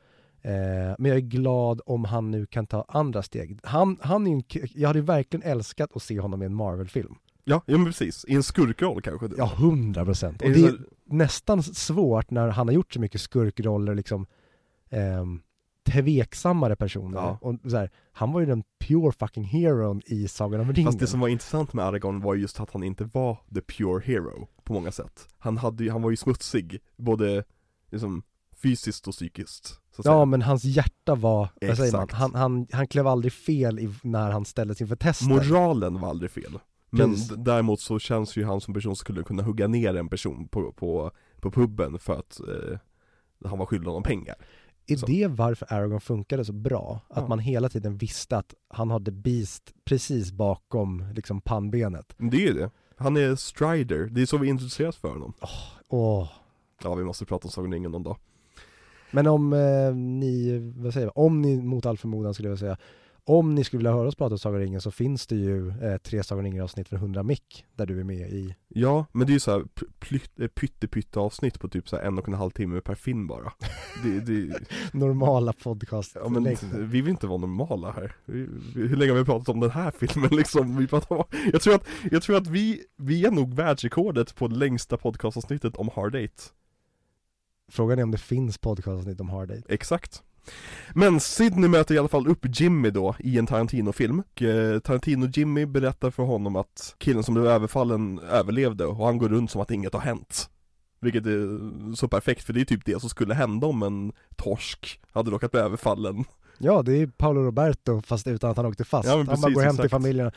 Eh, 0.44 0.96
men 1.00 1.06
jag 1.06 1.16
är 1.18 1.22
glad 1.22 1.82
om 1.86 2.06
han 2.06 2.32
nu 2.32 2.46
kan 2.46 2.68
ta 2.68 2.86
andra 2.88 3.24
steg. 3.24 3.60
Han, 3.64 3.98
han 4.02 4.28
är 4.28 4.32
en, 4.32 4.44
jag 4.76 4.88
hade 4.90 5.02
verkligen 5.02 5.44
älskat 5.44 5.96
att 5.96 6.02
se 6.04 6.20
honom 6.20 6.42
i 6.42 6.46
en 6.46 6.56
Marvel-film. 6.56 7.16
Ja, 7.44 7.62
ja 7.66 7.78
men 7.78 7.86
precis, 7.86 8.26
i 8.28 8.36
en 8.36 8.44
skurkroll 8.44 9.02
kanske 9.02 9.30
Ja, 9.38 9.46
hundra 9.46 10.06
procent. 10.06 10.42
Och 10.42 10.50
det 10.50 10.64
är 10.66 10.76
nästan 11.06 11.64
svårt 11.64 12.32
när 12.32 12.48
han 12.48 12.68
har 12.68 12.74
gjort 12.74 12.94
så 12.94 13.00
mycket 13.00 13.22
skurkroller, 13.22 13.96
liksom 13.96 14.26
ehm, 14.90 15.42
tveksammare 15.90 16.76
personer. 16.76 17.18
Ja. 17.18 17.38
Och 17.42 17.56
så 17.72 17.78
här, 17.78 17.90
han 18.12 18.32
var 18.32 18.40
ju 18.40 18.46
den 18.46 18.64
pure 18.88 19.12
fucking 19.12 19.44
heron 19.44 20.02
i 20.06 20.28
Sagan 20.28 20.62
om 20.62 20.74
ringen. 20.74 20.88
Fast 20.92 21.00
det 21.00 21.08
som 21.08 21.20
var 21.20 21.28
intressant 21.28 21.74
med 21.74 21.86
Aragorn 21.86 22.22
var 22.22 22.36
just 22.36 22.60
att 22.60 22.72
han 22.72 22.84
inte 22.84 23.04
var 23.04 23.38
the 23.56 23.62
pure 23.62 24.04
hero 24.06 24.48
på 24.64 24.74
många 24.74 24.92
sätt 24.92 25.28
Han 25.38 25.58
hade 25.58 25.84
ju, 25.84 25.92
han 25.92 26.02
var 26.02 26.10
ju 26.10 26.18
smutsig, 26.18 26.80
både 26.98 27.44
liksom 27.92 28.24
fysiskt 28.62 29.08
och 29.08 29.14
psykiskt 29.14 29.80
Ja 29.98 30.04
säga. 30.04 30.26
men 30.26 30.42
hans 30.42 30.64
hjärta 30.64 31.16
var, 31.16 31.50
vad 31.62 31.78
säger 31.78 31.98
man, 31.98 32.08
han, 32.12 32.36
han, 32.36 32.68
han 32.72 32.88
klev 32.88 33.08
aldrig 33.08 33.34
fel 33.34 33.80
i, 33.80 33.94
när 34.04 34.32
han 34.32 34.46
ställdes 34.46 34.82
inför 34.82 34.96
tester. 34.96 35.28
Moralen 35.28 36.02
var 36.02 36.10
aldrig 36.10 36.32
fel 36.32 36.60
Men 36.90 37.12
Precis. 37.12 37.32
däremot 37.38 37.80
så 37.80 38.00
känns 38.00 38.38
ju 38.38 38.46
han 38.46 38.62
som 38.62 38.74
person 38.74 38.96
skulle 38.96 39.24
kunna 39.24 39.44
hugga 39.44 39.68
ner 39.68 39.96
en 39.96 40.10
person 40.10 40.48
på, 40.48 40.72
på, 40.72 41.12
på 41.42 41.52
puben 41.52 42.00
för 42.00 42.20
att 42.20 42.40
eh, 42.40 42.80
han 43.50 43.60
var 43.60 43.66
skyldig 43.66 43.88
honom 43.88 44.04
pengar 44.04 44.36
är 44.88 44.96
så. 44.96 45.06
det 45.06 45.28
varför 45.28 45.74
Aragorn 45.74 46.02
funkade 46.02 46.46
så 46.46 46.54
bra? 46.54 47.00
Att 47.10 47.18
Ja. 47.24 47.28
man 47.28 47.40
hela 47.40 47.70
tiden 47.70 47.98
visste 47.98 48.38
att 48.38 48.54
han 48.68 48.92
hade 48.92 49.12
Beast 49.12 49.74
precis 49.86 50.32
bakom 50.32 51.06
liksom 51.16 51.42
pannbenet. 51.42 52.14
Det 52.18 52.38
är 52.38 52.48
ju 52.48 52.54
det 52.54 52.70
Han 52.96 53.18
är 53.18 53.36
Strider, 53.36 54.06
det 54.12 54.22
är 54.22 54.26
så 54.26 54.38
vi 54.38 54.48
introduceras 54.48 54.96
för 54.98 55.10
honom 55.10 55.34
Åh. 55.90 56.30
Ja 56.84 56.96
vi 56.96 57.04
måste 57.04 57.26
prata 57.26 57.48
om 57.48 57.52
Sagan 57.52 57.72
ringen 57.74 57.92
någon 57.92 58.04
dag 58.04 58.18
Men 59.12 59.28
om 59.28 59.54
eh, 59.54 59.96
ni, 59.96 60.60
vad 60.78 60.94
säger 60.94 61.08
jag, 61.08 61.18
om 61.26 61.42
ni 61.42 61.62
mot 61.62 61.86
all 61.86 61.98
förmodan 61.98 62.34
skulle 62.34 62.50
jag 62.50 62.60
säga, 62.60 62.78
om 63.32 63.56
ni 63.56 63.64
skulle 63.64 63.78
vilja 63.78 63.92
höra 63.92 64.08
oss 64.08 64.16
prata 64.16 64.34
om 64.34 64.40
Sagan 64.40 64.56
om 64.56 64.62
ringen 64.62 64.82
så 64.82 64.92
finns 64.92 65.28
det 65.28 65.36
ju 65.36 65.70
eh, 65.70 65.98
tre 65.98 66.24
Sagan 66.24 66.40
om 66.40 66.46
ringen 66.46 66.64
avsnitt 66.64 66.90
för 66.90 66.96
100 66.96 67.24
mick 67.24 67.66
där 67.76 67.86
du 67.86 68.00
är 68.00 68.04
med 68.04 68.30
i. 68.30 68.56
Ja, 68.68 69.06
men 69.12 69.28
det 69.28 69.32
är 69.32 69.34
ju 69.34 69.40
såhär 69.40 69.64
pytte 70.50 70.88
pytte 70.88 71.20
avsnitt 71.20 71.60
på 71.60 71.68
typ 71.68 71.90
så 71.90 71.98
en 71.98 72.18
och 72.18 72.28
en 72.28 72.34
halv 72.34 72.52
timme 72.52 72.82
per 72.82 72.96
film 72.96 73.28
bara 73.28 73.54
det, 74.04 74.20
det, 74.20 74.60
normala 74.94 75.54
podcast. 75.54 76.12
Ja 76.16 76.30
men 76.30 76.56
vi 76.72 77.02
vill 77.02 77.08
inte 77.08 77.28
vara 77.28 77.38
normala 77.38 77.92
här 77.92 78.16
vi, 78.26 78.48
vi, 78.76 78.88
Hur 78.88 78.96
länge 78.96 79.12
har 79.12 79.20
vi 79.20 79.26
pratat 79.26 79.50
om 79.50 79.60
den 79.60 79.72
här 79.72 79.92
filmen 79.92 80.30
liksom? 80.36 80.78
Vi 80.78 80.88
pratar 80.88 81.16
om, 81.16 81.24
jag, 81.54 81.62
tror 81.62 81.76
att, 81.76 81.88
jag 82.12 82.24
tror 82.24 82.38
att 82.38 82.48
vi, 82.48 82.84
vi 82.98 83.26
är 83.26 83.32
nog 83.32 83.54
världsrekordet 83.54 84.36
på 84.36 84.48
längsta 84.48 84.98
podcastavsnittet 84.98 85.76
om 85.76 85.90
Hard 85.96 86.14
Date 86.14 86.44
Frågan 87.72 88.00
är 88.00 88.04
om 88.04 88.12
det 88.12 88.18
finns 88.18 88.58
podcastavsnitt 88.58 89.20
om 89.20 89.30
Hard 89.30 89.48
Date. 89.48 89.64
Exakt 89.70 90.24
Men 90.94 91.20
Sidney 91.20 91.70
möter 91.70 91.96
i 91.96 91.98
alla 91.98 92.08
fall 92.08 92.28
upp 92.28 92.46
Jimmy 92.60 92.90
då 92.90 93.16
i 93.20 93.38
en 93.38 93.48
Tarantino-film. 93.48 94.24
Eh, 94.36 94.80
Tarantino-Jimmy 94.80 95.66
berättar 95.66 96.12
för 96.12 96.24
honom 96.24 96.56
att 96.56 96.96
killen 96.98 97.24
som 97.24 97.34
blev 97.34 97.46
överfallen 97.48 98.20
överlevde 98.20 98.86
och 98.86 99.06
han 99.06 99.18
går 99.18 99.30
runt 99.30 99.52
som 99.52 99.62
att 99.62 99.72
inget 99.72 99.94
har 99.94 100.02
hänt. 100.02 100.50
Vilket 101.02 101.26
är 101.26 101.96
så 101.96 102.08
perfekt, 102.08 102.44
för 102.44 102.54
det 102.54 102.62
är 102.62 102.66
typ 102.66 102.86
det 102.86 103.00
som 103.00 103.10
skulle 103.10 103.34
hända 103.34 103.68
om 103.68 103.84
en 103.84 104.14
torsk 104.36 105.02
hade 105.14 105.32
råkat 105.32 105.52
bli 105.52 105.60
överfallen. 105.60 106.24
Ja, 106.58 106.82
det 106.82 106.94
är 107.02 107.08
Paolo 107.08 107.42
Roberto 107.44 108.02
fast 108.02 108.28
utan 108.28 108.52
att 108.52 108.58
han 108.58 108.66
åkte 108.66 108.86
fast. 108.86 109.10
Ja, 109.10 109.18
han 109.18 109.26
bara 109.26 109.36
precis, 109.36 109.56
går 109.56 109.62
hem 109.62 109.76
till 109.76 109.86
exakt. 109.86 109.92
familjen 109.92 110.28
och. 110.28 110.34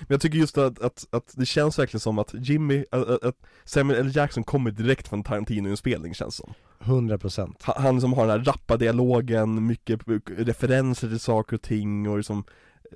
Men 0.00 0.06
jag 0.08 0.20
tycker 0.20 0.38
just 0.38 0.58
att, 0.58 0.78
att, 0.80 1.06
att 1.10 1.32
det 1.36 1.46
känns 1.46 1.78
verkligen 1.78 2.00
som 2.00 2.18
att 2.18 2.34
Jimmy, 2.34 2.84
att, 2.90 3.08
att- 3.08 3.24
att 3.24 3.36
Samuel 3.64 4.00
L. 4.06 4.12
Jackson 4.16 4.44
kommer 4.44 4.70
direkt 4.70 5.08
från 5.08 5.22
Tarantino-inspelning 5.24 6.14
känns 6.14 6.34
som. 6.36 6.52
100% 6.88 7.54
Han, 7.60 8.00
som 8.00 8.12
har 8.12 8.26
den 8.26 8.38
här 8.38 8.44
rappa 8.44 8.76
dialogen, 8.76 9.66
mycket 9.66 10.00
referenser 10.26 11.08
till 11.08 11.20
saker 11.20 11.56
och 11.56 11.62
ting 11.62 12.08
och 12.08 12.16
liksom 12.16 12.44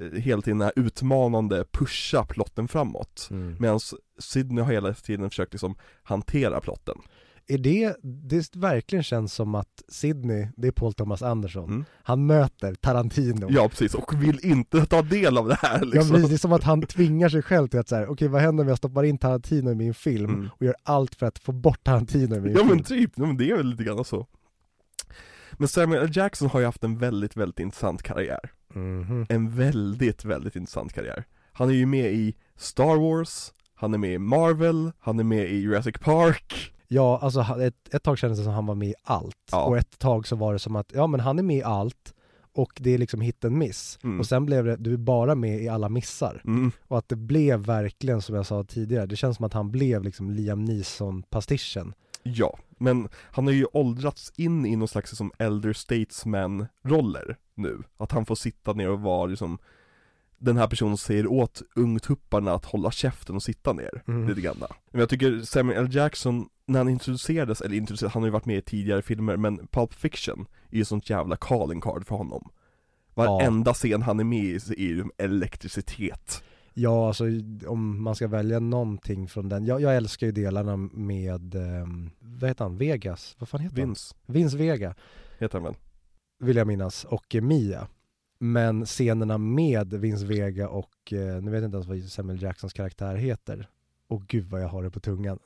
eh, 0.01 0.21
hela 0.21 0.43
tiden 0.43 0.59
den 0.59 0.71
här 0.77 0.87
utmanande 0.87 1.65
pusha 1.73 2.25
plotten 2.25 2.69
framåt. 2.69 3.29
mm. 3.31 3.57
Medan 3.59 3.81
Sidney 4.19 4.65
har 4.65 4.73
hela 4.73 4.95
tiden 4.95 5.31
försökt 5.31 5.53
liksom 5.53 5.75
hantera 6.03 6.61
plotten. 6.61 6.99
Är 7.55 7.59
det, 7.59 7.97
det 8.03 8.57
verkligen 8.57 9.03
känns 9.03 9.35
som 9.35 9.55
att 9.55 9.83
Sydney, 9.89 10.47
det 10.57 10.69
är 10.69 10.73
Paul 10.73 10.93
Thomas 10.95 11.23
Anderson, 11.23 11.65
Mm. 11.71 11.85
han 12.03 12.27
möter 12.27 12.75
Tarantino 12.75 13.47
Ja 13.51 13.69
precis, 13.69 13.95
och 13.95 14.23
vill 14.23 14.47
inte 14.47 14.87
ta 14.87 15.03
del 15.03 15.39
av 15.39 15.49
det 15.49 15.55
här 15.63 15.79
Ja, 15.79 15.85
liksom. 15.85 16.11
precis, 16.11 16.29
det 16.29 16.35
är 16.35 16.39
som 16.39 16.53
att 16.53 16.65
han 16.65 16.83
tvingar 16.83 17.29
sig 17.29 17.43
själv 17.43 17.69
till 17.69 17.81
att 17.81 17.89
säga, 17.89 18.09
okej 18.09 18.29
vad 18.29 18.41
händer 18.43 18.65
om 18.65 18.69
jag 18.69 18.79
stoppar 18.79 19.05
in 19.05 19.19
Tarantino 19.19 19.71
i 19.71 19.75
min 19.75 19.95
film 19.95 20.25
Mm. 20.35 20.49
och 20.59 20.67
gör 20.67 20.75
allt 20.83 21.15
för 21.15 21.27
att 21.27 21.39
få 21.39 21.53
bort 21.53 21.85
Tarantino 21.85 22.37
i 22.37 22.41
min 22.41 22.53
Ja 22.53 22.59
film? 22.59 22.69
men 22.69 22.85
typ, 22.85 23.11
ja, 23.17 23.27
men 23.27 23.37
det 23.37 23.51
är 23.51 23.57
väl 23.57 23.67
lite 23.71 23.85
grann 23.85 24.05
så. 24.05 24.27
Men 25.53 25.69
Samuel 25.69 26.03
L. 26.03 26.11
Jackson 26.15 26.49
har 26.49 26.61
ju 26.61 26.67
haft 26.67 26.85
en 26.85 26.99
väldigt, 26.99 27.37
väldigt 27.37 27.61
intressant 27.61 28.03
karriär. 28.03 28.51
Mhm. 28.75 29.27
En 29.29 29.51
väldigt, 29.57 30.25
väldigt 30.25 30.57
intressant 30.57 30.93
karriär. 30.93 31.25
Han 31.53 31.69
är 31.69 31.75
ju 31.75 31.87
med 31.87 32.13
i 32.13 32.35
Star 32.57 32.97
Wars, 32.97 33.53
han 33.75 33.95
är 33.95 33.99
med 33.99 34.13
i 34.15 34.19
Marvel, 34.19 34.93
han 34.99 35.19
är 35.21 35.25
med 35.25 35.51
i 35.51 35.57
Jurassic 35.57 35.95
Park. 36.01 36.73
Ja, 36.93 37.19
alltså 37.23 37.41
ett, 37.41 37.95
ett 37.95 38.03
tag 38.03 38.19
kändes 38.19 38.39
det 38.39 38.45
som 38.45 38.51
att 38.53 38.57
han 38.57 38.67
var 38.67 38.75
med 38.75 38.89
i 38.89 38.95
allt, 39.03 39.37
Ja. 39.53 39.65
och 39.65 39.79
ett 39.79 39.99
tag 39.99 40.27
så 40.27 40.37
var 40.37 40.53
det 40.53 40.59
som 40.59 40.77
att, 40.77 40.93
ja 40.95 41.07
men 41.07 41.21
han 41.21 41.39
är 41.39 41.43
med 41.43 41.57
i 41.57 41.63
allt, 41.63 42.15
och 42.55 42.73
det 42.81 42.91
är 42.95 42.99
liksom 42.99 43.21
hit 43.21 43.45
and 43.45 43.57
miss. 43.57 43.99
Mm. 44.03 44.21
Och 44.21 44.27
sen 44.27 44.47
blev 44.47 44.65
det, 44.65 44.77
du 44.77 44.93
är 44.93 44.97
bara 44.97 45.35
med 45.35 45.63
i 45.63 45.69
alla 45.69 45.89
missar. 45.89 46.43
Mm. 46.45 46.73
Och 46.89 46.99
att 46.99 47.09
det 47.09 47.17
blev 47.17 47.61
verkligen, 47.61 48.23
som 48.23 48.35
jag 48.35 48.47
sa 48.47 48.65
tidigare, 48.65 49.07
det 49.07 49.17
känns 49.17 49.37
som 49.37 49.47
att 49.47 49.53
han 49.53 49.71
blev 49.71 50.03
liksom 50.05 50.31
Liam 50.31 50.65
Neeson-pastischen. 50.65 51.93
Ja, 52.23 52.59
men 52.79 53.09
han 53.15 53.45
har 53.47 53.53
ju 53.53 53.67
åldrats 53.73 54.33
in 54.37 54.67
i 54.67 54.77
någon 54.77 54.89
slags 54.89 55.17
som 55.17 55.33
elder 55.39 55.73
statesman-roller 55.73 57.37
nu. 57.55 57.83
Att 57.97 58.13
han 58.13 58.27
får 58.27 58.35
sitta 58.35 58.73
ner 58.73 58.91
och 58.91 59.01
vara 59.01 59.27
liksom 59.27 59.59
den 60.39 60.57
här 60.57 60.67
personen 60.67 60.97
säger 60.97 61.27
åt 61.27 61.63
ungtupparna 61.77 62.53
att 62.53 62.65
hålla 62.65 62.91
käften 62.91 63.37
och 63.37 63.43
sitta 63.43 63.73
ner, 63.73 64.03
Mm. 64.09 64.29
lite 64.29 64.41
grann. 64.41 64.57
Men 64.91 65.01
jag 65.01 65.09
tycker 65.09 65.41
Samuel 65.41 65.85
L. 65.85 65.95
Jackson, 65.95 66.49
när 66.73 66.79
han 66.79 66.89
introducerades, 66.89 67.61
eller 67.61 67.77
introducerades, 67.77 68.15
han 68.15 68.23
har 68.23 68.29
ju 68.29 68.33
varit 68.33 68.47
med 68.47 68.57
i 68.59 68.63
tidigare 68.63 69.03
filmer, 69.03 69.37
men 69.37 69.67
Pulp 69.67 69.95
Fiction 69.95 70.47
är 70.71 70.77
ju 70.77 70.85
sånt 70.85 71.11
jävla 71.11 71.37
calling 71.37 71.81
card 71.81 72.07
för 72.07 72.17
honom. 72.17 72.49
Varenda 73.15 73.75
scen 73.75 74.03
han 74.03 74.21
är 74.21 74.25
med 74.25 74.45
i 74.45 74.55
är 74.55 74.77
ju 74.79 75.05
elektricitet. 75.19 76.45
Ja, 76.75 77.09
alltså 77.09 77.25
om 77.67 78.03
man 78.03 78.15
ska 78.15 78.29
välja 78.29 78.59
någonting 78.61 79.29
från 79.29 79.49
den, 79.49 79.65
jag, 79.65 79.81
jag 79.81 79.97
älskar 79.97 80.27
ju 80.27 80.33
delarna 80.33 80.77
med, 80.77 81.55
um, 81.55 82.11
vad 82.19 82.51
heter 82.51 82.65
han, 82.65 82.77
Vegas? 82.77 83.37
Vad 83.39 83.49
fan 83.49 83.61
heter 83.61 83.77
Vince, 83.77 84.15
han? 84.27 84.35
Vince 84.35 84.57
Vega, 84.57 84.95
heter 85.39 85.59
han 85.59 85.65
väl? 85.65 85.75
vill 86.43 86.57
jag 86.57 86.67
minnas, 86.67 87.05
och 87.05 87.35
eh, 87.35 87.43
Mia. 87.43 87.89
Men 88.39 88.87
scenerna 88.87 89.39
med 89.39 89.95
Vince 89.95 90.27
Vega 90.27 90.69
och, 90.69 91.13
eh, 91.13 91.43
nu 91.43 91.51
vet 91.51 91.63
jag 91.63 91.69
inte 91.69 91.77
ens 91.77 91.87
vad 91.87 92.03
Samuel 92.03 92.43
Jacksons 92.43 92.73
karaktär 92.73 93.17
heter. 93.17 93.69
Och 94.09 94.27
gud 94.27 94.47
vad 94.47 94.63
jag 94.63 94.69
har 94.69 94.83
det 94.83 94.91
på 94.91 95.01
tungan. 95.01 95.39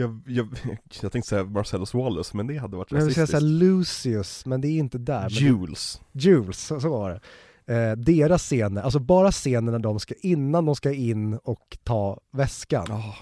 Jag, 0.00 0.22
jag, 0.26 0.48
jag 1.02 1.12
tänkte 1.12 1.28
säga 1.28 1.44
Marcellus 1.44 1.94
Wallace, 1.94 2.36
men 2.36 2.46
det 2.46 2.56
hade 2.56 2.76
varit 2.76 2.90
Men 2.90 3.00
jag 3.00 3.06
vill 3.06 3.14
säga 3.14 3.24
rasistiskt. 3.24 3.62
Lucius, 3.62 4.46
men 4.46 4.60
det 4.60 4.68
är 4.68 4.78
inte 4.78 4.98
där. 4.98 5.28
Jules. 5.28 6.00
Jules, 6.12 6.66
så, 6.66 6.80
så 6.80 6.88
var 6.88 7.10
det. 7.10 7.20
Eh, 7.74 7.96
deras 7.96 8.42
scener, 8.42 8.82
alltså 8.82 8.98
bara 8.98 9.32
scenerna 9.32 9.78
de 9.78 10.00
ska, 10.00 10.14
innan 10.22 10.64
de 10.64 10.76
ska 10.76 10.92
in 10.92 11.34
och 11.34 11.78
ta 11.84 12.20
väskan. 12.32 12.86
Ah, 12.90 13.14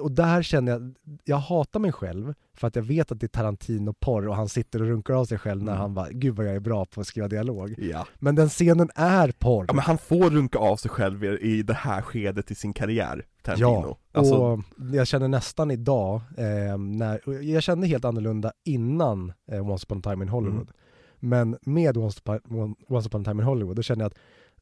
Och 0.00 0.12
där 0.12 0.42
känner 0.42 0.72
jag, 0.72 0.94
jag 1.24 1.36
hatar 1.36 1.80
mig 1.80 1.92
själv 1.92 2.34
för 2.54 2.66
att 2.68 2.76
jag 2.76 2.82
vet 2.82 3.12
att 3.12 3.20
det 3.20 3.26
är 3.26 3.28
Tarantino-porr 3.28 4.28
och 4.28 4.36
han 4.36 4.48
sitter 4.48 4.82
och 4.82 4.88
runkar 4.88 5.14
av 5.14 5.24
sig 5.24 5.38
själv 5.38 5.62
när 5.62 5.72
Mm. 5.72 5.80
han 5.80 5.94
bara, 5.94 6.10
gud 6.10 6.36
vad 6.36 6.46
jag 6.46 6.54
är 6.54 6.60
bra 6.60 6.84
på 6.84 7.00
att 7.00 7.06
skriva 7.06 7.28
dialog. 7.28 7.74
ja. 7.78 8.06
Men 8.18 8.34
den 8.34 8.48
scenen 8.48 8.90
är 8.94 9.32
porr. 9.38 9.64
Ja 9.68 9.74
men 9.74 9.82
han 9.84 9.98
får 9.98 10.30
runka 10.30 10.58
av 10.58 10.76
sig 10.76 10.90
själv 10.90 11.24
i- 11.24 11.62
det 11.62 11.74
här 11.74 12.02
skedet 12.02 12.50
i 12.50 12.54
sin 12.54 12.72
karriär, 12.72 13.24
Tarantino. 13.42 13.96
Alltså, 14.12 14.34
och 14.34 14.60
jag 14.92 15.06
känner 15.06 15.28
nästan 15.28 15.70
idag, 15.70 16.20
eh, 16.36 16.78
när, 16.78 17.40
jag 17.42 17.62
kände 17.62 17.86
helt 17.86 18.04
annorlunda 18.04 18.52
innan 18.64 19.32
eh, 19.52 19.70
Once 19.70 19.84
upon 19.86 19.98
a 19.98 20.02
time 20.04 20.24
in 20.24 20.28
Hollywood. 20.28 20.60
Mm. 20.62 20.72
Men 21.20 21.56
med 21.62 21.96
Once 21.96 22.20
upon, 22.24 22.74
Once 22.88 23.08
upon 23.08 23.20
a 23.20 23.24
time 23.24 23.42
in 23.42 23.46
Hollywood, 23.48 23.76
då 23.76 23.82
känner 23.82 24.04
jag 24.04 24.06
att 24.12 24.18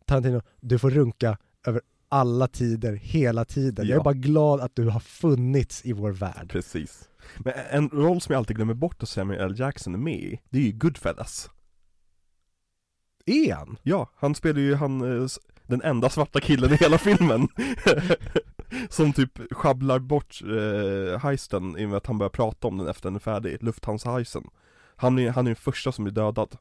Tarantino, 0.06 0.40
du 0.60 0.78
får 0.78 0.90
runka 0.90 1.38
över 1.66 1.80
alla 2.14 2.48
tider, 2.48 2.92
hela 2.92 3.44
tiden. 3.44 3.86
Jag 3.86 3.94
är 3.94 3.98
Ja. 3.98 4.02
bara 4.02 4.14
glad 4.14 4.60
att 4.60 4.76
du 4.76 4.88
har 4.88 5.00
funnits 5.00 5.84
i 5.84 5.92
vår 5.92 6.10
värld. 6.10 6.48
precis. 6.50 7.08
Men 7.38 7.52
en 7.70 7.88
roll 7.88 8.20
som 8.20 8.32
jag 8.32 8.38
alltid 8.38 8.56
glömmer 8.56 8.74
bort 8.74 9.02
att 9.02 9.08
Samuel 9.08 9.40
L. 9.40 9.54
Jackson 9.58 9.94
är 9.94 9.98
med 9.98 10.14
i, 10.18 10.40
det 10.50 10.58
är 10.58 10.62
ju 10.62 10.72
Goodfellas. 10.72 11.50
Är 13.26 13.54
han? 13.54 13.76
Ja, 13.82 14.10
han 14.16 14.34
spelar 14.34 14.60
ju 14.60 14.74
han, 14.74 15.20
eh, 15.22 15.26
den 15.66 15.82
enda 15.82 16.10
svarta 16.10 16.40
killen 16.40 16.72
i 16.72 16.76
hela 16.76 16.98
filmen. 16.98 17.48
som 18.88 19.12
typ 19.12 19.52
sjabblar 19.52 19.98
bort 19.98 20.40
eh, 20.42 21.18
heisten 21.20 21.78
i 21.78 21.84
och 21.84 21.88
med 21.88 21.96
att 21.96 22.06
han 22.06 22.18
börjar 22.18 22.30
prata 22.30 22.68
om 22.68 22.78
den 22.78 22.88
efter 22.88 23.02
den 23.08 23.14
är 23.16 23.20
färdig, 23.20 23.62
Lufthansa-heisten. 23.62 24.44
Han 24.96 25.18
är, 25.18 25.30
han 25.30 25.46
är 25.46 25.50
den 25.50 25.56
första 25.56 25.92
som 25.92 26.04
blir 26.04 26.14
dödad. 26.14 26.56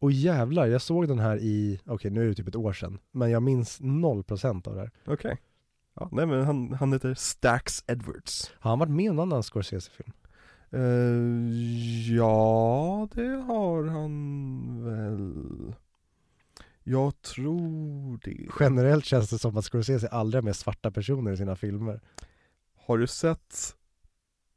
Och 0.00 0.12
jävlar, 0.12 0.66
jag 0.66 0.82
såg 0.82 1.08
den 1.08 1.18
här 1.18 1.36
i, 1.36 1.80
okej 1.86 2.10
nu 2.10 2.22
är 2.24 2.28
det 2.28 2.34
typ 2.34 2.48
ett 2.48 2.56
år 2.56 2.72
sedan, 2.72 2.98
men 3.12 3.30
jag 3.30 3.42
minns 3.42 3.80
0% 3.80 4.68
av 4.68 4.74
det 4.74 4.80
här. 4.80 4.90
Okej. 5.06 5.38
Ja, 5.94 6.08
nej 6.12 6.26
men 6.26 6.44
han, 6.44 6.72
han 6.72 6.92
heter 6.92 7.14
Stax 7.14 7.84
Edwards. 7.86 8.52
Har 8.58 8.70
han 8.70 8.78
varit 8.78 8.90
med 8.90 9.04
i 9.04 9.08
någon 9.08 9.32
annan 9.32 9.42
Scorsese-film? 9.42 10.12
Eh, 10.70 12.14
ja, 12.16 13.08
det 13.14 13.28
har 13.28 13.84
han 13.84 14.84
väl. 14.84 15.74
Jag 16.82 17.22
tror 17.22 18.18
det. 18.24 18.48
Generellt 18.60 19.04
känns 19.04 19.30
det 19.30 19.38
som 19.38 19.56
att 19.56 19.64
Scorsese 19.64 20.08
aldrig 20.08 20.42
har 20.42 20.44
med 20.44 20.56
svarta 20.56 20.90
personer 20.90 21.32
i 21.32 21.36
sina 21.36 21.56
filmer. 21.56 22.00
Har 22.86 22.98
du 22.98 23.06
sett 23.06 23.76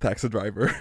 Taxi 0.01 0.27
Driver? 0.27 0.71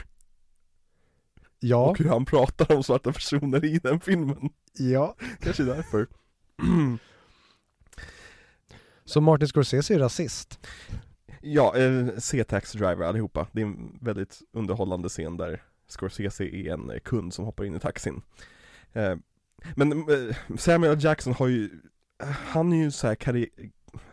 Ja, 1.64 1.90
Och 1.90 1.98
hur 1.98 2.08
han 2.08 2.24
pratar 2.24 2.76
om 2.76 2.82
svarta 2.82 3.12
personer 3.12 3.64
i 3.64 3.78
den 3.78 4.00
filmen? 4.00 4.50
ja. 4.72 5.16
Kanske 5.40 5.62
därför. 5.62 6.06
Så 9.04 9.20
Martin 9.20 9.48
Scorsese 9.48 9.94
är 9.94 9.98
rasist? 9.98 10.66
ja, 11.40 11.76
eh, 11.76 12.06
se 12.18 12.44
Taxi 12.44 12.78
Driver 12.78 13.06
allihopa. 13.06 13.46
Det 13.52 13.60
är 13.60 13.66
en 13.66 13.98
väldigt 14.00 14.38
underhållande 14.52 15.08
scen 15.08 15.36
där 15.36 15.62
Scorsese 15.88 16.40
är 16.44 16.72
en 16.72 16.90
eh, 16.90 16.98
kund 16.98 17.34
som 17.34 17.44
hoppar 17.44 17.64
in 17.64 17.76
i 17.76 17.80
taxin. 17.80 18.22
Eh, 18.92 19.16
men 19.76 19.92
eh, 19.92 20.36
Samuel. 20.56 21.04
Jackson 21.04 21.32
har 21.34 21.48
ju, 21.48 21.70
han 22.22 22.72
är 22.72 22.76
ju 22.76 22.90
så 22.90 23.06
här 23.06 23.16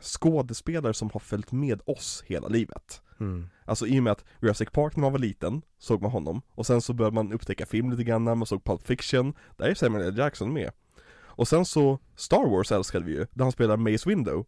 skådespelare 0.02 0.94
som 0.94 1.10
har 1.14 1.20
följt 1.20 1.52
med 1.52 1.82
oss 1.86 2.24
hela 2.28 2.48
livet. 2.48 3.02
Mm. 3.20 3.50
Alltså 3.66 3.88
i 3.88 4.00
och 4.00 4.04
med 4.04 4.12
att 4.12 4.26
Jurassic 4.42 4.70
Park 4.72 4.96
när 4.96 5.02
man 5.02 5.12
var 5.12 5.20
liten, 5.20 5.62
såg 5.78 6.02
man 6.02 6.12
honom. 6.12 6.42
Och 6.56 6.66
sen 6.66 6.82
så 6.82 6.94
började 6.94 7.16
man 7.16 7.34
upptäcka 7.34 7.66
film 7.66 7.92
lite 7.92 8.04
grann 8.04 8.24
när 8.24 8.36
man 8.36 8.46
såg 8.46 8.64
Pulp 8.64 8.86
Fiction. 8.88 9.34
Där 9.58 9.66
är 9.66 9.74
Samuel 9.74 10.08
L. 10.08 10.18
Jackson 10.18 10.54
med. 10.54 10.72
Och 11.18 11.48
sen 11.48 11.66
så, 11.66 12.00
Star 12.16 12.50
Wars 12.50 12.72
älskade 12.72 13.06
vi 13.06 13.12
ju, 13.12 13.26
där 13.34 13.44
han 13.44 13.52
spelar 13.52 13.78
Mace 13.78 14.10
Window. 14.10 14.46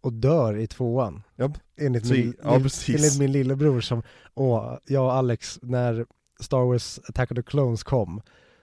Och 0.00 0.12
dör 0.12 0.56
i 0.56 0.66
tvåan. 0.66 1.22
Ja, 1.36 1.52
Enligt 1.80 2.06
Så- 2.06 2.12
min, 2.14 2.34
ja, 2.42 2.58
precis. 2.60 2.96
enligt 2.96 3.18
min 3.18 3.32
lillebror 3.32 3.80
som, 3.80 4.02
och 4.34 4.78
jag 4.86 5.04
och 5.04 5.12
Alex, 5.14 5.58
när 5.62 6.06
Star 6.40 6.64
Wars 6.66 6.98
Attack 7.08 7.30
of 7.30 7.36
the 7.36 7.42
Clones 7.42 7.82
kom, 7.82 8.20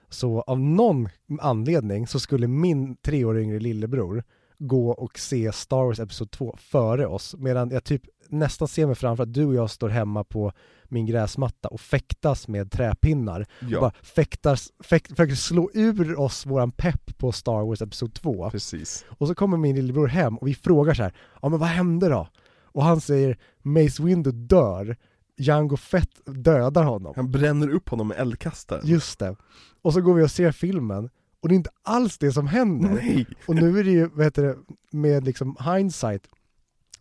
så 0.08 0.40
av 0.40 0.60
någon 0.60 1.08
anledning 1.40 2.06
så 2.06 2.20
skulle 2.20 2.48
min 2.48 2.96
tre 2.96 3.24
år 3.24 3.38
yngre 3.38 3.58
lillebror 3.60 4.24
gå 4.58 4.90
och 4.90 5.18
se 5.18 5.52
Star 5.52 5.84
Wars 5.84 6.00
Episod 6.00 6.30
2 6.30 6.56
före 6.58 7.06
oss, 7.06 7.34
medan 7.38 7.70
jag 7.70 7.84
typ 7.84 8.02
nästan 8.32 8.68
ser 8.68 8.86
mig 8.86 8.94
framför 8.94 9.22
att 9.22 9.32
du 9.34 9.44
och 9.44 9.54
jag 9.54 9.70
står 9.70 9.88
hemma 9.88 10.24
på 10.24 10.52
min 10.84 11.06
gräsmatta 11.06 11.68
och 11.68 11.80
fäktas 11.80 12.48
med 12.48 12.70
träpinnar. 12.72 13.46
ja, 13.68 13.80
Bara 13.80 13.92
fäktas, 14.02 14.72
fäkt, 14.84 15.08
försöker 15.10 15.34
slå 15.34 15.70
ur 15.74 16.20
oss 16.20 16.46
våran 16.46 16.72
pepp 16.72 17.18
på 17.18 17.32
Star 17.32 17.66
Wars 17.66 17.82
Episod 17.82 18.14
2. 18.14 18.50
precis. 18.50 19.04
Och 19.18 19.28
så 19.28 19.34
kommer 19.34 19.56
min 19.56 19.76
lillebror 19.76 20.06
hem 20.08 20.36
och 20.38 20.48
vi 20.48 20.54
frågar 20.54 20.94
så 20.94 21.02
här, 21.02 21.12
ja 21.42 21.48
men 21.48 21.58
vad 21.58 21.68
hände 21.68 22.08
då? 22.08 22.28
Och 22.64 22.84
han 22.84 23.00
säger 23.00 23.38
Mace 23.62 24.02
Windu 24.02 24.32
dör 24.32 24.96
Django 25.38 25.76
Fett 25.76 26.20
dödar 26.26 26.84
honom. 26.84 27.12
Han 27.16 27.30
bränner 27.30 27.68
upp 27.68 27.88
honom 27.88 28.08
med 28.08 28.16
eldkastaren. 28.18 28.82
Just 28.86 29.18
det. 29.18 29.36
Och 29.82 29.92
så 29.92 30.00
går 30.00 30.14
vi 30.14 30.24
och 30.24 30.30
ser 30.30 30.52
filmen, 30.52 31.10
och 31.42 31.48
det 31.48 31.54
är 31.54 31.56
inte 31.56 31.70
alls 31.82 32.18
det 32.18 32.32
som 32.32 32.46
händer. 32.46 32.88
Nej! 32.90 33.26
Och 33.46 33.54
nu 33.54 33.78
är 33.78 33.84
det 33.84 33.90
ju, 33.90 34.08
vad 34.12 34.24
heter 34.26 34.42
det, 34.42 34.56
med 34.90 35.24
liksom 35.24 35.56
hindsight, 35.76 36.22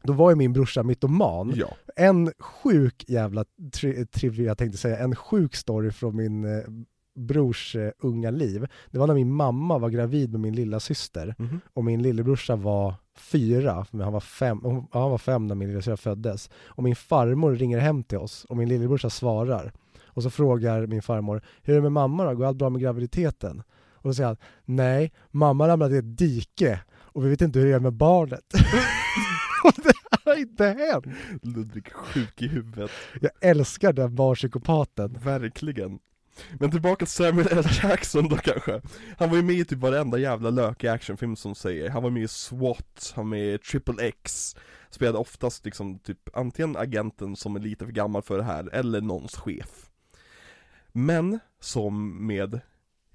då 0.03 0.13
var 0.13 0.29
ju 0.29 0.35
min 0.35 0.53
brorsa 0.53 0.83
mytoman. 0.83 1.53
Ja. 1.55 1.67
En 1.95 2.31
sjuk 2.39 3.05
jävla 3.07 3.45
tri 3.73 4.05
trivia, 4.05 4.45
jag 4.47 4.57
tänkte 4.57 4.77
säga, 4.77 4.97
en 4.97 5.15
sjuk 5.15 5.55
story 5.55 5.91
från 5.91 6.15
min 6.15 6.45
eh, 6.57 6.63
brors 7.15 7.75
eh, 7.75 7.91
unga 7.99 8.31
liv. 8.31 8.67
Det 8.91 8.97
var 8.99 9.07
när 9.07 9.13
min 9.13 9.33
mamma 9.33 9.77
var 9.77 9.89
gravid 9.89 10.31
med 10.31 10.39
min 10.41 10.55
lilla 10.55 10.79
syster 10.79 11.35
Mhm. 11.37 11.61
och 11.73 11.83
min 11.83 12.01
lillebrorsa 12.01 12.55
var 12.55 12.93
fyra, 13.17 13.85
men 13.91 14.01
han 14.01 14.13
var 14.13 14.19
fem, 14.19 14.59
hon- 14.63 14.87
ja, 14.93 15.01
han 15.01 15.11
var 15.11 15.17
fem 15.17 15.47
när 15.47 15.55
min 15.55 15.67
lillasyster 15.67 15.95
föddes. 15.95 16.49
Och 16.65 16.83
min 16.83 16.95
farmor 16.95 17.55
ringer 17.55 17.79
hem 17.79 18.03
till 18.03 18.17
oss 18.17 18.45
och 18.49 18.57
min 18.57 18.69
lillebrorsa 18.69 19.09
svarar. 19.09 19.71
Och 20.05 20.23
så 20.23 20.29
frågar 20.29 20.87
min 20.87 21.01
farmor, 21.01 21.41
hur 21.61 21.73
är 21.73 21.77
det 21.77 21.81
med 21.81 21.91
mamma 21.91 22.23
då? 22.25 22.35
Går 22.35 22.45
allt 22.45 22.57
bra 22.57 22.69
med 22.69 22.81
graviditeten? 22.81 23.63
Och 23.93 24.09
då 24.09 24.13
säger 24.13 24.27
han, 24.27 24.37
nej, 24.65 25.11
mamma 25.31 25.67
ramlade 25.67 25.95
i 25.95 25.97
ett 25.99 26.17
dike 26.17 26.79
och 26.91 27.25
vi 27.25 27.29
vet 27.29 27.41
inte 27.41 27.59
hur 27.59 27.65
det 27.65 27.73
är 27.75 27.79
med 27.79 27.93
barnet. 27.93 28.43
det 29.83 29.93
har 30.25 30.35
inte 30.35 30.65
hänt. 30.65 31.05
Ludvig 31.41 31.93
sjuk 31.93 32.41
i 32.41 32.47
huvudet. 32.47 32.91
Jag 33.21 33.31
älskar 33.41 33.93
den 33.93 34.15
barnpsykopaten. 34.15 35.17
Verkligen. 35.23 35.99
Men 36.59 36.71
tillbaka 36.71 37.05
till 37.05 37.13
Samuel 37.13 37.47
L. 37.51 37.63
Jackson 37.83 38.29
då 38.29 38.37
kanske. 38.37 38.81
Han 39.17 39.29
var 39.29 39.37
ju 39.37 39.43
med 39.43 39.55
i 39.55 39.65
typ 39.65 39.79
varenda 39.79 40.17
jävla 40.17 40.49
lökig 40.49 40.87
actionfilm 40.87 41.35
som 41.35 41.55
säger. 41.55 41.89
Han 41.89 42.03
var 42.03 42.09
med 42.09 42.23
i 42.23 42.27
SWAT, 42.27 43.13
han 43.15 43.25
var 43.25 43.29
med 43.29 43.53
i 43.53 43.57
Triple 43.57 44.07
X. 44.07 44.55
Spelade 44.89 45.17
oftast 45.17 45.65
liksom 45.65 45.99
typ 45.99 46.29
antingen 46.33 46.77
agenten 46.77 47.35
som 47.35 47.55
är 47.55 47.59
lite 47.59 47.85
för 47.85 47.91
gammal 47.91 48.21
för 48.21 48.37
det 48.37 48.43
här, 48.43 48.69
eller 48.73 49.01
någons 49.01 49.35
chef. 49.35 49.89
Men 50.91 51.39
som 51.59 52.27
med 52.27 52.59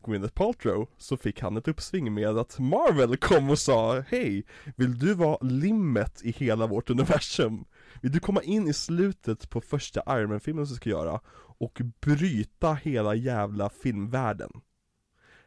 Gwyneth 0.04 0.34
Paltrow 0.34 0.88
så 0.96 1.16
fick 1.16 1.40
han 1.40 1.56
ett 1.56 1.68
uppsving 1.68 2.14
med 2.14 2.38
att 2.38 2.58
Marvel 2.58 3.16
kom 3.16 3.50
och 3.50 3.58
sa 3.58 4.00
Hej, 4.00 4.44
vill 4.76 4.98
du 4.98 5.14
vara 5.14 5.38
limmet 5.40 6.22
i 6.22 6.30
hela 6.30 6.66
vårt 6.66 6.90
universum? 6.90 7.64
Vill 8.00 8.12
du 8.12 8.20
komma 8.20 8.42
in 8.42 8.68
i 8.68 8.72
slutet 8.72 9.50
på 9.50 9.60
första 9.60 10.18
Iron 10.18 10.30
Man-filmen 10.30 10.66
som 10.66 10.74
vi 10.74 10.76
ska 10.76 10.90
göra 10.90 11.20
och 11.58 11.80
bryta 12.00 12.74
hela 12.74 13.14
jävla 13.14 13.68
filmvärlden? 13.68 14.50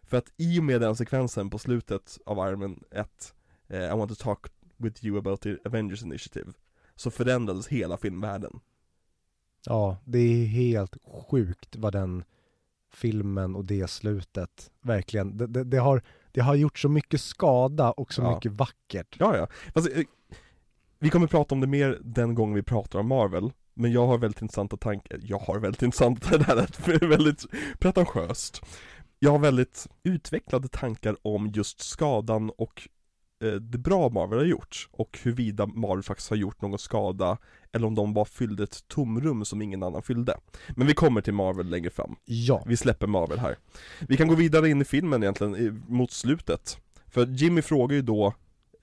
För 0.01 0.17
att 0.17 0.33
i 0.37 0.59
och 0.59 0.63
med 0.63 0.81
den 0.81 0.95
sekvensen 0.95 1.49
på 1.49 1.57
slutet 1.57 2.17
av 2.25 2.37
Iron 2.49 2.59
Man 2.59 2.83
1 2.91 3.33
eh, 3.67 3.83
I 3.83 3.97
want 3.97 4.17
to 4.17 4.23
talk 4.23 4.47
with 4.77 5.05
you 5.05 5.17
about 5.17 5.41
the 5.41 5.57
Avengers 5.65 6.03
Initiative 6.03 6.53
Så 6.95 7.11
förändrades 7.11 7.67
hela 7.67 7.97
filmvärlden 7.97 8.59
Ja, 9.65 9.97
det 10.05 10.19
är 10.19 10.45
helt 10.45 10.97
sjukt 11.29 11.75
vad 11.75 11.93
den 11.93 12.23
filmen 12.97 13.55
och 13.55 13.65
det 13.65 13.89
slutet 13.89 14.71
verkligen, 14.81 15.37
det, 15.37 15.47
det, 15.47 15.63
det, 15.63 15.77
har, 15.77 16.01
det 16.31 16.41
har 16.41 16.55
gjort 16.55 16.79
så 16.79 16.89
mycket 16.89 17.21
skada 17.21 17.91
och 17.91 18.13
så 18.13 18.21
Ja. 18.21 18.35
mycket 18.35 18.51
vackert. 18.51 19.15
Ja, 19.19 19.37
ja. 19.37 19.47
Eh, 19.75 20.03
vi 20.99 21.09
kommer 21.09 21.27
prata 21.27 21.55
om 21.55 21.61
det 21.61 21.67
mer 21.67 21.99
den 22.01 22.35
gången 22.35 22.55
vi 22.55 22.63
pratar 22.63 22.99
om 22.99 23.07
Marvel 23.07 23.51
Men 23.73 23.91
jag 23.91 24.07
har 24.07 24.17
väldigt 24.17 24.41
intressanta 24.41 24.77
tankar, 24.77 25.19
jag 25.23 25.39
har 25.39 25.59
väldigt 25.59 25.81
intressanta, 25.81 26.37
det 26.37 26.43
här 26.43 26.57
är 26.57 27.07
väldigt 27.07 27.45
pretentiöst 27.79 28.61
Jag 29.19 29.31
har 29.31 29.39
väldigt 29.39 29.87
utvecklade 30.03 30.67
tankar 30.67 31.15
om 31.21 31.47
just 31.47 31.81
skadan 31.81 32.51
och 32.57 32.87
eh, 33.43 33.51
det 33.53 33.77
bra 33.77 34.09
Marvel 34.09 34.39
har 34.39 34.45
gjort 34.45 34.87
och 34.91 35.19
huruvida 35.23 35.65
Marvel 35.65 36.03
faktiskt 36.03 36.29
har 36.29 36.37
gjort 36.37 36.61
någon 36.61 36.79
skada 36.79 37.37
eller 37.77 37.87
om 37.87 37.95
de 37.95 38.13
bara 38.13 38.25
fyllde 38.25 38.63
ett 38.63 38.87
tomrum 38.87 39.45
som 39.45 39.61
ingen 39.61 39.83
annan 39.83 40.01
fyllde. 40.03 40.37
Men 40.69 40.87
vi 40.87 40.93
kommer 40.93 41.21
till 41.21 41.33
Marvel 41.33 41.69
längre 41.69 41.89
fram. 41.89 42.15
Ja, 42.25 42.63
Vi 42.67 42.77
släpper 42.77 43.07
Marvel 43.07 43.39
här. 43.39 43.57
Vi 44.07 44.17
kan 44.17 44.27
gå 44.27 44.35
vidare 44.35 44.69
in 44.69 44.81
i 44.81 44.85
filmen 44.85 45.23
egentligen, 45.23 45.55
i, 45.55 45.71
mot 45.87 46.11
slutet. 46.11 46.77
För 47.07 47.25
Jimmy 47.25 47.61
frågar 47.61 47.95
ju 47.95 48.01
då 48.01 48.33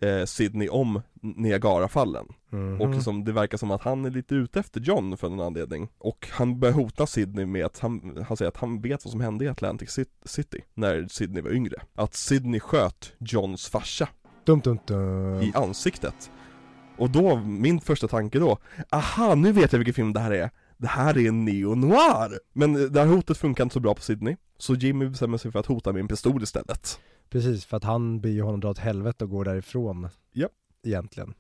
eh, 0.01 0.25
Sydney 0.25 0.69
om 0.69 1.03
Niagarafallen. 1.23 2.27
Mhm. 2.51 2.81
Och 2.81 2.89
liksom, 2.91 3.25
det 3.25 3.33
verkar 3.33 3.59
som 3.59 3.71
att 3.71 3.83
han 3.83 4.05
är 4.05 4.11
lite 4.11 4.35
ute 4.35 4.61
efter 4.61 4.81
John 4.81 5.16
för 5.16 5.29
någon 5.29 5.47
anledning. 5.47 5.89
Och 5.99 6.29
han 6.33 6.61
börjar 6.61 6.75
hota 6.75 7.07
Sydney 7.07 7.47
med 7.47 7.66
att 7.66 7.79
han, 7.79 8.25
han 8.29 8.37
säger 8.37 8.49
att 8.49 8.57
han 8.57 8.81
vet 8.81 9.05
vad 9.05 9.11
som 9.11 9.21
hände 9.21 9.45
i 9.45 9.49
Atlantic 9.49 9.91
Cit- 9.99 10.23
City 10.25 10.61
när 10.75 11.07
Sydney 11.09 11.43
var 11.43 11.51
yngre. 11.51 11.83
Att 11.95 12.15
Sydney 12.15 12.61
sköt 12.61 13.12
Johns 13.19 13.69
farsa 13.69 14.09
dum, 14.45 14.61
dum, 14.61 14.79
dum. 14.87 15.41
i 15.43 15.53
ansiktet. 15.55 16.31
Och 16.97 17.11
då, 17.11 17.37
min 17.37 17.81
första 17.81 18.09
tanke 18.09 18.39
då, 18.39 18.59
aha 18.91 19.35
nu 19.35 19.53
vet 19.53 19.73
jag 19.73 19.79
vilken 19.79 19.95
film 19.95 20.12
det 20.12 20.21
här 20.21 20.31
är. 20.31 20.51
Det 20.77 20.89
här 20.89 21.19
är 21.19 21.29
en 21.29 21.45
neo-noir! 21.45 22.39
Men 22.53 22.93
det 22.93 23.01
här 23.01 23.07
hotet 23.07 23.37
funkar 23.37 23.65
inte 23.65 23.73
så 23.73 23.81
bra 23.81 23.95
på 23.95 24.03
Sydney, 24.03 24.37
så 24.59 24.75
Jimmy 24.75 25.09
bestämmer 25.09 25.39
sig 25.39 25.53
för 25.53 25.59
att 25.59 25.66
hota 25.66 25.93
med 25.93 26.01
en 26.01 26.09
pistol 26.09 26.43
istället. 26.43 27.01
Precis, 27.31 27.65
för 27.65 27.77
att 27.77 27.85
han 27.85 28.21
ber 28.21 28.43
honom 28.43 28.61
dra 28.61 28.71
åt 28.71 28.79
helvete 28.79 29.25
och 29.25 29.31
gå 29.31 29.45
därifrån. 29.45 30.09
Ja. 30.33 30.49
Egentligen. 30.87 31.35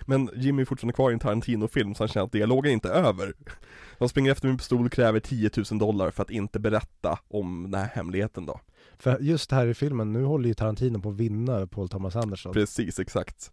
Men 0.00 0.30
Jimmy 0.34 0.62
är 0.62 0.66
fortfarande 0.66 0.92
kvar 0.92 1.10
i 1.10 1.12
en 1.12 1.18
Tarantino-film 1.18 1.94
så 1.94 2.02
han 2.02 2.08
känner 2.08 2.26
att 2.26 2.32
dialogen 2.32 2.72
inte 2.72 2.88
är 2.88 3.02
över. 3.02 3.32
Han 3.98 4.08
springer 4.08 4.32
efter 4.32 4.48
en 4.48 4.58
pistol 4.58 4.86
och 4.86 4.92
kräver 4.92 5.20
10 5.20 5.50
000 5.70 5.78
dollar 5.78 6.10
för 6.10 6.22
att 6.22 6.30
inte 6.30 6.60
berätta 6.60 7.18
om 7.28 7.70
den 7.70 7.80
här 7.80 7.88
hemligheten 7.94 8.46
då. 8.46 8.60
För 8.98 9.18
just 9.20 9.50
här 9.50 9.66
i 9.66 9.74
filmen, 9.74 10.12
nu 10.12 10.24
håller 10.24 10.48
ju 10.48 10.54
Tarantino 10.54 11.00
på 11.00 11.08
att 11.08 11.14
vinna 11.14 11.66
Paul 11.66 11.88
Thomas 11.88 12.16
Anderson. 12.16 12.52
Precis, 12.52 12.98
exakt. 12.98 13.50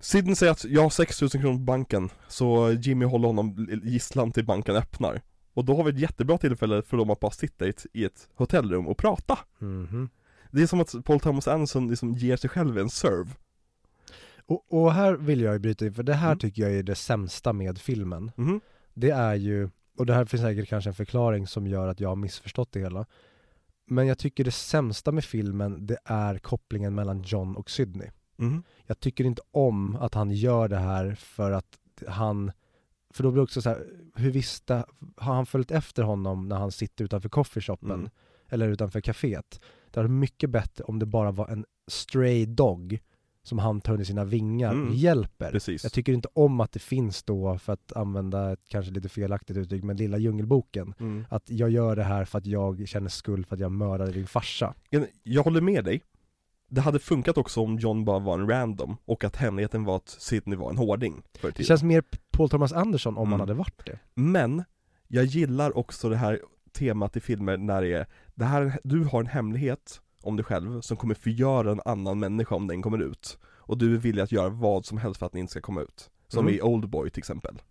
Sydney 0.00 0.34
säger 0.34 0.52
att 0.52 0.64
jag 0.64 0.82
har 0.82 0.90
6 0.90 1.20
000 1.22 1.30
kronor 1.30 1.52
på 1.52 1.58
banken, 1.58 2.10
så 2.28 2.72
Jimmy 2.72 3.04
håller 3.04 3.26
honom 3.26 3.68
gisslan 3.84 4.32
till 4.32 4.44
banken 4.44 4.76
öppnar. 4.76 5.20
Och 5.54 5.64
då 5.64 5.76
har 5.76 5.84
vi 5.84 5.90
ett 5.90 5.98
jättebra 5.98 6.38
tillfälle 6.38 6.82
för 6.82 6.96
dem 6.96 7.10
att 7.10 7.20
bara 7.20 7.30
sitta 7.30 7.66
i 7.66 7.68
ett, 7.68 7.86
i 7.92 8.04
ett 8.04 8.28
hotellrum 8.34 8.86
och 8.86 8.98
prata. 8.98 9.38
Mhm. 9.58 10.08
Det 10.50 10.62
är 10.62 10.66
som 10.66 10.80
att 10.80 10.94
Paul 11.04 11.20
Thomas 11.20 11.48
Anderson 11.48 11.88
liksom 11.90 12.14
ger 12.14 12.36
sig 12.36 12.50
själv 12.50 12.78
en 12.78 12.90
serve. 12.90 13.30
Och, 14.46 14.72
och 14.72 14.92
här 14.92 15.12
vill 15.12 15.40
jag 15.40 15.52
ju 15.52 15.58
bryta 15.58 15.86
in, 15.86 15.94
för 15.94 16.02
det 16.02 16.14
här 16.14 16.26
Mm. 16.28 16.38
tycker 16.38 16.62
jag 16.62 16.72
är 16.72 16.82
det 16.82 16.94
sämsta 16.94 17.52
med 17.52 17.78
filmen. 17.78 18.30
Mhm. 18.36 18.60
Det 18.94 19.10
är 19.10 19.34
ju, 19.34 19.70
och 19.98 20.06
det 20.06 20.14
här 20.14 20.24
finns 20.24 20.42
säkert 20.42 20.68
kanske 20.68 20.90
en 20.90 20.94
förklaring 20.94 21.46
som 21.46 21.66
gör 21.66 21.88
att 21.88 22.00
jag 22.00 22.08
har 22.08 22.16
missförstått 22.16 22.72
det 22.72 22.80
hela. 22.80 23.06
Men 23.86 24.06
jag 24.06 24.18
tycker 24.18 24.44
det 24.44 24.50
sämsta 24.50 25.12
med 25.12 25.24
filmen, 25.24 25.86
det 25.86 25.98
är 26.04 26.38
kopplingen 26.38 26.94
mellan 26.94 27.22
John 27.22 27.56
och 27.56 27.70
Sydney. 27.70 28.08
Mhm. 28.38 28.62
Jag 28.86 29.00
tycker 29.00 29.24
inte 29.24 29.42
om 29.50 29.96
att 29.96 30.14
han 30.14 30.30
gör 30.30 30.68
det 30.68 30.78
här 30.78 31.14
för 31.14 31.50
att 31.50 31.78
han, 32.08 32.52
för 33.14 33.22
då 33.22 33.30
blir 33.30 33.40
det 33.40 33.44
också 33.44 33.62
så 33.62 33.68
här, 33.68 33.86
hur 34.14 34.30
visste, 34.30 34.84
har 35.16 35.34
han 35.34 35.46
följt 35.46 35.70
efter 35.70 36.02
honom 36.02 36.48
när 36.48 36.56
han 36.56 36.72
sitter 36.72 37.04
utanför 37.04 37.28
coffeeshopen? 37.28 37.90
Mm. 37.90 38.10
Eller 38.48 38.68
utanför 38.68 39.00
kaféet? 39.00 39.60
Det 39.90 40.00
hade 40.00 40.08
varit 40.08 40.18
mycket 40.20 40.50
bättre 40.50 40.84
om 40.84 40.98
det 40.98 41.06
bara 41.06 41.30
var 41.30 41.48
en 41.48 41.64
stray 41.86 42.46
dog 42.46 42.98
som 43.42 43.58
han 43.58 43.80
tar 43.80 43.92
under 43.92 44.04
sina 44.04 44.24
vingar 44.24 44.72
Mm. 44.72 44.88
och 44.88 44.94
hjälper. 44.94 45.50
Precis. 45.50 45.82
Jag 45.84 45.92
tycker 45.92 46.12
inte 46.12 46.28
om 46.32 46.60
att 46.60 46.72
det 46.72 46.78
finns 46.78 47.22
då, 47.22 47.58
för 47.58 47.72
att 47.72 47.92
använda 47.92 48.52
ett 48.52 48.68
kanske 48.68 48.92
lite 48.92 49.08
felaktigt 49.08 49.56
uttryck, 49.56 49.84
men 49.84 49.96
lilla 49.96 50.18
djungelboken. 50.18 50.94
Mm. 51.00 51.24
Att 51.30 51.50
jag 51.50 51.70
gör 51.70 51.96
det 51.96 52.02
här 52.02 52.24
för 52.24 52.38
att 52.38 52.46
jag 52.46 52.88
känner 52.88 53.08
skuld 53.08 53.46
för 53.46 53.54
att 53.56 53.60
jag 53.60 53.72
mördade 53.72 54.12
din 54.12 54.26
farsa. 54.26 54.74
Jag- 54.90 55.06
Jag 55.22 55.42
håller 55.42 55.60
med 55.60 55.84
dig. 55.84 56.02
Det 56.70 56.80
hade 56.80 56.98
funkat 56.98 57.38
också 57.38 57.60
om 57.60 57.78
John 57.78 58.04
bara 58.04 58.18
var 58.18 58.38
en 58.38 58.48
random 58.50 58.96
och 59.04 59.24
att 59.24 59.36
hemligheten 59.36 59.84
var 59.84 59.96
att 59.96 60.08
Sydney 60.08 60.58
var 60.58 60.70
en 60.70 60.76
hårding 60.76 61.22
förr 61.34 61.48
i 61.48 61.50
Det 61.50 61.52
tiden. 61.52 61.66
känns 61.66 61.82
mer 61.82 62.04
Paul 62.30 62.48
Thomas 62.50 62.72
Anderson 62.72 63.16
om 63.16 63.22
Mm. 63.22 63.30
han 63.32 63.40
hade 63.40 63.54
varit 63.54 63.86
det. 63.86 63.98
Men, 64.14 64.64
jag 65.08 65.24
gillar 65.24 65.76
också 65.76 66.08
det 66.08 66.16
här 66.16 66.40
temat 66.72 67.16
i 67.16 67.20
filmer 67.20 67.56
när 67.56 67.82
det 67.82 67.92
är, 67.92 68.06
det 68.34 68.44
här, 68.44 68.78
du 68.84 69.04
har 69.04 69.20
en 69.20 69.26
hemlighet 69.26 70.00
om 70.22 70.36
dig 70.36 70.44
själv 70.44 70.80
som 70.80 70.96
kommer 70.96 71.14
förgöra 71.14 71.72
en 71.72 71.80
annan 71.84 72.18
människa 72.18 72.54
om 72.54 72.66
den 72.66 72.82
kommer 72.82 72.98
ut. 73.02 73.38
Och 73.44 73.78
du 73.78 73.94
är 73.94 73.98
villig 73.98 74.22
att 74.22 74.32
göra 74.32 74.48
vad 74.48 74.86
som 74.86 74.98
helst 74.98 75.18
för 75.18 75.26
att 75.26 75.32
den 75.32 75.40
inte 75.40 75.50
ska 75.50 75.60
komma 75.60 75.80
ut. 75.80 76.10
Som 76.28 76.40
Mm. 76.46 76.54
i 76.54 76.62
Oldboy 76.62 77.10
till 77.10 77.18
exempel. 77.20 77.62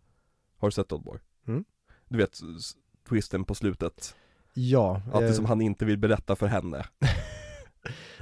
Har 0.58 0.68
du 0.68 0.72
sett 0.72 0.92
Oldboy? 0.92 1.20
Mm. 1.48 1.64
Du 2.10 2.18
vet, 2.18 2.34
s- 2.34 2.74
twisten 3.10 3.44
på 3.44 3.56
slutet. 3.56 4.16
Ja, 4.54 5.02
Att 5.14 5.20
det 5.20 5.28
eh, 5.28 5.34
som 5.34 5.46
han 5.46 5.62
inte 5.62 5.86
vill 5.86 5.98
berätta 5.98 6.36
för 6.36 6.48
henne. 6.48 6.86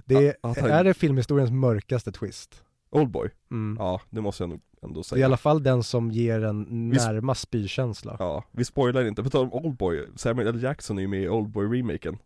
det 0.05 0.35
han- 0.43 0.55
är 0.55 0.83
det 0.83 0.93
filmhistoriens 0.93 1.51
mörkaste 1.51 2.11
twist. 2.11 2.63
Oldboy? 2.89 3.29
Mm. 3.51 3.77
Ja, 3.79 4.01
det 4.09 4.21
måste 4.21 4.43
jag 4.43 4.49
nog 4.49 4.61
ändå 4.81 4.93
Det 4.95 4.99
är 4.99 5.03
säga. 5.03 5.19
i 5.19 5.23
alla 5.23 5.37
fall 5.37 5.63
den 5.63 5.83
som 5.83 6.11
ger 6.11 6.43
en 6.43 6.89
närmast 6.89 7.41
spykänsla. 7.41 8.15
Ja, 8.19 8.43
vi 8.51 8.65
spoilar 8.65 9.05
inte. 9.05 9.23
På 9.23 9.29
tal 9.29 9.43
om 9.45 9.53
Oldboy, 9.53 10.05
Samuel 10.15 10.47
L. 10.47 10.63
Jackson 10.63 10.97
är 10.97 11.01
ju 11.01 11.07
med 11.07 11.23
i 11.23 11.27
Oldboy-remaken. 11.29 12.17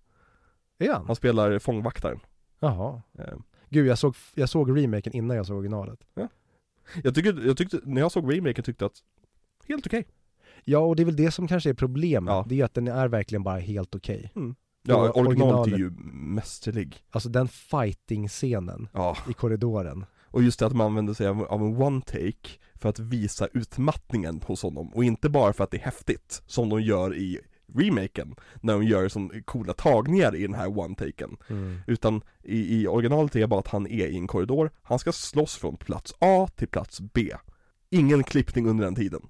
Är 0.80 0.94
han? 0.94 1.06
Han 1.08 1.16
spelar 1.16 1.60
fångvaktaren. 1.60 2.20
Jaha. 2.60 3.02
Eh, 3.20 3.26
Gud, 3.70 3.88
jag 3.88 3.98
såg, 3.98 4.16
jag 4.36 4.50
såg 4.50 4.78
remaken 4.78 5.14
innan 5.16 5.38
jag 5.38 5.46
såg 5.46 5.58
originalet. 5.58 6.00
Jag, 7.04 7.16
tycker, 7.16 7.46
jag 7.48 7.58
tyckte, 7.58 7.80
när 7.84 8.02
jag 8.02 8.12
såg 8.12 8.34
remaken 8.36 8.64
tyckte 8.64 8.84
jag 8.84 8.90
att, 8.90 9.04
helt 9.68 9.86
okej. 9.88 10.08
Ja, 10.64 10.80
och 10.80 10.96
det 10.96 11.04
är 11.04 11.06
väl 11.06 11.16
det 11.16 11.32
som 11.32 11.48
kanske 11.48 11.70
är 11.70 11.74
problemet. 11.74 12.32
Ja. 12.32 12.46
Det 12.50 12.62
är 12.62 12.66
att 12.66 12.74
den 12.74 12.88
är 12.88 13.08
verkligen 13.08 13.44
bara 13.44 13.60
helt 13.60 13.96
okej. 13.96 14.32
Ja, 14.84 15.12
originalet 15.12 15.74
är 15.74 15.78
ju 15.78 15.90
mästerlig. 16.14 17.04
Alltså 17.12 17.30
den 17.30 17.48
fighting-scenen 17.48 18.88
Ja, 18.94 19.18
i 19.30 19.34
korridoren. 19.34 20.06
Och 20.32 20.44
just 20.44 20.60
det 20.60 20.66
att 20.66 20.76
man 20.76 20.86
använder 20.88 21.14
sig 21.14 21.28
av, 21.28 21.44
av 21.44 21.62
en 21.62 21.82
one 21.82 22.02
take 22.02 22.50
för 22.76 22.90
att 22.90 23.00
visa 23.00 23.48
utmattningen 23.54 24.42
hos 24.46 24.64
honom 24.64 24.94
och 24.94 25.04
inte 25.04 25.30
bara 25.30 25.54
för 25.54 25.64
att 25.64 25.72
det 25.72 25.78
är 25.78 25.82
häftigt 25.82 26.42
som 26.46 26.70
de 26.70 26.82
gör 26.82 27.16
i 27.16 27.40
remaken 27.76 28.36
när 28.62 28.74
de 28.74 28.84
gör 28.84 29.10
som 29.10 29.32
coola 29.46 29.74
tagningar 29.74 30.36
i 30.36 30.42
den 30.42 30.54
här 30.54 30.68
one-taken 30.68 31.38
Mm. 31.50 31.80
Utan 31.88 32.22
i, 32.44 32.82
i 32.82 32.88
originalet 32.88 33.36
är 33.36 33.40
det 33.40 33.48
bara 33.48 33.60
att 33.60 33.68
han 33.68 33.88
är 33.88 34.08
i 34.08 34.16
en 34.18 34.28
korridor, 34.28 34.72
han 34.82 35.00
ska 35.00 35.12
slåss 35.12 35.56
från 35.56 35.78
plats 35.78 36.14
A 36.20 36.48
till 36.56 36.68
plats 36.68 37.02
B 37.02 37.32
Ingen 37.90 38.24
klippning 38.24 38.68
under 38.68 38.86
den 38.86 38.96
tiden 38.96 39.22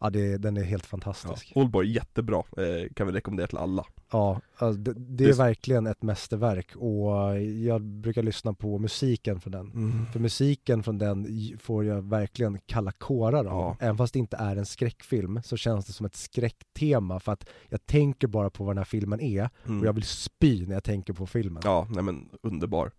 Ja, 0.00 0.10
det, 0.10 0.38
den 0.38 0.56
är 0.56 0.62
helt 0.62 0.82
ja. 0.84 0.88
fantastisk. 0.88 1.52
Oldboy, 1.54 1.92
jättebra, 1.92 2.36
eh, 2.56 2.92
kan 2.94 3.06
vi 3.06 3.12
rekommendera 3.12 3.46
till 3.46 3.58
alla 3.58 3.84
Ja, 4.12 4.40
alltså 4.56 4.80
det, 4.80 4.94
det 4.96 5.24
är 5.24 5.32
verkligen 5.34 5.86
ett 5.86 6.02
mästerverk 6.02 6.76
och 6.76 7.40
jag 7.42 7.82
brukar 7.82 8.22
lyssna 8.22 8.52
på 8.54 8.78
musiken 8.78 9.40
från 9.40 9.52
den. 9.52 9.66
mm. 9.72 10.06
För 10.12 10.20
musiken 10.20 10.82
från 10.82 10.98
den 10.98 11.26
får 11.60 11.84
jag 11.84 12.02
verkligen 12.10 12.58
kalla 12.66 12.92
kårar 12.92 13.38
av. 13.38 13.44
Ja. 13.46 13.76
Även 13.80 13.96
fast 13.96 14.12
det 14.12 14.18
inte 14.18 14.36
är 14.36 14.56
en 14.56 14.66
skräckfilm 14.66 15.40
så 15.44 15.56
känns 15.56 15.86
det 15.86 15.92
som 15.92 16.06
ett 16.06 16.16
skräcktema 16.16 17.20
för 17.20 17.32
att 17.32 17.48
jag 17.68 17.86
tänker 17.86 18.26
bara 18.26 18.50
på 18.50 18.64
vad 18.64 18.70
den 18.74 18.78
här 18.78 18.84
filmen 18.84 19.20
är 19.20 19.50
Mm. 19.66 19.80
och 19.80 19.86
jag 19.86 19.92
vill 19.92 20.04
spy 20.04 20.66
när 20.66 20.74
jag 20.74 20.84
tänker 20.84 21.12
på 21.12 21.26
filmen. 21.26 21.62
Ja, 21.64 21.86
nej 21.90 22.02
men 22.04 22.28
underbar 22.42 22.90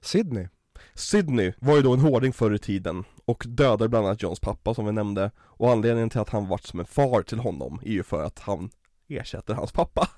Sydney, 0.00 0.48
Sydney 0.94 1.52
var 1.58 1.76
ju 1.76 1.82
då 1.82 1.92
en 1.94 2.00
hårding 2.00 2.32
förr 2.32 2.54
i 2.54 2.58
tiden 2.58 3.04
och 3.26 3.44
dödade 3.48 3.88
bland 3.88 4.06
annat 4.06 4.22
Johns 4.22 4.40
pappa 4.40 4.74
som 4.74 4.86
vi 4.86 4.92
nämnde 4.92 5.30
och 5.38 5.70
anledningen 5.70 6.10
till 6.10 6.20
att 6.20 6.30
han 6.30 6.48
varit 6.48 6.64
som 6.64 6.80
en 6.80 6.86
far 6.86 7.22
till 7.22 7.38
honom 7.38 7.80
är 7.84 7.92
ju 7.92 8.02
för 8.02 8.24
att 8.24 8.38
han 8.38 8.70
ersätter 9.08 9.54
hans 9.54 9.72
pappa 9.72 10.08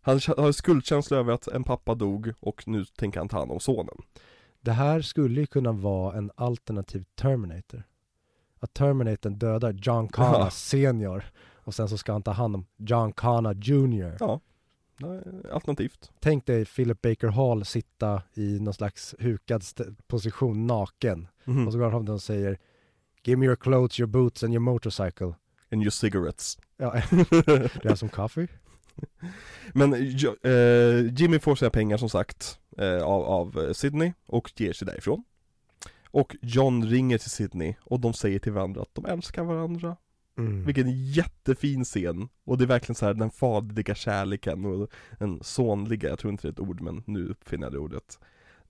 Han 0.00 0.20
har 0.36 0.52
skuldkänsla 0.52 1.16
över 1.16 1.32
att 1.32 1.48
en 1.48 1.64
pappa 1.64 1.94
dog 1.94 2.32
och 2.40 2.68
nu 2.68 2.84
tänker 2.84 3.20
han 3.20 3.28
ta 3.28 3.38
hand 3.38 3.50
om 3.50 3.60
sonen 3.60 3.96
det 4.62 4.72
här 4.72 5.00
skulle 5.00 5.40
ju 5.40 5.46
kunna 5.46 5.72
vara 5.72 6.16
en 6.16 6.30
alternativ 6.34 7.04
Terminator. 7.14 7.82
Att 8.60 8.74
Terminator 8.74 9.30
dödar 9.30 9.72
John 9.72 10.08
Connor 10.08 10.38
Ja. 10.38 10.50
senior 10.50 11.24
och 11.54 11.74
sen 11.74 11.88
så 11.88 11.98
ska 11.98 12.12
han 12.12 12.22
ta 12.22 12.30
hand 12.30 12.54
om 12.56 12.66
John 12.76 13.12
Connor 13.12 13.54
junior. 13.54 14.16
Ja, 14.20 14.40
alternativt 15.52 16.10
Tänk 16.20 16.46
dig 16.46 16.64
Philip 16.64 17.02
Baker 17.02 17.28
Hall 17.28 17.64
sitta 17.64 18.22
i 18.34 18.60
någon 18.60 18.74
slags 18.74 19.14
hukad 19.18 19.62
position 20.06 20.66
naken 20.66 21.28
Mhm. 21.44 21.66
och 21.66 21.72
så 21.72 21.78
går 21.78 21.84
han 21.84 21.92
fram 21.92 22.02
till 22.02 22.08
honom 22.08 22.14
och 22.14 22.22
säger 22.22 22.58
Give 23.24 23.36
me 23.36 23.46
your 23.46 23.56
clothes, 23.56 24.00
your 24.00 24.08
boots 24.08 24.42
and 24.42 24.52
your 24.52 24.60
motorcycle. 24.60 25.34
And 25.72 25.82
your 25.82 25.90
cigarettes 25.90 26.58
Ja, 26.76 26.92
du 27.82 27.88
har 27.88 27.94
som 27.94 28.08
kaffe? 28.08 28.48
Men 29.72 29.92
eh, 29.94 31.14
Jimmy 31.20 31.38
får 31.38 31.54
sina 31.54 31.70
pengar 31.70 31.96
som 31.96 32.08
sagt 32.08 32.58
eh, 32.78 33.02
av, 33.02 33.22
av 33.24 33.58
eh, 33.58 33.72
Sydney 33.72 34.12
och 34.26 34.52
ger 34.56 34.72
sig 34.72 34.86
därifrån 34.86 35.24
Och 36.10 36.36
John 36.42 36.84
ringer 36.86 37.18
till 37.18 37.30
Sydney 37.30 37.74
och 37.80 38.00
de 38.00 38.12
säger 38.12 38.38
till 38.38 38.52
varandra 38.52 38.82
att 38.82 38.94
de 38.94 39.04
älskar 39.06 39.44
varandra 39.44 39.96
Mm. 40.38 40.64
Vilken 40.64 41.04
jättefin 41.12 41.84
scen! 41.84 42.28
Och 42.44 42.58
det 42.58 42.64
är 42.64 42.66
verkligen 42.66 42.94
så 42.94 43.06
här 43.06 43.14
den 43.14 43.30
faderliga 43.30 43.94
kärleken 43.94 44.64
och 44.64 44.90
den 45.18 45.42
sonliga, 45.42 46.08
jag 46.08 46.18
tror 46.18 46.30
inte 46.32 46.46
det 46.46 46.48
är 46.48 46.52
ett 46.52 46.68
ord 46.68 46.80
men 46.80 47.02
nu 47.06 47.28
uppfinner 47.28 47.66
jag 47.66 47.72
det 47.72 47.78
ordet 47.78 48.18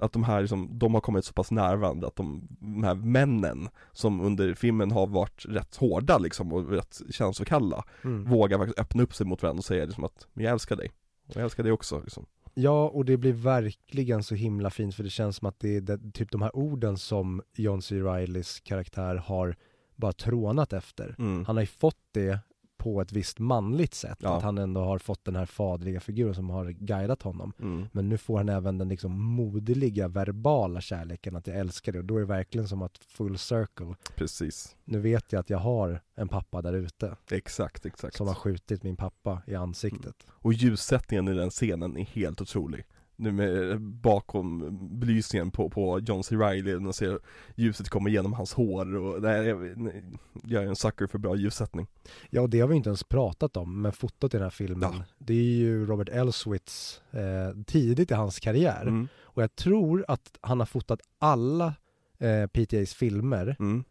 Att 0.02 0.12
de 0.12 0.24
här 0.24 0.40
liksom, 0.40 0.78
de 0.78 0.94
har 0.94 1.00
kommit 1.00 1.24
så 1.24 1.32
pass 1.32 1.50
nära 1.50 1.76
varandra 1.76 2.08
att 2.08 2.16
de, 2.16 2.48
de 2.60 2.84
här 2.84 2.94
männen 2.94 3.68
som 3.92 4.20
under 4.20 4.54
filmen 4.54 4.90
har 4.90 5.06
varit 5.06 5.44
rätt 5.48 5.76
hårda 5.76 6.18
liksom 6.18 6.52
och 6.52 6.70
rätt 6.70 7.00
känslokalla 7.10 7.84
Mm. 8.04 8.24
Vågar 8.24 8.58
faktiskt 8.58 8.78
öppna 8.78 9.02
upp 9.02 9.14
sig 9.14 9.26
mot 9.26 9.42
varandra 9.42 9.58
och 9.58 9.64
säga 9.64 9.84
liksom 9.84 10.04
att 10.04 10.26
jag 10.34 10.52
älskar 10.52 10.76
dig 10.76 10.90
Och 11.28 11.36
jag 11.36 11.42
älskar 11.42 11.62
dig 11.62 11.72
också 11.72 12.00
liksom 12.00 12.26
Ja, 12.54 12.88
och 12.88 13.04
det 13.04 13.16
blir 13.16 13.32
verkligen 13.32 14.22
så 14.22 14.34
himla 14.34 14.70
fint 14.70 14.94
för 14.94 15.02
det 15.02 15.10
känns 15.10 15.36
som 15.36 15.48
att 15.48 15.60
det 15.60 15.76
är 15.76 15.80
det, 15.80 16.12
typ 16.12 16.30
de 16.30 16.42
här 16.42 16.56
orden 16.56 16.98
som 16.98 17.42
John 17.56 17.82
C. 17.82 18.00
Reillys 18.00 18.60
karaktär 18.60 19.16
har 19.16 19.56
bara 19.96 20.12
trånat 20.12 20.72
efter. 20.72 21.14
mm. 21.18 21.44
Han 21.44 21.56
har 21.56 21.62
ju 21.62 21.66
fått 21.66 22.00
det 22.12 22.38
på 22.82 23.00
ett 23.00 23.12
visst 23.12 23.38
manligt 23.38 23.94
sätt, 23.94 24.18
Ja. 24.20 24.36
att 24.36 24.42
han 24.42 24.58
ändå 24.58 24.80
har 24.80 24.98
fått 24.98 25.24
den 25.24 25.36
här 25.36 25.46
faderliga 25.46 26.00
figuren 26.00 26.34
som 26.34 26.50
har 26.50 26.70
guidat 26.70 27.22
honom. 27.22 27.52
Mm. 27.58 27.86
Men 27.92 28.08
nu 28.08 28.18
får 28.18 28.36
han 28.36 28.48
även 28.48 28.78
den 28.78 28.88
liksom 28.88 29.20
moderliga, 29.20 30.08
verbala 30.08 30.80
kärleken, 30.80 31.36
att 31.36 31.46
jag 31.46 31.56
älskar 31.56 31.92
det. 31.92 31.98
Och 31.98 32.04
då 32.04 32.16
är 32.16 32.20
det 32.20 32.26
verkligen 32.26 32.68
som 32.68 32.82
att 32.82 32.98
full 32.98 33.38
circle. 33.38 33.94
Precis 34.16 34.76
Nu 34.84 35.00
vet 35.00 35.32
jag 35.32 35.40
att 35.40 35.50
jag 35.50 35.58
har 35.58 36.00
en 36.14 36.28
pappa 36.28 36.62
där 36.62 36.72
ute 36.72 37.16
Exakt, 37.30 37.86
exakt 37.86 38.16
som 38.16 38.26
har 38.28 38.34
skjutit 38.34 38.82
min 38.82 38.96
pappa 38.96 39.42
i 39.46 39.54
ansiktet. 39.54 40.26
Och 40.30 40.52
ljussättningen 40.52 41.28
i 41.28 41.34
den 41.34 41.50
scenen 41.50 41.96
är 41.96 42.04
helt 42.04 42.40
otrolig 42.40 42.84
Nu 43.22 43.32
med 43.32 43.80
bakom 43.80 44.78
belysningen 45.00 45.50
på, 45.50 45.70
på 45.70 46.00
John 46.00 46.24
C. 46.24 46.36
Reilly, 46.36 46.74
man 46.78 46.92
ser 46.92 47.18
ljuset 47.56 47.88
komma 47.88 48.08
igenom 48.08 48.32
hans 48.32 48.52
hår 48.54 48.96
och 48.96 49.22
nej, 49.22 49.46
jag, 49.46 49.78
nej, 49.78 50.04
jag 50.44 50.64
är 50.64 50.68
en 50.68 50.76
sucker 50.76 51.06
för 51.06 51.18
bra 51.18 51.36
ljussättning 51.36 51.86
Ja, 52.30 52.40
och 52.40 52.50
det 52.50 52.60
har 52.60 52.68
vi 52.68 52.76
inte 52.76 52.88
ens 52.88 53.04
pratat 53.04 53.56
om, 53.56 53.82
men 53.82 53.92
fotot 53.92 54.34
i 54.34 54.36
den 54.36 54.42
här 54.42 54.50
filmen, 54.50 54.90
Ja. 54.98 55.04
det 55.18 55.34
är 55.34 55.42
ju 55.56 55.86
Robert 55.86 56.08
Elswits 56.08 57.02
eh, 57.10 57.62
tidigt 57.66 58.10
i 58.10 58.14
hans 58.14 58.40
karriär. 58.40 58.82
mm. 58.82 59.08
Och 59.20 59.42
jag 59.42 59.56
tror 59.56 60.04
att 60.08 60.38
han 60.40 60.58
har 60.58 60.66
fotat 60.66 61.00
alla 61.18 61.74
eh, 62.18 62.46
PTAs 62.46 62.94
filmer, 62.94 63.56
Mm. 63.58 63.84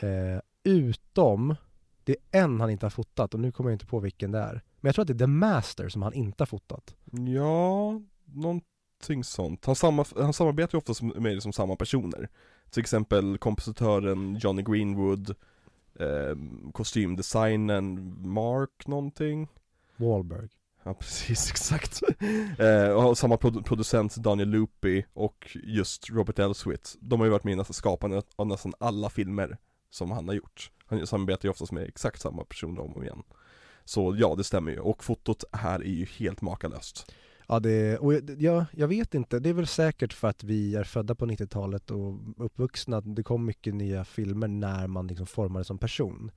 eh, 0.00 0.40
utom, 0.64 1.54
det 2.04 2.16
är 2.30 2.42
en 2.44 2.60
han 2.60 2.70
inte 2.70 2.86
har 2.86 2.90
fotat 2.90 3.34
och 3.34 3.40
nu 3.40 3.52
kommer 3.52 3.70
jag 3.70 3.74
inte 3.74 3.86
på 3.86 4.00
vilken 4.00 4.32
det 4.32 4.38
är. 4.38 4.52
Men 4.80 4.88
jag 4.88 4.94
tror 4.94 5.02
att 5.02 5.08
det 5.08 5.14
är 5.14 5.18
The 5.18 5.26
Master 5.26 5.88
som 5.88 6.02
han 6.02 6.12
inte 6.14 6.40
har 6.42 6.46
fotat. 6.46 6.96
Ja, 7.34 8.00
någonting 8.32 9.24
sånt 9.24 9.66
Han, 9.66 9.76
samma, 9.76 10.04
han 10.16 10.32
samarbetar 10.32 10.78
ju 10.78 10.78
ofta 10.78 11.04
med 11.20 11.32
liksom 11.34 11.52
samma 11.52 11.76
personer 11.76 12.28
Till 12.70 12.80
exempel 12.80 13.38
kompositören 13.38 14.36
Johnny 14.40 14.62
Greenwood 14.62 15.30
eh, 16.00 16.36
Kostymdesignen 16.72 18.14
Mark 18.28 18.86
någonting 18.86 19.48
Wahlberg. 19.96 20.48
Ja 20.84 20.94
precis, 20.94 21.50
exakt. 21.50 22.00
eh, 22.58 22.90
och 22.90 23.18
samma 23.18 23.36
produ- 23.36 23.62
producent 23.62 24.16
Daniel 24.16 24.48
Lupi 24.48 25.04
och 25.12 25.56
just 25.64 26.10
Robert 26.10 26.38
Elswit. 26.38 26.96
De 27.00 27.20
har 27.20 27.26
ju 27.26 27.30
varit 27.32 27.44
med 27.44 27.52
i 27.52 27.56
nästan 27.56 27.74
skapandet 27.74 28.26
av 28.36 28.46
nästan 28.46 28.72
alla 28.78 29.10
filmer 29.10 29.58
som 29.90 30.10
han 30.10 30.28
har 30.28 30.34
gjort. 30.34 30.70
Han 30.86 31.06
samarbetar 31.06 31.46
ju 31.46 31.50
oftast 31.50 31.72
med 31.72 31.88
exakt 31.88 32.20
samma 32.20 32.44
personer 32.44 32.80
om 32.82 32.92
och 32.92 33.04
igen. 33.04 33.22
Så 33.84 34.16
ja, 34.18 34.34
det 34.34 34.44
stämmer 34.44 34.70
ju. 34.72 34.80
Och 34.80 35.04
fotot 35.04 35.44
här 35.52 35.80
är 35.80 35.92
ju 35.92 36.04
helt 36.04 36.40
makalöst. 36.40 37.12
Ja, 37.48 37.60
det, 37.60 37.98
och 37.98 38.14
jag, 38.14 38.42
jag, 38.42 38.64
jag 38.72 38.88
vet 38.88 39.14
inte, 39.14 39.38
det 39.38 39.48
är 39.48 39.52
väl 39.52 39.66
säkert 39.66 40.12
för 40.12 40.28
att 40.28 40.44
vi 40.44 40.74
är 40.76 40.84
födda 40.84 41.14
på 41.14 41.26
90-talet 41.26 41.90
och 41.90 42.14
uppvuxna, 42.36 43.00
det 43.00 43.22
kom 43.22 43.44
mycket 43.44 43.74
nya 43.74 44.04
filmer 44.04 44.48
när 44.48 44.86
man 44.86 45.06
liksom 45.06 45.26
formades 45.26 45.66
som 45.66 45.78
person. 45.78 46.30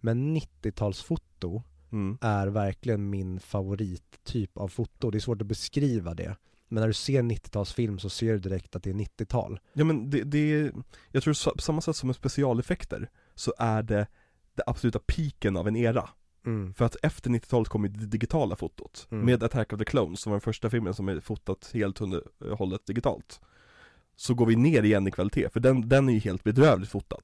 Men 0.00 0.36
90-talsfoto 0.36 1.62
Mm. 1.92 2.18
är 2.20 2.46
verkligen 2.46 3.10
min 3.10 3.40
favorittyp 3.40 4.56
av 4.56 4.68
foto. 4.68 5.10
Det 5.10 5.18
är 5.18 5.20
svårt 5.20 5.40
att 5.40 5.46
beskriva 5.46 6.14
det. 6.14 6.36
Men 6.68 6.80
när 6.80 6.86
du 6.88 6.92
ser 6.94 7.22
90-talsfilm 7.22 7.98
så 7.98 8.10
ser 8.10 8.32
du 8.32 8.38
direkt 8.38 8.76
att 8.76 8.82
det 8.82 8.90
är 8.90 8.94
90-tal. 8.94 9.60
Ja 9.72 9.84
men 9.84 10.10
det, 10.10 10.22
det 10.22 10.38
är, 10.38 10.72
jag 11.12 11.22
tror 11.22 11.54
på 11.54 11.62
samma 11.62 11.80
sätt 11.80 11.96
som 11.96 12.06
med 12.06 12.16
specialeffekter 12.16 13.10
så 13.34 13.54
är 13.58 13.82
det 13.82 14.06
det 14.54 14.62
absoluta 14.66 14.98
piken 14.98 15.56
av 15.56 15.68
en 15.68 15.76
era. 15.76 16.08
Mm. 16.46 16.74
För 16.74 16.84
att 16.84 16.96
efter 17.02 17.30
90-talet 17.30 17.68
kom 17.68 17.84
ju 17.84 17.88
det 17.90 18.06
digitala 18.06 18.56
fotot 18.56 19.06
Mm. 19.10 19.24
Med 19.26 19.42
Attack 19.42 19.72
of 19.72 19.78
the 19.78 19.84
Clones 19.84 20.20
som 20.20 20.30
var 20.30 20.34
den 20.36 20.40
första 20.40 20.70
filmen 20.70 20.94
som 20.94 21.08
är 21.08 21.20
fotat 21.20 21.70
helt 21.74 22.00
under 22.00 22.22
eh, 22.44 22.56
hållet 22.58 22.86
digitalt 22.86 23.40
Så 24.16 24.34
går 24.34 24.46
vi 24.46 24.56
ner 24.56 24.82
igen 24.82 25.06
i 25.08 25.10
kvalitet, 25.10 25.48
för 25.52 25.60
den, 25.60 25.88
den 25.88 26.08
är 26.08 26.12
ju 26.12 26.18
helt 26.18 26.44
bedrövligt 26.44 26.90
fotad 26.90 27.22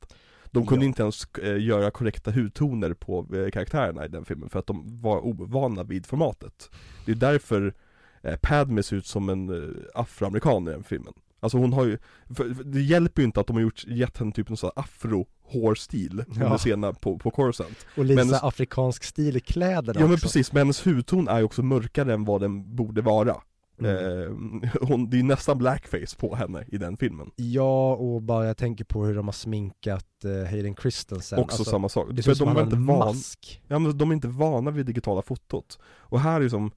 De 0.51 0.67
kunde 0.67 0.85
Ja. 0.85 0.89
inte 0.89 1.03
ens 1.03 1.25
eh, 1.43 1.63
göra 1.63 1.91
korrekta 1.91 2.31
hudtoner 2.31 2.95
på 2.95 3.27
eh, 3.37 3.51
karaktärerna 3.51 4.05
i 4.05 4.09
den 4.09 4.25
filmen 4.25 4.49
för 4.49 4.59
att 4.59 4.67
de 4.67 5.01
var 5.01 5.27
ovana 5.27 5.83
vid 5.83 6.07
formatet 6.07 6.71
Det 7.07 7.13
är 7.13 7.17
därför 7.17 7.75
eh, 8.23 8.37
Padme 8.43 8.83
ser 8.83 8.97
ut 8.97 9.07
som 9.07 9.29
en 9.29 9.49
eh, 9.49 9.85
afroamerikan 9.95 10.69
i 10.69 10.71
den 10.71 10.85
filmen 10.85 11.13
Alltså 11.41 11.59
hon 11.59 11.73
har 11.73 11.85
ju, 11.85 11.99
för, 12.29 12.55
för 12.55 12.65
det 12.65 12.81
hjälper 12.83 13.23
ju 13.23 13.27
inte 13.27 13.41
att 13.41 13.47
de 13.47 13.57
har 13.57 13.63
gjort, 13.63 13.85
gett 13.87 14.19
henne 14.19 14.33
typ 14.33 14.51
en 14.51 14.57
sån 14.57 14.71
afro 14.77 15.27
hårstil 15.45 16.25
Ja. 16.39 16.45
under 16.45 16.59
scenen 16.59 16.95
på, 16.95 17.19
på 17.19 17.31
Coruscant 17.31 17.87
Och 17.97 18.05
lite 18.05 18.23
här 18.25 18.49
afrikansk 18.49 19.05
stil 19.05 19.37
i 19.37 19.41
kläderna 19.41 20.01
Ja 20.01 20.07
men 20.07 20.15
också. 20.15 20.23
precis, 20.27 20.53
men 20.53 20.61
hennes 20.61 20.87
hudton 20.87 21.29
är 21.29 21.39
ju 21.39 21.45
också 21.45 21.63
mörkare 21.63 22.15
än 22.15 22.25
vad 22.25 22.41
den 22.41 22.77
borde 22.77 23.03
vara 23.03 23.37
Mm. 23.79 24.63
eh, 24.63 24.71
hon, 24.81 25.11
Det 25.11 25.19
är 25.19 25.23
nästan 25.23 25.59
blackface 25.59 26.17
på 26.19 26.35
henne 26.35 26.65
i 26.69 26.79
den 26.79 26.97
filmen 26.97 27.31
Ja, 27.37 27.95
och 27.95 28.23
bara 28.23 28.47
jag 28.47 28.57
tänker 28.57 28.85
på 28.85 29.05
hur 29.05 29.15
de 29.15 29.27
har 29.29 29.33
sminkat 29.33 30.25
eh, 30.25 30.51
Hayden 30.51 30.77
Christensen. 30.77 31.39
Också 31.39 31.57
Alltså, 31.57 31.71
samma 31.71 31.89
sak, 31.89 32.09
Det 32.13 32.23
ser 32.23 32.31
ut 32.31 32.37
som 32.39 32.47
de 32.47 32.57
är 32.57 32.63
inte 32.63 32.77
en 32.77 32.87
van, 32.87 32.99
mask. 32.99 33.63
ja, 33.69 33.79
men 33.79 33.99
de 33.99 34.11
är 34.11 34.15
inte 34.15 34.29
vana 34.29 34.71
vid 34.71 34.87
digitala 34.87 35.23
fotot 35.23 35.79
Och 35.85 36.21
här 36.21 36.37
är 36.37 36.41
ju 36.41 36.51
som 36.51 36.71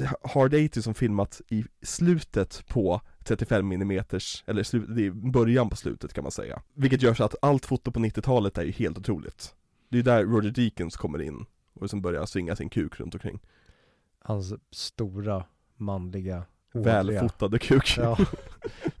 eh, 0.00 0.12
Hard 0.34 0.54
80 0.54 0.82
som 0.82 0.94
filmat 0.94 1.40
i 1.48 1.64
slutet 1.82 2.64
på 2.68 3.00
35 3.24 3.72
mm 3.72 3.90
eller 4.46 4.62
slu, 4.62 4.86
det 4.86 5.06
är 5.06 5.10
början 5.10 5.68
på 5.70 5.76
slutet 5.76 6.12
kan 6.12 6.24
man 6.24 6.30
säga 6.32 6.62
Vilket 6.74 7.02
gör 7.02 7.14
så 7.14 7.24
att 7.24 7.34
allt 7.42 7.66
foto 7.66 7.92
på 7.92 8.00
90-talet 8.00 8.58
är 8.58 8.62
ju 8.64 8.70
helt 8.72 8.98
otroligt 8.98 9.54
Det 9.88 9.98
är 9.98 10.02
där 10.02 10.24
Roger 10.24 10.50
Deakins 10.50 10.96
kommer 10.96 11.22
in 11.22 11.44
och 11.80 11.90
som 11.90 12.02
börjar 12.02 12.26
svinga 12.26 12.56
sin 12.56 12.68
kuk 12.70 13.00
runt 13.00 13.14
omkring 13.14 13.40
Hans 14.26 14.52
stora, 14.70 15.44
manliga. 15.76 16.42
Välfotade 16.72 17.58
kuk 17.58 17.94
Ja, 17.98 18.18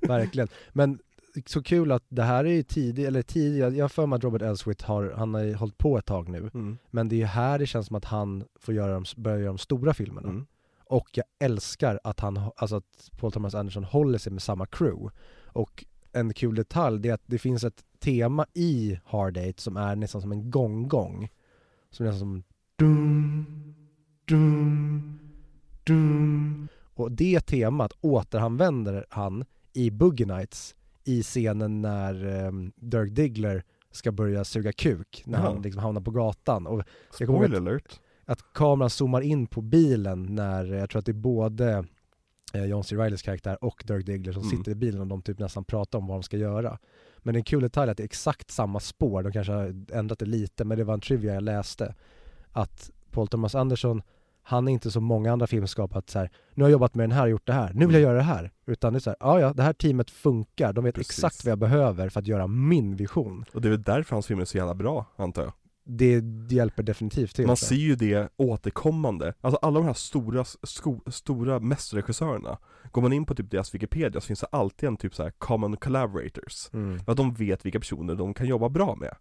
verkligen. 0.00 0.48
Men 0.72 0.98
så 1.46 1.62
kul 1.62 1.92
att 1.92 2.04
det 2.08 2.22
här 2.22 2.44
är 2.44 2.52
ju 2.52 2.62
tidigt, 2.62 3.06
eller 3.06 3.22
tidigt, 3.22 3.74
jag 3.76 3.84
har 3.84 3.88
för 3.88 4.06
mig 4.06 4.16
att 4.16 4.24
Robert 4.24 4.42
Elswit 4.42 4.82
har, 4.82 5.14
han 5.16 5.34
har 5.34 5.42
ju 5.42 5.54
hållit 5.54 5.78
på 5.78 5.98
ett 5.98 6.06
tag 6.06 6.28
nu. 6.28 6.38
Mm. 6.38 6.78
Men 6.90 7.08
det 7.08 7.14
är 7.14 7.18
ju 7.18 7.24
här 7.24 7.58
det 7.58 7.66
känns 7.66 7.86
som 7.86 7.96
att 7.96 8.04
han 8.04 8.44
får 8.60 8.74
göra 8.74 8.92
de, 8.94 9.04
börja 9.16 9.38
göra 9.38 9.48
de 9.48 9.58
stora 9.58 9.94
filmerna. 9.94 10.28
Mm. 10.28 10.46
Och 10.86 11.08
jag 11.12 11.24
älskar 11.38 12.00
att 12.04 12.20
han, 12.20 12.36
ha- 12.36 12.52
alltså 12.56 12.76
att 12.76 13.10
Paul 13.18 13.32
Thomas 13.32 13.54
Anderson 13.54 13.84
håller 13.84 14.18
sig 14.18 14.32
med 14.32 14.42
samma 14.42 14.66
crew. 14.66 15.10
Och 15.44 15.84
en 16.12 16.34
kul 16.34 16.54
detalj, 16.54 17.00
det 17.00 17.08
är 17.08 17.14
att 17.14 17.22
det 17.26 17.38
finns 17.38 17.64
ett 17.64 17.84
tema 18.00 18.46
i 18.54 18.98
Hard 19.04 19.36
Eight 19.36 19.60
som 19.60 19.76
är 19.76 19.96
nästan 19.96 20.20
som 20.20 20.32
en 20.32 20.50
gong-gong. 20.50 21.28
Som 21.90 22.06
är 22.06 22.10
nästan 22.10 22.20
som 22.20 22.42
dum, 22.78 23.74
dum, 24.28 25.18
dum. 25.86 26.68
Och 26.94 27.12
det 27.12 27.40
temat 27.40 27.92
återanvänder 28.00 29.06
han 29.10 29.44
i 29.72 29.90
Boogie 29.90 30.26
Nights 30.26 30.74
i 31.04 31.22
scenen 31.22 31.82
när 31.82 32.26
ehm, 32.26 32.72
Dirk 32.76 33.12
Diggler 33.12 33.64
ska 33.90 34.12
börja 34.12 34.44
suga 34.44 34.72
kuk 34.72 35.22
när 35.26 35.38
Jaha. 35.38 35.52
han 35.52 35.62
liksom 35.62 35.82
hamnar 35.82 36.00
på 36.00 36.10
gatan. 36.10 36.66
Och 36.66 36.82
Jag 37.18 37.26
kommer 37.28 37.46
Spoiler 37.46 37.56
alert. 37.70 38.00
att 38.24 38.52
kameran 38.52 38.90
zoomar 38.90 39.20
in 39.20 39.46
på 39.46 39.60
bilen 39.60 40.34
när, 40.34 40.64
jag 40.64 40.90
tror 40.90 40.98
att 40.98 41.06
det 41.06 41.12
är 41.12 41.14
både 41.14 41.84
eh, 42.54 42.64
John 42.64 42.84
C. 42.84 42.96
Reillys 42.96 43.22
karaktär 43.22 43.64
och 43.64 43.84
Dirk 43.86 44.06
Diggler 44.06 44.32
som 44.32 44.42
Mm. 44.42 44.56
sitter 44.58 44.72
i 44.72 44.74
bilen 44.74 45.00
och 45.00 45.06
de 45.06 45.22
typ 45.22 45.38
nästan 45.38 45.64
pratar 45.64 45.98
om 45.98 46.06
vad 46.06 46.16
de 46.16 46.22
ska 46.22 46.36
göra. 46.36 46.78
Men 47.18 47.34
är 47.34 47.38
en 47.38 47.44
kul 47.44 47.62
detalj 47.62 47.90
att 47.90 47.96
det 47.96 48.02
är 48.02 48.04
exakt 48.04 48.50
samma 48.50 48.80
spår, 48.80 49.22
de 49.22 49.32
kanske 49.32 49.52
har 49.52 49.74
ändrat 49.92 50.18
det 50.18 50.26
lite, 50.26 50.64
men 50.64 50.78
det 50.78 50.84
var 50.84 50.94
en 50.94 51.00
trivia 51.00 51.34
jag 51.34 51.42
läste. 51.42 51.94
Att 52.52 52.90
Paul 53.10 53.28
Thomas 53.28 53.54
Anderson, 53.54 54.02
han 54.46 54.68
är 54.68 54.72
inte 54.72 54.90
som 54.90 55.04
många 55.04 55.32
andra 55.32 55.46
filmskapare 55.46 55.98
att 55.98 56.10
så 56.10 56.18
här, 56.18 56.30
nu 56.54 56.64
har 56.64 56.68
jag 56.68 56.72
jobbat 56.72 56.94
med 56.94 57.02
den 57.08 57.16
här 57.16 57.22
och 57.22 57.30
gjort 57.30 57.46
det 57.46 57.52
här, 57.52 57.72
nu 57.74 57.86
vill 57.86 57.94
jag 57.94 58.02
Mm. 58.02 58.02
göra 58.02 58.16
det 58.16 58.22
här. 58.22 58.50
Utan 58.66 58.92
det 58.92 58.98
är 58.98 59.00
så 59.00 59.10
här, 59.10 59.16
ja 59.20 59.40
ja, 59.40 59.52
det 59.52 59.62
här 59.62 59.72
teamet 59.72 60.10
funkar, 60.10 60.72
de 60.72 60.84
vet 60.84 60.94
Precis. 60.94 61.10
exakt 61.18 61.44
vad 61.44 61.50
jag 61.50 61.58
behöver 61.58 62.08
för 62.08 62.20
att 62.20 62.26
göra 62.26 62.46
min 62.46 62.96
vision. 62.96 63.44
Och 63.54 63.60
det 63.60 63.68
är 63.68 63.70
väl 63.70 63.82
därför 63.82 64.16
hans 64.16 64.26
filmer 64.26 64.42
är 64.42 64.46
så 64.46 64.56
jävla 64.56 64.74
bra, 64.74 65.06
antar 65.16 65.42
jag. 65.42 65.52
Det, 65.86 66.20
det 66.20 66.54
hjälper 66.54 66.82
definitivt 66.82 67.34
till. 67.36 67.46
Man 67.46 67.56
ser 67.56 67.74
ju 67.74 67.94
det 67.96 68.28
återkommande, 68.36 69.34
alltså 69.40 69.58
alla 69.62 69.80
de 69.80 69.86
här 69.86 69.94
stora, 69.94 70.44
sko, 70.62 71.00
stora 71.06 71.60
mästerregissörerna 71.60 72.58
Går 72.92 73.02
man 73.02 73.12
in 73.12 73.26
på 73.26 73.34
typ 73.34 73.50
deras 73.50 73.74
Wikipedia 73.74 74.20
så 74.20 74.26
finns 74.26 74.40
det 74.40 74.46
alltid 74.52 74.86
en 74.88 74.96
typ 74.96 75.14
så 75.14 75.22
här 75.22 75.30
common 75.30 75.76
collaborators 75.76 76.68
Mm. 76.72 76.98
För 76.98 77.12
att 77.12 77.16
de 77.18 77.34
vet 77.34 77.66
vilka 77.66 77.78
personer 77.80 78.14
de 78.14 78.34
kan 78.34 78.46
jobba 78.46 78.68
bra 78.68 78.94
med 78.96 79.16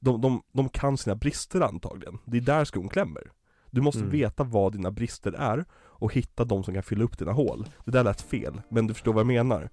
de, 0.00 0.20
de, 0.20 0.42
de 0.52 0.68
kan 0.68 0.96
sina 0.96 1.16
brister 1.16 1.60
antagligen, 1.60 2.18
det 2.24 2.36
är 2.36 2.40
där 2.40 2.64
skon 2.64 2.88
klämmer 2.88 3.22
Du 3.70 3.80
måste 3.80 4.00
Mm. 4.00 4.10
veta 4.10 4.44
vad 4.44 4.72
dina 4.72 4.90
brister 4.90 5.32
är 5.32 5.64
och 5.74 6.14
hitta 6.14 6.44
de 6.44 6.64
som 6.64 6.74
kan 6.74 6.82
fylla 6.82 7.04
upp 7.04 7.18
dina 7.18 7.32
hål 7.32 7.66
Det 7.84 7.90
där 7.90 8.04
lät 8.04 8.20
fel, 8.20 8.60
men 8.68 8.86
du 8.86 8.94
förstår 8.94 9.12
vad 9.12 9.20
jag 9.20 9.26
menar 9.26 9.70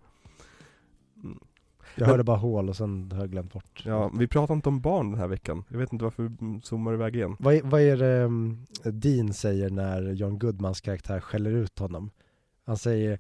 Mm. 1.23 1.39
Jag 1.95 2.01
Men- 2.01 2.09
hörde 2.09 2.23
bara 2.23 2.37
hål 2.37 2.69
och 2.69 2.75
sen 2.77 3.11
har 3.11 3.19
jag 3.19 3.31
glömt 3.31 3.53
bort. 3.53 3.81
Ja, 3.85 4.11
vi 4.19 4.27
pratar 4.27 4.53
inte 4.53 4.69
om 4.69 4.81
barn 4.81 5.11
den 5.11 5.19
här 5.19 5.27
veckan 5.27 5.63
Jag 5.69 5.77
vet 5.77 5.93
inte 5.93 6.03
varför 6.03 6.23
vi 6.23 6.61
zoomar 6.63 6.93
iväg 6.93 7.15
igen 7.15 7.35
Vad, 7.39 7.53
är- 7.55 7.61
vad 7.63 7.81
är 7.81 7.97
det 7.97 8.23
um, 8.23 8.65
Dean 8.83 9.33
säger 9.33 9.69
när 9.69 10.01
John 10.13 10.39
Goodmans 10.39 10.81
karaktär 10.81 11.19
skäller 11.19 11.51
ut 11.51 11.79
honom? 11.79 12.11
Han 12.65 12.77
säger 12.77 13.19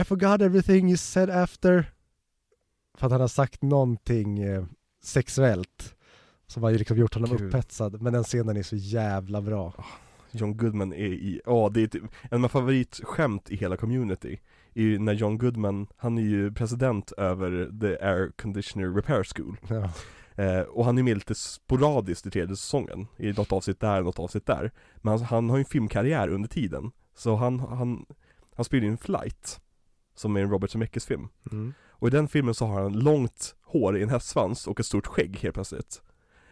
I 0.00 0.04
forgot 0.04 0.40
everything 0.40 0.88
you 0.88 0.96
said 0.96 1.30
after 1.30 1.92
För 2.98 3.06
att 3.06 3.12
han 3.12 3.20
har 3.20 3.28
sagt 3.28 3.62
någonting 3.62 4.38
eh, 4.42 4.64
sexuellt 5.02 5.94
Som 6.46 6.62
har 6.62 6.70
ju 6.70 6.78
liksom 6.78 6.96
gjort 6.96 7.14
honom 7.14 7.30
Gud. 7.36 7.48
upphetsad 7.48 8.02
Men 8.02 8.12
den 8.12 8.24
scenen 8.24 8.56
är 8.56 8.62
så 8.62 8.76
jävla 8.76 9.42
bra 9.42 9.72
John 10.34 10.56
Goodman 10.56 10.92
är 10.92 11.06
i, 11.12 11.40
ja 11.46 11.70
det 11.74 11.82
är 11.82 11.86
typ, 11.86 12.02
en 12.02 12.08
av 12.30 12.38
mina 12.38 12.48
favoritskämt 12.48 13.50
i 13.50 13.56
hela 13.56 13.76
community 13.76 14.38
är 14.74 14.82
ju 14.82 14.98
när 14.98 15.12
John 15.12 15.38
Goodman, 15.38 15.86
han 15.96 16.18
är 16.18 16.22
ju 16.22 16.52
president 16.52 17.12
över 17.12 17.80
The 17.80 18.04
Air 18.04 18.32
Conditioner 18.36 18.94
Repair 18.94 19.24
School. 19.34 19.56
Ja. 19.68 19.90
eh, 20.44 20.60
Och 20.60 20.84
han 20.84 20.98
är 20.98 21.02
med 21.02 21.16
lite 21.16 21.34
sporadiskt 21.34 22.26
i 22.26 22.30
tredje 22.30 22.56
säsongen, 22.56 23.06
i 23.16 23.32
något 23.32 23.52
avsnitt 23.52 23.80
där, 23.80 24.02
något 24.02 24.18
avsnitt 24.18 24.46
där. 24.46 24.72
Men 24.96 25.18
han, 25.18 25.22
han 25.26 25.50
har 25.50 25.56
ju 25.56 25.60
en 25.60 25.64
filmkarriär 25.64 26.28
under 26.28 26.48
tiden 26.48 26.90
Så 27.14 27.36
han, 27.36 27.58
han, 27.58 28.06
han 28.56 28.64
spelar 28.64 28.84
ju 28.84 28.90
en 28.90 28.98
Flight 28.98 29.60
Som 30.14 30.36
är 30.36 30.40
en 30.40 30.50
Robert 30.50 30.70
Zemeckis 30.70 31.06
film. 31.06 31.28
Mm. 31.52 31.74
Och 31.88 32.08
i 32.08 32.10
den 32.10 32.28
filmen 32.28 32.54
så 32.54 32.66
har 32.66 32.82
han 32.82 32.98
långt 32.98 33.54
hår 33.62 33.98
i 33.98 34.02
en 34.02 34.08
hästsvans 34.08 34.66
och 34.66 34.80
ett 34.80 34.86
stort 34.86 35.06
skägg 35.06 35.38
helt 35.38 35.54
plötsligt. 35.54 36.02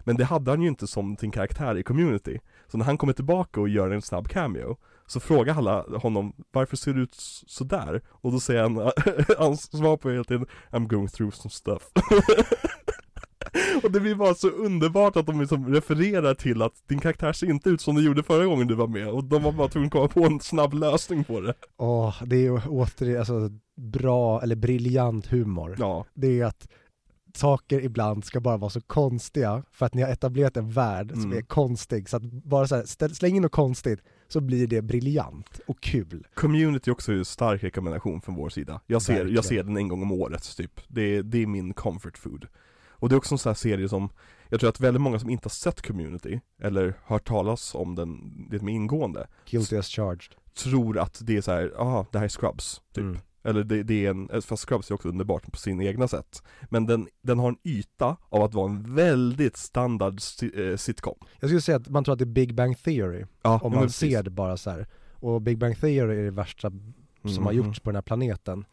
Men 0.00 0.16
det 0.16 0.24
hade 0.24 0.50
han 0.50 0.62
ju 0.62 0.68
inte 0.68 0.86
som 0.86 1.16
sin 1.16 1.30
karaktär 1.30 1.78
i 1.78 1.82
community 1.82 2.38
Så 2.72 2.78
när 2.78 2.84
han 2.84 2.98
kommer 2.98 3.12
tillbaka 3.12 3.60
och 3.60 3.68
gör 3.68 3.90
en 3.90 4.02
snabb 4.02 4.28
cameo 4.28 4.76
Så 5.06 5.20
frågar 5.20 5.54
alla 5.54 5.84
honom 5.98 6.32
varför 6.52 6.76
ser 6.76 6.92
du 6.92 7.02
ut 7.02 7.14
sådär? 7.46 8.00
Och 8.08 8.32
då 8.32 8.40
säger 8.40 8.62
han, 8.62 8.76
hans 9.38 9.62
svar 9.62 9.96
på 9.96 10.10
hela 10.10 10.24
tiden 10.24 10.46
I'm 10.70 10.86
going 10.86 11.08
through 11.08 11.34
some 11.34 11.50
stuff. 11.50 11.82
Och 13.82 13.90
det 13.90 14.00
blir 14.00 14.14
bara 14.14 14.34
så 14.34 14.48
underbart 14.48 15.16
att 15.16 15.26
de 15.26 15.40
liksom 15.40 15.74
refererar 15.74 16.34
till 16.34 16.62
att 16.62 16.88
din 16.88 17.00
karaktär 17.00 17.32
ser 17.32 17.50
inte 17.50 17.70
ut 17.70 17.80
som 17.80 17.94
du 17.94 18.04
gjorde 18.04 18.22
förra 18.22 18.46
gången 18.46 18.66
du 18.66 18.74
var 18.74 18.86
med 18.86 19.08
Och 19.08 19.24
de 19.24 19.42
var 19.42 19.52
bara 19.52 19.68
tvungna 19.68 19.86
att 19.86 19.92
komma 19.92 20.08
på 20.08 20.24
en 20.24 20.40
snabb 20.40 20.74
lösning 20.74 21.24
på 21.24 21.40
det. 21.40 21.54
Åh, 21.76 22.22
det 22.24 22.36
är 22.36 22.40
ju 22.40 22.60
återigen 22.68 23.18
alltså, 23.18 23.50
bra 23.76 24.42
eller 24.42 24.56
briljant 24.56 25.26
humor. 25.26 25.76
Ja, 25.78 26.04
Det 26.14 26.40
är 26.40 26.44
att 26.44 26.68
saker 27.36 27.84
ibland 27.84 28.24
ska 28.24 28.40
bara 28.40 28.56
vara 28.56 28.70
så 28.70 28.80
konstiga 28.80 29.62
för 29.72 29.86
att 29.86 29.94
ni 29.94 30.02
har 30.02 30.08
etablerat 30.08 30.56
en 30.56 30.70
värld 30.70 31.10
som 31.12 31.20
Mm. 31.24 31.38
är 31.38 31.42
konstig 31.42 32.08
så 32.08 32.16
att 32.16 32.22
bara 32.22 32.66
så 32.66 32.76
här, 32.76 32.84
ställ, 32.84 33.14
släng 33.14 33.36
in 33.36 33.42
något 33.42 33.52
konstigt 33.52 34.00
så 34.28 34.40
blir 34.40 34.66
det 34.66 34.82
briljant 34.82 35.60
och 35.66 35.80
kul. 35.80 36.26
Community 36.34 36.90
är 36.90 36.92
också 36.92 37.12
en 37.12 37.24
stark 37.24 37.62
rekommendation 37.62 38.20
från 38.20 38.34
vår 38.34 38.48
sida 38.48 38.80
Jag 38.86 39.02
ser, 39.02 39.12
Verkligen. 39.12 39.34
jag 39.34 39.44
ser 39.44 39.62
den 39.62 39.76
en 39.76 39.88
gång 39.88 40.02
om 40.02 40.12
året 40.12 40.56
typ 40.56 40.80
det 40.88 41.02
är, 41.02 41.22
det 41.22 41.38
är 41.42 41.46
min 41.46 41.74
comfort 41.74 42.18
food 42.18 42.46
Och 42.88 43.08
det 43.08 43.14
är 43.14 43.16
också 43.16 43.34
en 43.34 43.38
sån 43.38 43.50
här 43.50 43.54
serie 43.54 43.88
som 43.88 44.08
Jag 44.48 44.60
tror 44.60 44.70
att 44.70 44.80
väldigt 44.80 45.00
många 45.02 45.18
som 45.18 45.30
inte 45.30 45.44
har 45.44 45.50
sett 45.50 45.82
Community 45.82 46.40
Eller 46.62 46.94
hört 47.04 47.24
talas 47.28 47.74
om 47.74 47.94
den, 47.94 48.08
som 48.58 48.68
är 48.68 48.72
ingående 48.72 49.26
Guilty 49.50 49.76
as 49.76 49.88
charged. 49.88 50.34
Tror 50.54 50.98
att 50.98 51.18
det 51.22 51.36
är 51.36 51.40
så 51.40 51.52
här, 51.52 51.72
aha, 51.78 52.06
det 52.12 52.18
här 52.18 52.24
är 52.24 52.28
Scrubs 52.28 52.80
typ 52.94 53.04
Mm. 53.04 53.18
Eller 53.44 53.64
det, 53.64 53.82
det 53.82 54.06
är 54.06 54.10
en, 54.10 54.42
fast 54.42 54.68
Scrubs 54.68 54.90
är 54.90 54.94
också 54.94 55.08
underbart 55.08 55.52
på 55.52 55.58
sin 55.58 55.82
egna 55.82 56.08
sätt 56.08 56.42
Men 56.70 56.86
den, 56.86 57.08
den 57.22 57.38
har 57.38 57.48
en 57.48 57.58
yta 57.64 58.16
av 58.28 58.42
att 58.42 58.54
vara 58.54 58.70
en 58.70 58.94
väldigt 58.94 59.56
standard 59.56 60.20
si, 60.20 60.70
eh, 60.70 60.76
sitcom 60.76 61.18
Jag 61.40 61.50
skulle 61.50 61.60
säga 61.60 61.76
att 61.76 61.88
man 61.88 62.04
tror 62.04 62.12
att 62.12 62.18
det 62.18 62.24
är 62.24 62.26
Big 62.26 62.54
Bang 62.54 62.82
Theory 62.82 63.24
Ja, 63.42 63.60
om 63.62 63.72
man 63.72 63.90
ser 63.90 64.22
det 64.22 64.30
bara 64.30 64.56
så 64.56 64.70
här. 64.70 64.86
Och 65.14 65.42
Big 65.42 65.58
Bang 65.58 65.80
Theory 65.80 66.18
är 66.18 66.24
det 66.24 66.30
värsta 66.30 66.72
som 67.24 67.44
har 67.44 67.52
gjorts 67.52 67.80
på 67.80 67.90
den 67.90 67.94
här 67.96 68.02
planeten. 68.02 68.64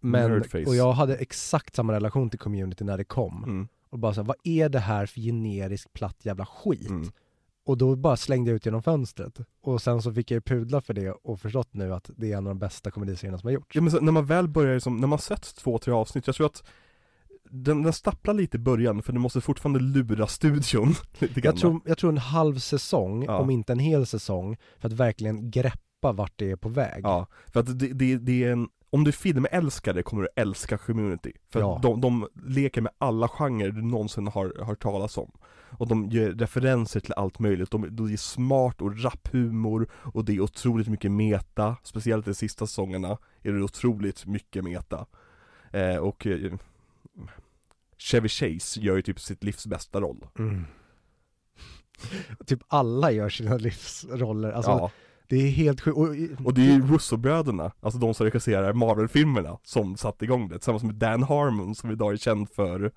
Men, 0.00 0.30
Nerdface. 0.30 0.64
och 0.66 0.76
jag 0.76 0.92
hade 0.92 1.16
exakt 1.16 1.76
samma 1.76 1.92
relation 1.92 2.30
till 2.30 2.38
community 2.38 2.84
när 2.84 2.98
det 2.98 3.04
kom. 3.04 3.44
mm, 3.44 3.68
Och 3.90 3.98
bara 3.98 4.14
så 4.14 4.20
här, 4.20 4.26
vad 4.28 4.36
är 4.42 4.68
det 4.68 4.78
här 4.78 5.06
för 5.06 5.20
generisk 5.20 5.92
platt 5.92 6.16
jävla 6.22 6.46
skit? 6.46 6.90
mm. 6.90 7.10
Och 7.66 7.78
då 7.78 7.96
bara 7.96 8.16
slängde 8.16 8.50
jag 8.50 8.56
ut 8.56 8.66
genom 8.66 8.82
fönstret. 8.82 9.38
Och 9.62 9.82
sen 9.82 10.02
så 10.02 10.12
fick 10.12 10.30
jag 10.30 10.44
pudla 10.44 10.80
för 10.80 10.94
det 10.94 11.10
och 11.10 11.40
förstått 11.40 11.68
nu 11.74 11.94
att 11.94 12.10
det 12.16 12.32
är 12.32 12.36
en 12.36 12.46
av 12.46 12.50
de 12.50 12.58
bästa 12.58 12.90
komediserierna 12.90 13.38
som 13.38 13.46
har 13.46 13.52
gjorts. 13.52 13.76
Ja 13.76 13.82
men 13.82 13.90
så, 13.90 14.00
när 14.00 14.12
man 14.12 14.26
väl 14.26 14.48
börjar, 14.48 14.74
liksom, 14.74 14.96
när 14.96 15.06
man 15.06 15.18
sett 15.18 15.54
två, 15.56 15.78
tre 15.78 15.92
avsnitt, 15.92 16.26
jag 16.26 16.36
tror 16.36 16.46
att 16.46 16.62
den, 17.50 17.82
den 17.82 17.92
stapplar 17.92 18.34
lite 18.34 18.56
i 18.56 18.60
början 18.60 19.02
för 19.02 19.12
du 19.12 19.18
måste 19.18 19.40
fortfarande 19.40 19.80
lura 19.80 20.26
studion 20.26 20.94
lite 21.18 21.40
grann. 21.40 21.52
Jag 21.54 21.60
tror, 21.60 21.80
jag 21.84 21.98
tror 21.98 22.10
en 22.10 22.18
halv 22.18 22.58
säsong, 22.58 23.24
Ja. 23.24 23.38
om 23.38 23.50
inte 23.50 23.72
en 23.72 23.78
hel 23.78 24.06
säsong, 24.06 24.56
för 24.78 24.88
att 24.88 24.92
verkligen 24.94 25.50
greppa 25.50 26.12
vart 26.12 26.32
det 26.36 26.50
är 26.50 26.56
på 26.56 26.68
väg. 26.68 27.00
Ja, 27.04 27.26
för 27.52 27.60
att 27.60 27.78
det, 27.78 27.88
det, 27.88 28.16
det 28.18 28.44
är 28.44 28.52
en, 28.52 28.68
om 28.96 29.04
du 29.04 29.12
filmälskare 29.12 30.02
kommer 30.02 30.22
du 30.22 30.28
älska 30.36 30.78
community. 30.78 31.32
För 31.50 31.60
Ja. 31.60 31.78
de, 31.82 32.00
de 32.00 32.28
leker 32.46 32.80
med 32.80 32.92
alla 32.98 33.28
genrer 33.28 33.70
du 33.70 33.82
någonsin 33.82 34.26
har 34.26 34.64
hört 34.64 34.82
talas 34.82 35.18
om. 35.18 35.32
Och 35.78 35.88
de 35.88 36.08
ger 36.08 36.32
referenser 36.32 37.00
till 37.00 37.12
allt 37.12 37.38
möjligt, 37.38 37.70
de, 37.70 37.96
de 37.96 38.12
är 38.12 38.16
smart 38.16 38.80
och 38.80 39.02
rapp 39.02 39.28
humor 39.32 39.88
och 40.14 40.24
det 40.24 40.32
är 40.36 40.40
otroligt 40.40 40.88
mycket 40.88 41.10
meta, 41.10 41.76
speciellt 41.82 42.24
de 42.26 42.34
sista 42.34 42.66
säsongerna 42.66 43.18
är 43.42 43.52
det 43.52 43.62
otroligt 43.62 44.26
mycket 44.26 44.64
meta. 44.64 45.06
Eh, 45.72 45.96
och 45.96 46.26
eh, 46.26 46.52
Chevy 47.98 48.28
Chase 48.28 48.80
gör 48.80 48.96
ju 48.96 49.02
typ 49.02 49.20
sitt 49.20 49.44
livs 49.44 49.66
bästa 49.66 50.00
roll. 50.00 50.26
Mm. 50.38 50.64
typ 52.46 52.60
alla 52.68 53.10
gör 53.10 53.28
sina 53.28 53.56
livsroller, 53.56 54.52
alltså 54.52 54.70
ja, 54.70 54.90
det 55.28 55.36
är 55.36 55.50
helt 55.50 55.80
sjukt. 55.80 55.96
Och, 55.96 56.46
och 56.46 56.54
det 56.54 56.60
är 56.60 56.74
ju 56.74 56.86
Russo-bröderna, 56.86 57.72
alltså 57.80 57.98
de 57.98 58.14
som 58.14 58.24
regisserar 58.24 58.72
Marvel-filmerna, 58.72 59.58
som 59.62 59.96
satte 59.96 60.24
igång 60.24 60.48
det 60.48 60.54
tillsammans 60.54 60.84
med 60.84 60.94
Dan 60.94 61.22
Harmon 61.22 61.74
som 61.74 61.90
idag 61.90 62.12
är 62.12 62.16
känd 62.16 62.48
för 62.50 62.92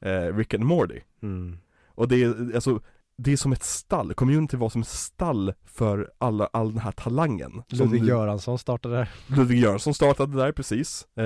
eh, 0.00 0.36
Rick 0.36 0.54
and 0.54 0.64
Morty. 0.64 1.00
mm. 1.22 1.58
Och 1.94 2.08
det 2.08 2.22
är, 2.22 2.54
alltså, 2.54 2.80
det 3.22 3.32
är 3.32 3.36
som 3.36 3.52
ett 3.52 3.62
stall, 3.62 4.14
community 4.14 4.56
var 4.56 4.68
som 4.68 4.80
ett 4.80 4.88
stall 4.88 5.52
för 5.64 6.10
alla, 6.18 6.46
all 6.46 6.70
den 6.70 6.78
här 6.78 6.92
talangen. 6.92 7.62
Ludvig 7.68 8.04
Göransson 8.04 8.58
startade 8.58 8.96
där. 8.96 9.10
Ludvig 9.26 9.58
Göransson 9.58 9.94
startade 9.94 10.36
där 10.36 10.52
precis. 10.52 11.06
Eh, 11.16 11.24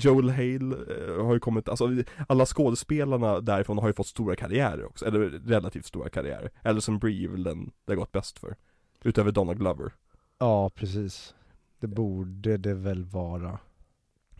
Joel 0.00 0.30
Hale 0.30 0.76
eh, 0.76 1.24
har 1.24 1.34
ju 1.34 1.40
kommit, 1.40 1.68
alltså 1.68 1.88
alla 2.28 2.46
skådespelarna 2.46 3.40
därifrån 3.40 3.78
har 3.78 3.86
ju 3.86 3.94
fått 3.94 4.06
stora 4.06 4.36
karriärer 4.36 4.84
också, 4.84 5.06
eller 5.06 5.20
relativt 5.28 5.86
stora 5.86 6.08
karriärer. 6.08 6.50
Alison 6.64 6.98
Brie 6.98 7.24
är 7.24 7.28
väl 7.28 7.42
den 7.42 7.70
det 7.86 7.92
har 7.92 7.96
gått 7.96 8.12
bäst 8.12 8.38
för. 8.38 8.56
Utöver 9.04 9.32
Donna 9.32 9.54
Glover. 9.54 9.92
Ja, 10.38 10.70
precis. 10.70 11.34
Det 11.80 11.86
borde 11.86 12.56
det 12.56 12.74
väl 12.74 13.04
vara. 13.04 13.58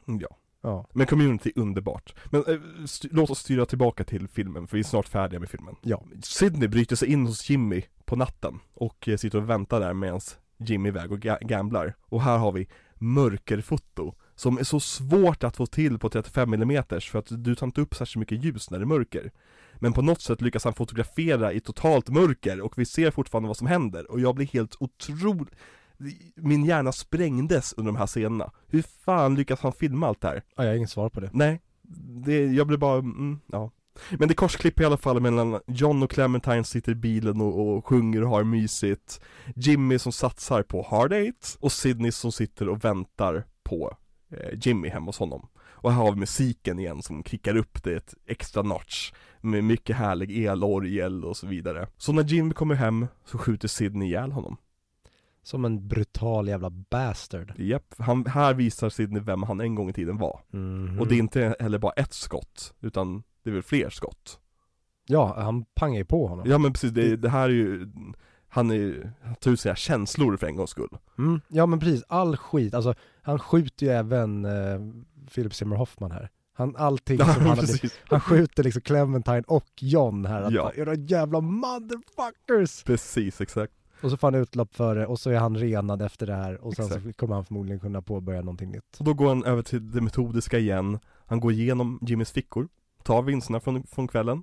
Mm, 0.09 0.21
Ja. 0.21 0.37
Ja, 0.63 0.87
Men 0.93 1.07
community 1.07 1.53
underbart. 1.57 2.15
Men 2.31 2.45
st- 2.85 3.09
låt 3.13 3.31
oss 3.31 3.39
styra 3.39 3.67
tillbaka 3.67 4.05
till 4.05 4.29
filmen, 4.29 4.67
för 4.67 4.77
vi 4.77 4.81
är 4.81 4.85
snart 4.85 5.09
färdiga 5.09 5.41
med 5.41 5.51
filmen. 5.51 5.77
ja, 5.83 6.05
Sydney 6.23 6.69
bryter 6.69 6.97
sig 6.97 7.13
in 7.13 7.27
hos 7.27 7.51
Jimmy 7.51 7.83
på 8.05 8.17
natten 8.17 8.59
och 8.75 9.09
eh, 9.09 9.17
sitter 9.17 9.39
och 9.39 9.51
väntar 9.51 9.81
där 9.81 9.95
medan 9.95 10.21
Jimmy 10.59 10.89
iväg 10.89 11.13
och 11.13 11.19
ga- 11.19 11.47
gamblar. 11.47 11.95
Och 12.01 12.23
här 12.23 12.39
har 12.39 12.53
vi 12.53 12.69
mörkerfoto 12.95 14.15
som 14.35 14.59
är 14.59 14.63
så 14.65 14.81
svårt 14.81 15.45
att 15.45 15.57
få 15.57 15.67
till 15.67 15.99
på 15.99 16.09
35 16.09 16.53
mm 16.55 16.85
för 17.01 17.19
att 17.19 17.27
du 17.31 17.55
tar 17.55 17.67
inte 17.67 17.81
upp 17.81 17.95
särskilt 17.95 18.21
mycket 18.21 18.45
ljus 18.45 18.71
när 18.71 18.79
det 18.79 18.85
är 18.85 18.87
mörker. 18.87 19.31
Men 19.81 19.93
på 19.93 20.03
något 20.03 20.21
sätt 20.21 20.41
lyckas 20.41 20.65
han 20.65 20.75
fotografera 20.75 21.53
i 21.53 21.61
totalt 21.61 22.09
mörker 22.09 22.61
och 22.61 22.79
vi 22.79 22.85
ser 22.85 23.11
fortfarande 23.11 23.47
vad 23.47 23.57
som 23.57 23.67
händer 23.67 24.11
och 24.11 24.21
jag 24.21 24.35
blir 24.35 24.47
helt 24.47 24.77
otroligt 24.81 25.55
min 26.35 26.65
hjärna 26.65 26.93
sprängdes 26.93 27.73
under 27.73 27.93
de 27.93 27.99
här 27.99 28.07
scenerna. 28.07 28.51
Hur 28.69 28.83
fan 28.83 29.35
lyckas 29.35 29.61
han 29.61 29.73
filma 29.73 30.07
allt 30.07 30.21
det 30.21 30.29
här? 30.29 30.43
ja 30.57 30.65
jag 30.65 30.71
har 30.71 30.77
inget 30.77 30.91
svar 30.91 31.09
på 31.09 31.21
det. 31.21 31.31
Nej, 31.33 31.61
det, 32.25 32.47
jag 32.47 32.67
blev 32.67 32.79
bara, 32.79 32.99
mm, 32.99 33.41
ja 33.47 33.71
Men 34.11 34.29
det 34.29 34.35
korsklipper 34.35 34.83
i 34.83 34.87
alla 34.87 34.97
fall 34.97 35.21
mellan 35.21 35.61
John 35.67 36.03
och 36.03 36.11
Clementine 36.11 36.65
sitter 36.65 36.93
i 36.93 36.95
bilen 36.95 37.41
och, 37.41 37.69
och 37.69 37.87
sjunger 37.87 38.23
och 38.23 38.31
har 38.31 38.45
mysigt 38.45 39.21
Jimmy 39.55 39.99
som 39.99 40.13
satsar 40.13 40.63
på 40.63 40.87
Hard 40.91 41.13
Eight 41.13 41.57
och 41.61 41.73
Sydney 41.73 42.13
som 42.13 42.33
sitter 42.33 42.69
och 42.69 42.85
väntar 42.85 43.45
på 43.63 43.97
eh, 44.31 44.59
Jimmy 44.63 44.89
hemma 44.89 45.07
hos 45.07 45.19
honom 45.19 45.49
Och 45.83 45.93
här 45.93 46.03
har 46.03 46.13
vi 46.13 46.19
musiken 46.21 46.79
igen 46.79 47.03
som 47.03 47.23
kickar 47.25 47.57
upp 47.57 47.83
det 47.83 47.93
ett 47.97 48.15
extra 48.27 48.63
notch 48.63 49.13
Med 49.41 49.65
mycket 49.65 49.97
härlig 49.97 50.45
elorgel 50.45 51.25
och 51.25 51.37
så 51.37 51.47
vidare 51.47 51.87
Så 51.97 52.13
när 52.13 52.25
Jimmy 52.25 52.55
kommer 52.55 52.75
hem 52.75 53.07
så 53.25 53.39
skjuter 53.39 53.69
Sydney 53.69 54.09
ihjäl 54.09 54.33
honom 54.33 54.57
Som 55.43 55.65
en 55.65 55.89
brutal 55.89 56.49
jävla 56.49 56.71
bastard. 56.71 57.53
Japp, 57.59 57.95
han, 57.99 58.27
här 58.27 58.55
visar 58.55 58.89
Sydney 58.89 59.23
vem 59.23 59.43
han 59.43 59.61
en 59.61 59.75
gång 59.75 59.91
i 59.91 59.93
tiden 59.93 60.17
var 60.19 60.41
Mhm. 60.51 61.01
Och 61.01 61.09
det 61.09 61.15
är 61.15 61.19
inte 61.19 61.57
heller 61.61 61.79
bara 61.79 61.93
ett 61.93 62.13
skott, 62.13 62.75
utan 62.81 63.23
det 63.45 63.51
är 63.51 63.55
väl 63.55 63.63
fler 63.63 63.91
skott 63.91 64.39
Ja, 65.07 65.35
han 65.43 65.65
pangar 65.75 65.99
ju 65.99 66.05
på 66.05 66.27
honom. 66.27 66.51
Ja 66.51 66.59
men 66.59 66.73
precis, 66.73 66.91
det, 66.93 67.17
det 67.17 67.29
här 67.29 67.45
är 67.49 67.53
ju 67.53 67.89
Han 68.49 68.71
är 68.71 69.13
han 69.23 69.35
tar 69.35 69.51
ut 69.51 69.61
sina 69.61 69.77
känslor 69.77 70.37
för 70.37 70.47
en 70.47 70.57
gångs 70.57 70.71
skull 70.71 70.97
Mm, 71.19 71.41
ja 71.49 71.67
men 71.67 71.79
precis, 71.81 72.05
all 72.09 72.37
skit, 72.37 72.75
alltså 72.75 72.95
han 73.23 73.39
skjuter 73.39 73.87
ju 73.87 73.93
även 73.93 74.45
eh, 74.45 74.81
Philip 75.35 75.55
Seymour 75.55 75.77
Hoffman 75.77 76.11
här. 76.11 76.31
Han, 76.53 76.77
allting 76.77 77.19
som 77.19 77.27
han, 77.29 77.41
hade, 77.47 77.67
han 78.09 78.21
skjuter 78.21 78.63
liksom 78.65 78.83
Clementine 78.83 79.43
och 79.47 79.67
John 79.81 80.25
här, 80.27 80.43
att 80.43 80.53
Ja. 80.53 80.73
era 80.77 80.95
jävla 80.95 81.41
motherfuckers! 81.41 82.85
precis 82.85 83.41
exakt 83.41 83.73
Och 84.03 84.11
så 84.11 84.17
får 84.17 84.27
han 84.31 84.35
utlopp 84.41 84.75
för 84.75 84.97
det, 84.97 85.07
och 85.07 85.21
så 85.21 85.31
är 85.31 85.39
han 85.39 85.57
renad 85.59 86.03
efter 86.03 86.27
det 86.27 86.35
här, 86.35 86.65
och 86.65 86.75
sen 86.75 86.89
så 86.89 86.95
Exakt. 86.99 87.17
kommer 87.17 87.35
han 87.35 87.45
förmodligen 87.45 87.81
kunna 87.81 88.03
påbörja 88.03 88.41
någonting 88.41 88.71
nytt. 88.71 88.85
Så 88.97 89.05
då 89.05 89.15
går 89.15 89.29
han 89.29 89.45
över 89.45 89.63
till 89.63 89.91
det 89.91 90.01
metodiska 90.01 90.59
igen 90.59 90.99
Han 91.27 91.41
går 91.41 91.53
igenom 91.53 91.99
Jimmys 92.03 92.31
fickor 92.31 92.69
Tar 93.03 93.23
vinsterna 93.23 93.61
från, 93.61 93.83
från 93.87 94.09
kvällen 94.09 94.43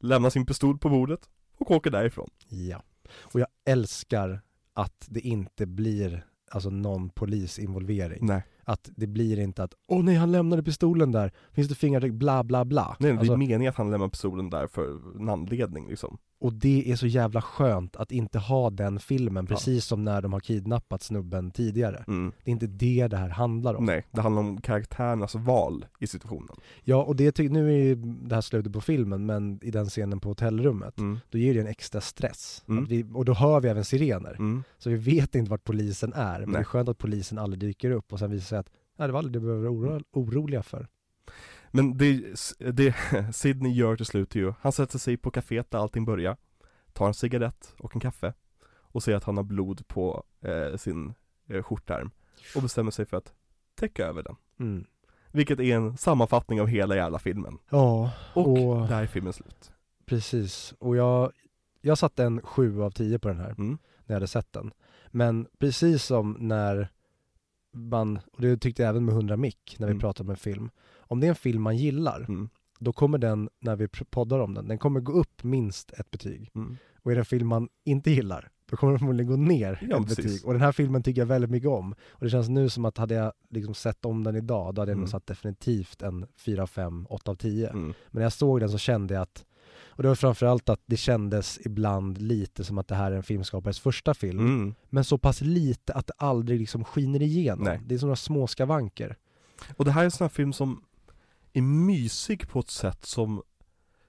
Lämnar 0.00 0.30
sin 0.30 0.46
pistol 0.46 0.78
på 0.78 0.88
bordet 0.88 1.20
och 1.58 1.70
åker 1.70 1.90
därifrån 1.90 2.30
Ja. 2.48 2.82
Och 3.20 3.40
jag 3.40 3.48
älskar 3.64 4.40
att 4.74 5.06
det 5.08 5.20
inte 5.20 5.66
blir 5.66 6.26
alltså 6.50 6.70
någon 6.70 7.10
polisinvolvering. 7.10 8.26
Nej, 8.26 8.42
Att 8.68 8.90
det 8.96 9.06
blir 9.06 9.38
inte 9.38 9.62
att 9.64 9.74
åh 9.88 10.04
nej 10.04 10.14
han 10.14 10.32
lämnade 10.32 10.62
pistolen 10.62 11.12
där, 11.12 11.32
finns 11.52 11.68
det 11.68 11.74
fingeravtryck, 11.74 12.12
bla 12.12 12.44
bla 12.44 12.64
bla. 12.64 12.96
nej 13.00 13.12
det 13.12 13.18
Alltså, 13.18 13.32
är 13.32 13.36
meningen 13.36 13.68
att 13.68 13.76
han 13.76 13.90
lämnar 13.90 14.08
pistolen 14.08 14.50
där 14.50 14.66
för 14.66 15.16
en 15.20 15.28
anledning 15.28 15.88
liksom 15.88 16.18
och 16.40 16.52
det 16.52 16.90
är 16.92 16.96
så 16.96 17.06
jävla 17.06 17.42
skönt 17.42 17.96
att 17.96 18.12
inte 18.12 18.38
ha 18.38 18.70
den 18.70 18.98
filmen, 18.98 19.46
Ja. 19.50 19.54
precis 19.56 19.84
som 19.84 20.04
när 20.04 20.22
de 20.22 20.32
har 20.32 20.40
kidnappat 20.40 21.02
snubben 21.02 21.50
tidigare. 21.50 22.04
mm. 22.08 22.32
Det 22.44 22.50
är 22.50 22.52
inte 22.52 22.66
det 22.66 23.08
det 23.08 23.16
här 23.16 23.28
handlar 23.28 23.74
om. 23.74 23.84
Nej, 23.84 24.04
det 24.10 24.20
handlar 24.20 24.42
om 24.42 24.60
karaktärernas 24.60 25.34
val 25.34 25.86
i 26.00 26.06
situationen 26.06 26.56
Ja, 26.84 27.02
och 27.02 27.16
det 27.16 27.38
nu 27.38 27.68
är 27.68 27.84
ju 27.84 27.94
det 27.94 28.34
här 28.34 28.42
slutet 28.42 28.72
på 28.72 28.80
filmen, 28.80 29.26
men 29.26 29.58
i 29.62 29.70
den 29.70 29.86
scenen 29.86 30.20
på 30.20 30.28
hotellrummet, 30.28 30.98
mm. 30.98 31.18
då 31.30 31.38
ger 31.38 31.54
det 31.54 31.60
en 31.60 31.66
extra 31.66 32.00
stress. 32.00 32.64
Mm. 32.68 32.84
Vi, 32.84 33.04
och 33.14 33.24
då 33.24 33.34
hör 33.34 33.60
vi 33.60 33.68
även 33.68 33.84
sirener. 33.84 34.30
Mm. 34.38 34.62
Så 34.78 34.90
vi 34.90 34.96
vet 34.96 35.34
inte 35.34 35.50
vart 35.50 35.64
polisen 35.64 36.12
är, 36.12 36.38
men 36.40 36.48
Nej. 36.48 36.52
det 36.52 36.58
är 36.58 36.64
skönt 36.64 36.88
att 36.88 36.98
polisen 36.98 37.38
aldrig 37.38 37.60
dyker 37.60 37.90
upp 37.90 38.12
och 38.12 38.18
sen 38.18 38.30
visar 38.30 38.44
sig 38.46 38.58
att 38.58 38.70
nej, 38.98 39.08
det 39.08 39.12
var 39.12 39.18
aldrig 39.18 39.32
det 39.32 39.38
vi 39.38 39.46
behöver 39.46 39.68
vara 39.68 39.72
oro- 39.98 40.04
oroliga 40.12 40.62
för. 40.62 40.88
Men 41.70 41.98
det, 41.98 42.34
det 42.58 42.94
Sydney 43.34 43.72
gör 43.72 43.96
till 43.96 44.06
slut 44.06 44.36
är 44.36 44.40
ju, 44.40 44.52
han 44.60 44.72
sätter 44.72 44.98
sig 44.98 45.16
på 45.16 45.30
kaféet 45.30 45.70
där 45.70 45.78
allting 45.78 46.04
börjar 46.04 46.36
Tar 46.92 47.06
en 47.06 47.14
cigarett 47.14 47.74
och 47.78 47.94
en 47.94 48.00
kaffe 48.00 48.32
Och 48.80 49.02
ser 49.02 49.14
att 49.16 49.24
han 49.24 49.36
har 49.36 49.44
blod 49.44 49.88
på 49.88 50.24
eh, 50.40 50.76
sin 50.76 51.14
eh, 51.48 51.62
skjortärm 51.62 52.10
Och 52.56 52.62
bestämmer 52.62 52.90
sig 52.90 53.06
för 53.06 53.16
att 53.16 53.32
täcka 53.74 54.06
över 54.06 54.22
den 54.22 54.36
Mm. 54.60 54.84
Vilket 55.32 55.60
är 55.60 55.76
en 55.76 55.96
sammanfattning 55.96 56.60
av 56.60 56.66
hela 56.66 56.96
jävla 56.96 57.18
filmen 57.18 57.58
Ja, 57.70 58.10
Och, 58.34 58.68
Och- 58.68 58.88
där 58.88 59.02
är 59.02 59.06
filmen 59.06 59.32
slut 59.32 59.72
precis. 60.06 60.74
Och 60.78 60.96
jag, 60.96 61.32
jag 61.80 61.98
satte 61.98 62.24
en 62.24 62.42
7 62.42 62.82
av 62.82 62.90
10 62.90 63.18
på 63.18 63.28
den 63.28 63.40
här, 63.40 63.50
mm. 63.50 63.68
när 63.70 63.78
jag 64.06 64.14
hade 64.14 64.26
sett 64.26 64.52
den. 64.52 64.72
Men 65.06 65.46
precis 65.58 66.04
som 66.04 66.36
när 66.40 66.88
man, 67.72 68.18
och 68.32 68.40
det 68.42 68.56
tyckte 68.56 68.82
jag 68.82 68.88
även 68.90 69.04
med 69.04 69.14
100 69.14 69.36
mick 69.36 69.76
när 69.78 69.86
vi 69.86 69.90
Mm. 69.90 70.00
pratar 70.00 70.24
om 70.24 70.30
en 70.30 70.36
film. 70.36 70.70
Om 71.08 71.20
det 71.20 71.26
är 71.26 71.28
en 71.28 71.34
film 71.34 71.62
man 71.62 71.76
gillar, 71.76 72.24
Mm. 72.28 72.48
då 72.78 72.92
kommer 72.92 73.18
den, 73.18 73.48
när 73.60 73.76
vi 73.76 73.88
poddar 73.88 74.38
om 74.38 74.54
den, 74.54 74.68
den 74.68 74.78
kommer 74.78 75.00
gå 75.00 75.12
upp 75.12 75.42
minst 75.44 75.90
ett 75.92 76.10
betyg. 76.10 76.50
Mm. 76.54 76.76
Och 77.02 77.10
är 77.10 77.14
det 77.14 77.20
en 77.20 77.24
film 77.24 77.48
man 77.48 77.68
inte 77.84 78.10
gillar, 78.10 78.48
då 78.70 78.76
kommer 78.76 78.92
den 78.92 78.98
förmodligen 78.98 79.30
gå 79.30 79.36
ner 79.36 79.86
Ja, 79.90 79.96
ett 80.00 80.08
precis. 80.08 80.24
betyg. 80.24 80.46
Och 80.46 80.52
den 80.52 80.62
här 80.62 80.72
filmen 80.72 81.02
tycker 81.02 81.20
jag 81.20 81.26
väldigt 81.26 81.50
mycket 81.50 81.68
om. 81.68 81.94
Och 82.10 82.24
det 82.24 82.30
känns 82.30 82.48
nu 82.48 82.68
som 82.70 82.84
att 82.84 82.98
hade 82.98 83.14
jag 83.14 83.32
liksom 83.50 83.74
sett 83.74 84.04
om 84.04 84.24
den 84.24 84.36
idag, 84.36 84.74
då 84.74 84.80
hade 84.82 84.90
jag 84.90 84.96
Mm. 84.96 85.00
nog 85.00 85.08
satt 85.08 85.26
definitivt 85.26 86.02
en 86.02 86.26
4, 86.36 86.66
5, 86.66 87.06
8 87.10 87.30
av 87.30 87.34
10. 87.34 87.68
Mm. 87.70 87.84
Men 87.86 87.94
när 88.10 88.22
jag 88.22 88.32
såg 88.32 88.60
den 88.60 88.70
så 88.70 88.78
kände 88.78 89.14
jag 89.14 89.22
att, 89.22 89.44
och 89.86 90.02
det 90.02 90.08
var 90.08 90.14
framförallt 90.14 90.68
att 90.68 90.80
det 90.86 90.96
kändes 90.96 91.58
ibland 91.66 92.18
lite 92.18 92.64
som 92.64 92.78
att 92.78 92.88
det 92.88 92.94
här 92.94 93.12
är 93.12 93.16
en 93.16 93.22
filmskapares 93.22 93.80
första 93.80 94.14
film. 94.14 94.38
Mm. 94.38 94.74
Men 94.90 95.04
så 95.04 95.18
pass 95.18 95.40
lite 95.40 95.92
att 95.92 96.06
det 96.06 96.12
aldrig 96.16 96.60
liksom 96.60 96.84
skiner 96.84 97.22
igenom. 97.22 97.64
Nej. 97.64 97.80
Det 97.86 97.94
är 97.94 97.98
sådana 97.98 98.16
små 98.16 98.46
skavanker. 98.46 99.16
Och 99.76 99.84
det 99.84 99.90
här 99.90 100.00
är 100.00 100.04
en 100.04 100.10
sån 100.10 100.24
här 100.24 100.28
film 100.28 100.52
som 100.52 100.82
är 101.52 101.62
mysig 101.62 102.48
på 102.48 102.60
ett 102.60 102.70
sätt 102.70 103.06
som 103.06 103.42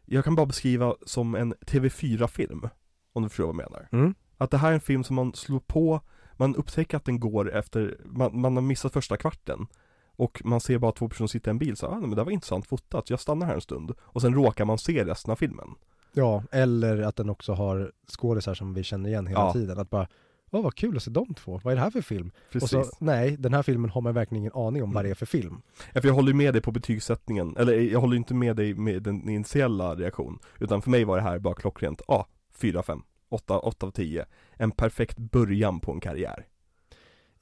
Jag 0.05 0.23
kan 0.23 0.35
bara 0.35 0.45
beskriva 0.45 0.95
som 1.05 1.35
en 1.35 1.53
TV4-film 1.53 2.69
Om 3.13 3.23
du 3.23 3.29
förstår 3.29 3.43
vad 3.53 3.55
jag 3.55 3.71
menar 3.71 3.87
Mm. 3.91 4.13
Att 4.37 4.51
det 4.51 4.57
här 4.57 4.69
är 4.69 4.73
en 4.73 4.79
film 4.81 5.03
som 5.03 5.15
man 5.15 5.33
slår 5.33 5.59
på 5.59 6.01
Man 6.37 6.55
upptäcker 6.55 6.97
att 6.97 7.05
den 7.05 7.19
går 7.19 7.55
efter 7.55 7.97
Man, 8.05 8.41
man 8.41 8.55
har 8.55 8.61
missat 8.63 8.93
första 8.93 9.17
kvarten 9.17 9.67
Och 10.15 10.41
man 10.45 10.61
ser 10.61 10.77
bara 10.77 10.91
två 10.91 11.09
personer 11.09 11.27
sitta 11.27 11.49
i 11.49 11.51
en 11.51 11.59
bil 11.59 11.77
så 11.77 11.87
ah, 11.87 11.99
men 11.99 12.09
det 12.15 12.23
var 12.23 12.31
intressant 12.31 12.67
fotat, 12.67 13.09
jag 13.09 13.19
stannar 13.19 13.47
här 13.47 13.53
en 13.55 13.61
stund 13.61 13.91
Och 13.99 14.21
sen 14.21 14.33
råkar 14.33 14.65
man 14.65 14.77
se 14.77 15.05
resten 15.05 15.31
av 15.31 15.35
filmen 15.35 15.67
Ja, 16.13 16.43
eller 16.51 17.01
att 17.01 17.15
den 17.15 17.29
också 17.29 17.53
har 17.53 17.91
skådisar 18.07 18.53
som 18.53 18.73
vi 18.73 18.83
känner 18.83 19.09
igen 19.09 19.27
hela 19.27 19.39
Ja. 19.39 19.53
tiden. 19.53 19.79
Att 19.79 19.89
bara, 19.89 20.07
åh 20.51 20.63
vad 20.63 20.75
kul 20.75 20.97
att 20.97 21.03
se 21.03 21.11
de 21.11 21.33
två, 21.33 21.61
vad 21.63 21.71
är 21.71 21.75
det 21.75 21.81
här 21.81 21.91
för 21.91 22.01
film? 22.01 22.31
Precis 22.51 22.73
Och 22.73 22.85
så, 22.85 22.95
nej, 22.99 23.35
den 23.39 23.53
här 23.53 23.63
filmen 23.63 23.89
har 23.89 24.01
man 24.01 24.13
verkligen 24.13 24.41
ingen 24.41 24.53
aning 24.55 24.83
om 24.83 24.91
vad 24.91 24.99
Mm. 25.01 25.03
det 25.09 25.13
är 25.13 25.15
för 25.15 25.25
film. 25.25 25.61
Ja, 25.93 26.01
för 26.01 26.07
jag 26.07 26.15
håller 26.15 26.27
ju 26.27 26.33
med 26.33 26.53
dig 26.53 26.61
på 26.61 26.71
betygssättningen, 26.71 27.55
eller 27.57 27.73
jag 27.73 27.99
håller 27.99 28.17
inte 28.17 28.33
med 28.33 28.55
dig 28.55 28.73
med 28.73 29.03
den 29.03 29.29
initiala 29.29 29.95
reaktion 29.95 30.39
Utan 30.59 30.81
för 30.81 30.89
mig 30.89 31.03
var 31.03 31.17
det 31.17 31.23
här 31.23 31.39
bara 31.39 31.55
klockrent, 31.55 32.01
ja, 32.07 32.27
4, 32.53 32.83
5, 32.83 33.01
8, 33.29 33.59
8 33.59 33.85
av 33.85 33.91
10 33.91 34.25
En 34.53 34.71
perfekt 34.71 35.17
början 35.17 35.79
på 35.79 35.91
en 35.91 35.99
karriär 35.99 36.45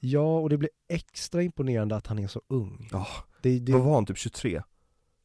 Ja, 0.00 0.38
och 0.38 0.48
det 0.50 0.58
blir 0.58 0.70
extra 0.88 1.42
imponerande 1.42 1.96
att 1.96 2.06
han 2.06 2.18
är 2.18 2.26
så 2.28 2.42
ung. 2.48 2.88
Ja, 2.92 3.06
Det, 3.42 3.58
det, 3.58 3.72
Vad 3.72 3.82
var 3.82 3.94
han, 3.94 4.06
typ 4.06 4.18
23? 4.18 4.62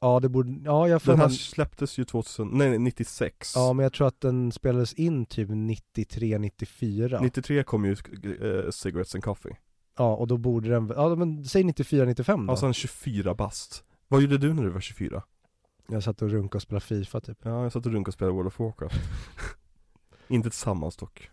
Ja, 0.03 0.19
det 0.19 0.30
borde, 0.30 0.61
ja 0.64 0.88
jag 0.88 1.01
Den 1.01 1.17
här 1.17 1.23
man, 1.23 1.32
släpptes 1.32 1.98
ju 1.99 2.06
2000, 2.06 2.49
nej, 2.53 2.69
nej 2.69 2.80
96 2.80 3.53
ja 3.56 3.73
men 3.73 3.83
jag 3.83 3.93
tror 3.93 4.07
att 4.07 4.22
den 4.22 4.51
spelades 4.51 4.93
in 4.93 5.25
typ 5.25 5.49
93, 5.51 6.38
94. 6.38 7.19
93 7.22 7.64
kom 7.64 7.85
ju 7.85 7.91
uh, 7.91 8.69
Cigarettes 8.72 9.15
and 9.15 9.23
Coffee 9.23 9.57
Ja, 9.98 10.15
och 10.15 10.27
då 10.27 10.38
borde 10.38 10.69
den, 10.69 10.91
ja 10.95 11.15
men 11.15 11.45
säg 11.45 11.64
94, 11.64 12.06
95 12.06 12.45
då. 12.45 12.51
Alltså 12.51 12.65
en 12.65 12.73
24 12.73 13.33
bast 13.33 13.83
Vad 14.07 14.22
gjorde 14.22 14.38
du 14.38 14.53
när 14.53 14.64
du 14.64 14.69
var 14.69 14.80
24? 14.80 15.23
Jag 15.88 16.03
satt 16.03 16.22
och 16.22 16.30
runkade 16.30 16.56
och 16.56 16.61
spelade 16.61 16.85
FIFA 16.85 17.22
typ. 17.22 17.38
Ja, 17.41 17.64
jag 17.64 17.72
satt 17.72 17.85
och 17.85 17.91
runkade 17.91 18.09
och 18.09 18.14
spelade 18.14 18.35
World 18.35 18.48
of 18.48 18.59
Warcraft 18.59 18.95
Inte 20.27 20.49
tillsammans 20.49 20.98
dock 20.98 21.30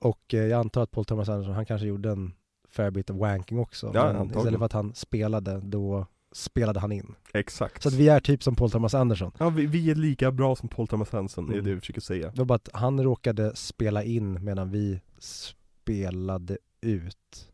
Och 0.00 0.34
eh, 0.34 0.40
jag 0.40 0.60
antar 0.60 0.82
att 0.82 0.90
Paul 0.90 1.04
Thomas 1.04 1.28
Anderson, 1.28 1.54
han 1.54 1.66
kanske 1.66 1.86
gjorde 1.86 2.10
en 2.10 2.32
fair 2.68 2.90
bit 2.90 3.10
of 3.10 3.16
wanking 3.16 3.58
också. 3.58 3.86
Ja, 3.86 3.92
men 3.92 4.16
antagligen. 4.16 4.38
istället 4.38 4.58
för 4.58 4.66
att 4.66 4.72
han 4.72 4.94
spelade, 4.94 5.60
då 5.60 6.06
spelade 6.32 6.80
han 6.80 6.92
in. 6.92 7.14
Exakt 7.34 7.82
Så 7.82 7.88
att 7.88 7.94
vi 7.94 8.08
är 8.08 8.20
typ 8.20 8.42
som 8.42 8.56
Paul 8.56 8.70
Thomas 8.70 8.94
Anderson. 8.94 9.32
Ja, 9.38 9.50
vi, 9.50 9.66
vi 9.66 9.90
är 9.90 9.94
lika 9.94 10.32
bra 10.32 10.56
som 10.56 10.68
Paul 10.68 10.88
Thomas 10.88 11.14
är 11.14 11.18
Mm. 11.18 11.64
det 11.64 11.74
vi 11.74 11.80
försöker 11.80 12.00
säga 12.00 12.30
Det 12.30 12.38
var 12.38 12.44
bara 12.44 12.54
att 12.54 12.68
han 12.72 13.02
råkade 13.02 13.56
spela 13.56 14.04
in 14.04 14.44
medan 14.44 14.70
vi 14.70 15.00
spelade 15.18 16.58
ut 16.80 17.50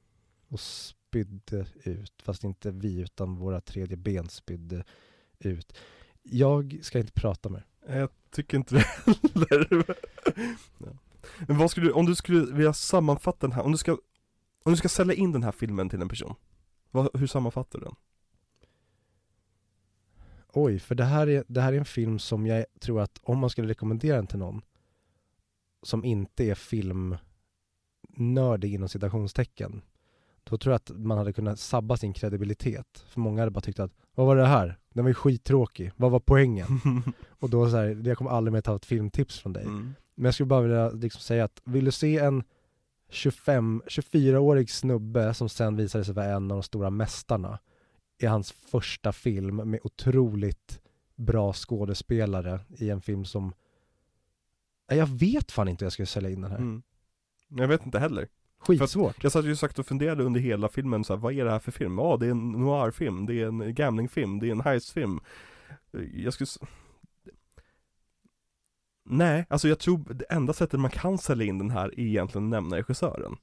och 0.48 0.60
spydde 0.60 1.66
ut, 1.84 2.12
fast 2.23 2.44
inte 2.44 2.70
vi 2.70 3.00
utan 3.00 3.36
våra 3.36 3.60
tredje 3.60 3.97
ben 3.97 4.28
spydde 4.28 4.84
ut. 5.39 5.76
Jag 6.23 6.78
ska 6.82 6.98
inte 6.98 7.12
prata 7.12 7.48
mer. 7.48 7.66
Jag 7.89 8.08
tycker 8.31 8.57
inte 8.57 8.74
det 8.74 8.84
heller 9.50 9.84
ja. 10.78 10.86
Men 11.47 11.58
vad 11.58 11.70
skulle 11.70 11.86
du, 11.86 11.92
om 11.92 12.07
du 12.07 12.15
skulle 12.15 12.52
vilja 12.55 12.73
sammanfatta 12.73 13.47
den 13.47 13.52
här, 13.52 13.62
om 13.62 13.73
du 13.73 13.78
ska 13.78 13.92
Om 14.65 14.73
du 14.73 14.76
ska 14.76 14.89
sälja 14.89 15.15
in 15.15 15.32
den 15.32 15.42
här 15.42 15.52
filmen 15.52 15.89
till 15.89 16.02
en 16.02 16.08
person 16.08 16.34
vad, 16.90 17.08
Hur 17.16 17.26
sammanfattar 17.26 17.78
du 17.78 17.84
den? 17.84 17.94
Oj, 20.52 20.78
för 20.78 20.94
det 20.94 21.05
här, 21.05 21.27
är, 21.27 21.44
det 21.49 21.60
här 21.60 21.73
är 21.73 21.78
en 21.78 21.85
film 21.85 22.18
som 22.18 22.47
jag 22.47 22.65
tror 22.81 23.01
att 23.01 23.18
om 23.23 23.39
man 23.39 23.51
skulle 23.51 23.68
rekommendera 23.68 24.17
den 24.17 24.27
till 24.27 24.39
någon 24.39 24.62
som 25.83 26.05
inte 26.05 26.44
är 26.44 26.55
filmnördig 26.55 28.75
inom 28.75 28.89
citationstecken, 28.89 29.83
då 30.44 30.59
tror 30.59 30.73
jag 30.73 30.77
att 30.77 30.91
man 30.91 31.18
hade 31.18 31.33
kunnat 31.33 31.59
sabba 31.59 31.97
sin 31.97 32.12
kredibilitet. 32.12 33.05
För 33.09 33.20
många 33.20 33.41
hade 33.41 33.51
bara 33.51 33.60
tyckt 33.60 33.81
att, 33.81 33.93
vad 34.15 34.27
var 34.27 34.36
det 34.36 34.47
här? 34.47 34.78
Den 34.94 35.05
var 35.05 35.09
ju 35.09 35.15
skittråkig, 35.15 35.93
vad 35.97 36.10
var 36.10 36.20
poängen? 36.20 36.67
och 37.28 37.51
då 37.51 37.70
så 37.70 37.77
här, 37.77 38.02
jag 38.05 38.18
kommer 38.18 38.31
aldrig 38.31 38.52
mer 38.52 38.60
ta 38.60 38.77
ett 38.77 38.86
filmtips 38.86 39.39
från 39.39 39.52
dig. 39.52 39.65
Mm. 39.65 39.94
Men 40.15 40.25
jag 40.25 40.35
skulle 40.35 40.47
bara 40.47 40.62
vilja 40.62 40.91
liksom 40.91 41.20
säga 41.20 41.44
att, 41.44 41.62
vill 41.65 41.85
du 41.85 41.93
se 41.93 42.18
en 42.18 42.43
25, 43.10 43.83
24-årig 43.86 44.70
snubbe 44.70 45.35
som 45.35 45.49
sen 45.49 45.77
visade 45.77 46.05
sig 46.05 46.15
vara 46.15 46.27
en 46.27 46.51
av 46.51 46.57
de 46.57 46.62
stora 46.62 46.91
mästarna 46.91 47.59
i 48.19 48.27
hans 48.27 48.53
första 48.53 49.13
film 49.13 49.57
med 49.57 49.81
otroligt 49.83 50.81
bra 51.17 51.53
skådespelare 51.53 52.61
i 52.79 52.91
en 52.91 53.01
film 53.01 53.25
som 53.25 53.53
jag 54.89 55.07
vet 55.07 55.53
fan 55.53 55.69
inte 55.69 55.85
hur 55.85 55.87
jag 55.87 55.93
skulle 55.93 56.07
sälja 56.07 56.31
in 56.31 56.41
den 56.41 56.51
här. 56.51 56.59
Mm. 56.59 56.83
Jag 57.49 57.69
vet 57.69 57.87
inte 57.87 57.99
heller. 57.99 58.29
Skitsvårt. 58.59 59.23
Jag 59.23 59.33
satt 59.33 59.45
ju 59.45 59.57
sagt 59.57 59.79
och 59.79 59.87
funderade 59.87 60.25
under 60.25 60.41
hela 60.41 60.69
filmen 60.69 61.05
så 61.05 61.13
här, 61.13 61.21
vad 61.21 61.33
är 61.33 61.45
det 61.45 61.51
här 61.51 61.59
för 61.59 61.73
film? 61.73 61.99
Ja, 61.99 62.17
det 62.17 62.27
är 62.27 62.31
en 62.31 62.53
noir-film, 62.53 63.27
det 63.27 63.35
är 63.35 63.47
en 63.47 63.75
gamblingfilm, 63.75 64.39
det 64.39 64.47
är 64.47 64.53
en 64.53 64.61
heist-film. 64.61 65.21
Jag 66.13 66.33
skulle 66.35 66.49
Nej, 69.11 69.47
alltså 69.49 69.69
jag 69.69 69.79
tror 69.79 70.15
det 70.15 70.25
enda 70.25 70.53
sättet 70.53 70.81
man 70.81 70.91
kan 70.91 71.19
sälja 71.19 71.47
in 71.47 71.59
den 71.59 71.71
här 71.71 71.89
är 71.89 72.01
egentligen 72.01 72.45
att 72.45 72.51
nämna 72.51 72.77
regissören. 72.77 73.37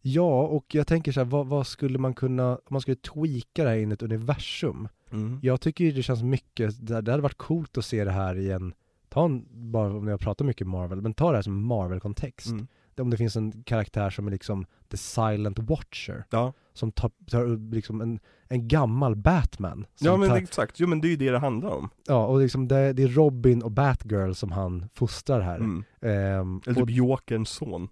Ja, 0.00 0.42
och 0.42 0.74
jag 0.74 0.86
tänker 0.86 1.12
så 1.12 1.20
här, 1.20 1.24
vad, 1.24 1.46
vad 1.46 1.66
skulle 1.66 1.98
man 1.98 2.14
kunna, 2.14 2.52
om 2.52 2.60
man 2.68 2.80
skulle 2.80 2.96
tweaka 2.96 3.64
det 3.64 3.70
här 3.70 3.76
in 3.76 3.90
i 3.90 3.94
ett 3.94 4.02
universum? 4.02 4.88
Mm. 5.12 5.38
Jag 5.42 5.60
tycker 5.60 5.92
det 5.92 6.02
känns 6.02 6.22
mycket, 6.22 6.86
det, 6.86 7.00
det 7.00 7.10
hade 7.10 7.22
varit 7.22 7.38
coolt 7.38 7.78
att 7.78 7.84
se 7.84 8.04
det 8.04 8.10
här 8.10 8.38
i 8.38 8.50
en, 8.50 8.74
ta 9.08 9.24
en, 9.24 9.44
bara 9.72 9.92
om 9.92 10.08
jag 10.08 10.20
pratar 10.20 10.44
mycket 10.44 10.66
Marvel, 10.66 11.00
men 11.02 11.14
ta 11.14 11.30
det 11.30 11.36
här 11.36 11.42
som 11.42 11.64
Marvel-kontext. 11.66 12.50
Mm. 12.50 12.66
Om 12.98 13.10
det 13.10 13.16
finns 13.16 13.36
en 13.36 13.62
karaktär 13.62 14.10
som 14.10 14.26
är 14.26 14.30
liksom 14.30 14.66
The 14.90 14.96
Silent 14.96 15.58
Watcher, 15.58 16.24
Ja, 16.30 16.52
som 16.72 16.92
tar, 16.92 17.10
tar 17.30 17.72
liksom 17.72 18.00
en, 18.00 18.20
en 18.48 18.68
gammal 18.68 19.16
Batman. 19.16 19.86
Ja 20.00 20.16
men 20.16 20.28
tar, 20.28 20.36
exakt, 20.36 20.80
jo 20.80 20.86
men 20.88 21.00
det 21.00 21.08
är 21.08 21.10
ju 21.10 21.16
det 21.16 21.30
det 21.30 21.38
handlar 21.38 21.70
om. 21.70 21.90
ja, 22.06 22.26
och 22.26 22.40
liksom 22.40 22.68
det, 22.68 22.92
det 22.92 23.02
är 23.02 23.08
Robin 23.08 23.62
och 23.62 23.70
Batgirl 23.70 24.32
som 24.32 24.52
han 24.52 24.88
fostrar 24.94 25.40
här. 25.40 25.56
Mm. 25.56 25.84
Ehm, 26.00 26.60
Eller 26.66 26.80
typ 26.80 26.90
Jokerns 26.90 27.48
son, 27.50 27.88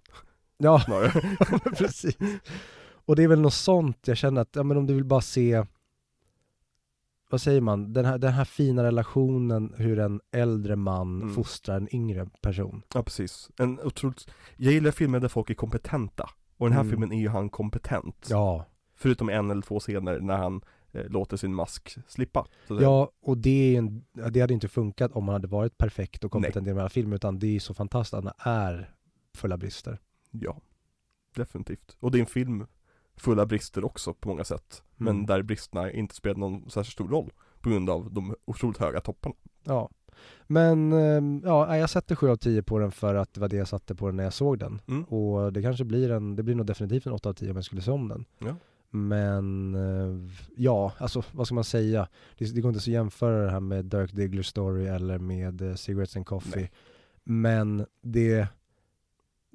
ja, 0.57 0.81
precis. 1.77 2.17
Och 3.05 3.15
det 3.15 3.23
är 3.23 3.27
väl 3.27 3.41
något 3.41 3.53
sånt 3.53 4.07
jag 4.07 4.17
känner 4.17 4.41
att, 4.41 4.55
ja 4.55 4.63
men 4.63 4.77
om 4.77 4.85
du 4.87 4.93
vill 4.93 5.05
bara 5.05 5.21
se 5.21 5.65
vad 7.29 7.41
säger 7.41 7.61
man, 7.61 7.93
den 7.93 8.05
här, 8.05 8.17
den 8.17 8.33
här 8.33 8.45
fina 8.45 8.83
relationen 8.83 9.73
hur 9.77 9.99
en 9.99 10.21
äldre 10.31 10.75
man 10.75 11.21
Mm. 11.21 11.33
fostrar 11.35 11.77
en 11.77 11.95
yngre 11.95 12.27
person. 12.41 12.81
Ja 12.93 13.03
precis, 13.03 13.49
en 13.59 13.79
otroligt, 13.79 14.27
jag 14.57 14.73
gillar 14.73 14.91
filmer 14.91 15.19
där 15.19 15.27
folk 15.27 15.49
är 15.49 15.53
kompetenta. 15.53 16.29
Och 16.57 16.65
den 16.67 16.73
här 16.73 16.81
Mm. 16.81 16.91
filmen 16.91 17.11
är 17.11 17.19
ju 17.19 17.29
han 17.29 17.49
kompetent. 17.49 18.27
Ja, 18.29 18.65
Förutom 18.99 19.29
en 19.29 19.51
eller 19.51 19.61
två 19.61 19.79
scener 19.79 20.19
när 20.19 20.37
han 20.37 20.61
eh, 20.91 21.05
låter 21.09 21.37
sin 21.37 21.53
mask 21.53 21.97
slippa. 22.07 22.47
Ja 22.67 23.11
och 23.21 23.37
det, 23.37 23.75
är 23.75 23.77
en, 23.77 24.05
det 24.31 24.41
hade 24.41 24.53
inte 24.53 24.67
funkat 24.67 25.11
om 25.11 25.27
han 25.27 25.33
hade 25.33 25.47
varit 25.47 25.77
perfekt 25.77 26.23
och 26.23 26.31
kompetent 26.31 26.67
i 26.67 26.69
den 26.69 26.79
här 26.79 26.89
filmen, 26.89 27.13
utan 27.13 27.39
det 27.39 27.55
är 27.55 27.59
så 27.59 27.73
fantastiskt 27.73 28.13
att 28.13 28.23
han 28.23 28.33
är 28.53 28.93
fulla 29.35 29.57
brister. 29.57 29.99
Ja, 30.41 30.61
definitivt. 31.35 31.97
Och 31.99 32.11
det 32.11 32.17
är 32.17 32.19
en 32.19 32.25
film 32.25 32.65
full 33.17 33.39
av 33.39 33.47
brister 33.47 33.85
också 33.85 34.13
på 34.13 34.29
många 34.29 34.43
sätt. 34.43 34.83
Men 34.95 35.15
Mm. 35.15 35.25
där 35.25 35.41
bristerna 35.41 35.91
inte 35.91 36.15
spelar 36.15 36.37
någon 36.39 36.69
särskilt 36.69 36.93
stor 36.93 37.07
roll. 37.07 37.31
På 37.61 37.69
grund 37.69 37.89
av 37.89 38.13
de 38.13 38.35
otroligt 38.45 38.77
höga 38.77 39.01
topparna. 39.01 39.35
Ja. 39.63 39.89
Men, 40.47 40.93
ehm, 40.93 41.41
ja, 41.45 41.77
jag 41.77 41.89
sätter 41.89 42.15
7 42.15 42.29
av 42.29 42.35
10 42.35 42.63
på 42.63 42.79
den 42.79 42.91
för 42.91 43.15
att 43.15 43.33
det 43.33 43.41
var 43.41 43.47
det 43.47 43.57
jag 43.57 43.67
satte 43.67 43.95
på 43.95 44.05
den 44.07 44.15
när 44.15 44.23
jag 44.23 44.33
såg 44.33 44.59
den. 44.59 44.81
Mm. 44.87 45.03
Och 45.03 45.53
det 45.53 45.61
kanske 45.61 45.83
blir 45.85 46.11
en, 46.11 46.35
det 46.35 46.43
blir 46.43 46.55
nog 46.55 46.65
definitivt 46.65 47.05
en 47.05 47.13
8 47.13 47.29
av 47.29 47.33
10 47.33 47.49
om 47.49 47.55
jag 47.55 47.65
skulle 47.65 47.81
se 47.81 47.91
om 47.91 48.07
den. 48.07 48.25
Ja. 48.39 48.55
Men, 48.89 49.75
eh, 49.75 50.31
ja, 50.55 50.93
alltså 50.97 51.23
vad 51.31 51.45
ska 51.47 51.55
man 51.55 51.63
säga? 51.63 52.07
Det, 52.37 52.55
det 52.55 52.61
går 52.61 52.69
inte 52.69 52.81
så 52.81 52.89
att 52.89 52.93
jämföra 52.93 53.43
det 53.45 53.51
här 53.51 53.59
med 53.59 53.85
Dirk 53.85 54.11
Diggler 54.13 54.43
story 54.43 54.85
eller 54.87 55.17
med 55.19 55.61
eh, 55.61 55.75
Cigarettes 55.75 56.15
and 56.15 56.25
Coffee. 56.25 56.59
Nej. 56.61 56.71
Men 57.23 57.85
det, 58.01 58.47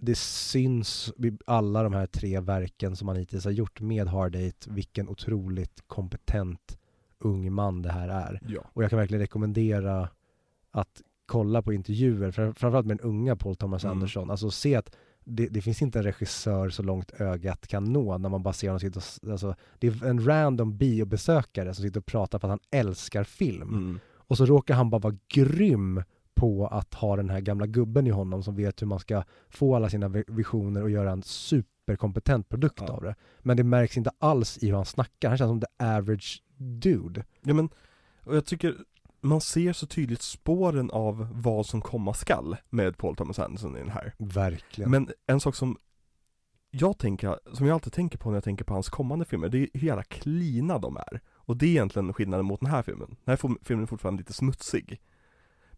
det 0.04 0.18
syns 0.18 1.12
i 1.18 1.32
alla 1.46 1.82
de 1.82 1.92
här 1.92 2.06
tre 2.06 2.40
verken 2.40 2.96
som 2.96 3.08
han 3.08 3.16
hittills 3.16 3.44
har 3.44 3.50
gjort 3.52 3.80
med 3.80 4.06
Hard 4.08 4.34
Eight 4.36 4.66
vilken 4.70 5.08
otroligt 5.08 5.82
kompetent 5.86 6.78
ung 7.18 7.52
man 7.52 7.82
det 7.82 7.92
här 7.92 8.08
är. 8.08 8.40
Ja. 8.48 8.60
Och 8.72 8.82
jag 8.82 8.90
kan 8.90 8.98
verkligen 8.98 9.20
rekommendera 9.20 10.08
att 10.70 11.02
kolla 11.26 11.62
på 11.62 11.72
intervjuer, 11.72 12.30
fram- 12.30 12.54
framförallt 12.54 12.86
med 12.86 12.96
den 12.98 13.06
unga 13.08 13.36
Paul 13.36 13.56
Thomas 13.56 13.84
Mm. 13.84 13.96
Anderson. 13.96 14.30
Alltså 14.30 14.50
se 14.50 14.74
att 14.76 14.96
det, 15.24 15.46
det 15.48 15.62
finns 15.62 15.82
inte 15.82 15.98
en 15.98 16.02
regissör 16.04 16.68
så 16.70 16.82
långt 16.82 17.10
ögat 17.20 17.66
kan 17.66 17.84
nå 17.92 18.18
när 18.18 18.28
man 18.28 18.42
bara 18.42 18.52
ser 18.54 18.68
honom 18.68 18.80
sitta 18.80 19.00
och, 19.00 19.30
alltså, 19.32 19.54
det 19.78 19.86
är 19.86 20.04
en 20.04 20.26
random 20.26 20.76
biobesökare 20.76 21.74
som 21.74 21.82
sitter 21.84 22.00
och 22.00 22.06
pratar 22.06 22.38
för 22.38 22.48
att 22.48 22.60
han 22.70 22.80
älskar 22.80 23.24
film. 23.24 23.68
Mm. 23.68 24.00
Och 24.14 24.36
så 24.36 24.46
råkar 24.46 24.74
han 24.74 24.90
bara 24.90 24.98
vara 24.98 25.16
grym 25.28 26.02
på 26.34 26.66
att 26.66 26.94
ha 26.94 27.16
den 27.16 27.30
här 27.30 27.40
gamla 27.40 27.66
gubben 27.66 28.06
i 28.06 28.10
honom 28.10 28.42
som 28.42 28.56
vet 28.56 28.82
hur 28.82 28.86
man 28.86 28.98
ska 28.98 29.24
få 29.48 29.76
alla 29.76 29.88
sina 29.90 30.08
vi- 30.08 30.24
visioner 30.26 30.82
och 30.82 30.90
göra 30.90 31.10
en 31.12 31.22
superkompetent 31.22 32.48
produkt 32.48 32.82
Ja. 32.86 32.92
av 32.92 33.02
det. 33.02 33.14
Men 33.40 33.56
det 33.56 33.64
märks 33.64 33.96
inte 33.96 34.10
alls 34.18 34.58
i 34.62 34.66
hur 34.66 34.74
han 34.74 34.84
snackar, 34.84 35.28
han 35.28 35.38
känns 35.38 35.48
som 35.50 35.60
the 35.60 35.66
average 35.84 36.42
dude. 36.56 37.24
Ja 37.42 37.54
men, 37.54 37.68
och 38.24 38.36
jag 38.36 38.44
tycker 38.44 38.76
man 39.20 39.40
ser 39.40 39.72
så 39.72 39.86
tydligt 39.86 40.22
spåren 40.22 40.90
av 40.90 41.28
vad 41.42 41.66
som 41.66 41.80
komma 41.80 42.14
skall 42.14 42.56
med 42.70 42.98
Paul 42.98 43.16
Thomas 43.16 43.38
Anderson 43.38 43.76
i 43.76 43.80
den 43.80 43.90
här. 43.90 44.14
Verkligen. 44.18 44.90
Men 44.90 45.08
en 45.26 45.40
sak 45.40 45.54
som 45.56 45.76
jag 46.70 46.98
tänker, 46.98 47.38
som 47.52 47.66
jag 47.66 47.74
alltid 47.74 47.92
tänker 47.92 48.18
på 48.18 48.30
när 48.30 48.36
jag 48.36 48.44
tänker 48.44 48.64
på 48.64 48.74
hans 48.74 48.88
kommande 48.88 49.24
filmer, 49.24 49.48
det 49.48 49.58
är 49.58 49.68
hur 49.74 49.86
jävla 49.88 50.02
cleana 50.02 50.78
de 50.78 50.96
är. 50.96 51.20
Och 51.34 51.56
det 51.56 51.66
är 51.66 51.70
egentligen 51.70 52.12
skillnaden 52.12 52.46
mot 52.46 52.60
den 52.60 52.70
här 52.70 52.82
filmen. 52.82 53.08
Den 53.08 53.16
här 53.32 53.36
fil- 53.36 53.56
filmen 53.62 53.82
är 53.82 53.86
fortfarande 53.86 54.20
lite 54.20 54.32
smutsig. 54.32 55.00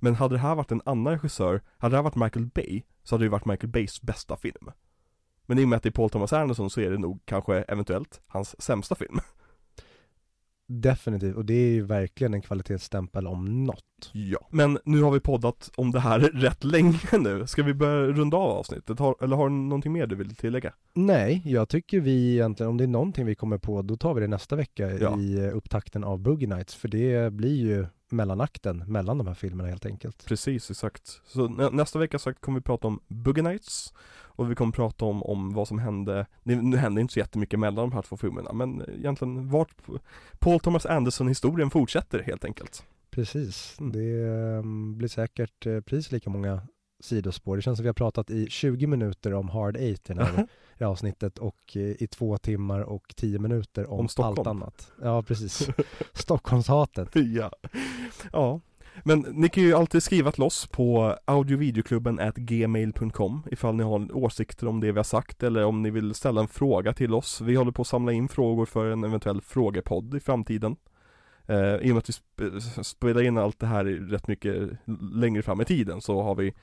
Men 0.05 0.15
hade 0.15 0.35
det 0.35 0.39
här 0.39 0.55
varit 0.55 0.73
en 0.73 0.83
annan 0.85 1.13
regissör, 1.13 1.61
hade 1.79 1.93
det 1.93 1.97
här 1.97 2.03
varit 2.03 2.17
Michael 2.17 2.47
Bay, 2.47 2.83
så 3.03 3.15
hade 3.15 3.25
det 3.25 3.29
varit 3.29 3.45
Michael 3.47 3.71
Bays 3.71 4.03
bästa 4.03 4.37
film. 4.37 4.71
Men 5.47 5.59
i 5.59 5.65
och 5.65 5.69
med 5.69 5.77
att 5.77 5.83
det 5.83 5.89
är 5.89 5.91
Paul 5.91 6.11
Thomas 6.11 6.33
Anderson 6.33 6.71
så 6.71 6.81
är 6.81 6.91
det 6.91 6.99
nog 6.99 7.21
kanske 7.25 7.55
eventuellt 7.63 8.21
hans 8.27 8.63
sämsta 8.63 8.95
film. 8.95 9.21
Definitivt, 10.67 11.37
och 11.37 11.45
det 11.45 11.55
är 11.55 11.71
ju 11.71 11.83
verkligen 11.83 12.35
en 12.35 12.43
kvalitetsstämpel 12.43 13.27
om 13.27 13.65
något. 13.65 14.11
Ja. 14.13 14.49
Men 14.51 14.79
nu 14.85 15.03
har 15.03 15.11
vi 15.11 15.21
poddat 15.21 15.71
om 15.77 15.91
det 15.91 16.01
här 16.01 16.21
rätt 16.35 16.65
länge 16.65 16.99
nu. 17.19 17.47
Ska 17.47 17.63
vi 17.63 17.75
börja 17.75 18.07
runda 18.07 18.37
av 18.37 18.51
avsnittet? 18.51 18.99
Har, 18.99 19.17
eller 19.21 19.37
har 19.37 19.49
du 19.49 19.55
någonting 19.55 19.93
mer 19.93 20.07
du 20.07 20.17
vill 20.17 20.37
tillägga? 20.37 20.73
Nej, 20.95 21.43
jag 21.45 21.69
tycker 21.69 22.01
vi 22.01 22.33
egentligen, 22.33 22.71
om 22.71 22.77
det 22.77 22.85
är 22.85 22.89
någonting 22.89 23.27
vi 23.27 23.35
kommer 23.35 23.59
på, 23.59 23.83
då 23.83 23.97
tar 23.97 24.15
vi 24.15 24.21
det 24.21 24.29
nästa 24.29 24.57
vecka 24.57 24.91
Ja. 24.91 25.19
i 25.19 25.51
upptakten 25.51 26.05
av 26.05 26.19
Boogie 26.19 26.49
Nights, 26.49 26.75
för 26.75 26.89
det 26.89 27.33
blir 27.33 27.57
ju 27.57 27.87
mellanakten 28.11 28.79
mellan 28.87 29.19
de 29.19 29.27
här 29.27 29.35
filmerna 29.35 29.69
helt 29.69 29.87
enkelt. 29.87 30.25
Precis, 30.27 30.71
exakt. 30.71 31.21
Så 31.27 31.49
nä- 31.49 31.71
nästa 31.71 31.99
vecka 31.99 32.19
sagt 32.19 32.41
kommer 32.41 32.59
vi 32.59 32.63
prata 32.63 32.87
om 32.87 33.01
Boogie 33.09 33.43
Nights 33.43 33.95
och 34.37 34.51
vi 34.51 34.55
kommer 34.55 34.73
prata 34.73 35.05
om, 35.05 35.23
om 35.23 35.55
vad 35.55 35.69
som 35.69 35.79
hände, 35.79 36.27
det, 36.43 36.57
nu 36.57 36.77
hände 36.77 37.01
inte 37.01 37.13
så 37.13 37.19
jättemycket 37.19 37.59
mellan 37.59 37.91
de 37.91 37.93
här 37.93 38.03
två 38.03 38.17
filmerna 38.17 38.53
men 38.53 38.83
egentligen 38.89 39.49
vart 39.49 39.75
Paul 40.39 40.61
Thomas 40.61 40.87
Anderson 40.87 41.29
historien 41.29 41.71
fortsätter 41.71 42.23
helt 42.23 42.45
enkelt. 42.45 42.85
Precis, 43.11 43.77
Mm. 43.81 43.93
det 43.93 44.29
ehm, 44.59 44.99
blir 44.99 45.09
säkert 45.09 45.67
eh, 45.67 45.81
precis 45.81 46.13
lika 46.13 46.31
många 46.31 46.63
sidospår. 47.05 47.57
Det 47.57 47.63
känns 47.63 47.79
som 47.79 47.83
vi 47.83 47.89
har 47.89 47.95
pratat 47.95 48.31
i 48.31 48.47
20 48.51 48.87
minuter 48.87 49.35
om 49.35 49.49
Hard 49.49 49.77
Eight 49.77 50.11
i 50.11 50.15
det 50.15 50.25
här 50.25 50.47
avsnittet 50.87 51.39
och 51.39 51.57
eh, 51.75 51.81
i 52.03 52.07
två 52.07 52.39
timmar 52.39 52.81
och 52.81 53.15
tio 53.17 53.39
minuter 53.39 53.91
om, 53.91 54.01
Om 54.01 54.09
Stockholm. 54.09 54.39
allt 54.39 54.47
annat. 54.47 54.93
Ja, 55.03 55.23
precis. 55.23 55.69
Stockholmshatet. 56.13 57.09
ja. 57.15 57.51
ja. 58.33 58.61
Men 59.05 59.21
ni 59.21 59.49
kan 59.49 59.63
ju 59.63 59.75
alltid 59.75 60.03
skriva 60.03 60.33
till 60.33 60.43
oss 60.43 60.67
på 60.67 61.17
audiovideoklubben 61.25 62.19
at 62.21 62.35
gmail.com 62.37 63.43
ifall 63.51 63.75
ni 63.75 63.83
har 63.83 64.17
åsikter 64.17 64.67
om 64.69 64.81
det 64.81 64.93
vi 64.93 64.99
har 64.99 65.05
sagt 65.05 65.43
eller 65.43 65.65
om 65.65 65.83
ni 65.83 65.91
vill 65.91 66.15
ställa 66.15 66.41
en 66.41 66.49
fråga 66.49 66.93
till 66.93 67.15
oss. 67.15 67.41
Vi 67.41 67.55
håller 67.55 67.73
på 67.73 67.83
att 67.83 67.89
samla 67.89 68.13
in 68.13 68.29
frågor 68.29 68.67
för 68.67 68.87
en 68.91 69.05
eventuell 69.05 69.41
frågepodd 69.41 70.15
i 70.15 70.21
framtiden. 70.21 70.77
Eh, 71.47 71.75
I 71.77 71.91
och 71.91 71.95
med 71.95 71.97
att 71.99 72.09
vi 72.09 72.13
sp- 72.13 72.83
spelar 72.83 73.23
in 73.23 73.39
allt 73.39 73.59
det 73.59 73.67
här 73.67 73.85
rätt 73.85 74.29
mycket 74.29 74.69
längre 75.15 75.43
fram 75.43 75.61
i 75.61 75.65
tiden 75.65 76.01
så 76.01 76.23
har 76.23 76.35
vi 76.35 76.55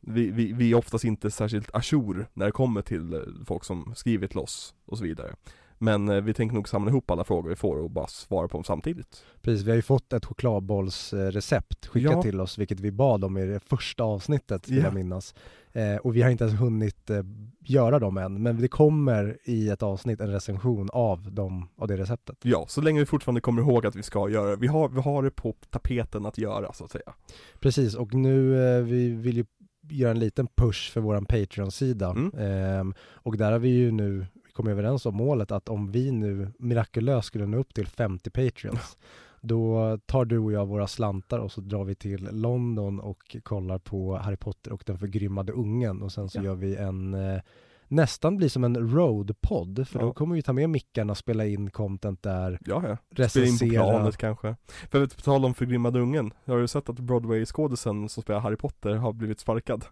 vi, 0.00 0.30
vi, 0.30 0.52
vi 0.52 0.70
är 0.70 0.74
oftast 0.74 1.04
inte 1.04 1.30
särskilt 1.30 1.74
ajour 1.74 2.26
när 2.34 2.46
det 2.46 2.52
kommer 2.52 2.82
till 2.82 3.12
eh, 3.12 3.20
folk 3.46 3.64
som 3.64 3.94
skrivit 3.96 4.30
till 4.30 4.38
oss 4.38 4.74
och 4.84 4.98
så 4.98 5.04
vidare. 5.04 5.34
Men 5.82 6.08
eh, 6.08 6.20
vi 6.20 6.34
tänker 6.34 6.54
nog 6.54 6.68
samla 6.68 6.90
ihop 6.90 7.10
alla 7.10 7.24
frågor 7.24 7.48
vi 7.48 7.56
får 7.56 7.76
och 7.76 7.90
bara 7.90 8.06
svara 8.06 8.48
på 8.48 8.56
dem 8.56 8.64
samtidigt 8.64 9.24
Precis, 9.42 9.66
vi 9.66 9.70
har 9.70 9.76
ju 9.76 9.82
fått 9.82 10.12
ett 10.12 10.24
chokladbollsrecept 10.24 11.86
skickat 11.86 12.12
Ja. 12.12 12.22
till 12.22 12.40
oss, 12.40 12.58
vilket 12.58 12.80
vi 12.80 12.90
bad 12.92 13.24
om 13.24 13.38
i 13.38 13.46
det 13.46 13.60
första 13.60 14.04
avsnittet, 14.04 14.68
vill 14.68 14.78
Ja. 14.78 14.84
jag 14.84 14.94
minnas. 14.94 15.34
Eh, 15.72 15.96
och 15.96 16.16
vi 16.16 16.22
har 16.22 16.30
inte 16.30 16.44
ens 16.44 16.60
hunnit 16.60 17.10
eh, 17.10 17.22
göra 17.60 17.98
dem 17.98 18.18
än, 18.18 18.42
men 18.42 18.60
det 18.60 18.68
kommer 18.68 19.38
i 19.44 19.68
ett 19.68 19.82
avsnitt 19.82 20.20
en 20.20 20.30
recension 20.30 20.88
av, 20.92 21.32
dem, 21.32 21.68
av 21.76 21.88
det 21.88 21.96
receptet. 21.96 22.36
Ja, 22.42 22.64
så 22.68 22.80
länge 22.80 23.00
vi 23.00 23.06
fortfarande 23.06 23.40
kommer 23.40 23.62
ihåg 23.62 23.86
att 23.86 23.96
vi 23.96 24.02
ska 24.02 24.28
göra 24.28 24.50
det. 24.50 24.56
Vi 24.56 24.66
har, 24.66 24.88
vi 24.88 25.00
har 25.00 25.22
det 25.22 25.30
på 25.30 25.54
tapeten 25.70 26.26
att 26.26 26.38
göra 26.38 26.72
så 26.72 26.84
att 26.84 26.90
säga 26.90 27.12
Precis, 27.60 27.94
och 27.94 28.14
nu, 28.14 28.64
eh, 28.76 28.82
vi 28.82 29.08
vill 29.08 29.36
ju 29.36 29.44
göra 29.90 30.10
en 30.10 30.18
liten 30.18 30.46
push 30.46 30.92
för 30.92 31.00
våran 31.00 31.24
Patreon-sida. 31.26 32.10
Mm. 32.10 32.32
Ehm, 32.38 32.94
och 33.14 33.36
där 33.36 33.52
har 33.52 33.58
vi 33.58 33.68
ju 33.68 33.90
nu 33.90 34.26
kommit 34.52 34.70
överens 34.72 35.06
om 35.06 35.16
målet 35.16 35.50
att 35.52 35.68
om 35.68 35.90
vi 35.92 36.10
nu 36.12 36.52
mirakulöst 36.58 37.26
skulle 37.28 37.46
nå 37.46 37.56
upp 37.58 37.74
till 37.74 37.86
50 37.86 38.30
Patreons, 38.30 38.96
då 39.40 39.98
tar 40.06 40.24
du 40.24 40.38
och 40.38 40.52
jag 40.52 40.66
våra 40.66 40.86
slantar 40.86 41.38
och 41.38 41.52
så 41.52 41.60
drar 41.60 41.84
vi 41.84 41.94
till 41.94 42.28
London 42.32 43.00
och 43.00 43.36
kollar 43.42 43.78
på 43.78 44.16
Harry 44.16 44.36
Potter 44.36 44.72
och 44.72 44.82
den 44.86 44.98
förgrymmade 44.98 45.52
ungen 45.52 46.02
och 46.02 46.12
sen 46.12 46.28
så 46.28 46.38
Ja. 46.38 46.42
gör 46.44 46.54
vi 46.54 46.76
en 46.76 47.14
eh, 47.14 47.40
nästan 47.88 48.36
blir 48.36 48.48
som 48.48 48.64
en 48.64 48.92
roadpodd 48.92 49.88
för 49.88 49.98
Ja. 50.00 50.04
då 50.06 50.12
kommer 50.12 50.34
vi 50.34 50.42
ta 50.42 50.52
med 50.52 50.70
mickarna 50.70 51.10
och 51.10 51.16
spela 51.18 51.46
in 51.46 51.70
content 51.70 52.22
där, 52.22 52.58
Ja, 52.64 52.82
ja 52.88 52.96
Spela 52.96 52.96
in 52.96 52.98
på 53.14 53.22
recensera. 53.22 53.70
planet 53.84 54.16
kanske 54.16 54.56
För 54.90 55.00
vet, 55.00 55.16
på 55.16 55.22
tal 55.22 55.44
om 55.44 55.54
förgrymmade 55.54 56.00
ungen 56.00 56.32
Har 56.44 56.58
du 56.58 56.68
sett 56.68 56.88
att 56.88 56.98
Broadway-skådisen 56.98 58.08
som 58.08 58.22
spelar 58.22 58.40
Harry 58.40 58.56
Potter 58.56 58.94
har 58.94 59.12
blivit 59.12 59.40
sparkad? 59.40 59.84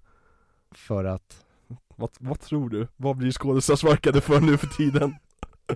för 0.74 1.04
att 1.04 1.44
Vad, 2.00 2.10
vad 2.18 2.40
tror 2.40 2.70
du? 2.70 2.88
Vad 2.96 3.16
blir 3.16 3.32
skådisar 3.32 3.76
sparkade 3.76 4.20
för 4.20 4.40
nu 4.40 4.56
för 4.56 4.66
tiden? 4.66 5.14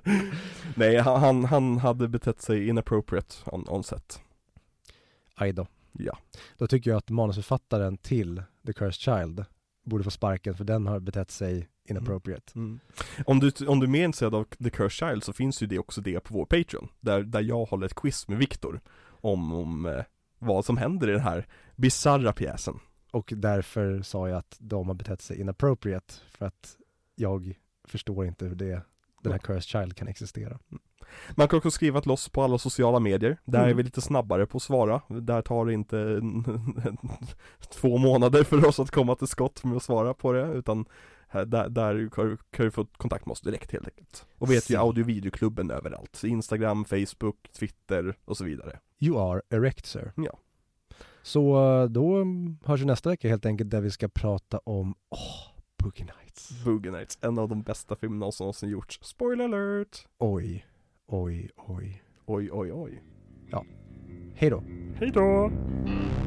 Nej, 0.74 0.98
han, 0.98 1.44
han, 1.44 1.78
hade 1.78 2.08
betett 2.08 2.42
sig 2.42 2.68
inappropriate 2.68 3.34
on, 3.46 3.64
on 3.68 3.84
set 3.84 4.20
Aj 5.34 5.52
då. 5.52 5.66
Ja. 5.92 6.18
Då 6.58 6.66
tycker 6.66 6.90
jag 6.90 6.98
att 6.98 7.10
manusförfattaren 7.10 7.96
till 7.96 8.42
The 8.66 8.72
Cursed 8.72 8.94
Child 8.94 9.44
borde 9.84 10.04
få 10.04 10.10
sparken 10.10 10.54
för 10.54 10.64
den 10.64 10.86
har 10.86 11.00
betett 11.00 11.30
sig 11.30 11.68
inappropriate. 11.88 12.52
Mm. 12.54 12.80
Om, 13.26 13.40
du, 13.40 13.66
om 13.66 13.80
du 13.80 13.86
är 13.86 13.90
mer 13.90 14.04
intresserad 14.04 14.34
av 14.34 14.44
The 14.44 14.70
Cursed 14.70 15.08
Child 15.08 15.24
så 15.24 15.32
finns 15.32 15.62
ju 15.62 15.66
det 15.66 15.78
också 15.78 16.00
det 16.00 16.20
på 16.20 16.34
vår 16.34 16.44
Patreon 16.44 16.88
Där, 17.00 17.22
där 17.22 17.40
jag 17.40 17.64
håller 17.64 17.86
ett 17.86 17.94
quiz 17.94 18.28
med 18.28 18.38
Viktor 18.38 18.80
Om, 19.06 19.52
om 19.52 19.86
eh, 19.86 20.02
vad 20.38 20.64
som 20.64 20.76
händer 20.76 21.08
i 21.08 21.12
den 21.12 21.20
här 21.20 21.46
bisarra 21.76 22.32
pjäsen 22.32 22.80
Och 23.14 23.32
därför 23.36 24.02
sa 24.02 24.28
jag 24.28 24.38
att 24.38 24.56
de 24.58 24.86
har 24.86 24.94
betett 24.94 25.22
sig 25.22 25.40
inappropriate 25.40 26.14
för 26.30 26.46
att 26.46 26.76
jag 27.14 27.58
förstår 27.88 28.26
inte 28.26 28.44
hur 28.46 28.54
det, 28.54 28.82
den 29.22 29.32
här 29.32 29.38
Cursed 29.38 29.62
Child 29.62 29.96
kan 29.96 30.08
existera. 30.08 30.58
Man 31.36 31.48
kan 31.48 31.56
också 31.56 31.70
skriva 31.70 32.00
till 32.00 32.10
oss 32.10 32.28
på 32.28 32.42
alla 32.42 32.58
sociala 32.58 32.98
medier 33.00 33.36
Där 33.44 33.58
Mm. 33.58 33.70
är 33.70 33.74
vi 33.74 33.82
lite 33.82 34.00
snabbare 34.00 34.46
på 34.46 34.56
att 34.56 34.62
svara 34.62 35.02
Där 35.08 35.42
tar 35.42 35.66
det 35.66 35.72
inte 35.72 36.20
två 37.72 37.98
månader 37.98 38.44
för 38.44 38.66
oss 38.68 38.80
att 38.80 38.90
komma 38.90 39.16
till 39.16 39.26
skott 39.26 39.64
med 39.64 39.76
att 39.76 39.82
svara 39.82 40.14
på 40.14 40.32
det 40.32 40.46
Utan 40.52 40.84
där, 41.32 41.68
där 41.68 42.08
kan 42.50 42.64
du 42.64 42.70
få 42.70 42.84
kontakt 42.96 43.26
med 43.26 43.32
oss 43.32 43.40
direkt 43.40 43.72
helt 43.72 43.88
enkelt 43.88 44.26
Och 44.38 44.50
vet 44.50 44.64
Si. 44.64 44.76
audio 44.76 45.04
videoklubben 45.04 45.70
överallt 45.70 46.24
Instagram, 46.24 46.84
Facebook, 46.84 47.36
Twitter 47.58 48.16
och 48.24 48.36
så 48.36 48.44
vidare 48.44 48.78
You 49.00 49.18
are 49.32 49.42
erect 49.50 49.86
sir. 49.86 50.12
Ja. 50.16 50.38
Så 51.24 51.72
eh, 51.82 51.88
då 51.88 52.24
hörs 52.64 52.80
vi 52.80 52.84
nästa 52.84 53.10
vecka 53.10 53.28
helt 53.28 53.46
enkelt 53.46 53.70
där 53.70 53.80
vi 53.80 53.90
ska 53.90 54.08
prata 54.08 54.58
om, 54.58 54.94
åh, 55.10 55.18
Boogie 55.82 56.04
Nights. 56.04 56.64
Boogie 56.64 56.92
Nights, 56.92 57.18
en 57.20 57.38
av 57.38 57.48
de 57.48 57.62
bästa 57.62 57.96
filmerna 57.96 58.32
som 58.32 58.44
någonsin 58.44 58.70
gjorts 58.70 58.98
Spoiler 59.02 59.44
alert! 59.44 60.06
Oj, 60.18 60.66
oj, 61.06 61.50
oj. 61.56 62.02
Oj 62.26 62.50
oj 62.52 62.72
oj 62.72 63.02
Hej 64.36 64.50
då. 64.50 64.62
Hejdå! 64.98 65.50
Det 65.84 66.23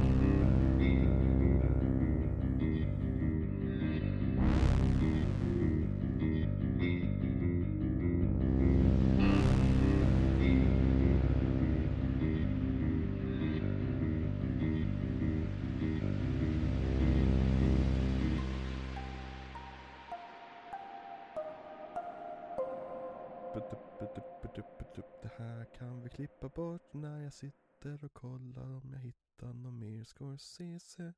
när 26.98 27.19
jag 27.22 27.34
sitter 27.34 28.06
och 28.06 28.14
kollar 28.14 28.69
om 28.69 28.92
jag 28.93 29.00
hittar 29.00 29.53
någon 29.53 29.80
mer. 29.80 30.03
Scorsese 30.03 31.14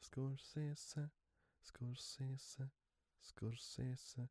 Scorsese 0.00 1.10
Scorsese 1.60 2.68
Scorsese. 3.20 4.28